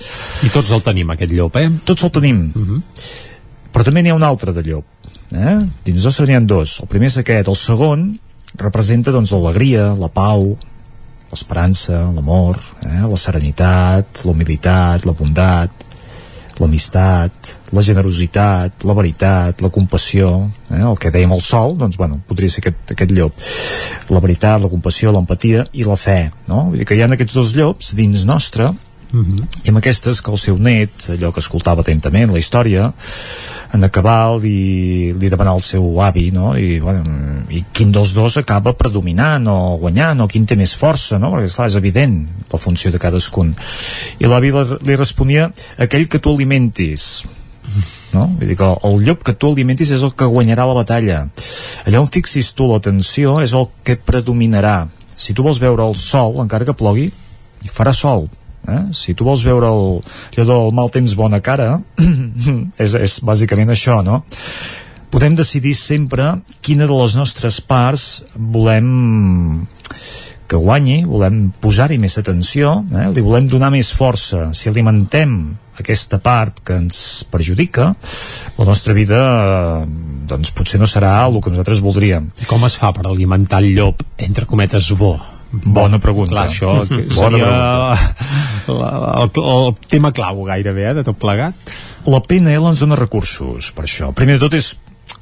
I 0.48 0.54
tots 0.54 0.72
el 0.76 0.84
tenim, 0.86 1.16
aquest 1.16 1.34
llop, 1.36 1.60
eh? 1.60 1.70
Tots 1.88 2.08
el 2.08 2.14
tenim. 2.20 2.46
Uh 2.54 2.68
-huh. 2.68 2.82
Però 3.74 3.84
també 3.84 4.02
n'hi 4.02 4.10
ha 4.10 4.20
un 4.20 4.24
altre 4.24 4.54
de 4.54 4.64
llop. 4.64 4.86
Eh? 5.32 5.58
Dins 5.86 6.04
nostre 6.04 6.26
n'hi 6.26 6.36
ha 6.36 6.40
dos. 6.40 6.80
El 6.82 6.88
primer 6.88 7.08
és 7.08 7.18
aquest. 7.18 7.48
El 7.48 7.56
segon 7.56 8.18
representa 8.56 9.12
doncs 9.12 9.32
l'alegria, 9.32 9.94
la 9.94 10.08
pau, 10.08 10.58
l'esperança, 11.32 12.00
l'amor, 12.16 12.60
eh? 12.86 13.04
la 13.04 13.20
serenitat, 13.20 14.24
la 14.24 14.32
humilitat, 14.32 15.06
la 15.08 15.16
bondat, 15.18 15.86
l'amistat, 16.58 17.52
la 17.76 17.84
generositat, 17.86 18.86
la 18.88 18.96
veritat, 18.98 19.62
la 19.62 19.70
compassió, 19.74 20.32
eh? 20.72 20.82
el 20.82 20.98
que 21.02 21.12
dèiem 21.14 21.36
el 21.36 21.44
sol, 21.46 21.76
doncs, 21.78 22.00
bueno, 22.00 22.20
podria 22.28 22.50
ser 22.50 22.64
aquest, 22.64 22.96
aquest 22.96 23.14
llop. 23.14 23.48
La 24.14 24.24
veritat, 24.24 24.62
la 24.64 24.72
compassió, 24.72 25.14
l'empatia 25.14 25.68
i 25.74 25.86
la 25.88 25.98
fe, 26.00 26.20
no? 26.50 26.68
Vull 26.72 26.82
dir 26.82 26.90
que 26.90 26.98
hi 26.98 27.04
ha 27.04 27.12
aquests 27.14 27.38
dos 27.38 27.54
llops 27.58 27.94
dins 27.98 28.26
nostre 28.30 28.72
Uh 29.18 29.26
-huh. 29.26 29.46
i 29.64 29.70
amb 29.70 29.78
aquestes 29.78 30.22
que 30.22 30.32
el 30.32 30.38
seu 30.38 30.58
net, 30.58 31.10
allò 31.10 31.32
que 31.34 31.40
escoltava 31.40 31.82
atentament 31.82 32.32
la 32.32 32.40
història, 32.40 32.94
en 33.74 33.84
acabar 33.84 34.38
li, 34.40 35.12
li 35.18 35.30
demanà 35.30 35.52
al 35.52 35.62
seu 35.64 35.84
avi 36.04 36.30
no? 36.32 36.54
I, 36.58 36.80
bueno, 36.80 37.04
i 37.52 37.64
quin 37.76 37.92
dels 37.92 38.14
dos 38.16 38.38
acaba 38.40 38.76
predominant 38.78 39.48
o 39.52 39.58
guanyant 39.82 40.24
o 40.24 40.28
quin 40.32 40.46
té 40.48 40.56
més 40.60 40.76
força 40.78 41.20
no? 41.20 41.34
perquè 41.34 41.52
esclar, 41.52 41.68
és 41.72 41.80
evident 41.80 42.22
la 42.52 42.62
funció 42.62 42.92
de 42.94 43.02
cadascun 43.02 43.54
i 44.20 44.30
l'avi 44.30 44.54
li, 44.56 44.96
responia 44.96 45.50
aquell 45.78 46.08
que 46.08 46.22
tu 46.24 46.36
alimentis 46.36 47.26
no? 48.14 48.30
Vull 48.40 48.48
dir 48.48 48.58
que 48.60 48.72
el 48.88 49.00
llop 49.04 49.26
que 49.28 49.36
tu 49.36 49.52
alimentis 49.52 49.92
és 49.92 50.04
el 50.08 50.16
que 50.16 50.32
guanyarà 50.32 50.68
la 50.70 50.78
batalla 50.78 51.22
allà 51.86 52.02
on 52.02 52.12
fixis 52.12 52.54
tu 52.56 52.72
l'atenció 52.72 53.42
és 53.44 53.56
el 53.58 53.68
que 53.84 54.00
predominarà 54.00 54.80
si 55.18 55.36
tu 55.36 55.44
vols 55.44 55.60
veure 55.60 55.84
el 55.84 55.98
sol 56.00 56.40
encara 56.44 56.68
que 56.68 56.78
plogui 56.78 57.12
farà 57.68 57.92
sol 57.92 58.30
eh? 58.68 58.82
si 58.96 59.16
tu 59.18 59.28
vols 59.28 59.46
veure 59.48 59.70
el, 59.72 60.02
allò 60.38 60.48
del 60.52 60.76
mal 60.76 60.92
temps 60.94 61.16
bona 61.18 61.42
cara 61.44 61.78
és, 62.84 62.94
és 62.94 63.20
bàsicament 63.26 63.74
això 63.74 64.02
no? 64.06 64.24
podem 65.14 65.38
decidir 65.40 65.76
sempre 65.80 66.36
quina 66.62 66.88
de 66.88 66.96
les 66.96 67.16
nostres 67.18 67.62
parts 67.64 68.08
volem 68.36 69.66
que 70.48 70.56
guanyi, 70.56 71.02
volem 71.04 71.50
posar-hi 71.60 71.98
més 72.00 72.16
atenció, 72.20 72.78
eh? 72.96 73.10
li 73.12 73.24
volem 73.24 73.50
donar 73.52 73.68
més 73.74 73.90
força. 73.92 74.48
Si 74.56 74.70
alimentem 74.72 75.34
aquesta 75.78 76.22
part 76.24 76.62
que 76.66 76.78
ens 76.80 77.00
perjudica, 77.30 77.90
la 78.58 78.68
nostra 78.68 78.96
vida 78.98 79.20
doncs 80.28 80.54
potser 80.56 80.80
no 80.80 80.88
serà 80.90 81.18
el 81.26 81.42
que 81.44 81.52
nosaltres 81.52 81.84
voldríem. 81.84 82.32
Com 82.48 82.64
es 82.68 82.80
fa 82.80 82.94
per 82.96 83.06
alimentar 83.06 83.60
el 83.64 83.74
llop, 83.76 84.06
entre 84.18 84.48
cometes, 84.48 84.90
bo? 84.96 85.18
Bona 85.52 86.00
pregunta. 86.04 86.36
Clar, 86.36 86.48
això 86.50 86.74
Bona 86.82 86.88
seria 86.88 87.52
pregunta. 87.52 88.74
la, 88.74 88.92
el, 89.24 89.32
el 89.54 89.76
tema 89.88 90.12
clau 90.16 90.44
gairebé, 90.48 90.90
eh, 90.92 90.96
de 91.00 91.06
tot 91.08 91.20
plegat. 91.22 91.56
La 92.08 92.22
PNL 92.24 92.72
ens 92.72 92.84
dona 92.84 93.00
recursos 93.00 93.72
per 93.76 93.86
això. 93.88 94.12
Primer 94.16 94.38
de 94.38 94.46
tot 94.46 94.56
és 94.58 94.74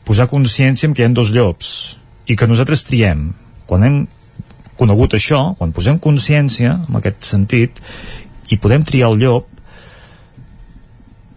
posar 0.06 0.30
consciència 0.30 0.90
en 0.90 0.94
que 0.94 1.04
hi 1.04 1.08
ha 1.08 1.14
dos 1.14 1.32
llops 1.34 1.72
i 2.30 2.38
que 2.38 2.48
nosaltres 2.50 2.86
triem. 2.90 3.28
Quan 3.70 3.86
hem 3.86 3.98
conegut 4.78 5.16
això, 5.18 5.56
quan 5.58 5.74
posem 5.74 6.00
consciència 6.02 6.76
en 6.84 7.00
aquest 7.00 7.26
sentit 7.26 7.82
i 8.52 8.60
podem 8.62 8.86
triar 8.86 9.12
el 9.14 9.22
llop, 9.22 9.50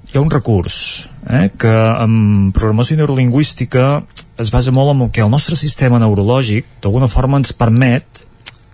hi 0.09 0.17
ha 0.17 0.25
un 0.25 0.33
recurs 0.33 1.09
eh, 1.29 1.49
que 1.61 1.75
en 2.01 2.49
programació 2.57 2.97
neurolingüística 2.97 4.03
es 4.41 4.53
basa 4.55 4.73
molt 4.73 4.95
en 4.95 5.05
el 5.05 5.11
que 5.13 5.25
el 5.25 5.31
nostre 5.33 5.57
sistema 5.59 6.01
neurològic 6.01 6.79
d'alguna 6.83 7.11
forma 7.13 7.41
ens 7.41 7.53
permet 7.53 8.25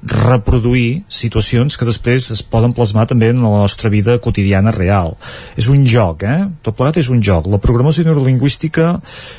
reproduir 0.05 1.05
situacions 1.09 1.79
que 1.81 1.87
després 1.89 2.27
es 2.35 2.43
poden 2.45 2.75
plasmar 2.77 3.07
també 3.09 3.31
en 3.33 3.41
la 3.41 3.63
nostra 3.63 3.89
vida 3.89 4.19
quotidiana 4.21 4.73
real. 4.75 5.15
És 5.57 5.69
un 5.73 5.87
joc, 5.89 6.27
eh? 6.29 6.45
Tot 6.63 6.77
plegat 6.77 6.99
és 7.01 7.09
un 7.09 7.23
joc. 7.25 7.49
La 7.49 7.61
programació 7.63 8.05
neurolingüística 8.05 8.99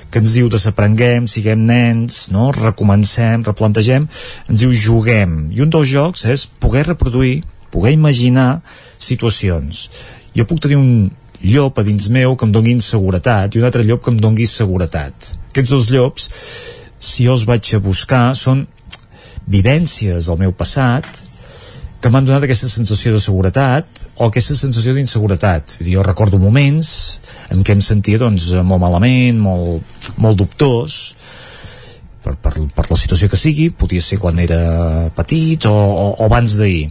que 0.09 0.21
ens 0.23 0.33
diu 0.33 0.49
desaprenguem, 0.49 1.29
siguem 1.29 1.67
nens, 1.69 2.25
no? 2.33 2.49
recomencem, 2.55 3.45
replantegem, 3.45 4.07
ens 4.49 4.63
diu 4.63 4.73
juguem. 4.73 5.51
I 5.53 5.61
un 5.65 5.73
dels 5.73 5.91
jocs 5.91 6.25
és 6.33 6.47
poder 6.47 6.87
reproduir, 6.89 7.43
poder 7.69 7.93
imaginar 7.93 8.63
situacions. 8.97 9.89
Jo 10.35 10.47
puc 10.49 10.63
tenir 10.65 10.81
un 10.81 11.11
llop 11.45 11.77
a 11.77 11.83
dins 11.85 12.07
meu 12.09 12.33
que 12.35 12.47
em 12.47 12.53
doni 12.55 12.73
inseguretat 12.73 13.53
i 13.53 13.61
un 13.61 13.67
altre 13.67 13.85
llop 13.85 14.01
que 14.03 14.13
em 14.13 14.17
doni 14.17 14.47
seguretat. 14.49 15.35
Aquests 15.51 15.71
dos 15.71 15.91
llops, 15.93 16.29
si 16.97 17.27
jo 17.27 17.35
els 17.35 17.45
vaig 17.45 17.69
a 17.75 17.83
buscar, 17.83 18.31
són 18.33 18.65
vivències 19.47 20.29
del 20.29 20.41
meu 20.41 20.53
passat 20.57 21.07
que 22.01 22.11
m'han 22.13 22.27
donat 22.27 22.43
aquesta 22.45 22.69
sensació 22.69 23.15
de 23.15 23.21
seguretat 23.21 24.03
o 24.15 24.27
aquesta 24.27 24.53
sensació 24.57 24.93
d'inseguretat. 24.93 25.77
Jo 25.81 26.03
recordo 26.05 26.37
moments 26.37 26.91
en 27.53 27.63
què 27.65 27.73
em 27.73 27.81
sentia 27.81 28.21
doncs, 28.21 28.51
molt 28.61 28.83
malament, 28.83 29.39
molt, 29.41 30.11
molt 30.21 30.37
dubtós, 30.37 31.15
per, 32.21 32.35
per, 32.41 32.53
per 32.77 32.85
la 32.89 32.97
situació 32.99 33.29
que 33.31 33.39
sigui, 33.39 33.71
podia 33.73 34.05
ser 34.05 34.19
quan 34.21 34.37
era 34.41 34.59
petit 35.17 35.65
o, 35.69 35.73
o, 35.73 36.05
o 36.13 36.29
abans 36.29 36.57
d'ahir 36.59 36.89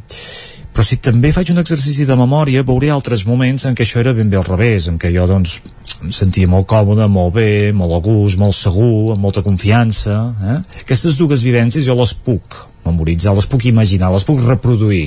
però 0.75 0.85
si 0.87 0.99
també 0.99 1.31
faig 1.33 1.53
un 1.55 1.63
exercici 1.63 2.07
de 2.09 2.17
memòria 2.19 2.65
veuré 2.67 2.91
altres 2.91 3.25
moments 3.29 3.65
en 3.69 3.77
què 3.79 3.87
això 3.87 4.01
era 4.03 4.15
ben 4.17 4.31
bé 4.31 4.41
al 4.41 4.47
revés 4.49 4.89
en 4.91 4.99
què 4.99 5.13
jo 5.15 5.27
doncs 5.31 5.61
em 6.03 6.11
sentia 6.13 6.51
molt 6.51 6.67
còmode, 6.71 7.07
molt 7.09 7.37
bé, 7.37 7.73
molt 7.73 7.95
a 7.95 8.01
gust, 8.03 8.41
molt 8.41 8.57
segur 8.59 9.15
amb 9.15 9.23
molta 9.23 9.45
confiança 9.47 10.19
eh? 10.43 10.59
aquestes 10.83 11.21
dues 11.21 11.47
vivències 11.47 11.87
jo 11.87 11.95
les 11.99 12.15
puc 12.15 12.59
memoritzar, 12.85 13.33
les 13.37 13.49
puc 13.49 13.65
imaginar, 13.71 14.11
les 14.13 14.27
puc 14.29 14.43
reproduir. 14.45 15.07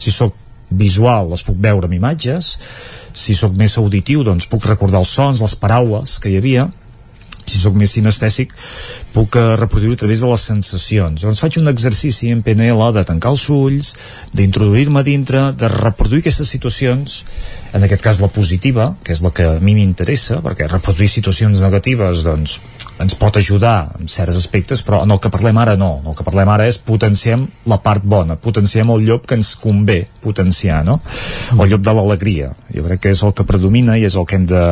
Si 0.00 0.10
sóc 0.14 0.38
visual 0.72 1.30
les 1.32 1.44
puc 1.44 1.58
veure 1.60 1.88
amb 1.88 1.96
imatges. 1.98 2.54
Si 3.12 3.36
sóc 3.36 3.56
més 3.58 3.76
auditiu 3.80 4.24
doncs 4.24 4.48
puc 4.48 4.64
recordar 4.68 5.02
els 5.02 5.12
sons, 5.12 5.42
les 5.44 5.56
paraules 5.60 6.16
que 6.22 6.32
hi 6.32 6.38
havia 6.40 6.70
si 7.52 7.60
sóc 7.62 7.76
més 7.78 7.92
sinestèsic 7.94 8.54
puc 9.14 9.36
uh, 9.38 9.54
reproduir 9.60 9.96
a 9.96 10.02
través 10.04 10.24
de 10.24 10.30
les 10.32 10.46
sensacions. 10.52 11.22
Doncs 11.22 11.42
faig 11.44 11.60
un 11.60 11.70
exercici 11.72 12.32
en 12.32 12.42
PNL 12.44 12.90
de 12.96 13.04
tancar 13.08 13.34
els 13.36 13.46
ulls, 13.52 13.94
d'introduir-me 14.34 15.04
dintre 15.06 15.50
de 15.56 15.70
reproduir 15.72 16.24
aquestes 16.24 16.50
situacions 16.56 17.22
en 17.72 17.84
aquest 17.84 18.02
cas 18.04 18.20
la 18.20 18.28
positiva 18.28 18.92
que 19.04 19.14
és 19.14 19.22
la 19.24 19.32
que 19.34 19.46
a 19.48 19.58
mi 19.60 19.74
m'interessa 19.76 20.40
perquè 20.44 20.68
reproduir 20.68 21.08
situacions 21.08 21.62
negatives 21.64 22.22
doncs 22.26 22.58
ens 23.02 23.16
pot 23.18 23.36
ajudar 23.40 23.94
en 23.98 24.10
certs 24.12 24.36
aspectes 24.36 24.82
però 24.86 25.02
en 25.06 25.14
el 25.14 25.20
que 25.22 25.32
parlem 25.32 25.58
ara 25.58 25.76
no, 25.80 25.94
en 26.02 26.10
el 26.12 26.16
que 26.18 26.26
parlem 26.26 26.52
ara 26.52 26.66
és 26.68 26.78
potenciem 26.78 27.46
la 27.70 27.80
part 27.82 28.04
bona, 28.04 28.36
potenciem 28.36 28.92
el 28.92 29.06
llop 29.08 29.26
que 29.26 29.38
ens 29.40 29.54
convé 29.56 30.02
potenciar 30.22 30.82
no? 30.84 31.00
el 31.58 31.68
llop 31.70 31.82
de 31.82 31.94
l'alegria. 31.96 32.52
Jo 32.74 32.84
crec 32.86 33.02
que 33.06 33.14
és 33.16 33.22
el 33.24 33.34
que 33.36 33.46
predomina 33.48 33.96
i 33.98 34.06
és 34.08 34.16
el 34.18 34.26
que 34.28 34.38
hem 34.38 34.46
de 34.50 34.62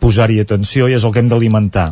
posar-hi 0.00 0.40
atenció 0.42 0.88
i 0.88 0.96
és 0.96 1.04
el 1.04 1.12
que 1.12 1.22
hem 1.22 1.30
d'alimentar. 1.30 1.90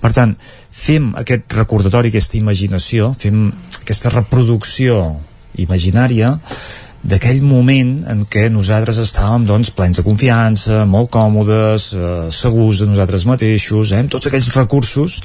Per 0.00 0.12
tant, 0.14 0.34
fem 0.70 1.12
aquest 1.20 1.54
recordatori, 1.56 2.10
aquesta 2.12 2.38
imaginació, 2.38 3.12
fem 3.18 3.46
aquesta 3.80 4.12
reproducció 4.14 5.00
imaginària 5.62 6.34
d'aquell 7.04 7.42
moment 7.44 7.98
en 8.08 8.22
què 8.30 8.46
nosaltres 8.48 8.96
estàvem 9.02 9.44
doncs, 9.44 9.70
plens 9.76 9.98
de 10.00 10.04
confiança, 10.06 10.84
molt 10.88 11.10
còmodes, 11.12 11.90
eh, 11.92 12.12
segurs 12.32 12.80
de 12.80 12.88
nosaltres 12.88 13.26
mateixos, 13.28 13.92
eh, 13.92 14.00
amb 14.00 14.10
tots 14.10 14.26
aquells 14.26 14.48
recursos 14.56 15.20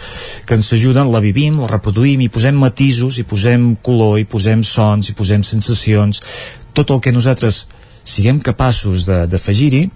que 0.46 0.56
ens 0.60 0.74
ajuden, 0.74 1.12
la 1.12 1.24
vivim, 1.24 1.60
la 1.60 1.72
reproduïm, 1.72 2.22
i 2.22 2.30
posem 2.30 2.56
matisos, 2.56 3.18
i 3.18 3.24
posem 3.24 3.78
color, 3.82 4.20
i 4.20 4.26
posem 4.26 4.64
sons, 4.64 5.10
i 5.10 5.14
posem 5.14 5.44
sensacions, 5.44 6.22
tot 6.74 6.92
el 6.92 7.00
que 7.00 7.16
nosaltres 7.16 7.68
siguem 8.04 8.40
capaços 8.40 9.06
d'afegir-hi, 9.06 9.90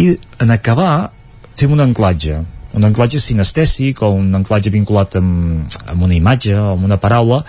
i 0.00 0.16
en 0.40 0.50
acabar 0.50 1.12
fem 1.54 1.72
un 1.72 1.80
anclatge, 1.80 2.40
un 2.74 2.84
anclatge 2.84 3.20
sinestèsic 3.22 4.02
o 4.02 4.10
un 4.16 4.34
anclatge 4.34 4.72
vinculat 4.74 5.16
amb, 5.20 5.78
amb 5.86 6.02
una 6.02 6.16
imatge 6.16 6.56
o 6.58 6.74
amb 6.74 6.84
una 6.90 6.98
paraula 7.00 7.44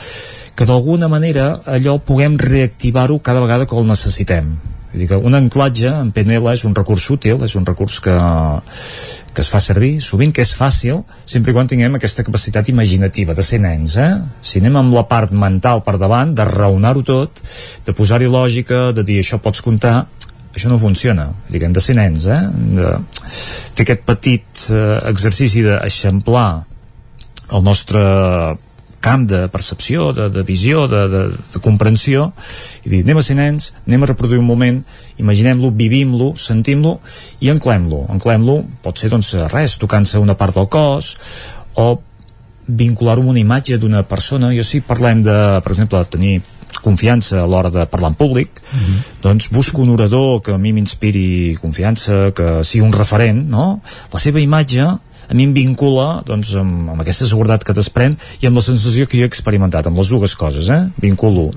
que 0.56 0.68
d'alguna 0.70 1.10
manera 1.12 1.50
allò 1.66 1.98
puguem 2.00 2.38
reactivar-ho 2.40 3.20
cada 3.20 3.44
vegada 3.44 3.66
que 3.66 3.78
el 3.78 3.90
necessitem 3.90 4.56
Vull 4.96 5.02
dir 5.04 5.10
que 5.10 5.18
un 5.28 5.36
anclatge 5.36 5.90
en 5.92 6.14
PNL 6.16 6.46
és 6.54 6.62
un 6.64 6.76
recurs 6.76 7.10
útil, 7.12 7.42
és 7.44 7.56
un 7.60 7.66
recurs 7.68 7.98
que, 8.00 8.14
que 9.36 9.44
es 9.44 9.50
fa 9.52 9.60
servir, 9.60 9.98
sovint 10.00 10.32
que 10.32 10.46
és 10.46 10.54
fàcil, 10.56 11.02
sempre 11.28 11.52
quan 11.52 11.68
tinguem 11.68 11.98
aquesta 11.98 12.24
capacitat 12.24 12.70
imaginativa 12.72 13.36
de 13.36 13.44
ser 13.44 13.60
nens, 13.60 13.98
eh? 14.00 14.08
Si 14.40 14.62
anem 14.64 14.80
amb 14.80 14.96
la 14.96 15.04
part 15.10 15.36
mental 15.36 15.84
per 15.84 15.98
davant, 16.00 16.32
de 16.32 16.48
raonar-ho 16.48 17.04
tot, 17.04 17.44
de 17.84 17.98
posar-hi 17.98 18.32
lògica, 18.32 18.94
de 18.96 19.04
dir 19.04 19.20
això 19.20 19.42
pots 19.44 19.60
comptar, 19.66 20.06
això 20.56 20.72
no 20.72 20.80
funciona 20.82 21.30
diguem, 21.52 21.74
de 21.76 21.84
ser 21.84 21.98
nens 21.98 22.28
eh? 22.32 22.42
de 22.78 22.94
fer 23.76 23.86
aquest 23.86 24.06
petit 24.08 24.68
eh, 24.72 25.02
exercici 25.12 25.66
d'eixamplar 25.66 26.50
el 27.54 27.64
nostre 27.64 28.02
camp 29.06 29.28
de 29.30 29.44
percepció, 29.54 30.10
de, 30.18 30.30
de 30.34 30.42
visió, 30.42 30.88
de, 30.90 31.04
de, 31.12 31.22
de 31.54 31.60
comprensió, 31.62 32.32
i 32.82 32.90
dir, 32.90 33.04
anem 33.06 33.22
a 33.22 33.26
ser 33.26 33.36
nens, 33.38 33.70
anem 33.86 34.02
a 34.02 34.10
reproduir 34.10 34.42
un 34.42 34.48
moment, 34.50 34.80
imaginem-lo, 35.22 35.70
vivim-lo, 35.78 36.32
sentim-lo 36.42 36.96
i 37.46 37.52
anclem-lo. 37.54 38.02
Anclem-lo 38.16 38.58
pot 38.82 38.98
ser, 38.98 39.12
doncs, 39.14 39.36
res, 39.54 39.78
tocant-se 39.82 40.22
una 40.24 40.38
part 40.40 40.58
del 40.58 40.66
cos, 40.74 41.12
o 41.78 41.92
vincular-ho 42.66 43.22
amb 43.22 43.36
una 43.36 43.44
imatge 43.44 43.78
d'una 43.78 44.02
persona. 44.10 44.50
Jo 44.58 44.66
sí 44.66 44.82
parlem 44.82 45.22
de, 45.28 45.38
per 45.62 45.76
exemple, 45.76 46.02
tenir 46.10 46.40
confiança 46.82 47.42
a 47.42 47.48
l'hora 47.50 47.72
de 47.72 47.86
parlar 47.90 48.12
en 48.14 48.16
públic, 48.16 48.50
mm 48.50 48.80
-hmm. 48.80 49.00
doncs 49.22 49.50
busco 49.50 49.82
un 49.82 49.90
orador 49.90 50.42
que 50.42 50.54
a 50.54 50.58
mi 50.58 50.74
m'inspiri 50.74 51.58
confiança, 51.62 52.32
que 52.36 52.64
sigui 52.64 52.86
un 52.86 52.94
referent, 52.94 53.50
no? 53.50 53.82
La 54.14 54.20
seva 54.20 54.40
imatge 54.40 54.82
a 55.28 55.34
mi 55.34 55.44
em 55.44 55.54
vincula 55.54 56.22
doncs, 56.26 56.54
amb, 56.56 56.90
amb 56.90 57.02
aquesta 57.02 57.26
seguretat 57.26 57.64
que 57.64 57.74
desprèn 57.74 58.18
i 58.42 58.48
amb 58.48 58.56
la 58.56 58.62
sensació 58.62 59.08
que 59.08 59.18
jo 59.18 59.24
he 59.24 59.28
experimentat, 59.28 59.88
amb 59.88 59.98
les 59.98 60.10
dues 60.10 60.36
coses, 60.36 60.70
eh? 60.70 60.84
Vinculo 61.02 61.52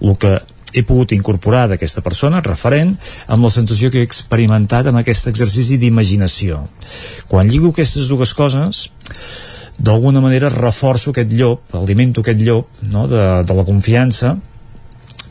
el 0.00 0.16
que 0.16 0.40
he 0.74 0.82
pogut 0.84 1.12
incorporar 1.16 1.66
d'aquesta 1.68 2.02
persona, 2.04 2.42
referent, 2.44 2.94
amb 3.26 3.46
la 3.46 3.50
sensació 3.50 3.90
que 3.90 4.02
he 4.02 4.06
experimentat 4.06 4.86
amb 4.86 5.00
aquest 5.00 5.30
exercici 5.30 5.78
d'imaginació. 5.80 6.66
Quan 7.28 7.48
lligo 7.48 7.72
aquestes 7.72 8.08
dues 8.08 8.34
coses, 8.36 8.90
d'alguna 9.78 10.20
manera 10.20 10.50
reforço 10.52 11.14
aquest 11.14 11.32
llop, 11.32 11.74
alimento 11.78 12.20
aquest 12.20 12.42
llop 12.42 12.82
no? 12.82 13.06
de, 13.08 13.24
de 13.46 13.54
la 13.54 13.64
confiança 13.64 14.36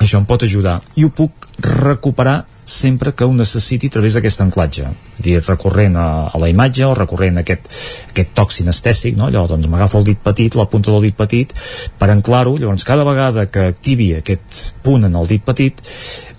això 0.03 0.19
em 0.21 0.27
pot 0.29 0.43
ajudar 0.43 0.79
i 0.95 1.05
ho 1.05 1.09
puc 1.09 1.49
recuperar 1.63 2.43
sempre 2.67 3.13
que 3.15 3.23
ho 3.23 3.31
necessiti 3.31 3.87
a 3.87 3.93
través 3.95 4.17
d'aquest 4.17 4.41
anclatge 4.43 4.89
dir, 5.23 5.37
recorrent 5.39 5.95
a, 5.95 6.07
a 6.27 6.41
la 6.41 6.49
imatge 6.51 6.83
o 6.85 6.91
recorrent 6.97 7.39
a 7.39 7.45
aquest, 7.45 7.69
aquest 8.11 8.33
toc 8.35 8.51
sinestèsic 8.51 9.15
no? 9.15 9.29
allò, 9.29 9.45
doncs 9.47 9.69
m'agafo 9.71 10.01
el 10.01 10.09
dit 10.09 10.19
petit, 10.23 10.57
la 10.59 10.67
punta 10.67 10.91
del 10.91 11.07
dit 11.07 11.15
petit 11.15 11.55
per 11.97 12.11
anclar-ho, 12.11 12.57
llavors 12.59 12.83
cada 12.87 13.07
vegada 13.07 13.47
que 13.47 13.69
activi 13.71 14.11
aquest 14.17 14.67
punt 14.83 15.07
en 15.07 15.15
el 15.15 15.31
dit 15.31 15.47
petit 15.47 15.79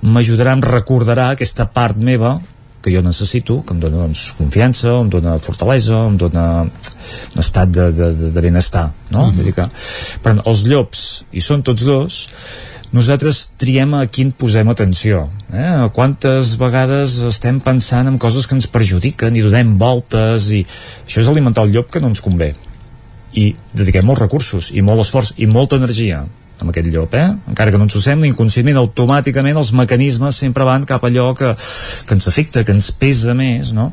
m'ajudarà, 0.05 0.53
em 0.59 0.65
recordarà 0.69 1.33
aquesta 1.33 1.67
part 1.73 1.97
meva 1.97 2.37
que 2.83 2.93
jo 2.95 3.03
necessito, 3.03 3.63
que 3.67 3.75
em 3.75 3.81
dona 3.83 4.05
doncs, 4.05 4.29
confiança, 4.39 4.93
em 5.03 5.09
dona 5.11 5.39
fortalesa, 5.43 6.05
em 6.07 6.17
dona 6.21 6.45
un 6.63 7.43
estat 7.43 7.73
de, 7.75 7.89
de, 7.93 8.11
de 8.31 8.41
benestar, 8.45 8.93
no? 9.11 9.27
Mm 9.27 9.31
-hmm. 9.31 9.35
Vull 9.35 9.45
dir 9.45 9.55
que, 9.55 9.67
però 10.23 10.43
els 10.45 10.63
llops, 10.65 11.25
i 11.33 11.41
són 11.41 11.63
tots 11.63 11.83
dos, 11.83 12.29
nosaltres 12.95 13.49
triem 13.61 13.93
a 13.99 14.05
quin 14.07 14.31
posem 14.33 14.69
atenció. 14.73 15.27
Eh? 15.53 15.89
Quantes 15.97 16.55
vegades 16.61 17.19
estem 17.29 17.61
pensant 17.65 18.09
en 18.09 18.19
coses 18.21 18.49
que 18.49 18.57
ens 18.57 18.69
perjudiquen 18.71 19.37
i 19.37 19.45
donem 19.45 19.77
voltes 19.81 20.51
i 20.55 20.65
això 20.65 21.23
és 21.23 21.31
alimentar 21.31 21.67
el 21.67 21.75
llop 21.77 21.93
que 21.93 22.03
no 22.03 22.11
ens 22.13 22.25
convé. 22.25 22.55
I 23.37 23.53
dediquem 23.77 24.07
molts 24.09 24.25
recursos 24.25 24.73
i 24.73 24.85
molt 24.85 25.05
esforç 25.05 25.35
i 25.37 25.47
molta 25.51 25.77
energia 25.77 26.25
amb 26.59 26.73
aquest 26.73 26.89
llop, 26.91 27.15
eh? 27.15 27.27
encara 27.51 27.71
que 27.71 27.79
no 27.79 27.87
ens 27.87 27.97
ho 27.97 28.03
sembli 28.03 28.31
inconscientment, 28.33 28.81
automàticament 28.81 29.59
els 29.61 29.71
mecanismes 29.77 30.39
sempre 30.43 30.67
van 30.67 30.87
cap 30.89 31.05
allò 31.07 31.31
que, 31.39 31.53
que 31.55 32.17
ens 32.17 32.29
afecta 32.31 32.65
que 32.67 32.75
ens 32.75 32.91
pesa 32.99 33.35
més 33.39 33.73
no? 33.77 33.93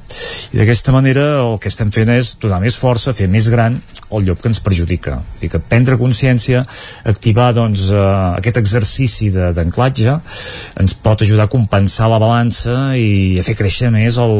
i 0.53 0.59
d'aquesta 0.59 0.95
manera 0.95 1.25
el 1.43 1.59
que 1.61 1.69
estem 1.69 1.93
fent 1.93 2.11
és 2.15 2.35
donar 2.41 2.61
més 2.63 2.77
força, 2.79 3.13
fer 3.13 3.29
més 3.31 3.49
gran 3.53 3.77
el 4.15 4.25
llop 4.27 4.41
que 4.41 4.49
ens 4.49 4.61
perjudica 4.63 5.17
dir 5.41 5.49
que 5.51 5.59
prendre 5.59 5.97
consciència, 5.99 6.63
activar 7.09 7.51
doncs, 7.55 7.87
eh, 7.91 8.01
aquest 8.39 8.59
exercici 8.61 9.31
d'anclatge 9.33 10.17
ens 10.81 10.95
pot 11.05 11.21
ajudar 11.21 11.47
a 11.47 11.51
compensar 11.51 12.09
la 12.11 12.19
balança 12.21 12.95
i 12.97 13.39
a 13.39 13.45
fer 13.45 13.57
créixer 13.57 13.91
més 13.93 14.19
el... 14.21 14.35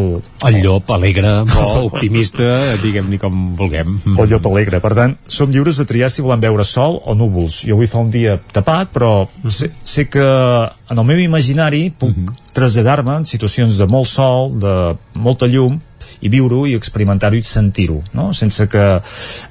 El 0.46 0.60
llop 0.64 0.92
alegre, 0.96 1.32
bo, 1.50 1.66
optimista 1.90 2.58
diguem-ni 2.86 3.20
com 3.22 3.56
vulguem 3.60 4.00
el 4.16 4.30
llop 4.32 4.50
alegre, 4.52 4.82
per 4.84 4.94
tant, 4.98 5.18
som 5.30 5.52
lliures 5.52 5.82
de 5.82 5.88
triar 5.90 6.12
si 6.14 6.26
volem 6.26 6.44
veure 6.46 6.66
sol 6.68 7.00
o 7.04 7.18
núvols 7.18 7.64
jo 7.68 7.78
vull 7.80 7.90
fa 7.90 8.02
un 8.02 8.14
dia 8.16 8.38
tapat, 8.56 8.94
però 8.96 9.28
mhm. 9.28 9.52
sé, 9.52 9.72
sé 9.84 10.08
que 10.10 10.26
en 10.26 10.98
el 10.98 11.06
meu 11.08 11.20
imaginari 11.22 11.90
puc 11.92 12.16
mhm. 12.16 12.40
traslladar-me 12.56 13.20
en 13.20 13.28
situacions 13.28 13.78
de 13.78 13.90
molt 13.92 14.10
sol, 14.10 14.56
de 14.60 14.76
molta 15.20 15.52
llum, 15.52 15.80
i 16.24 16.32
viure-ho 16.32 16.66
i 16.70 16.76
experimentar-ho 16.78 17.38
i 17.38 17.44
sentir-ho 17.46 18.00
no? 18.18 18.30
sense 18.34 18.68
que 18.72 18.84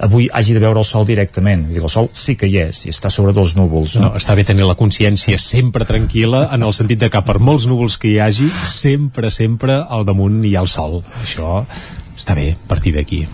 avui 0.07 0.28
hagi 0.33 0.57
de 0.57 0.62
veure 0.62 0.81
el 0.81 0.89
sol 0.89 1.07
directament 1.09 1.67
Vull 1.68 1.76
dir, 1.76 1.83
el 1.84 1.93
sol 1.93 2.10
sí 2.17 2.36
que 2.41 2.49
hi 2.51 2.59
és 2.65 2.84
i 2.86 2.94
està 2.94 3.12
sobre 3.12 3.34
dos 3.36 3.55
núvols 3.59 3.99
no? 3.99 4.09
no 4.09 4.20
està 4.20 4.36
bé 4.39 4.47
tenir 4.49 4.67
la 4.68 4.78
consciència 4.78 5.39
sempre 5.41 5.86
tranquil·la 5.89 6.47
en 6.57 6.67
el 6.67 6.76
sentit 6.76 7.02
de 7.05 7.10
que 7.12 7.25
per 7.26 7.39
molts 7.39 7.68
núvols 7.70 7.99
que 8.01 8.12
hi 8.12 8.20
hagi 8.23 8.51
sempre, 8.70 9.31
sempre 9.34 9.81
al 9.83 10.07
damunt 10.09 10.43
hi 10.44 10.55
ha 10.57 10.65
el 10.65 10.70
sol 10.70 11.02
això 11.23 11.62
està 12.15 12.36
bé, 12.39 12.52
a 12.55 12.68
partir 12.70 12.94
d'aquí 12.97 13.25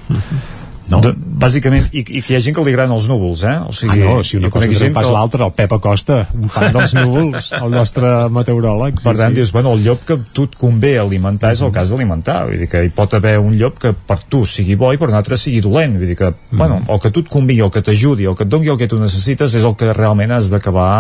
no? 0.91 1.01
De, 1.05 1.13
bàsicament, 1.41 1.89
i, 1.93 2.03
i 2.03 2.23
que 2.23 2.35
hi 2.35 2.37
ha 2.39 2.43
gent 2.45 2.57
que 2.57 2.65
li 2.67 2.75
agraden 2.75 2.95
els 2.97 3.07
núvols, 3.11 3.45
eh? 3.49 3.57
O 3.69 3.75
sigui, 3.75 4.03
ah, 4.03 4.17
no, 4.19 4.25
si 4.27 4.39
una 4.41 4.51
cosa 4.53 4.69
és 4.71 4.95
pas 4.95 5.07
que... 5.07 5.15
l'altra, 5.15 5.47
el 5.47 5.55
Pep 5.57 5.75
Acosta, 5.77 6.19
un 6.37 6.51
fan 6.53 6.75
dels 6.75 6.95
núvols, 6.99 7.51
el 7.63 7.71
nostre 7.75 8.13
meteoròleg. 8.35 8.99
Sí, 9.01 9.07
per 9.07 9.17
tant, 9.21 9.35
sí. 9.35 9.41
dius, 9.41 9.55
bueno, 9.57 9.75
el 9.77 9.85
llop 9.87 10.05
que 10.09 10.19
tu 10.37 10.49
et 10.49 10.59
convé 10.61 10.97
alimentar 11.01 11.55
és 11.57 11.65
el 11.67 11.73
cas 11.75 11.95
d'alimentar, 11.95 12.43
vull 12.51 12.61
dir 12.61 12.71
que 12.71 12.85
hi 12.87 12.93
pot 12.95 13.17
haver 13.19 13.39
un 13.43 13.57
llop 13.61 13.81
que 13.83 13.95
per 13.95 14.21
tu 14.31 14.45
sigui 14.49 14.79
bo 14.81 14.93
i 14.95 15.01
per 15.01 15.11
un 15.11 15.19
altre 15.21 15.39
sigui 15.41 15.63
dolent, 15.65 15.97
vull 16.01 16.13
dir 16.13 16.19
que, 16.19 16.33
mm. 16.35 16.61
bueno, 16.61 16.83
el 16.89 17.03
que 17.03 17.15
tu 17.15 17.25
et 17.25 17.33
convingui, 17.33 17.65
el 17.67 17.75
que 17.75 17.85
t'ajudi, 17.87 18.29
el 18.31 18.39
que 18.39 18.49
et 18.49 18.53
doni 18.53 18.71
el 18.71 18.79
que 18.81 18.91
tu 18.91 19.01
necessites 19.01 19.57
és 19.57 19.67
el 19.67 19.77
que 19.79 19.95
realment 19.97 20.37
has 20.37 20.53
d'acabar 20.53 20.91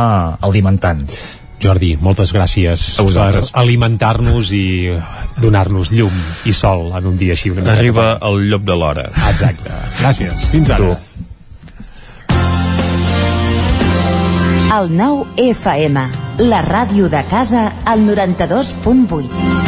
alimentant. 0.46 1.06
Jordi, 1.60 1.90
moltes 2.00 2.32
gràcies 2.32 2.84
per 2.96 3.42
alimentar-nos 3.60 4.52
i 4.56 4.64
donar-nos 5.40 5.92
llum 5.92 6.16
i 6.48 6.54
sol 6.56 6.88
en 6.96 7.10
un 7.12 7.20
dia 7.20 7.36
així 7.36 7.52
una 7.52 7.68
Arriba 7.74 8.14
el 8.30 8.46
llop 8.48 8.64
de 8.64 8.76
l'hora. 8.80 9.06
Exacte. 9.28 9.76
Gràcies. 10.00 10.48
Fins 10.54 10.72
ara. 10.76 10.96
El 14.70 14.92
nou 14.94 15.24
FM, 15.36 16.04
la 16.46 16.60
ràdio 16.64 17.10
de 17.12 17.24
casa, 17.28 17.66
al 17.84 18.06
92.8. 18.06 19.59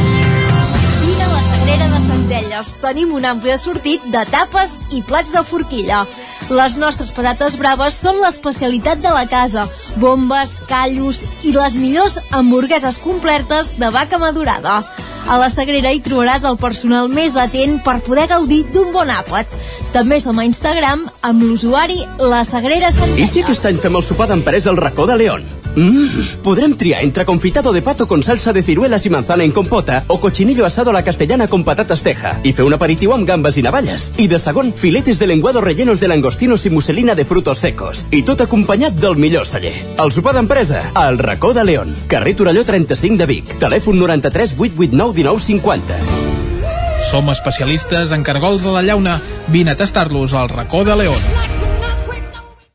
Centelles 2.43 2.73
tenim 2.83 3.13
un 3.15 3.25
ampli 3.25 3.53
assortit 3.55 4.03
de 4.11 4.23
tapes 4.27 4.81
i 4.91 5.03
plats 5.07 5.31
de 5.31 5.43
forquilla. 5.47 6.01
Les 6.51 6.75
nostres 6.81 7.13
patates 7.15 7.55
braves 7.61 7.95
són 7.95 8.19
l'especialitat 8.19 8.99
de 8.99 9.13
la 9.15 9.29
casa. 9.31 9.69
Bombes, 10.03 10.57
callos 10.67 11.23
i 11.47 11.55
les 11.55 11.79
millors 11.79 12.19
hamburgueses 12.35 12.99
completes 12.99 13.77
de 13.79 13.93
vaca 13.95 14.19
madurada. 14.19 14.81
A 15.31 15.39
la 15.39 15.53
Sagrera 15.55 15.93
hi 15.95 16.03
trobaràs 16.03 16.43
el 16.49 16.59
personal 16.59 17.07
més 17.07 17.39
atent 17.39 17.79
per 17.87 18.01
poder 18.03 18.27
gaudir 18.35 18.65
d'un 18.75 18.91
bon 18.91 19.07
àpat. 19.07 19.47
També 19.95 20.19
som 20.19 20.39
a 20.43 20.49
Instagram 20.49 21.07
amb 21.23 21.47
l'usuari 21.47 22.03
La 22.19 22.43
Sagrera 22.43 22.91
Centelles. 22.91 23.31
I 23.31 23.31
si 23.31 23.47
aquest 23.47 23.71
any 23.71 23.79
fem 23.79 23.95
el 23.95 24.03
sopar 24.03 24.27
d'empresa 24.33 24.75
al 24.75 24.83
racó 24.83 25.07
de 25.07 25.21
León? 25.23 25.47
Mmm, 25.77 26.43
podrem 26.45 26.75
triar 26.77 27.03
entre 27.03 27.25
confitado 27.25 27.73
de 27.73 27.81
pato 27.81 28.07
con 28.07 28.23
salsa 28.23 28.53
de 28.53 28.63
ciruelas 28.63 29.07
y 29.07 29.11
manzana 29.11 29.45
en 29.45 29.53
compota 29.53 30.05
o 30.07 30.21
cochinillo 30.21 30.67
asado 30.67 30.91
a 30.91 30.93
la 30.93 31.05
castellana 31.05 31.49
con 31.49 31.65
patatas 31.65 32.03
teja 32.03 32.32
i 32.45 32.53
fer 32.53 32.65
un 32.67 32.77
aperitiu 32.77 33.13
amb 33.15 33.29
gambes 33.29 33.59
i 33.59 33.65
navalles. 33.67 34.11
I 34.17 34.29
de 34.29 34.39
segon, 34.39 34.73
filetes 34.73 35.19
de 35.19 35.27
lenguado 35.27 35.61
rellenos 35.61 36.01
de 36.01 36.09
langostinos 36.09 36.67
i 36.67 36.71
musselina 36.71 37.15
de 37.15 37.25
frutos 37.25 37.59
secos. 37.59 38.07
I 38.11 38.23
tot 38.23 38.41
acompanyat 38.45 38.99
del 38.99 39.17
millor 39.17 39.47
celler. 39.47 39.75
El 40.03 40.13
sopar 40.13 40.35
d'empresa, 40.37 40.85
al 40.95 41.19
racó 41.19 41.53
de 41.55 41.65
León. 41.65 41.95
Carrer 42.09 42.37
Torelló 42.37 42.65
35 42.65 43.19
de 43.19 43.27
Vic. 43.27 43.57
Telèfon 43.59 43.99
93 43.99 44.55
889 44.59 45.15
1950. 45.15 45.99
Som 47.11 47.29
especialistes 47.31 48.13
en 48.13 48.23
cargols 48.23 48.63
de 48.63 48.73
la 48.73 48.83
llauna. 48.83 49.21
Vine 49.49 49.73
a 49.73 49.77
tastar-los 49.77 50.35
al 50.35 50.49
racó 50.49 50.85
de 50.85 50.97
León. 50.97 51.62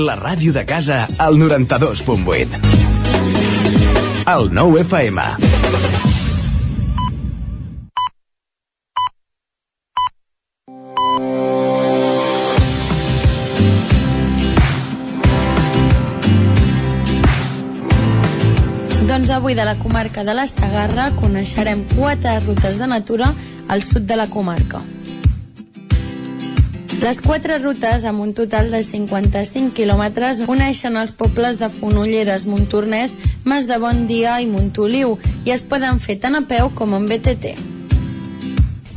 La 0.00 0.14
ràdio 0.16 0.54
de 0.56 0.62
casa 0.64 1.02
al 1.20 1.34
92.8. 1.36 2.46
El 4.32 4.46
9 4.56 4.80
FM. 4.80 5.24
Doncs 19.04 19.28
avui 19.36 19.52
de 19.52 19.66
la 19.68 19.74
comarca 19.82 20.24
de 20.24 20.32
la 20.32 20.46
Sagarra 20.48 21.10
coneixerem 21.20 21.84
quatre 21.92 22.38
rutes 22.46 22.80
de 22.80 22.88
natura 22.88 23.34
al 23.68 23.84
sud 23.84 24.08
de 24.08 24.16
la 24.16 24.30
comarca. 24.32 24.80
Les 27.00 27.16
quatre 27.24 27.56
rutes, 27.58 28.04
amb 28.04 28.20
un 28.20 28.34
total 28.36 28.66
de 28.68 28.82
55 28.84 29.72
quilòmetres, 29.72 30.42
uneixen 30.52 30.98
els 31.00 31.14
pobles 31.16 31.56
de 31.56 31.70
Fonolleres, 31.72 32.44
Montornès, 32.44 33.14
Mas 33.42 33.64
de 33.70 33.78
Bon 33.80 34.02
Dia 34.06 34.34
i 34.44 34.46
Montoliu 34.46 35.14
i 35.48 35.54
es 35.54 35.64
poden 35.64 35.96
fer 36.04 36.18
tant 36.20 36.36
a 36.36 36.42
peu 36.44 36.68
com 36.76 36.92
en 36.98 37.06
BTT. 37.08 37.54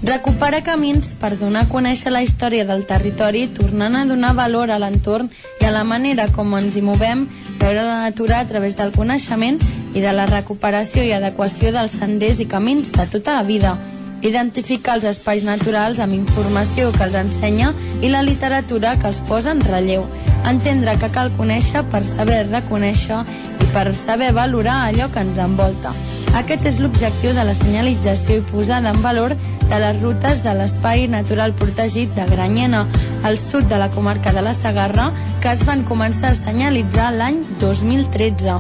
Recupera 0.04 0.60
camins 0.68 1.14
per 1.16 1.38
donar 1.40 1.64
a 1.64 1.70
conèixer 1.72 2.12
la 2.12 2.26
història 2.28 2.68
del 2.68 2.84
territori, 2.84 3.46
tornant 3.48 3.96
a 3.96 4.04
donar 4.04 4.34
valor 4.36 4.76
a 4.76 4.82
l'entorn 4.84 5.32
i 5.62 5.64
a 5.64 5.72
la 5.72 5.86
manera 5.88 6.28
com 6.36 6.52
ens 6.60 6.76
hi 6.76 6.84
movem, 6.84 7.24
veure 7.64 7.88
la 7.88 8.02
natura 8.04 8.42
a 8.44 8.50
través 8.52 8.76
del 8.76 8.92
coneixement 8.92 9.64
i 9.96 10.04
de 10.04 10.12
la 10.12 10.28
recuperació 10.28 11.08
i 11.08 11.16
adequació 11.16 11.72
dels 11.72 11.96
senders 12.04 12.44
i 12.44 12.52
camins 12.52 12.92
de 12.92 13.08
tota 13.16 13.40
la 13.40 13.48
vida, 13.48 13.78
identificar 14.24 14.98
els 14.98 15.06
espais 15.12 15.44
naturals 15.44 16.00
amb 16.00 16.16
informació 16.16 16.92
que 16.96 17.04
els 17.06 17.18
ensenya 17.20 17.74
i 18.02 18.10
la 18.10 18.24
literatura 18.24 18.96
que 19.00 19.10
els 19.12 19.22
posa 19.28 19.52
en 19.52 19.62
relleu, 19.68 20.06
entendre 20.48 20.96
que 21.00 21.12
cal 21.12 21.32
conèixer 21.38 21.84
per 21.92 22.06
saber 22.08 22.46
reconèixer 22.50 23.22
i 23.60 23.72
per 23.76 23.92
saber 23.96 24.32
valorar 24.36 24.84
allò 24.88 25.10
que 25.12 25.24
ens 25.24 25.40
envolta. 25.40 25.92
Aquest 26.40 26.66
és 26.66 26.80
l'objectiu 26.82 27.36
de 27.38 27.44
la 27.46 27.54
senyalització 27.54 28.40
i 28.40 28.46
posada 28.48 28.90
en 28.96 29.02
valor 29.04 29.36
de 29.70 29.80
les 29.80 30.00
rutes 30.02 30.42
de 30.44 30.54
l'Espai 30.58 31.06
Natural 31.08 31.54
Protegit 31.54 32.16
de 32.18 32.26
Granyena, 32.32 32.88
al 33.24 33.38
sud 33.38 33.70
de 33.70 33.78
la 33.78 33.92
comarca 33.94 34.34
de 34.34 34.42
la 34.42 34.56
Sagarra, 34.58 35.12
que 35.42 35.52
es 35.54 35.62
van 35.68 35.86
començar 35.86 36.32
a 36.34 36.40
senyalitzar 36.40 37.12
l'any 37.14 37.44
2013. 37.62 38.58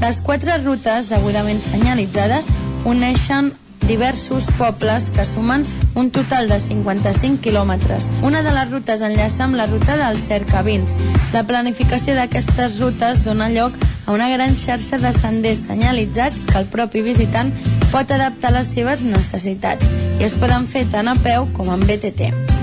Les 0.00 0.20
quatre 0.24 0.56
rutes 0.64 1.10
degudament 1.12 1.60
senyalitzades 1.60 2.48
uneixen 2.88 3.52
diversos 3.86 4.44
pobles 4.58 5.10
que 5.10 5.24
sumen 5.24 5.66
un 5.94 6.10
total 6.10 6.48
de 6.48 6.60
55 6.60 7.40
quilòmetres. 7.42 8.08
Una 8.22 8.42
de 8.42 8.52
les 8.54 8.70
rutes 8.70 9.02
enllaça 9.02 9.44
amb 9.44 9.58
la 9.58 9.66
ruta 9.66 9.96
del 9.96 10.18
Cercavins. 10.20 10.94
La 11.32 11.44
planificació 11.44 12.14
d'aquestes 12.14 12.78
rutes 12.80 13.24
dona 13.24 13.50
lloc 13.50 13.74
a 14.06 14.12
una 14.12 14.28
gran 14.28 14.56
xarxa 14.56 14.98
de 14.98 15.12
senders 15.16 15.66
senyalitzats 15.66 16.46
que 16.46 16.58
el 16.58 16.70
propi 16.70 17.02
visitant 17.02 17.52
pot 17.90 18.10
adaptar 18.10 18.52
a 18.52 18.58
les 18.60 18.72
seves 18.74 19.02
necessitats 19.02 19.86
i 20.20 20.26
es 20.28 20.38
poden 20.38 20.66
fer 20.70 20.86
tant 20.92 21.10
a 21.10 21.18
peu 21.18 21.48
com 21.56 21.72
en 21.74 21.86
BTT. 21.86 22.59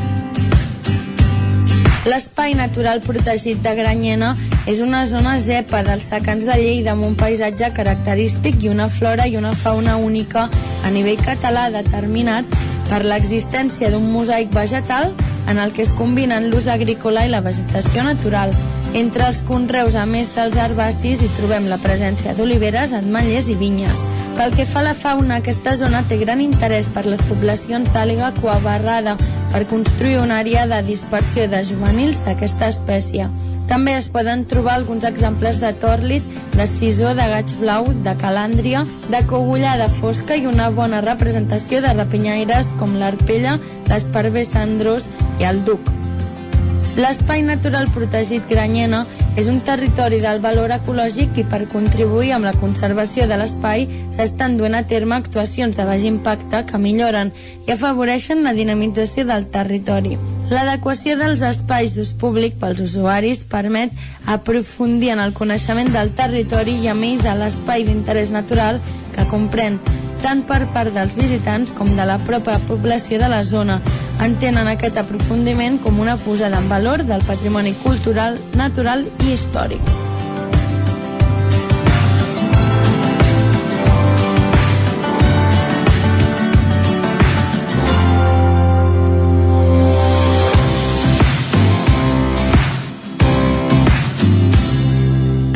L'espai 2.07 2.53
natural 2.55 3.01
protegit 3.03 3.59
de 3.59 3.73
Granyena 3.75 4.29
és 4.71 4.79
una 4.79 5.01
zona 5.11 5.33
zepa 5.43 5.81
dels 5.83 6.05
secans 6.07 6.45
de 6.47 6.55
Lleida 6.55 6.93
amb 6.93 7.03
un 7.03 7.17
paisatge 7.19 7.67
característic 7.75 8.63
i 8.63 8.71
una 8.71 8.87
flora 8.87 9.25
i 9.27 9.35
una 9.35 9.51
fauna 9.51 9.97
única 9.99 10.45
a 10.87 10.93
nivell 10.95 11.19
català 11.25 11.67
determinat 11.73 12.57
per 12.87 13.01
l'existència 13.03 13.91
d'un 13.91 14.07
mosaic 14.13 14.55
vegetal 14.55 15.11
en 15.51 15.59
el 15.59 15.75
que 15.75 15.83
es 15.83 15.91
combinen 15.99 16.47
l'ús 16.47 16.71
agrícola 16.71 17.27
i 17.27 17.33
la 17.33 17.43
vegetació 17.43 18.07
natural. 18.07 18.55
Entre 18.93 19.25
els 19.27 19.41
conreus, 19.47 19.95
a 19.95 20.05
més 20.07 20.29
dels 20.35 20.55
herbacis, 20.57 21.21
hi 21.21 21.27
trobem 21.37 21.67
la 21.67 21.77
presència 21.81 22.33
d'oliveres, 22.37 22.93
ametllers 22.95 23.49
i 23.51 23.57
vinyes. 23.59 24.05
Pel 24.37 24.53
que 24.53 24.67
fa 24.69 24.79
a 24.83 24.87
la 24.87 24.93
fauna, 24.93 25.39
aquesta 25.41 25.73
zona 25.75 26.03
té 26.07 26.19
gran 26.21 26.41
interès 26.41 26.87
per 26.93 27.03
les 27.09 27.21
poblacions 27.25 27.89
d'àliga 27.93 28.31
coabarrada 28.37 29.17
per 29.51 29.65
construir 29.69 30.19
una 30.21 30.39
àrea 30.43 30.67
de 30.69 30.81
dispersió 30.85 31.47
de 31.49 31.63
juvenils 31.65 32.21
d'aquesta 32.25 32.69
espècie. 32.73 33.27
També 33.67 33.97
es 33.97 34.07
poden 34.13 34.45
trobar 34.47 34.77
alguns 34.77 35.03
exemples 35.09 35.59
de 35.59 35.73
tòrlit, 35.81 36.23
de 36.55 36.69
sisó, 36.71 37.11
de 37.17 37.27
gaig 37.33 37.51
blau, 37.59 37.89
de 38.05 38.15
calàndria, 38.21 38.85
de 39.11 39.25
cogullada 39.27 39.89
fosca 39.99 40.39
i 40.39 40.47
una 40.47 40.69
bona 40.69 41.03
representació 41.03 41.83
de 41.83 41.91
rapinyaires 41.97 42.71
com 42.79 42.95
l'arpella, 43.01 43.59
l'esparver 43.91 44.47
cendrós 44.47 45.11
i 45.41 45.49
el 45.51 45.65
duc. 45.67 45.96
L'espai 46.97 47.43
natural 47.45 47.91
protegit 47.93 48.47
Granyena 48.49 49.03
és 49.37 49.45
un 49.51 49.59
territori 49.61 50.17
del 50.17 50.39
valor 50.41 50.71
ecològic 50.73 51.35
i 51.37 51.43
per 51.45 51.67
contribuir 51.69 52.31
amb 52.33 52.47
la 52.47 52.55
conservació 52.57 53.27
de 53.29 53.37
l'espai 53.37 53.85
s'estan 54.15 54.55
duent 54.57 54.73
a 54.73 54.81
terme 54.89 55.13
actuacions 55.13 55.77
de 55.77 55.85
baix 55.85 56.07
impacte 56.09 56.63
que 56.71 56.81
milloren 56.81 57.29
i 57.67 57.75
afavoreixen 57.75 58.41
la 58.41 58.55
dinamització 58.57 59.27
del 59.29 59.45
territori. 59.53 60.17
L'adequació 60.49 61.19
dels 61.21 61.45
espais 61.45 61.93
d'ús 61.93 62.15
públic 62.17 62.57
pels 62.57 62.81
usuaris 62.81 63.45
permet 63.45 63.93
aprofundir 64.25 65.13
en 65.13 65.21
el 65.21 65.37
coneixement 65.37 65.93
del 65.93 66.15
territori 66.17 66.79
i 66.81 66.89
a 66.89 66.97
mi 66.97 67.13
de 67.21 67.37
l'espai 67.37 67.85
d'interès 67.85 68.33
natural 68.33 68.81
que 69.13 69.29
comprèn 69.29 69.77
tant 70.23 70.43
per 70.47 70.63
part 70.73 70.93
dels 70.95 71.15
visitants 71.19 71.75
com 71.77 71.93
de 71.97 72.07
la 72.07 72.17
pròpia 72.23 72.59
població 72.67 73.19
de 73.21 73.29
la 73.31 73.43
zona. 73.43 73.79
Entenen 74.23 74.67
aquest 74.71 74.97
aprofundiment 74.97 75.79
com 75.83 75.99
una 75.99 76.17
posada 76.25 76.61
en 76.63 76.69
valor 76.69 77.05
del 77.05 77.23
patrimoni 77.27 77.75
cultural, 77.83 78.41
natural 78.55 79.07
i 79.23 79.33
històric. 79.35 80.06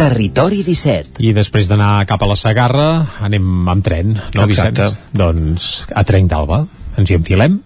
Territori 0.01 0.63
17. 0.65 1.21
I 1.21 1.30
després 1.38 1.67
d'anar 1.69 2.07
cap 2.09 2.23
a 2.25 2.27
la 2.31 2.33
Sagarra, 2.33 2.85
anem 3.21 3.67
amb 3.69 3.83
tren, 3.85 4.15
no, 4.17 4.47
Exacte. 4.47 4.88
Vicenç? 4.88 5.11
Doncs 5.13 5.67
a 5.93 6.01
Trenc 6.09 6.31
d'Alba. 6.31 6.63
Ens 6.97 7.11
hi 7.11 7.19
enfilem? 7.19 7.59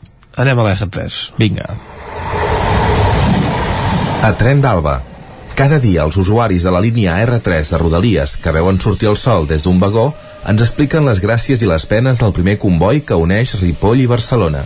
Anem 0.43 0.59
a 0.59 0.65
l'R3. 0.65 1.19
Vinga. 1.39 1.69
A 4.19 4.33
Tren 4.35 4.59
d'Alba. 4.59 4.97
Cada 5.55 5.79
dia 5.79 6.03
els 6.03 6.19
usuaris 6.19 6.67
de 6.67 6.75
la 6.75 6.83
línia 6.83 7.15
R3 7.23 7.71
de 7.71 7.79
Rodalies 7.79 8.35
que 8.43 8.51
veuen 8.51 8.83
sortir 8.83 9.07
el 9.13 9.15
sol 9.15 9.47
des 9.47 9.63
d'un 9.63 9.79
vagó 9.79 10.09
ens 10.43 10.65
expliquen 10.65 11.07
les 11.07 11.23
gràcies 11.23 11.63
i 11.63 11.71
les 11.71 11.87
penes 11.87 12.19
del 12.19 12.35
primer 12.35 12.57
comboi 12.59 12.99
que 13.07 13.15
uneix 13.15 13.55
Ripoll 13.61 14.03
i 14.03 14.11
Barcelona. 14.11 14.65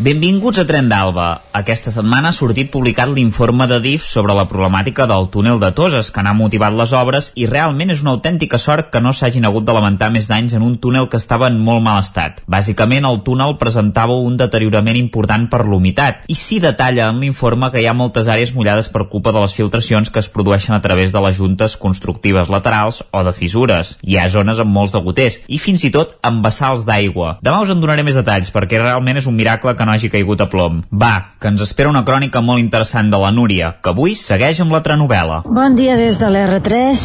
Benvinguts 0.00 0.56
a 0.56 0.62
Tren 0.64 0.86
d'Alba. 0.88 1.26
Aquesta 1.52 1.90
setmana 1.92 2.30
ha 2.30 2.32
sortit 2.32 2.70
publicat 2.72 3.10
l'informe 3.12 3.66
de 3.68 3.76
DIF 3.84 4.06
sobre 4.08 4.32
la 4.32 4.46
problemàtica 4.48 5.04
del 5.04 5.26
túnel 5.28 5.58
de 5.60 5.68
Toses, 5.76 6.08
que 6.08 6.22
n'ha 6.24 6.32
motivat 6.32 6.72
les 6.72 6.94
obres 6.96 7.26
i 7.36 7.44
realment 7.44 7.92
és 7.92 8.00
una 8.00 8.14
autèntica 8.14 8.56
sort 8.56 8.88
que 8.94 9.02
no 9.04 9.12
s'hagin 9.12 9.44
hagut 9.44 9.66
de 9.68 9.74
lamentar 9.76 10.08
més 10.14 10.24
danys 10.30 10.54
en 10.56 10.64
un 10.64 10.78
túnel 10.80 11.10
que 11.12 11.20
estava 11.20 11.50
en 11.52 11.58
molt 11.60 11.84
mal 11.84 12.00
estat. 12.00 12.40
Bàsicament, 12.48 13.04
el 13.04 13.20
túnel 13.26 13.58
presentava 13.60 14.16
un 14.16 14.38
deteriorament 14.40 14.96
important 14.96 15.44
per 15.52 15.66
l'humitat 15.66 16.24
i 16.32 16.38
s'hi 16.38 16.62
detalla 16.64 17.10
en 17.12 17.20
l'informe 17.20 17.68
que 17.68 17.84
hi 17.84 17.90
ha 17.90 17.92
moltes 17.92 18.32
àrees 18.32 18.54
mullades 18.56 18.88
per 18.88 19.04
culpa 19.12 19.36
de 19.36 19.44
les 19.44 19.58
filtracions 19.58 20.08
que 20.08 20.24
es 20.24 20.32
produeixen 20.32 20.78
a 20.78 20.80
través 20.80 21.12
de 21.12 21.20
les 21.20 21.36
juntes 21.36 21.76
constructives 21.76 22.48
laterals 22.48 23.02
o 23.10 23.20
de 23.28 23.36
fissures. 23.36 23.98
Hi 24.00 24.16
ha 24.16 24.30
zones 24.32 24.64
amb 24.64 24.72
molts 24.72 24.96
de 24.96 25.04
goters 25.04 25.42
i 25.44 25.60
fins 25.60 25.84
i 25.84 25.92
tot 25.92 26.16
amb 26.22 26.40
vessals 26.48 26.88
d'aigua. 26.88 27.36
Demà 27.44 27.60
us 27.60 27.76
en 27.76 27.84
donaré 27.84 28.08
més 28.08 28.16
detalls 28.16 28.48
perquè 28.48 28.80
realment 28.80 29.20
és 29.20 29.28
un 29.28 29.36
miracle 29.36 29.76
que 29.76 29.84
no 29.84 29.89
hagi 29.90 30.10
caigut 30.12 30.40
a 30.40 30.48
plom. 30.50 30.80
Va, 30.90 31.12
que 31.40 31.48
ens 31.50 31.62
espera 31.64 31.90
una 31.90 32.04
crònica 32.04 32.42
molt 32.44 32.60
interessant 32.62 33.10
de 33.10 33.18
la 33.20 33.30
Núria, 33.34 33.72
que 33.82 33.92
avui 33.94 34.14
segueix 34.18 34.60
amb 34.62 34.74
la 34.74 34.82
trenovela. 34.84 35.40
Bon 35.46 35.76
dia 35.78 35.96
des 35.98 36.18
de 36.20 36.28
l'R3. 36.30 37.04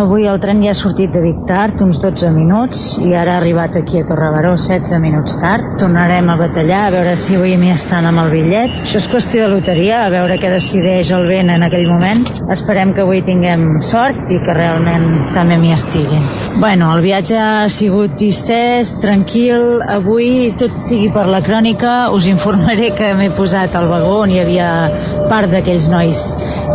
Avui 0.00 0.26
el 0.30 0.40
tren 0.42 0.60
ja 0.62 0.74
ha 0.74 0.78
sortit 0.78 1.12
de 1.14 1.22
Vic 1.24 1.38
tard, 1.48 1.80
uns 1.80 2.00
12 2.02 2.30
minuts, 2.34 2.82
i 3.00 3.14
ara 3.16 3.34
ha 3.34 3.40
arribat 3.40 3.78
aquí 3.80 4.00
a 4.00 4.06
Torrebaró 4.06 4.52
16 4.56 5.00
minuts 5.02 5.38
tard. 5.40 5.78
Tornarem 5.80 6.28
a 6.30 6.36
batallar, 6.40 6.82
a 6.86 6.94
veure 6.94 7.16
si 7.16 7.38
avui 7.38 7.56
m'hi 7.60 7.72
estan 7.74 8.06
amb 8.10 8.22
el 8.24 8.30
bitllet. 8.34 8.82
Això 8.84 9.00
és 9.00 9.08
qüestió 9.10 9.46
de 9.46 9.54
loteria, 9.54 10.04
a 10.04 10.12
veure 10.12 10.38
què 10.40 10.52
decideix 10.52 11.10
el 11.16 11.26
vent 11.30 11.50
en 11.54 11.64
aquell 11.66 11.88
moment. 11.90 12.26
Esperem 12.52 12.94
que 12.94 13.04
avui 13.06 13.24
tinguem 13.26 13.80
sort 13.86 14.30
i 14.30 14.40
que 14.44 14.56
realment 14.56 15.08
també 15.34 15.58
m'hi 15.60 15.72
estiguin. 15.76 16.28
Bueno, 16.60 16.90
el 16.94 17.02
viatge 17.04 17.38
ha 17.40 17.68
sigut 17.72 18.18
distès, 18.20 18.92
tranquil. 19.00 19.80
Avui, 19.88 20.50
tot 20.60 20.76
sigui 20.82 21.08
per 21.14 21.24
la 21.30 21.40
crònica, 21.44 22.10
us 22.12 22.19
informaré 22.26 22.90
que 22.96 23.12
m'he 23.14 23.30
posat 23.36 23.76
al 23.78 23.88
vagó 23.90 24.20
on 24.24 24.32
hi 24.34 24.40
havia 24.42 24.70
part 25.30 25.52
d'aquells 25.52 25.88
nois 25.92 26.26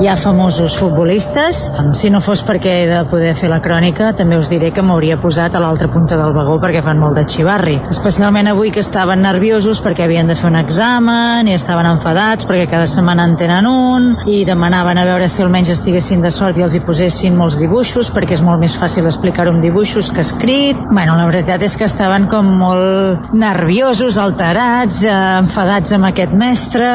ja 0.01 0.15
famosos 0.17 0.75
futbolistes. 0.77 1.71
Si 1.93 2.09
no 2.09 2.19
fos 2.23 2.41
perquè 2.45 2.73
he 2.81 2.87
de 2.89 3.01
poder 3.09 3.33
fer 3.37 3.49
la 3.51 3.61
crònica, 3.63 4.11
també 4.17 4.37
us 4.39 4.49
diré 4.51 4.71
que 4.75 4.83
m'hauria 4.83 5.17
posat 5.21 5.55
a 5.55 5.61
l'altra 5.63 5.87
punta 5.91 6.17
del 6.19 6.33
vagó 6.35 6.57
perquè 6.63 6.81
fan 6.83 6.99
molt 6.99 7.15
de 7.19 7.25
xivarri. 7.29 7.77
Especialment 7.91 8.49
avui 8.51 8.71
que 8.75 8.83
estaven 8.83 9.23
nerviosos 9.23 9.81
perquè 9.83 10.05
havien 10.05 10.27
de 10.27 10.35
fer 10.35 10.49
un 10.49 10.59
examen 10.59 11.47
i 11.47 11.55
estaven 11.55 11.87
enfadats 11.93 12.47
perquè 12.47 12.67
cada 12.71 12.87
setmana 12.89 13.27
en 13.29 13.35
tenen 13.39 13.67
un 13.69 14.09
i 14.27 14.43
demanaven 14.47 14.99
a 14.99 15.05
veure 15.07 15.29
si 15.31 15.43
almenys 15.43 15.71
estiguessin 15.75 16.23
de 16.23 16.31
sort 16.33 16.59
i 16.59 16.65
els 16.65 16.75
hi 16.75 16.83
posessin 16.85 17.37
molts 17.37 17.59
dibuixos 17.61 18.11
perquè 18.15 18.35
és 18.35 18.43
molt 18.45 18.59
més 18.63 18.75
fàcil 18.79 19.07
explicar-ho 19.07 19.55
amb 19.55 19.63
dibuixos 19.63 20.11
que 20.11 20.23
escrit. 20.25 20.79
Bueno, 20.91 21.15
la 21.15 21.27
veritat 21.29 21.63
és 21.65 21.77
que 21.79 21.87
estaven 21.87 22.27
com 22.31 22.51
molt 22.59 23.31
nerviosos, 23.35 24.19
alterats, 24.19 25.03
eh, 25.03 25.34
enfadats 25.39 25.93
amb 25.95 26.09
aquest 26.09 26.33
mestre, 26.35 26.89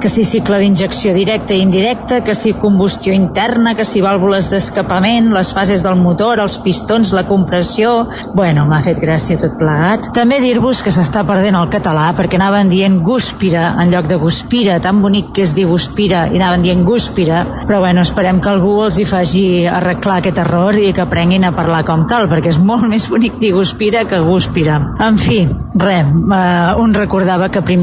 que 0.00 0.10
si 0.12 0.24
cicle 0.24 0.60
d'injecció 0.62 1.14
directa 1.16 1.54
i 1.54 1.62
indirecta, 1.64 2.22
que 2.24 2.34
si 2.34 2.54
combustió 2.60 3.14
interna, 3.14 3.74
que 3.76 3.86
si 3.86 4.02
vàlvules 4.04 4.50
d'escapament, 4.52 5.32
les 5.34 5.52
fases 5.54 5.84
del 5.84 5.98
motor, 6.00 6.40
els 6.42 6.58
pistons, 6.64 7.12
la 7.16 7.26
compressió... 7.28 7.94
Bueno, 8.36 8.66
m'ha 8.68 8.82
fet 8.84 8.98
gràcia 9.00 9.38
tot 9.40 9.56
plegat. 9.60 10.10
També 10.16 10.40
dir-vos 10.42 10.82
que 10.84 10.92
s'està 10.92 11.22
perdent 11.26 11.56
el 11.58 11.70
català 11.72 12.08
perquè 12.16 12.38
anaven 12.40 12.70
dient 12.72 13.00
gúspira 13.06 13.68
en 13.80 13.92
lloc 13.92 14.08
de 14.10 14.18
guspira, 14.20 14.80
tan 14.82 15.00
bonic 15.02 15.32
que 15.36 15.44
es 15.46 15.54
diu 15.56 15.70
guspira 15.72 16.26
i 16.32 16.40
anaven 16.40 16.64
dient 16.64 16.84
gúspira, 16.86 17.42
però 17.66 17.80
bueno, 17.84 18.04
esperem 18.06 18.40
que 18.40 18.50
algú 18.52 18.74
els 18.86 18.98
hi 19.00 19.06
faci 19.08 19.44
arreglar 19.68 20.20
aquest 20.20 20.40
error 20.42 20.76
i 20.80 20.92
que 20.96 21.04
aprenguin 21.04 21.44
a 21.44 21.54
parlar 21.56 21.84
com 21.88 22.06
cal, 22.08 22.28
perquè 22.30 22.52
és 22.54 22.60
molt 22.60 22.88
més 22.92 23.08
bonic 23.10 23.38
dir 23.42 23.52
guspira 23.56 24.06
que 24.08 24.20
gúspira. 24.24 24.78
En 25.06 25.20
fi, 25.20 25.42
res, 25.76 26.08
uh, 26.08 26.76
un 26.82 26.94
recordava 26.96 27.50
que 27.52 27.62
primer 27.62 27.75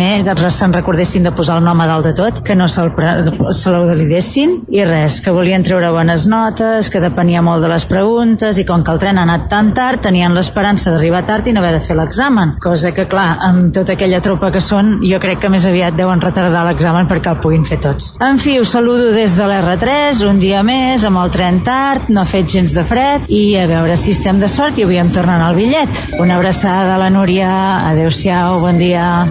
se'n 0.53 0.73
recordessin 0.73 1.23
de 1.23 1.31
posar 1.35 1.57
el 1.59 1.65
nom 1.65 1.79
a 1.81 1.87
dalt 1.87 2.05
de 2.05 2.13
tot, 2.17 2.41
que 2.45 2.55
no 2.55 2.67
se 2.67 2.83
l'oblidessin, 2.83 4.55
i 4.73 4.83
res, 4.85 5.19
que 5.21 5.31
volien 5.33 5.63
treure 5.63 5.91
bones 5.91 6.25
notes, 6.29 6.89
que 6.89 7.01
depenia 7.03 7.41
molt 7.41 7.63
de 7.63 7.69
les 7.71 7.85
preguntes, 7.89 8.57
i 8.59 8.65
com 8.65 8.83
que 8.83 8.91
el 8.93 8.99
tren 9.01 9.17
ha 9.17 9.25
anat 9.27 9.49
tan 9.51 9.73
tard, 9.73 10.01
tenien 10.03 10.33
l'esperança 10.35 10.91
d'arribar 10.91 11.23
tard 11.27 11.47
i 11.47 11.53
no 11.53 11.61
haver 11.63 11.73
de 11.77 11.83
fer 11.85 11.97
l'examen. 11.97 12.55
Cosa 12.63 12.93
que, 12.93 13.07
clar, 13.09 13.37
amb 13.41 13.73
tota 13.75 13.95
aquella 13.97 14.21
tropa 14.21 14.51
que 14.53 14.61
són, 14.63 14.99
jo 15.03 15.19
crec 15.23 15.41
que 15.43 15.51
més 15.53 15.65
aviat 15.69 15.97
deuen 15.97 16.21
retardar 16.21 16.65
l'examen 16.67 17.09
perquè 17.09 17.33
el 17.33 17.41
puguin 17.43 17.65
fer 17.67 17.79
tots. 17.83 18.13
En 18.23 18.39
fi, 18.41 18.59
us 18.61 18.73
saludo 18.75 19.11
des 19.15 19.37
de 19.37 19.47
l'R3, 19.47 20.23
un 20.29 20.39
dia 20.41 20.63
més, 20.65 21.03
amb 21.07 21.21
el 21.23 21.33
tren 21.33 21.61
tard, 21.65 22.09
no 22.09 22.23
ha 22.23 22.29
fet 22.29 22.49
gens 22.51 22.75
de 22.75 22.85
fred, 22.87 23.27
i 23.29 23.55
a 23.59 23.67
veure 23.69 23.97
si 23.99 24.13
estem 24.15 24.39
de 24.41 24.49
sort 24.51 24.77
i 24.79 24.87
avui 24.87 24.99
em 25.01 25.11
tornen 25.13 25.43
el 25.43 25.57
bitllet. 25.59 26.03
Una 26.21 26.37
abraçada 26.39 26.95
a 26.95 27.01
la 27.01 27.09
Núria, 27.13 27.51
adeu-siau, 27.91 28.59
bon 28.63 28.79
dia. 28.81 29.25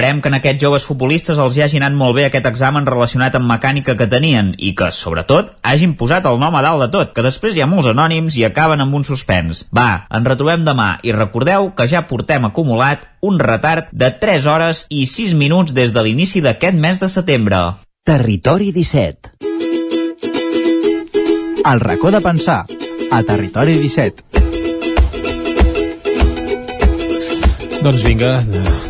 Esperem 0.00 0.22
que 0.24 0.30
en 0.32 0.34
aquests 0.38 0.62
joves 0.64 0.84
futbolistes 0.88 1.36
els 1.36 1.58
hi 1.58 1.60
hagi 1.60 1.76
anat 1.76 1.92
molt 1.92 2.14
bé 2.16 2.22
aquest 2.24 2.46
examen 2.48 2.86
relacionat 2.88 3.34
amb 3.36 3.44
mecànica 3.50 3.92
que 3.98 4.06
tenien 4.08 4.54
i 4.56 4.70
que, 4.72 4.86
sobretot, 4.96 5.50
hagin 5.60 5.92
posat 6.00 6.24
el 6.30 6.40
nom 6.40 6.54
a 6.56 6.62
dalt 6.64 6.80
de 6.80 6.88
tot, 6.94 7.10
que 7.12 7.24
després 7.26 7.52
hi 7.52 7.60
ha 7.60 7.68
molts 7.68 7.90
anònims 7.90 8.38
i 8.40 8.46
acaben 8.48 8.80
amb 8.80 8.96
un 8.96 9.04
suspens. 9.04 9.66
Va, 9.76 10.06
ens 10.08 10.24
retrobem 10.24 10.64
demà 10.64 10.88
i 11.04 11.12
recordeu 11.12 11.68
que 11.76 11.84
ja 11.84 12.06
portem 12.08 12.48
acumulat 12.48 13.04
un 13.20 13.36
retard 13.44 13.92
de 13.92 14.08
3 14.24 14.48
hores 14.48 14.86
i 14.88 15.04
6 15.04 15.36
minuts 15.36 15.76
des 15.76 15.92
de 15.92 16.06
l'inici 16.08 16.40
d'aquest 16.40 16.80
mes 16.80 16.96
de 16.96 17.12
setembre. 17.12 17.60
Territori 18.08 18.72
17. 18.72 19.36
El 21.60 21.84
racó 21.84 22.08
de 22.08 22.24
pensar, 22.24 22.62
a 23.12 23.20
Territori 23.34 23.76
17. 23.84 24.30
Doncs 27.84 28.02
vinga, 28.04 28.38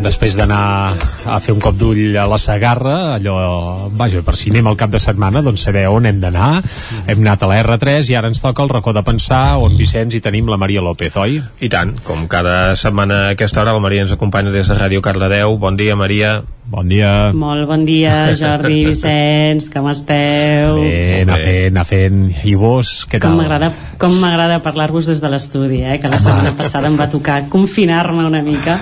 després 0.00 0.36
d'anar 0.38 0.96
a 1.30 1.38
fer 1.40 1.54
un 1.54 1.60
cop 1.62 1.76
d'ull 1.78 2.16
a 2.18 2.24
la 2.28 2.38
Sagarra, 2.40 3.14
allò, 3.14 3.88
vaja, 3.96 4.22
per 4.26 4.34
si 4.38 4.50
anem 4.50 4.66
al 4.70 4.76
cap 4.80 4.90
de 4.90 5.00
setmana, 5.02 5.42
doncs 5.46 5.62
saber 5.68 5.86
on 5.90 6.08
hem 6.08 6.18
d'anar. 6.22 6.60
Hem 7.06 7.22
anat 7.22 7.44
a 7.46 7.50
la 7.50 7.60
R3 7.62 8.10
i 8.10 8.16
ara 8.18 8.30
ens 8.32 8.42
toca 8.42 8.64
el 8.66 8.72
racó 8.72 8.92
de 8.96 9.04
pensar 9.06 9.56
on 9.62 9.76
Vicenç 9.78 10.16
hi 10.18 10.22
tenim 10.24 10.50
la 10.50 10.58
Maria 10.60 10.82
López, 10.82 11.14
oi? 11.20 11.38
I 11.62 11.70
tant, 11.72 11.94
com 12.06 12.26
cada 12.30 12.74
setmana 12.80 13.26
a 13.28 13.34
aquesta 13.36 13.62
hora 13.62 13.76
la 13.76 13.82
Maria 13.84 14.06
ens 14.06 14.16
acompanya 14.16 14.50
des 14.54 14.68
de 14.70 14.78
Ràdio 14.78 15.02
Cardedeu. 15.04 15.56
Bon 15.62 15.76
dia, 15.78 15.96
Maria. 15.96 16.40
Bon 16.70 16.86
dia. 16.86 17.32
Molt 17.34 17.64
bon 17.66 17.82
dia, 17.86 18.30
Jordi, 18.38 18.84
Vicenç, 18.90 19.70
com 19.74 19.88
esteu? 19.90 20.76
Bé, 20.84 21.22
anar 21.24 21.38
fent, 21.42 21.70
anar 21.74 21.86
fent. 21.88 22.20
I 22.46 22.54
vos, 22.58 22.92
què 23.10 23.18
Com 23.18 23.32
tal? 23.32 23.40
m'agrada 23.40 23.72
com 24.00 24.14
m'agrada 24.22 24.60
parlar-vos 24.64 25.10
des 25.10 25.18
de 25.20 25.28
l'estudi, 25.32 25.80
eh? 25.82 25.98
que 26.00 26.08
la 26.08 26.20
setmana 26.22 26.54
passada 26.56 26.88
em 26.88 26.94
va 26.96 27.08
tocar 27.12 27.40
confinar-me 27.52 28.22
una 28.24 28.40
mica 28.46 28.78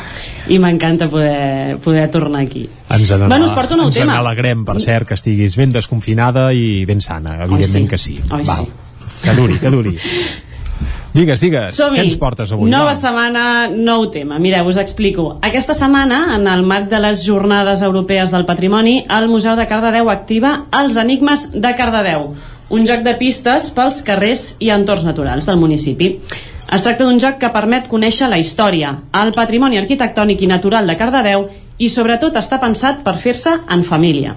i 0.52 0.58
m'encanta 0.60 1.08
poder, 1.10 1.78
poder 1.84 2.04
tornar 2.12 2.37
aquí. 2.38 2.68
Ens, 2.90 3.10
en, 3.10 3.28
Bueno, 3.28 3.46
us 3.46 3.52
porto 3.52 3.74
un 3.74 3.84
ens 3.86 3.94
tema. 3.96 4.14
n'alegrem, 4.14 4.64
per 4.64 4.80
cert, 4.80 5.06
que 5.08 5.14
estiguis 5.14 5.56
ben 5.56 5.72
desconfinada 5.74 6.52
i 6.52 6.84
ben 6.88 7.00
sana, 7.00 7.36
evidentment 7.44 7.84
sí. 7.84 7.88
que 7.88 7.98
sí. 7.98 8.18
Oi, 8.30 8.44
Val. 8.44 8.64
sí. 8.64 8.70
Que 9.22 9.34
duri, 9.34 9.58
que 9.58 9.70
duri. 9.70 9.96
Digues, 11.12 11.40
digues, 11.40 11.74
què 11.80 12.02
ens 12.04 12.14
portes 12.20 12.50
avui? 12.52 12.68
Nova 12.70 12.92
va? 12.92 12.98
setmana, 12.98 13.44
nou 13.72 14.04
tema. 14.12 14.36
Mireu, 14.38 14.68
us 14.68 14.76
explico. 14.78 15.38
Aquesta 15.42 15.74
setmana, 15.74 16.34
en 16.36 16.46
el 16.46 16.62
marc 16.62 16.86
de 16.92 17.00
les 17.02 17.24
Jornades 17.26 17.80
Europees 17.82 18.30
del 18.30 18.44
Patrimoni, 18.46 19.00
el 19.08 19.26
Museu 19.32 19.56
de 19.58 19.66
Cardedeu 19.66 20.10
activa 20.12 20.66
els 20.78 20.98
Enigmes 21.00 21.48
de 21.54 21.72
Cardedeu, 21.74 22.28
un 22.70 22.86
joc 22.86 23.02
de 23.02 23.16
pistes 23.18 23.70
pels 23.74 24.02
carrers 24.06 24.44
i 24.62 24.70
entorns 24.70 25.02
naturals 25.08 25.48
del 25.48 25.58
municipi. 25.58 26.12
Es 26.68 26.84
tracta 26.84 27.06
d'un 27.08 27.18
joc 27.18 27.40
que 27.40 27.50
permet 27.50 27.88
conèixer 27.88 28.28
la 28.28 28.38
història, 28.38 28.92
el 29.16 29.32
patrimoni 29.32 29.80
arquitectònic 29.80 30.44
i 30.44 30.52
natural 30.52 30.86
de 30.86 30.98
Cardedeu 31.00 31.48
i 31.78 31.88
sobretot 31.88 32.36
està 32.36 32.58
pensat 32.60 33.04
per 33.06 33.16
fer-se 33.22 33.54
en 33.70 33.86
família. 33.86 34.34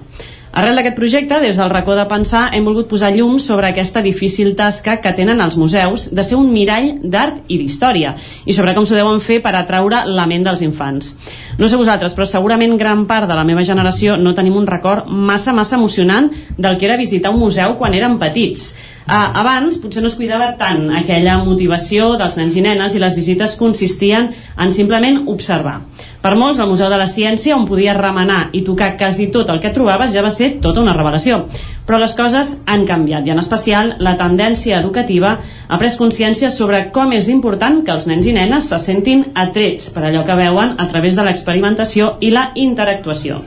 Arrel 0.52 0.76
d'aquest 0.76 0.98
projecte, 0.98 1.38
des 1.40 1.56
del 1.56 1.70
racó 1.72 1.94
de 1.96 2.04
pensar, 2.04 2.50
hem 2.52 2.66
volgut 2.68 2.90
posar 2.90 3.08
llum 3.14 3.38
sobre 3.40 3.70
aquesta 3.70 4.02
difícil 4.04 4.50
tasca 4.52 4.98
que 5.00 5.14
tenen 5.16 5.40
els 5.40 5.56
museus 5.56 6.10
de 6.12 6.24
ser 6.28 6.36
un 6.36 6.50
mirall 6.52 6.90
d'art 7.00 7.48
i 7.48 7.56
d'història 7.56 8.12
i 8.44 8.52
sobre 8.52 8.74
com 8.76 8.84
s'ho 8.84 8.98
deuen 8.98 9.22
fer 9.24 9.40
per 9.40 9.54
atraure 9.56 10.02
la 10.04 10.26
ment 10.28 10.44
dels 10.44 10.60
infants. 10.60 11.14
No 11.56 11.72
sé 11.72 11.80
vosaltres, 11.80 12.12
però 12.12 12.28
segurament 12.28 12.76
gran 12.76 13.06
part 13.08 13.30
de 13.30 13.38
la 13.38 13.46
meva 13.48 13.64
generació 13.64 14.18
no 14.20 14.34
tenim 14.36 14.60
un 14.60 14.68
record 14.68 15.08
massa, 15.08 15.56
massa 15.56 15.80
emocionant 15.80 16.28
del 16.58 16.76
que 16.76 16.90
era 16.90 17.00
visitar 17.00 17.32
un 17.32 17.40
museu 17.40 17.78
quan 17.80 17.96
érem 17.96 18.20
petits. 18.20 18.74
Uh, 19.02 19.14
abans 19.42 19.80
potser 19.82 20.02
no 20.02 20.06
es 20.12 20.14
cuidava 20.14 20.52
tant 20.60 20.84
aquella 20.94 21.40
motivació 21.42 22.12
dels 22.20 22.36
nens 22.38 22.54
i 22.54 22.62
nenes 22.62 22.94
i 22.94 23.00
les 23.02 23.16
visites 23.18 23.56
consistien 23.58 24.30
en 24.62 24.70
simplement 24.72 25.24
observar. 25.32 25.80
Per 26.22 26.36
molts, 26.38 26.60
el 26.62 26.68
Museu 26.70 26.86
de 26.86 26.98
la 27.00 27.08
Ciència, 27.10 27.56
on 27.56 27.64
podies 27.66 27.96
remenar 27.98 28.52
i 28.54 28.60
tocar 28.62 28.92
quasi 28.94 29.26
tot 29.34 29.48
el 29.50 29.58
que 29.58 29.72
trobaves, 29.74 30.12
ja 30.14 30.22
va 30.22 30.30
ser 30.30 30.52
tota 30.62 30.78
una 30.84 30.94
revelació. 30.94 31.40
Però 31.82 31.98
les 31.98 32.14
coses 32.14 32.52
han 32.70 32.86
canviat, 32.86 33.26
i 33.26 33.34
en 33.34 33.42
especial 33.42 33.96
la 33.98 34.14
tendència 34.20 34.78
educativa 34.78 35.34
ha 35.66 35.80
pres 35.82 35.98
consciència 35.98 36.52
sobre 36.54 36.84
com 36.94 37.10
és 37.18 37.26
important 37.26 37.82
que 37.82 37.90
els 37.96 38.06
nens 38.06 38.30
i 38.30 38.36
nenes 38.38 38.70
se 38.70 38.78
sentin 38.78 39.32
atrets 39.34 39.90
per 39.90 40.06
allò 40.06 40.22
que 40.28 40.38
veuen 40.38 40.76
a 40.78 40.86
través 40.94 41.18
de 41.18 41.26
l'experimentació 41.26 42.14
i 42.22 42.30
la 42.30 42.52
interactuació. 42.54 43.42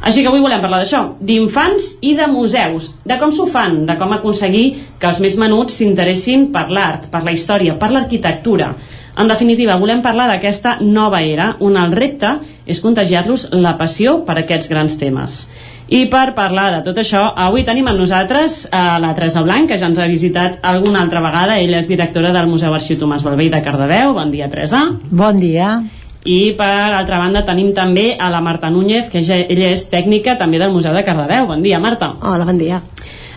Així 0.00 0.22
que 0.22 0.30
avui 0.30 0.40
volem 0.40 0.62
parlar 0.62 0.78
d'això, 0.80 1.02
d'infants 1.20 1.90
i 2.00 2.14
de 2.16 2.26
museus, 2.30 2.94
de 3.04 3.18
com 3.20 3.32
s'ho 3.34 3.44
fan, 3.50 3.82
de 3.86 3.98
com 4.00 4.14
aconseguir 4.16 4.64
que 4.98 5.10
els 5.10 5.20
més 5.20 5.36
menuts 5.36 5.76
s'interessin 5.76 6.48
per 6.54 6.70
l'art, 6.72 7.10
per 7.12 7.20
la 7.26 7.34
història, 7.36 7.76
per 7.76 7.90
l'arquitectura. 7.92 8.72
En 9.20 9.28
definitiva, 9.28 9.76
volem 9.76 10.00
parlar 10.00 10.30
d'aquesta 10.30 10.78
nova 10.80 11.20
era, 11.20 11.52
on 11.60 11.76
el 11.76 11.92
repte 11.92 12.38
és 12.64 12.80
contagiar-los 12.80 13.50
la 13.52 13.74
passió 13.76 14.22
per 14.24 14.38
aquests 14.40 14.70
grans 14.72 14.96
temes. 14.96 15.42
I 15.90 16.04
per 16.06 16.30
parlar 16.36 16.68
de 16.76 16.82
tot 16.86 17.00
això, 17.02 17.24
avui 17.34 17.66
tenim 17.66 17.90
amb 17.90 17.98
nosaltres 18.00 18.62
a 18.72 18.96
la 19.02 19.10
Teresa 19.12 19.42
Blanc, 19.42 19.68
que 19.68 19.76
ja 19.76 19.90
ens 19.90 19.98
ha 19.98 20.06
visitat 20.08 20.60
alguna 20.62 21.02
altra 21.02 21.20
vegada. 21.20 21.58
Ella 21.58 21.82
és 21.82 21.90
directora 21.90 22.32
del 22.32 22.48
Museu 22.48 22.72
Arxiu 22.72 22.96
Tomàs 22.96 23.26
Balvell 23.26 23.50
de 23.52 23.64
Cardedeu. 23.66 24.14
Bon 24.16 24.30
dia, 24.30 24.48
Teresa. 24.48 24.86
Bon 25.10 25.36
dia. 25.36 25.80
I 26.24 26.52
per 26.58 26.92
altra 26.92 27.18
banda 27.20 27.44
tenim 27.46 27.72
també 27.76 28.12
a 28.20 28.28
la 28.32 28.42
Marta 28.44 28.68
Núñez, 28.68 29.08
que 29.12 29.22
ja, 29.24 29.38
ella 29.40 29.70
és 29.72 29.86
tècnica 29.88 30.36
també 30.38 30.60
del 30.60 30.72
Museu 30.74 30.92
de 30.92 31.04
Cardedeu. 31.04 31.46
Bon 31.48 31.62
dia, 31.64 31.80
Marta. 31.80 32.12
Hola, 32.20 32.44
bon 32.44 32.60
dia. 32.60 32.82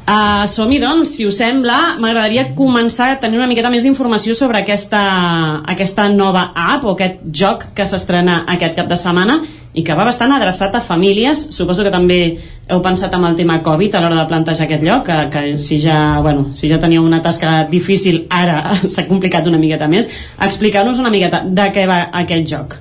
Uh, 0.03 0.43
Som-hi, 0.51 0.81
doncs, 0.83 1.13
si 1.15 1.23
us 1.23 1.37
sembla, 1.39 1.95
m'agradaria 1.95 2.49
començar 2.57 3.13
a 3.13 3.19
tenir 3.21 3.37
una 3.39 3.47
miqueta 3.47 3.69
més 3.71 3.85
d'informació 3.87 4.33
sobre 4.35 4.59
aquesta, 4.59 4.99
aquesta 5.63 6.09
nova 6.11 6.49
app 6.59 6.83
o 6.83 6.91
aquest 6.91 7.21
joc 7.31 7.69
que 7.77 7.85
s'estrena 7.87 8.41
aquest 8.51 8.75
cap 8.75 8.89
de 8.89 8.97
setmana 8.99 9.37
i 9.71 9.83
que 9.87 9.95
va 9.95 10.03
bastant 10.03 10.33
adreçat 10.35 10.75
a 10.75 10.81
famílies. 10.83 11.45
Suposo 11.55 11.85
que 11.87 11.93
també 11.93 12.17
heu 12.67 12.81
pensat 12.83 13.15
en 13.15 13.23
el 13.29 13.37
tema 13.39 13.61
Covid 13.63 13.95
a 13.95 14.01
l'hora 14.03 14.17
de 14.19 14.25
plantejar 14.27 14.67
aquest 14.67 14.83
lloc, 14.83 15.07
que, 15.07 15.21
que 15.31 15.43
si, 15.57 15.79
ja, 15.79 16.19
bueno, 16.19 16.49
si 16.53 16.67
ja 16.67 16.81
teníeu 16.83 17.07
una 17.07 17.21
tasca 17.23 17.61
difícil, 17.71 18.25
ara 18.27 18.75
s'ha 18.91 19.07
complicat 19.07 19.47
una 19.47 19.61
miqueta 19.61 19.87
més. 19.87 20.11
Expliqueu-nos 20.35 20.99
una 20.99 21.13
miqueta 21.15 21.45
de 21.47 21.69
què 21.71 21.87
va 21.87 22.01
aquest 22.25 22.51
joc. 22.51 22.75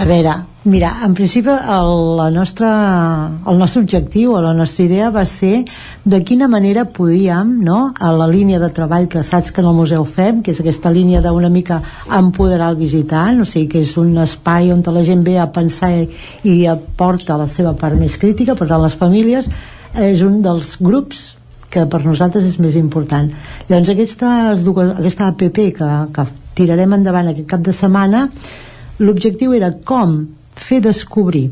A 0.00 0.08
veure, 0.08 0.38
mira, 0.64 0.92
en 1.04 1.14
principi 1.14 1.50
el, 1.50 2.16
la 2.16 2.30
nostra, 2.30 3.30
el 3.46 3.58
nostre 3.58 3.82
objectiu 3.82 4.34
o 4.36 4.40
la 4.42 4.52
nostra 4.54 4.84
idea 4.84 5.10
va 5.10 5.24
ser 5.26 5.64
de 6.04 6.20
quina 6.22 6.46
manera 6.48 6.84
podíem, 6.84 7.56
no?, 7.66 7.92
a 7.98 8.12
la 8.14 8.28
línia 8.30 8.60
de 8.62 8.70
treball 8.70 9.08
que 9.08 9.24
saps 9.26 9.50
que 9.50 9.60
en 9.60 9.68
el 9.70 9.74
museu 9.74 10.04
fem, 10.04 10.42
que 10.42 10.54
és 10.54 10.60
aquesta 10.62 10.92
línia 10.94 11.22
d'una 11.24 11.50
mica 11.50 11.80
empoderar 12.06 12.70
el 12.70 12.78
visitant, 12.78 13.42
o 13.42 13.46
sigui 13.46 13.68
que 13.72 13.82
és 13.82 13.96
un 13.98 14.14
espai 14.22 14.70
on 14.72 14.84
la 14.86 15.04
gent 15.04 15.24
ve 15.26 15.38
a 15.38 15.50
pensar 15.50 15.90
i, 15.98 16.66
aporta 16.66 17.38
la 17.38 17.48
seva 17.50 17.74
part 17.74 17.98
més 17.98 18.18
crítica, 18.18 18.54
per 18.54 18.68
tant 18.68 18.82
les 18.82 18.94
famílies 18.94 19.48
és 19.98 20.22
un 20.22 20.42
dels 20.42 20.76
grups 20.80 21.32
que 21.72 21.86
per 21.88 22.04
nosaltres 22.04 22.44
és 22.44 22.58
més 22.60 22.76
important. 22.76 23.30
Llavors 23.68 23.90
aquestes 23.90 24.62
dues, 24.62 24.92
aquesta 24.94 25.26
app 25.26 25.42
que, 25.42 25.88
que 26.12 26.26
tirarem 26.54 26.94
endavant 26.98 27.32
aquest 27.32 27.48
cap 27.48 27.64
de 27.64 27.72
setmana 27.72 28.28
l'objectiu 29.00 29.56
era 29.56 29.72
com 29.84 30.20
fer 30.62 30.80
descobrir 30.84 31.50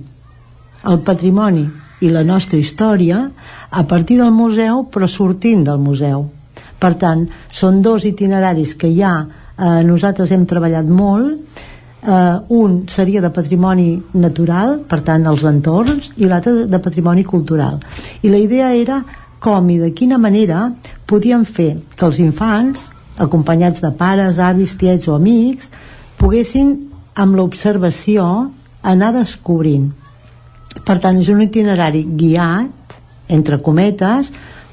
el 0.88 1.00
patrimoni 1.04 1.66
i 2.00 2.08
la 2.08 2.22
nostra 2.24 2.58
història 2.58 3.24
a 3.70 3.82
partir 3.84 4.18
del 4.20 4.32
museu 4.32 4.86
però 4.92 5.08
sortint 5.08 5.64
del 5.66 5.80
museu. 5.82 6.28
Per 6.80 6.94
tant, 6.96 7.26
són 7.52 7.82
dos 7.84 8.06
itineraris 8.08 8.74
que 8.80 8.88
ja 8.96 9.12
eh, 9.20 9.82
nosaltres 9.84 10.32
hem 10.32 10.46
treballat 10.48 10.88
molt. 10.88 11.66
Eh, 12.00 12.36
un 12.56 12.78
seria 12.88 13.20
de 13.20 13.28
patrimoni 13.28 13.90
natural 14.16 14.78
per 14.88 15.02
tant 15.04 15.26
els 15.28 15.44
entorns 15.44 16.08
i 16.16 16.30
l'altre 16.30 16.64
de 16.70 16.80
patrimoni 16.80 17.26
cultural. 17.28 17.76
I 18.22 18.32
la 18.32 18.40
idea 18.40 18.72
era 18.72 19.02
com 19.40 19.68
i 19.72 19.76
de 19.80 19.92
quina 19.96 20.16
manera 20.20 20.70
podíem 21.08 21.44
fer 21.44 21.74
que 21.96 22.06
els 22.08 22.20
infants 22.20 22.80
acompanyats 23.20 23.82
de 23.84 23.90
pares, 23.92 24.38
avis, 24.40 24.76
tiets 24.80 25.08
o 25.08 25.16
amics 25.16 25.68
poguessin 26.20 26.72
amb 27.20 27.36
l'observació 27.36 28.24
anar 28.82 29.12
descobrint 29.16 29.90
per 30.86 30.98
tant 31.02 31.18
és 31.20 31.28
un 31.32 31.42
itinerari 31.42 32.04
guiat 32.16 32.96
entre 33.30 33.60
cometes 33.62 34.30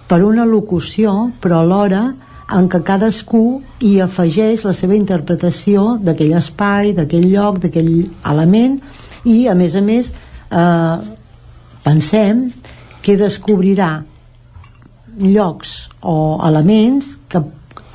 per 0.08 0.22
una 0.24 0.46
locució 0.46 1.32
però 1.42 1.62
alhora 1.64 2.06
en 2.58 2.70
què 2.72 2.80
cadascú 2.88 3.44
hi 3.84 3.98
afegeix 4.00 4.64
la 4.64 4.74
seva 4.74 4.96
interpretació 4.96 5.98
d'aquell 6.00 6.38
espai, 6.40 6.94
d'aquell 6.96 7.28
lloc, 7.28 7.60
d'aquell 7.64 7.92
element 8.32 8.80
i 9.28 9.48
a 9.52 9.56
més 9.58 9.76
a 9.76 9.84
més 9.84 10.14
eh, 10.14 10.98
pensem 11.84 12.48
que 13.04 13.18
descobrirà 13.20 13.92
llocs 15.18 15.76
o 16.02 16.38
elements 16.48 17.10
que 17.28 17.42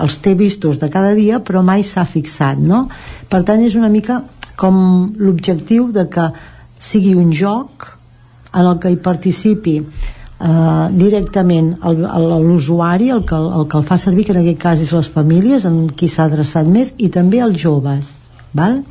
els 0.02 0.18
té 0.20 0.34
vistos 0.34 0.80
de 0.82 0.90
cada 0.92 1.14
dia 1.16 1.40
però 1.40 1.62
mai 1.64 1.84
s'ha 1.86 2.04
fixat 2.04 2.60
no? 2.60 2.86
per 3.30 3.42
tant 3.48 3.62
és 3.64 3.76
una 3.78 3.88
mica 3.92 4.20
com 4.56 4.76
l'objectiu 5.18 5.90
de 5.92 6.06
que 6.10 6.28
sigui 6.82 7.14
un 7.14 7.32
joc 7.32 7.88
en 8.52 8.66
el 8.66 8.78
que 8.78 8.92
hi 8.92 8.98
participi 9.00 9.76
eh, 9.80 10.86
directament 10.92 11.74
l'usuari 11.82 13.10
el, 13.10 13.24
que, 13.24 13.36
el 13.36 13.66
que 13.68 13.78
el 13.78 13.84
fa 13.88 13.98
servir 13.98 14.26
que 14.26 14.34
en 14.36 14.42
aquest 14.42 14.60
cas 14.60 14.82
és 14.82 14.92
les 14.92 15.08
famílies 15.08 15.66
en 15.68 15.84
qui 15.96 16.08
s'ha 16.08 16.28
adreçat 16.28 16.68
més 16.68 16.94
i 16.98 17.08
també 17.08 17.42
els 17.44 17.58
joves 17.60 18.08
val? 18.52 18.82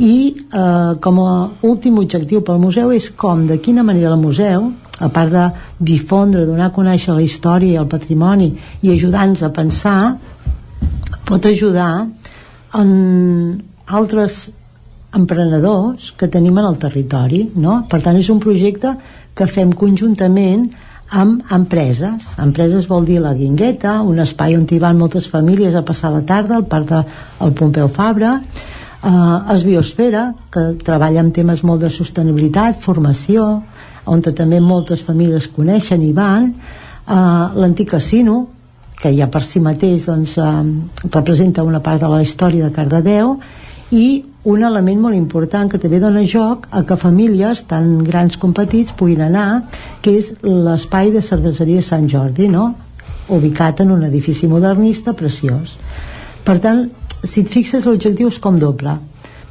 i 0.00 0.14
eh, 0.32 0.92
com 1.02 1.18
a 1.20 1.32
últim 1.66 1.98
objectiu 2.00 2.44
pel 2.46 2.60
museu 2.62 2.92
és 2.96 3.10
com, 3.10 3.44
de 3.46 3.58
quina 3.60 3.84
manera 3.84 4.14
el 4.14 4.22
museu 4.22 4.70
a 5.00 5.08
part 5.08 5.32
de 5.32 5.46
difondre, 5.80 6.44
donar 6.44 6.68
a 6.68 6.76
conèixer 6.76 7.14
la 7.16 7.24
història 7.24 7.74
i 7.74 7.80
el 7.80 7.88
patrimoni 7.88 8.50
i 8.84 8.92
ajudar-nos 8.92 9.42
a 9.42 9.52
pensar 9.52 10.00
pot 11.28 11.46
ajudar 11.46 12.06
en 12.76 12.90
altres 13.86 14.48
emprenedors 15.16 16.12
que 16.16 16.28
tenim 16.28 16.58
en 16.58 16.68
el 16.68 16.78
territori 16.78 17.44
no? 17.56 17.84
per 17.90 18.02
tant 18.04 18.18
és 18.18 18.30
un 18.30 18.40
projecte 18.42 18.94
que 19.34 19.46
fem 19.50 19.72
conjuntament 19.72 20.68
amb 21.10 21.54
empreses 21.54 22.28
empreses 22.38 22.86
vol 22.90 23.06
dir 23.08 23.18
la 23.22 23.34
Guingueta 23.34 24.00
un 24.06 24.22
espai 24.22 24.54
on 24.58 24.68
hi 24.70 24.78
van 24.82 24.98
moltes 24.98 25.26
famílies 25.30 25.74
a 25.74 25.82
passar 25.86 26.12
la 26.14 26.22
tarda 26.26 26.60
al 26.60 26.68
parc 26.70 26.92
del 26.92 27.56
Pompeu 27.58 27.88
Fabra 27.88 28.38
eh, 29.02 29.54
es 29.54 29.64
Biosfera, 29.64 30.30
que 30.52 30.76
treballa 30.84 31.22
amb 31.24 31.34
temes 31.34 31.64
molt 31.64 31.84
de 31.84 31.90
sostenibilitat, 31.92 32.80
formació, 32.82 33.46
on 34.10 34.22
també 34.24 34.60
moltes 34.60 35.02
famílies 35.06 35.48
coneixen 35.54 36.02
i 36.02 36.12
van, 36.12 36.50
eh, 36.50 37.14
l'antic 37.14 37.90
casino, 37.90 38.46
que 39.00 39.14
ja 39.16 39.28
per 39.28 39.44
si 39.44 39.60
mateix 39.60 40.06
doncs, 40.06 40.36
eh, 40.38 41.08
representa 41.10 41.64
una 41.64 41.80
part 41.80 42.00
de 42.00 42.08
la 42.08 42.22
història 42.22 42.64
de 42.64 42.72
Cardedeu, 42.72 43.38
i 43.90 44.24
un 44.44 44.62
element 44.64 45.00
molt 45.00 45.16
important 45.16 45.68
que 45.68 45.78
també 45.78 45.98
dona 46.00 46.22
joc 46.24 46.66
a 46.72 46.82
que 46.88 46.96
famílies 46.96 47.64
tan 47.68 47.98
grans 48.04 48.38
com 48.40 48.54
petits 48.56 48.94
puguin 48.96 49.20
anar 49.26 49.66
que 50.00 50.14
és 50.16 50.32
l'espai 50.42 51.10
de 51.12 51.20
cerveseria 51.20 51.82
Sant 51.84 52.08
Jordi 52.08 52.48
no? 52.48 52.70
ubicat 53.28 53.82
en 53.84 53.92
un 53.92 54.04
edifici 54.08 54.48
modernista 54.48 55.12
preciós 55.12 55.76
per 56.44 56.58
tant, 56.58 56.86
si 57.22 57.44
et 57.44 57.52
fixes 57.52 57.84
l'objectiu 57.84 58.30
és 58.32 58.38
com 58.40 58.56
doble 58.58 58.96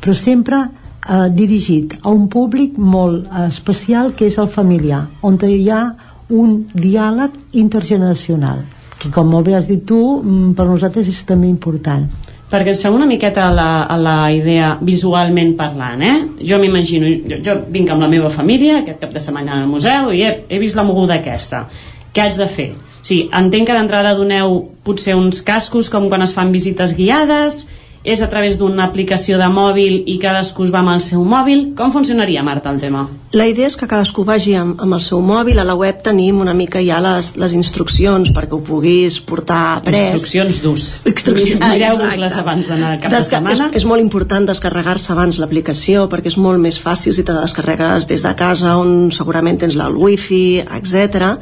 però 0.02 0.16
sempre 0.18 0.64
eh, 0.66 1.30
dirigit 1.30 1.94
a 2.02 2.10
un 2.10 2.26
públic 2.28 2.78
molt 2.78 3.28
eh, 3.28 3.46
especial 3.46 4.16
que 4.18 4.26
és 4.26 4.40
el 4.42 4.50
familiar 4.50 5.06
on 5.22 5.38
hi 5.46 5.70
ha 5.70 5.84
un 6.30 6.66
diàleg 6.74 7.38
intergeneracional 7.62 8.66
que 9.00 9.14
com 9.14 9.30
molt 9.30 9.46
bé 9.46 9.56
has 9.56 9.70
dit 9.70 9.86
tu 9.86 10.02
mm, 10.18 10.58
per 10.58 10.66
nosaltres 10.66 11.08
és 11.08 11.22
també 11.30 11.48
important 11.48 12.10
perquè 12.50 12.74
ens 12.74 12.82
fem 12.82 12.96
una 12.96 13.08
miqueta 13.10 13.46
a 13.48 13.54
la, 13.54 13.70
a 13.86 13.98
la 14.02 14.18
idea 14.34 14.74
visualment 14.82 15.54
parlant, 15.58 16.02
eh? 16.02 16.16
Jo 16.50 16.58
m'imagino, 16.62 17.10
jo, 17.30 17.40
jo 17.46 17.58
vinc 17.70 17.92
amb 17.94 18.06
la 18.06 18.10
meva 18.12 18.32
família 18.34 18.80
aquest 18.80 19.02
cap 19.04 19.14
de 19.14 19.22
setmana 19.24 19.60
al 19.60 19.70
museu 19.70 20.10
i 20.16 20.24
he, 20.26 20.32
he 20.50 20.62
vist 20.62 20.78
la 20.80 20.86
moguda 20.88 21.20
aquesta. 21.20 21.68
Què 22.14 22.26
haig 22.26 22.40
de 22.40 22.48
fer? 22.50 22.72
Sí, 23.06 23.22
entenc 23.34 23.70
que 23.70 23.76
d'entrada 23.78 24.16
doneu 24.18 24.60
potser 24.86 25.16
uns 25.16 25.44
cascos 25.46 25.90
com 25.94 26.10
quan 26.10 26.26
es 26.26 26.34
fan 26.36 26.52
visites 26.52 26.96
guiades, 26.98 27.64
és 28.04 28.22
a 28.22 28.30
través 28.32 28.58
d'una 28.58 28.86
aplicació 28.88 29.38
de 29.40 29.48
mòbil 29.52 30.04
i 30.08 30.16
cadascú 30.22 30.64
es 30.64 30.72
va 30.72 30.80
amb 30.80 30.94
el 30.94 31.02
seu 31.04 31.24
mòbil? 31.28 31.74
Com 31.76 31.92
funcionaria, 31.92 32.44
Marta, 32.44 32.72
el 32.72 32.80
tema? 32.80 33.04
La 33.36 33.46
idea 33.46 33.68
és 33.68 33.76
que 33.78 33.90
cadascú 33.90 34.24
vagi 34.26 34.56
amb, 34.58 34.80
amb 34.82 34.96
el 34.96 35.02
seu 35.04 35.20
mòbil. 35.22 35.60
A 35.60 35.66
la 35.68 35.76
web 35.78 36.00
tenim 36.06 36.40
una 36.40 36.56
mica 36.56 36.82
ja 36.86 37.02
les, 37.04 37.34
les 37.38 37.54
instruccions 37.54 38.32
perquè 38.36 38.56
ho 38.56 38.62
puguis 38.66 39.20
portar 39.20 39.82
pres. 39.86 40.16
Instruccions 40.16 40.62
d'ús. 40.64 40.88
Instruccions, 41.12 41.60
Mireu-vos-les 41.66 42.40
abans 42.40 42.72
d'anar 42.72 42.96
cap 43.04 43.14
de 43.14 43.22
setmana. 43.26 43.70
És, 43.70 43.84
és 43.84 43.88
molt 43.90 44.02
important 44.02 44.48
descarregar-se 44.48 45.12
abans 45.14 45.42
l'aplicació 45.42 46.08
perquè 46.10 46.32
és 46.32 46.40
molt 46.40 46.64
més 46.64 46.80
fàcil 46.80 47.14
si 47.14 47.28
te 47.28 47.36
la 47.36 47.44
descarregues 47.44 48.08
des 48.10 48.24
de 48.26 48.34
casa 48.40 48.78
on 48.80 49.12
segurament 49.16 49.60
tens 49.60 49.76
el 49.76 50.00
wifi, 50.00 50.64
etc. 50.64 51.36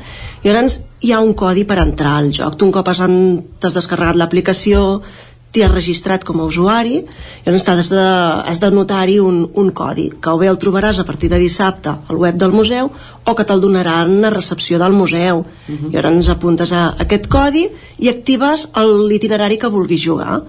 I 0.44 0.50
llavors 0.50 0.82
hi 1.06 1.14
ha 1.14 1.22
un 1.22 1.36
codi 1.38 1.64
per 1.70 1.78
entrar 1.84 2.18
al 2.18 2.32
joc. 2.34 2.58
Tu 2.58 2.66
un 2.66 2.74
cop 2.74 2.88
has, 2.90 3.04
has 3.06 3.76
descarregat 3.78 4.18
l'aplicació 4.18 5.04
t'hi 5.52 5.64
has 5.64 5.72
registrat 5.72 6.26
com 6.28 6.42
a 6.42 6.48
usuari 6.48 6.98
i 7.00 7.46
llavors 7.46 7.68
has 7.72 7.90
de, 7.94 8.04
has 8.52 8.60
de 8.60 8.70
notar-hi 8.72 9.18
un, 9.24 9.40
un 9.56 9.72
codi 9.72 10.10
que 10.22 10.34
o 10.34 10.38
bé 10.42 10.50
el 10.52 10.60
trobaràs 10.62 11.00
a 11.00 11.06
partir 11.08 11.30
de 11.32 11.40
dissabte 11.42 11.94
al 11.96 12.20
web 12.20 12.38
del 12.38 12.52
museu 12.52 12.92
o 13.24 13.36
que 13.36 13.46
te'l 13.48 13.64
donaran 13.64 14.20
a 14.26 14.34
recepció 14.34 14.80
del 14.80 14.94
museu. 14.94 15.46
Uh 15.46 15.74
-huh. 15.74 15.90
i 15.92 15.96
llavors 15.96 16.30
apuntes 16.30 16.72
a 16.72 16.96
aquest 17.00 17.28
codi 17.28 17.68
i 18.00 18.10
actives 18.10 18.70
l'itinerari 19.10 19.58
que 19.58 19.68
vulguis 19.68 20.04
jugar 20.04 20.42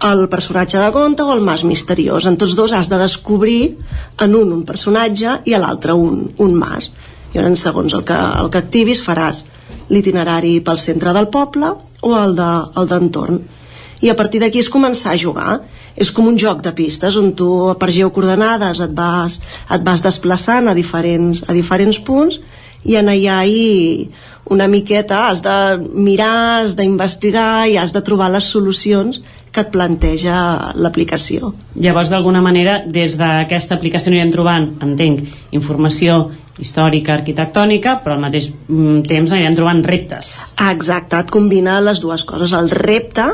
el 0.00 0.28
personatge 0.28 0.78
de 0.78 0.92
conte 0.92 1.22
o 1.22 1.32
el 1.32 1.40
mas 1.40 1.64
misteriós. 1.64 2.24
En 2.24 2.36
tots 2.36 2.54
dos 2.54 2.72
has 2.72 2.88
de 2.88 2.98
descobrir 2.98 3.78
en 4.18 4.34
un 4.34 4.52
un 4.52 4.64
personatge 4.64 5.40
i 5.44 5.54
a 5.54 5.58
l'altre 5.58 5.92
un, 5.92 6.32
un 6.38 6.54
mas. 6.54 6.90
I 7.34 7.38
llavors 7.38 7.60
segons 7.60 7.94
el 7.94 8.04
que, 8.04 8.14
el 8.14 8.50
que 8.50 8.58
activis 8.58 9.02
faràs 9.02 9.44
l'itinerari 9.90 10.60
pel 10.60 10.78
centre 10.78 11.12
del 11.12 11.28
poble 11.28 11.74
o 12.00 12.14
el 12.16 12.36
d'entorn 12.36 13.36
de, 13.36 13.44
el 13.44 13.57
i 14.00 14.10
a 14.10 14.16
partir 14.18 14.40
d'aquí 14.42 14.62
és 14.62 14.70
començar 14.70 15.14
a 15.14 15.20
jugar 15.20 15.58
és 15.98 16.12
com 16.14 16.28
un 16.30 16.38
joc 16.38 16.62
de 16.62 16.72
pistes 16.76 17.16
on 17.18 17.32
tu 17.34 17.50
per 17.80 17.90
geocoordenades 17.94 18.80
et 18.84 18.94
vas, 18.94 19.38
et 19.70 19.84
vas 19.84 20.04
desplaçant 20.04 20.70
a 20.70 20.76
diferents, 20.76 21.42
a 21.48 21.56
diferents 21.56 21.98
punts 22.06 22.38
i 22.86 22.94
en 23.00 23.10
allà 23.10 23.42
hi 23.44 24.08
una 24.48 24.68
miqueta 24.68 25.26
has 25.28 25.42
de 25.44 25.56
mirar, 25.92 26.64
has 26.64 26.76
d'investigar 26.78 27.68
i 27.68 27.76
has 27.76 27.92
de 27.92 28.00
trobar 28.04 28.30
les 28.32 28.48
solucions 28.48 29.20
que 29.52 29.64
et 29.64 29.70
planteja 29.72 30.72
l'aplicació. 30.76 31.52
Llavors, 31.76 32.08
d'alguna 32.12 32.40
manera, 32.44 32.78
des 32.86 33.16
d'aquesta 33.20 33.76
aplicació 33.76 34.12
anirem 34.12 34.32
trobant, 34.32 34.70
entenc, 34.84 35.26
informació 35.56 36.30
històrica, 36.58 37.14
arquitectònica, 37.18 37.98
però 38.04 38.16
al 38.16 38.24
mateix 38.24 38.48
mm, 38.50 39.02
temps 39.08 39.34
anirem 39.34 39.58
trobant 39.58 39.84
reptes. 39.86 40.32
Exacte, 40.70 41.20
et 41.20 41.30
combina 41.34 41.78
les 41.84 42.00
dues 42.02 42.24
coses. 42.28 42.54
El 42.56 42.72
repte, 42.72 43.28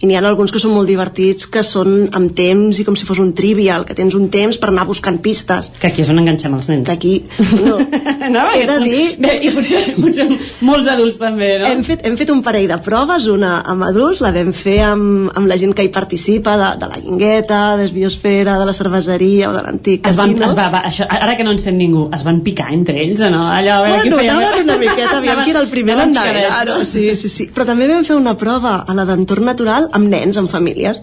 i 0.00 0.08
n'hi 0.08 0.16
ha 0.16 0.22
alguns 0.24 0.52
que 0.52 0.60
són 0.62 0.72
molt 0.72 0.88
divertits 0.88 1.44
que 1.52 1.60
són 1.66 2.08
amb 2.16 2.32
temps 2.36 2.78
i 2.80 2.84
com 2.86 2.96
si 2.96 3.04
fos 3.04 3.18
un 3.20 3.34
trivial 3.36 3.84
que 3.84 3.96
tens 3.96 4.14
un 4.16 4.30
temps 4.32 4.56
per 4.60 4.70
anar 4.70 4.86
buscant 4.88 5.18
pistes 5.20 5.68
que 5.80 5.90
aquí 5.90 6.00
és 6.00 6.12
on 6.12 6.22
enganxem 6.22 6.54
els 6.56 6.70
nens 6.72 6.86
que 6.88 6.94
aquí 6.94 7.12
no, 7.60 7.76
no 8.34 8.46
he 8.56 8.62
de 8.70 8.78
dir 8.80 9.02
bé, 9.20 9.34
i 9.44 9.52
potser, 9.52 9.82
potser 9.98 10.26
molts 10.64 10.88
adults 10.88 11.18
també 11.20 11.50
no? 11.60 11.68
hem, 11.68 11.82
fet, 11.84 12.06
hem 12.08 12.16
fet 12.16 12.32
un 12.32 12.40
parell 12.46 12.70
de 12.70 12.78
proves 12.84 13.26
una 13.28 13.58
amb 13.60 13.84
adults, 13.90 14.22
la 14.24 14.32
vam 14.32 14.54
fer 14.56 14.78
amb, 14.86 15.28
amb 15.36 15.50
la 15.50 15.58
gent 15.60 15.76
que 15.76 15.84
hi 15.84 15.92
participa 15.92 16.56
de, 16.56 16.70
de 16.80 16.90
la 16.94 17.02
Guingueta 17.04 17.60
de 17.76 17.90
Biosfera, 17.92 18.56
de 18.56 18.70
la 18.70 18.76
cerveseria 18.76 19.50
o 19.50 19.52
de 19.58 19.64
l'antic 19.66 20.08
es 20.08 20.16
van, 20.16 20.32
es 20.48 20.56
va, 20.56 20.70
va, 20.72 20.82
això, 20.88 21.10
ara 21.12 21.36
que 21.36 21.44
no 21.44 21.52
en 21.52 21.60
sent 21.60 21.76
ningú 21.76 22.06
es 22.16 22.24
van 22.24 22.40
picar 22.46 22.70
entre 22.72 22.96
ells 23.04 23.20
o 23.26 23.30
no? 23.34 23.44
Allò, 23.52 23.82
a 23.82 23.84
veure, 23.84 24.08
bueno, 24.16 24.24
anaven 24.38 24.64
una 24.64 24.80
miqueta 24.80 25.20
aviam 25.20 25.44
qui 25.44 25.52
era 25.52 25.60
el 25.60 25.68
primer 25.68 26.00
en 26.06 26.16
no? 26.16 26.80
sí, 26.88 27.10
sí, 27.20 27.28
sí. 27.28 27.50
però 27.52 27.68
també 27.68 27.90
vam 27.90 28.06
fer 28.08 28.16
una 28.16 28.36
prova 28.40 28.78
a 28.88 28.96
la 28.96 29.04
d'entorn 29.04 29.50
natural 29.52 29.89
amb 29.96 30.10
nens, 30.10 30.38
amb 30.40 30.50
famílies. 30.50 31.00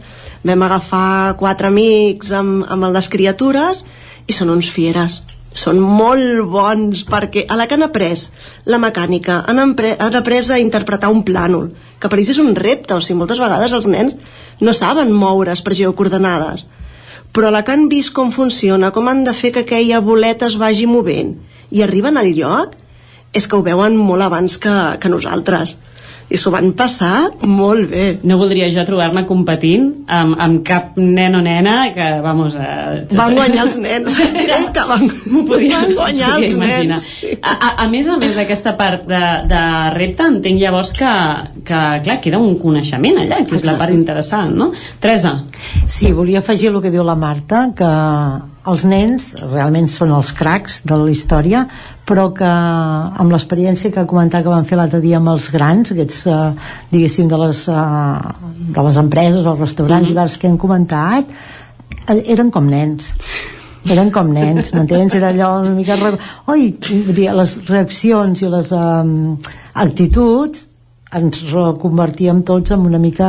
Vam 0.47 0.63
agafar 0.65 1.35
quatre 1.39 1.71
amics 1.71 2.31
amb, 2.35 2.65
amb 2.69 2.89
les 2.93 3.09
criatures 3.09 3.83
i 4.27 4.35
són 4.35 4.53
uns 4.53 4.69
fieres. 4.71 5.21
Són 5.57 5.79
molt 5.81 6.43
bons 6.51 7.01
perquè 7.09 7.47
a 7.49 7.55
la 7.57 7.65
que 7.65 7.77
han 7.77 7.85
après 7.85 8.27
la 8.69 8.77
mecànica 8.77 9.39
han, 9.47 9.59
empre, 9.63 9.95
han 9.97 10.17
après 10.19 10.51
a 10.53 10.59
interpretar 10.61 11.09
un 11.09 11.23
plànol 11.25 11.71
que 11.97 12.09
per 12.11 12.19
ells 12.19 12.33
és 12.35 12.41
un 12.43 12.53
repte 12.55 12.93
o 12.93 13.01
sigui, 13.01 13.17
moltes 13.23 13.41
vegades 13.41 13.73
els 13.73 13.87
nens 13.89 14.13
no 14.61 14.75
saben 14.77 15.13
moure's 15.13 15.63
per 15.65 15.73
geocoordenades 15.79 16.61
però 17.33 17.49
a 17.49 17.55
la 17.55 17.63
que 17.65 17.73
han 17.73 17.87
vist 17.89 18.13
com 18.13 18.29
funciona 18.35 18.91
com 18.93 19.09
han 19.09 19.23
de 19.25 19.33
fer 19.33 19.51
que 19.55 19.65
aquella 19.65 20.03
boleta 20.05 20.45
es 20.51 20.59
vagi 20.61 20.85
movent 20.85 21.33
i 21.73 21.81
arriben 21.81 22.21
al 22.21 22.29
lloc 22.37 22.77
és 23.33 23.47
que 23.47 23.57
ho 23.57 23.65
veuen 23.65 23.97
molt 23.97 24.27
abans 24.27 24.59
que, 24.61 24.75
que 25.01 25.09
nosaltres 25.09 25.73
i 26.27 26.37
s'ho 26.39 26.51
van 26.51 26.73
passar 26.75 27.29
molt 27.47 27.87
bé. 27.91 28.05
No 28.27 28.37
voldria 28.39 28.67
jo 28.73 28.83
trobar-me 28.87 29.23
competint 29.29 29.87
amb, 30.11 30.35
amb 30.43 30.63
cap 30.67 30.97
nen 30.99 31.37
o 31.39 31.41
nena 31.43 31.75
que, 31.95 32.07
vamos... 32.23 32.57
Eh, 32.59 33.05
van 33.15 33.35
guanyar 33.37 33.63
els 33.63 33.77
nens. 33.83 34.17
Mira, 34.35 34.59
que 34.75 34.83
van, 34.89 35.07
podia, 35.47 35.83
van 35.85 35.93
guanyar 35.95 36.33
els 36.41 36.57
imaginar. 36.57 36.99
nens. 36.99 37.39
A, 37.39 37.53
a, 37.53 37.71
a 37.85 37.87
més 37.91 38.09
a 38.11 38.17
més 38.19 38.35
d'aquesta 38.39 38.75
part 38.79 39.07
de, 39.07 39.23
de 39.47 39.63
repte, 39.95 40.27
entenc 40.27 40.59
llavors 40.59 40.91
que, 40.97 41.13
que, 41.63 41.81
clar, 42.03 42.19
queda 42.23 42.41
un 42.43 42.57
coneixement 42.59 43.23
allà, 43.23 43.41
que 43.47 43.55
és 43.59 43.65
la 43.67 43.77
part 43.79 43.95
interessant, 43.95 44.51
no? 44.57 44.73
Teresa. 44.99 45.37
Sí, 45.87 46.11
volia 46.11 46.43
afegir 46.43 46.73
el 46.73 46.81
que 46.83 46.91
diu 46.91 47.07
la 47.07 47.15
Marta, 47.15 47.69
que 47.77 47.93
els 48.67 48.85
nens 48.87 49.29
realment 49.41 49.87
són 49.91 50.11
els 50.15 50.33
cracs 50.35 50.81
de 50.87 50.97
la 50.99 51.11
història 51.11 51.65
però 52.07 52.29
que 52.35 52.47
amb 52.47 53.33
l'experiència 53.33 53.91
que 53.91 54.01
ha 54.01 54.09
comentat 54.09 54.45
que 54.45 54.53
van 54.53 54.67
fer 54.67 54.79
l'altre 54.79 55.01
dia 55.03 55.19
amb 55.19 55.33
els 55.33 55.49
grans 55.51 55.91
aquests, 55.91 56.23
eh, 56.31 56.37
diguéssim, 56.91 57.27
de 57.27 57.41
les, 57.43 57.67
eh, 57.67 58.33
de 58.77 58.87
les 58.87 58.97
empreses 59.03 59.45
o 59.45 59.55
restaurants 59.55 60.11
mm 60.11 60.15
-hmm. 60.15 60.37
que 60.39 60.47
hem 60.47 60.57
comentat 60.57 61.25
eh, 62.07 62.23
eren 62.33 62.51
com 62.51 62.65
nens 62.65 63.11
eren 63.85 64.11
com 64.11 64.31
nens, 64.33 64.73
m'entens? 64.73 65.13
Era 65.15 65.29
allò 65.29 65.61
una 65.61 65.69
mica... 65.69 65.95
Oi, 66.47 66.77
les 67.15 67.57
reaccions 67.67 68.41
i 68.41 68.49
les 68.49 68.71
um, 68.71 69.37
actituds 69.73 70.66
ens 71.15 71.39
reconvertíem 71.53 72.41
tots 72.43 72.73
en 72.75 72.83
una 72.89 72.99
mica 72.99 73.27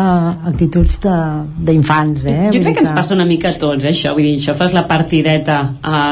actituds 0.51 0.99
d'infants 1.03 2.25
eh? 2.27 2.49
jo 2.55 2.63
crec 2.65 2.75
que 2.81 2.83
ens 2.83 2.95
passa 2.97 3.15
una 3.15 3.27
mica 3.29 3.53
a 3.53 3.59
tots 3.61 3.87
eh, 3.87 3.93
això, 3.93 4.17
vull 4.17 4.27
dir, 4.27 4.39
això 4.41 4.57
fas 4.59 4.75
la 4.75 4.87
partideta 4.91 5.61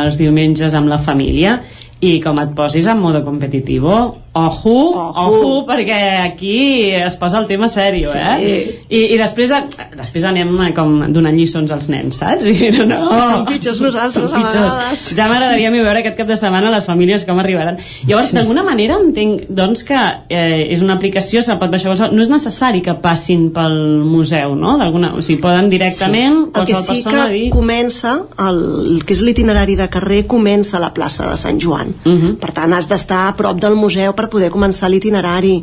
els 0.05 0.20
diumenges 0.20 0.77
amb 0.78 0.93
la 0.93 1.01
família 1.03 1.59
i 2.07 2.19
com 2.23 2.39
et 2.39 2.53
posis 2.55 2.86
en 2.86 3.01
modo 3.03 3.25
competitivo 3.27 3.97
ojo, 4.36 4.74
ojo, 4.92 5.23
ojo 5.24 5.66
perquè 5.68 5.98
aquí 6.20 6.90
es 6.92 7.16
posa 7.16 7.40
el 7.40 7.47
tema 7.48 7.68
sèrio 7.73 8.12
sí. 8.12 8.18
eh? 8.18 8.81
I, 8.89 9.00
i 9.15 9.18
després, 9.18 9.52
després 9.97 10.26
anem 10.28 10.52
com 10.76 10.98
donant 11.15 11.36
lliçons 11.36 11.73
als 11.73 11.89
nens 11.92 12.20
saps? 12.20 12.44
I, 12.52 12.70
no, 12.76 12.86
no, 12.90 13.00
oh, 13.08 13.20
som 13.23 13.47
pitjors 13.48 13.81
nosaltres 13.81 14.16
som 14.18 14.34
pitjors. 14.34 15.06
ja 15.16 15.28
m'agradaria 15.31 15.73
veure 15.73 16.02
aquest 16.02 16.18
cap 16.20 16.28
de 16.28 16.36
setmana 16.39 16.73
les 16.74 16.89
famílies 16.89 17.24
com 17.28 17.40
arribaran 17.40 17.81
llavors 18.08 18.31
sí. 18.31 18.36
d'alguna 18.36 18.65
manera 18.66 18.98
entenc 19.00 19.47
doncs 19.48 19.84
que 19.89 19.97
eh, 20.28 20.66
és 20.74 20.84
una 20.84 20.98
aplicació, 20.98 21.42
se 21.42 21.56
pot 21.60 21.73
baixar 21.73 21.92
qualsevol 21.92 22.16
no 22.16 22.24
és 22.24 22.32
necessari 22.32 22.82
que 22.84 22.97
passin 23.00 23.48
pel 23.56 23.78
museu 24.05 24.55
no? 24.58 24.76
o 24.76 25.24
sigui, 25.24 25.40
poden 25.40 25.70
directament 25.73 26.42
sí. 26.44 26.60
el 26.60 26.68
que 26.68 26.82
sí 26.82 27.00
que 27.06 27.26
dir... 27.32 27.44
comença 27.55 28.18
el, 28.44 28.62
el 28.97 29.05
que 29.06 29.16
és 29.16 29.24
l'itinerari 29.24 29.78
de 29.81 29.89
carrer 29.92 30.24
comença 30.28 30.76
a 30.76 30.84
la 30.84 30.92
plaça 30.97 31.31
de 31.31 31.40
Sant 31.40 31.62
Joan 31.62 31.94
uh 31.97 32.10
mhm. 32.10 32.20
-huh. 32.20 32.36
per 32.42 32.52
tant 32.52 32.73
has 32.76 32.89
d'estar 32.89 33.26
a 33.28 33.36
prop 33.36 33.60
del 33.60 33.76
museu 33.76 34.12
per 34.15 34.25
poder 34.32 34.52
començar 34.55 34.90
l'itinerari. 34.90 35.60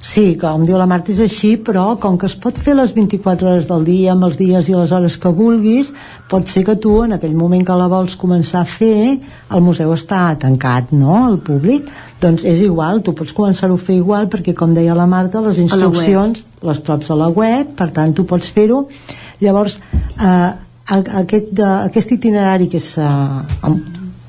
Sí, 0.00 0.38
com 0.40 0.62
diu 0.64 0.78
la 0.80 0.86
Marta 0.88 1.12
és 1.12 1.18
així, 1.20 1.50
però 1.60 1.98
com 2.00 2.14
que 2.16 2.24
es 2.24 2.34
pot 2.40 2.56
fer 2.56 2.72
les 2.72 2.94
24 2.96 3.50
hores 3.50 3.66
del 3.68 3.82
dia 3.84 4.14
amb 4.14 4.24
els 4.30 4.38
dies 4.38 4.70
i 4.70 4.72
les 4.72 4.94
hores 4.96 5.18
que 5.20 5.28
vulguis, 5.36 5.90
pot 6.30 6.48
ser 6.48 6.62
que 6.64 6.78
tu 6.80 6.94
en 7.04 7.12
aquell 7.18 7.34
moment 7.36 7.66
que 7.68 7.76
la 7.76 7.88
vols 7.92 8.16
començar 8.16 8.62
a 8.62 8.68
fer, 8.68 9.18
el 9.52 9.60
museu 9.60 9.92
està 9.92 10.22
tancat, 10.40 10.94
no?, 10.96 11.18
al 11.26 11.36
públic. 11.44 11.90
Doncs 12.22 12.46
és 12.48 12.64
igual, 12.64 13.02
tu 13.04 13.12
pots 13.16 13.36
començar-ho 13.36 13.76
a 13.76 13.84
fer 13.90 13.98
igual 14.00 14.30
perquè, 14.32 14.56
com 14.56 14.72
deia 14.72 14.96
la 14.96 15.08
Marta, 15.10 15.44
les 15.44 15.60
instruccions 15.60 16.40
les 16.62 16.80
trobes 16.84 17.10
a 17.10 17.16
la 17.16 17.28
web, 17.28 17.74
per 17.76 17.90
tant 17.96 18.12
tu 18.16 18.24
pots 18.28 18.48
fer-ho. 18.52 18.82
Llavors, 19.40 19.78
eh, 20.16 20.50
aquest, 20.96 21.52
de, 21.56 21.68
aquest 21.90 22.12
itinerari 22.16 22.68
que 22.72 22.80
és 22.80 22.90
eh, 23.00 23.74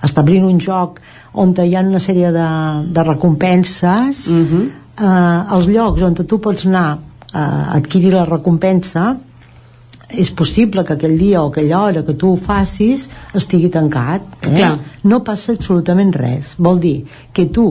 establint 0.07 0.47
un 0.47 0.59
joc 0.63 1.01
on 1.34 1.56
hi 1.56 1.76
ha 1.76 1.82
una 1.88 2.00
sèrie 2.00 2.32
de, 2.35 2.48
de 2.92 3.03
recompenses, 3.08 4.27
uh 4.27 4.45
-huh 4.45 4.69
eh, 5.01 5.56
els 5.56 5.68
llocs 5.72 6.06
on 6.06 6.16
tu 6.16 6.40
pots 6.42 6.66
anar 6.69 6.88
a 7.32 7.43
adquirir 7.77 8.14
la 8.16 8.26
recompensa 8.27 9.11
és 10.11 10.32
possible 10.35 10.84
que 10.84 10.98
aquell 10.98 11.16
dia 11.19 11.42
o 11.42 11.48
aquella 11.48 11.80
hora 11.85 12.03
que 12.03 12.18
tu 12.19 12.34
ho 12.34 12.40
facis 12.40 13.08
estigui 13.38 13.69
tancat 13.72 14.26
eh? 14.42 14.58
Clar. 14.58 14.74
no 15.08 15.22
passa 15.24 15.56
absolutament 15.56 16.11
res. 16.18 16.51
Vol 16.58 16.82
dir 16.84 16.98
que 17.32 17.48
tu 17.48 17.68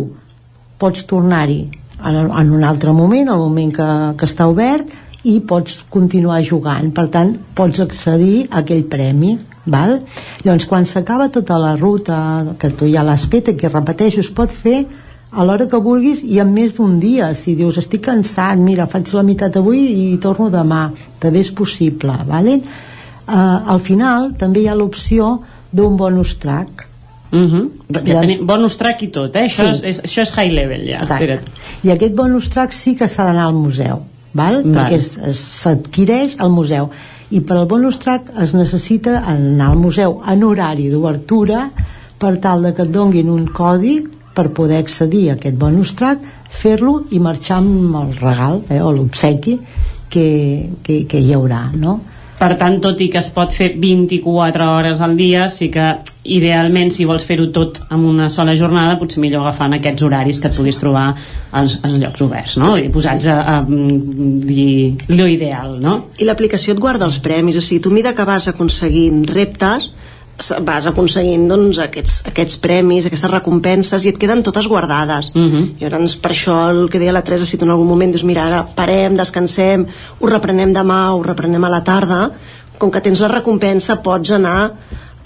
pots 0.81 1.05
tornar-hi 1.05 1.61
en, 2.01 2.17
en 2.17 2.55
un 2.57 2.65
altre 2.65 2.95
moment 2.97 3.29
el 3.29 3.45
moment 3.45 3.75
que, 3.77 3.91
que 4.17 4.29
està 4.31 4.49
obert 4.49 4.89
i 5.29 5.37
pots 5.45 5.83
continuar 5.93 6.41
jugant. 6.49 6.89
Per 6.97 7.11
tant 7.13 7.35
pots 7.55 7.83
accedir 7.85 8.47
a 8.49 8.63
aquell 8.63 8.87
premi 8.89 9.37
val? 9.67 10.01
llavors 10.45 10.67
quan 10.67 10.87
s'acaba 10.87 11.29
tota 11.29 11.59
la 11.59 11.77
ruta 11.77 12.57
que 12.59 12.71
tu 12.71 12.89
ja 12.89 13.03
l'has 13.03 13.27
fet 13.31 13.53
i 13.53 13.57
que 13.57 13.69
repeteixo 13.69 14.21
es 14.21 14.31
pot 14.31 14.51
fer 14.51 14.85
a 15.31 15.45
l'hora 15.45 15.69
que 15.71 15.79
vulguis 15.79 16.23
i 16.27 16.41
en 16.43 16.53
més 16.53 16.75
d'un 16.75 16.99
dia 17.01 17.35
si 17.39 17.55
dius 17.55 17.79
estic 17.79 18.03
cansat, 18.09 18.59
mira, 18.59 18.89
faig 18.91 19.13
la 19.15 19.23
meitat 19.23 19.57
avui 19.61 19.85
i 20.13 20.19
torno 20.19 20.51
demà 20.51 20.89
també 21.21 21.45
és 21.45 21.51
possible 21.51 22.17
vale? 22.27 22.61
uh, 22.61 23.73
al 23.75 23.81
final 23.81 24.33
també 24.39 24.65
hi 24.65 24.69
ha 24.69 24.79
l'opció 24.79 25.39
d'un 25.71 25.97
bonus 25.97 26.39
track 26.39 26.87
Uh 27.31 27.39
-huh. 27.39 27.71
ja 28.07 28.21
tenim 28.21 28.47
bonus 28.47 28.77
track 28.77 29.03
i 29.03 29.09
tot, 29.09 29.37
eh? 29.37 29.45
Això, 29.47 29.75
sí. 29.75 29.87
és, 29.87 30.03
això 30.03 30.21
és 30.23 30.33
high 30.37 30.53
level 30.53 30.81
ja. 30.89 30.99
I 31.85 31.91
aquest 31.91 32.15
bonus 32.15 32.49
track 32.51 32.73
sí 32.73 32.97
que 32.97 33.07
s'ha 33.07 33.25
d'anar 33.25 33.45
al 33.45 33.55
museu, 33.55 34.01
val? 34.33 34.63
val. 34.65 34.65
perquè 34.65 34.99
s'adquireix 35.33 36.37
al 36.39 36.51
museu. 36.51 36.91
I 37.31 37.41
per 37.47 37.57
al 37.61 37.69
bonus 37.71 38.01
track 38.03 38.33
es 38.43 38.55
necessita 38.59 39.21
anar 39.31 39.71
al 39.71 39.79
museu 39.79 40.19
en 40.27 40.43
horari 40.43 40.89
d'obertura 40.91 41.69
per 42.21 42.37
tal 42.43 42.65
de 42.67 42.75
que 42.75 42.83
et 42.89 42.91
donguin 42.93 43.31
un 43.31 43.47
codi 43.55 44.01
per 44.35 44.51
poder 44.57 44.81
accedir 44.83 45.29
a 45.29 45.37
aquest 45.39 45.57
bonus 45.59 45.95
track 45.99 46.25
fer-lo 46.51 47.05
i 47.15 47.21
marxar 47.23 47.61
amb 47.61 47.97
el 48.03 48.17
regal 48.19 48.63
eh, 48.69 48.81
o 48.83 48.91
l'obsequi 48.93 49.59
que, 50.11 50.27
que, 50.83 51.05
que 51.07 51.21
hi 51.23 51.33
haurà 51.37 51.69
no? 51.75 52.01
Per 52.41 52.55
tant, 52.57 52.79
tot 52.81 53.01
i 53.05 53.11
que 53.13 53.21
es 53.21 53.29
pot 53.35 53.53
fer 53.53 53.75
24 53.77 54.69
hores 54.73 55.01
al 55.05 55.13
dia, 55.19 55.45
sí 55.53 55.69
que 55.73 55.91
idealment, 56.25 56.89
si 56.93 57.05
vols 57.09 57.27
fer-ho 57.29 57.51
tot 57.53 57.83
en 57.93 58.07
una 58.09 58.31
sola 58.33 58.55
jornada, 58.57 58.97
potser 59.01 59.21
millor 59.21 59.45
agafant 59.45 59.77
aquests 59.77 60.07
horaris 60.07 60.41
que 60.41 60.49
et 60.49 60.57
puguis 60.57 60.81
trobar 60.81 61.05
als, 61.13 61.79
als 61.85 61.99
llocs 62.01 62.25
oberts, 62.25 62.57
no? 62.61 62.73
I 62.81 62.89
posats 62.93 63.29
a, 63.29 63.37
a, 63.41 63.59
a 63.61 63.65
dir 64.49 64.97
lo 65.13 65.29
ideal, 65.29 65.77
no? 65.85 65.97
I 66.17 66.29
l'aplicació 66.29 66.77
et 66.77 66.81
guarda 66.81 67.09
els 67.09 67.21
premis, 67.25 67.61
o 67.61 67.65
sigui, 67.65 67.83
tu 67.85 67.93
mida 67.93 68.15
que 68.17 68.29
vas 68.29 68.49
aconseguint 68.49 69.27
reptes, 69.29 69.91
vas 70.67 70.87
aconseguint 70.89 71.47
doncs, 71.51 71.79
aquests, 71.83 72.21
aquests 72.31 72.59
premis, 72.63 73.07
aquestes 73.07 73.31
recompenses 73.31 74.05
i 74.05 74.13
et 74.13 74.21
queden 74.21 74.43
totes 74.47 74.69
guardades 74.71 75.31
uh 75.35 75.41
-huh. 75.41 75.65
i 75.79 75.85
llavors 75.85 76.17
per 76.17 76.33
això 76.33 76.71
el 76.71 76.89
que 76.91 76.99
deia 76.99 77.13
la 77.13 77.23
Teresa 77.23 77.47
si 77.47 77.57
tu 77.57 77.65
en 77.65 77.71
algun 77.71 77.87
moment 77.87 78.13
dius 78.13 78.25
mira 78.25 78.47
ara 78.47 78.67
parem, 78.75 79.17
descansem 79.17 79.87
ho 80.19 80.27
reprenem 80.27 80.73
demà, 80.73 81.13
ho 81.13 81.23
reprenem 81.23 81.65
a 81.65 81.69
la 81.69 81.85
tarda 81.85 82.31
com 82.79 82.91
que 82.91 83.01
tens 83.01 83.21
la 83.21 83.29
recompensa 83.29 84.03
pots 84.03 84.31
anar 84.31 84.73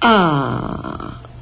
a, 0.00 0.14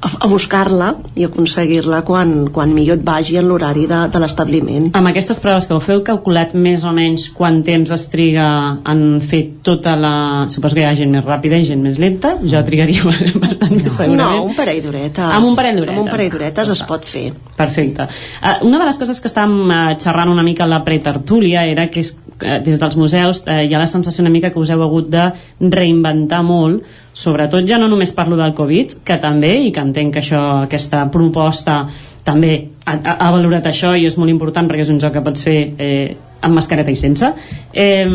a, 0.03 0.09
a 0.25 0.27
buscar-la 0.27 0.89
i 1.15 1.25
aconseguir-la 1.27 2.01
quan, 2.07 2.33
quan 2.53 2.73
millor 2.75 2.99
et 2.99 3.05
vagi 3.05 3.37
en 3.39 3.47
l'horari 3.47 3.85
de, 3.89 3.99
de 4.11 4.21
l'establiment. 4.21 4.89
Amb 4.97 5.09
aquestes 5.11 5.39
proves 5.43 5.67
que 5.69 5.75
ho 5.75 5.81
feu 5.83 6.03
calculat 6.05 6.53
més 6.57 6.83
o 6.83 6.93
menys 6.95 7.29
quant 7.35 7.61
temps 7.65 7.93
es 7.95 8.07
triga 8.11 8.47
en 8.89 9.03
fer 9.23 9.43
tota 9.65 9.95
la... 9.99 10.13
Suposo 10.53 10.77
que 10.77 10.83
hi 10.83 10.87
ha 10.89 10.95
gent 10.97 11.13
més 11.13 11.25
ràpida 11.25 11.59
i 11.59 11.67
gent 11.67 11.83
més 11.83 11.99
lenta, 12.01 12.35
jo 12.43 12.61
trigaria 12.67 13.05
bastant 13.43 13.77
més 13.77 13.95
segurament. 13.95 14.19
No, 14.19 14.49
un 14.49 14.57
parell 14.57 14.81
d'horetes. 14.83 15.23
Amb 15.39 15.51
un 15.51 15.57
parell 15.59 15.79
d'horetes. 15.79 15.95
Amb 15.95 16.05
un 16.05 16.11
parell 16.11 16.33
d'horetes 16.33 16.73
es 16.75 16.83
pot 16.89 17.07
fer. 17.07 17.25
Perfecte. 17.57 18.09
Uh, 18.41 18.55
una 18.67 18.81
de 18.81 18.89
les 18.89 18.99
coses 19.01 19.21
que 19.23 19.31
estàvem 19.31 19.69
uh, 19.69 19.81
xerrant 20.01 20.33
una 20.33 20.45
mica 20.45 20.67
a 20.67 20.71
la 20.71 20.83
pretertúlia 20.85 21.65
era 21.69 21.87
que 21.93 22.03
és, 22.03 22.15
uh, 22.43 22.59
des 22.65 22.79
dels 22.79 22.99
museus 22.99 23.43
uh, 23.47 23.61
hi 23.63 23.73
ha 23.73 23.81
la 23.81 23.89
sensació 23.89 24.21
una 24.25 24.33
mica 24.33 24.51
que 24.51 24.59
us 24.59 24.69
heu 24.73 24.83
hagut 24.83 25.09
de 25.09 25.29
reinventar 25.59 26.43
molt 26.43 26.83
sobretot 27.13 27.67
ja 27.69 27.77
no 27.79 27.87
només 27.87 28.11
parlo 28.13 28.35
del 28.35 28.55
Covid, 28.57 28.99
que 29.05 29.19
també, 29.21 29.53
i 29.67 29.71
que 29.71 29.83
entenc 29.83 30.15
que 30.15 30.23
això, 30.23 30.41
aquesta 30.65 31.05
proposta 31.13 31.83
també 32.25 32.55
ha, 32.85 32.97
ha 33.13 33.29
valorat 33.35 33.67
això 33.69 33.93
i 33.95 34.07
és 34.07 34.17
molt 34.17 34.31
important 34.31 34.67
perquè 34.69 34.85
és 34.85 34.91
un 34.91 34.99
joc 35.01 35.13
que 35.17 35.23
pots 35.23 35.45
fer 35.45 35.57
eh, 35.77 36.15
amb 36.43 36.57
mascareta 36.57 36.91
i 36.91 36.99
sense. 36.99 37.29
Eh, 37.73 38.07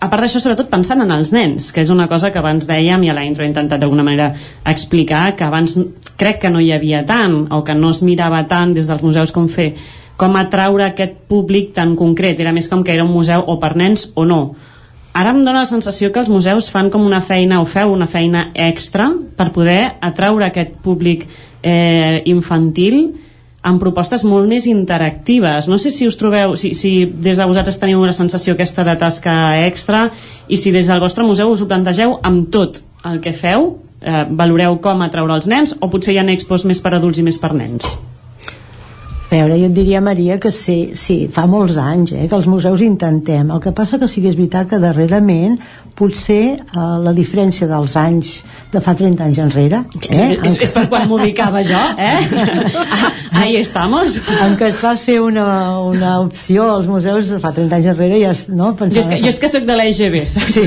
a 0.00 0.08
part 0.08 0.24
d'això, 0.24 0.40
sobretot 0.40 0.70
pensant 0.72 1.02
en 1.04 1.10
els 1.12 1.32
nens, 1.34 1.68
que 1.76 1.82
és 1.84 1.90
una 1.92 2.06
cosa 2.08 2.30
que 2.32 2.40
abans 2.40 2.64
dèiem 2.68 3.02
i 3.04 3.10
a 3.12 3.16
la 3.16 3.24
intro 3.26 3.44
he 3.44 3.48
intentat 3.50 3.82
d'alguna 3.82 4.04
manera 4.06 4.30
explicar, 4.64 5.34
que 5.36 5.44
abans 5.44 5.76
crec 6.20 6.40
que 6.40 6.52
no 6.52 6.62
hi 6.62 6.70
havia 6.72 7.02
tant, 7.08 7.42
o 7.52 7.60
que 7.64 7.76
no 7.76 7.90
es 7.92 8.00
mirava 8.06 8.40
tant 8.48 8.72
des 8.76 8.88
dels 8.88 9.04
museus 9.04 9.32
com 9.32 9.48
fer, 9.52 9.74
com 10.20 10.36
atraure 10.36 10.84
aquest 10.84 11.16
públic 11.30 11.72
tan 11.76 11.96
concret. 11.96 12.40
Era 12.40 12.52
més 12.52 12.68
com 12.68 12.84
que 12.84 12.92
era 12.92 13.06
un 13.06 13.14
museu 13.14 13.46
o 13.48 13.56
per 13.62 13.72
nens 13.80 14.10
o 14.14 14.28
no 14.28 14.42
ara 15.12 15.30
em 15.30 15.42
dóna 15.44 15.64
la 15.64 15.68
sensació 15.68 16.10
que 16.12 16.20
els 16.22 16.30
museus 16.30 16.70
fan 16.70 16.90
com 16.90 17.02
una 17.06 17.20
feina 17.20 17.60
o 17.60 17.66
feu 17.66 17.90
una 17.92 18.06
feina 18.06 18.50
extra 18.54 19.10
per 19.36 19.50
poder 19.54 19.96
atraure 20.00 20.46
aquest 20.46 20.76
públic 20.84 21.26
eh, 21.62 22.22
infantil 22.30 23.02
amb 23.60 23.80
propostes 23.82 24.22
molt 24.24 24.48
més 24.48 24.64
interactives. 24.70 25.66
No 25.68 25.76
sé 25.76 25.90
si 25.92 26.06
us 26.08 26.16
trobeu, 26.16 26.54
si, 26.56 26.72
si 26.78 27.04
des 27.04 27.36
de 27.36 27.44
vosaltres 27.44 27.76
teniu 27.80 28.00
una 28.00 28.14
sensació 28.16 28.54
aquesta 28.54 28.86
de 28.86 28.94
tasca 28.96 29.34
extra 29.66 30.06
i 30.48 30.56
si 30.56 30.72
des 30.72 30.88
del 30.88 31.02
vostre 31.02 31.26
museu 31.26 31.50
us 31.52 31.60
ho 31.60 31.68
plantegeu 31.68 32.16
amb 32.22 32.48
tot 32.48 32.80
el 33.04 33.20
que 33.20 33.34
feu, 33.36 33.74
eh, 34.00 34.24
valoreu 34.30 34.78
com 34.80 35.02
atraure 35.04 35.36
els 35.36 35.50
nens 35.50 35.76
o 35.80 35.90
potser 35.92 36.14
hi 36.14 36.22
ha 36.22 36.30
expos 36.32 36.64
més 36.64 36.80
per 36.80 36.94
adults 36.96 37.20
i 37.20 37.26
més 37.26 37.40
per 37.40 37.52
nens? 37.52 37.98
A 39.30 39.36
veure, 39.36 39.54
jo 39.60 39.68
et 39.68 39.74
diria, 39.76 40.00
Maria, 40.02 40.40
que 40.42 40.50
sí, 40.50 40.90
sí, 40.98 41.28
fa 41.30 41.44
molts 41.46 41.76
anys 41.78 42.10
eh, 42.16 42.24
que 42.26 42.34
els 42.34 42.48
museus 42.50 42.80
intentem. 42.82 43.52
El 43.54 43.60
que 43.62 43.70
passa 43.70 44.00
que 44.02 44.08
sí 44.10 44.24
que 44.24 44.32
és 44.32 44.38
veritat 44.38 44.66
que 44.72 44.80
darrerament 44.82 45.60
potser 46.00 46.42
eh, 46.56 46.80
la 47.04 47.12
diferència 47.14 47.68
dels 47.70 47.94
anys 48.00 48.32
de 48.72 48.80
fa 48.82 48.94
30 48.96 49.26
anys 49.26 49.40
enrere 49.42 49.82
eh? 50.06 50.38
és, 50.46 50.56
és 50.66 50.72
per 50.74 50.84
quan 50.90 51.08
m'ubicava 51.10 51.62
jo 51.66 51.80
eh? 52.08 52.20
ah, 52.80 53.10
ahí 53.42 53.56
estamos 53.58 54.16
en 54.40 54.56
què 54.60 54.70
es 54.70 54.78
va 54.80 54.94
fer 55.00 55.18
una, 55.24 55.46
una 55.90 56.14
opció 56.22 56.68
als 56.76 56.88
museus 56.90 57.32
fa 57.42 57.52
30 57.56 57.80
anys 57.80 57.90
enrere 57.94 58.20
ja, 58.22 58.34
no? 58.54 58.72
Pensava, 58.78 58.94
jo, 58.94 59.02
és 59.02 59.10
que, 59.10 59.20
jo 59.24 59.32
és 59.34 59.42
que 59.42 59.52
soc 59.52 59.66
de 59.68 59.78
l'EGB 59.80 60.20
sí. 60.30 60.66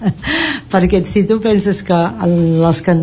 perquè 0.72 1.02
si 1.08 1.24
tu 1.28 1.40
penses 1.42 1.82
que 1.86 2.00
els 2.26 2.84
que 2.84 2.96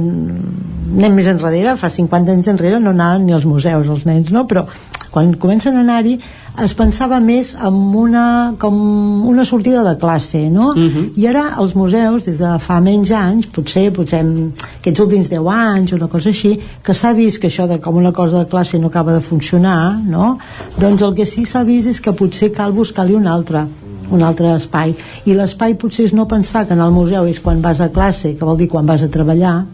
anem 0.95 1.17
més 1.19 1.27
enrere, 1.27 1.75
fa 1.77 1.89
50 1.91 2.33
anys 2.33 2.47
enrere 2.51 2.79
no 2.79 2.93
anaven 2.95 3.25
ni 3.27 3.35
als 3.35 3.45
museus 3.45 3.87
els 3.87 4.05
nens, 4.07 4.31
no? 4.31 4.45
però 4.47 4.65
quan 5.11 5.33
comencen 5.41 5.77
a 5.77 5.83
anar-hi 5.85 6.17
es 6.63 6.73
pensava 6.77 7.19
més 7.21 7.51
en 7.53 7.75
una, 7.95 8.23
com 8.59 8.77
una 9.29 9.45
sortida 9.45 9.83
de 9.85 9.93
classe, 10.01 10.39
no? 10.49 10.71
Uh 10.71 10.87
-huh. 10.93 11.05
I 11.15 11.27
ara 11.27 11.55
els 11.59 11.75
museus, 11.75 12.25
des 12.25 12.37
de 12.39 12.57
fa 12.59 12.79
menys 12.81 13.11
anys, 13.11 13.45
potser, 13.45 13.91
potser 13.93 14.25
aquests 14.79 14.99
últims 14.99 15.29
10 15.29 15.47
anys, 15.47 15.93
una 15.93 16.07
cosa 16.07 16.29
així, 16.29 16.59
que 16.83 16.93
s'ha 16.93 17.13
vist 17.13 17.39
que 17.41 17.47
això 17.47 17.67
de 17.67 17.79
com 17.79 17.95
una 17.95 18.11
cosa 18.11 18.39
de 18.39 18.47
classe 18.47 18.79
no 18.79 18.87
acaba 18.87 19.13
de 19.13 19.21
funcionar, 19.21 19.99
no? 20.05 20.37
Doncs 20.79 21.01
el 21.01 21.13
que 21.13 21.25
sí 21.25 21.45
s'ha 21.45 21.63
vist 21.63 21.87
és 21.87 22.01
que 22.01 22.11
potser 22.11 22.51
cal 22.51 22.71
buscar-li 22.71 23.13
un 23.13 23.27
altre 23.27 23.67
un 24.11 24.23
altre 24.23 24.53
espai 24.55 24.93
i 25.25 25.35
l'espai 25.35 25.75
potser 25.79 26.07
és 26.07 26.13
no 26.15 26.27
pensar 26.27 26.65
que 26.67 26.75
en 26.75 26.83
el 26.83 26.93
museu 26.95 27.27
és 27.27 27.39
quan 27.43 27.61
vas 27.61 27.81
a 27.81 27.89
classe, 27.93 28.35
que 28.37 28.45
vol 28.45 28.57
dir 28.57 28.69
quan 28.71 28.85
vas 28.85 29.03
a 29.03 29.11
treballar 29.11 29.65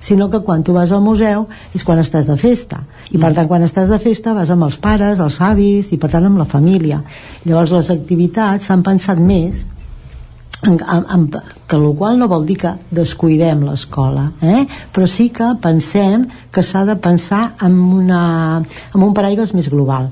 sinó 0.00 0.30
que 0.30 0.40
quan 0.40 0.62
tu 0.64 0.72
vas 0.72 0.92
al 0.92 1.02
museu 1.04 1.46
és 1.74 1.84
quan 1.84 1.98
estàs 2.00 2.28
de 2.28 2.36
festa 2.40 2.82
i 3.10 3.18
per 3.18 3.30
mm. 3.30 3.34
tant 3.38 3.48
quan 3.48 3.64
estàs 3.66 3.88
de 3.92 3.98
festa 4.02 4.34
vas 4.36 4.50
amb 4.50 4.68
els 4.68 4.78
pares, 4.80 5.18
els 5.20 5.40
avis 5.40 5.92
i 5.92 5.98
per 5.98 6.12
tant 6.12 6.28
amb 6.28 6.40
la 6.40 6.48
família 6.48 7.02
llavors 7.44 7.74
les 7.76 7.90
activitats 7.94 8.68
s'han 8.68 8.84
pensat 8.86 9.20
més 9.20 9.66
en, 10.62 10.74
en, 10.74 11.04
en, 11.14 11.26
que 11.68 11.76
el 11.76 11.92
qual 11.98 12.18
no 12.18 12.28
vol 12.30 12.46
dir 12.46 12.58
que 12.62 12.72
descuidem 12.90 13.62
l'escola 13.66 14.30
eh? 14.42 14.64
però 14.92 15.06
sí 15.06 15.28
que 15.34 15.52
pensem 15.62 16.26
que 16.52 16.64
s'ha 16.64 16.84
de 16.88 16.96
pensar 16.96 17.54
en, 17.62 17.76
una, 18.00 18.22
en 18.94 19.04
un 19.04 19.14
paraigües 19.14 19.54
més 19.54 19.70
global 19.70 20.10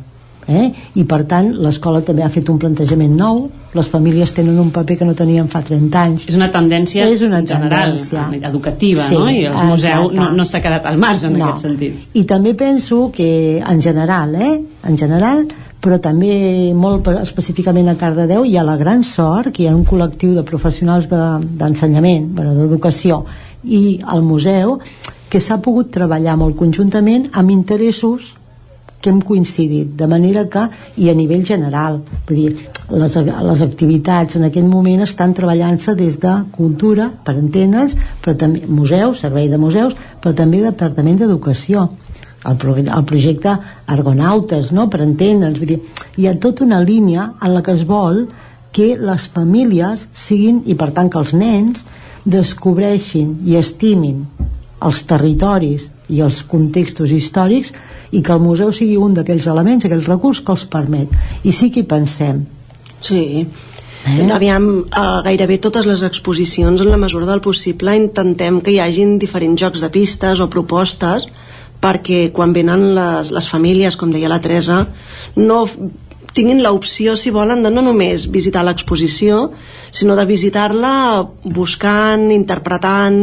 eh? 0.48 0.72
i 0.94 1.04
per 1.04 1.24
tant 1.26 1.52
l'escola 1.58 2.00
també 2.06 2.22
ha 2.22 2.28
fet 2.30 2.48
un 2.48 2.58
plantejament 2.58 3.14
nou 3.18 3.48
les 3.74 3.88
famílies 3.92 4.32
tenen 4.32 4.58
un 4.62 4.70
paper 4.70 4.96
que 4.98 5.04
no 5.04 5.14
tenien 5.18 5.48
fa 5.48 5.60
30 5.66 5.98
anys 6.02 6.28
és 6.28 6.36
una 6.38 6.50
tendència 6.54 7.08
és 7.10 7.22
una 7.26 7.42
general 7.44 7.96
tendència. 7.98 8.48
educativa 8.48 9.02
sí, 9.08 9.14
no? 9.18 9.28
i 9.30 9.44
el 9.44 9.66
museu 9.66 10.10
no, 10.14 10.30
no 10.32 10.44
s'ha 10.44 10.60
quedat 10.62 10.86
al 10.86 10.98
marge 11.02 11.26
en 11.26 11.36
no. 11.38 11.44
aquest 11.50 11.66
sentit 11.66 12.14
i 12.14 12.24
també 12.24 12.54
penso 12.54 13.10
que 13.12 13.58
en 13.58 13.82
general 13.82 14.34
eh? 14.34 14.60
en 14.86 14.96
general 14.96 15.46
però 15.82 15.98
també 16.00 16.72
molt 16.74 17.02
pe- 17.04 17.18
específicament 17.22 17.88
a 17.92 17.96
Cardedeu 17.98 18.44
hi 18.46 18.56
ha 18.56 18.62
la 18.64 18.76
gran 18.76 19.04
sort 19.04 19.52
que 19.54 19.64
hi 19.64 19.68
ha 19.68 19.74
un 19.76 19.84
col·lectiu 19.84 20.32
de 20.34 20.42
professionals 20.42 21.06
de- 21.10 21.18
d'ensenyament, 21.58 22.30
de, 22.30 22.34
bueno, 22.38 22.54
d'educació 22.54 23.24
i 23.64 24.00
el 24.14 24.22
museu 24.22 24.78
que 25.28 25.40
s'ha 25.42 25.58
pogut 25.60 25.90
treballar 25.90 26.36
molt 26.38 26.56
conjuntament 26.56 27.28
amb 27.34 27.50
interessos 27.50 28.35
que 29.06 29.12
hem 29.14 29.20
coincidit, 29.22 29.92
de 29.94 30.06
manera 30.10 30.42
que 30.50 30.64
i 30.98 31.06
a 31.06 31.14
nivell 31.14 31.44
general, 31.46 32.00
vull 32.26 32.40
dir 32.40 32.70
les, 32.90 33.18
les 33.22 33.62
activitats 33.62 34.34
en 34.34 34.48
aquell 34.48 34.66
moment 34.66 35.04
estan 35.04 35.34
treballant-se 35.34 35.94
des 35.94 36.18
de 36.22 36.32
cultura 36.56 37.06
per 37.22 37.36
entendre'ns, 37.38 37.94
però 38.24 38.34
també 38.40 38.66
museus, 38.66 39.22
servei 39.22 39.46
de 39.52 39.60
museus, 39.62 39.94
però 40.18 40.34
també 40.34 40.64
departament 40.64 41.22
d'educació 41.22 41.86
el, 42.46 42.58
pro, 42.58 42.74
el 42.74 43.06
projecte 43.06 43.54
Argonautes, 43.94 44.72
no? 44.74 44.88
per 44.90 45.04
entendre'ns, 45.06 45.62
vull 45.62 45.76
dir, 45.76 45.80
hi 46.18 46.26
ha 46.26 46.34
tota 46.42 46.66
una 46.66 46.82
línia 46.82 47.30
en 47.38 47.54
la 47.54 47.62
que 47.62 47.78
es 47.78 47.86
vol 47.86 48.24
que 48.74 48.96
les 48.98 49.30
famílies 49.32 50.08
siguin, 50.26 50.64
i 50.66 50.74
per 50.74 50.90
tant 50.98 51.12
que 51.12 51.22
els 51.22 51.30
nens 51.38 51.86
descobreixin 52.26 53.36
i 53.46 53.54
estimin 53.54 54.24
els 54.82 55.06
territoris 55.06 55.92
i 56.12 56.20
els 56.22 56.42
contextos 56.46 57.12
històrics 57.12 57.72
i 58.14 58.22
que 58.22 58.34
el 58.34 58.42
museu 58.42 58.72
sigui 58.72 58.96
un 59.00 59.16
d'aquells 59.16 59.48
elements, 59.50 59.86
aquells 59.86 60.10
recursos 60.10 60.44
que 60.44 60.54
els 60.54 60.66
permet. 60.70 61.16
I 61.44 61.52
sí 61.52 61.70
que 61.70 61.82
hi 61.82 61.88
pensem. 61.90 62.44
Sí. 63.02 63.46
Eh? 64.06 64.28
Aviam, 64.30 64.68
uh, 64.86 65.20
gairebé 65.26 65.58
totes 65.58 65.86
les 65.88 66.04
exposicions, 66.06 66.80
en 66.80 66.92
la 66.92 67.00
mesura 67.00 67.26
del 67.26 67.42
possible, 67.42 67.96
intentem 67.98 68.60
que 68.62 68.76
hi 68.76 68.80
hagin 68.82 69.18
diferents 69.18 69.60
jocs 69.60 69.82
de 69.82 69.90
pistes 69.90 70.40
o 70.40 70.50
propostes 70.52 71.26
perquè 71.82 72.30
quan 72.34 72.54
venen 72.56 72.94
les, 72.96 73.30
les 73.34 73.48
famílies, 73.50 73.98
com 74.00 74.12
deia 74.14 74.30
la 74.32 74.40
Teresa, 74.40 74.84
no 75.36 75.64
tinguin 76.36 76.60
l'opció, 76.60 77.16
si 77.16 77.32
volen, 77.32 77.62
de 77.64 77.70
no 77.72 77.82
només 77.84 78.26
visitar 78.28 78.62
l'exposició, 78.66 79.46
sinó 79.96 80.16
de 80.18 80.26
visitar-la 80.28 80.92
buscant, 81.56 82.26
interpretant 82.34 83.16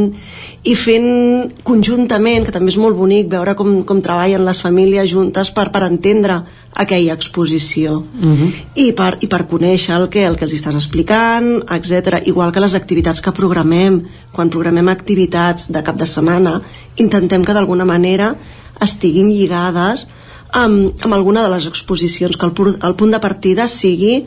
i 0.66 0.74
fent 0.80 1.52
conjuntament, 1.68 2.48
que 2.48 2.56
també 2.56 2.74
és 2.74 2.80
molt 2.82 2.98
bonic 2.98 3.30
veure 3.30 3.54
com, 3.60 3.84
com 3.86 4.02
treballen 4.02 4.48
les 4.48 4.62
famílies 4.66 5.12
juntes 5.12 5.52
per, 5.54 5.68
per 5.70 5.84
entendre 5.90 6.42
aquella 6.74 7.14
exposició 7.14 7.94
Uh 7.94 8.34
-huh. 8.34 8.50
i 8.76 8.92
per, 8.94 9.18
i 9.22 9.28
per 9.28 9.48
conèixer 9.48 9.94
el 9.96 10.08
que, 10.10 10.26
el 10.26 10.36
que 10.36 10.46
els 10.46 10.54
estàs 10.54 10.76
explicant, 10.76 11.64
etc. 11.70 12.22
Igual 12.26 12.52
que 12.52 12.60
les 12.60 12.74
activitats 12.74 13.22
que 13.22 13.32
programem. 13.32 14.02
Quan 14.32 14.50
programem 14.50 14.88
activitats 14.88 15.72
de 15.72 15.84
cap 15.84 15.96
de 15.96 16.06
setmana, 16.06 16.62
intentem 16.96 17.44
que 17.44 17.54
d'alguna 17.54 17.86
manera 17.86 18.36
estiguin 18.80 19.30
lligades 19.30 20.08
amb, 20.54 21.04
amb 21.04 21.14
alguna 21.14 21.44
de 21.44 21.52
les 21.54 21.68
exposicions, 21.70 22.38
que 22.38 22.48
el, 22.48 22.78
el 22.86 22.96
punt 22.96 23.14
de 23.14 23.22
partida 23.24 23.68
sigui 23.72 24.24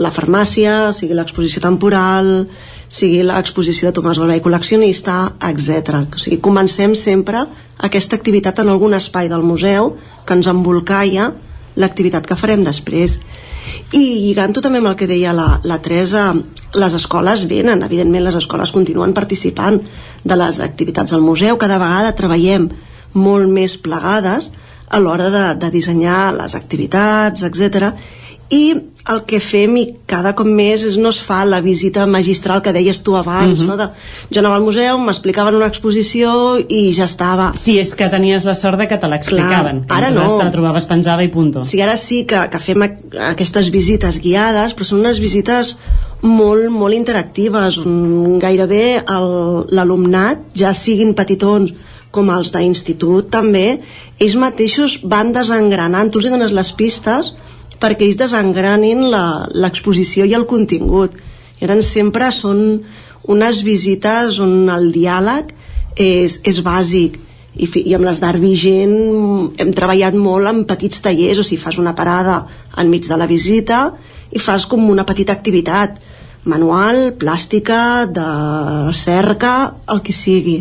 la 0.00 0.12
farmàcia, 0.12 0.92
sigui 0.92 1.16
l'exposició 1.16 1.62
temporal, 1.64 2.46
sigui 2.88 3.22
l'exposició 3.24 3.88
de 3.88 3.96
Tomàs 3.96 4.20
Balvei 4.20 4.42
col·leccionista, 4.44 5.16
etc. 5.48 6.02
O 6.12 6.20
sigui, 6.20 6.40
comencem 6.44 6.94
sempre 6.98 7.44
aquesta 7.86 8.16
activitat 8.16 8.60
en 8.62 8.72
algun 8.72 8.96
espai 8.96 9.30
del 9.32 9.44
museu 9.44 9.94
que 10.26 10.36
ens 10.36 10.48
embolcalla 10.52 11.30
l'activitat 11.76 12.28
que 12.28 12.38
farem 12.40 12.64
després. 12.64 13.18
I 13.92 14.02
lligant-ho 14.26 14.62
també 14.64 14.80
amb 14.80 14.92
el 14.92 14.98
que 14.98 15.08
deia 15.10 15.34
la, 15.36 15.60
la 15.64 15.80
Teresa, 15.82 16.30
les 16.76 16.94
escoles 16.96 17.44
venen, 17.50 17.82
evidentment 17.84 18.24
les 18.24 18.36
escoles 18.38 18.72
continuen 18.72 19.12
participant 19.16 19.80
de 20.24 20.38
les 20.38 20.60
activitats 20.60 21.12
al 21.12 21.24
museu, 21.24 21.58
cada 21.60 21.80
vegada 21.82 22.14
treballem 22.16 22.70
molt 23.16 23.48
més 23.52 23.76
plegades 23.80 24.50
a 24.88 25.00
l'hora 25.00 25.30
de, 25.30 25.46
de 25.58 25.70
dissenyar 25.70 26.32
les 26.36 26.54
activitats, 26.54 27.42
etc. 27.42 27.90
I 28.50 28.62
el 29.10 29.20
que 29.26 29.38
fem 29.42 29.76
i 29.78 29.84
cada 30.10 30.32
cop 30.38 30.46
més 30.50 30.82
és 30.86 30.96
no 30.98 31.10
es 31.14 31.18
fa 31.22 31.44
la 31.46 31.60
visita 31.62 32.06
magistral 32.10 32.58
que 32.62 32.72
deies 32.74 33.02
tu 33.06 33.14
abans, 33.18 33.60
Mhm. 33.60 33.66
no? 33.68 33.76
de, 33.78 33.86
jo 34.34 34.40
anava 34.40 34.56
al 34.56 34.62
museu, 34.62 34.98
m'explicaven 34.98 35.54
una 35.54 35.66
exposició 35.70 36.56
i 36.68 36.92
ja 36.94 37.04
estava. 37.04 37.52
Si 37.54 37.78
és 37.78 37.94
que 37.94 38.08
tenies 38.10 38.44
la 38.44 38.54
sort 38.54 38.78
de 38.78 38.88
que 38.90 38.98
te 38.98 39.06
l'explicaven. 39.10 39.84
Ara 39.88 40.10
no. 40.10 40.38
Te 40.38 40.44
la 40.44 40.50
trobaves 40.50 40.86
penjada 40.86 41.22
i 41.22 41.28
punto. 41.28 41.64
Sigui, 41.64 41.82
ara 41.82 41.96
sí 41.96 42.24
que, 42.26 42.48
que 42.50 42.58
fem 42.58 42.82
aquestes 42.82 43.70
visites 43.70 44.18
guiades, 44.22 44.74
però 44.74 44.84
són 44.84 45.00
unes 45.04 45.18
visites 45.22 45.76
molt, 46.22 46.68
molt 46.70 46.94
interactives, 46.94 47.78
on 47.78 48.38
gairebé 48.42 49.02
l'alumnat, 49.70 50.38
ja 50.54 50.72
siguin 50.74 51.14
petitons 51.14 51.72
com 52.16 52.32
els 52.32 52.52
d'institut 52.54 53.28
també, 53.32 53.66
ells 54.18 54.36
mateixos 54.40 54.98
van 55.04 55.34
desengranant, 55.36 56.10
tu 56.10 56.22
els 56.22 56.30
dones 56.32 56.54
les 56.56 56.72
pistes 56.78 57.34
perquè 57.80 58.06
ells 58.06 58.16
desengranin 58.16 59.04
l'exposició 59.12 60.24
i 60.24 60.34
el 60.36 60.46
contingut. 60.48 61.12
Ara 61.60 61.76
sempre 61.84 62.30
són 62.32 62.62
unes 63.28 63.62
visites 63.66 64.40
on 64.40 64.70
el 64.72 64.90
diàleg 64.94 65.52
és, 65.96 66.40
és 66.44 66.60
bàsic 66.64 67.16
i, 67.56 67.66
fi, 67.66 67.82
i 67.88 67.94
amb 67.96 68.04
les 68.06 68.20
d'art 68.20 68.40
vigent 68.40 69.56
hem 69.60 69.72
treballat 69.76 70.16
molt 70.16 70.50
en 70.50 70.64
petits 70.68 71.00
tallers 71.04 71.40
o 71.40 71.46
sigui, 71.46 71.62
fas 71.62 71.80
una 71.80 71.94
parada 71.96 72.42
enmig 72.78 73.08
de 73.08 73.16
la 73.16 73.28
visita 73.28 73.88
i 74.30 74.42
fas 74.42 74.66
com 74.68 74.84
una 74.90 75.06
petita 75.08 75.32
activitat 75.32 75.96
manual, 76.46 77.16
plàstica, 77.18 78.06
de 78.06 78.26
cerca, 78.94 79.54
el 79.90 80.02
que 80.06 80.14
sigui 80.14 80.60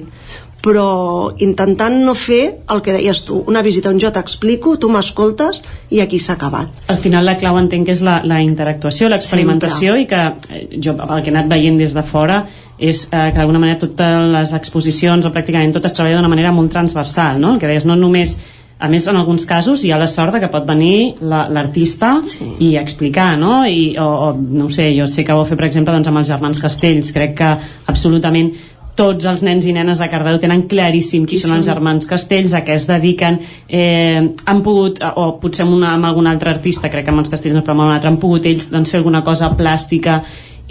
però 0.66 1.30
intentant 1.45 2.00
no 2.02 2.16
fer 2.18 2.42
el 2.74 2.82
que 2.82 2.95
deies 2.95 3.22
tu, 3.27 3.38
una 3.52 3.61
visita 3.61 3.92
on 3.94 4.00
jo 4.02 4.10
t'explico, 4.11 4.76
tu 4.82 4.90
m'escoltes 4.90 5.60
i 5.94 6.02
aquí 6.02 6.18
s'ha 6.19 6.34
acabat. 6.40 6.72
Al 6.90 6.98
final 6.98 7.27
la 7.30 7.35
clau 7.38 7.60
entenc 7.61 7.85
que 7.85 7.94
és 7.94 8.02
la, 8.06 8.18
la 8.26 8.42
interactuació, 8.42 9.11
l'experimentació 9.14 9.94
i 10.02 10.08
que 10.10 10.24
eh, 10.50 10.64
jo 10.82 10.95
el 10.98 11.22
que 11.22 11.30
he 11.30 11.35
anat 11.35 11.52
veient 11.53 11.77
des 11.77 11.94
de 11.94 12.03
fora 12.03 12.42
és 12.80 13.06
eh, 13.11 13.30
que 13.30 13.38
d'alguna 13.38 13.61
manera 13.61 13.80
totes 13.85 14.27
les 14.34 14.58
exposicions 14.58 15.26
o 15.30 15.32
pràcticament 15.32 15.77
tot 15.77 15.85
es 15.85 15.94
treballa 15.95 16.18
d'una 16.18 16.34
manera 16.34 16.52
molt 16.52 16.74
transversal, 16.74 17.38
no? 17.40 17.53
El 17.53 17.61
que 17.61 17.69
deies, 17.69 17.85
no 17.85 17.95
només 17.95 18.40
a 18.76 18.90
més 18.92 19.06
en 19.08 19.16
alguns 19.16 19.45
casos 19.48 19.85
hi 19.85 19.92
ha 19.95 19.98
la 20.02 20.08
sort 20.11 20.35
que 20.42 20.50
pot 20.52 20.66
venir 20.68 21.16
la- 21.22 21.45
l'artista 21.48 22.18
sí. 22.27 22.50
i 22.60 22.74
explicar 22.76 23.38
no? 23.40 23.61
I, 23.66 23.94
o, 23.95 24.03
o 24.03 24.34
no 24.35 24.68
sé, 24.69 24.90
jo 24.98 25.08
sé 25.08 25.24
que 25.24 25.32
ho 25.32 25.45
fet 25.48 25.56
per 25.61 25.69
exemple 25.69 25.94
doncs, 25.95 26.10
amb 26.11 26.19
els 26.19 26.27
germans 26.27 26.60
Castells 26.60 27.14
crec 27.16 27.38
que 27.38 27.53
absolutament 27.88 28.52
tots 28.96 29.28
els 29.28 29.44
nens 29.44 29.66
i 29.68 29.74
nenes 29.76 30.00
de 30.00 30.08
Cardedeu 30.12 30.40
tenen 30.42 30.66
claríssim 30.72 31.26
qui, 31.28 31.36
Qui 31.36 31.44
són 31.44 31.58
els 31.58 31.66
són? 31.66 31.74
germans 31.74 32.08
Castells, 32.10 32.56
a 32.56 32.64
què 32.66 32.78
es 32.80 32.88
dediquen 32.90 33.42
eh, 33.68 34.20
han 34.46 34.62
pogut, 34.66 35.02
o 35.04 35.30
potser 35.42 35.66
amb, 35.66 35.76
una, 35.78 35.94
amb 35.96 36.08
algun 36.10 36.30
altre 36.32 36.54
artista, 36.56 36.92
crec 36.92 37.08
que 37.08 37.14
amb 37.14 37.24
els 37.24 37.32
Castells 37.34 37.58
no, 37.58 37.64
però 37.66 37.76
amb 37.76 37.86
un 37.88 37.96
altre, 37.96 38.12
han 38.12 38.20
pogut 38.22 38.48
ells 38.48 38.70
doncs, 38.72 38.94
fer 38.94 39.02
alguna 39.02 39.24
cosa 39.28 39.52
plàstica 39.58 40.22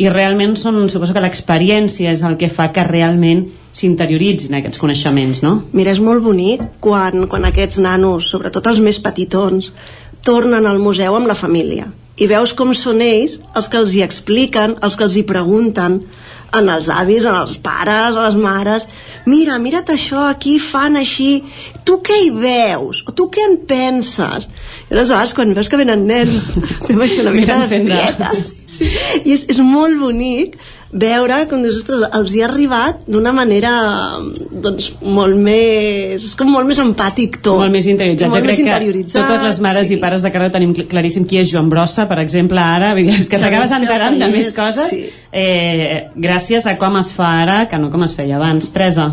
i 0.01 0.09
realment 0.11 0.57
són, 0.59 0.81
suposo 0.91 1.15
que 1.15 1.23
l'experiència 1.23 2.11
és 2.11 2.25
el 2.27 2.39
que 2.41 2.49
fa 2.51 2.70
que 2.75 2.83
realment 2.86 3.44
s'interioritzin 3.75 4.57
aquests 4.59 4.81
coneixements, 4.83 5.43
no? 5.44 5.57
Mira, 5.75 5.93
és 5.94 6.01
molt 6.03 6.25
bonic 6.25 6.65
quan, 6.83 7.28
quan 7.31 7.47
aquests 7.47 7.78
nanos, 7.83 8.31
sobretot 8.33 8.73
els 8.73 8.81
més 8.83 8.99
petitons, 9.03 9.70
tornen 10.25 10.67
al 10.67 10.81
museu 10.83 11.15
amb 11.15 11.31
la 11.31 11.39
família 11.39 11.91
i 12.17 12.28
veus 12.31 12.53
com 12.55 12.70
són 12.78 13.03
ells 13.03 13.41
els 13.59 13.69
que 13.70 13.81
els 13.81 13.94
hi 13.94 14.03
expliquen, 14.05 14.77
els 14.86 14.94
que 14.97 15.07
els 15.07 15.17
hi 15.19 15.25
pregunten 15.27 16.01
en 16.58 16.70
els 16.70 16.89
avis, 16.92 17.26
en 17.28 17.36
els 17.39 17.58
pares, 17.62 18.16
a 18.16 18.28
les 18.28 18.39
mares 18.39 18.89
mira, 19.26 19.57
mira't 19.58 19.89
això, 19.92 20.26
aquí 20.28 20.58
fan 20.60 20.99
així 21.00 21.42
tu 21.84 21.99
què 22.05 22.16
hi 22.26 22.31
veus? 22.36 23.02
o 23.08 23.15
tu 23.16 23.28
què 23.33 23.44
en 23.49 23.58
penses? 23.68 24.49
i 24.91 24.94
llavors, 24.94 25.10
a 25.10 25.15
vegades, 25.15 25.34
quan 25.36 25.55
veus 25.57 25.70
que 25.73 25.81
venen 25.81 26.07
nens 26.08 26.50
fem 26.86 27.05
això 27.07 27.24
una 27.24 27.34
mica 27.36 27.58
d'espietes 27.62 28.47
sí. 28.66 28.91
i 29.24 29.36
és, 29.36 29.47
és 29.52 29.60
molt 29.65 29.99
bonic 30.00 30.58
veure 30.94 31.40
com 31.50 31.62
dius, 31.64 31.81
ostres, 31.81 32.05
els 32.14 32.34
hi 32.34 32.42
ha 32.44 32.47
arribat 32.47 33.00
d'una 33.10 33.32
manera 33.34 33.73
doncs 34.64 34.92
molt 35.02 35.34
més 35.42 36.23
és 36.23 36.34
com 36.39 36.52
molt 36.55 36.68
més 36.70 36.78
empàtic 36.78 37.40
tot 37.42 37.58
molt 37.64 37.74
més 37.74 37.89
interioritzat. 37.90 38.31
molt 38.31 38.39
jo 38.39 38.47
crec 38.47 38.60
que 38.62 39.08
totes 39.10 39.42
les 39.42 39.58
mares 39.64 39.89
sí. 39.90 39.97
i 39.97 40.00
pares 40.02 40.23
de 40.23 40.31
Cardeu 40.31 40.52
tenim 40.55 40.74
cl- 40.76 40.86
claríssim 40.90 41.26
qui 41.26 41.40
és 41.42 41.50
Joan 41.50 41.68
Brossa, 41.73 42.06
per 42.10 42.20
exemple, 42.23 42.62
ara, 42.62 42.92
és 42.94 43.28
que 43.28 43.40
t'acabes 43.42 43.74
enterant 43.74 44.18
de 44.23 44.28
més 44.31 44.52
coses 44.55 44.90
sí. 44.94 45.02
eh, 45.32 46.10
gràcies 46.14 46.66
a 46.70 46.76
com 46.78 46.97
es 47.02 47.10
fa 47.16 47.32
ara 47.42 47.58
que 47.70 47.78
no 47.82 47.90
com 47.90 48.06
es 48.06 48.14
feia 48.14 48.36
abans. 48.39 48.70
Teresa. 48.74 49.10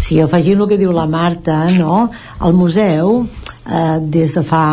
Sí, 0.00 0.20
afegint 0.22 0.60
el 0.62 0.68
que 0.70 0.78
diu 0.78 0.92
la 0.94 1.06
Marta, 1.10 1.64
no? 1.74 2.10
El 2.44 2.54
museu, 2.54 3.24
eh, 3.66 3.98
des 4.00 4.34
de 4.34 4.42
fa 4.44 4.64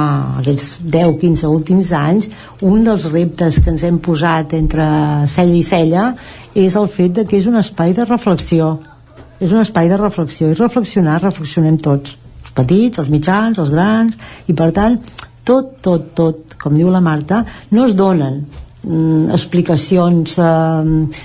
aquests 0.42 0.80
10-15 0.84 1.48
últims 1.48 1.92
anys, 1.96 2.30
un 2.62 2.84
dels 2.86 3.08
reptes 3.12 3.60
que 3.64 3.72
ens 3.72 3.84
hem 3.88 4.00
posat 4.04 4.56
entre 4.58 4.86
cella 5.32 5.58
i 5.58 5.64
cella 5.64 6.06
és 6.56 6.76
el 6.76 6.90
fet 6.92 7.16
de 7.20 7.26
que 7.26 7.40
és 7.40 7.48
un 7.48 7.60
espai 7.60 7.96
de 7.98 8.06
reflexió. 8.06 8.78
És 9.42 9.52
un 9.52 9.62
espai 9.64 9.90
de 9.90 9.98
reflexió. 9.98 10.52
I 10.52 10.58
reflexionar, 10.60 11.22
reflexionem 11.24 11.80
tots. 11.82 12.18
Els 12.44 12.54
petits, 12.54 13.00
els 13.02 13.10
mitjans, 13.10 13.58
els 13.58 13.72
grans, 13.74 14.18
i 14.52 14.54
per 14.54 14.70
tant, 14.76 15.00
tot, 15.48 15.78
tot, 15.82 16.12
tot, 16.18 16.58
com 16.62 16.76
diu 16.78 16.92
la 16.94 17.02
Marta, 17.02 17.46
no 17.72 17.88
es 17.88 17.96
donen 17.98 18.44
mm, 18.86 19.32
explicacions 19.34 20.38
eh, 20.38 21.22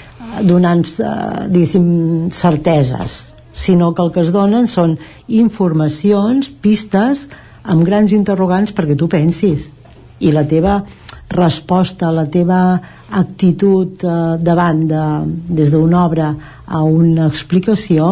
donant, 0.47 0.85
eh, 0.87 1.49
diguéssim, 1.53 2.31
certeses, 2.33 3.25
sinó 3.53 3.93
que 3.95 4.05
el 4.05 4.13
que 4.15 4.23
es 4.25 4.33
donen 4.33 4.69
són 4.69 4.97
informacions, 5.29 6.49
pistes, 6.63 7.27
amb 7.67 7.85
grans 7.87 8.13
interrogants 8.17 8.75
perquè 8.75 8.97
tu 8.97 9.09
pensis. 9.09 9.73
i 10.19 10.31
la 10.33 10.47
teva 10.49 10.79
resposta, 11.29 12.09
la 12.11 12.25
teva 12.33 12.81
actitud 13.11 14.01
eh, 14.01 14.37
davant 14.41 14.87
de, 14.89 15.03
des 15.59 15.71
d'una 15.71 16.05
obra 16.07 16.31
a 16.65 16.81
una 16.83 17.27
explicació 17.29 18.07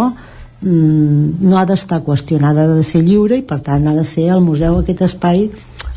mm, 0.60 1.40
no 1.40 1.56
ha 1.56 1.64
d'estar 1.64 2.02
qüestionada, 2.04 2.66
ha 2.66 2.76
de 2.76 2.84
ser 2.84 3.00
lliure 3.06 3.38
i 3.38 3.46
per 3.46 3.62
tant 3.64 3.88
ha 3.88 3.94
de 3.96 4.04
ser 4.04 4.26
el 4.34 4.44
museu 4.44 4.76
aquest 4.82 5.00
espai 5.08 5.48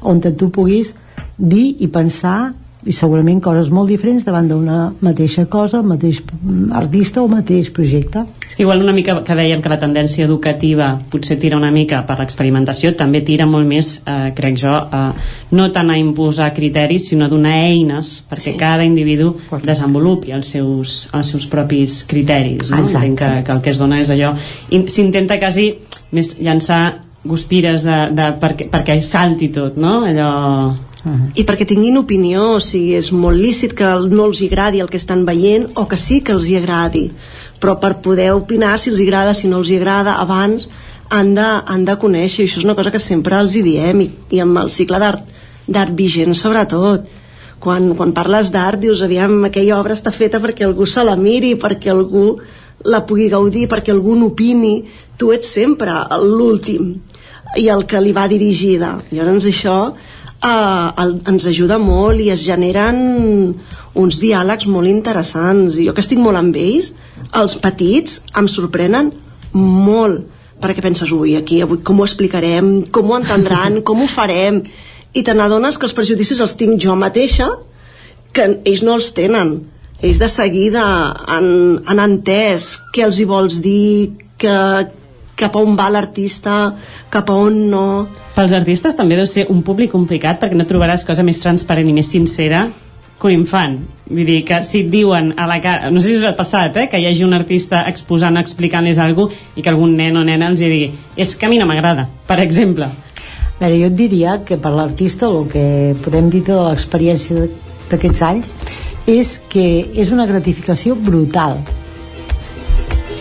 on 0.02 0.22
tu 0.22 0.50
puguis 0.50 0.94
dir 1.38 1.76
i 1.80 1.88
pensar 1.92 2.54
i 2.86 2.94
segurament 2.94 3.40
coses 3.44 3.72
molt 3.74 3.90
diferents 3.90 4.26
davant 4.28 4.48
d'una 4.48 4.78
mateixa 5.04 5.48
cosa, 5.50 5.82
mateix 5.82 6.22
artista 6.78 7.24
o 7.24 7.28
mateix 7.32 7.72
projecte. 7.74 8.24
És 8.48 8.56
que 8.56 8.64
igual 8.64 8.84
una 8.84 8.94
mica 8.96 9.18
que 9.26 9.36
dèiem 9.36 9.64
que 9.64 9.72
la 9.72 9.80
tendència 9.82 10.26
educativa 10.28 10.92
potser 11.12 11.40
tira 11.42 11.58
una 11.58 11.72
mica 11.74 12.04
per 12.08 12.20
l'experimentació, 12.22 12.94
també 12.96 13.24
tira 13.26 13.48
molt 13.50 13.68
més, 13.68 13.96
eh, 14.06 14.32
crec 14.38 14.60
jo, 14.62 14.76
eh, 14.78 15.12
no 15.58 15.72
tant 15.74 15.90
a 15.90 15.98
imposar 15.98 16.54
criteris, 16.54 17.10
sinó 17.10 17.26
a 17.26 17.34
donar 17.34 17.56
eines 17.66 18.22
perquè 18.30 18.54
sí. 18.54 18.58
cada 18.60 18.86
individu 18.86 19.34
desenvolupi 19.64 20.32
els 20.32 20.54
seus, 20.54 21.10
els 21.14 21.34
seus 21.34 21.48
propis 21.48 22.04
criteris. 22.08 22.70
No? 22.70 22.86
Entenc 22.86 23.20
que, 23.20 23.32
que 23.44 23.52
el 23.58 23.62
que 23.62 23.74
es 23.74 23.82
dona 23.82 24.02
és 24.04 24.14
allò... 24.14 24.36
S'intenta 24.88 25.38
quasi 25.40 25.72
més 26.16 26.38
llançar 26.40 27.02
guspires 27.28 27.84
de, 27.84 27.98
de, 28.16 28.28
perquè, 28.40 28.70
perquè 28.72 29.02
salti 29.04 29.50
tot, 29.54 29.76
no? 29.82 30.00
Allò 30.08 30.30
i 31.36 31.44
perquè 31.48 31.68
tinguin 31.70 31.98
opinió, 32.00 32.54
o 32.58 32.62
sigui, 32.64 32.96
és 32.98 33.12
molt 33.14 33.38
lícit 33.40 33.76
que 33.78 33.88
no 34.10 34.28
els 34.30 34.42
agradi 34.46 34.82
el 34.84 34.90
que 34.90 35.00
estan 35.00 35.26
veient 35.28 35.68
o 35.76 35.88
que 35.88 36.00
sí 36.02 36.22
que 36.22 36.34
els 36.36 36.48
hi 36.50 36.58
agradi. 36.60 37.08
Però 37.62 37.78
per 37.82 37.98
poder 38.06 38.32
opinar 38.36 38.78
si 38.80 38.92
els 38.92 39.02
agrada, 39.04 39.34
si 39.34 39.50
no 39.52 39.62
els 39.62 39.72
agrada 39.74 40.18
abans 40.22 40.68
han 41.10 41.34
de, 41.36 41.48
han 41.66 41.86
de 41.86 41.96
conèixer. 42.00 42.44
I 42.44 42.50
això 42.50 42.62
és 42.62 42.68
una 42.68 42.76
cosa 42.78 42.92
que 42.92 43.02
sempre 43.02 43.40
els 43.40 43.56
hi 43.56 43.64
diem 43.66 44.04
i, 44.04 44.10
i 44.36 44.44
amb 44.44 44.60
el 44.64 44.72
cicle 44.74 45.00
d'art 45.00 45.96
vigent 45.96 46.36
sobretot. 46.36 47.08
Quan, 47.60 47.94
quan 47.98 48.14
parles 48.14 48.52
d'art 48.54 48.80
dius 48.84 49.02
aviam 49.02 49.48
aquella 49.48 49.80
obra 49.80 49.96
està 49.98 50.14
feta 50.14 50.38
perquè 50.44 50.68
algú 50.68 50.86
se 50.86 51.02
la 51.02 51.16
miri 51.18 51.56
perquè 51.58 51.90
algú 51.90 52.36
la 52.86 53.02
pugui 53.10 53.32
gaudir 53.34 53.66
perquè 53.72 53.94
algú 53.94 54.16
n'opini. 54.16 54.76
Tu 55.18 55.32
ets 55.34 55.56
sempre 55.58 55.96
l'últim 56.22 56.94
i 57.58 57.66
el 57.74 57.86
que 57.90 58.02
li 58.04 58.14
va 58.14 58.28
dirigida. 58.30 58.98
Llavors 59.12 59.48
això 59.50 59.78
eh, 60.44 60.88
el, 61.04 61.14
ens 61.28 61.46
ajuda 61.50 61.78
molt 61.82 62.22
i 62.24 62.32
es 62.34 62.44
generen 62.46 62.98
uns 63.98 64.20
diàlegs 64.22 64.68
molt 64.70 64.90
interessants. 64.90 65.78
I 65.78 65.88
jo 65.88 65.96
que 65.96 66.04
estic 66.06 66.22
molt 66.22 66.40
amb 66.40 66.58
ells 66.58 66.94
els 67.38 67.58
petits 67.62 68.22
em 68.38 68.50
sorprenen 68.52 69.12
molt 69.58 70.26
perquè 70.62 70.82
penses, 70.82 71.12
ui, 71.14 71.36
aquí 71.38 71.62
avui 71.62 71.84
com 71.86 72.00
ho 72.02 72.06
explicarem, 72.08 72.88
com 72.94 73.12
ho 73.12 73.18
entendran, 73.20 73.82
com 73.88 74.02
ho 74.02 74.10
farem? 74.10 74.62
I 75.14 75.24
te 75.24 75.34
n'adones 75.38 75.78
que 75.78 75.88
els 75.88 75.96
prejudicis 75.98 76.42
els 76.44 76.56
tinc 76.58 76.82
jo 76.82 76.96
mateixa 76.98 77.52
que 78.34 78.46
ells 78.66 78.84
no 78.86 78.98
els 78.98 79.12
tenen. 79.18 79.58
Ells 80.02 80.20
de 80.22 80.30
seguida 80.30 80.84
han, 81.26 81.48
han 81.90 82.02
entès 82.04 82.76
què 82.94 83.06
els 83.08 83.18
hi 83.18 83.26
vols 83.30 83.62
dir 83.66 84.14
que, 84.38 84.58
cap 85.38 85.56
a 85.58 85.64
on 85.64 85.78
va 85.78 85.90
l'artista, 85.94 86.58
cap 87.14 87.30
a 87.30 87.38
on 87.48 87.64
no 87.72 87.88
pels 88.38 88.54
artistes 88.54 88.94
també 88.94 89.18
deu 89.18 89.26
ser 89.26 89.48
un 89.50 89.64
públic 89.66 89.90
complicat 89.90 90.38
perquè 90.42 90.58
no 90.58 90.68
trobaràs 90.70 91.06
cosa 91.08 91.26
més 91.26 91.42
transparent 91.42 91.90
i 91.90 91.96
més 91.96 92.12
sincera 92.14 92.68
que 93.18 93.26
un 93.26 93.34
infant. 93.34 93.80
Vull 94.12 94.28
dir 94.30 94.44
que 94.46 94.60
si 94.62 94.84
et 94.86 94.92
diuen 94.94 95.32
a 95.42 95.48
la 95.50 95.58
cara... 95.62 95.90
No 95.90 96.02
sé 96.04 96.12
si 96.12 96.20
us 96.20 96.28
ha 96.30 96.36
passat, 96.38 96.76
eh? 96.78 96.86
Que 96.92 97.00
hi 97.02 97.08
hagi 97.10 97.26
un 97.26 97.34
artista 97.34 97.82
exposant, 97.90 98.38
explicant-les 98.38 99.00
alguna 99.02 99.34
i 99.58 99.66
que 99.66 99.74
algun 99.74 99.96
nen 99.98 100.20
o 100.22 100.24
nena 100.28 100.52
els 100.52 100.62
digui 100.62 100.92
és 101.18 101.34
que 101.36 101.48
a 101.48 101.50
mi 101.50 101.58
no 101.58 101.66
m'agrada, 101.66 102.06
per 102.30 102.38
exemple. 102.44 102.92
A 103.58 103.64
veure, 103.64 103.80
jo 103.82 103.90
et 103.90 103.98
diria 103.98 104.38
que 104.46 104.60
per 104.62 104.76
l'artista 104.76 105.26
el 105.32 105.50
que 105.50 105.66
podem 106.06 106.30
dir 106.30 106.44
de 106.46 106.60
l'experiència 106.68 107.48
d'aquests 107.90 108.22
anys 108.28 108.54
és 109.10 109.38
que 109.50 109.66
és 109.98 110.12
una 110.14 110.28
gratificació 110.30 110.94
brutal 110.94 111.56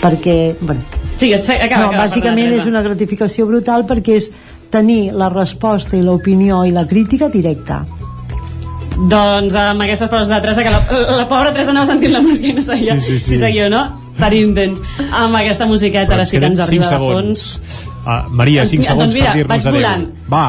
perquè 0.02 0.56
bueno, 0.60 0.82
sí, 1.16 1.30
acaba, 1.32 1.54
no, 1.54 1.62
acaba, 1.62 2.02
bàsicament 2.02 2.52
és 2.58 2.66
una 2.68 2.82
gratificació 2.84 3.46
brutal 3.48 3.86
perquè 3.88 4.18
és 4.20 4.28
tenir 4.70 5.12
la 5.12 5.28
resposta 5.32 5.96
i 5.96 6.02
l'opinió 6.02 6.64
i 6.64 6.72
la 6.74 6.86
crítica 6.88 7.28
directa 7.32 7.84
doncs 8.96 9.56
amb 9.60 9.84
aquestes 9.84 10.08
paraules 10.08 10.30
de 10.32 10.40
Teresa 10.40 10.64
que 10.64 10.72
la, 10.72 10.80
la 11.20 11.26
pobra 11.28 11.52
Teresa 11.52 11.74
anava 11.74 11.90
sentint 11.90 12.14
la 12.14 12.22
música 12.24 12.48
i 12.48 12.54
no 12.56 12.64
sabia 12.64 12.96
sí, 13.00 13.06
sí, 13.06 13.18
sí. 13.18 13.34
si 13.34 13.40
seguia 13.42 13.66
o 13.66 13.72
no 13.72 13.82
tan 14.16 14.32
intens 14.36 14.80
amb 15.10 15.36
aquesta 15.36 15.68
musiqueta 15.68 16.16
ara 16.16 16.24
sí 16.24 16.40
que 16.40 16.48
ens 16.48 16.62
arriba 16.64 16.88
de 16.88 17.02
fons 17.02 17.44
uh, 18.06 18.24
Maria, 18.30 18.64
5 18.64 18.80
doncs, 18.80 18.88
segons 18.88 19.04
doncs 19.04 19.18
mira, 19.18 19.34
per 19.36 19.60
dir-nos 19.60 19.68
adeu 19.72 20.32
va 20.32 20.46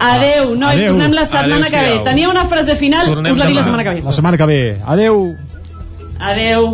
Adeu, 0.00 0.54
nois, 0.56 0.78
adeu. 0.78 0.94
tornem 0.94 1.12
la 1.12 1.26
setmana 1.28 1.66
adeu, 1.66 1.74
que 1.74 1.80
ve. 1.84 2.04
Tenia 2.06 2.30
una 2.30 2.46
frase 2.48 2.76
final, 2.80 3.04
tornem 3.04 3.34
us 3.36 3.42
la 3.42 3.48
dic 3.50 3.58
la 3.58 3.64
setmana 3.66 3.84
que 3.84 3.92
ve. 3.92 4.00
La 4.06 4.14
setmana 4.16 4.38
que 4.40 4.46
ve. 4.48 4.62
Adeu. 4.94 5.18
Adeu. 6.30 6.70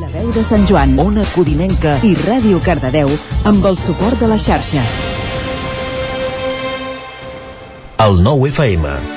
La 0.00 0.06
veu 0.12 0.30
de 0.32 0.44
Sant 0.46 0.62
Joan, 0.70 0.94
Ona 1.02 1.26
Codinenca 1.34 1.98
i 2.06 2.14
Ràdio 2.22 2.62
Cardedeu 2.64 3.10
amb 3.50 3.66
el 3.68 3.76
suport 3.76 4.22
de 4.22 4.30
la 4.30 4.38
xarxa 4.40 4.86
el 7.98 8.22
9 8.22 8.48
FM. 8.48 9.13